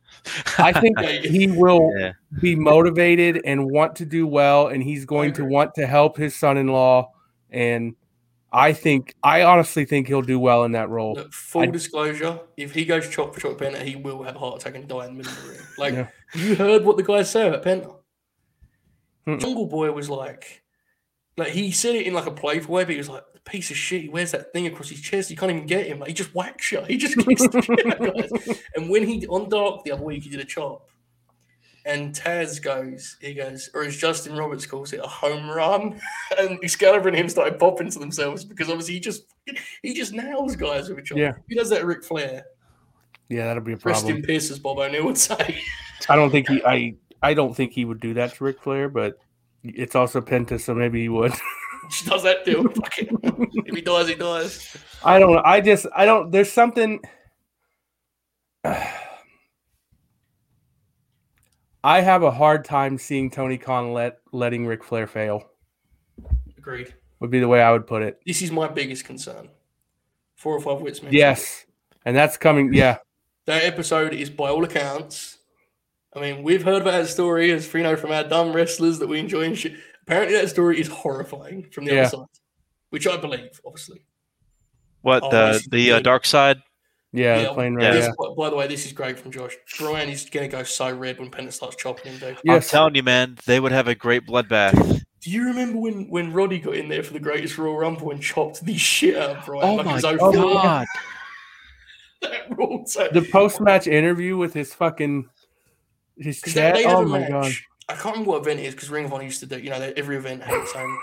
I 0.58 0.72
think 0.78 0.98
he 1.24 1.46
will 1.46 1.92
Yeah. 1.96 2.12
be 2.40 2.54
motivated 2.56 3.40
and 3.44 3.70
want 3.70 3.96
to 3.96 4.04
do 4.04 4.26
well, 4.26 4.68
and 4.68 4.82
he's 4.82 5.04
going 5.04 5.32
to 5.34 5.44
want 5.44 5.74
to 5.76 5.86
help 5.86 6.16
his 6.16 6.34
son-in-law. 6.34 7.10
And 7.50 7.94
I 8.52 8.72
think 8.72 9.14
I 9.22 9.42
honestly 9.42 9.84
think 9.84 10.08
he'll 10.08 10.20
do 10.22 10.38
well 10.38 10.64
in 10.64 10.72
that 10.72 10.88
role. 10.90 11.14
Look, 11.14 11.32
full 11.32 11.62
I- 11.62 11.66
disclosure: 11.66 12.40
if 12.56 12.74
he 12.74 12.84
goes 12.84 13.08
chop 13.08 13.34
for 13.34 13.40
chop 13.40 13.58
Penta, 13.58 13.80
he 13.82 13.94
will 13.96 14.22
have 14.24 14.36
a 14.36 14.38
heart 14.38 14.60
attack 14.60 14.74
and 14.74 14.88
die 14.88 15.06
in 15.06 15.12
the 15.12 15.18
middle 15.18 15.32
of 15.32 15.42
the 15.44 15.48
ring. 15.50 15.60
Like 15.78 15.94
Yeah. 15.94 16.08
you 16.34 16.56
heard 16.56 16.84
what 16.84 16.96
the 16.96 17.02
guy 17.04 17.22
said 17.22 17.54
at 17.54 17.62
Penta. 17.62 17.94
Mm-mm. 19.26 19.40
Jungle 19.40 19.66
Boy 19.66 19.92
was 19.92 20.10
like, 20.10 20.62
like 21.38 21.52
he 21.52 21.70
said 21.70 21.94
it 21.94 22.06
in 22.06 22.12
like 22.12 22.26
a 22.26 22.32
playful 22.32 22.74
way, 22.74 22.84
but 22.84 22.92
he 22.92 22.98
was 22.98 23.08
like, 23.08 23.22
"Piece 23.44 23.70
of 23.70 23.76
shit." 23.76 24.02
He 24.02 24.08
wears 24.08 24.32
that 24.32 24.52
thing 24.52 24.66
across 24.66 24.90
his 24.90 25.00
chest. 25.00 25.30
You 25.30 25.36
can't 25.36 25.52
even 25.52 25.66
get 25.66 25.86
him. 25.86 26.00
Like 26.00 26.08
he 26.08 26.14
just 26.14 26.34
whacks 26.34 26.70
you. 26.72 26.82
He 26.86 26.96
just 26.96 27.16
kicks 27.16 27.46
the 27.48 27.62
shit 27.62 27.86
out 27.86 28.14
guys. 28.14 28.62
And 28.74 28.90
when 28.90 29.06
he 29.06 29.26
on 29.28 29.48
Dark 29.48 29.84
the 29.84 29.92
other 29.92 30.02
week, 30.04 30.24
he 30.24 30.30
did 30.30 30.40
a 30.40 30.44
chop. 30.44 30.88
And 31.86 32.14
Taz 32.14 32.60
goes, 32.60 33.16
he 33.20 33.32
goes, 33.32 33.70
or 33.72 33.84
as 33.84 33.96
Justin 33.96 34.36
Roberts 34.36 34.66
calls 34.66 34.92
it, 34.92 35.00
a 35.00 35.06
home 35.06 35.48
run. 35.48 35.98
And 36.38 36.58
Excalibur 36.62 37.08
and 37.08 37.16
him 37.16 37.28
started 37.30 37.58
popping 37.58 37.90
to 37.90 37.98
themselves 37.98 38.44
because 38.44 38.68
obviously 38.68 38.94
he 38.94 39.00
just 39.00 39.24
he 39.82 39.94
just 39.94 40.12
nails 40.12 40.56
guys 40.56 40.88
with 40.90 40.98
a 40.98 41.02
chop. 41.02 41.18
Yeah. 41.18 41.32
He 41.48 41.54
does 41.54 41.70
that 41.70 41.78
at 41.80 41.86
Ric 41.86 42.04
Flair. 42.04 42.44
Yeah, 43.30 43.46
that'll 43.46 43.62
be 43.62 43.72
a 43.72 43.76
Rest 43.76 44.02
problem. 44.02 44.16
in 44.16 44.22
peace, 44.22 44.50
as 44.50 44.58
Bob 44.58 44.78
O'Neill 44.78 45.04
would 45.04 45.18
say. 45.18 45.62
I 46.08 46.16
don't 46.16 46.30
think 46.30 46.48
he 46.48 46.62
I 46.64 46.94
I 47.22 47.34
don't 47.34 47.54
think 47.54 47.72
he 47.72 47.84
would 47.84 48.00
do 48.00 48.14
that 48.14 48.34
to 48.34 48.44
Ric 48.44 48.60
Flair, 48.60 48.88
but 48.88 49.18
it's 49.76 49.94
also 49.94 50.20
Penta, 50.20 50.60
so 50.60 50.74
maybe 50.74 51.02
he 51.02 51.08
would. 51.08 51.32
she 51.90 52.08
does 52.08 52.22
that 52.22 52.44
too. 52.44 52.72
If 53.68 53.74
he 53.74 53.82
dies, 53.82 54.08
he 54.08 54.14
dies. 54.14 54.76
I 55.04 55.18
don't 55.18 55.34
know. 55.34 55.42
I 55.44 55.60
just 55.60 55.86
I 55.94 56.06
don't 56.06 56.30
there's 56.30 56.50
something 56.50 57.00
I 58.64 58.90
have 62.00 62.22
a 62.22 62.30
hard 62.30 62.64
time 62.64 62.98
seeing 62.98 63.30
Tony 63.30 63.58
Khan 63.58 63.92
let 63.92 64.18
letting 64.32 64.66
Ric 64.66 64.82
Flair 64.82 65.06
fail. 65.06 65.44
Agreed. 66.56 66.94
Would 67.20 67.30
be 67.30 67.40
the 67.40 67.48
way 67.48 67.62
I 67.62 67.72
would 67.72 67.86
put 67.86 68.02
it. 68.02 68.20
This 68.26 68.42
is 68.42 68.50
my 68.50 68.68
biggest 68.68 69.04
concern. 69.04 69.48
Four 70.36 70.56
or 70.56 70.60
five 70.60 70.80
wits. 70.80 71.00
Yes. 71.10 71.66
And 72.04 72.16
that's 72.16 72.36
coming 72.36 72.72
yeah. 72.72 72.98
That 73.46 73.64
episode 73.64 74.12
is, 74.12 74.30
by 74.30 74.50
all 74.50 74.64
accounts, 74.64 75.37
I 76.18 76.20
mean, 76.20 76.42
we've 76.42 76.62
heard 76.64 76.82
about 76.82 76.92
that 76.92 77.08
story 77.08 77.50
as 77.52 77.72
you 77.72 77.82
know 77.82 77.96
from 77.96 78.10
our 78.12 78.24
dumb 78.24 78.52
wrestlers 78.52 78.98
that 78.98 79.08
we 79.08 79.18
enjoy 79.18 79.42
and 79.44 79.56
shit. 79.58 79.74
Apparently, 80.02 80.36
that 80.36 80.48
story 80.48 80.80
is 80.80 80.88
horrifying 80.88 81.68
from 81.70 81.84
the 81.84 81.94
Yeah. 81.94 82.00
other 82.02 82.10
side, 82.10 82.26
which 82.90 83.06
I 83.06 83.16
believe, 83.16 83.60
obviously. 83.64 84.02
What 85.02 85.22
Oh, 85.22 85.30
the 85.30 85.62
the 85.70 85.92
uh, 85.92 86.00
dark 86.00 86.26
side? 86.26 86.58
Yeah, 87.12 87.36
Yeah, 87.36 87.42
the 87.48 87.54
plane 87.54 87.80
yeah. 87.80 87.86
ride. 87.86 87.94
This, 87.96 88.06
Yeah. 88.06 88.12
by, 88.18 88.34
by 88.36 88.50
the 88.50 88.56
way, 88.56 88.66
this 88.66 88.84
is 88.84 88.92
great 88.92 89.18
from 89.18 89.30
Josh. 89.30 89.56
Bryan 89.78 90.08
is 90.10 90.28
going 90.28 90.50
to 90.50 90.56
go 90.56 90.62
so 90.62 90.94
red 90.94 91.18
when 91.18 91.30
Penta 91.30 91.52
starts 91.52 91.76
chopping 91.76 92.12
him, 92.12 92.18
dude. 92.18 92.38
Yes. 92.44 92.66
I'm 92.66 92.70
telling 92.70 92.94
you, 92.96 93.02
man, 93.02 93.38
they 93.46 93.60
would 93.60 93.72
have 93.72 93.88
a 93.88 93.94
great 93.94 94.26
bloodbath. 94.26 95.02
Do 95.20 95.30
you 95.30 95.46
remember 95.46 95.78
when 95.78 96.08
when 96.10 96.32
Roddy 96.32 96.58
got 96.58 96.74
in 96.76 96.88
there 96.88 97.02
for 97.02 97.12
the 97.12 97.20
greatest 97.20 97.56
Royal 97.58 97.76
Rumble 97.76 98.10
and 98.10 98.22
chopped 98.22 98.64
the 98.64 98.76
shit 98.76 99.16
out 99.16 99.36
of 99.36 99.44
Bryan? 99.46 99.64
Oh 99.64 99.74
like 99.74 99.86
my 99.86 100.00
God. 100.00 100.20
god! 100.20 100.86
That 102.22 102.56
ruled 102.56 102.88
so- 102.88 103.08
The 103.12 103.22
post 103.22 103.60
match 103.60 103.86
interview 103.86 104.36
with 104.36 104.52
his 104.54 104.74
fucking 104.74 105.28
his 106.20 106.40
'Cause 106.40 106.54
they, 106.54 106.60
chat. 106.60 106.74
they 106.74 106.82
have 106.84 106.98
Oh 106.98 107.02
a 107.02 107.06
my 107.06 107.18
match. 107.20 107.30
god. 107.30 107.52
I 107.90 107.94
can't 107.94 108.14
remember 108.16 108.32
what 108.32 108.42
event 108.42 108.60
it 108.60 108.66
is 108.66 108.74
because 108.74 108.90
Ring 108.90 109.06
of 109.06 109.12
Honor 109.14 109.24
used 109.24 109.40
to 109.40 109.46
do. 109.46 109.58
You 109.58 109.70
know, 109.70 109.92
every 109.96 110.16
event 110.16 110.42
had 110.42 110.60
its 110.62 110.74
own. 110.74 110.98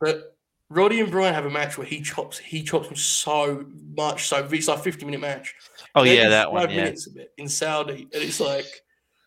But 0.00 0.36
Roddy 0.70 1.00
and 1.00 1.10
Bryan 1.10 1.34
have 1.34 1.44
a 1.46 1.50
match 1.50 1.76
where 1.78 1.86
he 1.86 2.00
chops 2.00 2.38
he 2.38 2.62
chops 2.62 2.88
him 2.88 2.96
so 2.96 3.66
much, 3.96 4.28
so 4.28 4.48
it's 4.50 4.68
like 4.68 4.78
a 4.78 4.82
fifty 4.82 5.04
minute 5.04 5.20
match. 5.20 5.54
Oh 5.94 6.04
They 6.04 6.16
yeah, 6.16 6.28
that 6.30 6.46
five 6.46 6.52
one. 6.52 6.70
Yeah. 6.70 6.76
minutes 6.76 7.06
of 7.06 7.16
it 7.16 7.32
in 7.38 7.48
Saudi, 7.48 8.08
and 8.12 8.22
it's 8.22 8.40
like 8.40 8.66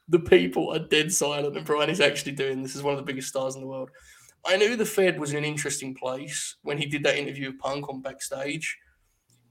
the 0.07 0.19
people 0.19 0.73
are 0.73 0.79
dead 0.79 1.13
silent, 1.13 1.55
and 1.55 1.65
Bryan 1.65 1.89
is 1.91 2.01
actually 2.01 2.31
doing 2.33 2.63
this. 2.63 2.75
Is 2.75 2.81
one 2.83 2.93
of 2.93 2.99
the 2.99 3.05
biggest 3.05 3.29
stars 3.29 3.55
in 3.55 3.61
the 3.61 3.67
world. 3.67 3.89
I 4.45 4.57
knew 4.57 4.75
the 4.75 4.85
Fed 4.85 5.19
was 5.19 5.31
in 5.31 5.37
an 5.37 5.45
interesting 5.45 5.93
place 5.93 6.55
when 6.63 6.77
he 6.77 6.85
did 6.87 7.03
that 7.03 7.17
interview 7.17 7.51
with 7.51 7.59
Punk 7.59 7.87
on 7.89 8.01
backstage, 8.01 8.77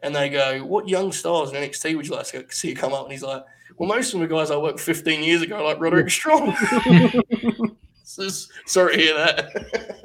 and 0.02 0.14
they 0.14 0.28
go, 0.28 0.60
"What 0.64 0.88
young 0.88 1.12
stars 1.12 1.50
in 1.50 1.56
NXT 1.56 1.96
would 1.96 2.06
you 2.06 2.14
like 2.14 2.26
to 2.28 2.44
see 2.50 2.74
come 2.74 2.92
up?" 2.92 3.04
And 3.04 3.12
he's 3.12 3.22
like, 3.22 3.42
"Well, 3.76 3.88
most 3.88 4.14
of 4.14 4.20
the 4.20 4.26
guys 4.28 4.50
I 4.50 4.56
worked 4.56 4.80
15 4.80 5.22
years 5.22 5.42
ago, 5.42 5.62
like 5.64 5.80
Roderick 5.80 6.10
Strong." 6.10 6.54
Sorry 8.04 8.96
to 8.96 9.00
hear 9.02 9.14
that. 9.14 9.98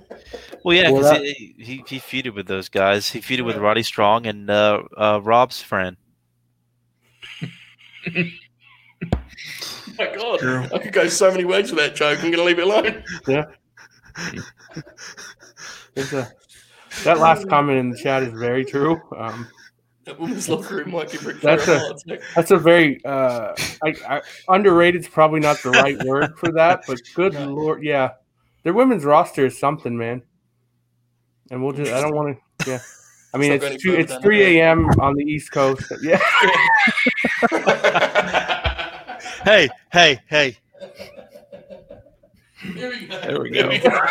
Well, 0.63 0.75
yeah, 0.77 0.89
Well, 0.91 1.01
'cause 1.01 1.11
that- 1.11 1.21
he, 1.23 1.55
he 1.57 1.83
he 1.87 1.99
feuded 1.99 2.35
with 2.35 2.47
those 2.47 2.69
guys. 2.69 3.09
He 3.09 3.19
feuded 3.19 3.45
with 3.45 3.57
Roddy 3.57 3.83
Strong 3.83 4.27
and 4.27 4.49
uh, 4.49 4.83
uh, 4.97 5.19
Rob's 5.23 5.61
friend. 5.61 5.97
My 9.97 10.11
God, 10.15 10.39
True. 10.39 10.65
I 10.73 10.77
could 10.79 10.93
go 10.93 11.07
so 11.07 11.29
many 11.31 11.45
ways 11.45 11.71
with 11.71 11.79
that 11.79 11.95
joke. 11.95 12.19
I'm 12.23 12.31
going 12.31 12.37
to 12.37 12.43
leave 12.43 12.59
it 12.59 12.63
alone. 12.65 13.03
There's 15.93 16.13
a, 16.13 16.31
that 17.03 17.19
last 17.19 17.47
comment 17.47 17.77
in 17.79 17.89
the 17.89 17.97
chat 17.97 18.23
is 18.23 18.33
very 18.33 18.65
true. 18.65 18.99
Um, 19.17 19.47
That 20.05 20.19
woman's 20.19 20.49
locker 20.49 20.77
room 20.77 20.91
might 20.91 21.09
give 21.11 21.25
Ric 21.25 21.37
Flair 21.37 21.57
That's 21.57 21.67
a 21.69 22.13
a- 22.13 22.19
that's 22.35 22.51
a 22.51 22.57
very 22.57 23.03
uh, 23.05 23.53
I, 23.83 23.95
I, 24.09 24.21
underrated. 24.49 25.01
Is 25.01 25.07
probably 25.07 25.39
not 25.39 25.61
the 25.63 25.69
right 25.71 25.97
word 26.03 26.37
for 26.37 26.51
that, 26.51 26.81
but 26.87 26.99
good 27.15 27.33
No. 27.33 27.53
lord, 27.53 27.83
yeah, 27.83 28.11
their 28.63 28.73
women's 28.73 29.05
roster 29.05 29.45
is 29.45 29.57
something, 29.57 29.97
man. 29.97 30.21
And 31.51 31.63
we'll 31.63 31.71
just. 31.73 31.91
I 31.91 32.01
don't 32.01 32.15
want 32.15 32.35
to. 32.37 32.43
Yeah. 32.71 32.79
I 33.33 33.37
mean, 33.37 33.51
It's 33.51 33.65
it's 33.65 33.83
two, 33.83 33.93
it's 33.95 34.15
3 34.17 34.59
a.m. 34.59 34.87
on 35.01 35.15
the 35.15 35.23
East 35.23 35.51
Coast. 35.51 35.91
Yeah. 36.01 36.21
Hey, 39.43 39.67
hey, 39.91 40.21
hey! 40.27 40.57
There 42.75 42.89
we 42.89 43.07
go. 43.07 43.19
There 43.21 43.41
we 43.41 43.49
There 43.51 43.79
go. 43.79 43.89
go. 43.89 44.07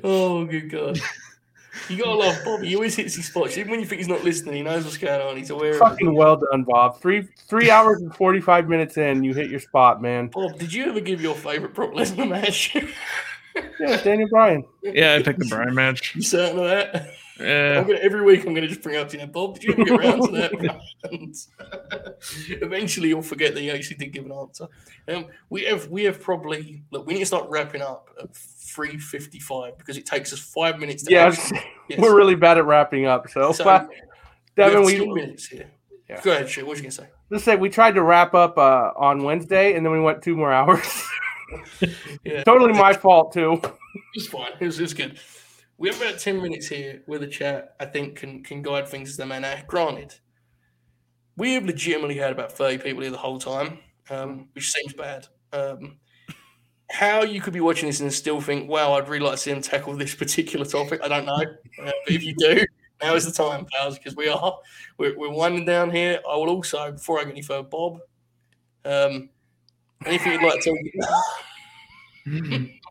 oh, 0.04 0.44
good 0.46 0.70
God. 0.70 0.98
You 1.88 1.96
gotta 1.98 2.12
love 2.12 2.36
Bobby. 2.44 2.68
He 2.68 2.74
always 2.74 2.94
hits 2.94 3.14
his 3.14 3.26
spots. 3.26 3.56
Even 3.56 3.70
when 3.70 3.80
you 3.80 3.86
think 3.86 3.98
he's 4.00 4.08
not 4.08 4.22
listening, 4.24 4.54
he 4.56 4.62
knows 4.62 4.84
what's 4.84 4.98
going 4.98 5.20
on. 5.20 5.36
He's 5.36 5.50
aware 5.50 5.72
of 5.72 5.78
Fucking 5.78 6.08
it. 6.08 6.12
well 6.12 6.36
done, 6.36 6.64
Bob. 6.64 7.00
Three 7.00 7.22
three 7.48 7.70
hours 7.70 8.00
and 8.00 8.14
forty 8.14 8.40
five 8.40 8.68
minutes 8.68 8.96
in, 8.96 9.24
you 9.24 9.34
hit 9.34 9.50
your 9.50 9.60
spot, 9.60 10.02
man. 10.02 10.28
Bob, 10.28 10.58
did 10.58 10.72
you 10.72 10.84
ever 10.86 11.00
give 11.00 11.20
your 11.20 11.34
favorite 11.34 11.74
Brock 11.74 11.92
Lesnar 11.92 12.28
match? 12.28 12.76
Yeah, 13.80 13.96
Daniel 14.02 14.28
Bryan. 14.28 14.64
Yeah, 14.82 15.14
I 15.14 15.22
picked 15.22 15.40
the 15.40 15.46
Bryan 15.46 15.74
match. 15.74 16.14
You 16.14 16.22
certain 16.22 16.58
of 16.58 16.64
that? 16.66 17.10
Gonna, 17.38 17.94
every 17.94 18.22
week 18.22 18.40
I'm 18.40 18.54
going 18.54 18.62
to 18.62 18.68
just 18.68 18.82
bring 18.82 18.96
up 18.96 19.08
to 19.10 19.18
you, 19.18 19.26
Bob. 19.26 19.54
Did 19.58 19.64
you 19.64 19.72
ever 19.72 19.84
get 19.84 20.00
around 20.00 20.26
to 20.26 20.32
that? 20.32 22.16
Eventually, 22.62 23.08
you'll 23.08 23.22
forget 23.22 23.54
that 23.54 23.62
you 23.62 23.70
actually 23.70 23.96
did 23.96 24.12
give 24.12 24.26
an 24.26 24.32
answer. 24.32 24.66
Um, 25.06 25.26
we 25.50 25.64
have 25.64 25.88
we 25.88 26.04
have 26.04 26.20
probably 26.20 26.82
look. 26.90 27.06
We 27.06 27.14
need 27.14 27.20
to 27.20 27.26
start 27.26 27.48
wrapping 27.48 27.82
up 27.82 28.08
at 28.20 28.34
three 28.34 28.98
fifty 28.98 29.38
five 29.38 29.78
because 29.78 29.96
it 29.96 30.06
takes 30.06 30.32
us 30.32 30.40
five 30.40 30.78
minutes. 30.78 31.04
to 31.04 31.12
Yeah, 31.12 31.26
actually- 31.26 31.60
yes. 31.88 32.00
we're 32.00 32.16
really 32.16 32.34
bad 32.34 32.58
at 32.58 32.66
wrapping 32.66 33.06
up. 33.06 33.28
So, 33.28 33.52
So, 33.52 33.64
but, 33.64 33.88
we 33.88 33.96
Devon, 34.56 34.84
we 34.84 34.96
two 34.96 35.14
minutes 35.14 35.46
here. 35.46 35.70
Yeah. 36.08 36.20
Go 36.22 36.32
ahead, 36.32 36.48
shit. 36.48 36.64
What 36.64 36.70
was 36.70 36.78
you 36.80 36.84
gonna 36.84 36.92
say? 36.92 37.08
let's 37.30 37.44
say 37.44 37.56
we 37.56 37.68
tried 37.68 37.94
to 37.94 38.02
wrap 38.02 38.34
up 38.34 38.56
uh, 38.58 38.90
on 38.96 39.22
Wednesday, 39.22 39.74
and 39.74 39.84
then 39.84 39.92
we 39.92 40.00
went 40.00 40.22
two 40.22 40.36
more 40.36 40.52
hours. 40.52 40.80
Yeah, 42.24 42.42
totally 42.44 42.72
my 42.74 42.92
fault 42.92 43.32
too. 43.32 43.60
It's 44.14 44.26
fine. 44.26 44.52
It 44.60 44.66
was, 44.66 44.80
it 44.80 44.96
good. 44.96 45.18
We 45.78 45.88
have 45.88 46.00
about 46.02 46.18
ten 46.18 46.42
minutes 46.42 46.66
here 46.68 47.02
where 47.06 47.20
the 47.20 47.26
chat 47.28 47.76
I 47.78 47.86
think 47.86 48.16
can 48.16 48.42
can 48.42 48.62
guide 48.62 48.88
things 48.88 49.10
as 49.10 49.16
they 49.16 49.24
may. 49.24 49.38
Now, 49.38 49.56
granted, 49.66 50.14
we 51.36 51.54
have 51.54 51.64
legitimately 51.64 52.16
had 52.16 52.32
about 52.32 52.52
thirty 52.52 52.78
people 52.78 53.02
here 53.02 53.12
the 53.12 53.16
whole 53.16 53.38
time, 53.38 53.78
um, 54.10 54.48
which 54.54 54.72
seems 54.72 54.92
bad. 54.92 55.28
Um, 55.52 55.98
how 56.90 57.22
you 57.22 57.40
could 57.40 57.52
be 57.52 57.60
watching 57.60 57.88
this 57.88 58.00
and 58.00 58.12
still 58.12 58.40
think, 58.40 58.68
"Wow, 58.68 58.94
I'd 58.94 59.08
really 59.08 59.24
like 59.24 59.34
to 59.34 59.38
see 59.38 59.52
them 59.52 59.62
tackle 59.62 59.96
this 59.96 60.14
particular 60.14 60.64
topic," 60.66 61.00
I 61.04 61.08
don't 61.08 61.26
know. 61.26 61.34
Uh, 61.34 61.92
but 62.04 62.12
if 62.14 62.24
you 62.24 62.34
do, 62.36 62.64
now 63.02 63.14
is 63.14 63.26
the 63.26 63.32
time, 63.32 63.66
pals, 63.66 63.98
because 63.98 64.16
we 64.16 64.28
are 64.28 64.58
we're, 64.98 65.16
we're 65.16 65.30
winding 65.30 65.64
down 65.64 65.90
here. 65.90 66.20
I 66.28 66.36
will 66.36 66.48
also, 66.50 66.92
before 66.92 67.20
I 67.20 67.24
get 67.24 67.32
any 67.32 67.42
further, 67.42 67.68
Bob, 67.68 68.00
um, 68.84 69.30
anything 70.06 70.32
you'd 70.32 70.42
like 70.42 70.60
to 70.60 70.76
tell 72.26 72.70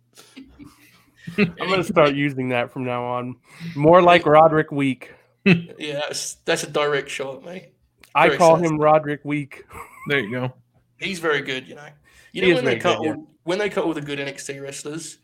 I'm 1.62 1.70
gonna 1.70 1.84
start 1.84 2.16
using 2.16 2.50
that 2.50 2.72
from 2.72 2.84
now 2.86 3.04
on. 3.04 3.36
More 3.76 4.02
like 4.02 4.26
Roderick 4.26 4.72
Week. 4.72 5.14
Yeah, 5.46 6.02
that's, 6.08 6.36
that's 6.46 6.64
a 6.64 6.70
direct 6.70 7.10
shot, 7.10 7.46
mate. 7.46 7.74
I 8.14 8.36
call 8.36 8.56
sensitive. 8.56 8.72
him 8.72 8.82
Roderick 8.82 9.22
Week. 9.24 9.64
There 10.08 10.20
you 10.20 10.32
go. 10.32 10.54
He's 11.00 11.20
very 11.20 11.42
good, 11.42 11.68
you 11.68 11.76
know. 11.76 11.88
You 12.34 12.42
He 12.44 12.50
know 12.50 12.56
when 12.56 12.66
they 12.66 12.80
cut 12.80 12.98
good, 12.98 13.06
yeah. 13.06 13.16
when 13.44 13.60
they 13.60 13.70
cut 13.70 13.86
all 13.86 13.94
the 13.94 14.02
good 14.02 14.20
NXT 14.20 14.62
wrestlers, 14.62 15.20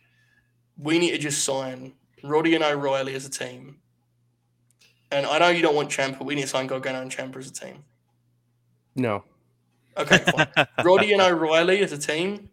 we 0.78 1.00
need 1.00 1.12
to 1.12 1.18
just 1.18 1.44
sign 1.44 1.94
Roddy 2.24 2.56
and 2.56 2.64
O'Reilly 2.64 3.16
as 3.16 3.26
a 3.26 3.30
team. 3.30 3.78
And 5.12 5.26
I 5.26 5.40
know 5.40 5.50
you 5.50 5.62
don't 5.62 5.76
want 5.76 5.90
Ciampa, 5.90 6.20
but 6.20 6.26
we 6.26 6.36
need 6.36 6.44
to 6.44 6.48
sign 6.48 6.68
Gargano 6.68 7.02
and 7.02 7.12
Ciampa 7.12 7.38
as 7.38 7.50
a 7.50 7.54
team. 7.54 7.84
No, 8.96 9.24
Okay, 9.98 10.18
fine. 10.18 10.68
Roddy 10.84 11.14
and 11.14 11.22
O'Reilly 11.22 11.82
as 11.82 11.92
a 11.92 11.98
team. 11.98 12.50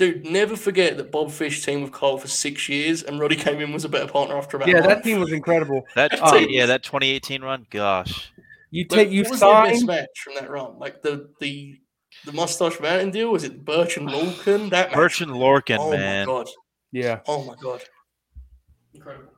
Dude, 0.00 0.24
never 0.24 0.56
forget 0.56 0.96
that 0.96 1.12
Bob 1.12 1.30
Fish 1.30 1.62
teamed 1.62 1.82
with 1.82 1.92
Cole 1.92 2.16
for 2.16 2.26
six 2.26 2.70
years, 2.70 3.02
and 3.02 3.20
Roddy 3.20 3.36
came 3.36 3.56
in 3.56 3.64
and 3.64 3.74
was 3.74 3.84
a 3.84 3.88
better 3.90 4.10
partner 4.10 4.34
after 4.38 4.56
about. 4.56 4.70
yeah, 4.70 4.78
a 4.78 4.80
that 4.80 4.88
month. 4.88 5.04
team 5.04 5.20
was 5.20 5.30
incredible. 5.30 5.84
That 5.94 6.18
Um, 6.22 6.46
yeah, 6.48 6.64
that 6.64 6.82
2018 6.82 7.42
run. 7.42 7.66
Gosh, 7.68 8.32
You 8.70 8.86
Like, 8.88 8.98
take 8.98 9.10
you 9.10 9.24
what 9.24 9.32
was 9.32 9.40
their 9.40 9.62
best 9.64 9.84
match 9.86 10.08
from 10.24 10.36
that 10.36 10.48
run? 10.48 10.78
Like 10.78 11.02
the 11.02 11.28
the 11.38 11.78
the 12.24 12.32
Mustache 12.32 12.80
Mountain 12.80 13.10
deal? 13.10 13.30
Was 13.30 13.44
it 13.44 13.62
Burch 13.62 13.98
and 13.98 14.08
Lorcan? 14.14 14.70
That 14.70 14.88
match? 14.88 14.96
Merchant 14.96 15.32
Lorcan, 15.32 15.76
oh 15.78 15.90
man. 15.90 16.26
my 16.26 16.32
god! 16.32 16.48
Yeah, 16.92 17.20
Oh 17.26 17.44
my 17.44 17.54
god! 17.60 17.82
Incredible. 18.94 19.32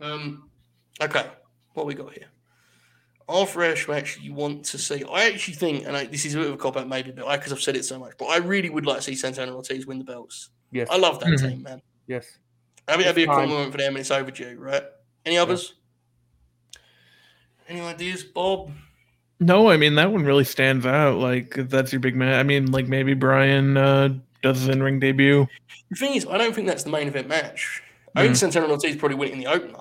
Um. 0.00 0.48
Okay, 1.02 1.26
what 1.74 1.84
we 1.84 1.94
got 1.94 2.12
here? 2.12 2.28
Arthur 3.28 3.64
Ashe 3.64 3.88
match, 3.88 4.18
you 4.20 4.32
want 4.34 4.64
to 4.66 4.78
see? 4.78 5.02
I 5.10 5.24
actually 5.26 5.54
think, 5.54 5.84
and 5.86 5.96
I, 5.96 6.04
this 6.06 6.24
is 6.24 6.34
a 6.34 6.38
bit 6.38 6.46
of 6.46 6.54
a 6.54 6.56
cop 6.56 6.76
out, 6.76 6.88
maybe, 6.88 7.10
but 7.10 7.28
because 7.36 7.52
I've 7.52 7.60
said 7.60 7.76
it 7.76 7.84
so 7.84 7.98
much, 7.98 8.12
but 8.18 8.26
I 8.26 8.36
really 8.38 8.70
would 8.70 8.86
like 8.86 8.98
to 8.98 9.02
see 9.02 9.16
Santana 9.16 9.48
and 9.48 9.56
Ortiz 9.56 9.86
win 9.86 9.98
the 9.98 10.04
belts. 10.04 10.50
yes, 10.72 10.88
I 10.90 10.96
love 10.96 11.18
that 11.20 11.28
Mhm. 11.28 11.48
team, 11.48 11.62
man. 11.62 11.82
yes. 12.06 12.38
I 12.88 12.92
think 12.92 13.02
that'd 13.04 13.16
be 13.16 13.22
a 13.22 13.24
It's 13.24 13.30
fine. 13.30 13.38
compliment 13.48 13.72
for 13.72 13.78
them, 13.78 13.88
and 13.96 13.98
it's 13.98 14.10
overdue, 14.12 14.56
right? 14.60 14.84
Any 15.24 15.38
others? 15.38 15.74
Any 17.68 17.80
ideas, 17.80 18.22
Bob? 18.22 18.70
No, 19.40 19.68
I 19.68 19.76
mean 19.76 19.96
that 19.96 20.12
one 20.12 20.24
really 20.24 20.44
stands 20.44 20.86
out. 20.86 21.18
Like 21.18 21.54
that's 21.68 21.92
your 21.92 22.00
big 22.00 22.14
man. 22.16 22.38
I 22.38 22.42
mean, 22.42 22.70
like 22.70 22.86
maybe 22.86 23.12
Bryan 23.14 23.76
uh, 23.76 24.10
does 24.42 24.60
his 24.60 24.68
in-ring 24.68 25.00
debut. 25.00 25.46
The 25.90 25.96
thing 25.96 26.14
is, 26.14 26.26
I 26.30 26.38
don't 26.38 26.54
think 26.54 26.66
that's 26.68 26.84
the 26.84 26.90
main 26.90 27.08
event 27.08 27.28
match. 27.28 27.82
I 28.14 28.22
think 28.22 28.34
Mm. 28.34 28.38
Santana 28.38 28.64
and 28.66 28.72
Ortiz 28.72 28.96
probably 28.96 29.16
win 29.16 29.28
it 29.30 29.32
in 29.32 29.40
the 29.40 29.46
opener. 29.48 29.80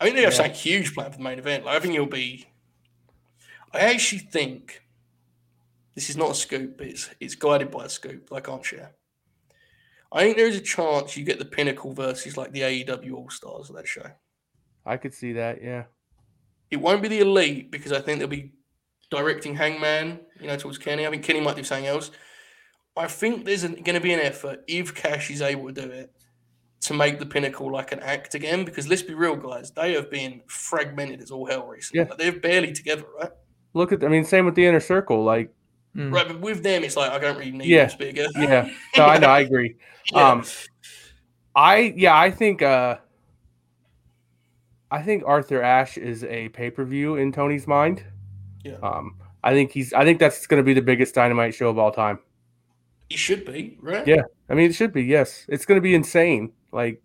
I 0.00 0.04
think 0.04 0.16
they 0.16 0.22
have 0.22 0.32
Yeah. 0.32 0.36
something 0.38 0.54
huge 0.54 0.92
planned 0.94 1.12
for 1.12 1.18
the 1.18 1.24
main 1.24 1.38
event. 1.38 1.64
Like, 1.64 1.76
I 1.76 1.80
think 1.80 1.94
it'll 1.94 2.06
be. 2.06 2.46
I 3.72 3.80
actually 3.80 4.18
think 4.20 4.82
this 5.94 6.10
is 6.10 6.16
not 6.16 6.30
a 6.30 6.34
scoop, 6.34 6.78
but 6.78 6.86
it's, 6.86 7.10
it's 7.20 7.34
guided 7.34 7.70
by 7.70 7.84
a 7.84 7.88
scoop 7.88 8.30
I 8.32 8.40
can't 8.40 8.64
share. 8.64 8.92
I 10.12 10.22
think 10.22 10.36
there 10.36 10.48
is 10.48 10.56
a 10.56 10.60
chance 10.60 11.16
you 11.16 11.24
get 11.24 11.38
the 11.38 11.44
pinnacle 11.44 11.92
versus 11.92 12.36
like 12.36 12.52
the 12.52 12.60
AEW 12.62 13.12
All 13.12 13.30
Stars 13.30 13.70
of 13.70 13.76
that 13.76 13.86
show. 13.86 14.10
I 14.84 14.96
could 14.96 15.14
see 15.14 15.34
that. 15.34 15.62
Yeah, 15.62 15.84
It 16.70 16.78
won't 16.78 17.02
be 17.02 17.08
the 17.08 17.20
elite 17.20 17.70
because 17.70 17.92
I 17.92 18.00
think 18.00 18.18
they'll 18.18 18.28
be 18.28 18.52
directing 19.10 19.54
Hangman, 19.54 20.20
you 20.40 20.46
know, 20.48 20.56
towards 20.56 20.78
Kenny. 20.78 21.06
I 21.06 21.10
think 21.10 21.22
Kenny 21.22 21.40
might 21.40 21.56
do 21.56 21.62
something 21.62 21.86
else. 21.86 22.10
I 22.96 23.06
think 23.06 23.44
there's 23.44 23.62
going 23.62 23.84
to 23.84 24.00
be 24.00 24.12
an 24.12 24.20
effort 24.20 24.64
if 24.66 24.94
Cash 24.94 25.30
is 25.30 25.42
able 25.42 25.68
to 25.68 25.72
do 25.72 25.90
it 25.90 26.12
to 26.82 26.94
make 26.94 27.18
the 27.18 27.26
pinnacle 27.26 27.70
like 27.70 27.92
an 27.92 28.00
act 28.00 28.34
again. 28.34 28.64
Because 28.64 28.88
let's 28.88 29.02
be 29.02 29.14
real, 29.14 29.36
guys, 29.36 29.70
they 29.70 29.92
have 29.92 30.10
been 30.10 30.40
fragmented 30.46 31.20
as 31.20 31.30
all 31.30 31.46
hell 31.46 31.66
recently. 31.66 32.00
Yeah. 32.00 32.08
Like, 32.08 32.18
they're 32.18 32.40
barely 32.40 32.72
together, 32.72 33.04
right? 33.18 33.30
Look 33.74 33.92
at. 33.92 34.02
I 34.04 34.08
mean, 34.08 34.24
same 34.24 34.44
with 34.46 34.54
the 34.54 34.66
inner 34.66 34.80
circle. 34.80 35.24
Like, 35.24 35.52
Mm. 35.96 36.14
Right, 36.14 36.28
but 36.28 36.38
with 36.38 36.62
them, 36.62 36.84
it's 36.84 36.96
like 36.96 37.10
I 37.10 37.18
don't 37.18 37.36
really 37.36 37.50
need 37.50 37.66
Yeah. 37.66 37.86
this 37.86 37.96
bigger. 37.96 38.26
yeah. 38.38 38.68
No, 38.96 39.06
I 39.06 39.18
know. 39.18 39.26
I 39.28 39.40
agree. 39.40 39.74
Yeah. 40.12 40.28
Um, 40.30 40.44
I 41.56 41.92
yeah, 41.96 42.16
I 42.16 42.30
think. 42.30 42.62
uh 42.62 42.98
I 44.90 45.02
think 45.02 45.22
Arthur 45.26 45.62
Ashe 45.62 45.98
is 45.98 46.24
a 46.24 46.48
pay 46.50 46.70
per 46.70 46.84
view 46.84 47.16
in 47.16 47.32
Tony's 47.32 47.66
mind. 47.66 48.02
Yeah. 48.64 48.76
Um, 48.82 49.16
I 49.44 49.52
think 49.52 49.70
he's. 49.72 49.92
I 49.92 50.04
think 50.04 50.18
that's 50.18 50.46
going 50.46 50.58
to 50.60 50.64
be 50.64 50.74
the 50.74 50.82
biggest 50.82 51.14
dynamite 51.14 51.54
show 51.54 51.68
of 51.68 51.78
all 51.78 51.92
time. 51.92 52.18
It 53.08 53.18
should 53.18 53.44
be 53.44 53.76
right. 53.80 54.06
Yeah. 54.06 54.22
I 54.48 54.54
mean, 54.54 54.70
it 54.70 54.74
should 54.74 54.92
be. 54.92 55.02
Yes, 55.02 55.44
it's 55.48 55.64
going 55.64 55.76
to 55.76 55.82
be 55.82 55.94
insane. 55.94 56.52
Like, 56.72 57.02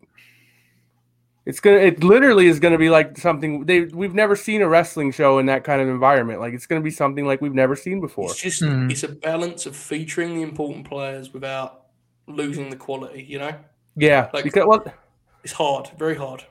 it's 1.45 1.59
gonna. 1.59 1.77
It 1.77 2.03
literally 2.03 2.47
is 2.47 2.59
going 2.59 2.71
to 2.71 2.77
be 2.77 2.89
like 2.89 3.17
something 3.17 3.65
they 3.65 3.81
we've 3.85 4.13
never 4.15 4.35
seen 4.35 4.61
a 4.61 4.67
wrestling 4.67 5.11
show 5.11 5.37
in 5.39 5.45
that 5.45 5.63
kind 5.63 5.81
of 5.81 5.87
environment. 5.87 6.39
Like, 6.39 6.53
it's 6.53 6.65
going 6.65 6.81
to 6.81 6.83
be 6.83 6.91
something 6.91 7.25
like 7.25 7.41
we've 7.41 7.53
never 7.53 7.75
seen 7.75 8.01
before. 8.01 8.31
It's 8.31 8.41
just 8.41 8.63
Hmm. 8.63 8.89
it's 8.89 9.03
a 9.03 9.09
balance 9.09 9.65
of 9.65 9.75
featuring 9.75 10.35
the 10.35 10.41
important 10.41 10.87
players 10.87 11.33
without 11.33 11.85
losing 12.27 12.69
the 12.69 12.75
quality. 12.77 13.23
You 13.23 13.39
know, 13.39 13.55
Yeah, 13.95 14.29
Like- 14.33 14.43
because 14.43 14.65
well, 14.65 14.83
it's 15.43 15.53
hard, 15.53 15.89
very 15.97 16.15
hard. 16.15 16.43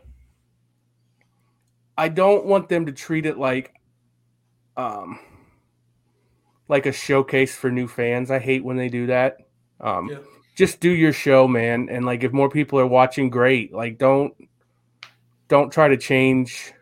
I 1.96 2.08
don't 2.08 2.44
want 2.46 2.68
them 2.68 2.86
to 2.86 2.92
treat 2.92 3.24
it 3.26 3.38
like, 3.38 3.72
um, 4.76 5.18
like 6.68 6.86
a 6.86 6.92
showcase 6.92 7.54
for 7.54 7.70
new 7.70 7.86
fans. 7.86 8.30
I 8.30 8.38
hate 8.38 8.64
when 8.64 8.76
they 8.76 8.88
do 8.88 9.06
that. 9.06 9.38
Um, 9.80 10.08
Yeah. 10.08 10.18
just 10.56 10.80
do 10.80 10.90
your 10.90 11.12
show, 11.12 11.46
man. 11.46 11.88
And 11.90 12.04
like, 12.04 12.24
if 12.24 12.32
more 12.32 12.48
people 12.48 12.80
are 12.80 12.86
watching, 12.86 13.30
great. 13.30 13.72
Like, 13.72 13.98
don't 13.98 14.34
don't 15.48 15.72
try 15.72 15.88
to 15.88 15.96
change. 15.96 16.72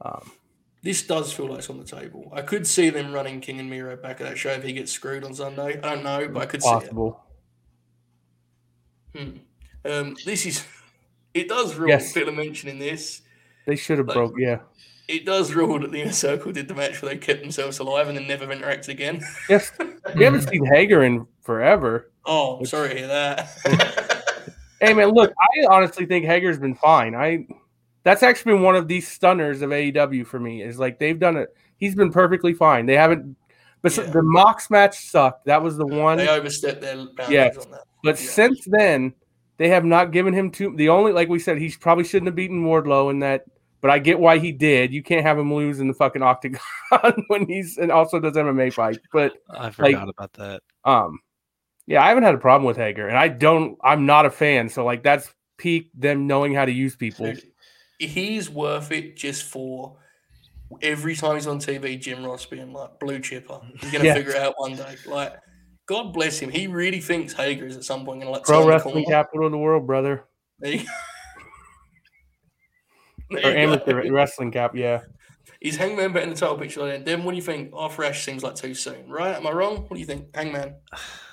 Um, 0.00 0.30
This 0.82 1.06
does 1.06 1.32
feel 1.32 1.48
like 1.48 1.58
it's 1.60 1.70
on 1.70 1.78
the 1.78 1.84
table. 1.84 2.30
I 2.34 2.42
could 2.42 2.66
see 2.66 2.90
them 2.90 3.12
running 3.12 3.40
King 3.40 3.58
and 3.60 3.70
Miro 3.70 3.96
back 3.96 4.20
at 4.20 4.26
that 4.28 4.36
show 4.38 4.50
if 4.50 4.62
he 4.62 4.72
gets 4.72 4.92
screwed 4.92 5.24
on 5.24 5.34
Sunday. 5.34 5.78
I 5.82 5.94
don't 5.94 6.04
know, 6.04 6.28
but 6.28 6.42
I 6.42 6.46
could 6.46 6.62
see 6.62 6.68
possible. 6.68 7.20
it. 9.14 9.18
Hmm. 9.84 9.90
Um, 9.90 10.16
this 10.24 10.46
is. 10.46 10.64
It 11.34 11.48
does 11.48 11.74
rule. 11.74 11.88
Yes. 11.88 12.12
Feel 12.12 12.28
a 12.28 12.32
mention 12.32 12.68
in 12.68 12.78
this. 12.78 13.22
They 13.66 13.74
should 13.74 13.98
have 13.98 14.06
Like- 14.06 14.14
broke. 14.14 14.34
Yeah. 14.38 14.60
It 15.08 15.26
does 15.26 15.52
rule 15.52 15.80
that 15.80 15.90
the 15.90 16.00
inner 16.00 16.12
circle 16.12 16.52
did 16.52 16.68
the 16.68 16.74
match 16.74 17.02
where 17.02 17.10
they 17.12 17.18
kept 17.18 17.40
themselves 17.42 17.80
alive 17.80 18.06
and 18.06 18.16
then 18.16 18.28
never 18.28 18.46
interacted 18.46 18.88
again. 18.88 19.20
Yes. 19.50 19.72
We 20.14 20.22
haven't 20.22 20.42
seen 20.48 20.64
Hager 20.64 21.02
in 21.02 21.26
forever. 21.42 22.12
Oh, 22.24 22.62
sorry 22.64 22.90
to 22.90 22.94
hear 22.98 23.06
that. 23.08 24.22
Hey 24.80 24.92
man, 24.94 25.10
look, 25.10 25.32
I 25.38 25.66
honestly 25.74 26.06
think 26.06 26.24
Hager's 26.26 26.58
been 26.58 26.74
fine. 26.74 27.14
I 27.14 27.46
that's 28.02 28.22
actually 28.22 28.52
been 28.52 28.62
one 28.62 28.76
of 28.76 28.86
these 28.88 29.08
stunners 29.08 29.62
of 29.62 29.70
AEW 29.70 30.26
for 30.26 30.38
me. 30.38 30.62
Is 30.62 30.78
like 30.78 30.98
they've 30.98 31.18
done 31.18 31.36
it. 31.36 31.48
He's 31.78 31.94
been 31.94 32.12
perfectly 32.12 32.52
fine. 32.54 32.86
They 32.86 32.96
haven't. 32.96 33.36
But 33.82 33.96
Yeah. 33.96 34.04
the 34.04 34.22
Mox 34.22 34.70
match 34.70 34.96
sucked. 35.10 35.46
That 35.46 35.62
was 35.62 35.76
the 35.76 35.86
one. 35.86 36.18
they 36.18 36.28
overstepped 36.28 36.80
their 36.80 36.96
boundaries 36.96 37.30
Yes. 37.30 37.56
on 37.58 37.70
that. 37.72 37.82
But 38.02 38.20
yeah. 38.20 38.28
since 38.30 38.64
then, 38.66 39.14
they 39.56 39.68
have 39.68 39.84
not 39.84 40.10
given 40.10 40.34
him 40.34 40.50
too. 40.50 40.74
The 40.76 40.88
only, 40.88 41.12
like 41.12 41.28
we 41.28 41.38
said, 41.38 41.58
he 41.58 41.70
probably 41.80 42.04
shouldn't 42.04 42.26
have 42.28 42.34
beaten 42.34 42.64
Wardlow 42.64 43.10
in 43.10 43.20
that. 43.20 43.44
But 43.80 43.90
I 43.90 43.98
get 43.98 44.18
why 44.18 44.38
he 44.38 44.50
did. 44.52 44.94
You 44.94 45.02
can't 45.02 45.26
have 45.26 45.38
him 45.38 45.52
lose 45.52 45.78
in 45.80 45.88
the 45.88 45.94
fucking 45.94 46.22
octagon 46.32 46.58
when 47.28 47.46
he's 47.46 47.76
and 47.76 47.92
also 47.92 48.18
does 48.18 48.32
MMA 48.34 48.72
fights. 48.72 48.98
But 49.12 49.34
I 49.50 49.70
forgot 49.70 50.08
about 50.08 50.32
that. 50.34 50.62
um, 50.86 51.18
yeah, 51.86 52.02
I 52.02 52.08
haven't 52.08 52.24
had 52.24 52.34
a 52.34 52.38
problem 52.38 52.66
with 52.66 52.76
Hager, 52.76 53.06
and 53.08 53.16
I 53.16 53.28
don't. 53.28 53.76
I'm 53.82 54.06
not 54.06 54.26
a 54.26 54.30
fan. 54.30 54.68
So 54.68 54.84
like 54.84 55.02
that's 55.02 55.32
peak 55.58 55.90
them 55.94 56.26
knowing 56.26 56.54
how 56.54 56.64
to 56.64 56.72
use 56.72 56.96
people. 56.96 57.32
He's 57.98 58.50
worth 58.50 58.90
it 58.92 59.16
just 59.16 59.44
for 59.44 59.96
every 60.82 61.14
time 61.14 61.34
he's 61.36 61.46
on 61.46 61.58
TV, 61.60 62.00
Jim 62.00 62.24
Ross 62.24 62.44
being 62.46 62.72
like 62.72 62.98
blue 62.98 63.20
chipper. 63.20 63.60
He's 63.80 63.92
gonna 63.92 64.04
Yeah. 64.06 64.14
figure 64.14 64.32
it 64.32 64.38
out 64.38 64.54
one 64.58 64.74
day. 64.76 64.96
Like, 65.06 65.34
God 65.86 66.12
bless 66.12 66.38
him. 66.38 66.50
He 66.50 66.66
really 66.66 67.00
thinks 67.00 67.32
Hager 67.32 67.66
is 67.66 67.76
at 67.76 67.84
some 67.84 68.04
point 68.04 68.20
gonna 68.20 68.32
like 68.32 68.44
Pro 68.44 68.66
wrestling 68.66 69.04
corner. 69.04 69.06
capital 69.08 69.46
of 69.46 69.52
the 69.52 69.58
world, 69.58 69.86
brother, 69.86 70.24
There 70.58 70.72
you- 70.72 70.80
or 73.32 73.40
There 73.40 73.52
you 73.52 73.58
amateur 73.58 74.10
wrestling 74.10 74.50
cap. 74.50 74.74
Yeah, 74.74 75.02
He's 75.60 75.76
Hangman 75.76 76.12
better 76.12 76.24
in 76.24 76.30
the 76.30 76.36
title 76.36 76.58
picture 76.58 76.84
then? 76.86 77.04
Then 77.04 77.24
what 77.24 77.30
do 77.32 77.36
you 77.36 77.42
think? 77.42 77.70
Arthur 77.72 78.04
Ashe 78.04 78.24
seems 78.24 78.42
like 78.42 78.54
too 78.54 78.74
soon, 78.74 79.08
right? 79.08 79.34
Am 79.36 79.46
I 79.46 79.50
wrong? 79.52 79.76
What 79.82 79.94
do 79.94 79.98
you 80.00 80.06
think, 80.06 80.34
Hangman? 80.34 80.74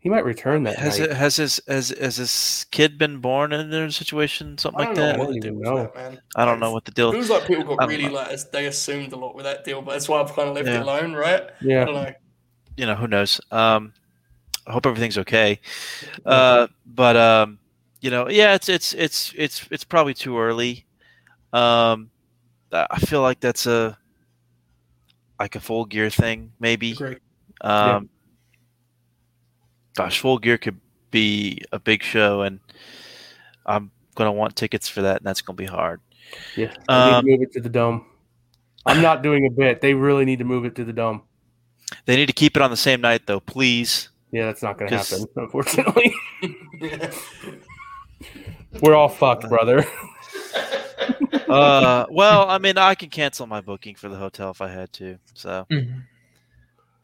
he 0.00 0.08
might 0.08 0.24
return 0.24 0.62
that 0.64 0.78
Has 0.78 0.98
night. 0.98 1.10
it 1.10 1.16
has 1.16 1.36
his 1.36 1.60
has 1.66 1.88
has 1.90 2.16
his 2.16 2.66
kid 2.70 2.98
been 2.98 3.18
born 3.20 3.52
in 3.52 3.72
a 3.72 3.90
situation 3.92 4.56
something 4.58 4.78
like 4.78 4.94
that? 4.94 5.18
what 5.18 5.28
the 5.28 5.34
don't 5.34 5.42
deal 5.42 5.52
even 5.52 5.60
know. 5.62 5.74
with 5.82 5.92
that, 5.94 6.12
man. 6.12 6.20
I 6.36 6.44
don't 6.44 6.60
know 6.60 6.72
what 6.72 6.84
the 6.84 6.92
deal. 6.92 7.10
It 7.10 7.14
feels 7.14 7.30
like 7.30 7.46
people 7.46 7.64
got 7.64 7.80
I 7.80 7.86
don't 7.86 7.96
really 7.98 8.08
like 8.14 8.50
they 8.52 8.66
assumed 8.66 9.12
a 9.12 9.16
lot 9.16 9.34
with 9.34 9.44
that 9.44 9.64
deal, 9.64 9.82
but 9.82 9.92
that's 9.92 10.08
why 10.08 10.20
I've 10.20 10.32
kind 10.34 10.48
of 10.48 10.54
left 10.54 10.68
Yeah. 10.68 10.76
it 10.76 10.82
alone, 10.82 11.14
right? 11.14 11.42
Yeah. 11.60 11.74
I 11.74 11.78
Yeah, 11.78 11.84
don't 11.84 11.94
know. 11.94 12.12
you 12.76 12.86
know 12.86 12.94
who 12.94 13.08
knows 13.08 13.40
um 13.50 13.92
i 14.66 14.72
hope 14.72 14.86
everything's 14.86 15.18
okay 15.18 15.58
uh 16.26 16.66
but 16.86 17.16
um 17.16 17.58
you 18.00 18.10
know 18.10 18.28
yeah 18.28 18.54
it's 18.54 18.68
it's 18.68 18.92
it's 18.94 19.32
it's 19.36 19.66
it's 19.70 19.84
probably 19.84 20.14
too 20.14 20.38
early 20.38 20.84
um 21.52 22.10
i 22.72 22.86
I 22.90 22.98
feel 23.00 23.22
like 23.22 23.40
that's 23.40 23.66
a 23.66 23.98
like 25.40 25.56
a 25.56 25.60
full 25.60 25.84
gear 25.86 26.10
thing 26.10 26.52
maybe 26.60 26.92
Agree. 26.92 27.16
um 27.62 28.08
gosh 29.98 30.20
full 30.20 30.38
gear 30.38 30.56
could 30.58 30.78
be 31.10 31.60
a 31.72 31.78
big 31.78 32.02
show 32.02 32.42
and 32.42 32.60
i'm 33.66 33.90
gonna 34.14 34.30
want 34.32 34.54
tickets 34.56 34.88
for 34.88 35.02
that 35.02 35.16
and 35.18 35.26
that's 35.26 35.40
gonna 35.42 35.56
be 35.56 35.64
hard 35.66 36.00
yeah. 36.56 36.66
They 36.66 36.94
need 37.04 37.10
to 37.10 37.16
Um, 37.16 37.24
move 37.24 37.42
it 37.42 37.52
to 37.52 37.60
the 37.62 37.68
dome. 37.70 38.04
I'm 38.84 39.00
not 39.00 39.22
doing 39.22 39.46
a 39.46 39.50
bit. 39.50 39.80
They 39.80 39.94
really 39.94 40.26
need 40.26 40.40
to 40.40 40.44
move 40.44 40.66
it 40.66 40.74
to 40.76 40.84
the 40.84 40.92
dome. 40.92 41.22
they 42.04 42.16
need 42.16 42.26
to 42.26 42.34
keep 42.34 42.54
it 42.54 42.60
on 42.62 42.70
the 42.70 42.76
same 42.76 43.00
night 43.00 43.22
though 43.26 43.40
please 43.40 44.10
Yeah, 44.30 44.44
that's 44.46 44.62
not 44.62 44.78
going 44.78 44.90
to 44.90 44.96
happen. 44.98 45.24
Unfortunately, 45.36 46.12
we're 48.82 48.94
all 48.94 49.08
fucked, 49.08 49.48
brother. 49.48 49.84
uh 51.48 52.04
well 52.10 52.48
i 52.50 52.58
mean 52.58 52.76
i 52.76 52.94
can 52.94 53.08
cancel 53.08 53.46
my 53.46 53.60
booking 53.62 53.94
for 53.94 54.08
the 54.10 54.16
hotel 54.16 54.50
if 54.50 54.60
i 54.60 54.68
had 54.68 54.92
to 54.92 55.18
so 55.34 55.66
Mhm. 55.70 56.02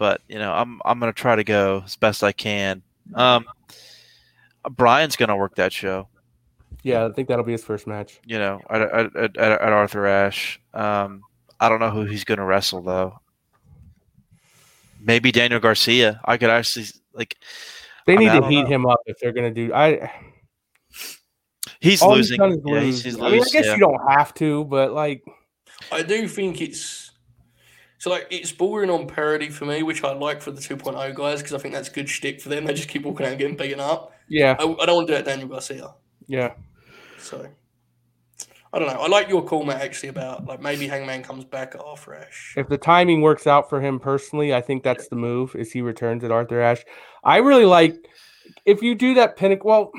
But 0.04 0.20
you 0.28 0.38
know 0.38 0.52
i'm 0.52 0.82
i'm 0.84 1.00
gonna 1.00 1.14
try 1.14 1.34
to 1.34 1.44
go 1.44 1.80
as 1.86 1.96
best 1.96 2.22
i 2.22 2.30
can 2.30 2.82
um 3.14 3.46
bryan's 4.70 5.16
gonna 5.16 5.34
work 5.34 5.54
that 5.54 5.72
show 5.72 6.08
Yeah, 6.82 7.06
I 7.06 7.12
think 7.12 7.28
that'll 7.28 7.42
be 7.42 7.52
his 7.52 7.64
first 7.64 7.86
match. 7.86 8.20
you 8.26 8.38
know 8.38 8.60
at, 8.68 8.82
at, 8.82 9.16
at, 9.16 9.36
at 9.38 9.52
at 9.62 9.72
arthur 9.72 10.04
ashe 10.06 10.60
um 10.74 11.22
i 11.58 11.70
don't 11.70 11.80
know 11.80 11.88
who 11.88 12.04
he's 12.04 12.22
gonna 12.24 12.44
wrestle 12.44 12.82
though 12.82 13.18
maybe 15.00 15.32
daniel 15.32 15.58
garcia 15.58 16.20
i 16.26 16.36
could 16.36 16.50
actually 16.50 16.84
like 17.14 17.38
They 18.06 18.12
I 18.12 18.16
mean, 18.18 18.28
need 18.28 18.36
I 18.36 18.40
to 18.40 18.46
heat 18.48 18.62
know. 18.64 18.68
him 18.68 18.84
up 18.86 19.00
if 19.06 19.18
they're 19.20 19.32
going 19.32 19.54
to 19.54 19.66
do. 19.66 19.72
I 19.72 20.12
he's 21.80 22.02
all 22.02 22.14
losing 22.16 22.38
he's 22.42 22.58
yeah 22.66 22.74
lose. 22.74 22.84
he's, 22.84 23.04
he's 23.04 23.20
I 23.20 23.30
mean, 23.30 23.40
I 23.40 23.48
guess 23.50 23.64
yeah. 23.64 23.72
you 23.74 23.80
don't 23.80 24.02
have 24.12 24.34
to, 24.34 24.64
but 24.64 24.92
like, 24.92 25.24
I 25.90 26.02
do 26.02 26.28
think 26.28 26.60
it's 26.60 27.03
so 28.04 28.10
like 28.10 28.26
it's 28.28 28.52
bordering 28.52 28.90
on 28.90 29.06
parody 29.06 29.48
for 29.48 29.64
me, 29.64 29.82
which 29.82 30.04
I 30.04 30.12
like 30.12 30.42
for 30.42 30.50
the 30.50 30.60
2.0 30.60 31.14
guys 31.14 31.38
because 31.38 31.54
I 31.54 31.58
think 31.58 31.72
that's 31.72 31.88
good 31.88 32.06
shtick 32.06 32.38
for 32.38 32.50
them. 32.50 32.66
They 32.66 32.74
just 32.74 32.90
keep 32.90 33.02
walking 33.02 33.24
out 33.24 33.30
and 33.30 33.38
getting 33.38 33.56
beaten 33.56 33.80
up. 33.80 34.12
yeah, 34.28 34.56
I, 34.58 34.64
I 34.64 34.84
don't 34.84 34.96
want 34.96 35.08
to 35.08 35.14
do 35.14 35.16
that, 35.16 35.24
Daniel 35.24 35.48
Garcia. 35.48 35.94
yeah. 36.26 36.52
So 37.18 37.48
I 38.74 38.78
don't 38.78 38.88
know. 38.88 39.00
I 39.00 39.08
like 39.08 39.30
your 39.30 39.42
call, 39.42 39.64
Matt, 39.64 39.80
actually 39.80 40.10
about 40.10 40.44
like 40.44 40.60
maybe 40.60 40.86
Hangman 40.86 41.22
comes 41.22 41.46
back 41.46 41.74
at 41.74 41.80
Arthur 41.80 42.16
Ashe. 42.16 42.52
If 42.58 42.68
the 42.68 42.76
timing 42.76 43.22
works 43.22 43.46
out 43.46 43.70
for 43.70 43.80
him 43.80 43.98
personally, 43.98 44.52
I 44.52 44.60
think 44.60 44.82
that's 44.82 45.08
the 45.08 45.16
move. 45.16 45.56
Is 45.56 45.72
he 45.72 45.80
returns 45.80 46.24
at 46.24 46.30
Arthur 46.30 46.60
Ashe? 46.60 46.84
I 47.24 47.38
really 47.38 47.64
like 47.64 47.96
if 48.66 48.82
you 48.82 48.94
do 48.94 49.14
that 49.14 49.38
pinnacle. 49.38 49.70
Well, 49.70 49.92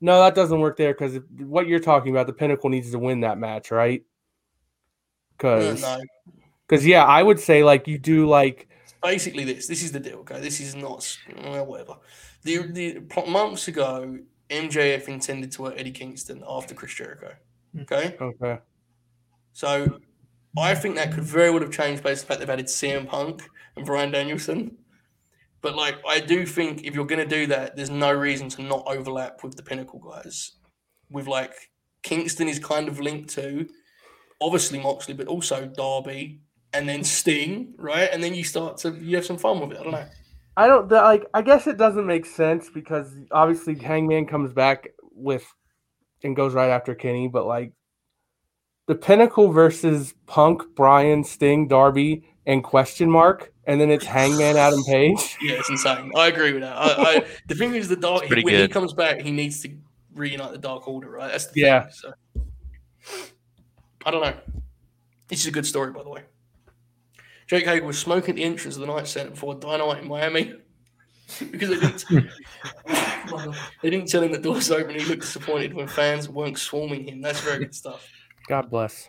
no, 0.00 0.18
that 0.18 0.34
doesn't 0.34 0.58
work 0.58 0.76
there 0.76 0.92
because 0.92 1.20
what 1.38 1.68
you're 1.68 1.78
talking 1.78 2.10
about, 2.10 2.26
the 2.26 2.32
pinnacle 2.32 2.68
needs 2.68 2.90
to 2.90 2.98
win 2.98 3.20
that 3.20 3.38
match, 3.38 3.70
right? 3.70 4.02
Because, 5.42 5.82
no, 5.82 6.00
because 6.68 6.86
yeah, 6.86 7.04
I 7.04 7.22
would 7.22 7.40
say 7.40 7.64
like 7.64 7.88
you 7.88 7.98
do 7.98 8.26
like 8.26 8.68
basically 9.02 9.44
this. 9.44 9.66
This 9.66 9.82
is 9.82 9.92
the 9.92 10.00
deal. 10.00 10.18
Okay, 10.18 10.40
this 10.40 10.60
is 10.60 10.74
not 10.74 11.18
well, 11.42 11.66
whatever. 11.66 11.96
The, 12.44 12.66
the 12.72 13.24
months 13.28 13.68
ago, 13.68 14.18
MJF 14.50 15.08
intended 15.08 15.52
to 15.52 15.62
work 15.62 15.74
Eddie 15.76 15.92
Kingston 15.92 16.42
after 16.48 16.74
Chris 16.74 16.94
Jericho. 16.94 17.34
Hmm. 17.74 17.82
Okay. 17.82 18.16
okay, 18.20 18.58
So 19.52 20.00
I 20.56 20.74
think 20.74 20.96
that 20.96 21.12
could 21.12 21.24
very 21.24 21.50
well 21.50 21.60
have 21.60 21.72
changed 21.72 22.02
based 22.02 22.24
on 22.24 22.24
the 22.24 22.28
fact 22.28 22.40
they've 22.40 22.50
added 22.50 22.66
CM 22.66 23.06
Punk 23.06 23.42
and 23.76 23.86
Bryan 23.86 24.10
Danielson. 24.10 24.76
But 25.60 25.76
like 25.76 25.96
I 26.06 26.20
do 26.20 26.44
think 26.44 26.84
if 26.84 26.94
you're 26.94 27.06
gonna 27.06 27.26
do 27.26 27.46
that, 27.46 27.76
there's 27.76 27.90
no 27.90 28.12
reason 28.12 28.48
to 28.50 28.62
not 28.62 28.84
overlap 28.86 29.42
with 29.42 29.56
the 29.56 29.62
pinnacle 29.62 30.00
guys. 30.00 30.52
With 31.10 31.26
like 31.26 31.54
Kingston 32.02 32.48
is 32.48 32.58
kind 32.58 32.88
of 32.88 33.00
linked 33.00 33.30
to 33.30 33.68
obviously 34.42 34.80
Moxley, 34.80 35.14
but 35.14 35.28
also 35.28 35.66
Darby 35.66 36.40
and 36.72 36.88
then 36.88 37.04
Sting, 37.04 37.74
right? 37.76 38.08
And 38.12 38.22
then 38.22 38.34
you 38.34 38.44
start 38.44 38.78
to 38.78 38.90
you 38.90 39.16
have 39.16 39.26
some 39.26 39.38
fun 39.38 39.60
with 39.60 39.72
it. 39.72 39.80
I 39.80 39.82
don't 39.82 39.92
know. 39.92 40.06
I 40.56 40.66
don't 40.66 40.88
the, 40.88 40.96
like. 40.96 41.24
I 41.32 41.42
guess 41.42 41.66
it 41.66 41.78
doesn't 41.78 42.06
make 42.06 42.26
sense 42.26 42.68
because 42.68 43.14
obviously 43.30 43.74
Hangman 43.74 44.26
comes 44.26 44.52
back 44.52 44.88
with 45.12 45.44
and 46.22 46.36
goes 46.36 46.54
right 46.54 46.70
after 46.70 46.94
Kenny, 46.94 47.28
but 47.28 47.46
like 47.46 47.72
the 48.86 48.94
Pinnacle 48.94 49.50
versus 49.52 50.14
Punk, 50.26 50.62
Bryan, 50.74 51.24
Sting, 51.24 51.68
Darby, 51.68 52.24
and 52.46 52.62
question 52.64 53.10
mark, 53.10 53.52
and 53.64 53.80
then 53.80 53.90
it's 53.90 54.04
Hangman, 54.04 54.56
Adam 54.56 54.82
Page. 54.86 55.38
Yeah, 55.40 55.54
it's 55.54 55.70
insane. 55.70 56.10
I 56.16 56.28
agree 56.28 56.52
with 56.52 56.62
that. 56.62 56.76
I, 56.76 57.16
I, 57.16 57.26
the 57.48 57.54
thing 57.54 57.74
is, 57.74 57.88
the 57.88 57.96
dark 57.96 58.22
It's 58.22 58.28
pretty 58.28 58.44
when 58.44 58.54
he 58.54 58.68
comes 58.68 58.92
back, 58.92 59.20
he 59.20 59.30
needs 59.30 59.60
to 59.62 59.70
reunite 60.14 60.52
the 60.52 60.58
Dark 60.58 60.86
Order, 60.88 61.10
right? 61.10 61.30
That's 61.30 61.46
the 61.46 61.60
Yeah. 61.60 61.82
Thing, 61.82 61.92
so 61.92 62.12
I 64.04 64.10
don't 64.10 64.22
know. 64.22 64.34
This 65.28 65.40
is 65.40 65.46
a 65.46 65.50
good 65.50 65.66
story, 65.66 65.92
by 65.92 66.02
the 66.02 66.10
way. 66.10 66.22
Jake 67.46 67.64
Hager 67.64 67.84
was 67.84 67.98
smoking 67.98 68.30
at 68.30 68.36
the 68.36 68.44
entrance 68.44 68.76
of 68.76 68.80
the 68.80 68.86
Knight 68.86 69.06
Center 69.06 69.30
before 69.30 69.54
Dynamite 69.54 70.02
in 70.02 70.08
Miami. 70.08 70.54
because 71.50 71.68
they 71.68 71.80
didn't, 71.80 72.04
they 73.82 73.90
didn't 73.90 74.08
tell 74.08 74.22
him 74.22 74.32
the 74.32 74.38
doors 74.38 74.70
open. 74.70 74.98
He 74.98 75.04
looked 75.04 75.22
disappointed 75.22 75.72
when 75.72 75.86
fans 75.86 76.28
weren't 76.28 76.58
swarming 76.58 77.08
him. 77.08 77.20
That's 77.20 77.40
very 77.40 77.60
good 77.60 77.74
stuff. 77.74 78.06
God 78.48 78.70
bless. 78.70 79.08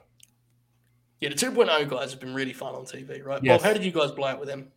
Yeah, 1.20 1.30
the 1.30 1.36
2.0 1.36 1.90
guys 1.90 2.12
have 2.12 2.20
been 2.20 2.34
really 2.34 2.54
fun 2.54 2.76
on 2.76 2.86
TV, 2.86 3.24
right? 3.26 3.42
Yes. 3.44 3.62
Bob, 3.62 3.68
how 3.68 3.74
did 3.74 3.84
you 3.84 3.92
guys 3.92 4.12
blow 4.12 4.28
out 4.28 4.40
with 4.40 4.50
them? 4.50 4.72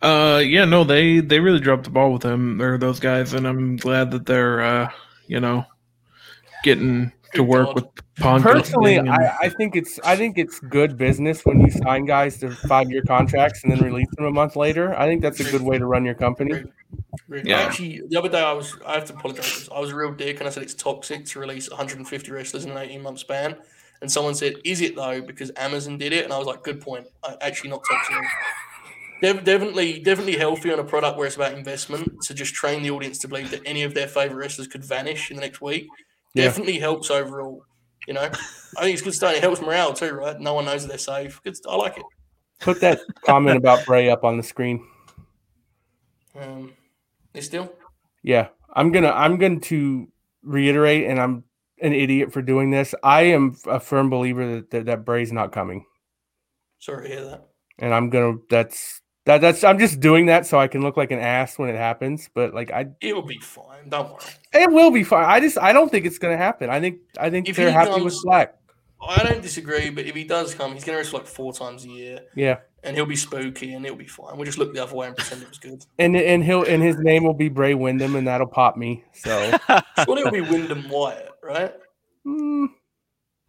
Uh, 0.00 0.42
yeah, 0.44 0.64
no, 0.64 0.84
they 0.84 1.18
they 1.18 1.40
really 1.40 1.58
dropped 1.58 1.84
the 1.84 1.90
ball 1.90 2.12
with 2.12 2.22
them 2.22 2.62
or 2.62 2.78
those 2.78 3.00
guys, 3.00 3.32
and 3.32 3.48
I'm 3.48 3.76
glad 3.76 4.12
that 4.12 4.26
they're 4.26 4.60
uh, 4.60 4.90
you 5.26 5.40
know, 5.40 5.64
getting 6.64 7.12
to 7.34 7.42
work 7.42 7.66
God. 7.66 7.74
with 7.74 8.07
Punk. 8.20 8.42
Personally, 8.42 8.98
I, 8.98 9.36
I 9.42 9.48
think 9.48 9.76
it's 9.76 10.00
I 10.04 10.16
think 10.16 10.38
it's 10.38 10.58
good 10.60 10.96
business 10.96 11.44
when 11.44 11.60
you 11.60 11.70
sign 11.70 12.04
guys 12.04 12.38
to 12.38 12.50
five 12.50 12.90
year 12.90 13.02
contracts 13.06 13.62
and 13.62 13.72
then 13.72 13.80
release 13.80 14.08
them 14.16 14.26
a 14.26 14.30
month 14.30 14.56
later. 14.56 14.98
I 14.98 15.06
think 15.06 15.22
that's 15.22 15.40
a 15.40 15.44
good 15.44 15.62
way 15.62 15.78
to 15.78 15.86
run 15.86 16.04
your 16.04 16.14
company. 16.14 16.64
Yeah. 17.44 17.60
Actually, 17.60 18.02
the 18.08 18.18
other 18.18 18.28
day 18.28 18.42
I 18.42 18.52
was, 18.52 18.76
I 18.86 18.94
have 18.94 19.04
to 19.06 19.14
apologize. 19.14 19.68
I 19.74 19.78
was 19.78 19.90
a 19.90 19.96
real 19.96 20.12
dick 20.12 20.38
and 20.38 20.46
I 20.48 20.50
said 20.50 20.62
it's 20.62 20.74
toxic 20.74 21.26
to 21.26 21.40
release 21.40 21.68
150 21.68 22.32
wrestlers 22.32 22.64
in 22.64 22.70
an 22.70 22.78
18 22.78 23.02
month 23.02 23.20
span. 23.20 23.56
And 24.00 24.10
someone 24.10 24.34
said, 24.34 24.54
is 24.64 24.80
it 24.80 24.96
though? 24.96 25.20
Because 25.20 25.50
Amazon 25.56 25.98
did 25.98 26.12
it. 26.12 26.24
And 26.24 26.32
I 26.32 26.38
was 26.38 26.46
like, 26.46 26.62
good 26.62 26.80
point. 26.80 27.06
Actually, 27.40 27.70
not 27.70 27.82
toxic. 27.88 28.16
Dev- 29.20 29.44
definitely, 29.44 29.98
definitely 29.98 30.36
healthy 30.36 30.72
on 30.72 30.78
a 30.78 30.84
product 30.84 31.18
where 31.18 31.26
it's 31.26 31.36
about 31.36 31.52
investment 31.52 32.22
to 32.22 32.34
just 32.34 32.54
train 32.54 32.82
the 32.82 32.90
audience 32.90 33.18
to 33.18 33.28
believe 33.28 33.50
that 33.50 33.60
any 33.66 33.82
of 33.82 33.94
their 33.94 34.06
favorite 34.06 34.36
wrestlers 34.36 34.68
could 34.68 34.84
vanish 34.84 35.30
in 35.30 35.36
the 35.36 35.42
next 35.42 35.60
week. 35.60 35.88
Yeah. 36.34 36.44
Definitely 36.44 36.78
helps 36.78 37.10
overall. 37.10 37.64
You 38.08 38.14
know, 38.14 38.22
I 38.22 38.80
think 38.80 38.94
it's 38.94 39.02
good 39.02 39.12
stuff. 39.12 39.34
It 39.34 39.42
helps 39.42 39.60
morale 39.60 39.92
too, 39.92 40.12
right? 40.12 40.40
No 40.40 40.54
one 40.54 40.64
knows 40.64 40.80
that 40.82 40.88
they're 40.88 40.96
safe. 40.96 41.42
Good. 41.44 41.56
I 41.68 41.76
like 41.76 41.98
it. 41.98 42.04
Put 42.58 42.80
that 42.80 43.00
comment 43.26 43.58
about 43.58 43.84
Bray 43.84 44.08
up 44.08 44.24
on 44.24 44.38
the 44.38 44.42
screen. 44.42 44.82
Um, 46.34 46.72
they 47.34 47.42
still. 47.42 47.70
Yeah, 48.22 48.48
I'm 48.74 48.92
gonna 48.92 49.10
I'm 49.10 49.36
going 49.36 49.60
to 49.60 50.08
reiterate, 50.42 51.04
and 51.04 51.20
I'm 51.20 51.44
an 51.82 51.92
idiot 51.92 52.32
for 52.32 52.40
doing 52.40 52.70
this. 52.70 52.94
I 53.02 53.22
am 53.24 53.56
a 53.66 53.78
firm 53.78 54.08
believer 54.08 54.54
that 54.54 54.70
that, 54.70 54.86
that 54.86 55.04
Bray's 55.04 55.30
not 55.30 55.52
coming, 55.52 55.84
Sorry 56.78 57.08
to 57.08 57.14
hear 57.14 57.24
that. 57.26 57.48
and 57.78 57.92
I'm 57.94 58.08
gonna 58.08 58.38
that's 58.48 59.02
that 59.28 59.40
that's 59.40 59.62
I'm 59.62 59.78
just 59.78 60.00
doing 60.00 60.26
that 60.26 60.46
so 60.46 60.58
I 60.58 60.66
can 60.68 60.82
look 60.82 60.96
like 60.96 61.10
an 61.12 61.18
ass 61.20 61.58
when 61.58 61.68
it 61.68 61.76
happens. 61.76 62.28
But 62.34 62.52
like 62.54 62.70
I, 62.72 62.86
It'll 63.00 63.22
be 63.22 63.38
fine. 63.38 63.88
Don't 63.88 64.10
worry. 64.10 64.20
it 64.52 64.70
will 64.72 64.90
be 64.90 65.04
fine. 65.04 65.24
I 65.24 65.38
just 65.40 65.56
I 65.58 65.72
don't 65.72 65.90
think 65.90 66.04
it's 66.06 66.18
gonna 66.18 66.36
happen. 66.36 66.68
I 66.70 66.80
think 66.80 66.98
I 67.18 67.30
think 67.30 67.48
If 67.48 67.56
they're 67.56 67.68
he 67.68 67.72
happy 67.72 67.90
with 68.02 68.14
comes- 68.14 68.24
Black. 68.24 68.54
I 69.00 69.22
don't 69.22 69.40
disagree, 69.40 69.90
but 69.90 70.06
if 70.06 70.14
he 70.16 70.24
does 70.24 70.54
come, 70.56 70.72
he's 70.72 70.82
going 70.82 70.96
to 70.96 70.98
wrestle 70.98 71.20
like 71.20 71.28
four 71.28 71.52
times 71.52 71.84
a 71.84 71.88
year, 71.88 72.18
Yeah, 72.34 72.56
and 72.82 72.96
he'll 72.96 73.06
be 73.06 73.14
spooky, 73.14 73.72
and 73.74 73.84
it'll 73.86 73.96
be 73.96 74.08
fine. 74.08 74.36
We'll 74.36 74.44
just 74.44 74.58
look 74.58 74.74
the 74.74 74.82
other 74.82 74.96
way 74.96 75.06
and 75.06 75.14
pretend 75.16 75.40
it 75.42 75.48
was 75.48 75.58
good. 75.58 75.86
and 76.00 76.16
and 76.16 76.42
he'll 76.42 76.64
and 76.64 76.82
his 76.82 76.98
name 76.98 77.22
will 77.22 77.32
be 77.32 77.48
Bray 77.48 77.74
Wyndham, 77.74 78.16
and 78.16 78.26
that'll 78.26 78.48
pop 78.48 78.76
me. 78.76 79.04
So, 79.12 79.30
Surely 80.04 80.22
it'll 80.22 80.32
be 80.32 80.40
Wyndham 80.40 80.88
Wyatt, 80.88 81.30
right? 81.44 81.74
mm, 82.26 82.66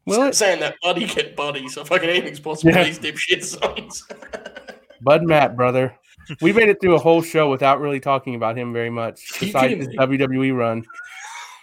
will 0.06 0.22
S- 0.26 0.38
Saying 0.38 0.60
that 0.60 0.76
buddy 0.84 1.08
get 1.08 1.36
buddy, 1.36 1.68
so 1.68 1.84
fucking 1.84 2.08
anything's 2.10 2.40
possible. 2.40 2.72
Yeah. 2.72 2.84
with 2.88 3.02
These 3.02 3.12
dipshit 3.12 3.44
songs. 3.44 4.08
Bud 5.02 5.24
Matt, 5.24 5.56
brother. 5.56 5.96
We 6.42 6.54
made 6.54 6.70
it 6.70 6.80
through 6.80 6.96
a 6.96 7.00
whole 7.00 7.22
show 7.22 7.50
without 7.50 7.80
really 7.82 8.00
talking 8.00 8.36
about 8.36 8.58
him 8.58 8.72
very 8.72 8.90
much, 8.90 9.32
Are 9.38 9.40
besides 9.40 9.64
kidding 9.64 9.78
his 9.80 9.88
me? 9.88 9.98
WWE 9.98 10.56
run. 10.56 10.86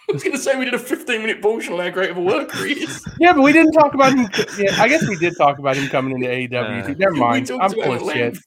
I 0.09 0.13
was 0.13 0.23
going 0.23 0.35
to 0.35 0.41
say 0.41 0.55
we 0.57 0.65
did 0.65 0.73
a 0.73 0.79
15 0.79 1.21
minute 1.21 1.41
portion 1.41 1.73
on 1.73 1.79
how 1.79 1.89
great 1.89 2.09
of 2.11 2.17
a 2.17 2.21
worker 2.21 2.65
he 2.65 2.73
is. 2.83 3.05
Yeah, 3.19 3.33
but 3.33 3.41
we 3.41 3.51
didn't 3.53 3.73
talk 3.73 3.93
about 3.93 4.13
him. 4.13 4.29
Yeah, 4.57 4.81
I 4.81 4.87
guess 4.87 5.07
we 5.07 5.17
did 5.17 5.35
talk 5.37 5.59
about 5.59 5.75
him 5.77 5.87
coming 5.89 6.13
into 6.15 6.27
AEW. 6.27 6.83
Uh, 6.83 6.87
too. 6.87 6.95
Never 6.95 7.13
We 7.13 7.19
mind. 7.19 7.47
talked 7.47 7.63
I'm 7.63 7.71
about 7.73 7.99
full 7.99 8.09
of 8.09 8.13
shit. 8.13 8.37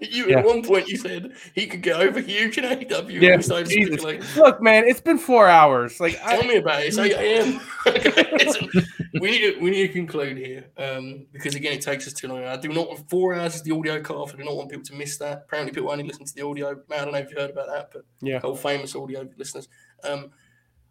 Length. 0.00 0.12
You 0.14 0.28
Yeah. 0.28 0.38
at 0.38 0.44
one 0.46 0.62
point 0.62 0.88
you 0.88 0.96
said 0.96 1.32
he 1.54 1.66
could 1.66 1.82
get 1.82 2.00
over 2.00 2.20
huge 2.20 2.56
in 2.58 2.64
AEW. 2.64 3.20
Yeah, 3.20 3.36
we 3.36 3.42
started 3.42 3.68
Jesus. 3.68 4.00
speculating. 4.00 4.22
Look, 4.36 4.62
man, 4.62 4.84
it's 4.86 5.00
been 5.00 5.18
four 5.18 5.46
hours. 5.48 6.00
Like, 6.00 6.18
Tell 6.20 6.42
I, 6.42 6.46
me 6.46 6.56
about 6.56 6.82
it. 6.82 6.86
It's 6.88 6.98
8 6.98 7.12
a.m. 7.12 7.60
Okay, 7.86 9.20
we 9.20 9.30
need 9.32 9.54
to 9.54 9.60
we 9.60 9.70
need 9.70 9.88
to 9.88 9.92
conclude 9.92 10.36
here 10.38 10.66
um, 10.78 11.26
because 11.32 11.54
again 11.56 11.72
it 11.72 11.82
takes 11.82 12.06
us 12.06 12.12
too 12.12 12.28
long. 12.28 12.44
I 12.44 12.56
do 12.56 12.68
not 12.68 12.88
want 12.88 13.10
four 13.10 13.34
hours 13.34 13.56
is 13.56 13.62
the 13.62 13.72
audio 13.74 14.00
cut 14.00 14.16
off. 14.16 14.32
I 14.32 14.36
do 14.38 14.44
not 14.44 14.54
want 14.56 14.70
people 14.70 14.84
to 14.84 14.94
miss 14.94 15.18
that. 15.18 15.42
Apparently, 15.46 15.72
people 15.72 15.90
only 15.90 16.04
listen 16.04 16.24
to 16.24 16.34
the 16.34 16.46
audio. 16.46 16.80
Man, 16.88 17.00
I 17.00 17.04
don't 17.04 17.12
know 17.12 17.18
if 17.18 17.30
you 17.30 17.36
heard 17.38 17.50
about 17.50 17.66
that, 17.66 17.90
but 17.92 18.02
Yeah. 18.22 18.38
whole 18.40 18.54
famous 18.56 18.94
audio 18.94 19.28
listeners. 19.36 19.68
Um, 20.04 20.30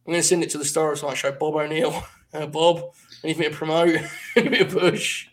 I'm 0.05 0.13
going 0.13 0.17
to 0.19 0.23
send 0.23 0.43
it 0.43 0.49
to 0.51 0.57
the 0.57 0.65
Star 0.65 0.91
of 0.91 1.01
Night 1.03 1.17
Show, 1.17 1.31
Bob 1.31 1.55
O'Neill. 1.55 2.03
Uh, 2.33 2.45
Bob, 2.45 2.93
anything 3.23 3.49
to 3.49 3.55
promote? 3.55 3.89
anything 4.35 4.53
to 4.53 4.65
push? 4.65 5.27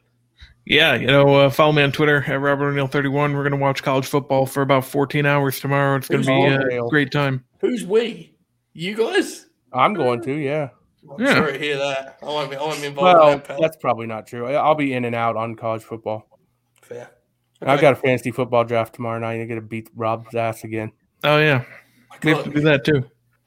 Yeah, 0.66 0.94
you 0.96 1.06
know, 1.06 1.32
uh, 1.34 1.50
follow 1.50 1.72
me 1.72 1.82
on 1.82 1.92
Twitter 1.92 2.24
at 2.26 2.40
Robert 2.40 2.66
O'Neill 2.70 2.88
thirty 2.88 3.08
one. 3.08 3.34
We're 3.34 3.44
gonna 3.44 3.56
watch 3.56 3.82
college 3.84 4.06
football 4.06 4.46
for 4.46 4.62
about 4.62 4.84
fourteen 4.84 5.24
hours 5.24 5.60
tomorrow. 5.60 5.96
It's 5.96 6.08
gonna 6.08 6.18
Who's 6.18 6.26
be 6.26 6.32
O'Neill? 6.32 6.86
a 6.86 6.90
great 6.90 7.12
time. 7.12 7.44
Who's 7.60 7.84
we? 7.86 8.34
You 8.72 8.96
guys? 8.96 9.46
I'm 9.72 9.94
going 9.94 10.22
to. 10.22 10.32
Yeah. 10.34 10.70
I'm 11.08 11.24
Yeah. 11.24 11.34
sorry 11.34 11.52
to 11.52 11.58
hear 11.58 11.78
that. 11.78 12.18
I 12.20 12.26
won't 12.26 12.50
be. 12.50 12.56
I 12.56 12.60
won't 12.62 12.80
be 12.80 12.88
involved 12.88 13.18
Well, 13.18 13.32
in 13.34 13.38
that. 13.46 13.58
That's 13.60 13.76
probably 13.76 14.06
not 14.08 14.26
true. 14.26 14.46
I- 14.48 14.54
I'll 14.54 14.74
be 14.74 14.92
in 14.92 15.04
and 15.04 15.14
out 15.14 15.36
on 15.36 15.54
college 15.54 15.82
football. 15.84 16.28
fair. 16.82 17.10
I've 17.62 17.80
got 17.80 17.92
a 17.94 17.96
fantasy 17.96 18.30
football 18.32 18.64
draft 18.64 18.94
tomorrow 18.94 19.18
night. 19.20 19.40
I'm 19.40 19.48
gonna 19.48 19.60
beat 19.62 19.88
Rob's 19.94 20.34
ass 20.34 20.64
again. 20.64 20.90
Oh 21.24 21.38
yeah, 21.38 21.64
we 22.22 22.30
have 22.32 22.44
to 22.44 22.50
do 22.50 22.60
that 22.62 22.84
too. 22.84 23.04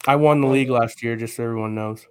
I 0.08 0.16
won 0.16 0.40
the 0.42 0.48
league 0.48 0.70
last 0.70 1.04
year, 1.04 1.16
just 1.18 1.36
so 1.36 1.44
everyone 1.44 1.76
knows. 1.76 2.08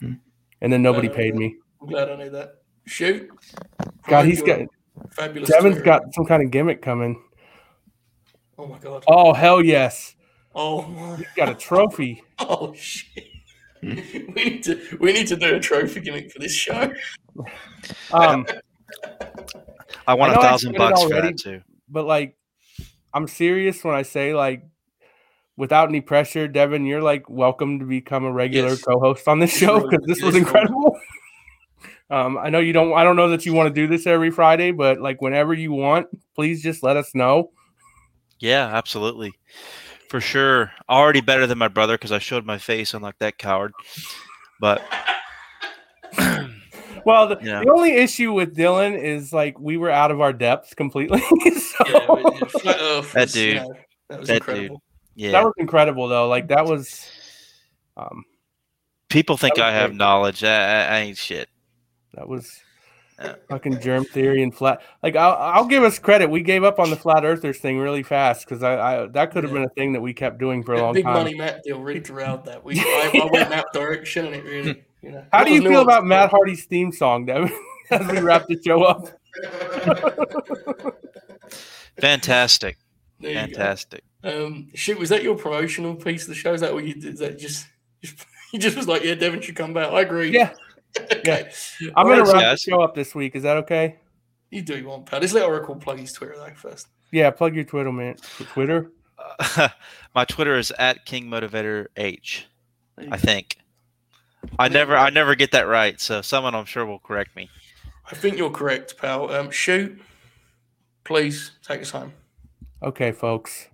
Hmm. 0.00 0.14
And 0.62 0.72
then 0.72 0.82
nobody 0.82 1.08
paid 1.10 1.34
me. 1.36 1.56
I'm 1.80 1.88
glad 1.88 2.10
I 2.10 2.16
knew 2.16 2.30
that. 2.30 2.54
Shoot. 2.86 3.28
God, 4.08 4.26
he's 4.26 4.42
got 4.42 4.60
fabulous. 5.12 5.50
Devon's 5.50 5.74
Twitter. 5.76 5.84
got 5.84 6.02
some 6.14 6.24
kind 6.26 6.42
of 6.42 6.50
gimmick 6.50 6.82
coming. 6.82 7.22
Oh 8.58 8.66
my 8.66 8.78
god. 8.78 9.04
Oh 9.08 9.32
hell 9.34 9.62
yes! 9.62 10.14
Oh 10.54 10.82
my. 10.82 11.16
He's 11.16 11.26
got 11.36 11.48
a 11.48 11.54
trophy. 11.54 12.22
Oh 12.38 12.74
shit. 12.74 13.24
we 13.82 13.90
need 14.34 14.62
to 14.64 14.98
we 15.00 15.12
need 15.12 15.26
to 15.28 15.36
do 15.36 15.54
a 15.56 15.60
trophy 15.60 16.00
gimmick 16.00 16.30
for 16.30 16.38
this 16.38 16.52
show. 16.54 16.92
Um, 18.12 18.46
I 20.06 20.14
want 20.14 20.32
I 20.32 20.36
a 20.36 20.40
thousand 20.40 20.68
said 20.72 20.74
it 20.74 20.78
bucks 20.78 21.02
for 21.02 21.08
already. 21.12 21.28
that 21.28 21.38
too. 21.38 21.60
but 21.88 22.04
like, 22.06 22.36
I'm 23.12 23.28
serious 23.28 23.84
when 23.84 23.94
I 23.94 24.02
say 24.02 24.34
like, 24.34 24.62
without 25.56 25.88
any 25.90 26.00
pressure, 26.00 26.48
Devon, 26.48 26.86
you're 26.86 27.02
like 27.02 27.28
welcome 27.28 27.78
to 27.80 27.84
become 27.84 28.24
a 28.24 28.32
regular 28.32 28.70
Yes. 28.70 28.82
co-host 28.82 29.28
on 29.28 29.38
this 29.38 29.50
It's 29.50 29.58
show 29.60 29.76
really- 29.76 29.88
because 29.90 30.06
this 30.06 30.22
it 30.22 30.24
was 30.26 30.36
incredible. 30.36 30.98
Um, 32.10 32.38
I 32.38 32.50
know 32.50 32.60
you 32.60 32.72
don't. 32.72 32.92
I 32.92 33.02
don't 33.04 33.16
know 33.16 33.28
that 33.30 33.44
you 33.46 33.52
want 33.52 33.68
to 33.68 33.74
do 33.74 33.86
this 33.88 34.06
every 34.06 34.30
Friday, 34.30 34.70
but 34.70 35.00
like 35.00 35.20
whenever 35.20 35.52
you 35.54 35.72
want, 35.72 36.06
please 36.34 36.62
just 36.62 36.82
let 36.82 36.96
us 36.96 37.14
know. 37.14 37.50
Yeah, 38.38 38.66
absolutely. 38.66 39.32
For 40.08 40.20
sure. 40.20 40.70
Already 40.88 41.20
better 41.20 41.46
than 41.48 41.58
my 41.58 41.68
brother 41.68 41.94
because 41.94 42.12
I 42.12 42.18
showed 42.20 42.44
my 42.46 42.58
face 42.58 42.94
unlike 42.94 43.18
that 43.18 43.38
coward. 43.38 43.72
But 44.60 44.82
Well, 47.04 47.28
the, 47.28 47.38
Yeah. 47.42 47.60
the 47.64 47.70
only 47.70 47.92
issue 47.92 48.32
with 48.32 48.56
Dylan 48.56 48.98
is 49.00 49.32
like 49.32 49.58
we 49.60 49.76
were 49.76 49.90
out 49.90 50.10
of 50.10 50.20
our 50.20 50.32
depth 50.32 50.74
completely. 50.76 51.20
so 51.20 51.84
Yeah, 51.86 52.04
but, 52.08 52.80
uh, 52.80 53.02
Flat 53.02 53.12
That 53.12 53.14
was, 53.14 53.32
dude. 53.32 53.56
know, 53.56 53.74
that 54.08 54.18
was 54.20 54.28
That 54.28 54.36
incredible. 54.36 54.82
yeah, 55.14 55.30
that 55.32 55.44
was 55.44 55.52
incredible 55.58 56.08
though. 56.08 56.28
Like 56.28 56.48
that 56.48 56.64
was, 56.66 57.08
um, 57.96 58.24
people 59.08 59.36
think 59.36 59.58
I 59.58 59.72
have 59.72 59.90
great. 59.90 59.98
knowledge. 59.98 60.42
I, 60.44 60.48
I, 60.84 60.96
I 60.96 60.98
ain't 61.00 61.16
shit. 61.16 61.48
That 62.14 62.28
was 62.28 62.60
Yeah. 63.20 63.34
fucking 63.48 63.80
germ 63.80 64.04
theory 64.04 64.42
and 64.42 64.54
flat. 64.54 64.80
Like 65.02 65.16
I'll, 65.16 65.34
I'll 65.34 65.66
give 65.66 65.82
us 65.82 65.98
credit. 65.98 66.30
We 66.30 66.42
gave 66.42 66.64
up 66.64 66.78
on 66.78 66.90
the 66.90 66.96
flat 66.96 67.24
earthers 67.24 67.58
thing 67.58 67.78
really 67.78 68.02
fast 68.02 68.46
because 68.46 68.62
I, 68.62 68.74
I 69.04 69.06
that 69.08 69.32
could 69.32 69.44
have 69.44 69.52
Yeah. 69.52 69.60
been 69.60 69.64
a 69.64 69.74
thing 69.74 69.92
that 69.94 70.00
we 70.00 70.12
kept 70.14 70.38
doing 70.38 70.62
for 70.62 70.74
a 70.74 70.80
long 70.82 70.94
big 70.94 71.04
time. 71.04 71.14
Big 71.14 71.22
money 71.24 71.34
Matt 71.36 71.62
deal 71.64 71.80
really 71.80 72.00
derailed 72.08 72.44
that. 72.46 72.64
We 72.64 72.78
I, 72.78 73.10
I 73.22 73.28
went 73.32 73.50
that 73.50 73.66
direction 73.72 74.26
and 74.26 74.34
it 74.34 74.44
really 74.44 74.84
you 75.02 75.12
know. 75.12 75.24
How 75.32 75.38
that 75.40 75.48
do 75.48 75.54
you 75.54 75.62
feel 75.62 75.82
about 75.82 76.04
Matt 76.06 76.30
Hardy's 76.30 76.64
theme 76.64 76.92
song, 76.92 77.26
Devon? 77.26 77.50
As 77.90 78.06
we 78.08 78.18
wrap 78.18 78.46
the 78.48 78.60
show 78.64 78.82
up. 78.82 79.08
Fantastic. 82.00 82.76
There. 83.20 83.34
Fantastic. 83.34 84.02
Um, 84.24 84.68
shoot, 84.74 84.98
was 84.98 85.08
that 85.10 85.22
your 85.22 85.36
promotional 85.36 85.94
piece 85.94 86.22
of 86.22 86.28
the 86.28 86.34
show? 86.34 86.52
Is 86.52 86.60
that 86.60 86.74
what 86.74 86.84
you 86.84 86.94
did? 86.94 87.14
Is 87.14 87.20
that 87.20 87.38
just, 87.38 87.66
just 88.02 88.26
you 88.52 88.58
just 88.58 88.76
was 88.76 88.88
like, 88.88 89.04
yeah, 89.04 89.14
Devon 89.14 89.40
should 89.40 89.56
come 89.56 89.72
back. 89.72 89.92
I 89.92 90.00
agree. 90.00 90.30
Yeah, 90.30 90.52
okay. 90.98 91.50
I'm 91.96 92.06
gonna 92.06 92.22
right, 92.22 92.32
wrap 92.32 92.42
the 92.52 92.56
show 92.56 92.80
up 92.80 92.94
this 92.94 93.14
week. 93.14 93.36
Is 93.36 93.42
that 93.42 93.56
okay? 93.58 93.96
You 94.50 94.62
do 94.62 94.76
you 94.76 94.86
want, 94.86 95.06
pal. 95.06 95.20
Just 95.20 95.34
let 95.34 95.44
Oracle 95.44 95.76
plug 95.76 95.98
his 95.98 96.12
Twitter 96.12 96.34
though 96.36 96.54
first. 96.54 96.88
Yeah, 97.12 97.30
plug 97.30 97.54
your 97.54 97.64
Twitter, 97.64 97.92
man. 97.92 98.16
Twitter. 98.52 98.90
my 100.14 100.24
Twitter 100.24 100.56
is 100.58 100.72
at 100.78 101.04
King 101.04 101.26
Motivator 101.26 101.86
H. 101.96 102.46
There 102.96 103.06
you 103.06 103.12
I 103.12 103.16
think. 103.16 103.58
I 104.58 104.68
never 104.68 104.96
I 104.96 105.10
never 105.10 105.34
get 105.34 105.52
that 105.52 105.66
right, 105.66 106.00
so 106.00 106.22
someone 106.22 106.54
I'm 106.54 106.64
sure 106.64 106.86
will 106.86 107.00
correct 107.00 107.34
me. 107.36 107.50
I 108.10 108.14
think 108.14 108.36
you're 108.36 108.50
correct, 108.50 108.96
pal. 108.98 109.30
Um, 109.32 109.50
shoot, 109.50 110.00
please 111.04 111.52
take 111.66 111.82
us 111.82 111.90
home. 111.90 112.12
Okay, 112.82 113.10
folks. 113.10 113.68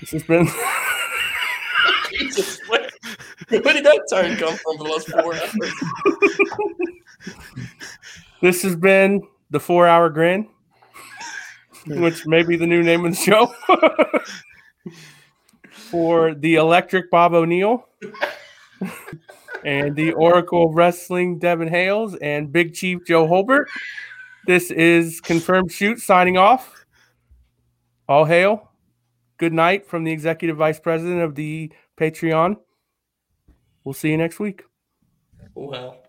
This 0.00 0.10
has 0.10 0.22
been 0.24 0.48
Jesus, 2.10 2.60
where, 3.48 3.60
where 3.62 3.74
did 3.74 3.84
that 3.84 4.02
tone 4.10 4.36
come 4.36 4.56
from 4.56 4.76
the 4.76 4.84
last 4.84 5.08
four 5.08 5.34
hours? 5.34 5.54
this 8.42 8.62
has 8.62 8.76
been 8.76 9.22
the 9.50 9.60
four 9.60 9.86
hour 9.86 10.08
grin, 10.10 10.48
which 11.86 12.26
may 12.26 12.42
be 12.42 12.56
the 12.56 12.66
new 12.66 12.82
name 12.82 13.04
of 13.04 13.12
the 13.12 13.16
show. 13.16 13.52
for 15.90 16.34
the 16.34 16.54
Electric 16.54 17.10
Bob 17.10 17.34
O'Neill 17.34 17.84
and 19.64 19.96
the 19.96 20.12
Oracle 20.12 20.68
of 20.68 20.76
Wrestling 20.76 21.40
Devon 21.40 21.66
Hales 21.66 22.14
and 22.16 22.52
Big 22.52 22.74
Chief 22.74 23.04
Joe 23.04 23.26
Holbert. 23.26 23.66
This 24.46 24.70
is 24.70 25.20
Confirmed 25.20 25.72
Shoot 25.72 25.98
signing 25.98 26.38
off. 26.38 26.84
All 28.08 28.24
hail. 28.24 28.70
Good 29.36 29.52
night 29.52 29.88
from 29.88 30.04
the 30.04 30.12
Executive 30.12 30.56
Vice 30.56 30.78
President 30.78 31.22
of 31.22 31.34
the 31.34 31.72
Patreon. 31.98 32.56
We'll 33.84 33.94
see 33.94 34.10
you 34.10 34.16
next 34.16 34.38
week. 34.38 34.64
Wow. 35.54 35.99